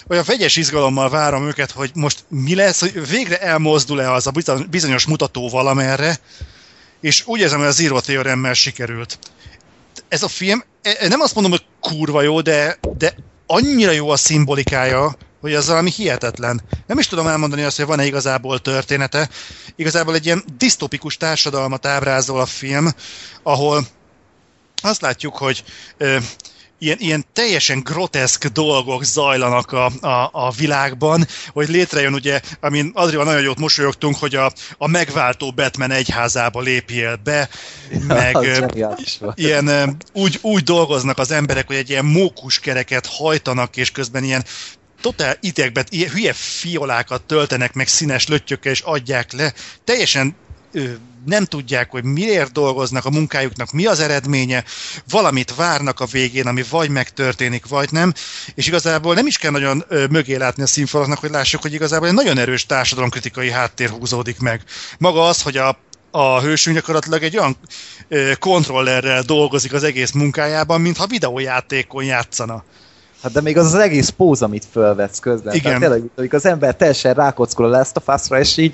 olyan 0.07 0.23
vegyes 0.27 0.55
izgalommal 0.55 1.09
várom 1.09 1.47
őket, 1.47 1.71
hogy 1.71 1.91
most 1.93 2.25
mi 2.27 2.55
lesz, 2.55 2.79
hogy 2.79 3.07
végre 3.09 3.39
elmozdul-e 3.39 4.11
az 4.11 4.27
a 4.27 4.31
bizony- 4.31 4.69
bizonyos 4.69 5.05
mutató 5.05 5.49
valamerre, 5.49 6.19
és 7.01 7.23
úgy 7.25 7.39
érzem, 7.39 7.59
hogy 7.59 7.67
a 7.67 7.71
Zero 7.71 8.01
Theoremmel 8.01 8.53
sikerült. 8.53 9.19
Ez 10.07 10.23
a 10.23 10.27
film, 10.27 10.63
e- 10.81 11.07
nem 11.07 11.19
azt 11.19 11.33
mondom, 11.33 11.51
hogy 11.51 11.65
kurva 11.79 12.21
jó, 12.21 12.41
de, 12.41 12.79
de 12.97 13.15
annyira 13.47 13.91
jó 13.91 14.09
a 14.09 14.17
szimbolikája, 14.17 15.15
hogy 15.43 15.53
az 15.53 15.67
valami 15.67 15.91
hihetetlen. 15.91 16.61
Nem 16.87 16.99
is 16.99 17.07
tudom 17.07 17.27
elmondani 17.27 17.63
azt, 17.63 17.77
hogy 17.77 17.85
van-e 17.85 18.05
igazából 18.05 18.59
története. 18.59 19.29
Igazából 19.75 20.13
egy 20.13 20.25
ilyen 20.25 20.43
disztopikus 20.57 21.17
társadalmat 21.17 21.85
ábrázol 21.85 22.39
a 22.39 22.45
film, 22.45 22.87
ahol 23.41 23.87
azt 24.81 25.01
látjuk, 25.01 25.37
hogy 25.37 25.63
ö, 25.97 26.17
ilyen, 26.79 26.97
ilyen 26.99 27.25
teljesen 27.33 27.79
groteszk 27.79 28.45
dolgok 28.45 29.03
zajlanak 29.03 29.71
a, 29.71 29.85
a, 29.85 30.29
a 30.31 30.51
világban, 30.51 31.27
hogy 31.51 31.69
létrejön 31.69 32.13
ugye, 32.13 32.41
amin 32.59 32.91
Adrival 32.93 33.25
nagyon 33.25 33.41
jót 33.41 33.59
mosolyogtunk, 33.59 34.15
hogy 34.15 34.35
a, 34.35 34.51
a 34.77 34.87
megváltó 34.87 35.51
Batman 35.51 35.91
egyházába 35.91 36.61
lépjél 36.61 37.15
be, 37.23 37.49
meg 38.07 38.37
ilyen 39.35 39.97
úgy, 40.13 40.39
úgy 40.41 40.63
dolgoznak 40.63 41.17
az 41.17 41.31
emberek, 41.31 41.67
hogy 41.67 41.75
egy 41.75 41.89
ilyen 41.89 42.05
mókuskereket 42.05 43.05
hajtanak, 43.05 43.77
és 43.77 43.91
közben 43.91 44.23
ilyen 44.23 44.43
totál 45.03 45.37
idegbe, 45.41 45.85
ilyen 45.89 46.09
hülye 46.09 46.33
fiolákat 46.33 47.21
töltenek 47.21 47.73
meg 47.73 47.87
színes 47.87 48.27
löttyökkel, 48.27 48.71
és 48.71 48.81
adják 48.81 49.31
le. 49.31 49.53
Teljesen 49.83 50.35
ö, 50.71 50.83
nem 51.25 51.45
tudják, 51.45 51.91
hogy 51.91 52.03
miért 52.03 52.51
dolgoznak 52.51 53.05
a 53.05 53.09
munkájuknak, 53.09 53.71
mi 53.71 53.85
az 53.85 53.99
eredménye, 53.99 54.63
valamit 55.09 55.55
várnak 55.55 55.99
a 55.99 56.05
végén, 56.05 56.47
ami 56.47 56.63
vagy 56.69 56.89
megtörténik, 56.89 57.67
vagy 57.67 57.91
nem, 57.91 58.13
és 58.55 58.67
igazából 58.67 59.13
nem 59.13 59.27
is 59.27 59.37
kell 59.37 59.51
nagyon 59.51 59.83
ö, 59.87 60.05
mögé 60.09 60.35
látni 60.35 60.63
a 60.63 60.67
színfalaknak, 60.67 61.19
hogy 61.19 61.29
lássuk, 61.29 61.61
hogy 61.61 61.73
igazából 61.73 62.07
egy 62.07 62.13
nagyon 62.13 62.37
erős 62.37 62.65
társadalomkritikai 62.65 63.51
háttér 63.51 63.89
húzódik 63.89 64.39
meg. 64.39 64.61
Maga 64.97 65.27
az, 65.27 65.41
hogy 65.41 65.57
a 65.57 65.77
a 66.15 66.41
hősünk 66.41 66.75
gyakorlatilag 66.75 67.23
egy 67.23 67.37
olyan 67.37 67.57
kontrollerrel 68.39 69.21
dolgozik 69.21 69.73
az 69.73 69.83
egész 69.83 70.11
munkájában, 70.11 70.81
mintha 70.81 71.07
videójátékon 71.07 72.03
játszana. 72.03 72.63
Hát 73.23 73.31
de 73.31 73.41
még 73.41 73.57
az 73.57 73.65
az 73.65 73.79
egész 73.79 74.09
póz, 74.09 74.41
amit 74.41 74.65
fölvetsz 74.71 75.19
közben. 75.19 75.53
Igen. 75.53 75.63
Tehát 75.63 75.79
tényleg, 75.79 76.11
amikor 76.15 76.39
az 76.39 76.45
ember 76.45 76.75
teljesen 76.75 77.13
rákockol 77.13 77.65
a 77.65 77.77
Last 77.77 77.97
of 77.97 78.07
Us-ra, 78.07 78.39
és 78.39 78.57
így 78.57 78.73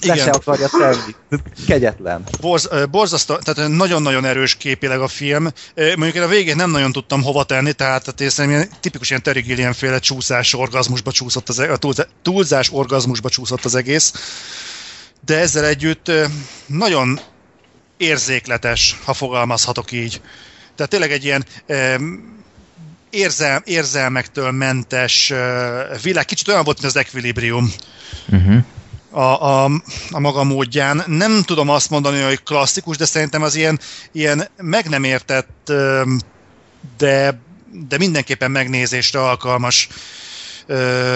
le 0.00 0.14
Igen. 0.14 0.24
se 0.24 0.30
akarja 0.30 0.68
tenni. 0.68 1.40
Kegyetlen. 1.66 2.22
Borz, 2.40 2.68
borzasztó, 2.90 3.36
tehát 3.36 3.70
nagyon-nagyon 3.70 4.24
erős 4.24 4.54
képileg 4.54 5.00
a 5.00 5.08
film. 5.08 5.48
Mondjuk 5.74 6.14
én 6.14 6.22
a 6.22 6.26
végén 6.26 6.56
nem 6.56 6.70
nagyon 6.70 6.92
tudtam 6.92 7.22
hova 7.22 7.44
tenni, 7.44 7.72
tehát, 7.72 8.02
tehát 8.04 8.20
én 8.20 8.28
szerintem 8.28 8.60
ilyen, 8.60 8.72
tipikus 8.80 9.10
ilyen 9.10 9.22
Terry 9.22 9.40
Gilliam 9.40 9.72
féle 9.72 9.98
csúszás 9.98 10.54
orgazmusba 10.54 11.12
csúszott 11.12 11.48
az, 11.48 11.58
e- 11.58 11.72
a 11.72 11.78
túlzás, 12.22 12.70
orgazmusba 12.72 13.28
csúszott 13.28 13.64
az 13.64 13.74
egész. 13.74 14.12
De 15.24 15.38
ezzel 15.38 15.64
együtt 15.64 16.10
nagyon 16.66 17.20
érzékletes, 17.96 18.98
ha 19.04 19.12
fogalmazhatok 19.12 19.92
így. 19.92 20.20
Tehát 20.74 20.90
tényleg 20.90 21.12
egy 21.12 21.24
ilyen 21.24 21.44
érzel, 23.10 23.62
érzelmektől 23.64 24.50
mentes 24.50 25.32
világ. 26.02 26.24
Kicsit 26.24 26.48
olyan 26.48 26.64
volt, 26.64 26.80
mint 26.80 26.94
az 26.94 27.00
Equilibrium 27.00 27.72
Uh-huh. 28.32 28.64
a, 29.10 29.64
a, 29.64 29.64
a 30.10 30.20
maga 30.20 30.44
módján. 30.44 31.04
Nem 31.06 31.42
tudom 31.42 31.68
azt 31.68 31.90
mondani, 31.90 32.20
hogy 32.20 32.42
klasszikus, 32.42 32.96
de 32.96 33.04
szerintem 33.04 33.42
az 33.42 33.54
ilyen, 33.54 33.80
ilyen 34.12 34.48
meg 34.56 34.88
nem 34.88 35.04
értett, 35.04 35.72
de, 36.98 37.40
de 37.88 37.98
mindenképpen 37.98 38.50
megnézésre 38.50 39.20
alkalmas 39.20 39.88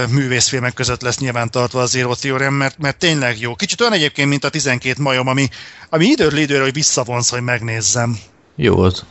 művészfilmek 0.09 0.75
között 0.75 1.03
lesz 1.03 1.19
nyilván 1.19 1.51
tartva 1.51 1.81
a 1.81 1.87
Zero 1.87 2.15
Theorem, 2.15 2.55
mert, 2.55 2.79
mert 2.79 2.97
tényleg 2.99 3.41
jó. 3.41 3.55
Kicsit 3.55 3.81
olyan 3.81 3.93
egyébként, 3.93 4.29
mint 4.29 4.45
a 4.45 4.49
12 4.49 5.03
majom, 5.03 5.29
ami, 5.29 5.49
ami 5.91 6.07
időről 6.07 6.39
időre, 6.39 6.63
hogy 6.63 6.73
visszavonsz, 6.73 7.31
hogy 7.31 7.43
megnézzem. 7.43 8.19
Jó 8.57 8.79
az. 8.79 9.05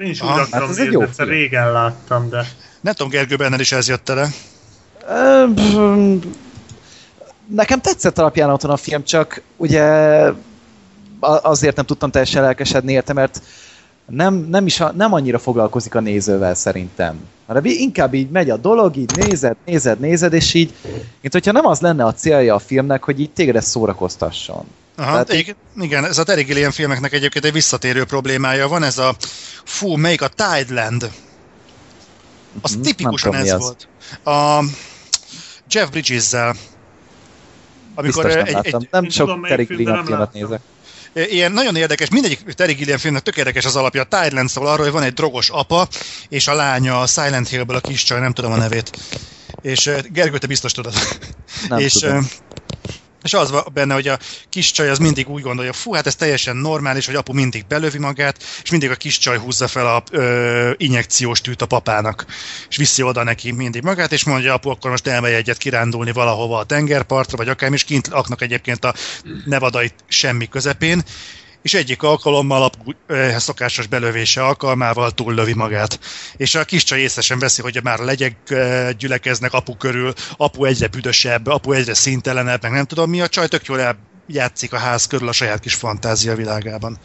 Én 0.00 0.10
is 0.10 0.20
Aha, 0.20 0.32
úgy 0.32 0.38
hát 0.38 0.46
akarom 0.46 0.70
ez 0.70 0.76
egy 0.76 0.82
nézni, 0.82 1.00
jó 1.00 1.02
egyszer 1.02 1.26
régen 1.26 1.72
láttam, 1.72 2.28
de 2.28 2.46
Nem 2.80 2.94
tudom, 2.94 3.10
Gergő, 3.10 3.36
benned 3.36 3.60
is 3.60 3.72
ez 3.72 3.88
jött 3.88 4.08
le. 4.08 4.28
Mm, 5.78 6.16
Nekem 7.46 7.80
tetszett 7.80 8.18
alapján 8.18 8.50
otthon 8.50 8.70
a 8.70 8.76
film, 8.76 9.04
csak 9.04 9.42
ugye 9.56 9.82
azért 11.20 11.76
nem 11.76 11.84
tudtam 11.84 12.10
teljesen 12.10 12.42
lelkesedni 12.42 12.92
érte, 12.92 13.12
mert 13.12 13.42
nem, 14.06 14.34
nem, 14.34 14.66
is 14.66 14.80
a, 14.80 14.92
nem 14.92 15.12
annyira 15.12 15.38
foglalkozik 15.38 15.94
a 15.94 16.00
nézővel 16.00 16.54
szerintem. 16.54 17.28
Hanem 17.46 17.64
inkább 17.64 18.14
így 18.14 18.30
megy 18.30 18.50
a 18.50 18.56
dolog, 18.56 18.96
így 18.96 19.16
nézed, 19.16 19.56
nézed, 19.64 20.00
nézed, 20.00 20.32
és 20.32 20.54
így, 20.54 20.74
mint 21.20 21.32
hogyha 21.32 21.52
nem 21.52 21.66
az 21.66 21.80
lenne 21.80 22.04
a 22.04 22.14
célja 22.14 22.54
a 22.54 22.58
filmnek, 22.58 23.04
hogy 23.04 23.20
így 23.20 23.30
téged 23.30 23.62
szórakoztasson. 23.62 24.64
Aha, 25.00 25.10
Tehát 25.10 25.30
egy, 25.30 25.56
igen, 25.76 26.04
ez 26.04 26.18
a 26.18 26.22
Terry 26.22 26.42
Gilliam 26.42 26.70
filmeknek 26.70 27.12
egyébként 27.12 27.44
egy 27.44 27.52
visszatérő 27.52 28.04
problémája 28.04 28.68
van, 28.68 28.82
ez 28.82 28.98
a, 28.98 29.14
fú, 29.64 29.96
melyik 29.96 30.22
a 30.22 30.28
Tideland. 30.28 31.10
Az 32.60 32.72
Mhm, 32.72 32.80
tipikusan 32.82 33.34
ez 33.34 33.52
az. 33.52 33.58
volt. 33.60 33.88
A 34.24 34.64
Jeff 35.70 35.88
Bridges-zel. 35.88 36.56
Amikor 37.94 38.24
Biztos 38.24 38.34
nem 38.34 38.44
egy, 38.46 38.52
láttam. 38.52 38.80
egy, 38.80 38.88
nem 38.90 39.04
Én 39.04 39.10
sok 39.10 39.26
tudom, 39.26 39.42
Terry 39.42 39.64
Gilliam 39.64 40.04
filmet 40.04 40.32
nézek. 40.32 40.60
ilyen 41.14 41.52
nagyon 41.52 41.76
érdekes, 41.76 42.08
mindegyik 42.08 42.42
Terry 42.42 42.72
Gilliam 42.72 42.98
filmnek 42.98 43.22
tök 43.22 43.36
érdekes 43.36 43.64
az 43.64 43.76
alapja. 43.76 44.02
A 44.08 44.20
Tideland 44.20 44.48
szól 44.48 44.66
arról, 44.66 44.84
hogy 44.84 44.92
van 44.92 45.02
egy 45.02 45.12
drogos 45.14 45.50
apa, 45.50 45.88
és 46.28 46.48
a 46.48 46.54
lánya 46.54 47.00
a 47.00 47.06
Silent 47.06 47.48
Hill-ből 47.48 47.76
a 47.76 47.80
kis 47.80 48.02
csaj, 48.02 48.20
nem 48.20 48.32
tudom 48.32 48.52
a 48.52 48.56
nevét. 48.56 48.90
És 49.62 49.90
Gergő, 50.08 50.38
te 50.38 50.46
biztos 50.46 50.72
tudod. 50.72 50.94
Nem 51.68 51.78
és, 51.78 51.92
tudom. 51.92 52.28
És 53.22 53.34
az 53.34 53.50
van 53.50 53.64
benne, 53.72 53.94
hogy 53.94 54.08
a 54.08 54.18
kis 54.48 54.70
csaj 54.70 54.88
az 54.88 54.98
mindig 54.98 55.28
úgy 55.28 55.42
gondolja, 55.42 55.72
fú, 55.72 55.92
hát 55.92 56.06
ez 56.06 56.14
teljesen 56.14 56.56
normális, 56.56 57.06
hogy 57.06 57.14
apu 57.14 57.32
mindig 57.32 57.66
belövi 57.66 57.98
magát, 57.98 58.42
és 58.62 58.70
mindig 58.70 58.90
a 58.90 58.94
kis 58.94 59.18
csaj 59.18 59.38
húzza 59.38 59.68
fel 59.68 59.86
a 59.86 60.02
ö, 60.10 60.70
injekciós 60.76 61.40
tűt 61.40 61.62
a 61.62 61.66
papának, 61.66 62.26
és 62.68 62.76
viszi 62.76 63.02
oda 63.02 63.22
neki 63.22 63.50
mindig 63.50 63.82
magát, 63.82 64.12
és 64.12 64.24
mondja, 64.24 64.54
apu, 64.54 64.68
akkor 64.70 64.90
most 64.90 65.06
elmegy 65.06 65.32
egyet 65.32 65.58
kirándulni 65.58 66.12
valahova 66.12 66.58
a 66.58 66.64
tengerpartra, 66.64 67.36
vagy 67.36 67.48
akármi, 67.48 67.74
és 67.74 67.84
kint 67.84 68.06
laknak 68.06 68.42
egyébként 68.42 68.84
a 68.84 68.94
nevadai 69.44 69.90
semmi 70.08 70.48
közepén, 70.48 71.02
és 71.62 71.74
egyik 71.74 72.02
alkalommal 72.02 72.62
apu 72.62 72.92
ö, 73.06 73.28
szokásos 73.38 73.86
belövése 73.86 74.42
alkalmával 74.42 75.10
túllövi 75.10 75.54
magát. 75.54 76.00
És 76.36 76.54
a 76.54 76.64
kis 76.64 76.84
csaj 76.84 77.00
észre 77.00 77.20
sem 77.20 77.38
veszi, 77.38 77.62
hogy 77.62 77.80
már 77.82 78.00
a 78.00 78.04
legyek 78.04 78.36
ö, 78.48 78.88
gyülekeznek 78.98 79.52
apu 79.52 79.76
körül, 79.76 80.12
apu 80.36 80.64
egyre 80.64 80.86
büdösebb, 80.86 81.46
apu 81.46 81.72
egyre 81.72 81.94
szintelenebb, 81.94 82.62
meg 82.62 82.72
nem 82.72 82.84
tudom 82.84 83.10
mi, 83.10 83.20
a 83.20 83.28
csaj 83.28 83.48
tök 83.48 83.64
jól 83.64 83.96
játszik 84.26 84.72
a 84.72 84.78
ház 84.78 85.06
körül 85.06 85.28
a 85.28 85.32
saját 85.32 85.60
kis 85.60 85.74
fantázia 85.74 86.34
világában. 86.34 86.98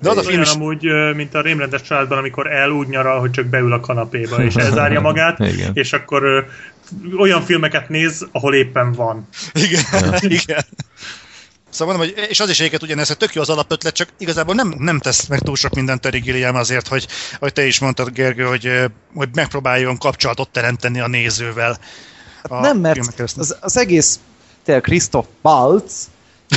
De 0.00 0.10
az 0.10 0.16
a 0.16 0.22
film 0.22 0.42
is... 0.42 0.50
amúgy, 0.50 0.86
ö, 0.86 1.12
mint 1.12 1.34
a 1.34 1.40
rémrendes 1.40 1.82
családban, 1.82 2.18
amikor 2.18 2.52
el 2.52 2.70
úgy 2.70 2.88
nyaral, 2.88 3.20
hogy 3.20 3.30
csak 3.30 3.46
beül 3.46 3.72
a 3.72 3.80
kanapéba, 3.80 4.44
és 4.44 4.54
elzárja 4.64 5.00
magát, 5.00 5.38
Igen. 5.38 5.70
és 5.74 5.92
akkor 5.92 6.46
olyan 7.18 7.42
filmeket 7.42 7.88
néz, 7.88 8.26
ahol 8.32 8.54
éppen 8.54 8.92
van. 8.92 9.28
Igen, 9.52 9.84
igen. 10.40 10.64
Szóval 11.78 11.96
mondom, 11.96 12.14
hogy, 12.14 12.28
és 12.30 12.40
az 12.40 12.50
is 12.50 12.58
egyébként 12.58 12.82
ugyanez, 12.82 13.06
hogy 13.06 13.16
tök 13.16 13.34
jó 13.34 13.40
az 13.40 13.48
alapötlet, 13.48 13.94
csak 13.94 14.08
igazából 14.18 14.54
nem, 14.54 14.74
nem 14.78 14.98
tesz 14.98 15.26
meg 15.26 15.38
túl 15.38 15.56
sok 15.56 15.74
mindent 15.74 16.00
Terry 16.00 16.18
Gilliam 16.18 16.54
azért, 16.54 16.88
hogy, 16.88 17.06
hogy 17.38 17.52
te 17.52 17.66
is 17.66 17.78
mondtad, 17.78 18.10
Gergő, 18.10 18.44
hogy, 18.44 18.70
hogy 19.14 19.28
megpróbáljon 19.34 19.98
kapcsolatot 19.98 20.48
teremteni 20.48 21.00
a 21.00 21.08
nézővel. 21.08 21.78
A 22.42 22.60
nem, 22.60 22.78
mert 22.78 23.20
az, 23.36 23.56
az 23.60 23.76
egész 23.76 24.18
tényleg 24.64 24.82
Christoph 24.82 25.28
Waltz 25.42 26.08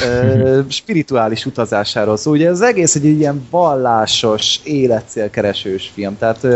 ö, 0.02 0.60
spirituális 0.70 1.46
utazásáról 1.46 2.18
szól. 2.18 2.34
Ugye 2.34 2.50
az 2.50 2.62
egész 2.62 2.96
egy 2.96 3.06
ilyen 3.06 3.48
vallásos, 3.50 4.60
életcélkeresős 4.64 5.92
film. 5.94 6.18
Tehát 6.18 6.48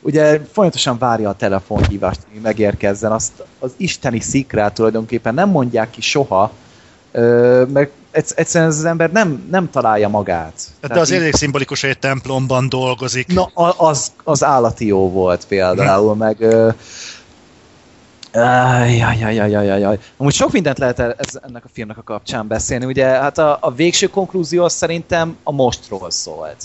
ugye 0.00 0.40
folyamatosan 0.52 0.98
várja 0.98 1.28
a 1.28 1.34
telefonhívást, 1.34 2.20
hogy 2.32 2.40
megérkezzen. 2.40 3.12
Azt 3.12 3.32
az 3.58 3.72
isteni 3.76 4.20
szikrát 4.20 4.74
tulajdonképpen 4.74 5.34
nem 5.34 5.48
mondják 5.48 5.90
ki 5.90 6.00
soha, 6.00 6.52
egyszer- 7.12 7.99
egyszerűen 8.10 8.70
ez 8.70 8.78
az 8.78 8.84
ember 8.84 9.10
nem, 9.12 9.46
nem 9.50 9.70
találja 9.70 10.08
magát. 10.08 10.52
De 10.80 10.86
Tehát 10.88 11.02
az 11.02 11.10
így- 11.10 11.18
elég 11.18 11.34
szimbolikus, 11.34 11.80
hogy 11.80 11.90
egy 11.90 11.98
templomban 11.98 12.68
dolgozik. 12.68 13.26
Na, 13.34 13.44
az, 13.76 14.12
az 14.24 14.44
állati 14.44 14.86
jó 14.86 15.10
volt 15.10 15.46
például, 15.46 16.14
meg... 16.14 16.40
Ö, 16.40 16.68
Ajajajajajajaj. 18.32 19.98
Amúgy 20.16 20.32
sok 20.34 20.52
mindent 20.52 20.78
lehet 20.78 20.98
e- 20.98 21.14
ez, 21.18 21.38
ennek 21.48 21.64
a 21.64 21.68
filmnek 21.72 21.98
a 21.98 22.02
kapcsán 22.02 22.46
beszélni. 22.46 22.84
Ugye 22.84 23.04
hát 23.06 23.38
a, 23.38 23.58
a 23.60 23.72
végső 23.74 24.06
konklúzió 24.06 24.68
szerintem 24.68 25.36
a 25.42 25.52
mostról 25.52 26.10
szólt. 26.10 26.56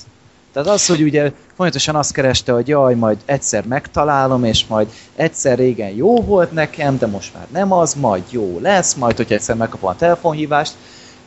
Tehát 0.53 0.69
az, 0.69 0.85
hogy 0.85 1.01
ugye 1.01 1.31
folyamatosan 1.55 1.95
azt 1.95 2.11
kereste, 2.13 2.51
hogy 2.51 2.67
jaj, 2.67 2.93
majd 2.95 3.17
egyszer 3.25 3.65
megtalálom, 3.65 4.43
és 4.43 4.65
majd 4.67 4.87
egyszer 5.15 5.57
régen 5.57 5.89
jó 5.89 6.21
volt 6.21 6.51
nekem, 6.51 6.97
de 6.97 7.07
most 7.07 7.33
már 7.33 7.47
nem 7.51 7.71
az, 7.71 7.93
majd 7.93 8.23
jó 8.29 8.59
lesz, 8.61 8.93
majd 8.93 9.17
hogyha 9.17 9.33
egyszer 9.35 9.55
megkapom 9.55 9.89
a 9.89 9.95
telefonhívást. 9.95 10.73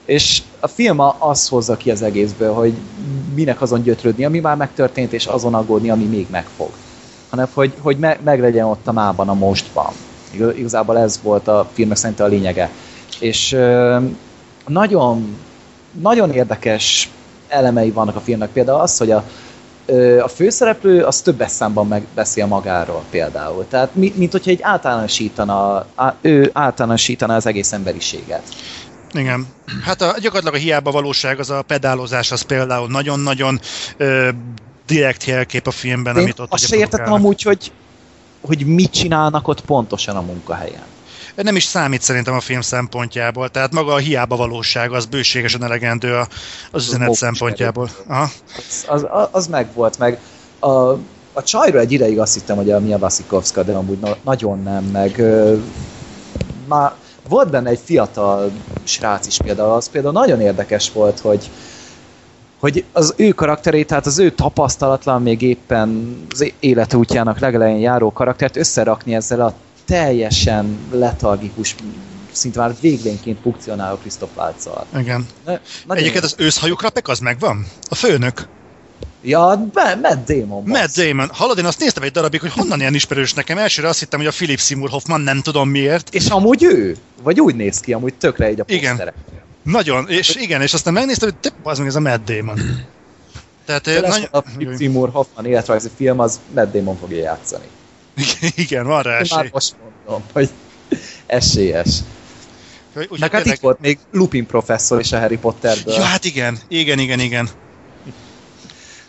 És 0.08 0.42
a 0.60 0.66
film 0.66 1.00
az 1.18 1.48
hozza 1.48 1.76
ki 1.76 1.90
az 1.90 2.02
egészből, 2.02 2.52
hogy 2.52 2.72
minek 3.34 3.60
azon 3.60 3.82
gyötrődni, 3.82 4.24
ami 4.24 4.38
már 4.40 4.56
megtörtént, 4.56 5.12
és 5.12 5.26
azon 5.26 5.54
aggódni, 5.54 5.90
ami 5.90 6.04
még 6.04 6.26
megfog. 6.30 6.70
Hanem, 7.30 7.48
hogy, 7.54 7.72
hogy 7.80 7.98
me, 7.98 8.18
meglegyen 8.24 8.64
ott 8.64 8.86
a 8.86 8.92
mában, 8.92 9.28
a 9.28 9.34
mostban. 9.34 9.92
Igaz- 10.30 10.56
Igazából 10.56 10.98
ez 10.98 11.20
volt 11.22 11.48
a 11.48 11.68
filmnek 11.72 11.96
szerintem 11.96 12.26
a 12.26 12.28
lényege. 12.28 12.70
És 13.20 13.56
nagyon, 14.66 15.36
nagyon 16.00 16.30
érdekes 16.30 17.10
elemei 17.48 17.90
vannak 17.90 18.16
a 18.16 18.20
filmnek. 18.20 18.50
Például 18.50 18.80
az, 18.80 18.98
hogy 18.98 19.10
a, 19.10 19.24
a 20.22 20.28
főszereplő 20.28 21.02
az 21.04 21.20
többes 21.20 21.50
számban 21.50 21.86
megbeszél 21.86 22.46
magáról 22.46 23.02
például. 23.10 23.66
Tehát 23.68 23.94
mi, 23.94 24.12
mint 24.16 24.32
hogyha 24.32 24.50
egy 24.50 24.62
általánosítana, 24.62 25.86
á, 25.94 26.14
ő 26.20 26.50
általánosítana 26.52 27.34
az 27.34 27.46
egész 27.46 27.72
emberiséget. 27.72 28.42
Igen. 29.12 29.46
Hát 29.84 30.02
a, 30.02 30.14
gyakorlatilag 30.20 30.54
a 30.54 30.64
hiába 30.64 30.90
valóság, 30.90 31.38
az 31.38 31.50
a 31.50 31.62
pedálozás, 31.62 32.32
az 32.32 32.42
például 32.42 32.88
nagyon-nagyon 32.88 33.60
ö, 33.96 34.28
direkt 34.86 35.24
jelkép 35.24 35.66
a 35.66 35.70
filmben, 35.70 36.16
Én 36.16 36.22
amit 36.22 36.38
ott 36.38 36.52
azt 36.52 36.66
se 36.66 36.76
értettem 36.76 37.12
amúgy, 37.12 37.42
hogy, 37.42 37.72
hogy 38.40 38.66
mit 38.66 38.90
csinálnak 38.90 39.48
ott 39.48 39.60
pontosan 39.60 40.16
a 40.16 40.20
munkahelyen. 40.20 40.82
Nem 41.34 41.56
is 41.56 41.64
számít 41.64 42.02
szerintem 42.02 42.34
a 42.34 42.40
film 42.40 42.60
szempontjából, 42.60 43.48
tehát 43.48 43.72
maga 43.72 43.92
a 43.92 43.96
hiába 43.96 44.36
valóság 44.36 44.92
az 44.92 45.06
bőségesen 45.06 45.64
elegendő 45.64 46.14
a, 46.14 46.28
az 46.70 46.86
üzenet 46.86 47.14
szempontjából. 47.14 47.90
Aha. 48.06 48.30
Az, 48.88 49.06
az, 49.10 49.28
az 49.30 49.46
meg 49.46 49.72
volt, 49.74 49.98
meg 49.98 50.18
a, 50.58 50.68
a 51.32 51.42
csajra 51.44 51.78
egy 51.78 51.92
ideig 51.92 52.18
azt 52.18 52.34
hittem, 52.34 52.56
hogy 52.56 52.70
a 52.70 52.80
Mia 52.80 52.96
Wasikowska, 52.96 53.62
de 53.62 53.72
amúgy 53.72 53.98
na, 53.98 54.16
nagyon 54.22 54.62
nem, 54.62 54.84
meg 54.84 55.18
ö, 55.18 55.56
már 56.68 56.92
volt 57.28 57.50
benne 57.50 57.70
egy 57.70 57.80
fiatal 57.84 58.50
srác 58.84 59.26
is 59.26 59.36
például, 59.36 59.72
az 59.72 59.88
például 59.88 60.12
nagyon 60.12 60.40
érdekes 60.40 60.92
volt, 60.92 61.20
hogy 61.20 61.50
hogy 62.58 62.84
az 62.92 63.14
ő 63.16 63.30
karakterét, 63.30 63.86
tehát 63.86 64.06
az 64.06 64.18
ő 64.18 64.30
tapasztalatlan, 64.30 65.22
még 65.22 65.42
éppen 65.42 66.18
az 66.30 66.52
életútjának 66.60 67.38
legelején 67.38 67.78
járó 67.78 68.12
karaktert 68.12 68.56
összerakni 68.56 69.14
ezzel 69.14 69.40
a 69.40 69.54
teljesen 69.84 70.78
letargikus, 70.92 71.74
szinte 72.32 72.60
már 72.60 72.74
véglénként 72.80 73.38
funkcionáló 73.42 73.96
Christoph 73.96 74.36
Waltz-al. 74.36 74.86
Igen. 74.98 75.26
Nagyon 75.44 75.62
Egyébként 75.88 76.24
az 76.24 76.34
őszhajú 76.38 76.74
krapek 76.74 77.08
az 77.08 77.18
megvan? 77.18 77.66
A 77.88 77.94
főnök? 77.94 78.48
Ja, 79.22 79.68
Matt 79.74 80.00
Matt 80.02 80.26
Damon. 80.26 80.62
Matt 80.66 80.80
bassz. 80.80 80.96
Damon. 80.96 81.28
Hallod, 81.32 81.58
én 81.58 81.64
azt 81.64 81.78
néztem 81.80 82.02
egy 82.02 82.10
darabig, 82.10 82.40
hogy 82.40 82.52
honnan 82.52 82.80
ilyen 82.80 82.94
ismerős 82.94 83.32
nekem. 83.34 83.58
Elsőre 83.58 83.88
azt 83.88 83.98
hittem, 83.98 84.18
hogy 84.18 84.28
a 84.28 84.32
Philip 84.32 84.58
Seymour 84.58 84.90
Hoffman, 84.90 85.20
nem 85.20 85.40
tudom 85.40 85.68
miért. 85.68 86.14
És 86.14 86.26
amúgy 86.26 86.62
ő? 86.62 86.96
Vagy 87.22 87.40
úgy 87.40 87.54
néz 87.54 87.80
ki, 87.80 87.92
amúgy 87.92 88.14
tökre 88.14 88.44
egy 88.44 88.60
a 88.60 88.64
Igen. 88.66 88.88
poszterek. 88.90 89.14
Nagyon, 89.62 90.08
és 90.08 90.34
igen, 90.34 90.62
és 90.62 90.74
aztán 90.74 90.92
megnéztem, 90.92 91.28
hogy 91.28 91.38
te, 91.38 91.50
az 91.62 91.78
meg 91.78 91.86
ez 91.86 91.94
a 91.94 92.00
Matt 92.00 92.24
Damon. 92.30 92.60
Tehát 93.66 93.84
De 93.84 94.00
nagyon... 94.00 94.28
a 94.30 94.40
Philip 94.40 94.78
Seymour 94.78 95.10
Hoffman 95.10 95.46
életrajzi 95.46 95.88
film, 95.96 96.18
az 96.20 96.40
Matt 96.54 96.72
Damon 96.72 96.98
fogja 96.98 97.18
játszani. 97.22 97.64
Igen, 98.54 98.86
van 98.86 99.02
rá 99.02 99.18
esély. 99.18 99.36
már 99.36 99.48
most 99.52 99.74
mondom, 100.06 100.26
hogy 100.32 100.48
esélyes. 101.26 101.88
Meg 102.94 103.08
hát 103.20 103.30
tényleg- 103.30 103.46
itt 103.46 103.60
volt 103.60 103.80
még 103.80 103.98
Lupin 104.12 104.46
professzor 104.46 105.00
is 105.00 105.12
a 105.12 105.18
Harry 105.18 105.36
Potterből. 105.38 105.94
Ja, 105.94 106.02
hát 106.02 106.24
igen, 106.24 106.58
igen, 106.68 106.98
igen, 106.98 107.20
igen. 107.20 107.48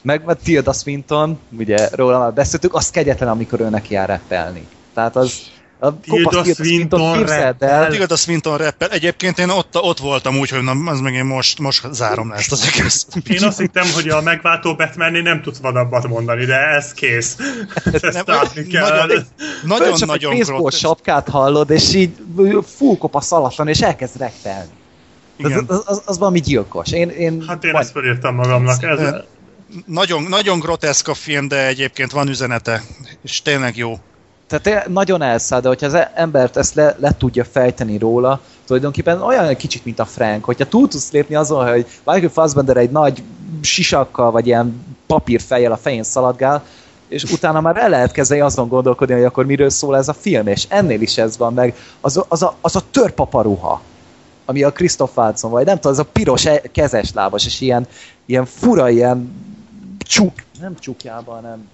Meg 0.02 0.26
meg 0.26 0.38
Tilda 0.44 0.74
Swinton, 0.74 1.40
ugye 1.58 1.90
róla 1.92 2.20
már 2.20 2.34
beszéltük, 2.34 2.74
az 2.74 2.90
kegyetlen, 2.90 3.30
amikor 3.30 3.60
ő 3.60 3.70
neki 3.70 3.94
jár 3.94 4.08
rappelni. 4.08 4.68
Tehát 4.94 5.16
az 5.16 5.38
a 5.82 6.00
Tilda 6.00 6.44
Swinton 6.44 7.18
képzeld 7.18 7.56
el, 7.64 7.94
Igaz, 7.94 8.12
a 8.12 8.16
Swinton 8.16 8.58
rappel. 8.58 8.90
Egyébként 8.90 9.40
én 9.40 9.50
ott, 9.50 9.76
ott 9.82 10.00
voltam 10.00 10.38
úgy, 10.38 10.50
hogy 10.50 10.64
na, 10.64 10.92
az 10.92 11.00
meg 11.00 11.14
én 11.14 11.26
most, 11.26 11.60
most 11.60 11.88
zárom 11.92 12.30
le 12.30 12.36
ezt 12.36 12.52
az 12.52 12.72
egész. 12.74 13.08
Én 13.28 13.44
azt 13.44 13.60
hittem, 13.60 13.86
hogy 13.94 14.10
a 14.10 14.22
megváltó 14.22 14.76
batman 14.76 15.12
nem 15.12 15.42
tudsz 15.42 15.58
vadabbat 15.58 16.08
mondani, 16.08 16.46
de 16.46 16.56
ez 16.68 16.94
kész. 16.94 17.38
Ezt 17.92 18.14
Nem, 18.14 18.24
látni 18.26 18.68
kell. 18.68 18.90
nagyon, 18.90 19.08
nagyon, 19.08 19.26
nagyon, 19.64 19.94
egy 19.94 20.08
nagyon 20.08 20.32
baseball 20.38 20.60
groteszk. 20.60 20.82
sapkát 20.82 21.30
hallod, 21.30 21.70
és 21.70 21.94
így 21.94 22.12
full 22.78 22.98
kopasz 22.98 23.32
alatt 23.32 23.56
van, 23.56 23.68
és 23.68 23.82
elkezd 23.82 24.18
rappelni. 24.18 24.70
Az, 25.44 25.50
Igen. 25.50 25.66
az, 25.68 25.84
az, 25.86 26.02
az 26.06 26.18
valami 26.18 26.40
gyilkos. 26.40 26.92
Én, 26.92 27.10
én 27.10 27.44
Hát 27.48 27.64
én 27.64 27.72
vagy- 27.72 27.82
ezt 27.82 27.92
felírtam 27.92 28.36
magamnak. 28.36 28.84
Ez, 28.84 29.00
Nagyon, 29.86 30.24
nagyon 30.24 30.60
groteszk 30.60 31.08
a 31.08 31.14
film, 31.14 31.48
de 31.48 31.68
egyébként 31.68 32.12
van 32.12 32.28
üzenete, 32.28 32.84
és 33.24 33.42
tényleg 33.42 33.78
jó. 33.78 34.00
Tehát 34.48 34.64
te- 34.64 34.92
nagyon 34.92 35.22
elszáll, 35.22 35.62
de 35.62 35.68
hogyha 35.68 35.86
az 35.86 35.98
embert 36.14 36.58
ezt 36.58 36.74
le, 36.74 36.96
le 37.00 37.16
tudja 37.18 37.44
fejteni 37.44 37.98
róla, 37.98 38.42
tulajdonképpen 38.66 39.22
olyan 39.22 39.56
kicsit, 39.56 39.86
mint 39.86 40.00
a 40.00 40.06
Frank, 40.06 40.46
hogyha 40.46 40.68
túl 40.68 40.88
tudsz 40.88 41.12
lépni 41.12 41.36
azon, 41.36 41.70
hogy 41.70 41.86
Michael 42.06 42.30
Fassbender 42.30 42.78
egy 42.78 42.92
nagy 42.92 43.24
sisakkal, 43.62 44.32
vagy 44.32 44.48
ilyen 44.48 44.86
papírfejjel 45.08 45.72
a 45.72 45.78
fején 45.78 46.04
szaladgál, 46.04 46.64
és 47.08 47.24
utána 47.24 47.62
már 47.62 47.78
el 47.78 47.90
lehet 47.90 48.12
kezdeni 48.12 48.42
azon 48.42 48.68
gondolkodni, 48.68 49.14
hogy 49.14 49.24
akkor 49.24 49.46
miről 49.46 49.70
szól 49.70 49.98
ez 49.98 50.08
a 50.08 50.14
film, 50.14 50.48
és 50.48 50.66
ennél 50.70 51.02
is 51.02 51.18
ez 51.18 51.38
van 51.38 51.54
meg. 51.54 51.76
Az, 52.02 52.24
az, 52.28 52.44
a, 52.44 52.56
az 52.62 52.76
a 52.76 52.82
törpaparuha, 52.92 53.82
ami 54.46 54.64
a 54.64 54.72
Christoph 54.72 55.18
Waltzon, 55.18 55.52
vagy 55.52 55.66
nem 55.66 55.76
tudom, 55.76 55.92
az 55.92 56.00
a 56.00 56.04
piros 56.04 56.46
e- 56.46 56.62
kezes 56.72 57.14
lábas, 57.14 57.46
és 57.46 57.62
ilyen, 57.62 57.88
ilyen 58.26 58.46
fura, 58.46 58.90
ilyen 58.90 59.48
csuk, 60.10 60.34
nem 60.60 60.80
csukjában, 60.80 61.36
hanem 61.36 61.70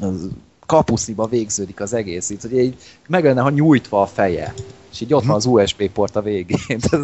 az 0.00 0.28
kapusziba 0.66 1.26
végződik 1.26 1.80
az 1.80 1.92
egész, 1.92 2.30
itt, 2.30 2.40
hogy 2.40 2.58
így 2.58 2.74
meg 3.06 3.24
lenne, 3.24 3.40
ha 3.40 3.50
nyújtva 3.50 4.02
a 4.02 4.06
feje, 4.06 4.54
és 4.92 5.00
így 5.00 5.14
ott 5.14 5.24
van 5.24 5.36
az 5.36 5.44
USB 5.44 5.88
port 5.90 6.16
a 6.16 6.22
végén. 6.22 6.58
Ez 6.90 7.00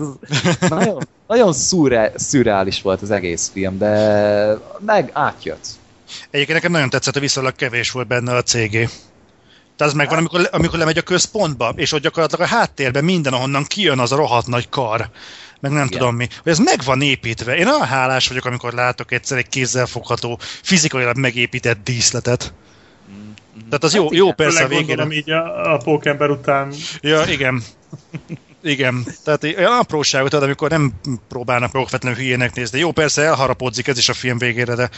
nagyon, 0.69 1.03
nagyon 1.27 1.53
szurre, 1.53 2.13
szürreális 2.17 2.83
volt 2.83 3.03
az 3.03 3.11
egész 3.11 3.51
film, 3.53 3.79
de 3.79 4.59
meg 4.81 5.11
átjött. 5.13 5.67
Egyébként 6.31 6.59
nekem 6.59 6.73
nagyon 6.73 6.91
tetszett, 6.91 7.13
hogy 7.13 7.23
viszonylag 7.23 7.55
kevés 7.55 7.91
volt 7.91 8.07
benne 8.07 8.35
a 8.35 8.43
CG. 8.43 8.71
Tehát 9.77 9.93
az 9.93 9.93
megvan, 9.93 10.19
amikor, 10.19 10.49
amikor 10.53 10.79
lemegy 10.79 10.99
a 10.99 11.03
központba, 11.03 11.73
és 11.77 11.93
ott 11.93 12.03
gyakorlatilag 12.03 12.47
a 12.47 12.55
háttérben 12.55 13.05
minden, 13.05 13.33
ahonnan 13.33 13.65
kijön 13.65 13.99
az 13.99 14.13
a 14.13 14.17
rohadt 14.17 14.47
nagy 14.47 14.69
kar, 14.69 15.11
meg 15.65 15.73
nem 15.73 15.87
Igen. 15.87 15.99
tudom 15.99 16.17
mi, 16.17 16.27
hogy 16.43 16.53
ez 16.53 16.59
meg 16.59 16.81
van 16.85 17.01
építve. 17.03 17.57
Én 17.57 17.67
olyan 17.67 17.87
hálás 17.87 18.29
vagyok, 18.29 18.45
amikor 18.45 18.73
látok 18.73 19.13
egyszer 19.13 19.39
egy 19.39 19.49
kézzelfogható, 19.49 20.39
fizikailag 20.63 21.17
megépített 21.17 21.79
díszletet. 21.85 22.53
Tehát 23.69 23.85
az 23.85 23.95
jó, 23.95 24.03
Hát 24.03 24.13
jó 24.13 24.25
igen. 24.25 24.35
persze 24.37 24.65
a 24.65 24.69
végére. 24.69 24.87
gondolom 24.87 25.13
így 25.13 25.31
a, 25.31 25.73
a 25.73 25.77
pókember 25.77 26.31
után 26.31 26.73
Ja, 27.01 27.23
igen. 27.25 27.63
Igen, 28.63 29.07
tehát 29.25 29.45
olyan 29.45 29.79
apróságot 29.79 30.33
ad, 30.35 30.43
amikor 30.43 30.71
nem 30.71 30.93
próbálnak 31.29 31.75
okvetlenül 31.75 32.19
hülyének 32.19 32.55
nézni. 32.55 32.79
Jó, 32.79 32.91
persze 32.93 33.23
elharapódzik 33.23 33.87
ez 33.89 33.99
is 33.99 34.09
a 34.09 34.13
film 34.15 34.39
végére, 34.39 34.75
de, 34.75 34.91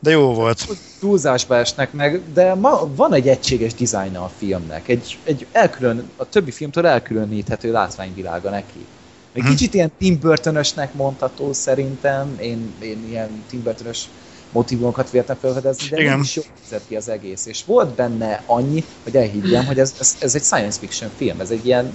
de 0.00 0.10
jó 0.10 0.34
volt. 0.34 0.66
túlzásba 1.00 1.56
esnek 1.56 1.92
meg, 1.92 2.32
de 2.32 2.54
ma 2.54 2.94
van 2.94 3.14
egy 3.14 3.28
egységes 3.28 3.74
dizájna 3.74 4.22
a 4.24 4.30
filmnek, 4.38 4.88
egy, 4.88 5.18
egy 5.24 5.46
elkülön, 5.52 6.10
a 6.16 6.28
többi 6.28 6.50
filmtől 6.50 6.86
elkülöníthető 6.86 7.72
látványvilága 7.72 8.50
neki. 8.50 8.86
Még 9.32 9.42
Mhm. 9.42 9.52
kicsit 9.52 9.74
ilyen 9.74 9.92
Tim 9.98 10.18
Burton-ösnek 10.18 10.94
mondható 10.94 11.52
szerintem, 11.52 12.36
én, 12.40 12.74
én 12.82 13.04
ilyen 13.08 13.44
Tim 13.48 13.62
Burton-ös 13.62 14.08
motivumokat 14.52 15.10
véltem 15.10 15.36
felfedezni, 15.40 15.88
de 15.88 16.00
Igen. 16.00 16.20
is 16.20 16.36
jól 16.36 16.44
nézett 16.62 16.86
ki 16.88 16.96
az 16.96 17.08
egész. 17.08 17.46
És 17.46 17.64
volt 17.64 17.94
benne 17.94 18.42
annyi, 18.46 18.84
hogy 19.02 19.16
elhiggyem, 19.16 19.66
hogy 19.66 19.78
ez, 19.78 19.94
ez, 20.00 20.16
ez 20.20 20.34
egy 20.34 20.42
science 20.42 20.78
fiction 20.78 21.10
film, 21.16 21.40
ez 21.40 21.50
egy 21.50 21.66
ilyen 21.66 21.92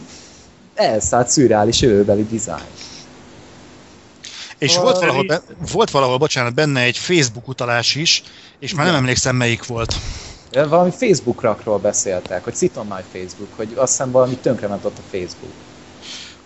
elszállt, 0.75 1.30
szürreális 1.30 1.81
jövőbeli 1.81 2.25
dizájn. 2.25 2.65
És 4.57 4.77
volt 4.77 4.97
valahol, 4.99 5.23
be, 5.25 5.41
volt 5.72 5.89
valahol, 5.91 6.17
bocsánat, 6.17 6.53
benne 6.53 6.81
egy 6.81 6.97
Facebook 6.97 7.47
utalás 7.47 7.95
is, 7.95 8.23
és 8.59 8.73
már 8.73 8.85
nem 8.85 8.95
emlékszem 8.95 9.35
melyik 9.35 9.65
volt. 9.65 9.95
Valami 10.51 10.91
Facebook 10.91 11.41
rakról 11.41 11.77
beszéltek, 11.80 12.43
hogy 12.43 12.55
sit 12.55 12.75
on 12.77 12.85
my 12.85 13.01
Facebook, 13.11 13.53
hogy 13.55 13.73
azt 13.75 13.91
hiszem 13.91 14.11
valami 14.11 14.35
tönkrement 14.35 14.85
ott 14.85 14.97
a 14.97 15.01
Facebook. 15.11 15.51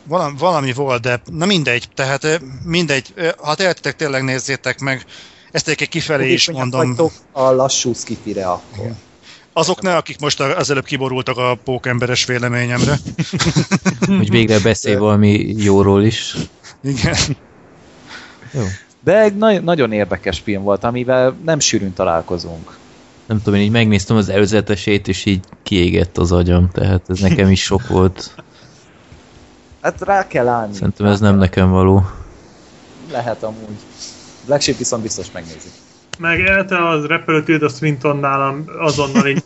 Valami, 0.09 0.35
valami 0.37 0.73
volt, 0.73 1.01
de 1.01 1.21
na 1.31 1.45
mindegy, 1.45 1.87
tehát 1.93 2.41
mindegy, 2.63 3.13
ha 3.37 3.55
tehetitek, 3.55 3.95
tényleg 3.95 4.23
nézzétek 4.23 4.79
meg. 4.79 5.05
Ezt 5.51 5.65
egyébként 5.65 5.89
kifelé 5.89 6.31
is 6.33 6.43
Fogékonyak 6.45 6.73
mondom. 6.85 7.09
a 7.31 7.51
lassú 7.51 7.93
skifire 7.93 8.45
akkor. 8.47 8.83
Igen. 8.83 8.97
Azok 9.53 9.81
ne, 9.81 9.95
akik 9.95 10.19
most 10.19 10.39
az 10.39 10.69
előbb 10.69 10.85
kiborultak 10.85 11.37
a 11.37 11.57
pókemberes 11.63 12.25
véleményemre. 12.25 12.99
Hogy 14.17 14.29
végre 14.29 14.59
beszél 14.59 14.99
valami 14.99 15.53
jóról 15.57 16.03
is. 16.03 16.35
Igen. 16.83 17.15
Jó. 18.53 18.61
De 19.03 19.21
egy 19.21 19.35
na- 19.35 19.59
nagyon 19.59 19.91
érdekes 19.91 20.39
film 20.39 20.63
volt, 20.63 20.83
amivel 20.83 21.35
nem 21.45 21.59
sűrűn 21.59 21.93
találkozunk. 21.93 22.77
Nem 23.25 23.37
tudom, 23.41 23.59
én 23.59 23.65
így 23.65 23.71
megnéztem 23.71 24.17
az 24.17 24.29
előzetesét, 24.29 25.07
és 25.07 25.25
így 25.25 25.43
kiégett 25.63 26.17
az 26.17 26.31
agyam, 26.31 26.69
tehát 26.71 27.01
ez 27.07 27.19
nekem 27.19 27.51
is 27.51 27.63
sok 27.63 27.87
volt. 27.87 28.35
Hát 29.81 30.01
rá 30.01 30.27
kell 30.27 30.47
állni. 30.47 30.73
Szerintem 30.73 31.05
ez 31.05 31.19
nem 31.19 31.37
nekem 31.37 31.69
való. 31.69 32.09
Lehet 33.11 33.43
amúgy. 33.43 33.77
Black 34.45 34.61
Sheep 34.61 34.77
viszont 34.77 35.01
biztos 35.01 35.31
megnézik. 35.31 35.71
Meg 36.19 36.41
elte 36.41 36.87
az 36.87 37.05
repülő 37.05 37.43
Tilda 37.43 37.69
Swinton 37.69 38.17
nálam 38.17 38.63
azonnal 38.79 39.27
így 39.27 39.43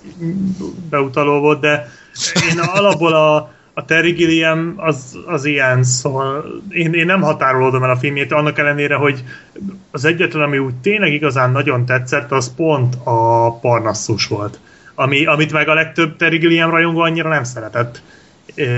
beutaló 0.90 1.40
volt, 1.40 1.60
de 1.60 1.90
én 2.52 2.60
alapból 2.60 3.14
a, 3.14 3.36
a 3.74 3.86
Terry 3.86 4.12
Gilliam 4.12 4.74
az, 4.78 5.18
az 5.28 5.46
ilyen, 5.46 5.84
szóval 5.84 6.62
én, 6.70 6.94
én 6.94 7.06
nem 7.06 7.22
határolódom 7.22 7.84
el 7.84 7.90
a 7.90 7.98
filmjét, 7.98 8.32
annak 8.32 8.58
ellenére, 8.58 8.96
hogy 8.96 9.24
az 9.92 10.06
egyetlen, 10.06 10.44
ami 10.44 10.58
úgy 10.58 10.76
tényleg 10.76 11.14
igazán 11.14 11.52
nagyon 11.52 11.86
tetszett, 11.86 12.32
az 12.32 12.54
pont 12.56 12.96
a 13.04 13.52
Parnassus 13.60 14.28
volt. 14.28 14.60
Ami, 14.96 15.26
amit 15.26 15.52
meg 15.52 15.68
a 15.68 15.74
legtöbb 15.74 16.16
Terry 16.16 16.38
Gilliam 16.38 16.70
rajongó 16.70 17.00
annyira 17.00 17.30
nem 17.30 17.44
szeretett. 17.44 18.02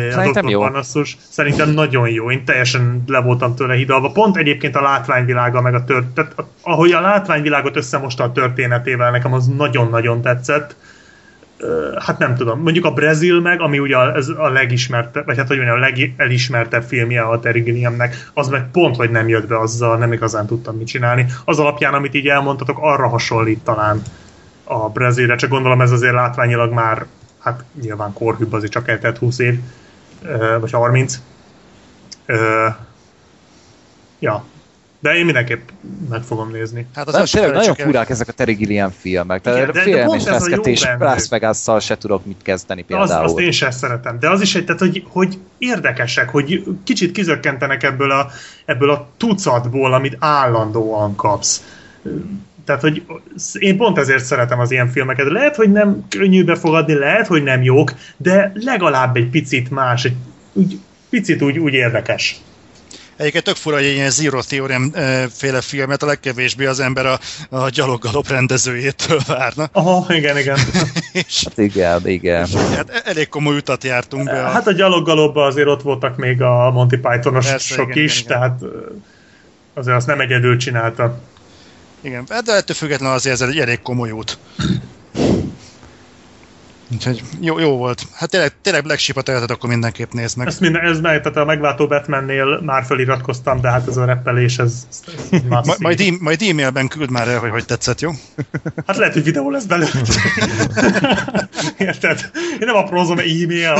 Szerintem 0.09 0.47
jó. 0.47 0.59
Parnassus 0.59 1.17
szerintem 1.29 1.69
nagyon 1.69 2.09
jó, 2.09 2.31
én 2.31 2.45
teljesen 2.45 3.03
le 3.07 3.19
voltam 3.19 3.55
tőle 3.55 3.75
hidalva. 3.75 4.11
Pont 4.11 4.37
egyébként 4.37 4.75
a 4.75 4.81
látványvilága, 4.81 5.61
meg 5.61 5.73
a 5.73 5.83
tört, 5.83 6.05
tehát 6.05 6.35
ahogy 6.61 6.91
a 6.91 7.01
látványvilágot 7.01 7.75
összemosta 7.75 8.23
a 8.23 8.31
történetével, 8.31 9.11
nekem 9.11 9.33
az 9.33 9.47
nagyon-nagyon 9.47 10.21
tetszett. 10.21 10.75
hát 11.99 12.17
nem 12.17 12.35
tudom, 12.35 12.61
mondjuk 12.61 12.85
a 12.85 12.91
Brazil 12.91 13.41
meg, 13.41 13.61
ami 13.61 13.79
ugye 13.79 13.97
ez 13.97 14.27
a 14.27 14.49
legismertebb, 14.49 15.25
vagy 15.25 15.37
hát 15.37 15.47
hogy 15.47 15.57
mondjam, 15.57 15.77
a 15.77 15.79
legelismertebb 15.79 16.83
filmje 16.83 17.21
a 17.21 17.39
Terry 17.39 17.61
Gilliamnek, 17.61 18.29
az 18.33 18.47
meg 18.47 18.71
pont, 18.71 18.95
hogy 18.95 19.11
nem 19.11 19.27
jött 19.27 19.47
be 19.47 19.59
azzal, 19.59 19.97
nem 19.97 20.13
igazán 20.13 20.45
tudtam 20.45 20.75
mit 20.75 20.87
csinálni. 20.87 21.25
Az 21.45 21.59
alapján, 21.59 21.93
amit 21.93 22.13
így 22.13 22.27
elmondtatok, 22.27 22.77
arra 22.81 23.07
hasonlít 23.07 23.63
talán 23.63 24.01
a 24.63 24.89
Brazilre, 24.89 25.35
csak 25.35 25.49
gondolom 25.49 25.81
ez 25.81 25.91
azért 25.91 26.13
látványilag 26.13 26.73
már, 26.73 27.05
hát 27.45 27.63
nyilván 27.81 28.13
korhűbb, 28.13 28.53
azért 28.53 28.71
csak 28.71 28.87
eltelt 28.87 29.17
20 29.17 29.39
év, 29.39 29.59
vagy 30.59 30.71
30. 30.71 31.19
Ö, 32.25 32.67
ja, 34.19 34.43
de 34.99 35.15
én 35.15 35.25
mindenképp 35.25 35.69
meg 36.09 36.21
fogom 36.21 36.51
nézni. 36.51 36.87
Hát 36.95 37.07
az 37.07 37.13
nem, 37.13 37.25
tényleg 37.25 37.51
nagyon 37.51 37.75
furák 37.75 38.09
ezek 38.09 38.27
a 38.27 38.31
Terry 38.31 38.53
Gilliam 38.53 38.89
filmek. 38.89 39.41
Tehát 39.41 39.71
de, 39.71 39.81
félelmes 39.81 40.25
reszketés, 40.25 40.87
Las 40.99 41.29
vegas 41.29 41.67
sem 41.79 41.97
tudok 41.97 42.25
mit 42.25 42.41
kezdeni 42.41 42.81
például. 42.81 43.23
Az, 43.23 43.31
azt 43.31 43.39
én 43.39 43.51
sem 43.51 43.71
szeretem. 43.71 44.19
De 44.19 44.29
az 44.29 44.41
is 44.41 44.55
egy, 44.55 44.65
tehát, 44.65 44.79
hogy, 44.81 45.05
hogy 45.07 45.37
érdekesek, 45.57 46.29
hogy 46.29 46.63
kicsit 46.83 47.11
kizökkentenek 47.11 47.83
ebből 47.83 48.11
a, 48.11 48.29
ebből 48.65 48.89
a 48.89 49.07
tucatból, 49.17 49.93
amit 49.93 50.17
állandóan 50.19 51.15
kapsz. 51.15 51.63
Tehát, 52.65 52.81
hogy 52.81 53.03
én 53.59 53.77
pont 53.77 53.97
ezért 53.97 54.25
szeretem 54.25 54.59
az 54.59 54.71
ilyen 54.71 54.91
filmeket. 54.91 55.31
Lehet, 55.31 55.55
hogy 55.55 55.71
nem 55.71 56.05
könnyű 56.09 56.43
befogadni, 56.43 56.93
lehet, 56.93 57.27
hogy 57.27 57.43
nem 57.43 57.63
jók, 57.63 57.93
de 58.17 58.51
legalább 58.55 59.15
egy 59.15 59.29
picit 59.29 59.69
más, 59.69 60.03
egy 60.03 60.15
úgy, 60.53 60.79
picit 61.09 61.41
úgy, 61.41 61.57
úgy 61.57 61.73
érdekes. 61.73 62.39
Egyébként 63.17 63.43
tök 63.43 63.55
fura, 63.55 63.75
hogy 63.75 63.85
ilyen 63.85 64.09
Zero 64.09 64.41
Theorem 64.41 64.91
féle 65.31 65.61
filmet 65.61 66.03
a 66.03 66.05
legkevésbé 66.05 66.65
az 66.65 66.79
ember 66.79 67.05
a, 67.05 67.19
a 67.49 67.69
gyaloggalop 67.69 68.27
rendezőjétől 68.27 69.19
várna. 69.27 69.69
Aha, 69.71 70.13
igen, 70.13 70.37
igen. 70.37 70.57
és, 71.27 71.43
hát 71.43 71.57
igen, 71.57 72.07
igen. 72.07 72.47
Hát 72.75 72.89
e- 72.89 73.01
elég 73.03 73.29
komoly 73.29 73.55
utat 73.55 73.83
jártunk 73.83 74.23
be. 74.23 74.45
A... 74.45 74.49
Hát 74.49 74.67
a 74.67 74.71
gyaloggalopban 74.71 75.47
azért 75.47 75.67
ott 75.67 75.81
voltak 75.81 76.17
még 76.17 76.41
a 76.41 76.71
Monty 76.71 76.95
Pythonosok 76.95 77.95
is, 77.95 78.21
igen, 78.21 78.27
tehát 78.27 78.59
azért 79.73 79.95
azt 79.97 80.07
nem 80.07 80.19
egyedül 80.19 80.57
csinálta. 80.57 81.19
Igen, 82.05 82.25
hát 82.29 82.43
de 82.43 82.53
ettől 82.53 82.75
függetlenül 82.75 83.15
azért 83.15 83.41
ez 83.41 83.47
egy 83.49 83.59
elég 83.59 83.81
komoly 83.81 84.11
út. 84.11 84.37
Úgyhogy 86.93 87.23
jó, 87.39 87.59
jó 87.59 87.77
volt. 87.77 88.03
Hát 88.13 88.29
tényleg, 88.29 88.51
tényleg 88.61 88.83
Black 88.83 88.99
Sheep-ot 88.99 89.29
akkor 89.29 89.69
mindenképp 89.69 90.11
nézd 90.11 90.37
meg. 90.37 90.47
Ezt 90.47 90.59
minden, 90.59 90.81
ez 90.81 90.99
meg, 90.99 91.21
tehát 91.21 91.37
a 91.37 91.45
megváltó 91.45 91.87
Batmannél 91.87 92.61
már 92.61 92.83
feliratkoztam, 92.85 93.61
de 93.61 93.69
hát 93.69 93.87
ez 93.87 93.97
a 93.97 94.05
reppelés, 94.05 94.57
ez, 94.57 94.87
ez 95.31 95.41
Ma, 95.49 95.61
majd, 95.79 95.99
e- 95.99 96.17
majd 96.19 96.41
e-mailben 96.41 96.87
küld 96.87 97.09
már 97.09 97.27
el, 97.27 97.39
hogy 97.39 97.49
hogy 97.49 97.65
tetszett, 97.65 98.01
jó? 98.01 98.11
Hát 98.87 98.97
lehet, 98.97 99.13
hogy 99.13 99.23
videó 99.23 99.49
lesz 99.49 99.65
belőle. 99.65 99.91
Érted? 101.77 102.31
Én 102.33 102.67
nem 102.67 102.75
aprózom 102.75 103.19
e-mail, 103.19 103.75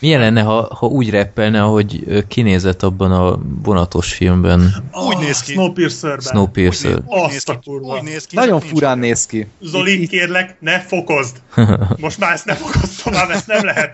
milyen 0.00 0.20
lenne, 0.20 0.42
ha, 0.42 0.74
ha 0.74 0.86
úgy 0.86 1.10
reppelne, 1.10 1.62
ahogy 1.62 2.04
kinézett 2.28 2.82
abban 2.82 3.12
a 3.12 3.38
vonatos 3.62 4.12
filmben? 4.12 4.74
Oh, 4.92 5.06
úgy 5.06 5.18
néz 5.18 5.40
ki. 5.40 5.52
Snowpiercer-ben. 5.52 6.20
Snowpiercer. 6.20 6.94
Úgy, 6.94 7.02
úgy, 7.06 7.30
néz 7.30 7.44
ki. 7.44 7.70
Úgy 7.70 8.02
néz 8.02 8.26
ki. 8.26 8.36
Nagyon 8.36 8.60
furán 8.60 8.98
néz 8.98 9.26
ki. 9.26 9.46
Zoli, 9.60 10.06
kérlek, 10.06 10.56
ne 10.60 10.80
fokozd. 10.80 11.36
Most 11.96 12.18
már 12.18 12.32
ezt 12.32 12.44
ne 12.44 12.54
fokozd 12.54 13.02
tovább, 13.02 13.30
ezt 13.30 13.46
nem 13.46 13.64
lehet. 13.64 13.92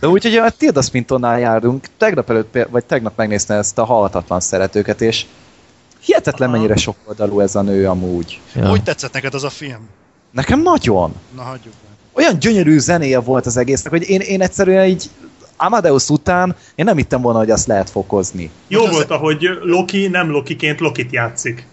De 0.00 0.08
úgy, 0.08 0.22
hogy 0.22 0.34
a 0.34 0.50
Tilda 0.50 0.82
Swintonnál 0.82 1.38
járunk, 1.38 1.86
tegnap 1.96 2.30
előtt, 2.30 2.58
vagy 2.70 2.84
tegnap 2.84 3.16
megnéztem 3.16 3.58
ezt 3.58 3.78
a 3.78 3.84
halhatatlan 3.84 4.40
szeretőket, 4.40 5.00
és 5.00 5.26
hihetetlen 6.00 6.48
Aha. 6.48 6.56
mennyire 6.56 6.76
sok 6.76 6.96
oldalú 7.04 7.40
ez 7.40 7.54
a 7.54 7.62
nő 7.62 7.88
amúgy. 7.88 8.40
Ja. 8.54 8.68
Hogy 8.68 8.82
tetszett 8.82 9.12
neked 9.12 9.34
az 9.34 9.44
a 9.44 9.50
film? 9.50 9.88
Nekem 10.30 10.62
nagyon. 10.62 11.14
Na 11.36 11.42
hagyjuk 11.42 11.74
olyan 12.20 12.38
gyönyörű 12.38 12.78
zenéje 12.78 13.20
volt 13.20 13.46
az 13.46 13.56
egésznek, 13.56 13.92
hogy 13.92 14.08
én, 14.08 14.20
én 14.20 14.42
egyszerűen 14.42 14.86
így 14.86 15.10
Amadeus 15.56 16.08
után 16.08 16.56
én 16.74 16.84
nem 16.84 16.96
hittem 16.96 17.20
volna, 17.20 17.38
hogy 17.38 17.50
azt 17.50 17.66
lehet 17.66 17.90
fokozni. 17.90 18.50
Jó 18.68 18.80
Most 18.80 18.92
volt, 18.92 19.10
az... 19.10 19.16
ahogy 19.16 19.48
Loki 19.62 20.08
nem 20.08 20.30
Lokiként 20.30 20.80
Lokit 20.80 21.12
játszik. 21.12 21.66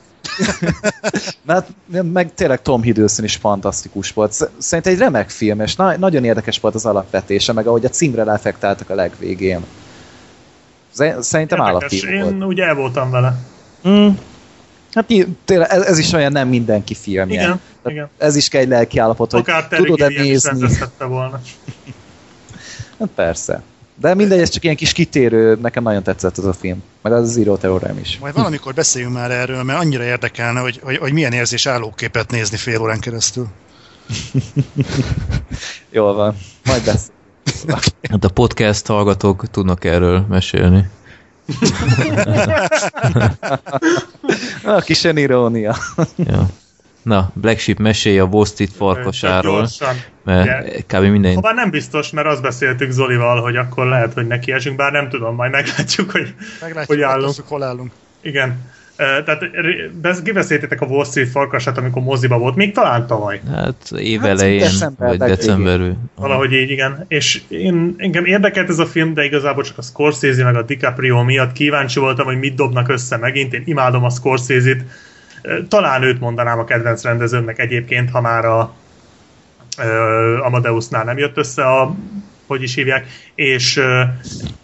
hát, 1.48 1.68
meg 2.14 2.34
tényleg 2.34 2.62
Tom 2.62 2.82
Hiddleston 2.82 3.26
is 3.26 3.36
fantasztikus 3.36 4.12
volt. 4.12 4.50
Szerintem 4.58 4.94
egy 4.94 5.00
remek 5.00 5.30
film, 5.30 5.62
és 5.62 5.76
na- 5.76 5.98
nagyon 5.98 6.24
érdekes 6.24 6.60
volt 6.60 6.76
az 6.76 6.86
alapvetése, 6.86 7.54
meg 7.54 7.68
ahogy 7.68 7.86
a 7.86 7.90
címre 7.90 8.24
lefektáltak 8.24 8.90
a 8.90 8.96
legvégén. 8.96 9.66
Szerintem 11.20 11.62
állati 11.62 12.00
volt. 12.00 12.32
Én 12.32 12.44
ugye 12.44 12.66
el 12.66 12.76
voltam 12.76 13.12
vele. 13.12 13.36
Mm. 13.88 14.08
Hát 14.98 15.14
tényleg 15.46 15.70
ez, 15.70 15.82
ez 15.82 15.98
is 15.98 16.12
olyan 16.12 16.32
nem 16.32 16.48
mindenki 16.48 16.94
filmje. 16.94 17.42
Igen, 17.42 17.60
igen. 17.86 18.10
Ez 18.18 18.36
is 18.36 18.48
kell 18.48 18.62
egy 18.62 18.68
lelki 18.68 19.00
állapot, 19.00 19.32
hogy 19.32 19.44
tudod-e 19.70 20.08
nézni. 20.08 20.68
volna. 20.98 21.42
hát 23.00 23.10
persze. 23.16 23.62
De 24.00 24.14
mindegy, 24.14 24.40
ez 24.40 24.50
csak 24.50 24.64
ilyen 24.64 24.76
kis 24.76 24.92
kitérő, 24.92 25.58
nekem 25.62 25.84
nagyon 25.84 26.04
tetszett 26.04 26.38
az 26.38 26.46
a 26.46 26.54
film. 26.54 26.84
Meg 27.02 27.14
az 27.14 27.32
Zero 27.32 27.58
Theorem 27.58 27.98
is. 27.98 28.18
Majd 28.20 28.34
valamikor 28.34 28.74
beszéljünk 28.74 29.14
már 29.14 29.32
erről, 29.32 29.64
mert 29.64 29.80
annyira 29.80 30.04
érdekelne, 30.04 30.60
hogy, 30.60 30.80
hogy, 30.84 30.98
hogy 30.98 31.14
milyen 31.14 31.34
érzés 31.34 31.66
állóképet 31.66 32.32
nézni 32.32 32.58
fél 32.58 32.82
órán 32.82 33.00
keresztül. 33.00 33.48
Jól 35.90 36.14
van, 36.14 36.38
majd 36.66 36.84
beszél. 36.84 37.16
Hát 38.10 38.24
a 38.24 38.30
podcast 38.30 38.86
hallgatók 38.86 39.50
tudnak 39.52 39.86
erről 39.86 40.26
mesélni. 40.30 40.90
a 44.76 44.82
kis 44.82 45.04
irónia. 45.04 45.76
ja. 46.16 46.50
Na, 47.02 47.32
Black 47.34 47.60
Sheep 47.60 47.78
mesélje 47.78 48.22
a 48.22 48.26
Wall 48.26 48.46
Street 48.46 48.72
farkasáról. 48.72 49.68
Mert 50.24 50.86
kb. 50.86 51.04
minden... 51.04 51.44
Ha 51.44 51.54
nem 51.54 51.70
biztos, 51.70 52.10
mert 52.10 52.28
azt 52.28 52.42
beszéltük 52.42 52.92
Zolival, 52.92 53.42
hogy 53.42 53.56
akkor 53.56 53.86
lehet, 53.86 54.14
hogy 54.14 54.28
neki 54.28 54.52
esünk, 54.52 54.76
bár 54.76 54.92
nem 54.92 55.10
tudom, 55.10 55.36
majd 55.36 55.52
meglátjuk, 55.52 56.12
hogy, 56.12 56.34
meglátjuk, 56.62 56.98
hogy 56.98 57.02
állunk. 57.02 57.36
hol 57.48 57.64
állunk. 57.64 57.92
Igen. 58.22 58.60
Tehát 58.98 60.22
kibeszéltétek 60.24 60.82
a 60.82 60.86
Wall 60.86 61.06
Street 61.06 61.30
farkasát, 61.30 61.78
amikor 61.78 62.02
moziba 62.02 62.38
volt, 62.38 62.56
még 62.56 62.74
talán 62.74 63.08
tavaly. 63.08 63.42
Hát 63.54 63.92
évelején, 63.98 64.62
hát, 64.62 64.70
december, 64.72 65.18
vagy 65.18 65.30
decemberül. 65.30 65.98
Valahogy 66.16 66.54
így, 66.54 66.70
igen. 66.70 67.06
És 67.08 67.42
én, 67.48 67.96
engem 67.98 68.26
érdekelt 68.26 68.70
ez 68.70 68.80
a 68.80 68.86
film, 68.86 69.14
de 69.14 69.24
igazából 69.24 69.64
csak 69.64 69.78
a 69.78 69.82
Scorsese 69.82 70.44
meg 70.44 70.56
a 70.56 70.62
DiCaprio 70.62 71.24
miatt 71.24 71.52
kíváncsi 71.52 72.00
voltam, 72.00 72.26
hogy 72.26 72.40
mit 72.40 72.56
dobnak 72.56 72.90
össze 72.90 73.18
megint. 73.18 73.54
Én 73.54 73.64
imádom 73.66 74.04
a 74.04 74.10
Scorsese-t. 74.10 74.84
Talán 75.68 76.04
őt 76.04 76.20
mondanám 76.20 76.60
a 76.60 76.64
kedvenc 76.64 77.04
rendezőmnek 77.04 77.60
egyébként, 77.60 78.10
ha 78.10 78.22
már 78.22 78.46
a 78.46 78.74
Amadeusnál 80.44 81.04
nem 81.04 81.18
jött 81.18 81.38
össze 81.38 81.64
a 81.64 81.96
hogy 82.48 82.64
is 82.64 82.76
hívják, 82.76 83.08
és 83.36 83.78
uh, 83.78 84.02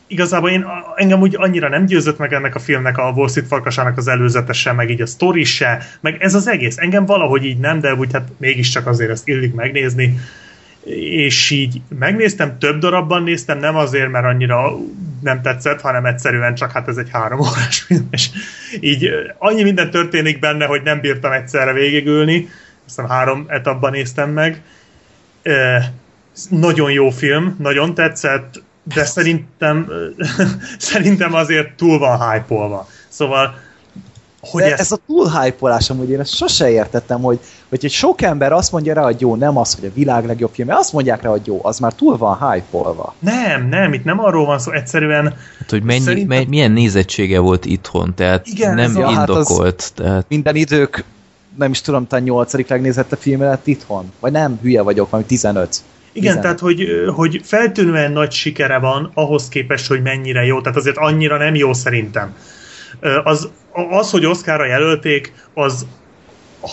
igazából 0.07 0.49
én, 0.49 0.65
engem 0.95 1.21
úgy 1.21 1.35
annyira 1.37 1.69
nem 1.69 1.85
győzött 1.85 2.17
meg 2.17 2.33
ennek 2.33 2.55
a 2.55 2.59
filmnek 2.59 2.97
a 2.97 3.11
Wall 3.15 3.27
Street 3.27 3.47
farkasának 3.47 3.97
az 3.97 4.07
előzetese, 4.07 4.71
meg 4.71 4.89
így 4.89 5.01
a 5.01 5.05
sztori 5.05 5.43
se, 5.43 5.83
meg 6.01 6.21
ez 6.21 6.33
az 6.33 6.47
egész, 6.47 6.77
engem 6.77 7.05
valahogy 7.05 7.45
így 7.45 7.57
nem, 7.57 7.79
de 7.79 7.93
úgy 7.95 8.13
hát 8.13 8.27
mégiscsak 8.37 8.87
azért 8.87 9.09
ezt 9.09 9.27
illik 9.27 9.53
megnézni, 9.53 10.19
és 11.09 11.49
így 11.49 11.81
megnéztem, 11.99 12.57
több 12.59 12.79
darabban 12.79 13.23
néztem, 13.23 13.59
nem 13.59 13.75
azért, 13.75 14.11
mert 14.11 14.25
annyira 14.25 14.71
nem 15.21 15.41
tetszett, 15.41 15.81
hanem 15.81 16.05
egyszerűen 16.05 16.55
csak 16.55 16.71
hát 16.71 16.87
ez 16.87 16.97
egy 16.97 17.09
három 17.11 17.39
órás 17.39 17.81
film, 17.81 18.07
és 18.11 18.29
így 18.79 19.09
annyi 19.37 19.63
minden 19.63 19.91
történik 19.91 20.39
benne, 20.39 20.65
hogy 20.65 20.81
nem 20.83 20.99
bírtam 20.99 21.31
egyszerre 21.31 21.73
végigülni, 21.73 22.49
aztán 22.87 23.09
három 23.09 23.45
etapban 23.47 23.91
néztem 23.91 24.29
meg, 24.29 24.61
nagyon 26.49 26.91
jó 26.91 27.09
film, 27.09 27.55
nagyon 27.59 27.93
tetszett, 27.93 28.61
de 28.83 29.05
szerintem, 29.05 29.87
szerintem 30.77 31.33
azért 31.33 31.75
túl 31.75 31.99
van 31.99 32.31
hype 32.31 32.85
Szóval 33.07 33.55
hogy 34.51 34.61
ez... 34.61 34.79
ez 34.79 34.91
a 34.91 34.97
túl 35.07 35.29
hype 35.29 35.79
amúgy 35.87 36.09
én 36.09 36.19
ezt 36.19 36.35
sose 36.35 36.71
értettem, 36.71 37.21
hogy, 37.21 37.39
hogy 37.69 37.85
egy 37.85 37.91
sok 37.91 38.21
ember 38.21 38.51
azt 38.51 38.71
mondja 38.71 38.93
rá, 38.93 39.01
hogy 39.03 39.21
jó, 39.21 39.35
nem 39.35 39.57
az, 39.57 39.75
hogy 39.75 39.85
a 39.85 39.93
világ 39.93 40.25
legjobb 40.25 40.51
film, 40.53 40.69
azt 40.69 40.93
mondják 40.93 41.21
rá, 41.21 41.29
hogy 41.29 41.47
jó, 41.47 41.59
az 41.63 41.79
már 41.79 41.93
túl 41.93 42.17
van 42.17 42.51
hype 42.51 42.77
Nem, 43.19 43.67
nem, 43.67 43.93
itt 43.93 44.03
nem 44.03 44.19
arról 44.19 44.45
van 44.45 44.59
szó, 44.59 44.71
egyszerűen... 44.71 45.35
Hát, 45.59 45.69
hogy 45.69 45.83
mennyi, 45.83 45.99
szerintem... 45.99 46.37
mennyi, 46.37 46.49
milyen 46.49 46.71
nézettsége 46.71 47.39
volt 47.39 47.65
itthon, 47.65 48.13
tehát 48.15 48.47
Igen, 48.47 48.75
nem 48.75 48.97
a, 49.03 49.11
indokolt. 49.11 49.81
Hát 49.81 49.93
tehát... 49.95 50.25
Minden 50.27 50.55
idők, 50.55 51.03
nem 51.57 51.71
is 51.71 51.81
tudom, 51.81 52.07
talán 52.07 52.23
nyolcadik 52.23 52.67
legnézette 52.67 53.15
film 53.15 53.41
lett 53.41 53.67
itthon. 53.67 54.11
Vagy 54.19 54.31
nem, 54.31 54.59
hülye 54.61 54.81
vagyok, 54.81 55.09
valami 55.09 55.27
15. 55.27 55.81
Igen, 56.13 56.41
tehát 56.41 56.59
hogy, 56.59 56.87
hogy 57.15 57.41
feltűnően 57.43 58.11
nagy 58.11 58.31
sikere 58.31 58.77
van 58.77 59.11
ahhoz 59.13 59.47
képest, 59.47 59.87
hogy 59.87 60.01
mennyire 60.01 60.45
jó, 60.45 60.61
tehát 60.61 60.77
azért 60.77 60.97
annyira 60.97 61.37
nem 61.37 61.55
jó 61.55 61.73
szerintem. 61.73 62.35
Az, 63.23 63.49
az 63.89 64.11
hogy 64.11 64.25
Oscarra 64.25 64.65
jelölték, 64.65 65.33
az 65.53 65.85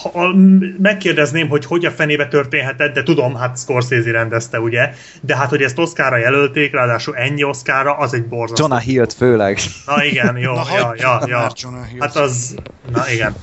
ha, 0.03 0.35
megkérdezném, 0.79 1.49
hogy 1.49 1.65
hogy 1.65 1.85
a 1.85 1.91
fenébe 1.91 2.29
történhetett, 2.29 2.95
de 2.95 3.03
tudom, 3.03 3.35
hát 3.35 3.59
Scorsese 3.59 4.11
rendezte, 4.11 4.61
ugye, 4.61 4.95
de 5.21 5.37
hát, 5.37 5.49
hogy 5.49 5.63
ezt 5.63 5.79
Oscarra 5.79 6.17
jelölték, 6.17 6.73
ráadásul 6.73 7.17
ennyi 7.17 7.43
Oscarra, 7.43 7.97
az 7.97 8.15
egy 8.15 8.25
borzasztó. 8.25 8.65
Jonah 8.65 8.83
Hill-t 8.83 9.13
főleg. 9.13 9.59
Na 9.87 10.05
igen, 10.05 10.37
jó, 10.37 10.55
na, 10.55 10.63
ja, 10.77 10.95
ja, 10.97 11.23
ja. 11.27 11.53
Hát 11.99 12.17
az, 12.17 12.55
na 12.93 13.11
igen. 13.11 13.35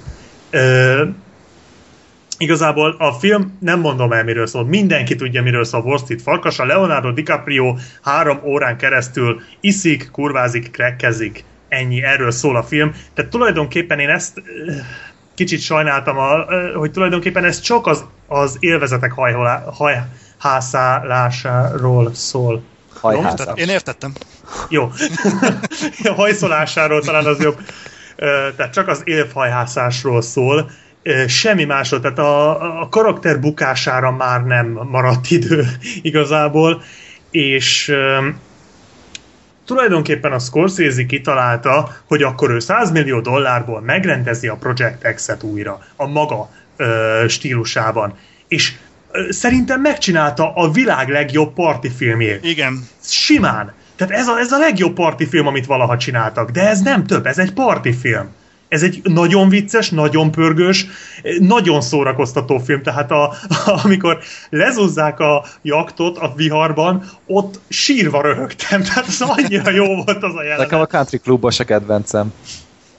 Ö, 0.50 1.04
Igazából 2.38 2.96
a 3.00 3.12
film, 3.12 3.58
nem 3.60 3.80
mondom 3.80 4.12
el 4.12 4.24
miről 4.24 4.48
szól, 4.48 4.66
mindenki 4.66 5.16
tudja 5.16 5.42
miről 5.42 5.64
szól 5.64 5.82
Wall 5.82 5.98
Street 5.98 6.22
farkasa, 6.22 6.66
Leonardo 6.66 7.12
DiCaprio 7.12 7.76
három 8.02 8.40
órán 8.44 8.78
keresztül 8.78 9.42
iszik, 9.60 10.10
kurvázik, 10.12 10.72
krekkezik. 10.72 11.44
Ennyi, 11.70 12.04
erről 12.04 12.32
szól 12.32 12.56
a 12.56 12.64
film. 12.64 12.92
Tehát 13.14 13.32
tulajdonképpen 13.32 14.00
én 14.00 14.10
ezt 14.10 14.38
eh, 14.38 14.44
kicsit 15.36 15.62
sajnáltam, 15.62 16.18
a, 16.18 16.54
eh, 16.54 16.72
hogy 16.76 16.92
tulajdonképpen 16.92 17.44
ez 17.44 17.60
csak 17.60 17.88
az, 17.88 18.06
az 18.28 18.58
élvezetek 18.60 19.12
hajholá, 19.12 19.64
hajhászálásáról 19.74 22.14
szól. 22.14 22.64
Hajhászás. 23.00 23.48
Én 23.56 23.70
értettem. 23.70 24.14
Jó. 24.70 24.84
a 26.04 26.14
hajszolásáról 26.14 27.02
talán 27.02 27.26
az 27.26 27.42
jobb. 27.42 27.60
Ö, 28.16 28.48
Tehát 28.56 28.74
csak 28.74 28.88
az 28.88 29.02
élfhajhászásról 29.04 30.22
szól. 30.22 30.72
Semmi 31.28 31.64
másról, 31.64 32.00
tehát 32.00 32.20
a, 32.20 32.82
a 32.82 32.90
karakter 32.90 33.40
bukására 33.40 34.12
már 34.12 34.44
nem 34.44 34.80
maradt 34.90 35.32
idő 35.32 35.66
igazából, 36.02 36.82
és 37.32 37.96
tulajdonképpen 39.68 40.32
a 40.32 40.40
Scorsese 40.40 41.06
kitalálta, 41.06 41.96
hogy 42.08 42.24
akkor 42.24 42.52
ő 42.52 42.60
100 42.60 42.92
millió 42.92 43.20
dollárból 43.20 43.82
megrendezi 43.82 44.48
a 44.48 44.56
Project 44.56 45.14
X-et 45.14 45.44
újra, 45.44 45.80
a 45.96 46.08
maga 46.08 46.50
ö, 46.78 47.26
stílusában. 47.28 48.14
És 48.48 48.74
ö, 49.12 49.32
szerintem 49.32 49.82
megcsinálta 49.82 50.54
a 50.54 50.72
világ 50.72 51.10
legjobb 51.10 51.54
partifilmjét 51.54 52.44
Igen. 52.44 52.88
simán. 53.04 53.74
Tehát 53.96 54.14
ez 54.14 54.28
a, 54.28 54.40
ez 54.40 54.52
a 54.52 54.58
legjobb 54.58 54.94
partifilm, 54.94 55.48
amit 55.48 55.66
valaha 55.66 55.98
csináltak. 55.98 56.50
De 56.50 56.68
ez 56.68 56.82
nem 56.82 57.06
több, 57.06 57.26
ez 57.26 57.38
egy 57.38 57.54
partifilm. 57.54 58.30
Ez 58.68 58.84
egy 58.84 59.02
nagyon 59.04 59.50
vicces, 59.50 59.90
nagyon 59.90 60.32
pörgős, 60.32 60.86
nagyon 61.40 61.82
szórakoztató 61.82 62.58
film. 62.58 62.84
Tehát 62.84 63.12
a, 63.12 63.24
a, 63.66 63.80
amikor 63.84 64.20
lezúzzák 64.50 65.20
a 65.20 65.46
jaktot 65.62 66.18
a 66.18 66.34
viharban, 66.36 67.10
ott 67.26 67.60
sírva 67.70 68.22
röhögtem. 68.22 68.84
Tehát 68.84 69.06
az 69.08 69.22
annyira 69.22 69.72
jó 69.72 69.86
volt 69.86 70.24
az 70.24 70.24
a 70.24 70.28
Nekem 70.28 70.46
jelenet. 70.46 70.72
a 70.72 70.86
Country 70.86 71.18
Clubos 71.18 71.60
a 71.60 71.64
kedvencem. 71.64 72.34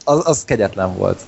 Az, 0.05 0.21
az 0.25 0.45
kegyetlen 0.45 0.97
volt. 0.97 1.21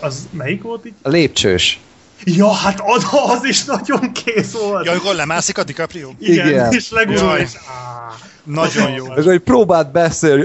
Az 0.00 0.28
melyik 0.30 0.62
volt 0.62 0.86
így? 0.86 0.94
A 1.02 1.08
lépcsős. 1.08 1.80
Ja, 2.24 2.52
hát 2.52 2.80
az, 2.84 3.06
az 3.26 3.44
is 3.44 3.64
nagyon 3.64 4.12
kész 4.12 4.52
volt. 4.52 4.84
Ja, 4.84 4.90
amikor 4.90 5.14
lemászik 5.14 5.58
a 5.58 5.64
DiCaprio? 5.64 6.10
igen, 6.18 6.48
igen. 6.48 6.72
és 6.72 6.90
legurul, 6.90 7.28
Jaj. 7.28 7.40
és 7.40 7.50
áh. 7.54 8.14
Nagyon 8.44 8.90
jó. 8.90 9.06
Meg 9.06 9.24
hogy 9.24 9.38
próbált 9.40 9.92
beszélni. 9.92 10.44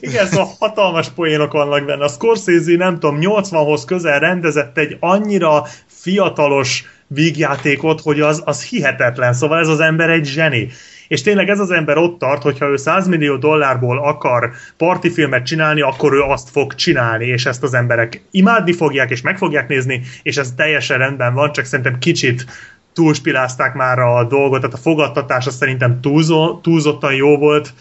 Igen, 0.00 0.26
szóval 0.26 0.48
hatalmas 0.58 1.08
poénok 1.08 1.52
vannak 1.52 1.84
benne. 1.84 2.04
A 2.04 2.08
Scorsese, 2.08 2.76
nem 2.76 2.98
tudom, 2.98 3.18
80-hoz 3.20 3.84
közel 3.84 4.18
rendezett 4.18 4.78
egy 4.78 4.96
annyira 5.00 5.66
fiatalos 5.86 6.84
vígjátékot, 7.06 8.00
hogy 8.00 8.20
az, 8.20 8.42
az 8.44 8.64
hihetetlen. 8.64 9.32
Szóval 9.32 9.58
ez 9.58 9.68
az 9.68 9.80
ember 9.80 10.10
egy 10.10 10.26
zseni. 10.26 10.68
És 11.08 11.22
tényleg 11.22 11.48
ez 11.48 11.60
az 11.60 11.70
ember 11.70 11.96
ott 11.96 12.18
tart, 12.18 12.42
hogyha 12.42 12.68
ő 12.68 12.76
100 12.76 13.06
millió 13.06 13.36
dollárból 13.36 13.98
akar 13.98 14.50
partifilmet 14.76 15.46
csinálni, 15.46 15.80
akkor 15.80 16.12
ő 16.12 16.20
azt 16.20 16.50
fog 16.50 16.74
csinálni, 16.74 17.26
és 17.26 17.46
ezt 17.46 17.62
az 17.62 17.74
emberek 17.74 18.22
imádni 18.30 18.72
fogják, 18.72 19.10
és 19.10 19.20
meg 19.20 19.38
fogják 19.38 19.68
nézni, 19.68 20.02
és 20.22 20.36
ez 20.36 20.52
teljesen 20.56 20.98
rendben 20.98 21.34
van, 21.34 21.52
csak 21.52 21.64
szerintem 21.64 21.98
kicsit 21.98 22.46
túlspilázták 22.92 23.74
már 23.74 23.98
a 23.98 24.24
dolgot, 24.24 24.60
tehát 24.60 24.76
a 24.76 24.80
fogadtatás 24.80 25.46
az 25.46 25.54
szerintem 25.54 26.00
túlzó, 26.00 26.60
túlzottan 26.60 27.14
jó 27.14 27.36
volt, 27.36 27.72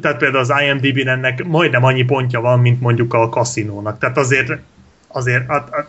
tehát 0.00 0.16
például 0.16 0.42
az 0.42 0.52
IMDb-n 0.66 1.08
ennek 1.08 1.44
majdnem 1.44 1.84
annyi 1.84 2.02
pontja 2.02 2.40
van, 2.40 2.60
mint 2.60 2.80
mondjuk 2.80 3.14
a 3.14 3.28
kaszinónak. 3.28 3.98
Tehát 3.98 4.16
azért, 4.16 4.58
azért, 5.08 5.46
hát, 5.48 5.68
hát, 5.72 5.88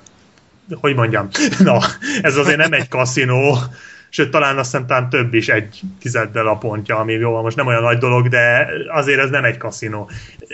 hogy 0.79 0.95
mondjam, 0.95 1.27
na, 1.59 1.79
ez 2.21 2.37
azért 2.37 2.57
nem 2.57 2.73
egy 2.73 2.87
kaszinó, 2.87 3.57
sőt, 4.09 4.31
talán 4.31 4.57
azt 4.57 4.71
hiszem 4.71 4.87
talán 4.87 5.09
több 5.09 5.33
is 5.33 5.47
egy 5.47 5.81
tizeddel 5.99 6.47
a 6.47 6.57
pontja, 6.57 6.97
ami 6.97 7.13
jó, 7.13 7.41
most 7.41 7.55
nem 7.55 7.67
olyan 7.67 7.81
nagy 7.81 7.97
dolog, 7.97 8.27
de 8.27 8.69
azért 8.87 9.19
ez 9.19 9.29
nem 9.29 9.43
egy 9.43 9.57
kaszinó. 9.57 10.09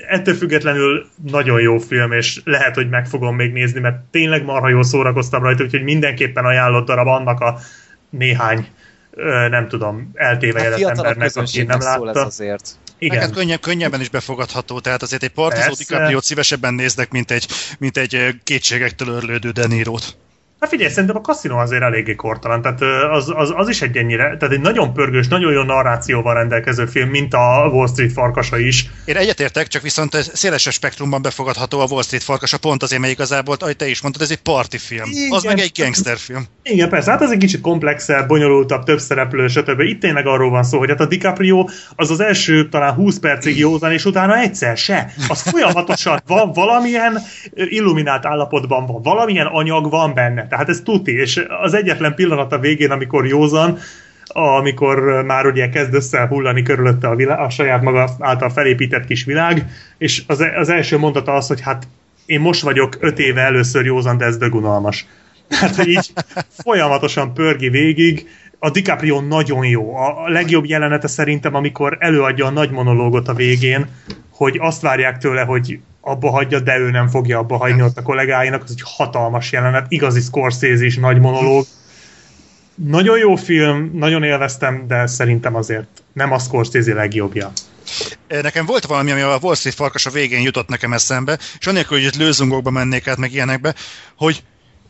Ettől 0.08 0.36
függetlenül 0.36 1.06
nagyon 1.32 1.62
jó 1.62 1.78
film, 1.78 2.12
és 2.12 2.42
lehet, 2.44 2.76
hogy 2.76 2.90
meg 2.90 3.08
fogom 3.08 3.36
még 3.36 3.54
nézni, 3.54 3.80
mert 3.80 3.98
tényleg 4.12 4.44
marha 4.44 4.70
jól 4.70 4.84
szórakoztam 4.84 5.44
rajta, 5.44 5.64
úgyhogy 5.64 5.84
mindenképpen 5.84 6.46
ajánlott 6.46 6.86
darab 6.86 7.08
annak 7.08 7.40
a 7.40 7.60
néhány 8.10 8.68
nem 9.50 9.68
tudom, 9.68 10.12
A 10.14 10.22
eltévejedett 10.22 10.78
fiatalok 10.78 11.06
embernek, 11.06 11.36
aki 11.36 11.64
nem 11.64 11.80
szól 11.80 12.10
ez 12.10 12.16
látta. 12.16 12.26
azért. 12.26 12.78
Igen. 13.00 13.32
könnyebb, 13.32 13.59
könnyebben 13.59 14.01
is 14.01 14.09
befogadható, 14.09 14.80
tehát 14.80 15.01
azért 15.01 15.24
egy 15.24 15.30
partizó 15.30 15.66
Persze. 15.66 15.84
DiCaprio-t 15.84 16.24
szívesebben 16.24 16.74
néznek, 16.74 17.11
mint 17.11 17.32
egy, 17.32 17.48
mint 17.80 17.98
egy 17.98 18.35
kétségektől 18.43 19.08
örlődő 19.08 19.51
De 19.51 19.67
Niro-t. 19.67 20.17
Hát 20.60 20.69
figyelj, 20.69 20.90
szerintem 20.90 21.16
a 21.16 21.22
kaszinó 21.22 21.58
azért 21.58 21.82
eléggé 21.82 22.16
kortalan, 22.16 22.61
tehát 22.61 22.82
az, 23.11 23.32
az, 23.36 23.53
az 23.56 23.69
is 23.69 23.82
egy 23.82 23.98
ennyire, 23.98 24.38
tehát 24.38 24.56
egy 24.56 24.61
nagyon 24.61 24.94
pörgős, 24.94 25.27
nagyon 25.27 25.52
jó 25.52 25.61
narrációval 25.61 26.34
rendelkező 26.34 26.86
film, 26.86 27.10
mint 27.10 27.34
a 27.34 27.69
Wall 27.72 27.88
Street 27.88 28.11
farkasa 28.11 28.58
is. 28.58 28.90
Én 29.06 29.16
egyetértek, 29.16 29.68
csak 29.68 29.82
viszont 29.82 30.16
ez 30.16 30.32
szélesebb 30.34 30.74
spektrumban 30.74 31.22
befogadható 31.22 31.80
a 31.80 31.86
Wall 31.90 32.02
Street 32.02 32.24
farkasa, 32.24 32.58
pont 32.58 32.84
azért, 32.84 33.02
mert 33.02 33.14
igazából, 33.14 33.56
ahogy 33.60 33.76
te 33.76 33.88
is 33.88 34.02
mondtad, 34.02 34.24
ez 34.24 34.32
egy 34.32 34.42
partyfilm. 34.42 35.10
Az 35.30 35.44
Igen. 35.44 35.56
meg 35.56 35.60
egy 35.60 35.72
gangsterfilm. 35.80 36.45
Igen, 36.64 36.90
persze, 36.90 37.11
hát 37.11 37.22
ez 37.22 37.32
egy 37.32 37.38
kicsit 37.38 37.61
komplexebb, 37.61 38.27
bonyolultabb, 38.27 38.84
több 38.84 39.00
szereplő, 39.00 39.48
stb. 39.48 39.80
Itt 39.80 40.00
tényleg 40.00 40.27
arról 40.27 40.50
van 40.50 40.64
szó, 40.64 40.77
hogy 40.77 40.90
hát 40.90 41.00
a 41.00 41.06
DiCaprio 41.06 41.66
az 41.95 42.11
az 42.11 42.19
első 42.19 42.69
talán 42.69 42.94
20 42.94 43.19
percig 43.19 43.58
józan, 43.58 43.92
és 43.92 44.06
utána 44.06 44.38
egyszer 44.38 44.77
se. 44.77 45.14
Az 45.27 45.42
folyamatosan 45.42 46.22
van 46.27 46.52
valamilyen 46.52 47.22
illuminált 47.53 48.26
állapotban 48.26 48.86
van, 48.86 49.02
valamilyen 49.02 49.45
anyag 49.45 49.90
van 49.90 50.14
benne. 50.14 50.47
Tehát 50.48 50.69
ez 50.69 50.82
tuti, 50.82 51.11
és 51.11 51.45
az 51.61 51.74
egyetlen 51.74 52.16
pillanat 52.16 52.51
a 52.53 52.59
végén, 52.59 52.92
amikor 52.92 53.27
józan, 53.27 53.77
amikor 54.27 55.24
már 55.26 55.45
ugye 55.45 55.69
kezd 55.69 55.93
összehullani 55.93 56.64
körülötte 56.64 57.08
a, 57.08 57.16
világ, 57.16 57.40
a 57.40 57.50
saját 57.50 57.82
maga 57.82 58.09
által 58.19 58.50
felépített 58.50 59.06
kis 59.06 59.24
világ, 59.24 59.69
és 59.98 60.24
az, 60.27 60.45
az 60.56 60.69
első 60.69 60.98
mondata 60.98 61.34
az, 61.34 61.48
hogy 61.48 61.61
hát 61.61 61.88
én 62.26 62.40
most 62.40 62.61
vagyok 62.61 62.98
öt 63.00 63.19
éve 63.19 63.42
először 63.42 63.85
józan, 63.85 64.17
de 64.17 64.26
ez 64.26 64.38
dögunalmas. 64.38 65.06
Tehát 65.48 65.85
így 65.85 66.14
folyamatosan 66.50 67.34
pörgi 67.34 67.69
végig, 67.69 68.27
a 68.59 68.69
DiCaprio 68.69 69.22
nagyon 69.22 69.66
jó. 69.66 69.95
A 69.95 70.30
legjobb 70.30 70.66
jelenete 70.66 71.08
szerintem, 71.08 71.56
amikor 71.56 71.98
előadja 72.00 72.45
a 72.45 72.50
nagy 72.50 72.72
monológot 72.72 73.27
a 73.27 73.34
végén, 73.34 73.85
hogy 74.30 74.58
azt 74.61 74.82
várják 74.82 75.17
tőle, 75.17 75.42
hogy 75.42 75.80
abba 76.08 76.30
hagyja, 76.30 76.60
de 76.60 76.77
ő 76.77 76.90
nem 76.90 77.08
fogja 77.08 77.40
abba 77.40 77.58
hagyni 77.58 77.82
ott 77.82 77.98
a 77.98 78.02
kollégáinak, 78.02 78.64
az 78.64 78.72
egy 78.72 78.82
hatalmas 78.84 79.52
jelenet, 79.52 79.86
igazi 79.90 80.19
Scorsese 80.22 80.86
is 80.86 80.98
nagy 80.98 81.19
monológ. 81.19 81.66
Nagyon 82.76 83.18
jó 83.18 83.36
film, 83.36 83.92
nagyon 83.94 84.24
élveztem, 84.24 84.88
de 84.88 85.08
szerintem 85.08 85.56
azért 85.56 85.88
nem 86.14 86.32
a 86.32 86.40
Scorsese 86.40 86.94
legjobbja. 86.94 87.52
Nekem 88.27 88.66
volt 88.66 88.86
valami, 88.86 89.11
ami 89.11 89.22
a 89.22 89.38
Wall 89.42 89.56
Street 89.56 89.76
farkas 89.76 90.06
a 90.06 90.10
végén 90.10 90.42
jutott 90.42 90.68
nekem 90.68 90.94
eszembe, 90.94 91.38
és 91.60 91.68
anélkül, 91.68 91.98
hogy 91.98 92.08
itt 92.08 92.16
lőzungokba 92.16 92.69
mennék 92.69 93.08
át, 93.08 93.18
meg 93.18 93.34
ilyenekbe, 93.34 93.76
hogy 94.18 94.44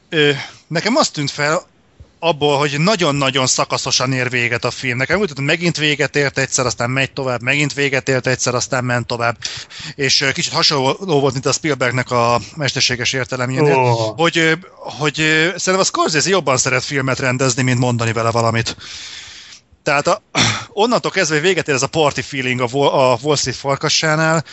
ö, 0.10 0.30
nekem 0.68 0.96
azt 0.96 1.14
tűnt 1.14 1.32
fel 1.32 1.62
abból, 2.20 2.58
hogy 2.58 2.80
nagyon-nagyon 2.80 3.48
szakaszosan 3.48 4.14
ér 4.14 4.30
véget 4.30 4.66
a 4.66 4.72
film. 4.72 4.98
Nekem 4.98 5.20
úgy 5.20 5.26
tűnt, 5.26 5.38
hogy 5.38 5.48
megint 5.48 5.78
véget 5.78 6.16
ért 6.16 6.38
egyszer, 6.38 6.66
aztán 6.66 6.90
megy 6.90 7.12
tovább, 7.12 7.42
megint 7.42 7.74
véget 7.74 8.10
ért 8.10 8.28
egyszer, 8.28 8.56
aztán 8.56 8.84
ment 8.84 9.08
tovább. 9.08 9.38
És 9.96 10.26
kicsit 10.34 10.54
hasonló 10.54 11.20
volt, 11.20 11.34
mint 11.34 11.46
a 11.46 11.52
Spielbergnek 11.52 12.12
a 12.12 12.40
mesterséges 12.56 13.14
értelemjénél, 13.14 13.76
Ó. 13.76 14.14
hogy, 14.18 14.58
hogy 14.78 15.14
szerintem 15.56 15.80
a 15.80 15.84
Scorsese 15.84 16.30
jobban 16.30 16.58
szeret 16.58 16.84
filmet 16.84 17.20
rendezni, 17.20 17.64
mint 17.64 17.80
mondani 17.80 18.14
vele 18.14 18.32
valamit. 18.32 18.76
Tehát 19.84 20.08
a, 20.08 20.22
onnantól 20.84 21.12
kezdve 21.12 21.40
véget 21.40 21.68
ér 21.68 21.76
ez 21.76 21.82
a 21.84 21.88
party 21.88 22.22
feeling 22.22 22.62
a, 22.62 22.68
Wall- 22.72 22.94
a 22.94 23.18
Wall 23.22 23.36
Street 23.36 23.58
farkassánál, 23.58 24.44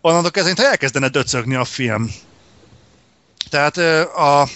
onnantól 0.00 0.30
kezdve, 0.30 0.52
mintha 0.52 0.70
elkezdene 0.70 1.08
döcögni 1.08 1.54
a 1.54 1.64
film. 1.64 2.10
Tehát 3.50 3.76
a, 4.16 4.48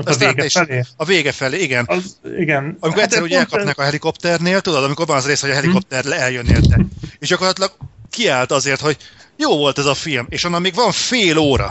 Ott 0.00 0.08
a 0.08 0.16
vége 0.18 0.48
felé. 0.48 0.84
a 0.96 1.04
vége 1.04 1.32
felé, 1.32 1.58
igen. 1.62 1.84
Az, 1.88 2.16
igen. 2.38 2.76
Amikor 2.80 3.02
egyszer 3.02 3.18
ez 3.18 3.24
ugye 3.24 3.36
pont- 3.36 3.52
elkapnak 3.52 3.78
a 3.78 3.82
helikopternél, 3.82 4.60
tudod, 4.60 4.84
amikor 4.84 5.06
van 5.06 5.16
az 5.16 5.26
rész, 5.26 5.40
hogy 5.40 5.50
a 5.50 5.54
helikopter 5.54 6.04
le 6.04 6.16
eljön 6.16 6.46
érte. 6.46 6.78
És 7.18 7.28
gyakorlatilag 7.28 7.72
kiállt 8.10 8.52
azért, 8.52 8.80
hogy 8.80 8.96
jó 9.36 9.56
volt 9.56 9.78
ez 9.78 9.86
a 9.86 9.94
film, 9.94 10.26
és 10.28 10.44
onnan 10.44 10.60
még 10.60 10.74
van 10.74 10.92
fél 10.92 11.38
óra. 11.38 11.68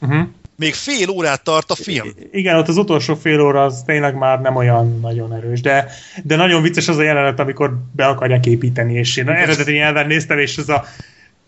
Uh-huh. 0.00 0.28
Még 0.56 0.74
fél 0.74 1.08
órát 1.08 1.42
tart 1.42 1.70
a 1.70 1.74
film. 1.74 2.08
Igen, 2.32 2.56
ott 2.56 2.68
az 2.68 2.76
utolsó 2.76 3.14
fél 3.14 3.40
óra 3.40 3.64
az 3.64 3.82
tényleg 3.86 4.14
már 4.14 4.40
nem 4.40 4.56
olyan 4.56 5.00
nagyon 5.00 5.34
erős, 5.34 5.60
de, 5.60 5.90
de 6.22 6.36
nagyon 6.36 6.62
vicces 6.62 6.88
az 6.88 6.96
a 6.96 7.02
jelenet, 7.02 7.40
amikor 7.40 7.78
be 7.92 8.06
akarják 8.06 8.46
építeni, 8.46 8.94
és 8.94 9.16
én 9.16 9.28
eredeti 9.28 9.72
nyelven 9.72 10.06
néztem, 10.06 10.38
és 10.38 10.56
ez 10.56 10.68
a 10.68 10.84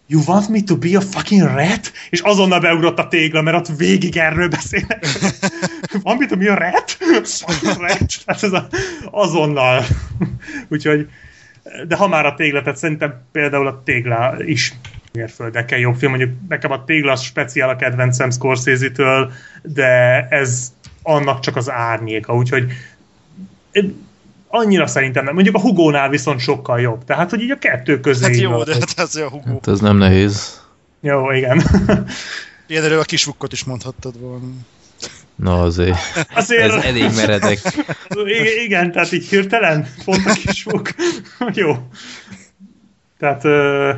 You 0.06 0.22
want 0.26 0.48
me 0.48 0.62
to 0.62 0.76
be 0.76 0.96
a 0.96 1.00
fucking 1.00 1.42
rat? 1.42 1.92
És 2.10 2.20
azonnal 2.20 2.60
beugrott 2.60 2.98
a 2.98 3.08
tégla, 3.08 3.42
mert 3.42 3.56
ott 3.56 3.76
végig 3.76 4.16
erről 4.16 4.48
beszélnek. 4.48 5.06
Me 6.04 6.26
to 6.26 6.36
be 6.36 6.52
a 6.52 6.54
rat? 6.54 6.90
Fucking 7.24 7.80
rat? 7.80 8.14
Hát 8.26 8.42
ez 8.42 8.52
a, 8.52 8.66
azonnal. 9.10 9.84
Úgyhogy, 10.68 11.08
de 11.88 11.96
ha 11.96 12.08
már 12.08 12.26
a 12.26 12.34
tégla, 12.34 12.62
tehát 12.62 12.78
szerintem 12.78 13.22
például 13.32 13.66
a 13.66 13.82
tégla 13.84 14.44
is 14.44 14.74
mérföldekkel 15.12 15.78
jobb 15.78 15.96
film. 15.96 16.10
Mondjuk 16.10 16.38
nekem 16.48 16.70
a 16.70 16.84
Téglasz 16.84 17.22
speciál 17.22 17.68
a 17.68 17.76
kedvencem 17.76 18.30
Scorsese-től, 18.30 19.32
de 19.62 20.26
ez 20.30 20.72
annak 21.02 21.40
csak 21.40 21.56
az 21.56 21.70
árnyéka, 21.70 22.34
úgyhogy 22.34 22.72
annyira 24.54 24.86
szerintem 24.86 25.24
nem. 25.24 25.34
Mondjuk 25.34 25.54
a 25.54 25.60
Hugónál 25.60 26.08
viszont 26.08 26.40
sokkal 26.40 26.80
jobb. 26.80 27.04
Tehát, 27.04 27.30
hogy 27.30 27.40
így 27.42 27.50
a 27.50 27.58
kettő 27.58 28.00
közé. 28.00 28.24
Hát 28.24 28.36
jó, 28.36 28.50
van, 28.50 28.64
de 28.64 28.72
hogy- 28.72 28.84
hát 28.96 28.98
ez 28.98 29.14
a 29.16 29.28
Hugo. 29.28 29.48
Hát 29.48 29.68
ez 29.68 29.80
nem 29.80 29.96
nehéz. 29.96 30.60
Jó, 31.00 31.30
igen. 31.30 31.62
Ilyenről 32.66 32.98
a 32.98 33.02
kisvukkot 33.04 33.52
is 33.52 33.64
mondhattad 33.64 34.20
volna. 34.20 34.44
Na 35.36 35.62
azért, 35.62 35.96
Azért, 36.34 36.72
ez 36.72 36.84
elég 36.84 37.10
meredek. 37.16 37.58
Igen, 38.64 38.92
tehát 38.92 39.12
így 39.12 39.28
hirtelen, 39.28 39.86
pont 40.04 40.26
a 40.26 40.32
kis 40.32 40.62
fog. 40.62 40.88
Jó. 41.54 41.76
Tehát, 43.18 43.44
ö, 43.44 43.92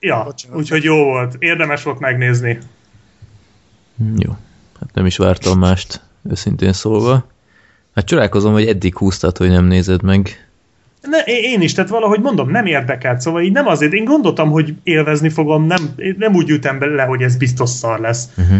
ja, 0.00 0.22
Bocsánat. 0.24 0.56
úgyhogy 0.58 0.82
jó 0.82 1.04
volt. 1.04 1.36
Érdemes 1.38 1.82
volt 1.82 1.98
megnézni. 1.98 2.58
Jó. 4.16 4.30
Hát 4.80 4.94
nem 4.94 5.06
is 5.06 5.16
vártam 5.16 5.58
mást, 5.58 6.00
őszintén 6.30 6.72
szólva. 6.72 7.26
Hát 7.94 8.04
csodálkozom, 8.04 8.52
hogy 8.52 8.66
eddig 8.66 8.96
húztad, 8.96 9.36
hogy 9.36 9.48
nem 9.48 9.64
nézed 9.64 10.02
meg. 10.02 10.48
Ne, 11.02 11.18
én 11.26 11.60
is, 11.60 11.74
tehát 11.74 11.90
valahogy 11.90 12.20
mondom, 12.20 12.50
nem 12.50 12.66
érdekelt, 12.66 13.20
szóval 13.20 13.42
így 13.42 13.52
nem 13.52 13.66
azért, 13.66 13.92
én 13.92 14.04
gondoltam, 14.04 14.50
hogy 14.50 14.74
élvezni 14.82 15.28
fogom, 15.28 15.66
nem, 15.66 15.94
nem 16.18 16.34
úgy 16.34 16.50
ültem 16.50 16.78
bele, 16.78 17.02
hogy 17.02 17.22
ez 17.22 17.36
biztos 17.36 17.70
szar 17.70 18.00
lesz. 18.00 18.28
Uh-huh. 18.36 18.58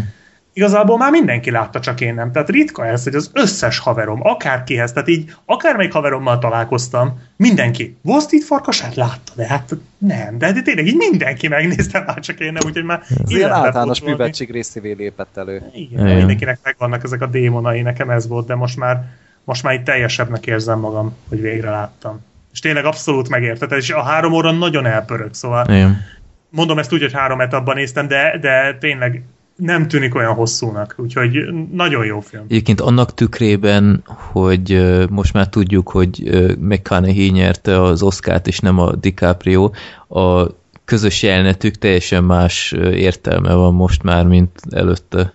Igazából 0.52 0.96
már 0.96 1.10
mindenki 1.10 1.50
látta, 1.50 1.80
csak 1.80 2.00
én 2.00 2.14
nem. 2.14 2.32
Tehát 2.32 2.48
ritka 2.48 2.86
ez, 2.86 3.04
hogy 3.04 3.14
az 3.14 3.30
összes 3.32 3.78
haverom, 3.78 4.20
akárkihez, 4.22 4.92
tehát 4.92 5.08
így 5.08 5.34
akármelyik 5.44 5.92
haverommal 5.92 6.38
találkoztam, 6.38 7.20
mindenki. 7.36 7.96
Wall 8.02 8.20
Street 8.20 8.44
farkasát 8.44 8.94
látta, 8.94 9.32
de 9.34 9.46
hát 9.46 9.76
nem. 9.98 10.38
De, 10.38 10.52
de 10.52 10.62
tényleg 10.62 10.86
így 10.86 10.96
mindenki 10.96 11.48
megnézte, 11.48 12.02
már 12.06 12.18
csak 12.20 12.40
én 12.40 12.52
nem, 12.52 12.62
úgyhogy 12.66 12.84
már 12.84 13.02
Ez 13.24 13.30
ilyen 13.30 13.50
általános 13.50 13.98
pótolni. 13.98 14.16
műveltség 14.18 14.50
részévé 14.50 14.92
lépett 14.92 15.36
elő. 15.36 15.62
Igen, 15.74 16.06
Igen. 16.06 16.16
mindenkinek 16.16 16.58
megvannak 16.62 17.04
ezek 17.04 17.22
a 17.22 17.26
démonai, 17.26 17.80
nekem 17.80 18.10
ez 18.10 18.28
volt, 18.28 18.46
de 18.46 18.54
most 18.54 18.76
már, 18.78 19.04
most 19.44 19.62
már 19.62 19.74
itt 19.74 19.84
teljesebbnek 19.84 20.46
érzem 20.46 20.78
magam, 20.78 21.16
hogy 21.28 21.40
végre 21.40 21.70
láttam. 21.70 22.20
És 22.52 22.60
tényleg 22.60 22.84
abszolút 22.84 23.28
megérted, 23.28 23.72
és 23.72 23.90
a 23.90 24.02
három 24.02 24.32
óra 24.32 24.50
nagyon 24.50 24.86
elpörög, 24.86 25.34
szóval 25.34 25.64
Igen. 25.68 26.00
mondom 26.48 26.78
ezt 26.78 26.92
úgy, 26.92 27.00
hogy 27.00 27.12
három 27.12 27.40
etapban 27.40 27.74
néztem, 27.74 28.08
de, 28.08 28.38
de 28.40 28.76
tényleg 28.80 29.22
nem 29.56 29.88
tűnik 29.88 30.14
olyan 30.14 30.34
hosszúnak, 30.34 30.94
úgyhogy 30.98 31.38
nagyon 31.72 32.04
jó 32.04 32.20
film. 32.20 32.44
Egyébként 32.48 32.80
annak 32.80 33.14
tükrében, 33.14 34.02
hogy 34.32 34.96
most 35.10 35.32
már 35.32 35.48
tudjuk, 35.48 35.88
hogy 35.88 36.22
McConaughey 36.58 37.30
nyerte 37.30 37.82
az 37.82 38.02
Oscárt, 38.02 38.46
és 38.46 38.58
nem 38.58 38.78
a 38.78 38.94
DiCaprio, 38.94 39.70
a 40.08 40.46
közös 40.84 41.22
jelenetük 41.22 41.74
teljesen 41.74 42.24
más 42.24 42.72
értelme 42.92 43.54
van 43.54 43.74
most 43.74 44.02
már, 44.02 44.26
mint 44.26 44.60
előtte. 44.70 45.34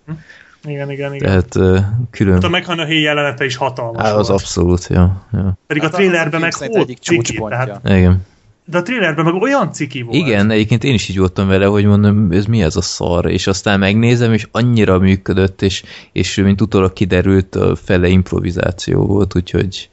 Igen, 0.64 0.92
igen, 0.92 1.14
igen. 1.14 1.28
Tehát 1.28 1.56
ö, 1.56 1.80
külön... 2.12 2.34
Hát 2.34 2.44
a 2.44 2.50
McConaughey 2.50 3.02
jelenete 3.02 3.46
is 3.46 3.56
hatalmas 3.56 4.04
Á, 4.04 4.14
az 4.14 4.28
volt. 4.28 4.42
abszolút, 4.42 4.88
ja. 4.88 5.28
ja. 5.32 5.58
Pedig 5.68 5.84
Hát 5.84 5.94
a 5.94 5.96
trailerben 5.96 6.40
meg 6.40 6.54
egyik 6.60 6.98
ciki, 6.98 7.42
tehát, 7.50 7.82
Igen. 7.84 8.26
de 8.66 8.78
a 8.78 8.82
trailerben 8.82 9.26
meg 9.26 9.34
olyan 9.34 9.72
ciki 9.74 10.02
volt. 10.02 10.16
Igen, 10.16 10.52
egyébként 10.52 10.84
én 10.84 10.94
is 10.94 11.10
így 11.10 11.18
voltam 11.18 11.48
vele, 11.48 11.66
hogy 11.66 11.86
mondom, 11.86 12.32
ez 12.32 12.46
mi 12.46 12.62
ez 12.62 12.76
a 12.76 12.82
szar, 12.82 13.26
és 13.32 13.48
aztán 13.48 13.80
megnézem, 13.80 14.34
és 14.34 14.48
annyira 14.52 15.00
működött, 15.00 15.62
és, 15.62 15.84
és 16.12 16.36
mint 16.36 16.62
utólag 16.62 16.94
kiderült, 16.94 17.56
a 17.56 17.76
fele 17.76 18.08
improvizáció 18.08 19.06
volt, 19.06 19.36
úgyhogy 19.36 19.90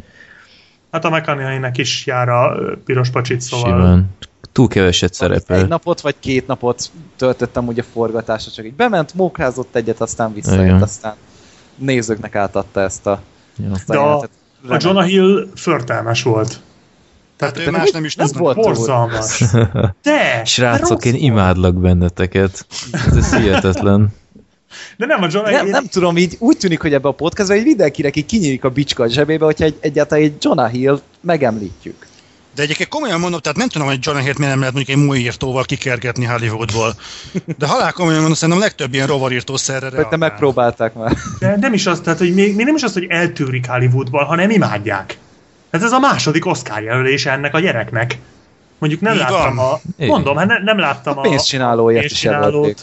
Hát 0.91 1.05
a 1.05 1.11
McConaughey-nek 1.11 1.79
is 1.79 2.07
jár 2.07 2.29
a 2.29 2.57
piros 2.85 3.11
pacsit, 3.11 3.41
szóval... 3.41 3.71
simán. 3.71 4.11
Túl 4.53 4.69
keveset 4.69 5.11
Egy 5.11 5.15
szerepel. 5.17 5.63
napot 5.67 6.01
vagy 6.01 6.15
két 6.21 6.47
napot 6.47 6.91
töltöttem 7.17 7.67
úgy 7.67 7.79
a 7.79 7.83
forgatásra, 7.93 8.53
csak 8.53 8.65
így 8.65 8.75
bement, 8.75 9.15
mókrázott 9.15 9.77
egyet, 9.77 10.01
aztán 10.01 10.35
visszajött, 10.35 10.65
Igen. 10.65 10.83
aztán 10.83 11.15
nézőknek 11.77 12.35
átadta 12.35 12.81
ezt 12.81 13.07
a, 13.07 13.21
Ja. 13.57 13.71
ezt 13.75 13.91
a 13.91 13.93
De 13.93 13.99
a, 13.99 14.17
a 14.75 14.79
Jonah 14.81 15.05
Hill 15.05 15.49
förtelmes 15.55 16.23
volt. 16.23 16.61
Tehát 17.37 17.59
ő 17.59 17.65
de 17.65 17.71
más 17.71 17.83
nem- 17.83 17.91
nem 17.93 18.05
is 18.05 18.15
nem 18.15 18.29
volt. 18.33 18.57
Borzalmas. 18.57 19.43
De! 20.03 20.45
Srácok, 20.45 21.05
én 21.05 21.15
imádlak 21.15 21.75
benneteket. 21.75 22.67
Ez, 23.17 23.35
hihetetlen. 23.35 24.09
De 24.97 25.07
nem, 25.07 25.23
a 25.23 25.27
Jonah 25.31 25.51
Nem, 25.51 25.65
Hill... 25.65 25.73
nem 25.73 25.87
tudom, 25.87 26.17
így 26.17 26.37
úgy 26.39 26.57
tűnik, 26.57 26.81
hogy 26.81 26.93
ebbe 26.95 27.09
a 27.09 27.13
podcastban 27.13 27.57
így 27.59 27.65
mindenkinek 27.65 28.17
így 28.17 28.27
kinyílik 28.27 28.65
a 28.65 28.71
bicska 28.71 29.03
a 29.03 29.09
zsebébe, 29.09 29.45
hogyha 29.45 29.65
egy, 29.65 29.77
egyáltalán 29.81 30.25
egy 30.25 30.35
Jonah 30.41 30.71
Hill 30.71 31.01
megemlítjük. 31.21 32.07
De 32.57 32.63
egyébként 32.63 32.89
komolyan 32.89 33.21
mondom, 33.21 33.41
tehát 33.41 33.59
nem 33.59 33.69
tudom, 33.69 33.87
hogy 33.87 33.99
John 34.01 34.19
Hirt 34.19 34.39
miért 34.39 34.51
nem 34.53 34.59
lehet 34.59 34.75
mondjuk 34.75 34.99
egy 34.99 35.05
múlírtóval 35.05 35.65
kikergetni 35.65 36.25
Hollywoodból. 36.25 36.95
De 37.59 37.67
halál 37.67 37.93
komolyan 37.93 38.19
mondom, 38.19 38.35
szerintem 38.37 38.63
a 38.63 38.67
legtöbb 38.67 38.95
ilyen 38.95 39.07
rovarírtószerre 39.07 39.81
Vagy 39.81 39.91
te 39.91 39.97
reagál. 39.97 40.19
megpróbálták 40.19 40.95
már. 40.95 41.17
De 41.39 41.57
nem 41.61 41.73
is 41.73 41.87
az, 41.87 42.01
tehát, 42.01 42.19
hogy 42.19 42.35
még, 42.35 42.55
még 42.55 42.67
nem 42.67 42.75
is 42.75 42.83
az, 42.83 42.93
hogy 42.93 43.07
eltűrik 43.09 43.67
Hollywoodból, 43.67 44.25
hanem 44.25 44.51
imádják. 44.51 45.19
Hát 45.73 45.83
ez 45.83 45.93
a 45.93 45.99
második 45.99 46.47
Oscar 46.47 46.83
jelölése 46.83 47.31
ennek 47.31 47.55
a 47.55 47.61
gyereknek. 47.61 48.19
Mondjuk 48.79 49.01
nem 49.03 49.13
Így 49.13 49.19
láttam 49.19 49.55
van. 49.57 49.81
a... 49.99 50.05
Mondom, 50.05 50.37
hát 50.37 50.47
ne, 50.47 50.59
nem 50.59 50.79
láttam 50.79 51.19
A 51.19 51.21
a... 51.21 51.23
pénzcsinálóért 51.23 52.11
is 52.11 52.23
jelölték. 52.23 52.77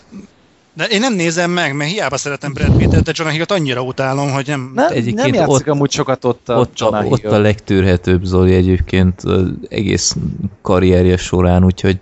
De 0.76 0.86
én 0.86 1.00
nem 1.00 1.14
nézem 1.14 1.52
meg, 1.52 1.76
mert 1.76 1.90
hiába 1.92 2.18
szeretem 2.18 2.54
Brad 2.54 2.78
Pittet, 2.78 3.04
de 3.04 3.12
John 3.16 3.30
Hill-t 3.30 3.52
annyira 3.52 3.82
utálom, 3.82 4.32
hogy 4.32 4.48
nem... 4.48 4.72
Nem, 4.76 4.88
Egyébként 4.90 5.16
nem 5.16 5.34
játszik 5.34 5.50
ott- 5.50 5.68
amúgy 5.68 5.92
sokat 5.92 6.26
ott 6.26 6.50
a 6.50 6.60
Ott 6.60 6.80
a, 6.80 7.04
ott 7.10 7.26
a 7.26 7.40
legtűrhetőbb 7.40 8.24
Zoli 8.24 8.54
egyébként 8.54 9.22
az 9.22 9.48
egész 9.70 10.16
karrierje 10.62 11.18
során, 11.18 11.64
úgyhogy 11.66 12.00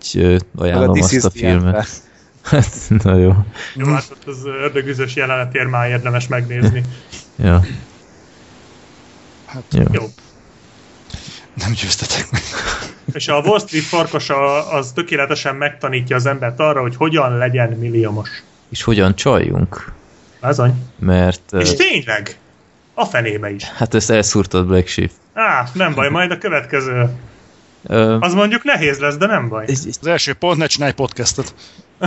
a 0.58 0.62
ajánlom 0.62 0.94
This 0.94 1.04
azt 1.16 1.26
a 1.26 1.30
filmet. 1.30 1.88
Hát, 2.42 2.68
na 3.04 3.16
jó. 3.16 3.34
Jó, 3.76 3.86
hát 3.86 4.08
ott 4.12 4.28
az 4.28 4.46
ördögüzös 4.46 5.16
jelenetért 5.16 5.70
már 5.70 5.90
érdemes 5.90 6.28
megnézni. 6.28 6.84
Ja. 7.44 7.62
Hát, 9.46 9.64
Jó. 9.72 9.84
Jó. 9.92 10.04
nem 11.54 11.72
győztetek 11.72 12.32
meg. 12.32 12.42
És 13.14 13.28
a 13.28 13.40
Wall 13.46 13.60
Street 13.60 13.84
farkasa 13.84 14.68
az 14.70 14.92
tökéletesen 14.92 15.56
megtanítja 15.56 16.16
az 16.16 16.26
embert 16.26 16.60
arra, 16.60 16.82
hogy 16.82 16.96
hogyan 16.96 17.38
legyen 17.38 17.70
milliómos. 17.70 18.30
És 18.72 18.84
hogyan 18.84 19.16
csaljunk? 19.16 19.92
Azony. 20.40 20.74
Mert 21.00 21.42
És 21.60 21.74
tényleg, 21.74 22.38
a 22.94 23.06
fenébe 23.06 23.52
is. 23.54 23.64
hát 23.64 23.94
ezt 23.94 24.10
elszúrtad 24.12 24.68
Black 24.68 24.88
Sheep. 24.88 25.12
Á, 25.34 25.64
nem 25.74 25.94
baj, 25.94 26.10
majd 26.10 26.32
a 26.32 26.38
következő. 26.38 27.10
Ö, 27.88 28.18
Az 28.20 28.34
mondjuk 28.34 28.64
nehéz 28.64 28.98
lesz, 29.00 29.18
de 29.18 29.26
nem 29.26 29.50
baj. 29.50 29.66
Az 29.68 30.00
első 30.08 30.34
pont, 30.34 30.58
ne 30.58 30.66
csinálj 30.66 30.92
podcastot. 30.94 31.54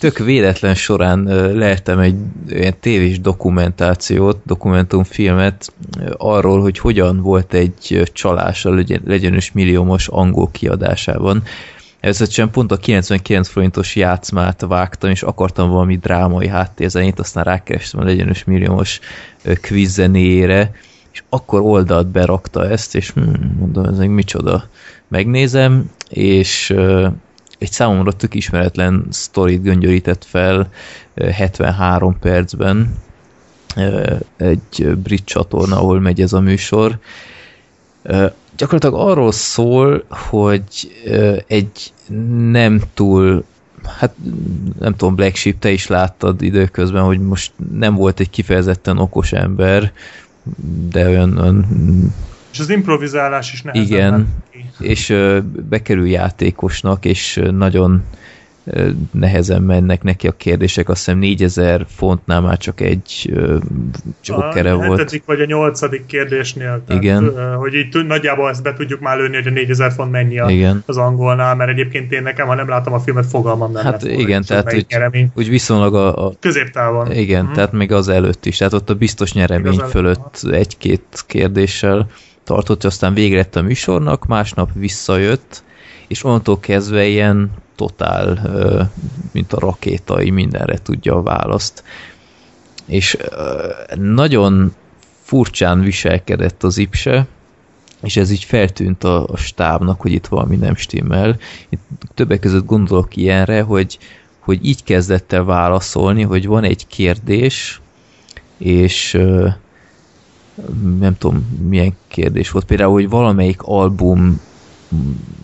tök 0.00 0.18
véletlen 0.18 0.74
során 0.74 1.26
ö, 1.26 1.56
lehetem 1.58 1.98
egy 1.98 2.14
ilyen 2.48 2.78
tévés 2.80 3.20
dokumentációt, 3.20 4.40
dokumentumfilmet 4.44 5.72
arról, 6.16 6.60
hogy 6.60 6.78
hogyan 6.78 7.20
volt 7.20 7.54
egy 7.54 8.10
csalás 8.12 8.64
a 8.64 8.70
legyen, 8.74 9.02
legyenős 9.06 9.52
milliómos 9.52 10.08
angol 10.08 10.50
kiadásában. 10.50 11.42
Ezzel 12.06 12.48
pont 12.48 12.72
a 12.72 12.76
99 12.76 13.48
forintos 13.48 13.96
játszmát 13.96 14.60
vágtam, 14.60 15.10
és 15.10 15.22
akartam 15.22 15.70
valami 15.70 15.96
drámai 15.96 16.48
háttérzenét, 16.48 17.18
aztán 17.18 17.44
rákerestem 17.44 18.00
a 18.00 18.04
legyenős 18.04 18.44
milliómos 18.44 19.00
ö, 19.42 19.52
quiz 19.54 19.92
zenéjére, 19.92 20.72
és 21.12 21.22
akkor 21.28 21.60
oldalt 21.60 22.06
berakta 22.06 22.68
ezt, 22.68 22.94
és 22.94 23.10
hm, 23.10 23.20
mondom, 23.58 23.84
ez 23.84 23.98
még 23.98 24.08
micsoda. 24.08 24.68
Megnézem, 25.08 25.90
és 26.08 26.70
egy 27.58 27.72
számomra 27.72 28.12
tök 28.12 28.34
ismeretlen 28.34 29.06
sztorit 29.10 29.62
göngyörített 29.62 30.24
fel 30.24 30.68
ö, 31.14 31.28
73 31.28 32.18
percben 32.18 32.94
egy 34.36 34.96
brit 35.02 35.24
csatorna, 35.24 35.76
ahol 35.76 36.00
megy 36.00 36.20
ez 36.20 36.32
a 36.32 36.40
műsor. 36.40 36.98
Gyakorlatilag 38.56 39.08
arról 39.08 39.32
szól, 39.32 40.04
hogy 40.08 40.64
egy 41.46 41.92
nem 42.50 42.80
túl 42.94 43.44
hát 43.98 44.14
nem 44.78 44.96
tudom, 44.96 45.14
Black 45.14 45.36
Sheep, 45.36 45.58
te 45.58 45.70
is 45.70 45.86
láttad 45.86 46.42
időközben, 46.42 47.02
hogy 47.02 47.20
most 47.20 47.52
nem 47.72 47.94
volt 47.94 48.20
egy 48.20 48.30
kifejezetten 48.30 48.98
okos 48.98 49.32
ember, 49.32 49.92
de 50.90 51.08
olyan, 51.08 51.38
olyan 51.38 51.66
És 52.52 52.58
az 52.58 52.70
improvizálás 52.70 53.52
is 53.52 53.62
nehezen 53.62 53.86
Igen. 53.86 54.28
és 54.78 55.14
bekerül 55.68 56.06
játékosnak, 56.06 57.04
és 57.04 57.42
nagyon 57.50 58.02
nehezen 59.10 59.62
mennek 59.62 60.02
neki 60.02 60.26
a 60.26 60.32
kérdések, 60.32 60.88
azt 60.88 60.98
hiszem 61.04 61.18
4000 61.18 61.86
fontnál 61.88 62.40
már 62.40 62.58
csak 62.58 62.80
egy 62.80 63.32
jokere 64.24 64.72
a 64.72 64.76
volt. 64.76 64.98
hetedik 64.98 65.22
vagy 65.24 65.40
a 65.40 65.44
nyolcadik 65.44 66.06
kérdésnél. 66.06 66.82
Tehát, 66.86 67.02
Igen. 67.02 67.54
Hogy 67.56 67.74
így 67.74 68.04
nagyjából 68.06 68.50
ezt 68.50 68.62
be 68.62 68.72
tudjuk 68.72 69.00
már 69.00 69.16
lőni, 69.16 69.34
hogy 69.36 69.46
a 69.46 69.50
4000 69.50 69.92
font 69.92 70.10
mennyi 70.10 70.38
a, 70.38 70.50
Igen. 70.50 70.82
az 70.86 70.96
angolnál, 70.96 71.54
mert 71.54 71.70
egyébként 71.70 72.12
én 72.12 72.22
nekem, 72.22 72.46
ha 72.46 72.54
nem 72.54 72.68
látom 72.68 72.92
a 72.92 72.98
filmet, 73.00 73.26
fogalmam 73.26 73.72
nem 73.72 73.84
Hát 73.84 74.02
lett 74.02 74.12
igen, 74.18 74.42
tehát 74.42 74.74
úgy, 74.74 74.86
nyeremény. 74.88 75.28
úgy 75.34 75.48
viszonylag 75.48 75.94
a, 75.94 76.26
a 76.26 76.32
Középtávon. 76.40 77.12
igen, 77.12 77.44
Mhm. 77.44 77.52
tehát 77.54 77.72
még 77.72 77.92
az 77.92 78.08
előtt 78.08 78.46
is, 78.46 78.56
tehát 78.56 78.72
ott 78.72 78.90
a 78.90 78.94
biztos 78.94 79.32
nyeremény 79.32 79.78
fölött 79.78 80.40
egy-két 80.50 81.24
kérdéssel 81.26 82.06
tartott, 82.44 82.84
aztán 82.84 83.14
végre 83.14 83.36
lett 83.36 83.56
a 83.56 83.62
műsornak, 83.62 84.26
másnap 84.26 84.70
visszajött, 84.74 85.64
és 86.06 86.24
onnantól 86.24 86.60
kezdve 86.60 87.06
ilyen 87.06 87.50
totál, 87.74 88.50
mint 89.32 89.52
a 89.52 89.58
rakétai, 89.58 90.30
mindenre 90.30 90.78
tudja 90.78 91.14
a 91.14 91.22
választ. 91.22 91.84
És 92.86 93.16
nagyon 93.94 94.74
furcsán 95.22 95.80
viselkedett 95.80 96.62
az 96.62 96.78
Ipse, 96.78 97.26
és 98.02 98.16
ez 98.16 98.30
így 98.30 98.44
feltűnt 98.44 99.04
a, 99.04 99.28
stábnak, 99.36 100.00
hogy 100.00 100.12
itt 100.12 100.26
valami 100.26 100.56
nem 100.56 100.74
stimmel. 100.74 101.38
Itt 101.68 101.80
többek 102.14 102.40
között 102.40 102.66
gondolok 102.66 103.16
ilyenre, 103.16 103.62
hogy, 103.62 103.98
hogy 104.38 104.66
így 104.66 104.84
kezdett 104.84 105.32
el 105.32 105.44
válaszolni, 105.44 106.22
hogy 106.22 106.46
van 106.46 106.64
egy 106.64 106.86
kérdés, 106.86 107.80
és 108.58 109.12
nem 110.98 111.16
tudom, 111.18 111.58
milyen 111.68 111.96
kérdés 112.08 112.50
volt. 112.50 112.64
Például, 112.64 112.92
hogy 112.92 113.08
valamelyik 113.08 113.62
album 113.62 114.40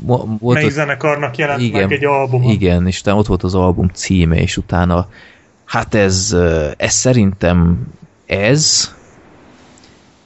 volt 0.04 0.54
Melyik 0.54 0.68
ott, 0.68 0.74
zenekarnak 0.74 1.36
jelent 1.36 1.60
igen, 1.60 1.80
meg 1.80 1.92
egy 1.92 2.04
album. 2.04 2.42
Igen, 2.42 2.86
és 2.86 3.00
utána 3.00 3.18
ott 3.18 3.26
volt 3.26 3.42
az 3.42 3.54
album 3.54 3.88
címe, 3.88 4.36
és 4.36 4.56
utána 4.56 5.08
hát 5.64 5.94
ez, 5.94 6.36
ez 6.76 6.92
szerintem 6.92 7.86
ez, 8.26 8.94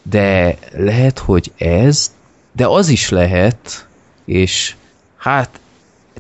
de 0.03 0.57
lehet, 0.73 1.19
hogy 1.19 1.53
ez, 1.57 2.13
de 2.53 2.67
az 2.67 2.89
is 2.89 3.09
lehet, 3.09 3.89
és 4.25 4.75
hát 5.17 5.61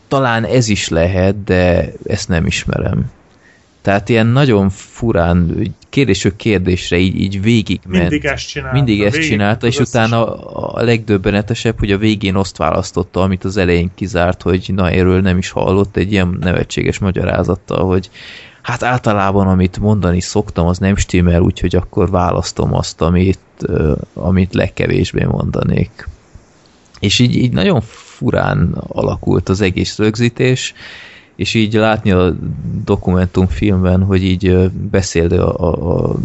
talán 0.08 0.44
ez 0.44 0.68
is 0.68 0.88
lehet, 0.88 1.44
de 1.44 1.92
ezt 2.06 2.28
nem 2.28 2.46
ismerem. 2.46 3.10
Tehát 3.86 4.08
ilyen 4.08 4.26
nagyon 4.26 4.70
furán, 4.70 5.68
kérdésről 5.88 6.36
kérdésre 6.36 6.96
így, 6.96 7.20
így 7.20 7.42
végig 7.42 7.80
ment. 7.86 8.10
Mindig 8.10 8.24
ezt 8.24 8.48
csinálta. 8.48 8.76
Mindig 8.76 9.02
ezt 9.02 9.14
végig 9.14 9.30
csinálta, 9.30 9.66
és 9.66 9.78
utána 9.78 10.34
a 10.50 10.82
legdöbbenetesebb, 10.82 11.78
hogy 11.78 11.92
a 11.92 11.98
végén 11.98 12.34
azt 12.34 12.56
választotta, 12.56 13.22
amit 13.22 13.44
az 13.44 13.56
elején 13.56 13.90
kizárt, 13.94 14.42
hogy 14.42 14.70
na 14.74 14.90
erről 14.90 15.20
nem 15.20 15.38
is 15.38 15.50
hallott 15.50 15.96
egy 15.96 16.12
ilyen 16.12 16.36
nevetséges 16.40 16.98
magyarázattal, 16.98 17.84
hogy 17.84 18.10
hát 18.62 18.82
általában 18.82 19.46
amit 19.46 19.78
mondani 19.78 20.20
szoktam, 20.20 20.66
az 20.66 20.78
nem 20.78 20.96
stimmel, 20.96 21.40
úgyhogy 21.40 21.76
akkor 21.76 22.10
választom 22.10 22.74
azt, 22.74 23.00
amit, 23.00 23.66
amit 24.14 24.54
legkevésbé 24.54 25.24
mondanék. 25.24 26.08
És 27.00 27.18
így, 27.18 27.36
így 27.36 27.52
nagyon 27.52 27.80
furán 27.80 28.82
alakult 28.88 29.48
az 29.48 29.60
egész 29.60 29.98
rögzítés, 29.98 30.74
és 31.36 31.54
így 31.54 31.74
látni 31.74 32.10
a 32.10 32.34
dokumentumfilmben, 32.84 34.02
hogy 34.02 34.24
így 34.24 34.70
beszél 34.70 35.40
a, 35.40 35.64
a, 35.64 35.94
a, 35.94 36.16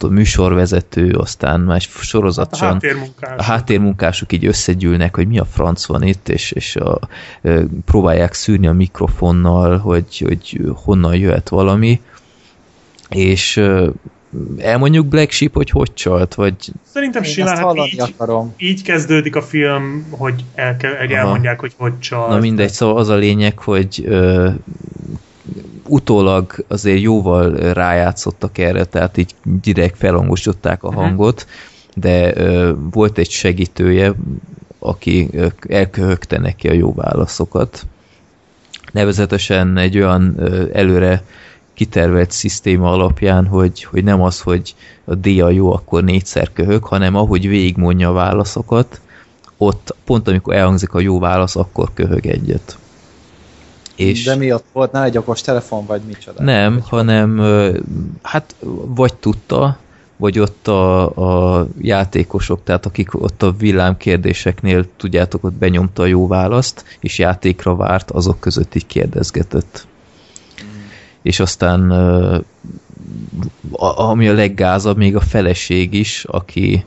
a 0.00 0.06
műsorvezető, 0.06 1.10
aztán 1.10 1.60
más 1.60 1.88
sorozatban 2.00 2.60
hát 2.60 2.70
a, 2.70 2.72
háttérmunkások. 2.72 3.38
a 3.38 3.42
háttérmunkások 3.42 4.32
így 4.32 4.46
összegyűlnek, 4.46 5.16
hogy 5.16 5.26
mi 5.26 5.38
a 5.38 5.44
franc 5.44 5.86
van 5.86 6.02
itt, 6.02 6.28
és, 6.28 6.52
és 6.52 6.76
a, 6.76 6.98
próbálják 7.84 8.32
szűrni 8.32 8.66
a 8.66 8.72
mikrofonnal, 8.72 9.78
hogy, 9.78 10.24
hogy 10.26 10.60
honnan 10.74 11.16
jöhet 11.16 11.48
valami, 11.48 12.00
és 13.08 13.62
elmondjuk 14.58 15.06
Black 15.06 15.30
Sheep, 15.30 15.54
hogy 15.54 15.70
hogy 15.70 15.92
csalt, 15.94 16.34
vagy... 16.34 16.54
Szerintem 16.92 17.22
Én 17.22 17.30
simán, 17.30 17.56
hát 17.56 17.86
így, 17.86 18.00
akarom. 18.00 18.54
így 18.56 18.82
kezdődik 18.82 19.36
a 19.36 19.42
film, 19.42 20.06
hogy 20.10 20.44
el, 20.54 20.76
el, 20.80 21.16
elmondják, 21.16 21.60
hogy 21.60 21.72
hogy 21.76 21.98
csalt. 21.98 22.28
Na 22.28 22.38
mindegy, 22.38 22.70
szóval 22.70 22.96
az 22.96 23.08
a 23.08 23.14
lényeg, 23.14 23.58
hogy 23.58 24.04
ö, 24.06 24.50
utólag 25.88 26.64
azért 26.68 27.00
jóval 27.00 27.50
rájátszottak 27.72 28.58
erre, 28.58 28.84
tehát 28.84 29.16
így 29.16 29.34
direkt 29.60 29.96
felhangosították 29.96 30.82
a 30.82 30.90
mhm. 30.90 30.98
hangot, 30.98 31.46
uh-huh. 31.46 32.02
de 32.02 32.36
ö, 32.36 32.72
volt 32.90 33.18
egy 33.18 33.30
segítője, 33.30 34.14
aki 34.78 35.30
elköhögte 35.68 36.38
neki 36.38 36.68
a 36.68 36.72
jó 36.72 36.94
válaszokat. 36.94 37.86
Nevezetesen 38.92 39.76
egy 39.76 39.96
olyan 39.96 40.34
ö, 40.38 40.64
előre 40.72 41.22
kitervelt 41.74 42.30
szisztéma 42.30 42.90
alapján, 42.90 43.46
hogy, 43.46 43.84
hogy 43.84 44.04
nem 44.04 44.22
az, 44.22 44.40
hogy 44.40 44.74
a 45.04 45.14
D 45.14 45.26
a 45.26 45.50
jó, 45.50 45.72
akkor 45.72 46.04
négyszer 46.04 46.52
köhög, 46.52 46.84
hanem 46.84 47.14
ahogy 47.16 47.48
végigmondja 47.48 48.08
a 48.08 48.12
válaszokat, 48.12 49.00
ott 49.56 49.94
pont 50.04 50.28
amikor 50.28 50.54
elhangzik 50.54 50.92
a 50.92 51.00
jó 51.00 51.18
válasz, 51.18 51.56
akkor 51.56 51.90
köhög 51.94 52.26
egyet. 52.26 52.78
És 53.96 54.24
De 54.24 54.36
mi 54.36 54.52
ott 54.52 54.64
volt? 54.72 54.92
Nem 54.92 55.02
egy 55.02 55.16
okos 55.16 55.40
telefon, 55.40 55.86
vagy 55.86 56.02
micsoda? 56.06 56.42
Nem, 56.42 56.74
vagy 56.74 56.88
hanem 56.88 57.40
hát 58.22 58.54
vagy 58.86 59.14
tudta, 59.14 59.78
vagy 60.16 60.38
ott 60.38 60.68
a, 60.68 61.02
a 61.58 61.66
játékosok, 61.80 62.60
tehát 62.64 62.86
akik 62.86 63.22
ott 63.22 63.42
a 63.42 63.52
villámkérdéséseknél, 63.52 64.86
tudjátok, 64.96 65.44
ott 65.44 65.52
benyomta 65.52 66.02
a 66.02 66.06
jó 66.06 66.26
választ, 66.26 66.84
és 67.00 67.18
játékra 67.18 67.76
várt, 67.76 68.10
azok 68.10 68.40
között 68.40 68.74
így 68.74 68.86
kérdezgetett 68.86 69.86
és 71.24 71.40
aztán 71.40 71.90
ami 73.96 74.28
a 74.28 74.32
leggázabb, 74.32 74.96
még 74.96 75.16
a 75.16 75.20
feleség 75.20 75.94
is, 75.94 76.24
aki 76.24 76.84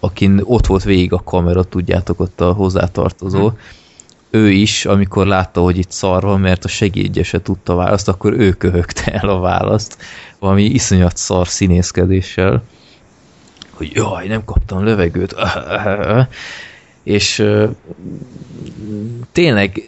akin 0.00 0.40
ott 0.44 0.66
volt 0.66 0.82
végig 0.82 1.12
a 1.12 1.22
kamera, 1.24 1.64
tudjátok, 1.64 2.20
ott 2.20 2.40
a 2.40 2.52
hozzátartozó, 2.52 3.48
hm. 3.48 3.54
ő 4.30 4.50
is, 4.50 4.84
amikor 4.84 5.26
látta, 5.26 5.60
hogy 5.60 5.78
itt 5.78 5.90
szar 5.90 6.22
van, 6.22 6.40
mert 6.40 6.64
a 6.64 6.68
segédje 6.68 7.22
se 7.22 7.42
tudta 7.42 7.74
választ, 7.74 8.08
akkor 8.08 8.32
ő 8.32 8.52
köhögte 8.52 9.12
el 9.12 9.28
a 9.28 9.40
választ, 9.40 9.96
valami 10.38 10.64
iszonyat 10.64 11.16
szar 11.16 11.48
színészkedéssel, 11.48 12.62
hogy 13.70 13.90
jaj, 13.94 14.26
nem 14.26 14.44
kaptam 14.44 14.84
levegőt, 14.84 15.34
és 17.02 17.44
tényleg 19.32 19.87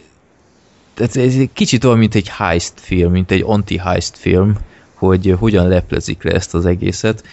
tehát 0.93 1.15
ez 1.15 1.35
egy 1.35 1.49
kicsit 1.53 1.83
olyan, 1.83 1.97
mint 1.97 2.15
egy 2.15 2.29
heist 2.29 2.73
film, 2.75 3.11
mint 3.11 3.31
egy 3.31 3.43
anti-heist 3.45 4.17
film, 4.17 4.57
hogy 4.93 5.35
hogyan 5.39 5.67
leplezik 5.67 6.23
le 6.23 6.31
ezt 6.31 6.53
az 6.53 6.65
egészet, 6.65 7.23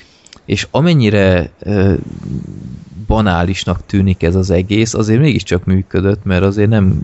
és 0.45 0.67
amennyire 0.71 1.51
uh, 1.65 1.95
banálisnak 3.07 3.87
tűnik 3.87 4.23
ez 4.23 4.35
az 4.35 4.51
egész, 4.51 4.95
azért 4.95 5.21
mégiscsak 5.21 5.65
működött, 5.65 6.25
mert 6.25 6.43
azért 6.43 6.69
nem 6.69 7.03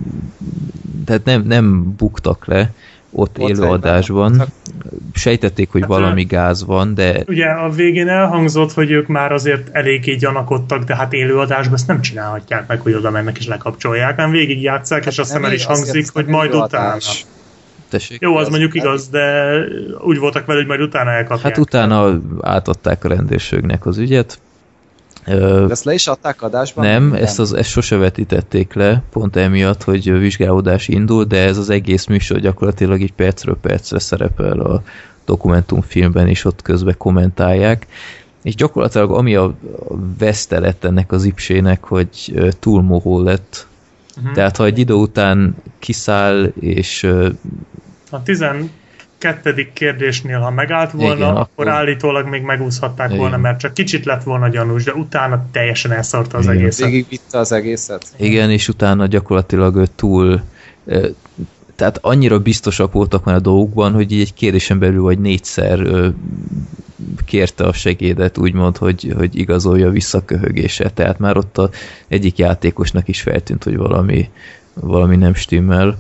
tehát 1.05 1.25
nem, 1.25 1.43
nem 1.43 1.95
buktak 1.97 2.47
le, 2.47 2.73
ott, 3.15 3.39
ott 3.39 3.49
élőadásban. 3.49 4.43
Sejtették, 5.15 5.71
hogy 5.71 5.81
hát, 5.81 5.91
valami 5.91 6.25
gáz 6.25 6.65
van, 6.65 6.95
de... 6.95 7.23
Ugye 7.27 7.47
a 7.47 7.71
végén 7.71 8.09
elhangzott, 8.09 8.73
hogy 8.73 8.91
ők 8.91 9.07
már 9.07 9.33
azért 9.33 9.69
eléggé 9.73 10.15
gyanakodtak, 10.15 10.85
de 10.85 10.97
hát 10.97 11.13
élőadásban 11.13 11.75
ezt 11.75 11.87
nem 11.87 12.01
csinálhatják 12.01 12.67
meg, 12.69 12.81
hogy 12.81 12.95
oda 12.95 13.11
mennek 13.11 13.39
és 13.39 13.47
lekapcsolják, 13.47 14.17
hanem 14.17 14.31
végig 14.31 14.63
játszák, 14.63 15.05
hát 15.05 15.13
és 15.13 15.19
azt 15.19 15.29
hiszem 15.29 15.45
el 15.45 15.53
is 15.53 15.65
hangzik, 15.65 16.07
hogy 16.13 16.27
majd 16.27 16.55
utána. 16.55 16.97
Tessék, 17.89 18.21
Jó, 18.21 18.37
az, 18.37 18.45
az 18.45 18.49
mondjuk 18.49 18.75
igaz, 18.75 19.09
de 19.09 19.55
úgy 20.05 20.19
voltak 20.19 20.47
vele, 20.47 20.59
hogy 20.59 20.69
majd 20.69 20.81
utána 20.81 21.11
elkapják. 21.11 21.43
Hát 21.43 21.59
utána 21.59 22.21
átadták 22.41 23.05
a 23.05 23.09
rendőrségnek 23.09 23.87
az 23.87 23.99
ügyet, 23.99 24.39
de 25.25 25.67
ezt 25.71 25.85
le 25.85 25.95
is 25.95 26.07
adták 26.07 26.43
adásban? 26.43 26.85
Nem, 26.85 27.09
nem. 27.09 27.23
Ezt, 27.23 27.39
az, 27.39 27.53
ezt 27.53 27.69
sose 27.69 27.97
vetítették 27.97 28.73
le, 28.73 29.03
pont 29.11 29.37
emiatt, 29.37 29.83
hogy 29.83 30.19
vizsgálódás 30.19 30.89
indul, 30.89 31.25
de 31.25 31.45
ez 31.45 31.59
az 31.59 31.71
egész 31.71 32.07
műsor 32.07 32.39
gyakorlatilag 32.39 33.01
így 33.01 33.13
percről 33.13 33.57
percre 33.61 33.99
szerepel 33.99 34.61
a 34.61 34.83
dokumentumfilmben, 35.25 36.29
és 36.29 36.45
ott 36.45 36.63
közben 36.63 36.95
kommentálják. 36.99 37.87
És 38.43 38.55
gyakorlatilag 38.55 39.11
ami 39.11 39.35
a 39.35 39.55
veszte 40.19 40.59
lett 40.59 40.85
ennek 40.85 41.13
az 41.13 41.25
ipsének, 41.25 41.85
hogy 41.85 42.43
túl 42.61 42.83
mohó 42.83 43.23
lett. 43.23 43.67
Uh-huh. 44.17 44.33
Tehát 44.33 44.57
ha 44.57 44.65
egy 44.65 44.79
idő 44.79 44.95
után 44.95 45.57
kiszáll, 45.79 46.53
és... 46.61 47.07
A 48.11 48.23
tizen 48.23 48.71
kettedik 49.25 49.73
kérdésnél, 49.73 50.39
ha 50.39 50.51
megállt 50.51 50.91
volna, 50.91 51.15
Igen, 51.15 51.29
akkor, 51.29 51.41
akkor 51.41 51.69
állítólag 51.69 52.29
még 52.29 52.43
megúszhatták 52.43 53.07
Igen. 53.07 53.19
volna, 53.19 53.37
mert 53.37 53.59
csak 53.59 53.75
kicsit 53.75 54.05
lett 54.05 54.23
volna 54.23 54.49
gyanús, 54.49 54.85
de 54.85 54.93
utána 54.93 55.47
teljesen 55.53 55.93
elszarta 55.93 56.39
az 56.39 56.45
Igen. 56.45 56.57
egészet. 56.57 56.87
Végig 56.87 57.07
vitte 57.09 57.39
az 57.39 57.53
egészet. 57.53 58.07
Igen, 58.17 58.51
és 58.51 58.69
utána 58.69 59.07
gyakorlatilag 59.07 59.77
ő 59.77 59.87
túl 59.97 60.43
tehát 61.77 61.99
annyira 62.01 62.39
biztosak 62.39 62.93
voltak 62.93 63.25
már 63.25 63.35
a 63.35 63.41
dolgokban, 63.41 63.93
hogy 63.93 64.13
így 64.13 64.21
egy 64.21 64.35
kérdésen 64.35 64.79
belül 64.79 65.03
vagy 65.03 65.19
négyszer 65.19 65.87
kérte 67.25 67.65
a 67.65 67.73
segédet, 67.73 68.39
úgymond, 68.39 68.77
hogy, 68.77 69.15
hogy 69.17 69.39
igazolja 69.39 69.91
vissza 69.91 70.19
a 70.19 70.25
köhögése. 70.25 70.91
Tehát 70.91 71.19
már 71.19 71.37
ott 71.37 71.59
a 71.59 71.71
egyik 72.09 72.39
játékosnak 72.39 73.09
is 73.09 73.21
feltűnt, 73.21 73.65
hogy 73.65 73.77
valami, 73.77 74.31
valami 74.75 75.17
nem 75.17 75.35
stimmel. 75.35 75.99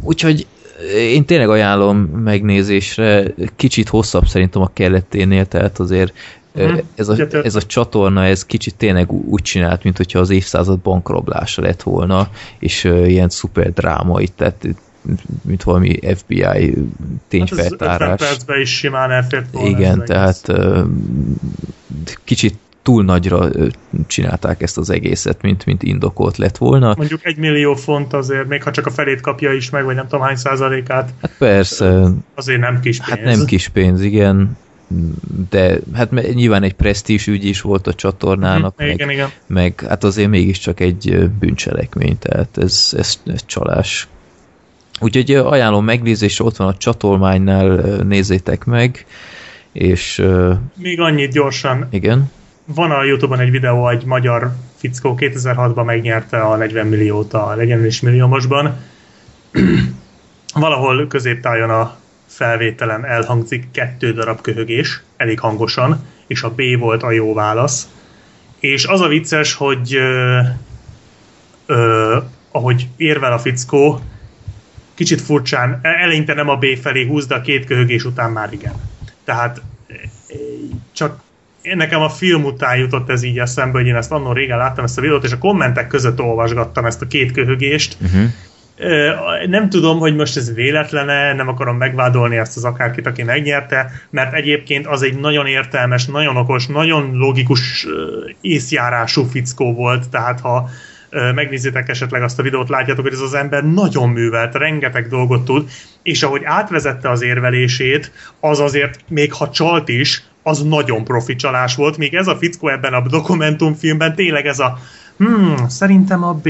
Úgyhogy 0.00 0.46
én 0.94 1.24
tényleg 1.24 1.48
ajánlom 1.48 1.98
megnézésre, 1.98 3.24
kicsit 3.56 3.88
hosszabb 3.88 4.26
szerintem 4.26 4.62
a 4.62 4.70
kelleténél, 4.72 5.46
tehát 5.46 5.78
azért 5.78 6.12
hmm. 6.54 6.80
ez, 6.94 7.08
a, 7.08 7.16
ez 7.42 7.54
a 7.54 7.62
csatorna, 7.62 8.24
ez 8.24 8.44
kicsit 8.44 8.74
tényleg 8.74 9.12
úgy 9.12 9.42
csinált, 9.42 9.82
mint 9.82 9.96
hogyha 9.96 10.18
az 10.18 10.30
évszázad 10.30 10.78
bankrablása 10.78 11.62
lett 11.62 11.82
volna, 11.82 12.28
és 12.58 12.84
ilyen 12.84 13.28
szuper 13.28 13.72
drámai, 13.72 14.28
tehát 14.28 14.66
mint 15.42 15.62
valami 15.62 15.98
FBI 16.16 16.74
tényfeltárás. 17.28 18.08
Hát 18.08 18.18
percben 18.18 18.60
is 18.60 18.76
simán 18.76 19.10
elfért 19.10 19.46
volna. 19.52 19.68
Igen, 19.68 20.04
tehát 20.04 20.48
uh, 20.48 20.86
kicsit 22.24 22.58
túl 22.86 23.04
nagyra 23.04 23.48
csinálták 24.06 24.62
ezt 24.62 24.78
az 24.78 24.90
egészet, 24.90 25.42
mint, 25.42 25.64
mint 25.66 25.82
indokolt 25.82 26.36
lett 26.36 26.56
volna. 26.56 26.94
Mondjuk 26.96 27.26
egy 27.26 27.36
millió 27.36 27.74
font 27.74 28.12
azért, 28.12 28.48
még 28.48 28.62
ha 28.62 28.70
csak 28.70 28.86
a 28.86 28.90
felét 28.90 29.20
kapja 29.20 29.52
is 29.52 29.70
meg, 29.70 29.84
vagy 29.84 29.94
nem 29.94 30.06
tudom 30.08 30.24
hány 30.24 30.36
százalékát, 30.36 31.10
Hát 31.22 31.32
persze, 31.38 32.08
azért 32.34 32.60
nem 32.60 32.80
kis 32.80 32.96
pénz. 32.96 33.08
hát 33.08 33.22
nem 33.22 33.44
kis 33.46 33.68
pénz, 33.68 34.00
igen, 34.02 34.56
de 35.50 35.78
hát 35.94 36.34
nyilván 36.34 36.62
egy 36.62 36.74
presztízs 36.74 37.26
ügy 37.26 37.44
is 37.44 37.60
volt 37.60 37.86
a 37.86 37.94
csatornának, 37.94 38.76
Mhm, 38.76 38.86
meg, 38.86 38.94
Igen, 38.94 39.10
igen. 39.10 39.28
meg 39.46 39.84
hát 39.88 40.04
azért 40.04 40.28
mégiscsak 40.28 40.80
egy 40.80 41.30
bűncselekmény, 41.38 42.18
tehát 42.18 42.58
ez, 42.58 42.90
ez, 42.96 43.20
ez 43.26 43.46
csalás. 43.46 44.08
Úgyhogy 45.00 45.30
ajánlom 45.34 45.84
megnézésre, 45.84 46.44
ott 46.44 46.56
van 46.56 46.68
a 46.68 46.76
csatolmánynál, 46.76 47.66
nézzétek 48.02 48.64
meg, 48.64 49.06
és 49.72 50.22
Még 50.76 51.00
annyit 51.00 51.32
gyorsan, 51.32 51.86
igen, 51.90 52.30
van 52.66 52.90
a 52.90 53.04
Youtube-on 53.04 53.40
egy 53.40 53.50
videó, 53.50 53.88
egy 53.88 54.04
magyar 54.04 54.52
fickó 54.76 55.16
2006-ban 55.18 55.84
megnyerte 55.84 56.40
a 56.40 56.56
40 56.56 56.86
milliót 56.86 57.32
a 57.32 57.54
legyen 57.54 57.84
is 57.84 58.00
milliómosban. 58.00 58.76
Valahol 60.54 61.06
középtájon 61.06 61.70
a 61.70 61.96
felvételen 62.26 63.04
elhangzik 63.04 63.70
kettő 63.70 64.12
darab 64.12 64.40
köhögés, 64.40 65.02
elég 65.16 65.40
hangosan, 65.40 66.04
és 66.26 66.42
a 66.42 66.50
B 66.50 66.62
volt 66.78 67.02
a 67.02 67.10
jó 67.10 67.34
válasz. 67.34 67.88
És 68.58 68.84
az 68.84 69.00
a 69.00 69.08
vicces, 69.08 69.54
hogy 69.54 69.94
ö, 69.94 70.40
ö, 71.66 72.16
ahogy 72.50 72.88
érvel 72.96 73.32
a 73.32 73.38
fickó, 73.38 74.00
kicsit 74.94 75.20
furcsán, 75.20 75.78
e- 75.82 75.88
eleinte 75.88 76.34
nem 76.34 76.48
a 76.48 76.56
B 76.56 76.64
felé 76.80 77.06
húz, 77.06 77.26
de 77.26 77.34
a 77.34 77.40
két 77.40 77.64
köhögés 77.64 78.04
után 78.04 78.30
már 78.30 78.52
igen. 78.52 78.74
Tehát 79.24 79.62
e, 79.88 79.94
csak 81.66 81.76
nekem 81.76 82.00
a 82.00 82.08
film 82.08 82.44
után 82.44 82.76
jutott 82.76 83.10
ez 83.10 83.22
így 83.22 83.38
eszembe, 83.38 83.78
hogy 83.78 83.86
én 83.86 83.96
ezt 83.96 84.12
annól 84.12 84.34
régen 84.34 84.58
láttam 84.58 84.84
ezt 84.84 84.98
a 84.98 85.00
videót, 85.00 85.24
és 85.24 85.32
a 85.32 85.38
kommentek 85.38 85.86
között 85.86 86.20
olvasgattam 86.20 86.84
ezt 86.84 87.02
a 87.02 87.06
két 87.06 87.32
köhögést. 87.32 87.96
uh-huh. 88.02 88.30
Nem 89.46 89.68
tudom, 89.68 89.98
hogy 89.98 90.16
most 90.16 90.36
ez 90.36 90.54
véletlene, 90.54 91.34
nem 91.34 91.48
akarom 91.48 91.76
megvádolni 91.76 92.36
ezt 92.36 92.56
az 92.56 92.64
akárkit, 92.64 93.06
aki 93.06 93.22
megnyerte, 93.22 93.90
mert 94.10 94.34
egyébként 94.34 94.86
az 94.86 95.02
egy 95.02 95.18
nagyon 95.18 95.46
értelmes, 95.46 96.06
nagyon 96.06 96.36
okos, 96.36 96.66
nagyon 96.66 97.10
logikus 97.12 97.86
észjárású 98.40 99.24
fickó 99.24 99.74
volt, 99.74 100.08
tehát 100.08 100.40
ha 100.40 100.68
megnézitek 101.34 101.88
esetleg 101.88 102.22
azt 102.22 102.38
a 102.38 102.42
videót, 102.42 102.68
látjátok, 102.68 103.04
hogy 103.04 103.12
ez 103.12 103.20
az 103.20 103.34
ember 103.34 103.64
nagyon 103.64 104.08
művelt, 104.08 104.54
rengeteg 104.54 105.08
dolgot 105.08 105.44
tud, 105.44 105.68
és 106.02 106.22
ahogy 106.22 106.42
átvezette 106.44 107.10
az 107.10 107.22
érvelését, 107.22 108.12
az 108.40 108.60
azért, 108.60 108.98
még 109.08 109.32
ha 109.32 109.50
csalt 109.50 109.88
is, 109.88 110.22
az 110.46 110.62
nagyon 110.62 111.04
profi 111.04 111.36
csalás 111.36 111.74
volt, 111.74 111.96
míg 111.96 112.14
ez 112.14 112.26
a 112.26 112.36
fickó 112.36 112.68
ebben 112.68 112.92
a 112.92 113.08
dokumentumfilmben 113.08 114.14
tényleg 114.14 114.46
ez 114.46 114.58
a 114.58 114.78
hmm, 115.16 115.68
szerintem 115.68 116.24
a 116.24 116.34
B. 116.34 116.48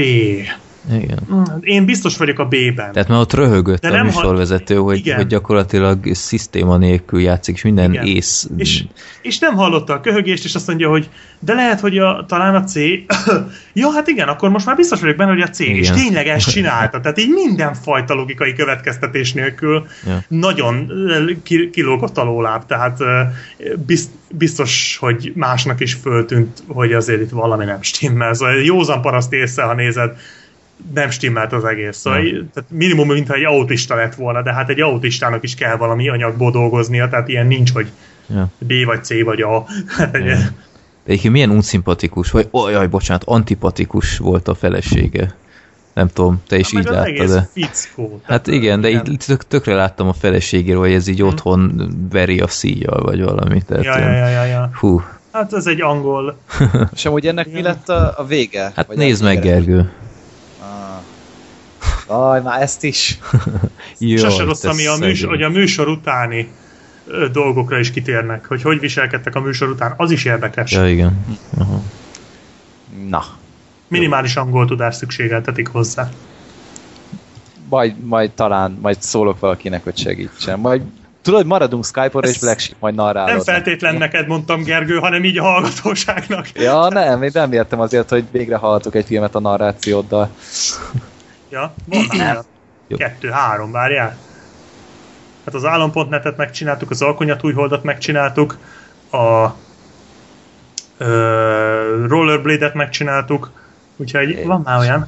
igen. 0.91 1.19
Hmm, 1.27 1.43
Én 1.61 1.85
biztos 1.85 2.17
vagyok 2.17 2.39
a 2.39 2.45
B-ben. 2.45 2.91
Tehát 2.91 3.07
már 3.07 3.19
ott 3.19 3.33
röhögött 3.33 3.81
De 3.81 3.87
a 3.87 3.91
nem 3.91 4.05
műsorvezető, 4.05 4.75
hogy, 4.75 4.97
Igen. 4.97 5.15
hogy 5.15 5.27
gyakorlatilag 5.27 6.13
szisztéma 6.13 6.77
nélkül 6.77 7.21
játszik, 7.21 7.55
és 7.55 7.61
minden 7.61 7.91
Igen. 7.91 8.05
ész... 8.05 8.49
És, 8.57 8.83
és 9.21 9.39
nem 9.39 9.55
hallotta 9.55 9.93
a 9.93 10.01
köhögést, 10.01 10.45
és 10.45 10.55
azt 10.55 10.67
mondja, 10.67 10.89
hogy 10.89 11.09
de 11.39 11.53
lehet, 11.53 11.79
hogy 11.79 11.97
a, 11.97 12.25
talán 12.27 12.55
a 12.55 12.63
C. 12.63 12.75
ja, 13.73 13.91
hát 13.91 14.07
igen, 14.07 14.27
akkor 14.27 14.49
most 14.49 14.65
már 14.65 14.75
biztos 14.75 14.99
vagyok 14.99 15.15
benne, 15.15 15.31
hogy 15.31 15.41
a 15.41 15.49
C. 15.49 15.59
Igen. 15.59 15.75
És 15.75 15.89
tényleg 15.89 16.27
ezt 16.27 16.51
csinálta. 16.55 16.99
Tehát 16.99 17.19
így 17.19 17.29
mindenfajta 17.29 18.13
logikai 18.13 18.53
következtetés 18.53 19.33
nélkül 19.33 19.85
Ja. 20.05 20.23
nagyon 20.27 20.91
kilógott 21.71 22.17
a 22.17 22.23
lóláb. 22.23 22.65
Tehát 22.65 22.99
biztos, 24.31 24.97
hogy 24.99 25.31
másnak 25.35 25.79
is 25.79 25.93
föltűnt, 25.93 26.63
hogy 26.67 26.93
azért 26.93 27.21
itt 27.21 27.29
valami 27.29 27.65
nem 27.65 27.81
stimmel. 27.81 28.33
Szóval 28.33 28.55
józan 28.55 29.01
paraszt 29.01 29.33
észre, 29.33 29.63
ha 29.63 29.73
nézed, 29.73 30.11
nem 30.93 31.09
stimmelt 31.09 31.53
az 31.53 31.63
egész. 31.63 31.97
Szóval 31.97 32.21
tehát 32.53 32.69
minimum, 32.69 33.07
mintha 33.07 33.33
egy 33.33 33.43
autista 33.43 33.95
lett 33.95 34.15
volna, 34.15 34.41
de 34.41 34.53
hát 34.53 34.69
egy 34.69 34.81
autistának 34.81 35.43
is 35.43 35.55
kell 35.55 35.75
valami 35.75 36.09
anyagból 36.09 36.51
dolgoznia, 36.51 37.09
tehát 37.09 37.27
ilyen 37.27 37.47
nincs, 37.47 37.71
hogy 37.71 37.87
Ja. 38.29 38.47
B 38.57 38.73
vagy 38.85 39.03
C 39.03 39.23
vagy 39.23 39.41
A. 39.41 39.65
Hát 39.97 40.15
egy, 40.15 40.25
Ja. 40.25 40.35
De 40.35 41.13
egyébként 41.13 41.33
milyen 41.33 41.49
unszimpatikus, 41.49 42.31
vagy 42.31 42.47
oh, 42.51 42.71
jaj, 42.71 42.87
bocsánat, 42.87 43.23
antipatikus 43.25 44.17
volt 44.17 44.47
a 44.47 44.55
felesége. 44.55 45.35
Nem 45.93 46.07
tudom, 46.07 46.41
te 46.47 46.57
is 46.57 46.71
meg 46.71 46.83
így 46.83 46.89
láttad 46.89 47.07
egész 47.07 47.33
de... 47.33 47.49
fickó. 47.53 48.21
Hát 48.23 48.47
igen, 48.47 48.81
de 48.81 48.89
így 48.89 49.17
tök, 49.25 49.47
tökre 49.47 49.73
láttam 49.75 50.07
a 50.07 50.13
feleségéről, 50.13 50.81
hogy 50.81 50.91
ez 50.93 51.07
így 51.07 51.19
Hm. 51.19 51.25
otthon 51.25 51.89
veri 52.11 52.39
a 52.39 52.47
szíjjal, 52.47 53.01
vagy 53.03 53.23
valami. 53.23 53.61
Tehát, 53.61 53.83
Ja, 53.83 53.97
ja, 53.99 54.09
ja, 54.09 54.27
ja, 54.27 54.43
ja. 54.43 54.69
Hú, 54.73 55.01
Hát 55.31 55.53
ez 55.53 55.65
egy 55.65 55.81
angol. 55.81 56.37
És 56.95 57.05
amúgy 57.05 57.27
ennek 57.27 57.51
mi 57.51 57.61
lett 57.61 57.89
a, 57.89 58.13
a 58.17 58.25
vége? 58.25 58.71
hát 58.75 58.95
nézd 58.95 59.21
a 59.21 59.25
meg? 59.25 59.41
Gergő. 59.41 59.91
Aj, 62.07 62.41
már 62.41 62.61
ezt 62.61 62.83
is. 62.83 63.19
Jaj, 63.99 64.17
Sose 64.17 64.43
rossz, 64.43 64.63
ami 64.63 64.85
a 64.85 64.95
műsor, 64.95 65.29
hogy 65.29 65.43
a 65.43 65.49
műsor 65.49 65.87
utáni 65.87 66.51
dolgokra 67.31 67.79
is 67.79 67.91
kitérnek, 67.91 68.45
hogy 68.45 68.61
hogy 68.61 68.79
viselkedtek 68.79 69.35
a 69.35 69.39
műsor 69.39 69.69
után, 69.69 69.93
az 69.97 70.11
is 70.11 70.25
érdekes. 70.25 70.71
Ja, 70.71 70.89
igen. 70.89 71.25
Aha. 71.57 71.81
Na, 73.09 73.23
Minimális 73.87 74.35
angol 74.35 74.65
tudás 74.65 74.95
szükségeltetik 74.95 75.67
hozzá. 75.67 76.09
majd, 77.69 78.05
majd 78.05 78.31
talán, 78.31 78.77
majd 78.81 79.01
szólok 79.01 79.39
valakinek, 79.39 79.83
hogy 79.83 79.97
segítsen. 79.97 80.59
Majd 80.59 80.81
tudod, 81.21 81.45
maradunk 81.45 81.85
Skype-on, 81.85 82.23
és 82.23 82.39
Black 82.39 82.59
Sheep 82.59 82.79
majd 82.79 82.95
narrálod. 82.95 83.29
Nem 83.29 83.39
feltétlen 83.39 83.95
neked 83.95 84.27
mondtam, 84.27 84.63
Gergő, 84.63 84.97
hanem 84.97 85.23
így 85.23 85.37
a 85.37 85.43
hallgatóságnak. 85.43 86.49
Ja, 86.53 86.87
nem, 86.89 87.23
én 87.23 87.31
nem 87.33 87.53
értem 87.53 87.79
azért, 87.79 88.09
hogy 88.09 88.23
végre 88.31 88.55
hallhatok 88.55 88.95
egy 88.95 89.05
filmet 89.05 89.35
a 89.35 89.39
narrációddal. 89.39 90.29
Ja, 91.49 91.73
van 91.85 92.05
már. 92.17 92.43
Kettő, 92.97 93.29
három, 93.29 93.71
várjál. 93.71 94.17
Hát 95.45 95.53
az 95.55 95.65
állampont.netet 95.65 96.37
megcsináltuk, 96.37 96.89
az 96.91 97.01
alkonyatújholdat 97.01 97.83
megcsináltuk, 97.83 98.57
a 99.11 99.47
ö, 100.97 102.05
rollerblade-et 102.07 102.73
megcsináltuk, 102.73 103.51
úgyhogy 103.97 104.45
van 104.45 104.61
már 104.61 104.79
olyan. 104.79 105.07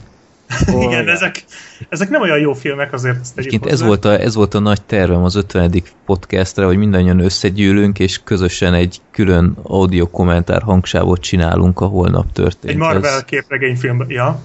Ó, 0.74 0.82
Igen, 0.88 1.10
ezek, 1.10 1.44
ezek 1.90 2.10
nem 2.10 2.22
olyan 2.22 2.40
jó 2.40 2.54
filmek, 2.54 2.94
azért 2.94 3.20
ezt 3.20 3.38
Egyébként 3.38 3.66
ez 3.66 3.82
volt, 3.82 4.06
a, 4.06 4.20
ez 4.20 4.36
volt 4.36 4.54
a 4.54 4.60
nagy 4.60 4.82
tervem 4.82 5.24
az 5.24 5.36
50. 5.36 5.84
podcastre, 6.06 6.66
hogy 6.66 6.78
mindannyian 6.78 7.20
összegyűlünk, 7.20 8.00
és 8.00 8.24
közösen 8.24 8.74
egy 8.74 9.02
külön 9.12 9.58
audio 9.64 10.08
kommentár 10.08 10.62
hangsávot 10.62 11.22
csinálunk 11.22 11.80
a 11.80 11.86
holnap 11.86 12.32
történt. 12.32 12.74
Egy 12.74 12.80
Marvel 12.80 13.26
képregényfilm. 13.26 14.06
Ja. 14.08 14.42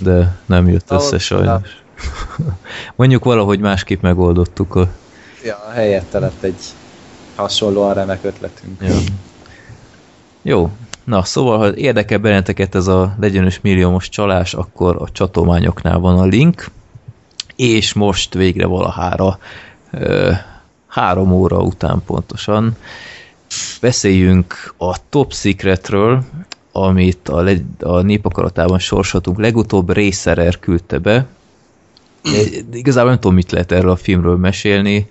De 0.00 0.38
nem 0.46 0.68
jött 0.68 0.90
össze 0.90 1.18
sajnos. 1.18 1.82
Mondjuk 2.96 3.24
valahogy 3.24 3.60
másképp 3.60 4.02
megoldottuk 4.02 4.74
a... 4.74 4.88
Ja, 5.44 5.70
helyette 5.72 6.18
lett 6.18 6.42
egy 6.42 6.62
hasonlóan 7.36 7.94
remek 7.94 8.24
ötletünk. 8.24 8.82
Ja. 8.82 8.94
Jó, 10.42 10.70
na 11.04 11.24
szóval, 11.24 11.58
ha 11.58 11.74
érdekel 11.74 12.18
benneteket 12.18 12.74
ez 12.74 12.86
a 12.86 13.14
legyenős 13.20 13.60
milliómos 13.60 14.08
csalás, 14.08 14.54
akkor 14.54 14.96
a 15.02 15.10
csatományoknál 15.12 15.98
van 15.98 16.18
a 16.18 16.24
link, 16.24 16.70
és 17.56 17.92
most 17.92 18.34
végre 18.34 18.66
valahára 18.66 19.38
ö, 19.90 20.32
három 20.86 21.32
óra 21.32 21.58
után 21.58 22.02
pontosan 22.06 22.76
beszéljünk 23.80 24.74
a 24.76 25.08
Top 25.08 25.32
Secretről, 25.32 26.22
amit 26.72 27.28
a, 27.28 27.40
le, 27.40 27.56
a 27.80 28.00
népakaratában 28.00 28.78
sorsoltunk. 28.78 29.38
Legutóbb 29.38 29.90
Racerer 29.90 30.58
küldte 30.58 30.98
be. 30.98 31.26
De 32.22 32.76
Igazából 32.76 33.10
nem 33.10 33.20
tudom, 33.20 33.36
mit 33.36 33.50
lehet 33.50 33.72
erről 33.72 33.90
a 33.90 33.96
filmről 33.96 34.36
mesélni. 34.36 35.08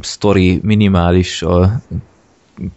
Story 0.00 0.60
minimális, 0.62 1.42
a 1.42 1.80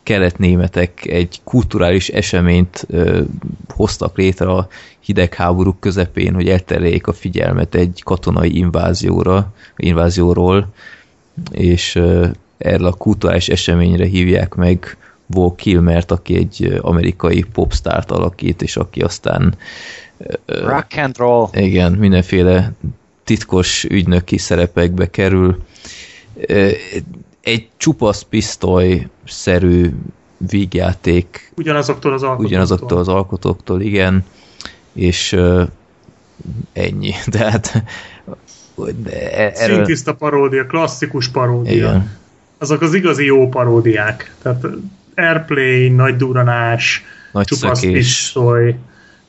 keletnémetek 0.03 1.06
egy 1.06 1.39
kulturális 1.43 2.09
eseményt 2.09 2.85
ö, 2.89 3.22
hoztak 3.69 4.17
létre 4.17 4.49
a 4.49 4.67
hidegháború 4.99 5.75
közepén, 5.80 6.33
hogy 6.33 6.49
eltereljék 6.49 7.07
a 7.07 7.14
figyelmet 7.14 7.75
egy 7.75 8.01
katonai 8.03 8.57
invázióra, 8.57 9.53
invázióról, 9.75 10.67
és 11.51 11.95
ö, 11.95 12.27
erre 12.57 12.88
a 12.88 12.93
kulturális 12.93 13.49
eseményre 13.49 14.06
hívják 14.06 14.53
meg 14.56 14.97
Val 15.27 15.56
Kilmert, 15.56 16.11
aki 16.11 16.35
egy 16.35 16.80
amerikai 16.81 17.43
popstárt 17.53 18.11
alakít, 18.11 18.61
és 18.61 18.77
aki 18.77 19.01
aztán 19.01 19.56
Rock 20.45 20.97
and 20.97 21.17
roll. 21.17 21.47
igen, 21.53 21.91
mindenféle 21.91 22.72
titkos 23.23 23.83
ügynöki 23.83 24.38
szerepekbe 24.38 25.09
kerül. 25.09 25.64
Egy 27.41 27.67
csupasz 27.77 28.22
pisztoly-szerű 28.22 29.89
vígjáték 30.38 31.51
Ugyanazoktól 31.57 32.14
az 32.14 32.22
alkotóktól. 32.22 32.45
ugyanazoktól 32.45 32.97
az 32.97 33.07
alkotóktól, 33.07 33.81
igen, 33.81 34.25
és 34.93 35.35
ennyi. 36.73 37.14
Tehát 37.31 37.83
de 39.03 39.31
e- 39.38 39.51
erről, 39.56 39.75
Szintiszta 39.75 40.14
paródia, 40.15 40.65
klasszikus 40.65 41.27
paródia. 41.27 41.73
igen, 41.73 42.15
Azok 42.57 42.81
az 42.81 42.93
igazi 42.93 43.25
jó 43.25 43.49
paródiák. 43.49 44.35
Tehát 44.41 44.65
Airplane, 45.18 45.96
Nagy 45.96 46.16
Duranás, 46.16 47.04
Nagy 47.32 47.46
Csupasz 47.46 47.80
szökés. 47.80 47.98
pisztoly, 47.98 48.76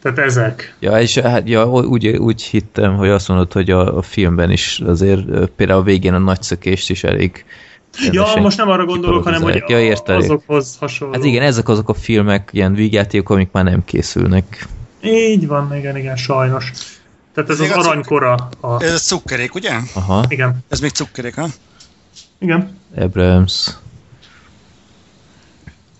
tehát 0.02 0.18
ezek. 0.18 0.75
Ja, 0.78 1.00
és 1.00 1.18
hát, 1.18 1.49
ja, 1.49 1.68
úgy, 1.68 2.08
úgy 2.08 2.42
hittem, 2.42 2.97
hogy 2.97 3.08
azt 3.08 3.28
mondod, 3.28 3.52
hogy 3.52 3.70
a, 3.70 3.97
a 3.97 4.02
filmben 4.02 4.50
is 4.50 4.81
azért 4.86 5.49
például 5.57 5.81
a 5.81 5.83
végén 5.83 6.15
a 6.15 6.18
nagy 6.18 6.42
szökést 6.42 6.91
is 6.91 7.05
elég 7.05 7.44
Ja, 8.12 8.26
most 8.41 8.57
nem 8.57 8.68
arra 8.68 8.84
gondolok, 8.84 9.25
hanem 9.25 9.42
hogy 9.42 9.65
ja, 9.67 9.81
érted, 9.81 10.17
azokhoz 10.17 10.76
hasonló. 10.81 11.15
Hát 11.15 11.25
igen, 11.25 11.42
ezek 11.42 11.68
azok 11.68 11.89
a 11.89 11.94
filmek, 11.94 12.49
ilyen 12.52 12.75
vígjátékok, 12.75 13.31
amik 13.31 13.49
már 13.52 13.65
nem 13.65 13.84
készülnek. 13.84 14.67
Így 15.02 15.47
van, 15.47 15.76
igen, 15.76 15.97
igen, 15.97 16.17
sajnos. 16.17 16.73
Tehát 17.34 17.50
ez 17.50 17.60
Ez 17.60 17.70
az 17.76 17.86
aranykora. 17.86 18.49
A... 18.60 18.83
Ez 18.83 19.02
cukkerék, 19.07 19.55
ugye? 19.55 19.73
Aha, 19.94 20.25
Igen, 20.28 20.58
Ez 20.68 20.81
még 20.81 20.91
cukkerék, 20.91 21.34
ha? 21.34 21.47
igen. 22.39 22.78
Abrams. 22.97 23.68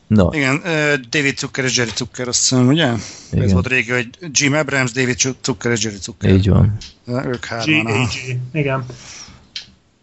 Na, 0.08 0.28
Igen, 0.32 0.60
David 1.10 1.38
Zucker 1.38 1.64
és 1.64 1.76
Jerry 1.76 1.90
Zucker, 1.96 2.28
azt 2.28 2.38
hiszem, 2.38 2.66
ugye? 2.66 2.92
Igen. 3.32 3.44
Ez 3.44 3.52
volt 3.52 3.66
régi, 3.66 3.90
hogy 3.90 4.08
Jim 4.30 4.52
Abrams, 4.54 4.92
David 4.92 5.16
Zucker 5.44 5.72
és 5.72 5.84
Jerry 5.84 5.96
Zucker. 6.00 6.30
így 6.30 6.48
van. 6.48 6.76
Ők 7.06 7.44
hárman. 7.44 8.08
Igen. 8.52 8.84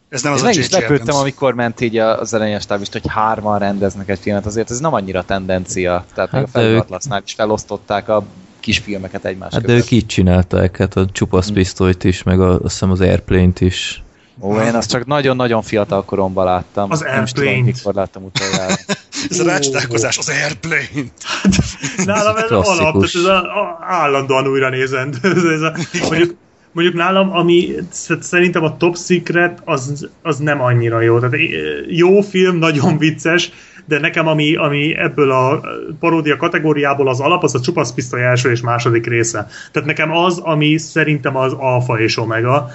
Ez 0.09 0.21
nem 0.23 0.31
az 0.33 0.39
Én 0.39 0.45
a 0.45 0.47
meg 0.47 0.57
is 0.57 0.69
lepődtem, 0.69 1.15
amikor 1.15 1.53
ment 1.53 1.81
így 1.81 1.97
az 1.97 2.33
elején 2.33 2.59
stábist, 2.59 2.91
hogy 2.91 3.01
hárman 3.07 3.59
rendeznek 3.59 4.09
egy 4.09 4.19
filmet, 4.19 4.45
azért 4.45 4.71
ez 4.71 4.79
nem 4.79 4.93
annyira 4.93 5.23
tendencia. 5.23 6.05
Tehát 6.13 6.31
még 6.31 6.41
Hát 6.41 6.55
a 6.55 6.59
de 6.59 6.65
ők- 6.65 7.23
is 7.25 7.33
felosztották 7.33 8.09
a 8.09 8.25
kis 8.59 8.77
filmeket 8.77 9.25
egymás 9.25 9.53
Hát 9.53 9.65
de 9.65 9.73
ők 9.73 9.91
így 9.91 10.05
csinálták, 10.05 10.77
hát 10.77 10.95
a 10.95 11.05
csupasz 11.11 11.49
pisztolyt 11.49 12.03
is, 12.03 12.23
meg 12.23 12.39
a, 12.41 12.53
azt 12.53 12.61
hiszem 12.61 12.91
az 12.91 13.01
Airplane-t 13.01 13.61
is. 13.61 14.03
Ó, 14.41 14.59
én 14.59 14.75
azt 14.75 14.89
csak 14.89 15.05
nagyon-nagyon 15.05 15.61
fiatal 15.61 16.05
koromban 16.05 16.45
láttam. 16.45 16.91
Az 16.91 17.01
Nem 17.01 17.23
is 17.23 17.31
tudom, 17.31 17.47
Airplane-t. 17.49 17.75
mikor 17.75 17.93
láttam 17.93 18.23
utoljára. 18.23 18.73
Ez 19.29 19.39
a 19.39 19.43
rácsodálkozás, 19.45 20.17
az 20.17 20.29
Airplane. 20.29 21.09
Nálam 22.05 22.35
ez 22.35 22.43
Klasszikus. 22.43 22.79
alap, 22.79 22.93
tehát 22.93 23.15
ez 23.15 23.23
a, 23.23 23.37
a, 23.37 23.77
állandóan 23.81 24.47
újra 24.47 24.69
nézend. 24.69 25.17
ez, 25.21 25.43
ez 25.57 25.61
a, 25.61 25.73
mondjuk, 26.09 26.35
mondjuk 26.71 26.95
nálam, 26.95 27.31
ami 27.35 27.69
sz- 27.91 28.23
szerintem 28.23 28.63
a 28.63 28.77
Top 28.77 28.97
Secret, 28.97 29.61
az, 29.65 30.09
az 30.21 30.37
nem 30.37 30.61
annyira 30.61 31.01
jó. 31.01 31.19
Tehát 31.19 31.33
eh, 31.33 31.39
jó 31.87 32.21
film, 32.21 32.57
nagyon 32.57 32.97
vicces, 32.97 33.51
de 33.85 33.99
nekem 33.99 34.27
ami, 34.27 34.55
ami 34.55 34.97
ebből 34.97 35.31
a 35.31 35.61
paródia 35.99 36.37
kategóriából 36.37 37.07
az 37.07 37.19
alap, 37.19 37.43
az 37.43 37.55
a 37.55 37.59
csupasz 37.59 37.91
pisztoly 37.93 38.23
első 38.23 38.51
és 38.51 38.61
második 38.61 39.07
része. 39.07 39.47
Tehát 39.71 39.87
nekem 39.87 40.11
az, 40.11 40.37
ami 40.37 40.77
szerintem 40.77 41.35
az 41.37 41.53
alfa 41.57 41.99
és 41.99 42.17
omega, 42.17 42.69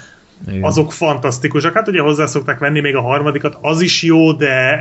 Igen. 0.47 0.63
azok 0.63 0.93
fantasztikusak. 0.93 1.73
Hát 1.73 1.87
ugye 1.87 2.01
hozzá 2.01 2.25
szokták 2.25 2.59
venni 2.59 2.79
még 2.79 2.95
a 2.95 3.01
harmadikat, 3.01 3.57
az 3.61 3.81
is 3.81 4.03
jó, 4.03 4.31
de 4.31 4.79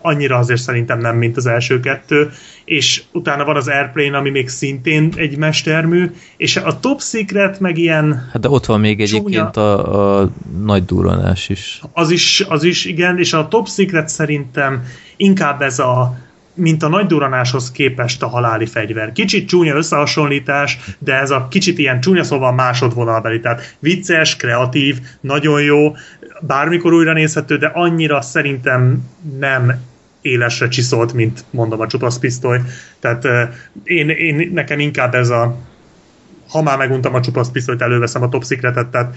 annyira 0.00 0.36
azért 0.36 0.60
szerintem 0.60 0.98
nem, 0.98 1.16
mint 1.16 1.36
az 1.36 1.46
első 1.46 1.80
kettő. 1.80 2.30
És 2.64 3.02
utána 3.12 3.44
van 3.44 3.56
az 3.56 3.68
Airplane, 3.68 4.16
ami 4.16 4.30
még 4.30 4.48
szintén 4.48 5.12
egy 5.16 5.36
mestermű, 5.36 6.10
és 6.36 6.56
a 6.56 6.80
Top 6.80 7.00
Secret 7.00 7.60
meg 7.60 7.78
ilyen, 7.78 8.28
Hát 8.32 8.42
de 8.42 8.48
ott 8.48 8.66
van 8.66 8.80
még 8.80 9.06
Csúnya. 9.06 9.18
egyébként 9.18 9.56
a, 9.56 10.20
a 10.20 10.30
nagy 10.62 10.84
durranás 10.84 11.48
is. 11.48 11.80
az 11.92 12.10
is, 12.10 12.44
az 12.48 12.64
is 12.64 12.84
igen, 12.84 13.18
és 13.18 13.32
a 13.32 13.48
Top 13.48 13.68
Secret 13.68 14.08
szerintem 14.08 14.84
inkább 15.16 15.62
ez 15.62 15.78
a 15.78 16.16
mint 16.56 16.82
a 16.82 16.88
nagy 16.88 17.06
duranáshoz 17.06 17.70
képest 17.70 18.22
a 18.22 18.28
haláli 18.28 18.66
fegyver. 18.66 19.12
Kicsit 19.12 19.48
csúnya 19.48 19.74
összehasonlítás, 19.74 20.78
de 20.98 21.14
ez 21.14 21.30
a 21.30 21.46
kicsit 21.50 21.78
ilyen 21.78 22.00
csúnya 22.00 22.24
szóval 22.24 22.52
másodvonalbeli. 22.52 23.40
Tehát 23.40 23.76
vicces, 23.78 24.36
kreatív, 24.36 24.98
nagyon 25.20 25.62
jó, 25.62 25.96
bármikor 26.40 26.92
újra 26.92 27.12
nézhető, 27.12 27.56
de 27.56 27.66
annyira 27.66 28.20
szerintem 28.20 29.10
nem 29.38 29.80
élesre 30.20 30.68
csiszolt, 30.68 31.12
mint 31.12 31.44
mondom 31.50 31.80
a 31.80 31.86
csupasz 31.86 32.18
pisztoly. 32.18 32.60
Tehát 33.00 33.24
euh, 33.24 33.48
én, 33.84 34.08
én, 34.08 34.50
nekem 34.52 34.78
inkább 34.78 35.14
ez 35.14 35.28
a 35.28 35.56
ha 36.48 36.62
már 36.62 36.78
meguntam 36.78 37.14
a 37.14 37.20
csupasz 37.20 37.50
pisztolyt, 37.50 37.82
előveszem 37.82 38.22
a 38.22 38.28
top 38.28 38.44
secretet, 38.44 38.86
tehát 38.86 39.16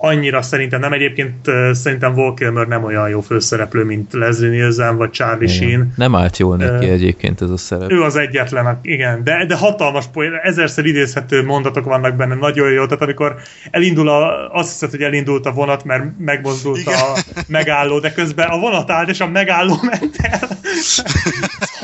annyira 0.00 0.42
szerintem 0.42 0.80
nem. 0.80 0.92
Egyébként 0.92 1.46
uh, 1.46 1.72
szerintem 1.72 2.14
Val 2.14 2.34
Kilmer 2.34 2.66
nem 2.66 2.84
olyan 2.84 3.08
jó 3.08 3.20
főszereplő, 3.20 3.84
mint 3.84 4.12
Leslie 4.12 4.48
Nielsen 4.48 4.96
vagy 4.96 5.10
Charlie 5.10 5.46
Sheen. 5.46 5.68
Igen. 5.68 5.92
Nem 5.96 6.14
állt 6.14 6.36
jól 6.36 6.56
neki 6.56 6.86
Ö, 6.86 6.92
egyébként 6.92 7.40
ez 7.40 7.50
a 7.50 7.56
szerep. 7.56 7.92
Ő 7.92 8.02
az 8.02 8.16
egyetlen, 8.16 8.78
igen, 8.82 9.24
de, 9.24 9.44
de 9.46 9.56
hatalmas 9.56 10.06
poén, 10.06 10.32
ezerszer 10.42 10.84
idézhető 10.84 11.44
mondatok 11.44 11.84
vannak 11.84 12.16
benne, 12.16 12.34
nagyon 12.34 12.70
jó, 12.70 12.84
tehát 12.84 13.02
amikor 13.02 13.36
elindul 13.70 14.08
a, 14.08 14.50
azt 14.52 14.70
hiszed, 14.70 14.90
hogy 14.90 15.02
elindult 15.02 15.46
a 15.46 15.52
vonat, 15.52 15.84
mert 15.84 16.04
megmozdult 16.18 16.78
Igen. 16.78 16.94
a 16.94 17.18
megálló, 17.46 17.98
de 17.98 18.12
közben 18.12 18.48
a 18.48 18.58
vonat 18.58 18.90
állt, 18.90 19.08
és 19.08 19.20
a 19.20 19.28
megálló 19.28 19.78
ment 19.90 20.16
el. 20.22 20.48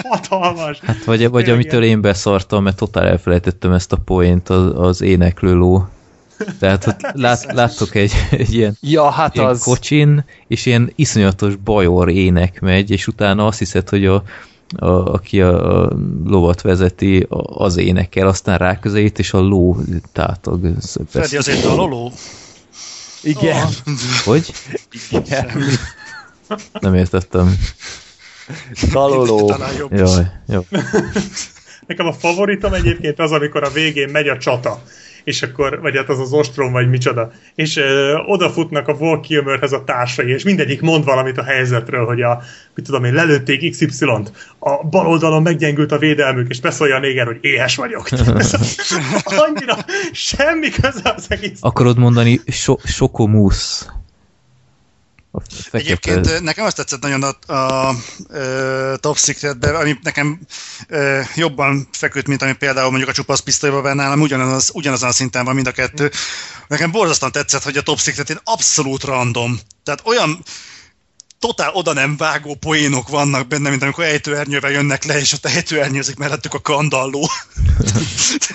hatalmas. 0.08 0.80
Hát 0.82 1.04
vagy, 1.04 1.28
vagy 1.30 1.44
Tényleg 1.44 1.62
amitől 1.62 1.82
én 1.82 2.00
beszartam, 2.00 2.62
mert 2.62 2.76
totál 2.76 3.06
elfelejtettem 3.06 3.72
ezt 3.72 3.92
a 3.92 3.96
poént, 3.96 4.48
az, 4.48 4.72
az 4.76 5.02
éneklő 5.02 5.54
ló. 5.54 5.88
Tehát 6.58 6.86
ott 6.86 7.00
lát, 7.12 7.52
láttok 7.60 7.94
egy, 7.94 8.12
egy 8.30 8.54
ilyen, 8.54 8.76
Ja, 8.80 9.10
hát 9.10 9.34
ilyen 9.34 9.46
az... 9.48 9.62
kocsin, 9.62 10.24
és 10.48 10.66
ilyen 10.66 10.92
iszonyatos 10.96 11.56
bajor 11.56 12.08
ének 12.10 12.60
megy, 12.60 12.90
és 12.90 13.06
utána 13.06 13.46
azt 13.46 13.58
hiszed, 13.58 13.88
hogy 13.88 14.06
a, 14.06 14.22
a, 14.76 14.86
aki 14.86 15.40
a, 15.40 15.82
a 15.84 15.92
lovat 16.24 16.60
vezeti, 16.60 17.26
a- 17.28 17.62
az 17.64 17.76
énekel, 17.76 18.26
aztán 18.26 18.58
ráközelít, 18.58 19.18
és 19.18 19.32
a 19.32 19.38
ló 19.40 19.76
tátog. 20.12 20.64
Ez- 20.76 20.96
Freddy 21.08 21.36
azért 21.36 21.62
daloló. 21.62 22.12
Igen. 23.22 23.68
Hogy? 24.24 24.52
Igen. 25.10 25.50
Nem 26.80 26.94
értettem. 26.94 27.56
Jobb. 29.78 29.92
Jaj, 29.92 30.26
jó. 30.46 30.66
Nekem 31.86 32.06
a 32.06 32.12
favoritom 32.12 32.72
egyébként 32.72 33.18
az, 33.18 33.32
amikor 33.32 33.62
a 33.64 33.70
végén 33.70 34.08
megy 34.08 34.28
a 34.28 34.38
csata 34.38 34.82
és 35.24 35.42
akkor, 35.42 35.80
vagy 35.80 35.96
hát 35.96 36.08
az 36.08 36.18
az 36.18 36.32
ostrom, 36.32 36.72
vagy 36.72 36.88
micsoda, 36.88 37.30
és 37.54 37.76
ö, 37.76 38.14
odafutnak 38.26 38.88
a 38.88 38.96
Val 38.96 39.20
Kilmerhez 39.20 39.72
a 39.72 39.84
társai, 39.84 40.30
és 40.30 40.44
mindegyik 40.44 40.80
mond 40.80 41.04
valamit 41.04 41.38
a 41.38 41.44
helyzetről, 41.44 42.06
hogy 42.06 42.22
a, 42.22 42.42
mit 42.74 42.84
tudom 42.84 43.04
én, 43.04 43.14
lelőtték 43.14 43.70
XY-t, 43.70 44.32
a 44.58 44.86
bal 44.90 45.06
oldalon 45.06 45.42
meggyengült 45.42 45.92
a 45.92 45.98
védelmük, 45.98 46.50
és 46.50 46.60
beszólja 46.60 46.96
a 46.96 47.00
néger, 47.00 47.26
hogy 47.26 47.38
éhes 47.40 47.76
vagyok. 47.76 48.08
Annyira 49.46 49.76
semmi 50.12 50.70
köze 50.70 51.12
az 51.16 51.26
egész. 51.28 51.58
Akarod 51.60 51.98
mondani 51.98 52.40
so, 52.46 52.76
sokomusz? 52.84 53.88
A 55.36 55.40
fekete... 55.40 55.78
Egyébként 55.78 56.26
ö, 56.26 56.40
nekem 56.40 56.64
azt 56.64 56.76
tetszett 56.76 57.00
nagyon 57.00 57.22
a, 57.22 57.52
a, 57.52 57.88
a 57.88 58.96
Top 58.96 59.18
Secretben, 59.18 59.74
ami 59.74 59.98
nekem 60.02 60.40
ö, 60.88 61.20
jobban 61.34 61.88
feküdt, 61.92 62.26
mint 62.26 62.42
ami 62.42 62.52
például 62.52 62.88
mondjuk 62.88 63.10
a 63.10 63.12
csupasz 63.12 63.40
pisztolyban 63.40 63.82
benne 63.82 64.02
nálam, 64.02 64.20
ugyanaz, 64.20 64.70
ugyanazon 64.72 65.08
a 65.08 65.12
szinten 65.12 65.44
van 65.44 65.54
mind 65.54 65.66
a 65.66 65.72
kettő. 65.72 66.10
Nekem 66.68 66.90
borzasztóan 66.90 67.32
tetszett, 67.32 67.62
hogy 67.62 67.76
a 67.76 67.82
Top 67.82 67.98
Secretén 67.98 68.40
abszolút 68.44 69.04
random. 69.04 69.58
Tehát 69.82 70.02
olyan 70.04 70.42
totál 71.38 71.70
oda 71.72 71.92
nem 71.92 72.16
vágó 72.16 72.54
poénok 72.54 73.08
vannak 73.08 73.48
benne, 73.48 73.70
mint 73.70 73.82
amikor 73.82 74.04
ejtőernyővel 74.04 74.70
jönnek 74.70 75.04
le, 75.04 75.18
és 75.18 75.32
ott 75.32 75.46
ejtőernyőzik 75.46 76.16
mellettük 76.16 76.54
a 76.54 76.60
kandalló. 76.60 77.28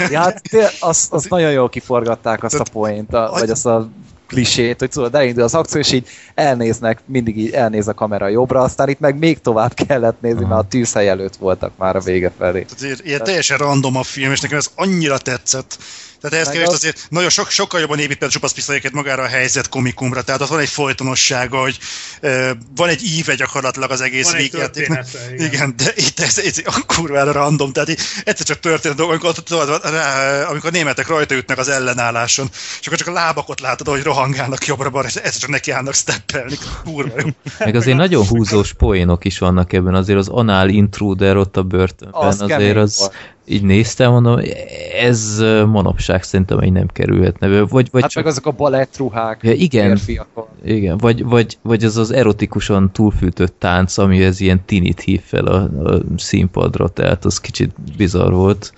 Ja, 0.09 0.19
hát 0.19 0.41
azt, 0.79 1.13
azt 1.13 1.29
nagyon 1.35 1.51
jól 1.51 1.69
kiforgatták 1.69 2.43
azt 2.43 2.59
a 2.59 2.63
poént, 2.71 3.13
a, 3.13 3.29
vagy 3.31 3.49
azt 3.49 3.65
a 3.65 3.89
klisét, 4.29 4.79
hogy 4.79 4.89
tudod, 4.89 5.15
elindul 5.15 5.43
az 5.43 5.55
akció, 5.55 5.79
és 5.79 5.91
így 5.91 6.07
elnéznek, 6.35 6.99
mindig 7.05 7.37
így 7.37 7.51
elnéz 7.51 7.87
a 7.87 7.93
kamera 7.93 8.27
jobbra, 8.27 8.61
aztán 8.61 8.89
itt 8.89 8.99
meg 8.99 9.19
még 9.19 9.41
tovább 9.41 9.73
kellett 9.73 10.21
nézni, 10.21 10.45
mert 10.45 10.61
a 10.61 10.67
tűzhely 10.67 11.09
előtt 11.09 11.35
voltak 11.35 11.71
már 11.77 11.95
a 11.95 11.99
vége 11.99 12.31
felé. 12.37 12.65
Tehát 12.79 13.01
ilyen, 13.03 13.23
teljesen 13.23 13.57
random 13.57 13.95
a 13.95 14.03
film, 14.03 14.31
és 14.31 14.39
nekem 14.39 14.57
ez 14.57 14.69
annyira 14.75 15.17
tetszett. 15.17 15.77
Tehát 16.21 16.35
ehhez 16.35 16.49
képest 16.49 16.67
az- 16.67 16.75
azért 16.75 17.07
nagyon 17.09 17.29
sok, 17.29 17.49
sokkal 17.49 17.79
jobban 17.79 17.97
épít 17.97 18.09
például 18.09 18.31
csupasz 18.31 18.51
pisztolyeket 18.53 18.91
magára 18.91 19.23
a 19.23 19.27
helyzet 19.27 19.69
komikumra, 19.69 20.21
tehát 20.21 20.41
ott 20.41 20.47
van 20.47 20.59
egy 20.59 20.69
folytonossága, 20.69 21.61
hogy 21.61 21.77
uh, 22.21 22.49
van 22.75 22.89
egy 22.89 23.03
íve 23.03 23.35
gyakorlatilag 23.35 23.91
az 23.91 24.01
egész 24.01 24.25
Van 24.25 24.35
egy 24.35 24.51
végjátéknak. 24.51 25.05
Igen. 25.33 25.45
igen. 25.45 25.73
de 25.77 25.91
itt 25.95 26.19
ez, 26.19 26.37
ez 26.37 26.61
a 26.65 26.83
kurvára 26.87 27.31
random, 27.31 27.71
tehát 27.71 27.89
így 27.89 27.99
egyszer 28.23 28.45
csak 28.45 28.59
történt 28.59 28.95
dolog, 28.95 29.11
amikor, 29.11 29.31
tudod, 29.33 29.81
rá, 29.83 30.43
amikor 30.43 30.71
németek 30.71 31.07
rajta 31.07 31.35
ütnek 31.35 31.57
az 31.57 31.69
ellenálláson, 31.69 32.49
és 32.79 32.85
akkor 32.87 32.97
csak 32.97 33.07
a 33.07 33.11
lábakat 33.11 33.59
látod, 33.59 33.87
hogy 33.87 34.03
rohangálnak 34.03 34.65
jobbra-balra, 34.65 35.07
és 35.07 35.15
egyszer 35.15 35.41
csak 35.41 35.49
nekiállnak 35.49 35.93
steppelni. 35.93 36.57
Kurva 36.83 37.15
jó. 37.17 37.27
Meg 37.59 37.75
azért 37.75 37.97
nagyon 37.97 38.25
húzós 38.25 38.73
poénok 38.73 39.25
is 39.25 39.37
vannak 39.39 39.73
ebben, 39.73 39.95
azért 39.95 40.19
az 40.19 40.27
anál 40.27 40.69
intruder 40.69 41.37
ott 41.37 41.57
a 41.57 41.63
börtönben, 41.63 42.21
Az 42.21 42.41
azért 42.41 42.77
az 42.77 42.97
volt. 42.97 43.13
Így 43.49 43.63
néztem, 43.63 44.11
mondom, 44.11 44.39
ez 45.01 45.37
manapság 45.67 46.23
szerintem 46.23 46.61
így 46.61 46.71
nem 46.71 46.87
kerülhetne 46.87 47.61
vagy, 47.61 47.87
vagy 47.91 48.01
Hát 48.01 48.11
csak, 48.11 48.23
meg 48.23 48.31
azok 48.31 48.45
a 48.45 48.51
balettruhák, 48.51 49.39
Ja, 49.43 49.51
igen. 49.51 49.87
férfiakon. 49.87 50.45
igen, 50.63 50.97
vagy, 50.97 51.23
vagy, 51.23 51.57
vagy 51.61 51.83
az 51.83 51.97
az 51.97 52.11
erotikusan 52.11 52.91
túlfűtött 52.91 53.55
tánc, 53.59 53.97
ami 53.97 54.23
ez 54.23 54.39
ilyen 54.39 54.61
tinit 54.65 54.99
hív 55.01 55.21
fel 55.23 55.45
a, 55.45 55.61
a 55.83 56.01
színpadra, 56.17 56.87
tehát 56.87 57.25
az 57.25 57.39
kicsit 57.39 57.71
bizarr 57.97 58.31
volt. 58.31 58.73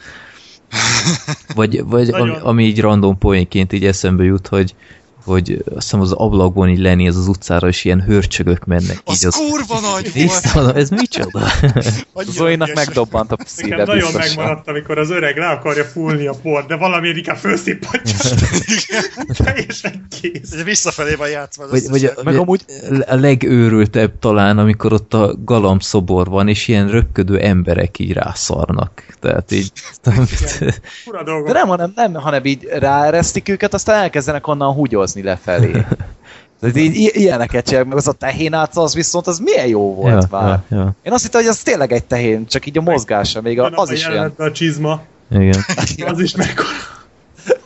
Vagy, 1.56 1.83
vagy 1.85 2.09
ami, 2.09 2.32
ami 2.41 2.64
így 2.64 2.82
random 2.82 3.17
poénként 3.17 3.74
így 3.74 3.85
eszembe 3.85 4.24
jut, 4.24 4.48
hogy 4.48 4.75
hogy 5.24 5.51
azt 5.66 5.83
hiszem 5.83 6.01
az 6.01 6.11
ablakban 6.11 6.69
így 6.69 6.80
lenéz 6.80 7.17
az 7.17 7.27
utcára, 7.27 7.67
és 7.67 7.85
ilyen 7.85 8.01
hörcsögök 8.01 8.66
mennek. 8.66 9.01
Az 9.06 9.16
így 9.22 9.27
az... 9.27 9.35
kurva 9.35 9.80
nagy 9.80 10.11
Nézd, 10.14 10.27
volt! 10.27 10.53
mondom, 10.53 10.75
ez 10.82 10.90
micsoda? 10.90 11.41
Ügyes. 12.40 12.74
megdobbant 12.74 13.32
a 13.32 13.35
Nekem 13.38 13.45
szíve 13.56 13.75
nagyon 13.75 13.95
biztosan. 13.95 14.19
megmaradt, 14.35 14.67
amikor 14.67 14.98
az 14.98 15.09
öreg 15.09 15.38
le 15.38 15.48
akarja 15.48 15.83
fúlni 15.83 16.27
a 16.27 16.33
port, 16.41 16.67
de 16.67 16.75
valamiért 16.75 17.17
inkább 17.17 17.38
felszippantja. 17.38 18.16
Teljesen 19.43 20.08
kész. 20.22 20.51
Ugye 20.53 20.64
visszafelé 20.64 21.16
van 21.16 21.30
játszva 21.30 21.64
az 21.64 21.90
Vagy, 21.90 22.01
vagy 22.01 22.11
Meg 22.24 22.35
amúgy- 22.35 22.66
a 23.08 23.16
legőrültebb 23.16 24.19
talán, 24.19 24.58
amikor 24.58 24.93
ott 24.93 25.14
a 25.14 25.35
galambszobor 25.43 26.27
van, 26.27 26.48
és 26.48 26.67
ilyen 26.67 26.88
röpködő 26.90 27.40
emberek 27.40 28.00
így 28.00 28.14
rászarnak. 28.14 29.06
Tehát 29.19 29.51
így... 29.51 29.72
De 31.43 31.51
nem, 31.51 31.67
hanem, 31.67 31.91
nem, 31.95 32.14
hanem 32.14 32.45
így 32.45 32.64
ráeresztik 32.64 33.50
őket, 33.50 33.74
aztán 33.74 34.01
elkezdenek 34.01 34.48
onnan 34.48 34.74
húgyozni 34.74 35.10
lefelé. 35.15 35.72
Tehát 36.59 36.77
így, 36.77 37.11
ilyeneket 37.14 37.64
csinálják, 37.65 37.90
meg 37.90 37.98
az 37.98 38.07
a 38.07 38.11
tehénátsz, 38.11 38.77
az 38.77 38.93
viszont 38.93 39.27
az 39.27 39.40
milyen 39.40 39.67
jó 39.67 39.95
volt 39.95 40.22
ja, 40.22 40.27
már. 40.40 40.64
ja, 40.69 40.77
ja, 40.77 40.95
Én 41.03 41.11
azt 41.14 41.23
hittem, 41.23 41.41
hogy 41.41 41.49
az 41.49 41.57
tényleg 41.57 41.91
egy 41.91 42.03
tehén, 42.03 42.45
csak 42.45 42.65
így 42.65 42.77
a 42.77 42.81
mozgása, 42.81 43.41
még 43.41 43.59
a, 43.59 43.65
az 43.65 43.72
abban 43.72 43.93
is 43.93 44.07
olyan. 44.07 44.33
a 44.38 44.51
csizma, 44.51 45.01
igen. 45.31 45.59
az 46.11 46.19
is 46.19 46.35
mekkora. 46.35 46.67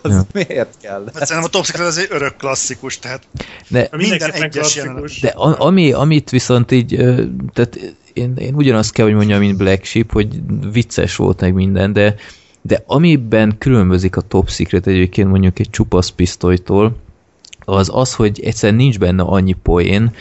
Az 0.02 0.12
Ja. 0.12 0.22
miért 0.34 0.74
kell? 0.82 1.04
Hát 1.14 1.26
szerintem 1.26 1.44
a 1.44 1.48
Top 1.48 1.66
Secret 1.66 1.88
az 1.88 1.98
egy 1.98 2.08
örök 2.10 2.36
klasszikus, 2.36 3.00
tehát 3.00 3.24
De, 3.68 3.88
Mindenképpen 3.92 4.44
egyes 4.44 4.74
klasszikus. 4.74 5.20
de 5.20 5.28
a, 5.28 5.66
ami, 5.66 5.92
amit 5.92 6.30
viszont 6.30 6.72
így, 6.72 6.96
tehát 7.54 7.80
én, 8.14 8.34
én 8.38 8.54
ugyanazt 8.56 8.92
kell, 8.92 9.06
hogy 9.06 9.14
mondjam, 9.14 9.40
mint 9.40 9.58
Black 9.58 9.84
Sheep, 9.84 10.12
hogy 10.12 10.28
vicces 10.72 11.16
volt 11.16 11.42
meg 11.42 11.54
minden, 11.54 11.94
de, 11.94 12.16
de 12.62 12.84
amiben 12.86 13.56
különbözik 13.58 14.16
a 14.16 14.22
Top 14.22 14.50
Secret 14.50 14.88
egyébként 14.88 15.30
mondjuk 15.30 15.60
egy 15.60 15.70
csupasz 15.70 16.10
pisztolytól, 16.10 16.96
az 17.66 17.90
az, 17.94 18.14
hogy 18.14 18.40
egyszerűen 18.44 18.80
nincs 18.80 19.00
benne 19.00 19.24
annyi 19.24 19.54
poén, 19.64 20.12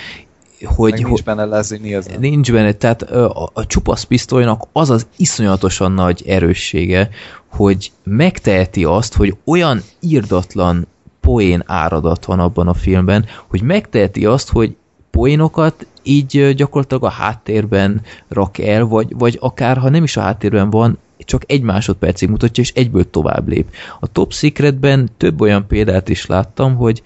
hogy, 0.64 0.92
Meg 0.92 1.04
nincs 1.04 1.22
benne 1.22 1.44
Leslie 1.44 1.78
Nielsen. 1.80 2.20
Nincs 2.20 2.52
benne, 2.52 2.72
tehát 2.72 3.02
a, 3.02 3.50
a 3.52 3.66
csupasz 3.66 4.02
pisztolynak 4.02 4.66
az 4.72 4.90
az 4.90 5.06
iszonyatosan 5.16 5.92
nagy 5.92 6.22
erőssége, 6.26 7.08
hogy 7.48 7.92
megteheti 8.04 8.84
azt, 8.84 9.14
hogy 9.14 9.36
olyan 9.44 9.82
írdatlan 10.00 10.86
poén 11.20 11.62
áradat 11.66 12.24
van 12.24 12.40
abban 12.40 12.68
a 12.68 12.74
filmben, 12.74 13.24
hogy 13.46 13.62
megteheti 13.62 14.26
azt, 14.26 14.48
hogy 14.50 14.76
poénokat 15.10 15.86
így 16.02 16.54
gyakorlatilag 16.54 17.04
a 17.04 17.08
háttérben 17.08 18.02
rak 18.28 18.58
el, 18.58 18.84
vagy, 18.84 19.14
vagy 19.18 19.38
akár 19.40 19.76
ha 19.76 19.88
nem 19.88 20.02
is 20.02 20.16
a 20.16 20.20
háttérben 20.20 20.70
van, 20.70 20.98
csak 21.18 21.42
egy 21.46 21.62
másodpercig 21.62 22.28
mutatja, 22.28 22.62
és 22.62 22.72
egyből 22.74 23.10
tovább 23.10 23.48
lép. 23.48 23.74
A 24.00 24.06
Top 24.06 24.32
Secretben 24.32 25.10
több 25.16 25.40
olyan 25.40 25.66
példát 25.66 26.08
is 26.08 26.26
láttam, 26.26 26.76
hogy 26.76 27.02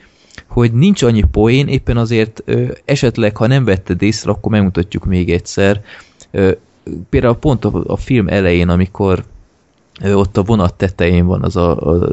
hogy 0.59 0.73
nincs 0.73 1.03
annyi 1.03 1.25
poén, 1.31 1.69
éppen 1.69 1.97
azért 1.97 2.43
ö, 2.45 2.65
esetleg, 2.85 3.37
ha 3.37 3.47
nem 3.47 3.65
vetted 3.65 4.03
észre, 4.03 4.31
akkor 4.31 4.53
megmutatjuk 4.53 5.05
még 5.05 5.31
egyszer. 5.31 5.83
Ö, 6.31 6.51
például 7.11 7.35
pont 7.35 7.65
a, 7.65 7.83
a 7.87 7.97
film 7.97 8.29
elején, 8.29 8.69
amikor 8.69 9.25
ott 10.05 10.37
a 10.37 10.43
vonat 10.43 10.75
tetején 10.75 11.27
van 11.27 11.43
az 11.43 11.57
a, 11.57 11.77
a 11.77 12.09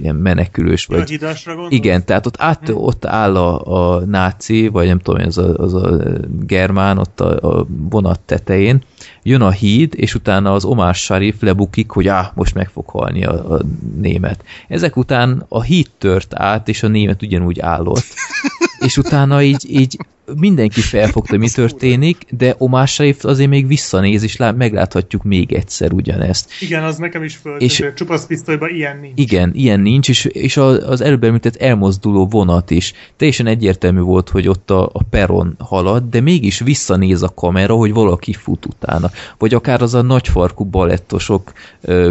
ilyen 0.00 0.14
menekülős, 0.14 0.86
vagy 0.86 1.08
hidasra 1.10 1.52
gondolsz? 1.52 1.74
igen, 1.74 2.04
tehát 2.04 2.26
ott, 2.26 2.34
át, 2.38 2.68
Hm. 2.68 2.76
ott 2.76 3.04
áll 3.04 3.36
a, 3.36 3.94
a 3.94 4.00
náci, 4.00 4.68
vagy 4.68 4.86
nem 4.86 4.98
tudom, 4.98 5.26
az 5.26 5.38
a, 5.38 5.54
az 5.56 5.74
a 5.74 6.02
germán 6.46 6.98
ott 6.98 7.20
a, 7.20 7.58
a 7.58 7.66
vonat 7.68 8.20
tetején, 8.20 8.82
jön 9.22 9.40
a 9.40 9.50
híd, 9.50 9.92
és 9.96 10.14
utána 10.14 10.52
az 10.52 10.64
Omar 10.64 10.94
Sharif 10.94 11.40
lebukik, 11.40 11.90
hogy 11.90 12.08
áh, 12.08 12.28
most 12.34 12.54
meg 12.54 12.68
fog 12.68 12.88
halni 12.88 13.24
a, 13.24 13.52
a 13.54 13.60
német. 14.00 14.44
Ezek 14.68 14.96
után 14.96 15.44
a 15.48 15.62
híd 15.62 15.90
tört 15.98 16.34
át, 16.34 16.68
és 16.68 16.82
a 16.82 16.88
német 16.88 17.22
ugyanúgy 17.22 17.60
állott. 17.60 18.04
és 18.86 18.96
utána 18.96 19.42
így, 19.42 19.66
így 19.70 19.96
mindenki 20.36 20.80
felfogta, 20.80 21.36
mi 21.36 21.48
történik, 21.48 22.18
de 22.30 22.54
Omar 22.58 22.88
Sharif 22.88 23.24
azért 23.24 23.50
még 23.50 23.66
visszanéz, 23.66 24.22
és 24.22 24.36
lá- 24.36 24.56
megláthatjuk 24.56 25.22
még 25.22 25.52
egyszer 25.52 25.92
ugyanezt. 25.92 26.50
Igen, 26.60 26.84
az 26.84 26.96
nekem 26.96 27.22
is 27.22 27.36
föl. 27.36 27.56
És-. 27.56 27.84
Csupasz 27.94 28.26
pisztolyban 28.26 28.68
ilyen 28.74 28.98
nincs. 29.00 29.20
Igen, 29.20 29.50
ilyen 29.54 29.80
nincs, 29.80 30.08
és, 30.08 30.24
és 30.24 30.56
az 30.56 31.00
előbb 31.00 31.24
említett 31.24 31.56
elmozduló 31.56 32.26
vonat 32.26 32.70
is. 32.70 32.92
Teljesen 33.16 33.46
egyértelmű 33.46 34.00
volt, 34.00 34.28
hogy 34.28 34.48
ott 34.48 34.70
a, 34.70 34.90
a 34.92 35.02
peron 35.10 35.54
halad, 35.58 36.10
de 36.10 36.20
mégis 36.20 36.58
visszanéz 36.58 37.22
a 37.22 37.32
kamera, 37.34 37.74
hogy 37.74 37.92
valaki 37.92 38.32
fut 38.32 38.66
utána. 38.66 39.10
Vagy 39.38 39.54
akár 39.54 39.82
az 39.82 39.94
a 39.94 40.02
nagyfarkú 40.02 40.64
balettosok 40.64 41.52
ö, 41.80 42.10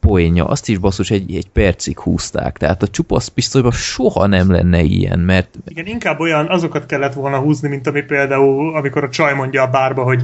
poénja, 0.00 0.44
azt 0.44 0.68
is 0.68 0.78
basszus 0.78 1.10
egy, 1.10 1.34
egy 1.34 1.48
percig 1.48 1.98
húzták. 1.98 2.58
Tehát 2.58 2.82
a 2.82 2.88
csupasz 2.88 3.28
pisztolyban 3.28 3.72
soha 3.72 4.26
nem 4.26 4.50
lenne 4.50 4.82
ilyen, 4.82 5.18
mert 5.18 5.48
Igen, 5.68 5.86
inkább 5.86 6.20
olyan, 6.20 6.46
azokat 6.48 6.86
kellett 6.86 7.12
volna 7.12 7.38
húzni, 7.38 7.55
mint 7.62 7.86
ami 7.86 8.02
például, 8.02 8.76
amikor 8.76 9.04
a 9.04 9.08
csaj 9.08 9.34
mondja 9.34 9.62
a 9.62 9.70
bárba, 9.70 10.02
hogy 10.02 10.22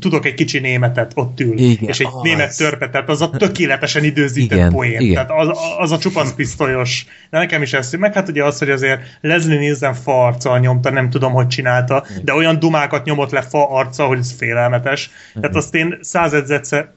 tudok 0.00 0.26
egy 0.26 0.34
kicsi 0.34 0.58
németet, 0.58 1.12
ott 1.14 1.40
ül, 1.40 1.58
Igen, 1.58 1.88
és 1.88 2.00
egy 2.00 2.06
az. 2.06 2.22
német 2.22 2.56
törpe, 2.56 2.90
tehát 2.90 3.08
az 3.08 3.20
a 3.20 3.30
tökéletesen 3.38 4.04
időzített 4.04 4.58
Igen, 4.58 4.72
poén. 4.72 5.00
igen. 5.00 5.14
Tehát 5.14 5.30
az, 5.40 5.58
az 5.78 5.92
a 5.92 5.98
csupasz 5.98 6.32
pisztolyos. 6.32 7.06
De 7.30 7.38
nekem 7.38 7.62
is 7.62 7.72
ez, 7.72 7.92
meg 7.92 8.14
hát 8.14 8.28
ugye 8.28 8.44
az, 8.44 8.58
hogy 8.58 8.70
azért 8.70 9.00
Leslie 9.20 9.58
Nielsen 9.58 9.94
fa 9.94 10.24
arccal 10.26 10.58
nyomta, 10.58 10.90
nem 10.90 11.10
tudom, 11.10 11.32
hogy 11.32 11.46
csinálta, 11.46 12.04
de 12.22 12.34
olyan 12.34 12.58
dumákat 12.58 13.04
nyomott 13.04 13.30
le 13.30 13.42
fa 13.42 13.70
arccal, 13.70 14.08
hogy 14.08 14.18
ez 14.18 14.34
félelmetes. 14.38 15.10
Tehát 15.40 15.56
azt 15.56 15.74
én 15.74 15.98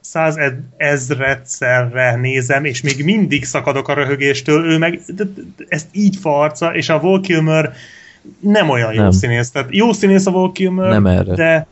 százezredszerre 0.00 2.16
nézem, 2.16 2.64
és 2.64 2.80
még 2.80 3.04
mindig 3.04 3.44
szakadok 3.44 3.88
a 3.88 3.94
röhögéstől, 3.94 4.70
ő 4.70 4.78
meg 4.78 5.00
de- 5.06 5.24
de- 5.24 5.64
ezt 5.68 5.86
így 5.92 6.16
fa 6.20 6.40
arca, 6.40 6.74
és 6.74 6.88
a 6.88 7.00
Val 7.00 7.20
Kilmer 7.20 7.72
nem 8.40 8.70
olyan 8.70 8.92
jó 8.92 9.02
Nem. 9.02 9.10
színész. 9.10 9.50
Tehát 9.50 9.68
jó 9.70 9.92
színész 9.92 10.26
a 10.26 10.30
Val 10.30 10.52
Kilmer, 10.52 10.88
Nem 10.90 11.06
erre. 11.06 11.34
de 11.34 11.66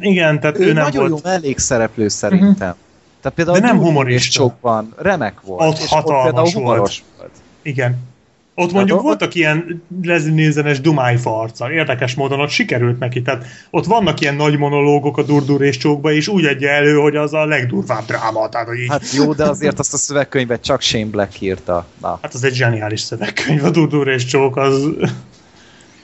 igen, 0.00 0.40
tehát 0.40 0.58
ő, 0.58 0.64
Ő 0.66 0.72
nem 0.72 0.82
nagyon 0.84 1.08
volt. 1.08 1.22
jó 1.24 1.30
mellékszereplő 1.30 2.08
szerintem. 2.08 2.74
Tehát 3.20 3.36
például 3.36 3.58
De 3.60 3.66
nem 3.66 3.78
humorista. 3.78 4.18
és 4.18 4.28
Csokban 4.28 4.94
remek 4.98 5.40
volt. 5.40 5.68
Ott 5.70 5.78
és 5.78 5.88
hatalmas 5.88 6.22
például 6.24 6.42
volt. 6.42 6.54
humoros 6.54 7.02
volt. 7.18 7.30
Igen. 7.62 7.96
Ott 8.54 8.72
mondjuk 8.72 8.96
ott- 8.98 9.04
voltak 9.04 9.34
ilyen 9.34 9.82
Leslie 10.02 10.32
Nielsen-es 10.34 10.80
dumájfa 10.80 11.40
arca. 11.40 11.72
Érdekes 11.72 12.14
módon 12.14 12.40
ott 12.40 12.48
sikerült 12.48 12.98
neki. 12.98 13.22
Tehát 13.22 13.44
ott 13.70 13.84
vannak 13.84 14.20
ilyen 14.20 14.34
nagy 14.34 14.58
monológok 14.58 15.18
a 15.18 15.22
durdur 15.22 15.62
és 15.62 15.76
csókba, 15.76 16.12
és 16.12 16.28
úgy 16.28 16.44
adja 16.44 16.68
elő, 16.70 16.94
hogy 16.94 17.16
az 17.16 17.34
a 17.34 17.44
legdurvább 17.46 18.04
dráma. 18.04 18.48
Tehát, 18.48 18.66
hogy 18.66 18.78
így, 18.78 18.88
Hát 18.88 19.12
jó, 19.12 19.32
de 19.32 19.44
azért 19.48 19.78
azt 19.78 19.92
a 19.92 19.96
szövegkönyvet 19.96 20.62
csak 20.62 20.80
Shane 20.80 21.04
Black 21.06 21.40
írta. 21.40 21.86
Na, 22.00 22.18
hát 22.22 22.34
az 22.34 22.44
egy 22.44 22.54
zseniális 22.54 23.00
szövegkönyv, 23.00 23.64
a 23.64 23.70
durdur 23.70 24.08
és 24.08 24.24
csók, 24.24 24.56
az, 24.56 24.88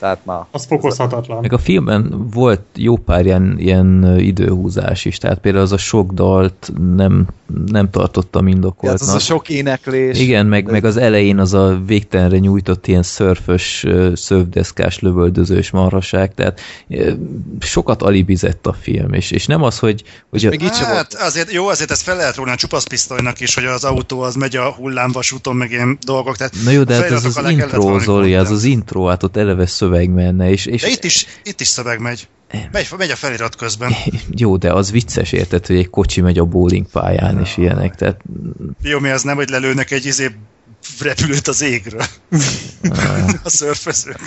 tehát 0.05 0.25
na. 0.25 0.47
az 0.51 0.65
fokozhatatlan. 0.65 1.41
Meg 1.41 1.53
a 1.53 1.59
filmben 1.59 2.29
volt 2.33 2.61
jó 2.75 2.97
pár 2.97 3.25
ilyen, 3.25 3.55
ilyen 3.59 4.19
időhúzás 4.19 5.05
is, 5.05 5.19
tehát 5.19 5.39
például 5.39 5.65
az 5.65 5.73
a 5.73 5.77
sok 5.77 6.13
dalt 6.13 6.73
nem, 6.97 7.27
nem 7.67 7.91
tartotta 7.91 8.29
Tehát 8.31 8.47
mindokoltnak. 8.47 9.09
az 9.09 9.15
a 9.15 9.19
sok 9.19 9.49
éneklés. 9.49 10.21
Igen, 10.21 10.47
meg, 10.47 10.71
meg 10.71 10.85
az 10.85 10.97
elején 10.97 11.39
az 11.39 11.55
a 11.55 11.81
végtelenre 11.87 12.39
nyújtott 12.39 12.87
ilyen 12.87 13.03
szörfös, 13.03 13.87
szövdeszkás, 14.15 14.99
lövöldözős 14.99 15.71
marhaság, 15.71 16.35
tehát 16.35 16.61
sokat 17.61 18.03
alibizett 18.03 18.67
a 18.67 18.73
film, 18.73 19.13
és, 19.13 19.31
és 19.31 19.47
nem 19.47 19.63
az, 19.63 19.79
hogy, 19.79 20.03
hogy 20.31 20.47
a, 20.47 20.49
még 20.49 20.63
így 20.63 20.79
Hát 20.79 20.93
volt. 20.93 21.15
azért 21.15 21.53
jó, 21.53 21.69
azért 21.69 21.91
ezt 21.91 22.03
fel 22.03 22.17
lehet 22.17 22.37
róni 22.37 22.51
a 22.51 22.57
csupaszpisztolynak 22.57 23.41
is, 23.41 23.55
hogy 23.55 23.65
az 23.65 23.85
autó 23.85 24.21
az 24.21 24.35
megy 24.35 24.57
a 24.57 24.71
hullámvasúton, 24.71 25.57
meg 25.57 25.71
ilyen 25.71 25.99
dolgok. 26.07 26.37
Tehát 26.37 26.55
na 26.65 26.71
jó, 26.71 26.83
de 26.83 26.97
a 26.97 27.01
hát 27.03 27.11
ez 27.11 27.25
az 27.25 27.35
kellett 27.35 27.59
intro, 27.59 27.99
Zoli, 27.99 28.35
ez 28.35 28.51
az 28.51 28.65
intro, 28.65 29.05
hát 29.05 29.23
ott 29.23 29.37
eleve 29.37 29.67
szöveg 29.67 29.94
menne, 30.11 30.51
és, 30.51 30.67
és 30.67 30.83
De 30.83 30.89
itt 30.89 31.05
is, 31.05 31.27
itt 31.45 31.61
is 31.61 31.67
szöveg 31.67 32.01
megy. 32.01 32.29
Megy, 32.73 32.89
megy 32.99 33.11
a 33.11 33.17
felirat 33.17 33.57
közben. 33.57 33.93
jó, 34.43 34.57
de 34.57 34.73
az 34.73 34.91
vicces, 34.91 35.33
érted, 35.33 35.67
hogy 35.67 35.77
egy 35.77 35.91
kocsi 35.91 36.21
megy 36.21 36.39
a 36.39 36.45
bowling 36.45 36.87
pályán, 36.93 37.41
és 37.41 37.57
ilyenek, 37.57 37.95
tehát 37.95 38.21
Jó, 38.83 38.99
mi 38.99 39.09
az 39.09 39.23
nem, 39.23 39.37
hogy 39.37 39.49
lelőnek 39.49 39.91
egy 39.91 40.07
izé 40.07 40.31
repülőt 41.01 41.49
az 41.49 41.63
égről. 41.63 42.03
a 43.45 43.49
szörfözők. 43.49 44.19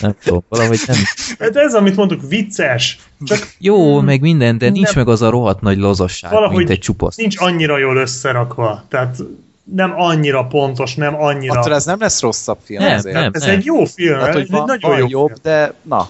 nem 0.00 0.14
tudom, 0.24 0.44
valahogy 0.48 0.80
nem, 0.86 0.96
Hát 1.38 1.56
ez, 1.56 1.74
amit 1.74 1.96
mondtuk, 1.96 2.28
vicces. 2.28 2.98
Csak 3.24 3.54
jó, 3.58 4.00
meg 4.00 4.20
minden, 4.20 4.58
de 4.58 4.68
nincs 4.70 4.86
Nem. 4.86 4.94
meg 4.96 5.08
az 5.08 5.22
a 5.22 5.30
rohadt 5.30 5.60
nagy 5.60 5.78
lazasság, 5.78 6.32
Valahogy 6.32 6.56
mint 6.56 6.70
egy 6.70 6.78
csupasz. 6.78 7.16
nincs 7.16 7.40
annyira 7.40 7.78
jól 7.78 7.96
összerakva. 7.96 8.84
Tehát 8.88 9.16
nem 9.64 9.92
annyira 9.96 10.44
pontos, 10.46 10.94
nem 10.94 11.14
annyira... 11.22 11.60
Attól 11.60 11.74
ez 11.74 11.84
nem 11.84 12.00
lesz 12.00 12.20
rosszabb 12.20 12.58
film 12.64 12.82
Nem, 12.82 12.96
azért. 12.96 13.14
nem. 13.14 13.30
Ez 13.34 13.42
egy 13.42 13.64
jó 13.64 13.84
film, 13.84 14.18
Hát, 14.18 14.26
ez 14.28 14.32
hogy 14.32 14.42
egy 14.42 14.50
van, 14.50 14.64
nagyon 14.64 14.90
van 14.90 14.98
jó 14.98 15.06
jobb, 15.08 15.26
film. 15.26 15.38
de 15.42 15.74
na. 15.82 16.06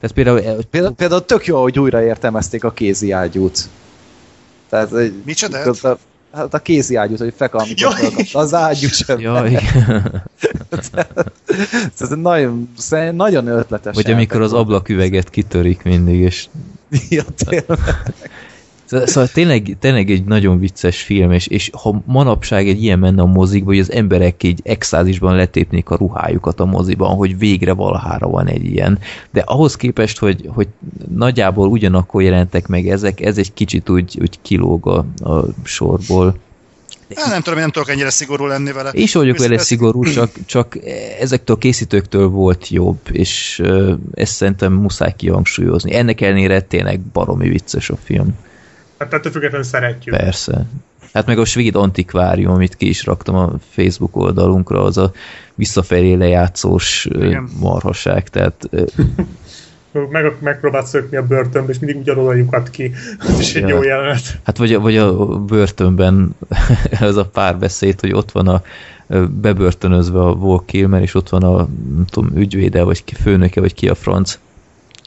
Tehát 0.00 0.14
például 0.14 0.62
Például, 0.70 0.94
például 0.94 1.24
tök 1.24 1.46
jó, 1.46 1.62
hogy 1.62 1.78
újra 1.78 2.02
értelmezték 2.04 2.64
a 2.64 2.70
kézi 2.70 3.10
ágyút. 3.12 3.58
Tehát, 4.68 4.88
hogy 4.90 5.14
Micsoda? 5.24 5.62
közben- 5.62 5.98
Hát 6.32 6.54
a 6.54 6.58
kézi 6.58 6.96
ágyút, 6.96 7.18
hogy 7.18 7.34
fekal, 7.36 7.60
amikor 7.60 7.92
Jaj. 7.92 8.00
felkapta 8.00 8.38
az 8.38 8.54
ágyú 8.54 8.88
sem. 8.88 9.20
Ja, 9.20 9.44
igen. 9.46 10.22
Ez 12.00 12.08
nagyon, 12.08 12.68
nagyon 13.12 13.46
ötletes. 13.46 13.94
Vagy 13.94 14.10
amikor 14.10 14.40
az 14.40 14.52
ablaküveget 14.52 15.30
kitörik 15.30 15.82
mindig, 15.82 16.20
és 16.20 16.46
Ja, 17.08 17.22
tényleg. 17.46 17.78
Szóval 19.04 19.28
tényleg, 19.28 19.76
tényleg 19.80 20.10
egy 20.10 20.24
nagyon 20.24 20.58
vicces 20.58 21.02
film, 21.02 21.32
és, 21.32 21.46
és 21.46 21.70
ha 21.82 22.02
manapság 22.06 22.68
egy 22.68 22.82
ilyen 22.82 22.98
menne 22.98 23.22
a 23.22 23.26
mozikba, 23.26 23.70
hogy 23.70 23.78
az 23.78 23.92
emberek 23.92 24.42
egy 24.42 24.60
extázisban 24.62 25.36
letépnék 25.36 25.90
a 25.90 25.96
ruhájukat 25.96 26.60
a 26.60 26.64
moziban, 26.64 27.16
hogy 27.16 27.38
végre 27.38 27.72
valahára 27.72 28.28
van 28.28 28.46
egy 28.46 28.64
ilyen. 28.64 28.98
De 29.30 29.40
ahhoz 29.40 29.76
képest, 29.76 30.18
hogy, 30.18 30.48
hogy 30.54 30.68
nagyjából 31.14 31.68
ugyanakkor 31.68 32.22
jelentek 32.22 32.66
meg 32.66 32.88
ezek, 32.88 33.20
ez 33.20 33.38
egy 33.38 33.52
kicsit 33.52 33.88
úgy, 33.88 34.18
úgy 34.20 34.38
kilóg 34.42 34.86
a, 34.86 35.28
a 35.30 35.44
sorból. 35.62 36.36
Hát 37.14 37.30
nem 37.30 37.40
tudom, 37.40 37.54
én 37.54 37.60
nem 37.60 37.70
tudok 37.70 37.90
ennyire 37.90 38.10
szigorú 38.10 38.46
lenni 38.46 38.72
vele. 38.72 38.90
És 38.90 39.14
vagyok 39.14 39.38
vele 39.38 39.58
szigorú, 39.58 40.02
csak, 40.02 40.30
csak 40.46 40.78
ezektől 41.20 41.56
a 41.56 41.58
készítőktől 41.58 42.28
volt 42.28 42.68
jobb, 42.68 42.98
és 43.12 43.62
ezt 44.14 44.34
szerintem 44.34 44.72
muszáj 44.72 45.14
kihangsúlyozni. 45.16 45.94
Ennek 45.94 46.20
ellenére 46.20 46.60
tényleg 46.60 47.00
baromi 47.00 47.48
vicces 47.48 47.90
a 47.90 47.96
film. 47.96 48.34
Hát 48.98 49.12
ettől 49.12 49.32
függetlenül 49.32 49.66
szeretjük. 49.66 50.16
Persze. 50.16 50.66
Hát 51.12 51.26
meg 51.26 51.38
a 51.38 51.44
svéd 51.44 51.76
antikvárium, 51.76 52.52
amit 52.52 52.76
ki 52.76 52.88
is 52.88 53.04
raktam 53.04 53.34
a 53.34 53.52
Facebook 53.70 54.16
oldalunkra, 54.16 54.82
az 54.82 54.98
a 54.98 55.12
visszafelé 55.54 56.12
lejátszós 56.12 57.08
Igen. 57.10 57.48
marhaság, 57.60 58.28
tehát 58.28 58.68
Meg, 60.10 60.32
megpróbált 60.40 60.86
szökni 60.86 61.16
a 61.16 61.26
börtönbe, 61.26 61.72
és 61.72 61.78
mindig 61.78 61.96
ugyanolyan 61.96 62.36
lyukat 62.36 62.70
ki. 62.70 62.92
Ez 63.18 63.38
is 63.38 63.54
egy 63.54 63.68
jó 63.68 63.82
jelenet. 63.82 64.40
hát 64.42 64.56
vagy 64.56 64.72
a, 64.72 64.80
vagy 64.80 64.96
a 64.96 65.26
börtönben 65.26 66.36
ez 66.90 67.16
a 67.16 67.24
párbeszéd, 67.24 68.00
hogy 68.00 68.12
ott 68.12 68.30
van 68.30 68.48
a 68.48 68.62
bebörtönözve 69.40 70.20
a 70.20 70.32
Walt 70.32 70.64
Kilmer, 70.64 71.02
és 71.02 71.14
ott 71.14 71.28
van 71.28 71.42
a 71.42 71.56
nem 71.94 72.04
tudom, 72.10 72.36
ügyvéde, 72.36 72.82
vagy 72.82 73.04
ki, 73.04 73.14
főnöke, 73.14 73.60
vagy 73.60 73.74
ki 73.74 73.88
a 73.88 73.94
franc, 73.94 74.38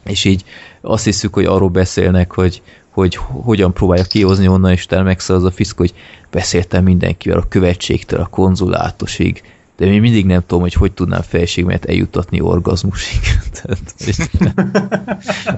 és 0.04 0.26
így 0.26 0.44
azt 0.88 1.04
hiszük, 1.04 1.34
hogy 1.34 1.46
arról 1.46 1.70
beszélnek, 1.70 2.32
hogy, 2.32 2.62
hogy 2.90 3.16
hogyan 3.16 3.74
próbálja 3.74 4.04
kihozni 4.04 4.48
onnan, 4.48 4.72
és 4.72 4.88
megszáll 4.88 5.38
az 5.38 5.44
a 5.44 5.52
fiszk, 5.52 5.78
hogy 5.78 5.94
beszéltem 6.32 6.84
mindenkivel, 6.84 7.38
a 7.38 7.48
követségtől, 7.48 8.20
a 8.20 8.26
konzulátosig, 8.26 9.44
de 9.78 9.86
még 9.86 10.02
mindig 10.02 10.26
nem 10.26 10.42
tudom, 10.42 10.62
hogy 10.62 10.74
hogy 10.74 10.92
tudnám 10.92 11.22
felségemet 11.22 11.86
eljutatni 11.86 12.42
orgazmusig. 12.42 13.20
Tehát, 13.62 13.80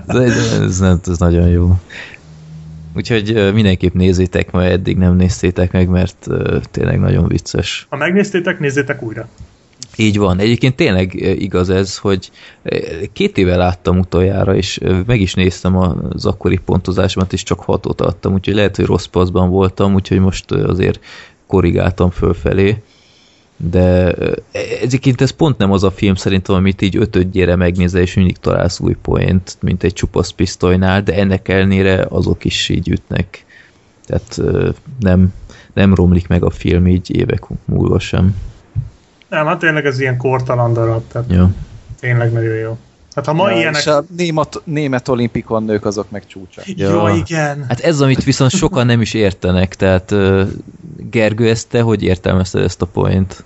ez, 0.28 0.60
ez, 0.62 0.82
ez, 0.82 0.98
ez 1.08 1.18
nagyon 1.18 1.48
jó. 1.48 1.80
Úgyhogy 2.96 3.54
mindenképp 3.54 3.94
nézzétek, 3.94 4.52
mert 4.52 4.72
eddig 4.72 4.98
nem 4.98 5.16
néztétek 5.16 5.72
meg, 5.72 5.88
mert 5.88 6.28
tényleg 6.72 7.00
nagyon 7.00 7.28
vicces. 7.28 7.88
Ha 7.90 7.98
megnéztétek, 7.98 8.60
nézzétek 8.60 9.02
újra. 9.02 9.28
Így 10.00 10.18
van. 10.18 10.40
Egyébként 10.40 10.76
tényleg 10.76 11.22
ö, 11.22 11.30
igaz 11.30 11.70
ez, 11.70 11.98
hogy 11.98 12.30
ö, 12.64 12.78
két 13.14 13.38
éve 13.38 13.56
láttam 13.56 13.98
utoljára, 13.98 14.56
és 14.56 14.80
ö, 14.82 15.00
meg 15.06 15.22
is 15.22 15.34
néztem 15.34 15.78
az 15.78 16.26
akkori 16.26 16.58
pontozásomat, 16.58 17.34
és 17.34 17.44
csak 17.44 17.60
hatot 17.60 18.02
adtam, 18.02 18.34
úgyhogy 18.34 18.54
lehet, 18.56 18.76
hogy 18.76 18.86
rossz 18.86 19.06
paszban 19.06 19.50
voltam, 19.50 19.94
úgyhogy 19.94 20.20
most 20.20 20.52
azért 20.52 21.00
korrigáltam 21.48 22.10
fölfelé. 22.10 22.82
De 23.58 24.14
egyébként 24.82 25.22
ez 25.22 25.32
pont 25.32 25.58
nem 25.58 25.72
az 25.72 25.84
a 25.84 25.92
film 25.92 26.16
szerintem, 26.16 26.56
amit 26.56 26.82
így 26.82 26.96
ötödjére 26.96 27.56
megnézel, 27.56 28.02
és 28.02 28.14
mindig 28.14 28.38
találsz 28.38 28.80
új 28.80 28.96
poént, 29.02 29.58
mint 29.62 29.84
egy 29.84 29.94
csupasz 29.94 30.30
pisztolynál, 30.30 31.04
de 31.04 31.14
ennek 31.14 31.48
ellenére 31.48 32.06
azok 32.10 32.46
is 32.46 32.70
így 32.70 32.90
ütnek. 32.90 33.46
Tehát 34.06 34.42
nem, 35.00 35.34
nem 35.74 35.94
romlik 35.96 36.28
meg 36.28 36.44
a 36.44 36.50
film 36.50 36.88
így 36.88 37.16
évek 37.18 37.44
múlva 37.66 38.00
sem. 38.00 38.36
Nem, 39.30 39.46
hát 39.46 39.60
tényleg 39.60 39.86
ez 39.86 40.00
ilyen 40.00 40.18
kortalan 40.18 40.74
darab, 40.74 41.04
tehát 41.12 41.32
Ja. 41.32 41.50
tényleg 42.00 42.32
nagyon 42.32 42.56
jó. 42.56 42.78
Hát 43.16 43.26
ha 43.26 43.34
ma 43.34 43.50
Ja, 43.50 43.58
ilyenek... 43.58 43.80
És 43.82 43.88
a 43.88 44.04
német, 44.18 44.62
német 44.64 45.08
olimpikon 45.08 45.64
nők 45.64 45.86
azok 45.86 46.10
meg 46.10 46.26
csúcsa. 46.28 46.62
Jó, 46.66 47.08
Ja. 47.08 47.16
igen. 47.16 47.66
Hát 47.68 47.80
ez, 47.80 48.02
amit 48.02 48.24
viszont 48.24 48.52
sokan 48.52 48.86
nem 48.86 49.02
is 49.02 49.14
értenek, 49.14 49.76
tehát 49.76 50.16
Gergő, 50.98 51.50
ezt 51.50 51.68
te 51.70 51.82
hogy 51.82 52.04
értelmezted 52.04 52.64
ezt 52.64 52.82
a 52.82 52.86
point? 52.86 53.44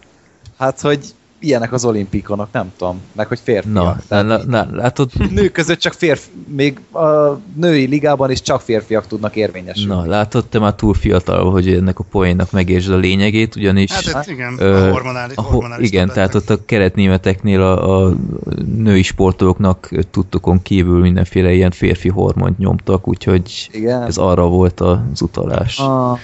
Hát, 0.57 0.81
hogy 0.81 0.99
ilyenek 1.43 1.73
az 1.73 1.85
olimpikonok, 1.85 2.47
nem 2.51 2.71
tudom. 2.77 3.01
Meg, 3.11 3.27
hogy 3.27 3.39
férfiak. 3.43 3.73
Na, 3.73 3.97
Tehát 4.07 4.25
na, 4.25 4.37
na 4.43 4.67
látod, 4.71 5.11
nők 5.31 5.51
között 5.51 5.79
csak 5.79 5.93
férfi, 5.93 6.29
még 6.47 6.79
a 6.91 7.39
női 7.55 7.85
ligában 7.85 8.31
is 8.31 8.41
csak 8.41 8.61
férfiak 8.61 9.07
tudnak 9.07 9.35
érvényesülni. 9.35 9.93
na, 9.93 10.05
látod, 10.05 10.45
te 10.45 10.59
már 10.59 10.73
túl 10.73 10.93
fiatal, 10.93 11.51
hogy 11.51 11.67
ennek 11.73 11.99
a 11.99 12.03
poénnak 12.11 12.51
megértsd 12.51 12.91
a 12.91 12.97
lényegét, 12.97 13.55
ugyanis... 13.55 13.91
Hát 13.91 14.05
ez 14.15 14.27
igen, 14.27 14.55
Ö, 14.59 14.87
a 14.87 14.91
hormonális, 14.91 15.35
a 15.35 15.41
ho- 15.41 15.51
hormonális 15.51 15.87
igen, 15.87 16.07
tehát 16.07 16.35
ott 16.35 16.49
a 16.49 16.65
keretnémeteknél 16.65 17.61
a, 17.61 18.05
a 18.07 18.13
női 18.77 19.01
sportolóknak 19.03 19.89
tudtokon 20.11 20.61
kívül 20.61 20.99
mindenféle 21.01 21.51
ilyen 21.53 21.71
férfi 21.71 22.09
hormont 22.09 22.57
nyomtak, 22.57 23.07
úgyhogy 23.07 23.69
Igen. 23.71 24.01
ez 24.03 24.17
arra 24.17 24.45
volt 24.47 24.79
az 24.79 25.21
utalás. 25.21 25.77
Ah. 25.79 26.19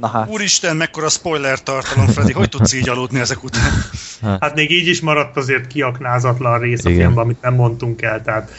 Na 0.00 0.08
hát, 0.08 0.28
Úristen, 0.28 0.76
mekkora 0.76 1.08
spoiler 1.08 1.62
tartalom, 1.62 2.06
Freddy, 2.06 2.32
hogy 2.32 2.48
tudsz 2.48 2.72
így 2.72 2.88
aludni 2.88 3.20
ezek 3.20 3.44
után? 3.44 3.72
Hát 4.40 4.54
még 4.54 4.70
így 4.70 4.86
is 4.86 5.00
maradt 5.00 5.36
azért 5.36 5.66
kiaknázatlan 5.66 6.58
rész 6.60 6.84
a 6.84 6.88
Igen. 6.88 7.00
filmben, 7.00 7.24
amit 7.24 7.40
nem 7.42 7.54
mondtunk 7.54 8.02
el, 8.02 8.22
tehát 8.22 8.50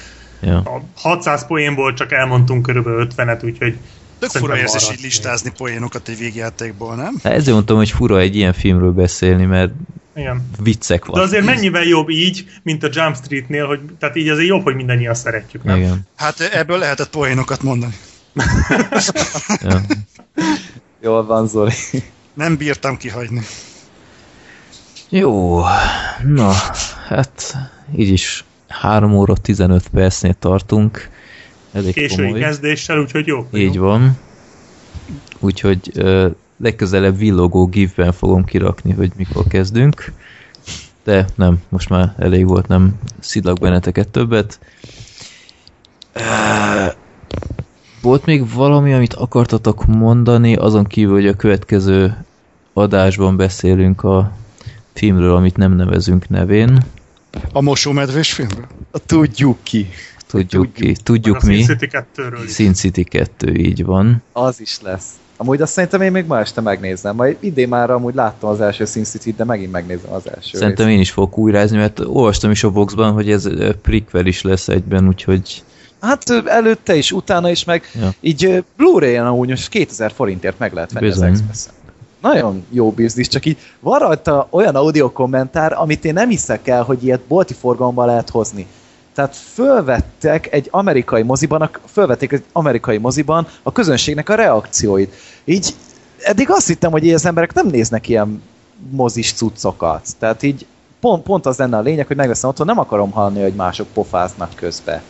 Ja. 0.42 0.58
a 0.58 0.82
600 0.96 1.46
poénból 1.48 1.94
csak 1.94 2.12
elmondtunk 2.12 2.62
körülbelül 2.62 3.08
50-et, 3.16 3.44
úgyhogy 3.44 3.78
Tök 4.20 4.30
fura 4.30 4.58
érzés 4.58 4.90
így 4.92 5.02
listázni 5.02 5.52
poénokat 5.58 6.08
egy 6.08 6.18
végjátékból, 6.18 6.96
nem? 6.96 7.16
Hát 7.24 7.34
ezért 7.34 7.54
mondtam, 7.54 7.78
hogy 7.78 7.90
fura 7.90 8.20
egy 8.20 8.36
ilyen 8.36 8.54
filmről 8.54 8.92
beszélni, 8.92 9.46
mert 9.46 9.72
igen. 10.16 10.50
viccek 10.64 11.06
De 11.06 11.12
van. 11.12 11.22
azért 11.22 11.46
mennyivel 11.46 11.84
jobb 11.84 12.10
így, 12.10 12.46
mint 12.64 12.84
a 12.84 12.90
Jump 12.92 13.16
Streetnél, 13.16 13.66
hogy, 13.68 13.80
tehát 14.00 14.16
így 14.16 14.28
azért 14.28 14.48
jobb, 14.48 14.64
hogy 14.64 14.76
mindannyian 14.76 15.14
szeretjük, 15.14 15.64
nem? 15.64 15.78
Igen. 15.78 16.08
Hát 16.16 16.40
ebből 16.40 16.78
lehetett 16.78 17.10
poénokat 17.10 17.62
mondani. 17.62 17.94
Ja. 19.62 19.82
jól 21.02 21.26
van, 21.26 21.48
Zoli. 21.48 21.74
Nem 22.34 22.58
bírtam 22.58 22.98
kihagyni. 22.98 23.42
Jó, 25.10 25.60
na, 26.24 26.52
hát 27.08 27.56
így 27.96 28.10
is 28.10 28.46
3 28.68 29.14
óra 29.14 29.34
15 29.34 29.88
percnél 29.88 30.34
tartunk. 30.34 31.10
Elég 31.72 31.94
Késői 31.94 32.26
komoly. 32.26 32.40
kezdéssel, 32.40 33.00
úgyhogy 33.00 33.28
jó. 33.28 33.48
Így 33.54 33.78
van. 33.78 34.18
Úgyhogy 35.40 35.92
ö, 35.94 36.28
legközelebb 36.58 37.18
villogó 37.18 37.66
gifben 37.68 38.12
fogom 38.12 38.46
kirakni, 38.46 38.92
hogy 38.92 39.12
mikor 39.16 39.48
kezdünk. 39.48 40.12
De 41.04 41.26
nem, 41.36 41.62
most 41.70 41.90
már 41.90 42.16
elég 42.18 42.48
volt, 42.48 42.68
nem 42.68 43.00
szidlak 43.20 43.60
benneteket 43.60 44.08
többet. 44.08 44.60
Ö, 46.14 46.22
Volt 48.02 48.26
még 48.26 48.54
valami, 48.54 48.94
amit 48.94 49.14
akartatok 49.14 49.86
mondani, 49.86 50.56
azon 50.56 50.86
kívül, 50.86 51.14
hogy 51.14 51.28
a 51.28 51.36
következő 51.36 52.26
adásban 52.74 53.38
beszélünk 53.38 54.04
a 54.04 54.32
filmről, 54.94 55.36
amit 55.36 55.58
nem 55.58 55.76
nevezünk 55.76 56.30
nevén. 56.30 56.84
A 57.54 57.62
mosómedvés 57.62 58.34
filmről? 58.34 58.68
Tudjuk 59.06 59.58
ki. 59.64 59.90
Tudjuk 60.28 60.74
ki, 60.74 60.90
A 60.90 61.02
tudjuk 61.04 61.40
Sin 61.40 61.50
mi. 61.50 61.64
City 61.64 61.88
2-ről 61.92 62.40
is. 62.46 62.54
Sin 62.54 62.74
City 62.74 63.04
2, 63.04 63.54
így 63.54 63.86
van. 63.86 64.22
Az 64.32 64.62
is 64.62 64.82
lesz. 64.82 65.06
Amúgy 65.38 65.62
azt 65.62 65.72
szerintem 65.72 66.02
én 66.02 66.12
még 66.12 66.26
ma 66.26 66.40
este 66.40 66.62
megnézem. 66.62 67.16
Majd 67.16 67.38
idén 67.40 67.68
már 67.68 67.90
amúgy 67.90 68.16
láttam 68.16 68.50
az 68.50 68.62
első 68.62 68.86
Sin 68.86 69.04
City-t, 69.04 69.36
de 69.36 69.44
megint 69.44 69.72
megnézem 69.72 70.14
az 70.14 70.30
első 70.36 70.58
Szerintem 70.58 70.86
részt. 70.86 70.98
én 70.98 71.02
is 71.02 71.12
fogok 71.12 71.38
újrázni, 71.38 71.78
mert 71.78 72.00
olvastam 72.00 72.52
is 72.52 72.64
a 72.64 72.70
Voxban, 72.70 73.14
hogy 73.14 73.32
ez 73.32 73.50
prequel 73.82 74.26
is 74.26 74.42
lesz 74.42 74.68
egyben, 74.68 75.08
úgyhogy 75.08 75.64
Hát 76.02 76.30
előtte 76.46 76.96
is, 76.96 77.12
utána 77.12 77.50
is, 77.50 77.64
meg 77.64 77.84
Ja. 78.00 78.10
így 78.20 78.64
Blu-ray-en 78.78 79.26
amúgy 79.26 79.50
most 79.50 79.70
2000 79.70 80.12
forintért 80.12 80.60
meg 80.60 80.74
lehet 80.74 80.92
venni 80.92 81.06
Bizony. 81.06 81.30
az 81.30 81.34
Express-en. 81.40 81.74
Nagyon 82.22 82.66
jó 82.70 82.92
biznisz, 82.92 83.28
csak 83.28 83.46
így 83.46 83.58
van 83.80 84.00
rajta 84.00 84.48
olyan 84.50 84.76
audio 84.76 85.12
kommentár, 85.12 85.74
amit 85.74 86.06
én 86.06 86.14
nem 86.14 86.30
hiszek 86.30 86.68
el, 86.68 86.84
hogy 86.84 87.04
ilyet 87.04 87.22
bolti 87.22 87.54
forgalomban 87.54 88.06
lehet 88.06 88.30
hozni. 88.30 88.68
Tehát 89.16 89.36
fölvettek 89.36 90.54
egy 90.54 90.68
amerikai 90.72 91.22
moziban, 91.22 91.70
fölvették 91.92 92.32
egy 92.32 92.44
amerikai 92.52 92.98
moziban 92.98 93.48
a 93.64 93.72
közönségnek 93.72 94.30
a 94.30 94.36
reakcióit. 94.36 95.14
Így 95.46 95.76
eddig 96.20 96.50
azt 96.50 96.68
hittem, 96.68 96.92
hogy 96.92 97.04
így 97.06 97.14
az 97.14 97.26
emberek 97.26 97.54
nem 97.54 97.68
néznek 97.68 98.08
ilyen 98.10 98.42
mozis 98.90 99.34
cuccokat. 99.34 100.08
Tehát 100.20 100.44
így 100.44 100.66
pont, 101.00 101.24
pont 101.24 101.46
az 101.46 101.58
lenne 101.58 101.78
a 101.78 101.82
lényeg, 101.82 102.08
hogy 102.08 102.16
megveszem 102.16 102.50
otthon, 102.50 102.66
nem 102.66 102.80
akarom 102.80 103.12
hallani, 103.12 103.42
hogy 103.42 103.54
mások 103.54 103.88
pofáznak 103.94 104.52
közbe. 104.56 105.02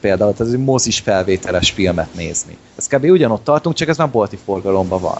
Például, 0.00 0.32
tehát 0.32 0.52
egy 0.52 0.58
mozis 0.58 0.98
felvételes 0.98 1.70
filmet 1.70 2.14
nézni. 2.14 2.56
Ez 2.76 2.86
kb. 2.86 3.04
ugyanott 3.04 3.44
tartunk, 3.44 3.76
csak 3.76 3.88
ez 3.88 3.96
már 3.96 4.10
bolti 4.10 4.38
forgalomban 4.44 5.00
van. 5.00 5.18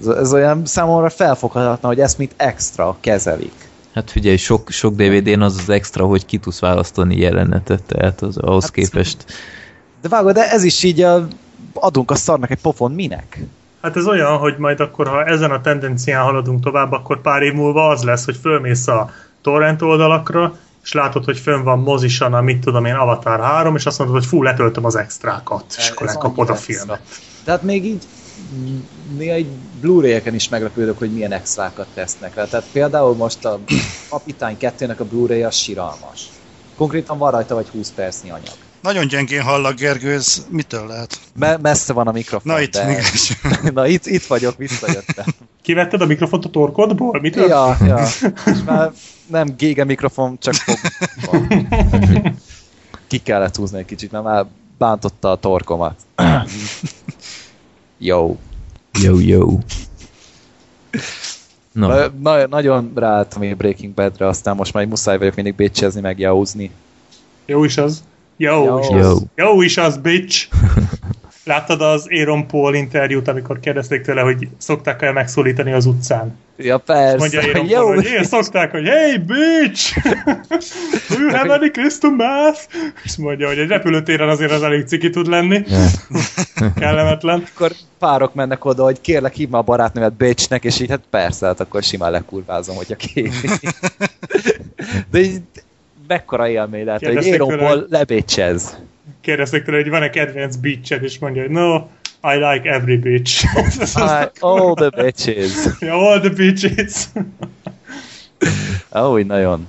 Ez, 0.00 0.06
ez 0.06 0.32
olyan 0.32 0.66
számomra 0.66 1.10
felfoghatatlan, 1.10 1.92
hogy 1.92 2.00
ezt 2.00 2.18
mint 2.18 2.32
extra 2.36 2.96
kezelik. 3.00 3.68
hát 3.94 4.10
figyelj, 4.10 4.36
sok, 4.36 4.70
sok 4.70 4.94
DVD-n 4.94 5.40
az 5.40 5.56
az 5.56 5.68
extra, 5.68 6.04
hogy 6.06 6.26
ki 6.26 6.38
tudsz 6.38 6.60
választani 6.60 7.16
jelenetet, 7.16 7.82
tehát 7.82 8.22
az, 8.22 8.36
ahhoz 8.36 8.62
Hát- 8.62 8.72
képest. 8.72 9.24
De 10.02 10.08
vágod, 10.08 10.34
de 10.34 10.50
ez 10.50 10.62
is 10.64 10.82
így 10.82 11.00
a, 11.00 11.26
adunk 11.74 12.10
a 12.10 12.14
szarnak 12.14 12.50
egy 12.50 12.60
pofon, 12.60 12.92
minek? 12.92 13.40
Hát 13.82 13.96
ez 13.96 14.06
olyan, 14.06 14.36
hogy 14.36 14.54
majd 14.58 14.80
akkor, 14.80 15.08
ha 15.08 15.24
ezen 15.24 15.50
a 15.50 15.60
tendencián 15.60 16.22
haladunk 16.22 16.64
tovább, 16.64 16.92
akkor 16.92 17.20
pár 17.20 17.42
év 17.42 17.52
múlva 17.52 17.88
az 17.88 18.02
lesz, 18.02 18.24
hogy 18.24 18.36
fölmész 18.36 18.86
a 18.86 19.10
torrent 19.42 19.82
oldalakra, 19.82 20.56
és 20.82 20.92
látod, 20.92 21.24
hogy 21.24 21.38
fönn 21.38 21.62
van 21.62 21.78
mozisan 21.78 22.34
a 22.34 22.40
mit 22.40 22.58
tudom 22.60 22.84
én, 22.84 22.94
Avatar 22.94 23.40
3, 23.40 23.76
és 23.76 23.86
azt 23.86 23.98
mondod, 23.98 24.16
hogy 24.16 24.26
fú, 24.26 24.42
letöltöm 24.42 24.84
az 24.84 24.96
extrákat, 24.96 25.64
és 25.68 25.76
Ez 25.76 25.90
akkor 25.90 26.06
annyi 26.06 26.16
lekapod 26.16 26.48
a 26.50 26.54
filmet. 26.54 27.00
Tehát 27.44 27.62
még 27.62 27.84
így 27.84 28.02
néha 29.16 29.34
egy 29.34 29.46
Blu-ray-eken 29.80 30.34
is 30.34 30.48
meglepődök, 30.48 30.98
hogy 30.98 31.12
milyen 31.12 31.32
extrákat 31.32 31.86
tesznek 31.94 32.34
rá. 32.34 32.44
Tehát 32.44 32.66
például 32.72 33.14
most 33.14 33.44
a 33.44 33.60
Kapitány 34.08 34.56
2-nek 34.60 34.96
a 34.98 35.04
Blu-ray 35.04 35.42
az 35.42 35.54
siralmas. 35.54 36.28
Konkrétan 36.76 37.18
van 37.18 37.30
rajta 37.30 37.54
vagy 37.54 37.68
20 37.68 37.90
percnyi 37.90 38.30
anyag. 38.30 38.54
Nagyon 38.82 39.06
gyengén 39.06 39.42
hallak, 39.42 39.74
Gergő, 39.74 40.12
ez 40.12 40.46
mitől 40.50 40.86
lehet? 40.86 41.20
Me- 41.34 41.60
messze 41.62 41.92
van 41.92 42.06
a 42.06 42.12
mikrofon, 42.12 42.52
Na 42.52 42.60
itt, 42.60 42.72
de... 42.72 42.90
igen. 42.90 43.04
Na 43.74 43.86
itt, 43.86 44.06
itt 44.06 44.24
vagyok, 44.24 44.56
visszajöttem. 44.56 45.24
Kivetted 45.62 46.00
a 46.00 46.06
mikrofont 46.06 46.44
a 46.44 46.48
torkodból? 46.48 47.20
Mit 47.20 47.34
ja, 47.34 47.76
ja. 47.84 48.06
És 48.52 48.58
már 48.66 48.92
nem 49.30 49.54
gége 49.56 49.84
mikrofon, 49.84 50.38
csak 50.38 50.54
fog. 50.54 51.46
Ki 53.06 53.18
kellett 53.18 53.56
húzni 53.56 53.78
egy 53.78 53.84
kicsit, 53.84 54.10
mert 54.10 54.24
már 54.24 54.46
bántotta 54.78 55.30
a 55.30 55.36
torkomat. 55.36 56.00
Jó. 57.98 58.38
Jó, 59.02 59.18
jó. 59.20 59.58
Na, 61.72 61.86
Na. 61.86 62.12
Na, 62.22 62.46
nagyon 62.46 62.92
ráálltam 62.94 63.42
én 63.42 63.56
Breaking 63.56 63.94
Badre, 63.94 64.26
aztán 64.26 64.56
most 64.56 64.72
már 64.72 64.84
muszáj 64.86 65.18
vagyok 65.18 65.34
mindig 65.34 65.54
bécsezni, 65.54 66.00
meg 66.00 66.18
jauzni. 66.18 66.70
Jó 67.46 67.64
is 67.64 67.76
az. 67.76 68.04
Jó, 68.36 68.64
Jó. 68.64 68.78
is 68.78 68.88
Jó. 68.88 68.96
az. 68.96 69.22
Jó 69.34 69.62
is 69.62 69.76
az, 69.76 69.96
bitch! 69.96 70.48
Láttad 71.50 71.80
az 71.80 72.06
Aaron 72.10 72.46
Paul 72.46 72.74
interjút, 72.74 73.28
amikor 73.28 73.60
kérdezték 73.60 74.02
tőle, 74.02 74.20
hogy 74.20 74.48
szokták-e 74.58 75.12
megszólítani 75.12 75.72
az 75.72 75.86
utcán? 75.86 76.38
Ja, 76.56 76.78
persze. 76.78 77.16
Mondja 77.16 77.40
Aaron 77.40 77.66
Jó. 77.70 77.80
Paul, 77.80 77.94
hogy 77.94 78.04
én 78.04 78.24
szokták, 78.24 78.70
hogy 78.70 78.88
hey, 78.88 79.18
bitch! 79.18 80.02
Do 81.08 81.18
you 81.20 81.30
have 81.30 81.52
any 81.52 81.70
crystal 81.70 82.10
meth? 82.10 82.60
És 83.04 83.16
mondja, 83.16 83.46
hogy 83.46 83.58
egy 83.58 83.68
repülőtéren 83.68 84.28
azért 84.28 84.50
az 84.50 84.62
elég 84.62 84.86
ciki 84.86 85.10
tud 85.10 85.26
lenni. 85.26 85.64
Kellemetlen. 86.80 87.42
Akkor 87.54 87.72
párok 87.98 88.34
mennek 88.34 88.64
oda, 88.64 88.82
hogy 88.82 89.00
kérlek 89.00 89.34
hívd 89.34 89.50
már 89.50 89.60
a 89.60 89.64
barátnőmet 89.64 90.12
bitchnek, 90.12 90.64
és 90.64 90.80
így 90.80 90.90
hát 90.90 91.02
persze, 91.10 91.46
hát 91.46 91.60
akkor 91.60 91.82
simán 91.82 92.10
lekurvázom, 92.10 92.76
hogyha 92.76 92.96
kéri. 92.96 93.30
De 95.10 95.18
így 95.18 95.40
mekkora 96.06 96.48
élmény 96.48 96.84
lehet, 96.84 97.06
hogy 97.06 97.28
Aaron 97.28 97.58
Paul 97.58 97.86
lebécsez. 97.88 98.78
Kérdezték 99.20 99.62
tőle, 99.62 99.76
hogy 99.76 99.90
van-e 99.90 100.10
kedvenc 100.10 100.56
bitched, 100.56 101.02
és 101.02 101.18
mondja, 101.18 101.42
hogy 101.42 101.50
no, 101.50 101.76
I 102.22 102.36
like 102.36 102.70
every 102.70 102.96
bitch. 102.96 103.44
Hi, 103.94 104.28
all 104.40 104.74
the 104.74 104.90
bitches. 105.02 105.52
yeah, 105.80 106.02
all 106.06 106.20
the 106.20 106.28
bitches. 106.28 107.08
Úgy 108.92 109.26
nagyon 109.26 109.66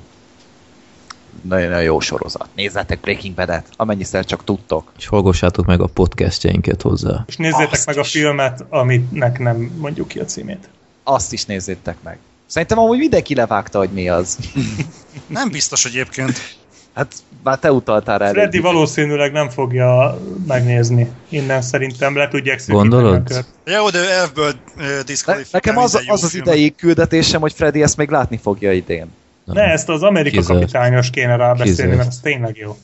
nagyon, 1.41 1.69
nagyon 1.69 1.83
jó 1.83 1.99
sorozat. 1.99 2.47
Nézzetek 2.55 2.99
Breaking 2.99 3.35
Bad-et, 3.35 3.65
amennyiszer 3.77 4.25
csak 4.25 4.43
tudtok. 4.43 4.91
és 4.97 5.07
hallgassátok 5.07 5.65
meg 5.65 5.81
a 5.81 5.87
podcastjainket 5.87 6.81
hozzá. 6.81 7.23
És 7.27 7.35
nézzétek 7.35 7.71
Azt 7.71 7.85
meg 7.85 7.97
a 7.97 8.01
is. 8.01 8.11
filmet, 8.11 8.65
aminek 8.69 9.39
nem 9.39 9.57
mondjuk 9.77 10.07
ki 10.07 10.19
a 10.19 10.25
címét. 10.25 10.69
Azt 11.03 11.33
is 11.33 11.45
nézzétek 11.45 11.95
meg. 12.03 12.17
Szerintem 12.45 12.79
amúgy 12.79 12.97
mindenki 12.97 13.35
levágta, 13.35 13.77
hogy 13.77 13.89
mi 13.89 14.09
az. 14.09 14.37
Nem 15.27 15.49
biztos 15.49 15.85
egyébként. 15.85 16.57
Hát 16.93 17.13
már 17.43 17.59
te 17.59 17.71
utaltál 17.71 18.17
rá. 18.17 18.29
Freddy 18.29 18.57
elég. 18.57 18.61
valószínűleg 18.61 19.31
nem 19.31 19.49
fogja 19.49 20.19
megnézni. 20.47 21.11
Innen 21.29 21.61
szerintem 21.61 22.15
le 22.15 22.27
tudják 22.27 22.59
szűkíteni 22.59 22.89
Gondolod? 22.89 23.15
a 23.15 23.23
kört. 23.23 23.47
Jó, 23.65 23.89
de 23.89 23.99
Ne, 24.35 25.01
diszkvalifikál 25.05 25.61
nekem 25.63 25.77
az, 25.77 26.01
az 26.07 26.23
az 26.23 26.35
idei 26.35 26.75
küldetésem, 26.75 27.41
hogy 27.41 27.53
Freddy 27.53 27.81
ezt 27.81 27.97
még 27.97 28.09
látni 28.09 28.37
fogja 28.37 28.71
idén. 28.71 29.07
Ne, 29.45 29.61
ezt 29.63 29.89
az 29.89 30.03
Amerika 30.03 30.37
Kizárt. 30.37 30.59
kapitányos 30.59 31.09
kéne 31.09 31.35
rábeszélni, 31.35 31.95
mert 31.95 32.07
az 32.07 32.19
tényleg 32.21 32.57
jó. 32.57 32.77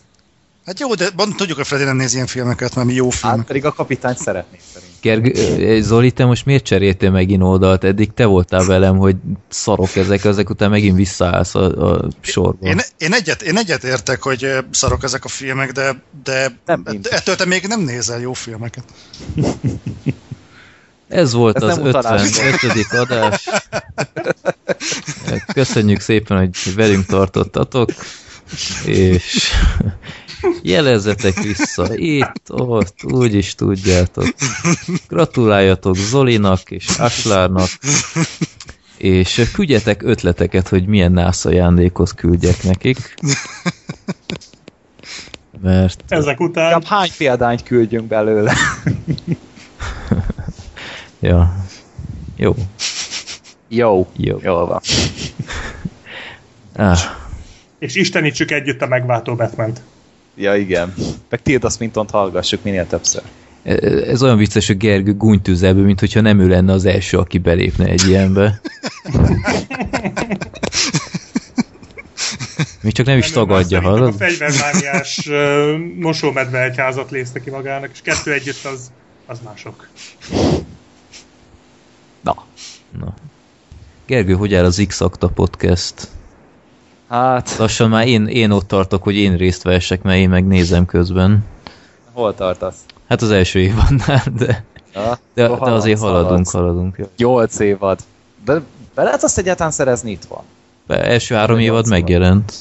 Hát 0.68 0.80
jó, 0.80 0.94
de 0.94 1.10
ban- 1.16 1.36
tudjuk, 1.36 1.58
hogy 1.58 1.68
Freddy 1.68 1.84
nem 1.84 1.96
néz 1.96 2.14
ilyen 2.14 2.28
filmeket, 2.28 2.76
mert 2.76 2.88
mi 2.88 2.94
jó 2.94 3.06
Hát 3.10 3.14
filmek. 3.20 3.46
pedig 3.46 3.66
a 3.66 3.74
kapitány 3.74 4.16
szeretné 4.16 4.58
szerint. 4.74 4.92
Gergő, 5.02 5.32
eh, 5.32 5.82
Zoli, 5.82 6.12
te 6.12 6.26
most 6.26 6.46
miért 6.46 6.64
cseréltél 6.64 7.12
megint 7.12 7.42
oldalt? 7.42 7.84
Eddig 7.84 8.14
te 8.14 8.26
voltál 8.26 8.66
velem, 8.66 8.98
hogy 8.98 9.16
szarok 9.50 9.96
ezek, 9.96 10.24
ezek 10.26 10.50
után 10.50 10.70
megint 10.70 10.96
visszaállsz 10.96 11.56
a, 11.56 11.94
a 11.94 12.08
sorba. 12.22 12.68
Én, 12.68 12.80
én, 12.98 13.14
egyet, 13.14 13.42
én 13.42 13.58
egyet 13.58 13.84
értek, 13.84 14.22
hogy 14.22 14.48
szarok 14.72 15.04
ezek 15.04 15.26
a 15.26 15.28
filmek, 15.28 15.72
de, 15.72 16.02
de 16.24 16.58
Nem 16.66 16.82
mind. 16.86 17.08
ettől 17.12 17.36
te 17.36 17.46
még 17.46 17.66
nem 17.68 17.82
nézel 17.82 18.20
jó 18.20 18.34
filmeket. 18.34 18.84
Ez 21.08 21.34
volt 21.34 21.56
Ez 21.56 21.64
az 21.64 21.78
nem 21.78 21.86
utalás 21.86 22.22
55. 22.38 22.86
adás. 22.94 23.50
Köszönjük 25.54 26.00
szépen, 26.00 26.38
hogy 26.38 26.76
velünk 26.76 27.06
tartottatok, 27.06 27.90
és 28.86 29.52
jelezzetek 30.62 31.40
vissza 31.40 31.96
itt, 31.96 32.44
ott, 32.48 33.04
úgy 33.04 33.34
is 33.34 33.56
tudjátok. 33.56 34.26
Gratuláljatok 35.08 35.96
Zolinak 35.96 36.72
és 36.72 36.88
Aslárnak, 36.98 37.70
és 38.98 39.50
küldjetek 39.54 40.04
ötleteket, 40.04 40.68
hogy 40.68 40.86
milyen 40.86 41.12
nász 41.12 41.46
ajándékot 41.46 42.14
küldjek 42.14 42.64
nekik. 42.64 43.16
Mert 45.62 46.04
Ezek 46.08 46.40
után 46.40 46.66
Inkább 46.66 46.84
hány 46.84 47.10
példányt 47.18 47.64
küldjünk 47.64 48.08
belőle? 48.08 48.54
ja, 51.20 51.56
jó, 52.36 52.56
Jó. 53.68 54.08
jó. 54.18 54.40
Jól 54.42 54.66
van. 54.66 54.82
Ah, 56.76 57.00
és 57.80 57.96
istenítsük 57.96 58.52
együtt 58.52 58.82
a 58.82 58.88
megváltó 58.88 59.36
batman 59.36 59.74
-t. 59.74 59.82
Ja, 60.38 60.56
igen. 60.56 60.94
Meg 61.30 61.42
Tilda 61.42 61.70
Swintont 61.70 62.10
hallgassuk 62.10 62.64
minél 62.64 62.88
többször. 62.88 63.22
Ez 64.08 64.24
olyan 64.24 64.38
vicces, 64.38 64.68
hogy 64.68 64.78
Gergő 64.78 65.14
gúnytűzelből, 65.14 65.84
mint 65.84 66.00
hogyha 66.00 66.22
nem 66.22 66.40
ő 66.40 66.48
lenne 66.48 66.74
az 66.74 66.86
első, 66.86 67.18
aki 67.18 67.38
belépne 67.38 67.86
egy 67.86 68.08
ilyenbe. 68.08 68.62
Még 72.82 72.94
csak 72.94 73.06
nem 73.06 73.18
is 73.18 73.32
tagadja, 73.32 73.82
hallod? 73.82 74.14
A 74.14 74.18
fegyvermániás 74.18 75.28
ö, 75.28 75.76
mosómedve 76.00 76.64
egyházat 76.64 77.12
lézte 77.12 77.40
ki 77.40 77.50
magának, 77.50 77.90
és 77.94 78.02
kettő 78.02 78.34
együtt 78.34 78.66
az, 78.66 78.92
az 79.26 79.40
mások. 79.44 79.88
Na. 82.22 82.46
Na. 83.00 83.14
Gergő, 84.06 84.34
hogy 84.34 84.54
áll 84.54 84.66
az 84.66 84.84
X-Akta 84.88 85.28
podcast? 85.28 86.08
Hát, 87.08 87.56
Lassan 87.58 87.90
már 87.90 88.08
én, 88.08 88.28
én 88.28 88.52
ott 88.52 88.68
tartok, 88.68 89.04
hogy 89.04 89.16
én 89.16 89.38
részt 89.38 89.64
vessek, 89.64 90.02
mert 90.02 90.18
én 90.18 90.30
megnézem 90.30 90.86
közben. 90.86 91.46
hol 92.14 92.36
tartasz? 92.36 92.76
Hát 93.08 93.22
az 93.22 93.32
első 93.32 93.60
évadnál, 93.60 94.24
de, 94.38 94.64
Ja, 94.94 95.18
de, 95.34 95.46
akkor 95.46 95.68
de 95.68 95.74
azért 95.74 96.00
haladsz, 96.00 96.16
haladunk, 96.26 96.48
haladsz. 96.50 96.52
haladunk. 96.52 96.96
Jó. 96.98 97.06
Nyolc 97.18 97.60
évad. 97.60 98.00
De 98.46 98.62
be 98.96 99.04
lehet 99.04 99.24
azt 99.24 99.38
egyáltalán 99.38 99.72
szerezni 99.72 100.12
itt 100.12 100.24
van? 100.24 100.42
De 100.88 101.04
első 101.04 101.36
három 101.36 101.60
évad 101.60 101.88
megjelent. 101.88 102.54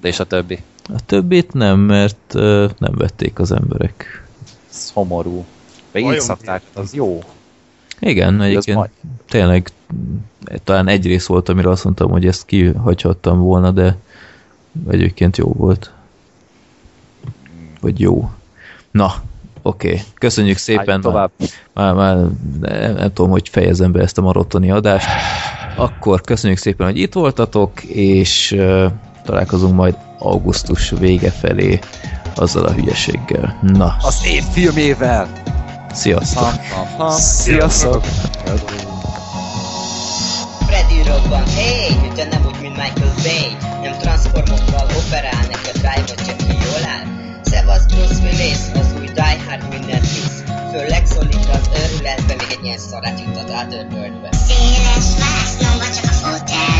De 0.00 0.08
és 0.08 0.20
a 0.20 0.24
többi? 0.24 0.62
A 0.88 1.00
többit 1.06 1.52
nem, 1.52 1.78
mert 1.78 2.34
uh, 2.34 2.70
nem 2.78 2.92
vették 2.94 3.38
az 3.38 3.52
emberek. 3.52 4.26
Ez 4.70 4.76
szomorú. 4.76 5.44
De 5.92 5.98
így 5.98 6.04
Vajon 6.04 6.20
szakták, 6.20 6.62
az 6.74 6.94
jó. 6.94 7.22
Igen, 7.98 8.40
egyébként 8.40 8.76
majd. 8.76 8.90
tényleg 9.28 9.70
mm, 9.94 10.16
talán 10.64 10.88
egy 10.88 11.06
rész 11.06 11.26
volt, 11.26 11.48
amire 11.48 11.68
azt 11.68 11.84
mondtam, 11.84 12.10
hogy 12.10 12.26
ezt 12.26 12.44
kihagyhattam 12.44 13.38
volna, 13.38 13.70
de 13.70 13.96
egyébként 14.90 15.36
jó 15.36 15.52
volt. 15.52 15.92
Vagy 17.80 18.00
jó. 18.00 18.30
Na, 18.90 19.14
oké. 19.62 19.88
Okay. 19.88 20.02
Köszönjük 20.14 20.56
szépen. 20.56 20.84
Álljunk 20.86 21.04
tovább. 21.04 21.30
Már, 21.72 21.94
már 21.94 22.16
nem, 22.16 22.94
nem 22.94 23.12
tudom, 23.12 23.30
hogy 23.30 23.48
fejezem 23.48 23.92
be 23.92 24.00
ezt 24.00 24.18
a 24.18 24.22
maratoni 24.22 24.70
adást. 24.70 25.08
Akkor 25.76 26.20
köszönjük 26.20 26.58
szépen, 26.58 26.86
hogy 26.86 26.98
itt 26.98 27.12
voltatok, 27.12 27.82
és 27.84 28.52
uh, 28.52 28.92
találkozunk 29.24 29.74
majd 29.74 29.96
augusztus 30.18 30.90
vége 30.90 31.30
felé 31.30 31.78
azzal 32.34 32.64
a 32.64 32.72
hülyeséggel. 32.72 33.58
Na, 33.62 33.96
Az 34.00 34.26
év 34.26 34.42
filmével! 34.42 35.28
Sziasztok! 35.96 36.52
Sziasztok! 37.18 38.04
Freddy 40.66 41.02
robban, 41.02 41.44
hey, 41.54 42.12
de 42.14 42.24
nem 42.24 42.46
úgy, 42.46 42.60
mint 42.60 42.76
Michael 42.76 43.14
Bay. 43.22 43.56
Nem 43.82 43.98
transformokkal 43.98 44.86
operál, 44.96 45.46
neki 45.50 45.68
a 45.68 45.78
drive 45.78 46.04
csak 46.04 46.36
ki 46.36 46.46
jól 46.46 46.84
áll? 46.94 47.06
Szevasz 47.42 47.84
Bruce 47.84 48.22
Willis, 48.22 48.58
az 48.74 48.86
új 48.98 49.06
Die 49.06 49.38
Hard 49.46 49.68
minden 49.68 50.00
visz 50.00 50.42
Főleg 50.72 51.06
szólít 51.06 51.48
az 51.52 51.70
őrületbe, 51.82 52.34
még 52.38 52.50
egy 52.50 52.64
ilyen 52.64 52.78
szarát 52.78 53.20
jutott 53.20 53.50
át 53.50 53.72
Earthworldbe 53.72 54.28
Széles 54.46 55.08
vásznomba 55.18 55.84
csak 55.94 56.04
a 56.04 56.14
fotelből 56.14 56.75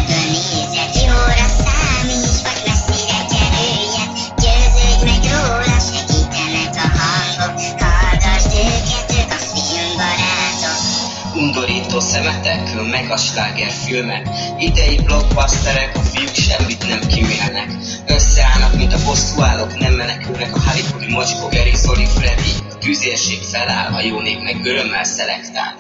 szemetek, 12.07 12.89
meg 12.91 13.11
a 13.11 13.17
slágerfilmek. 13.17 14.29
Idei 14.59 14.97
blockbusterek, 14.97 15.97
a 15.97 16.01
fiúk 16.01 16.35
semmit 16.35 16.89
nem 16.89 17.01
kimélnek. 17.01 17.69
Összeállnak, 18.07 18.77
mint 18.77 18.93
a 18.93 19.05
bosszúállók, 19.05 19.79
nem 19.79 19.93
menekülnek 19.93 20.57
a 20.57 20.61
Hollywoodi 20.61 21.13
mocskó, 21.13 21.49
Gary, 21.49 21.75
Zoli, 21.75 22.07
Freddy. 22.07 22.53
A 22.71 22.79
tűzérség 22.79 23.43
feláll, 23.43 23.93
a 23.93 24.01
jó 24.01 24.21
nép 24.21 24.43
meg 24.43 24.65
örömmel 24.65 25.05
szelektál. 25.05 25.75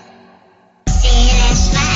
Széles 1.00 1.62
vár. 1.72 1.95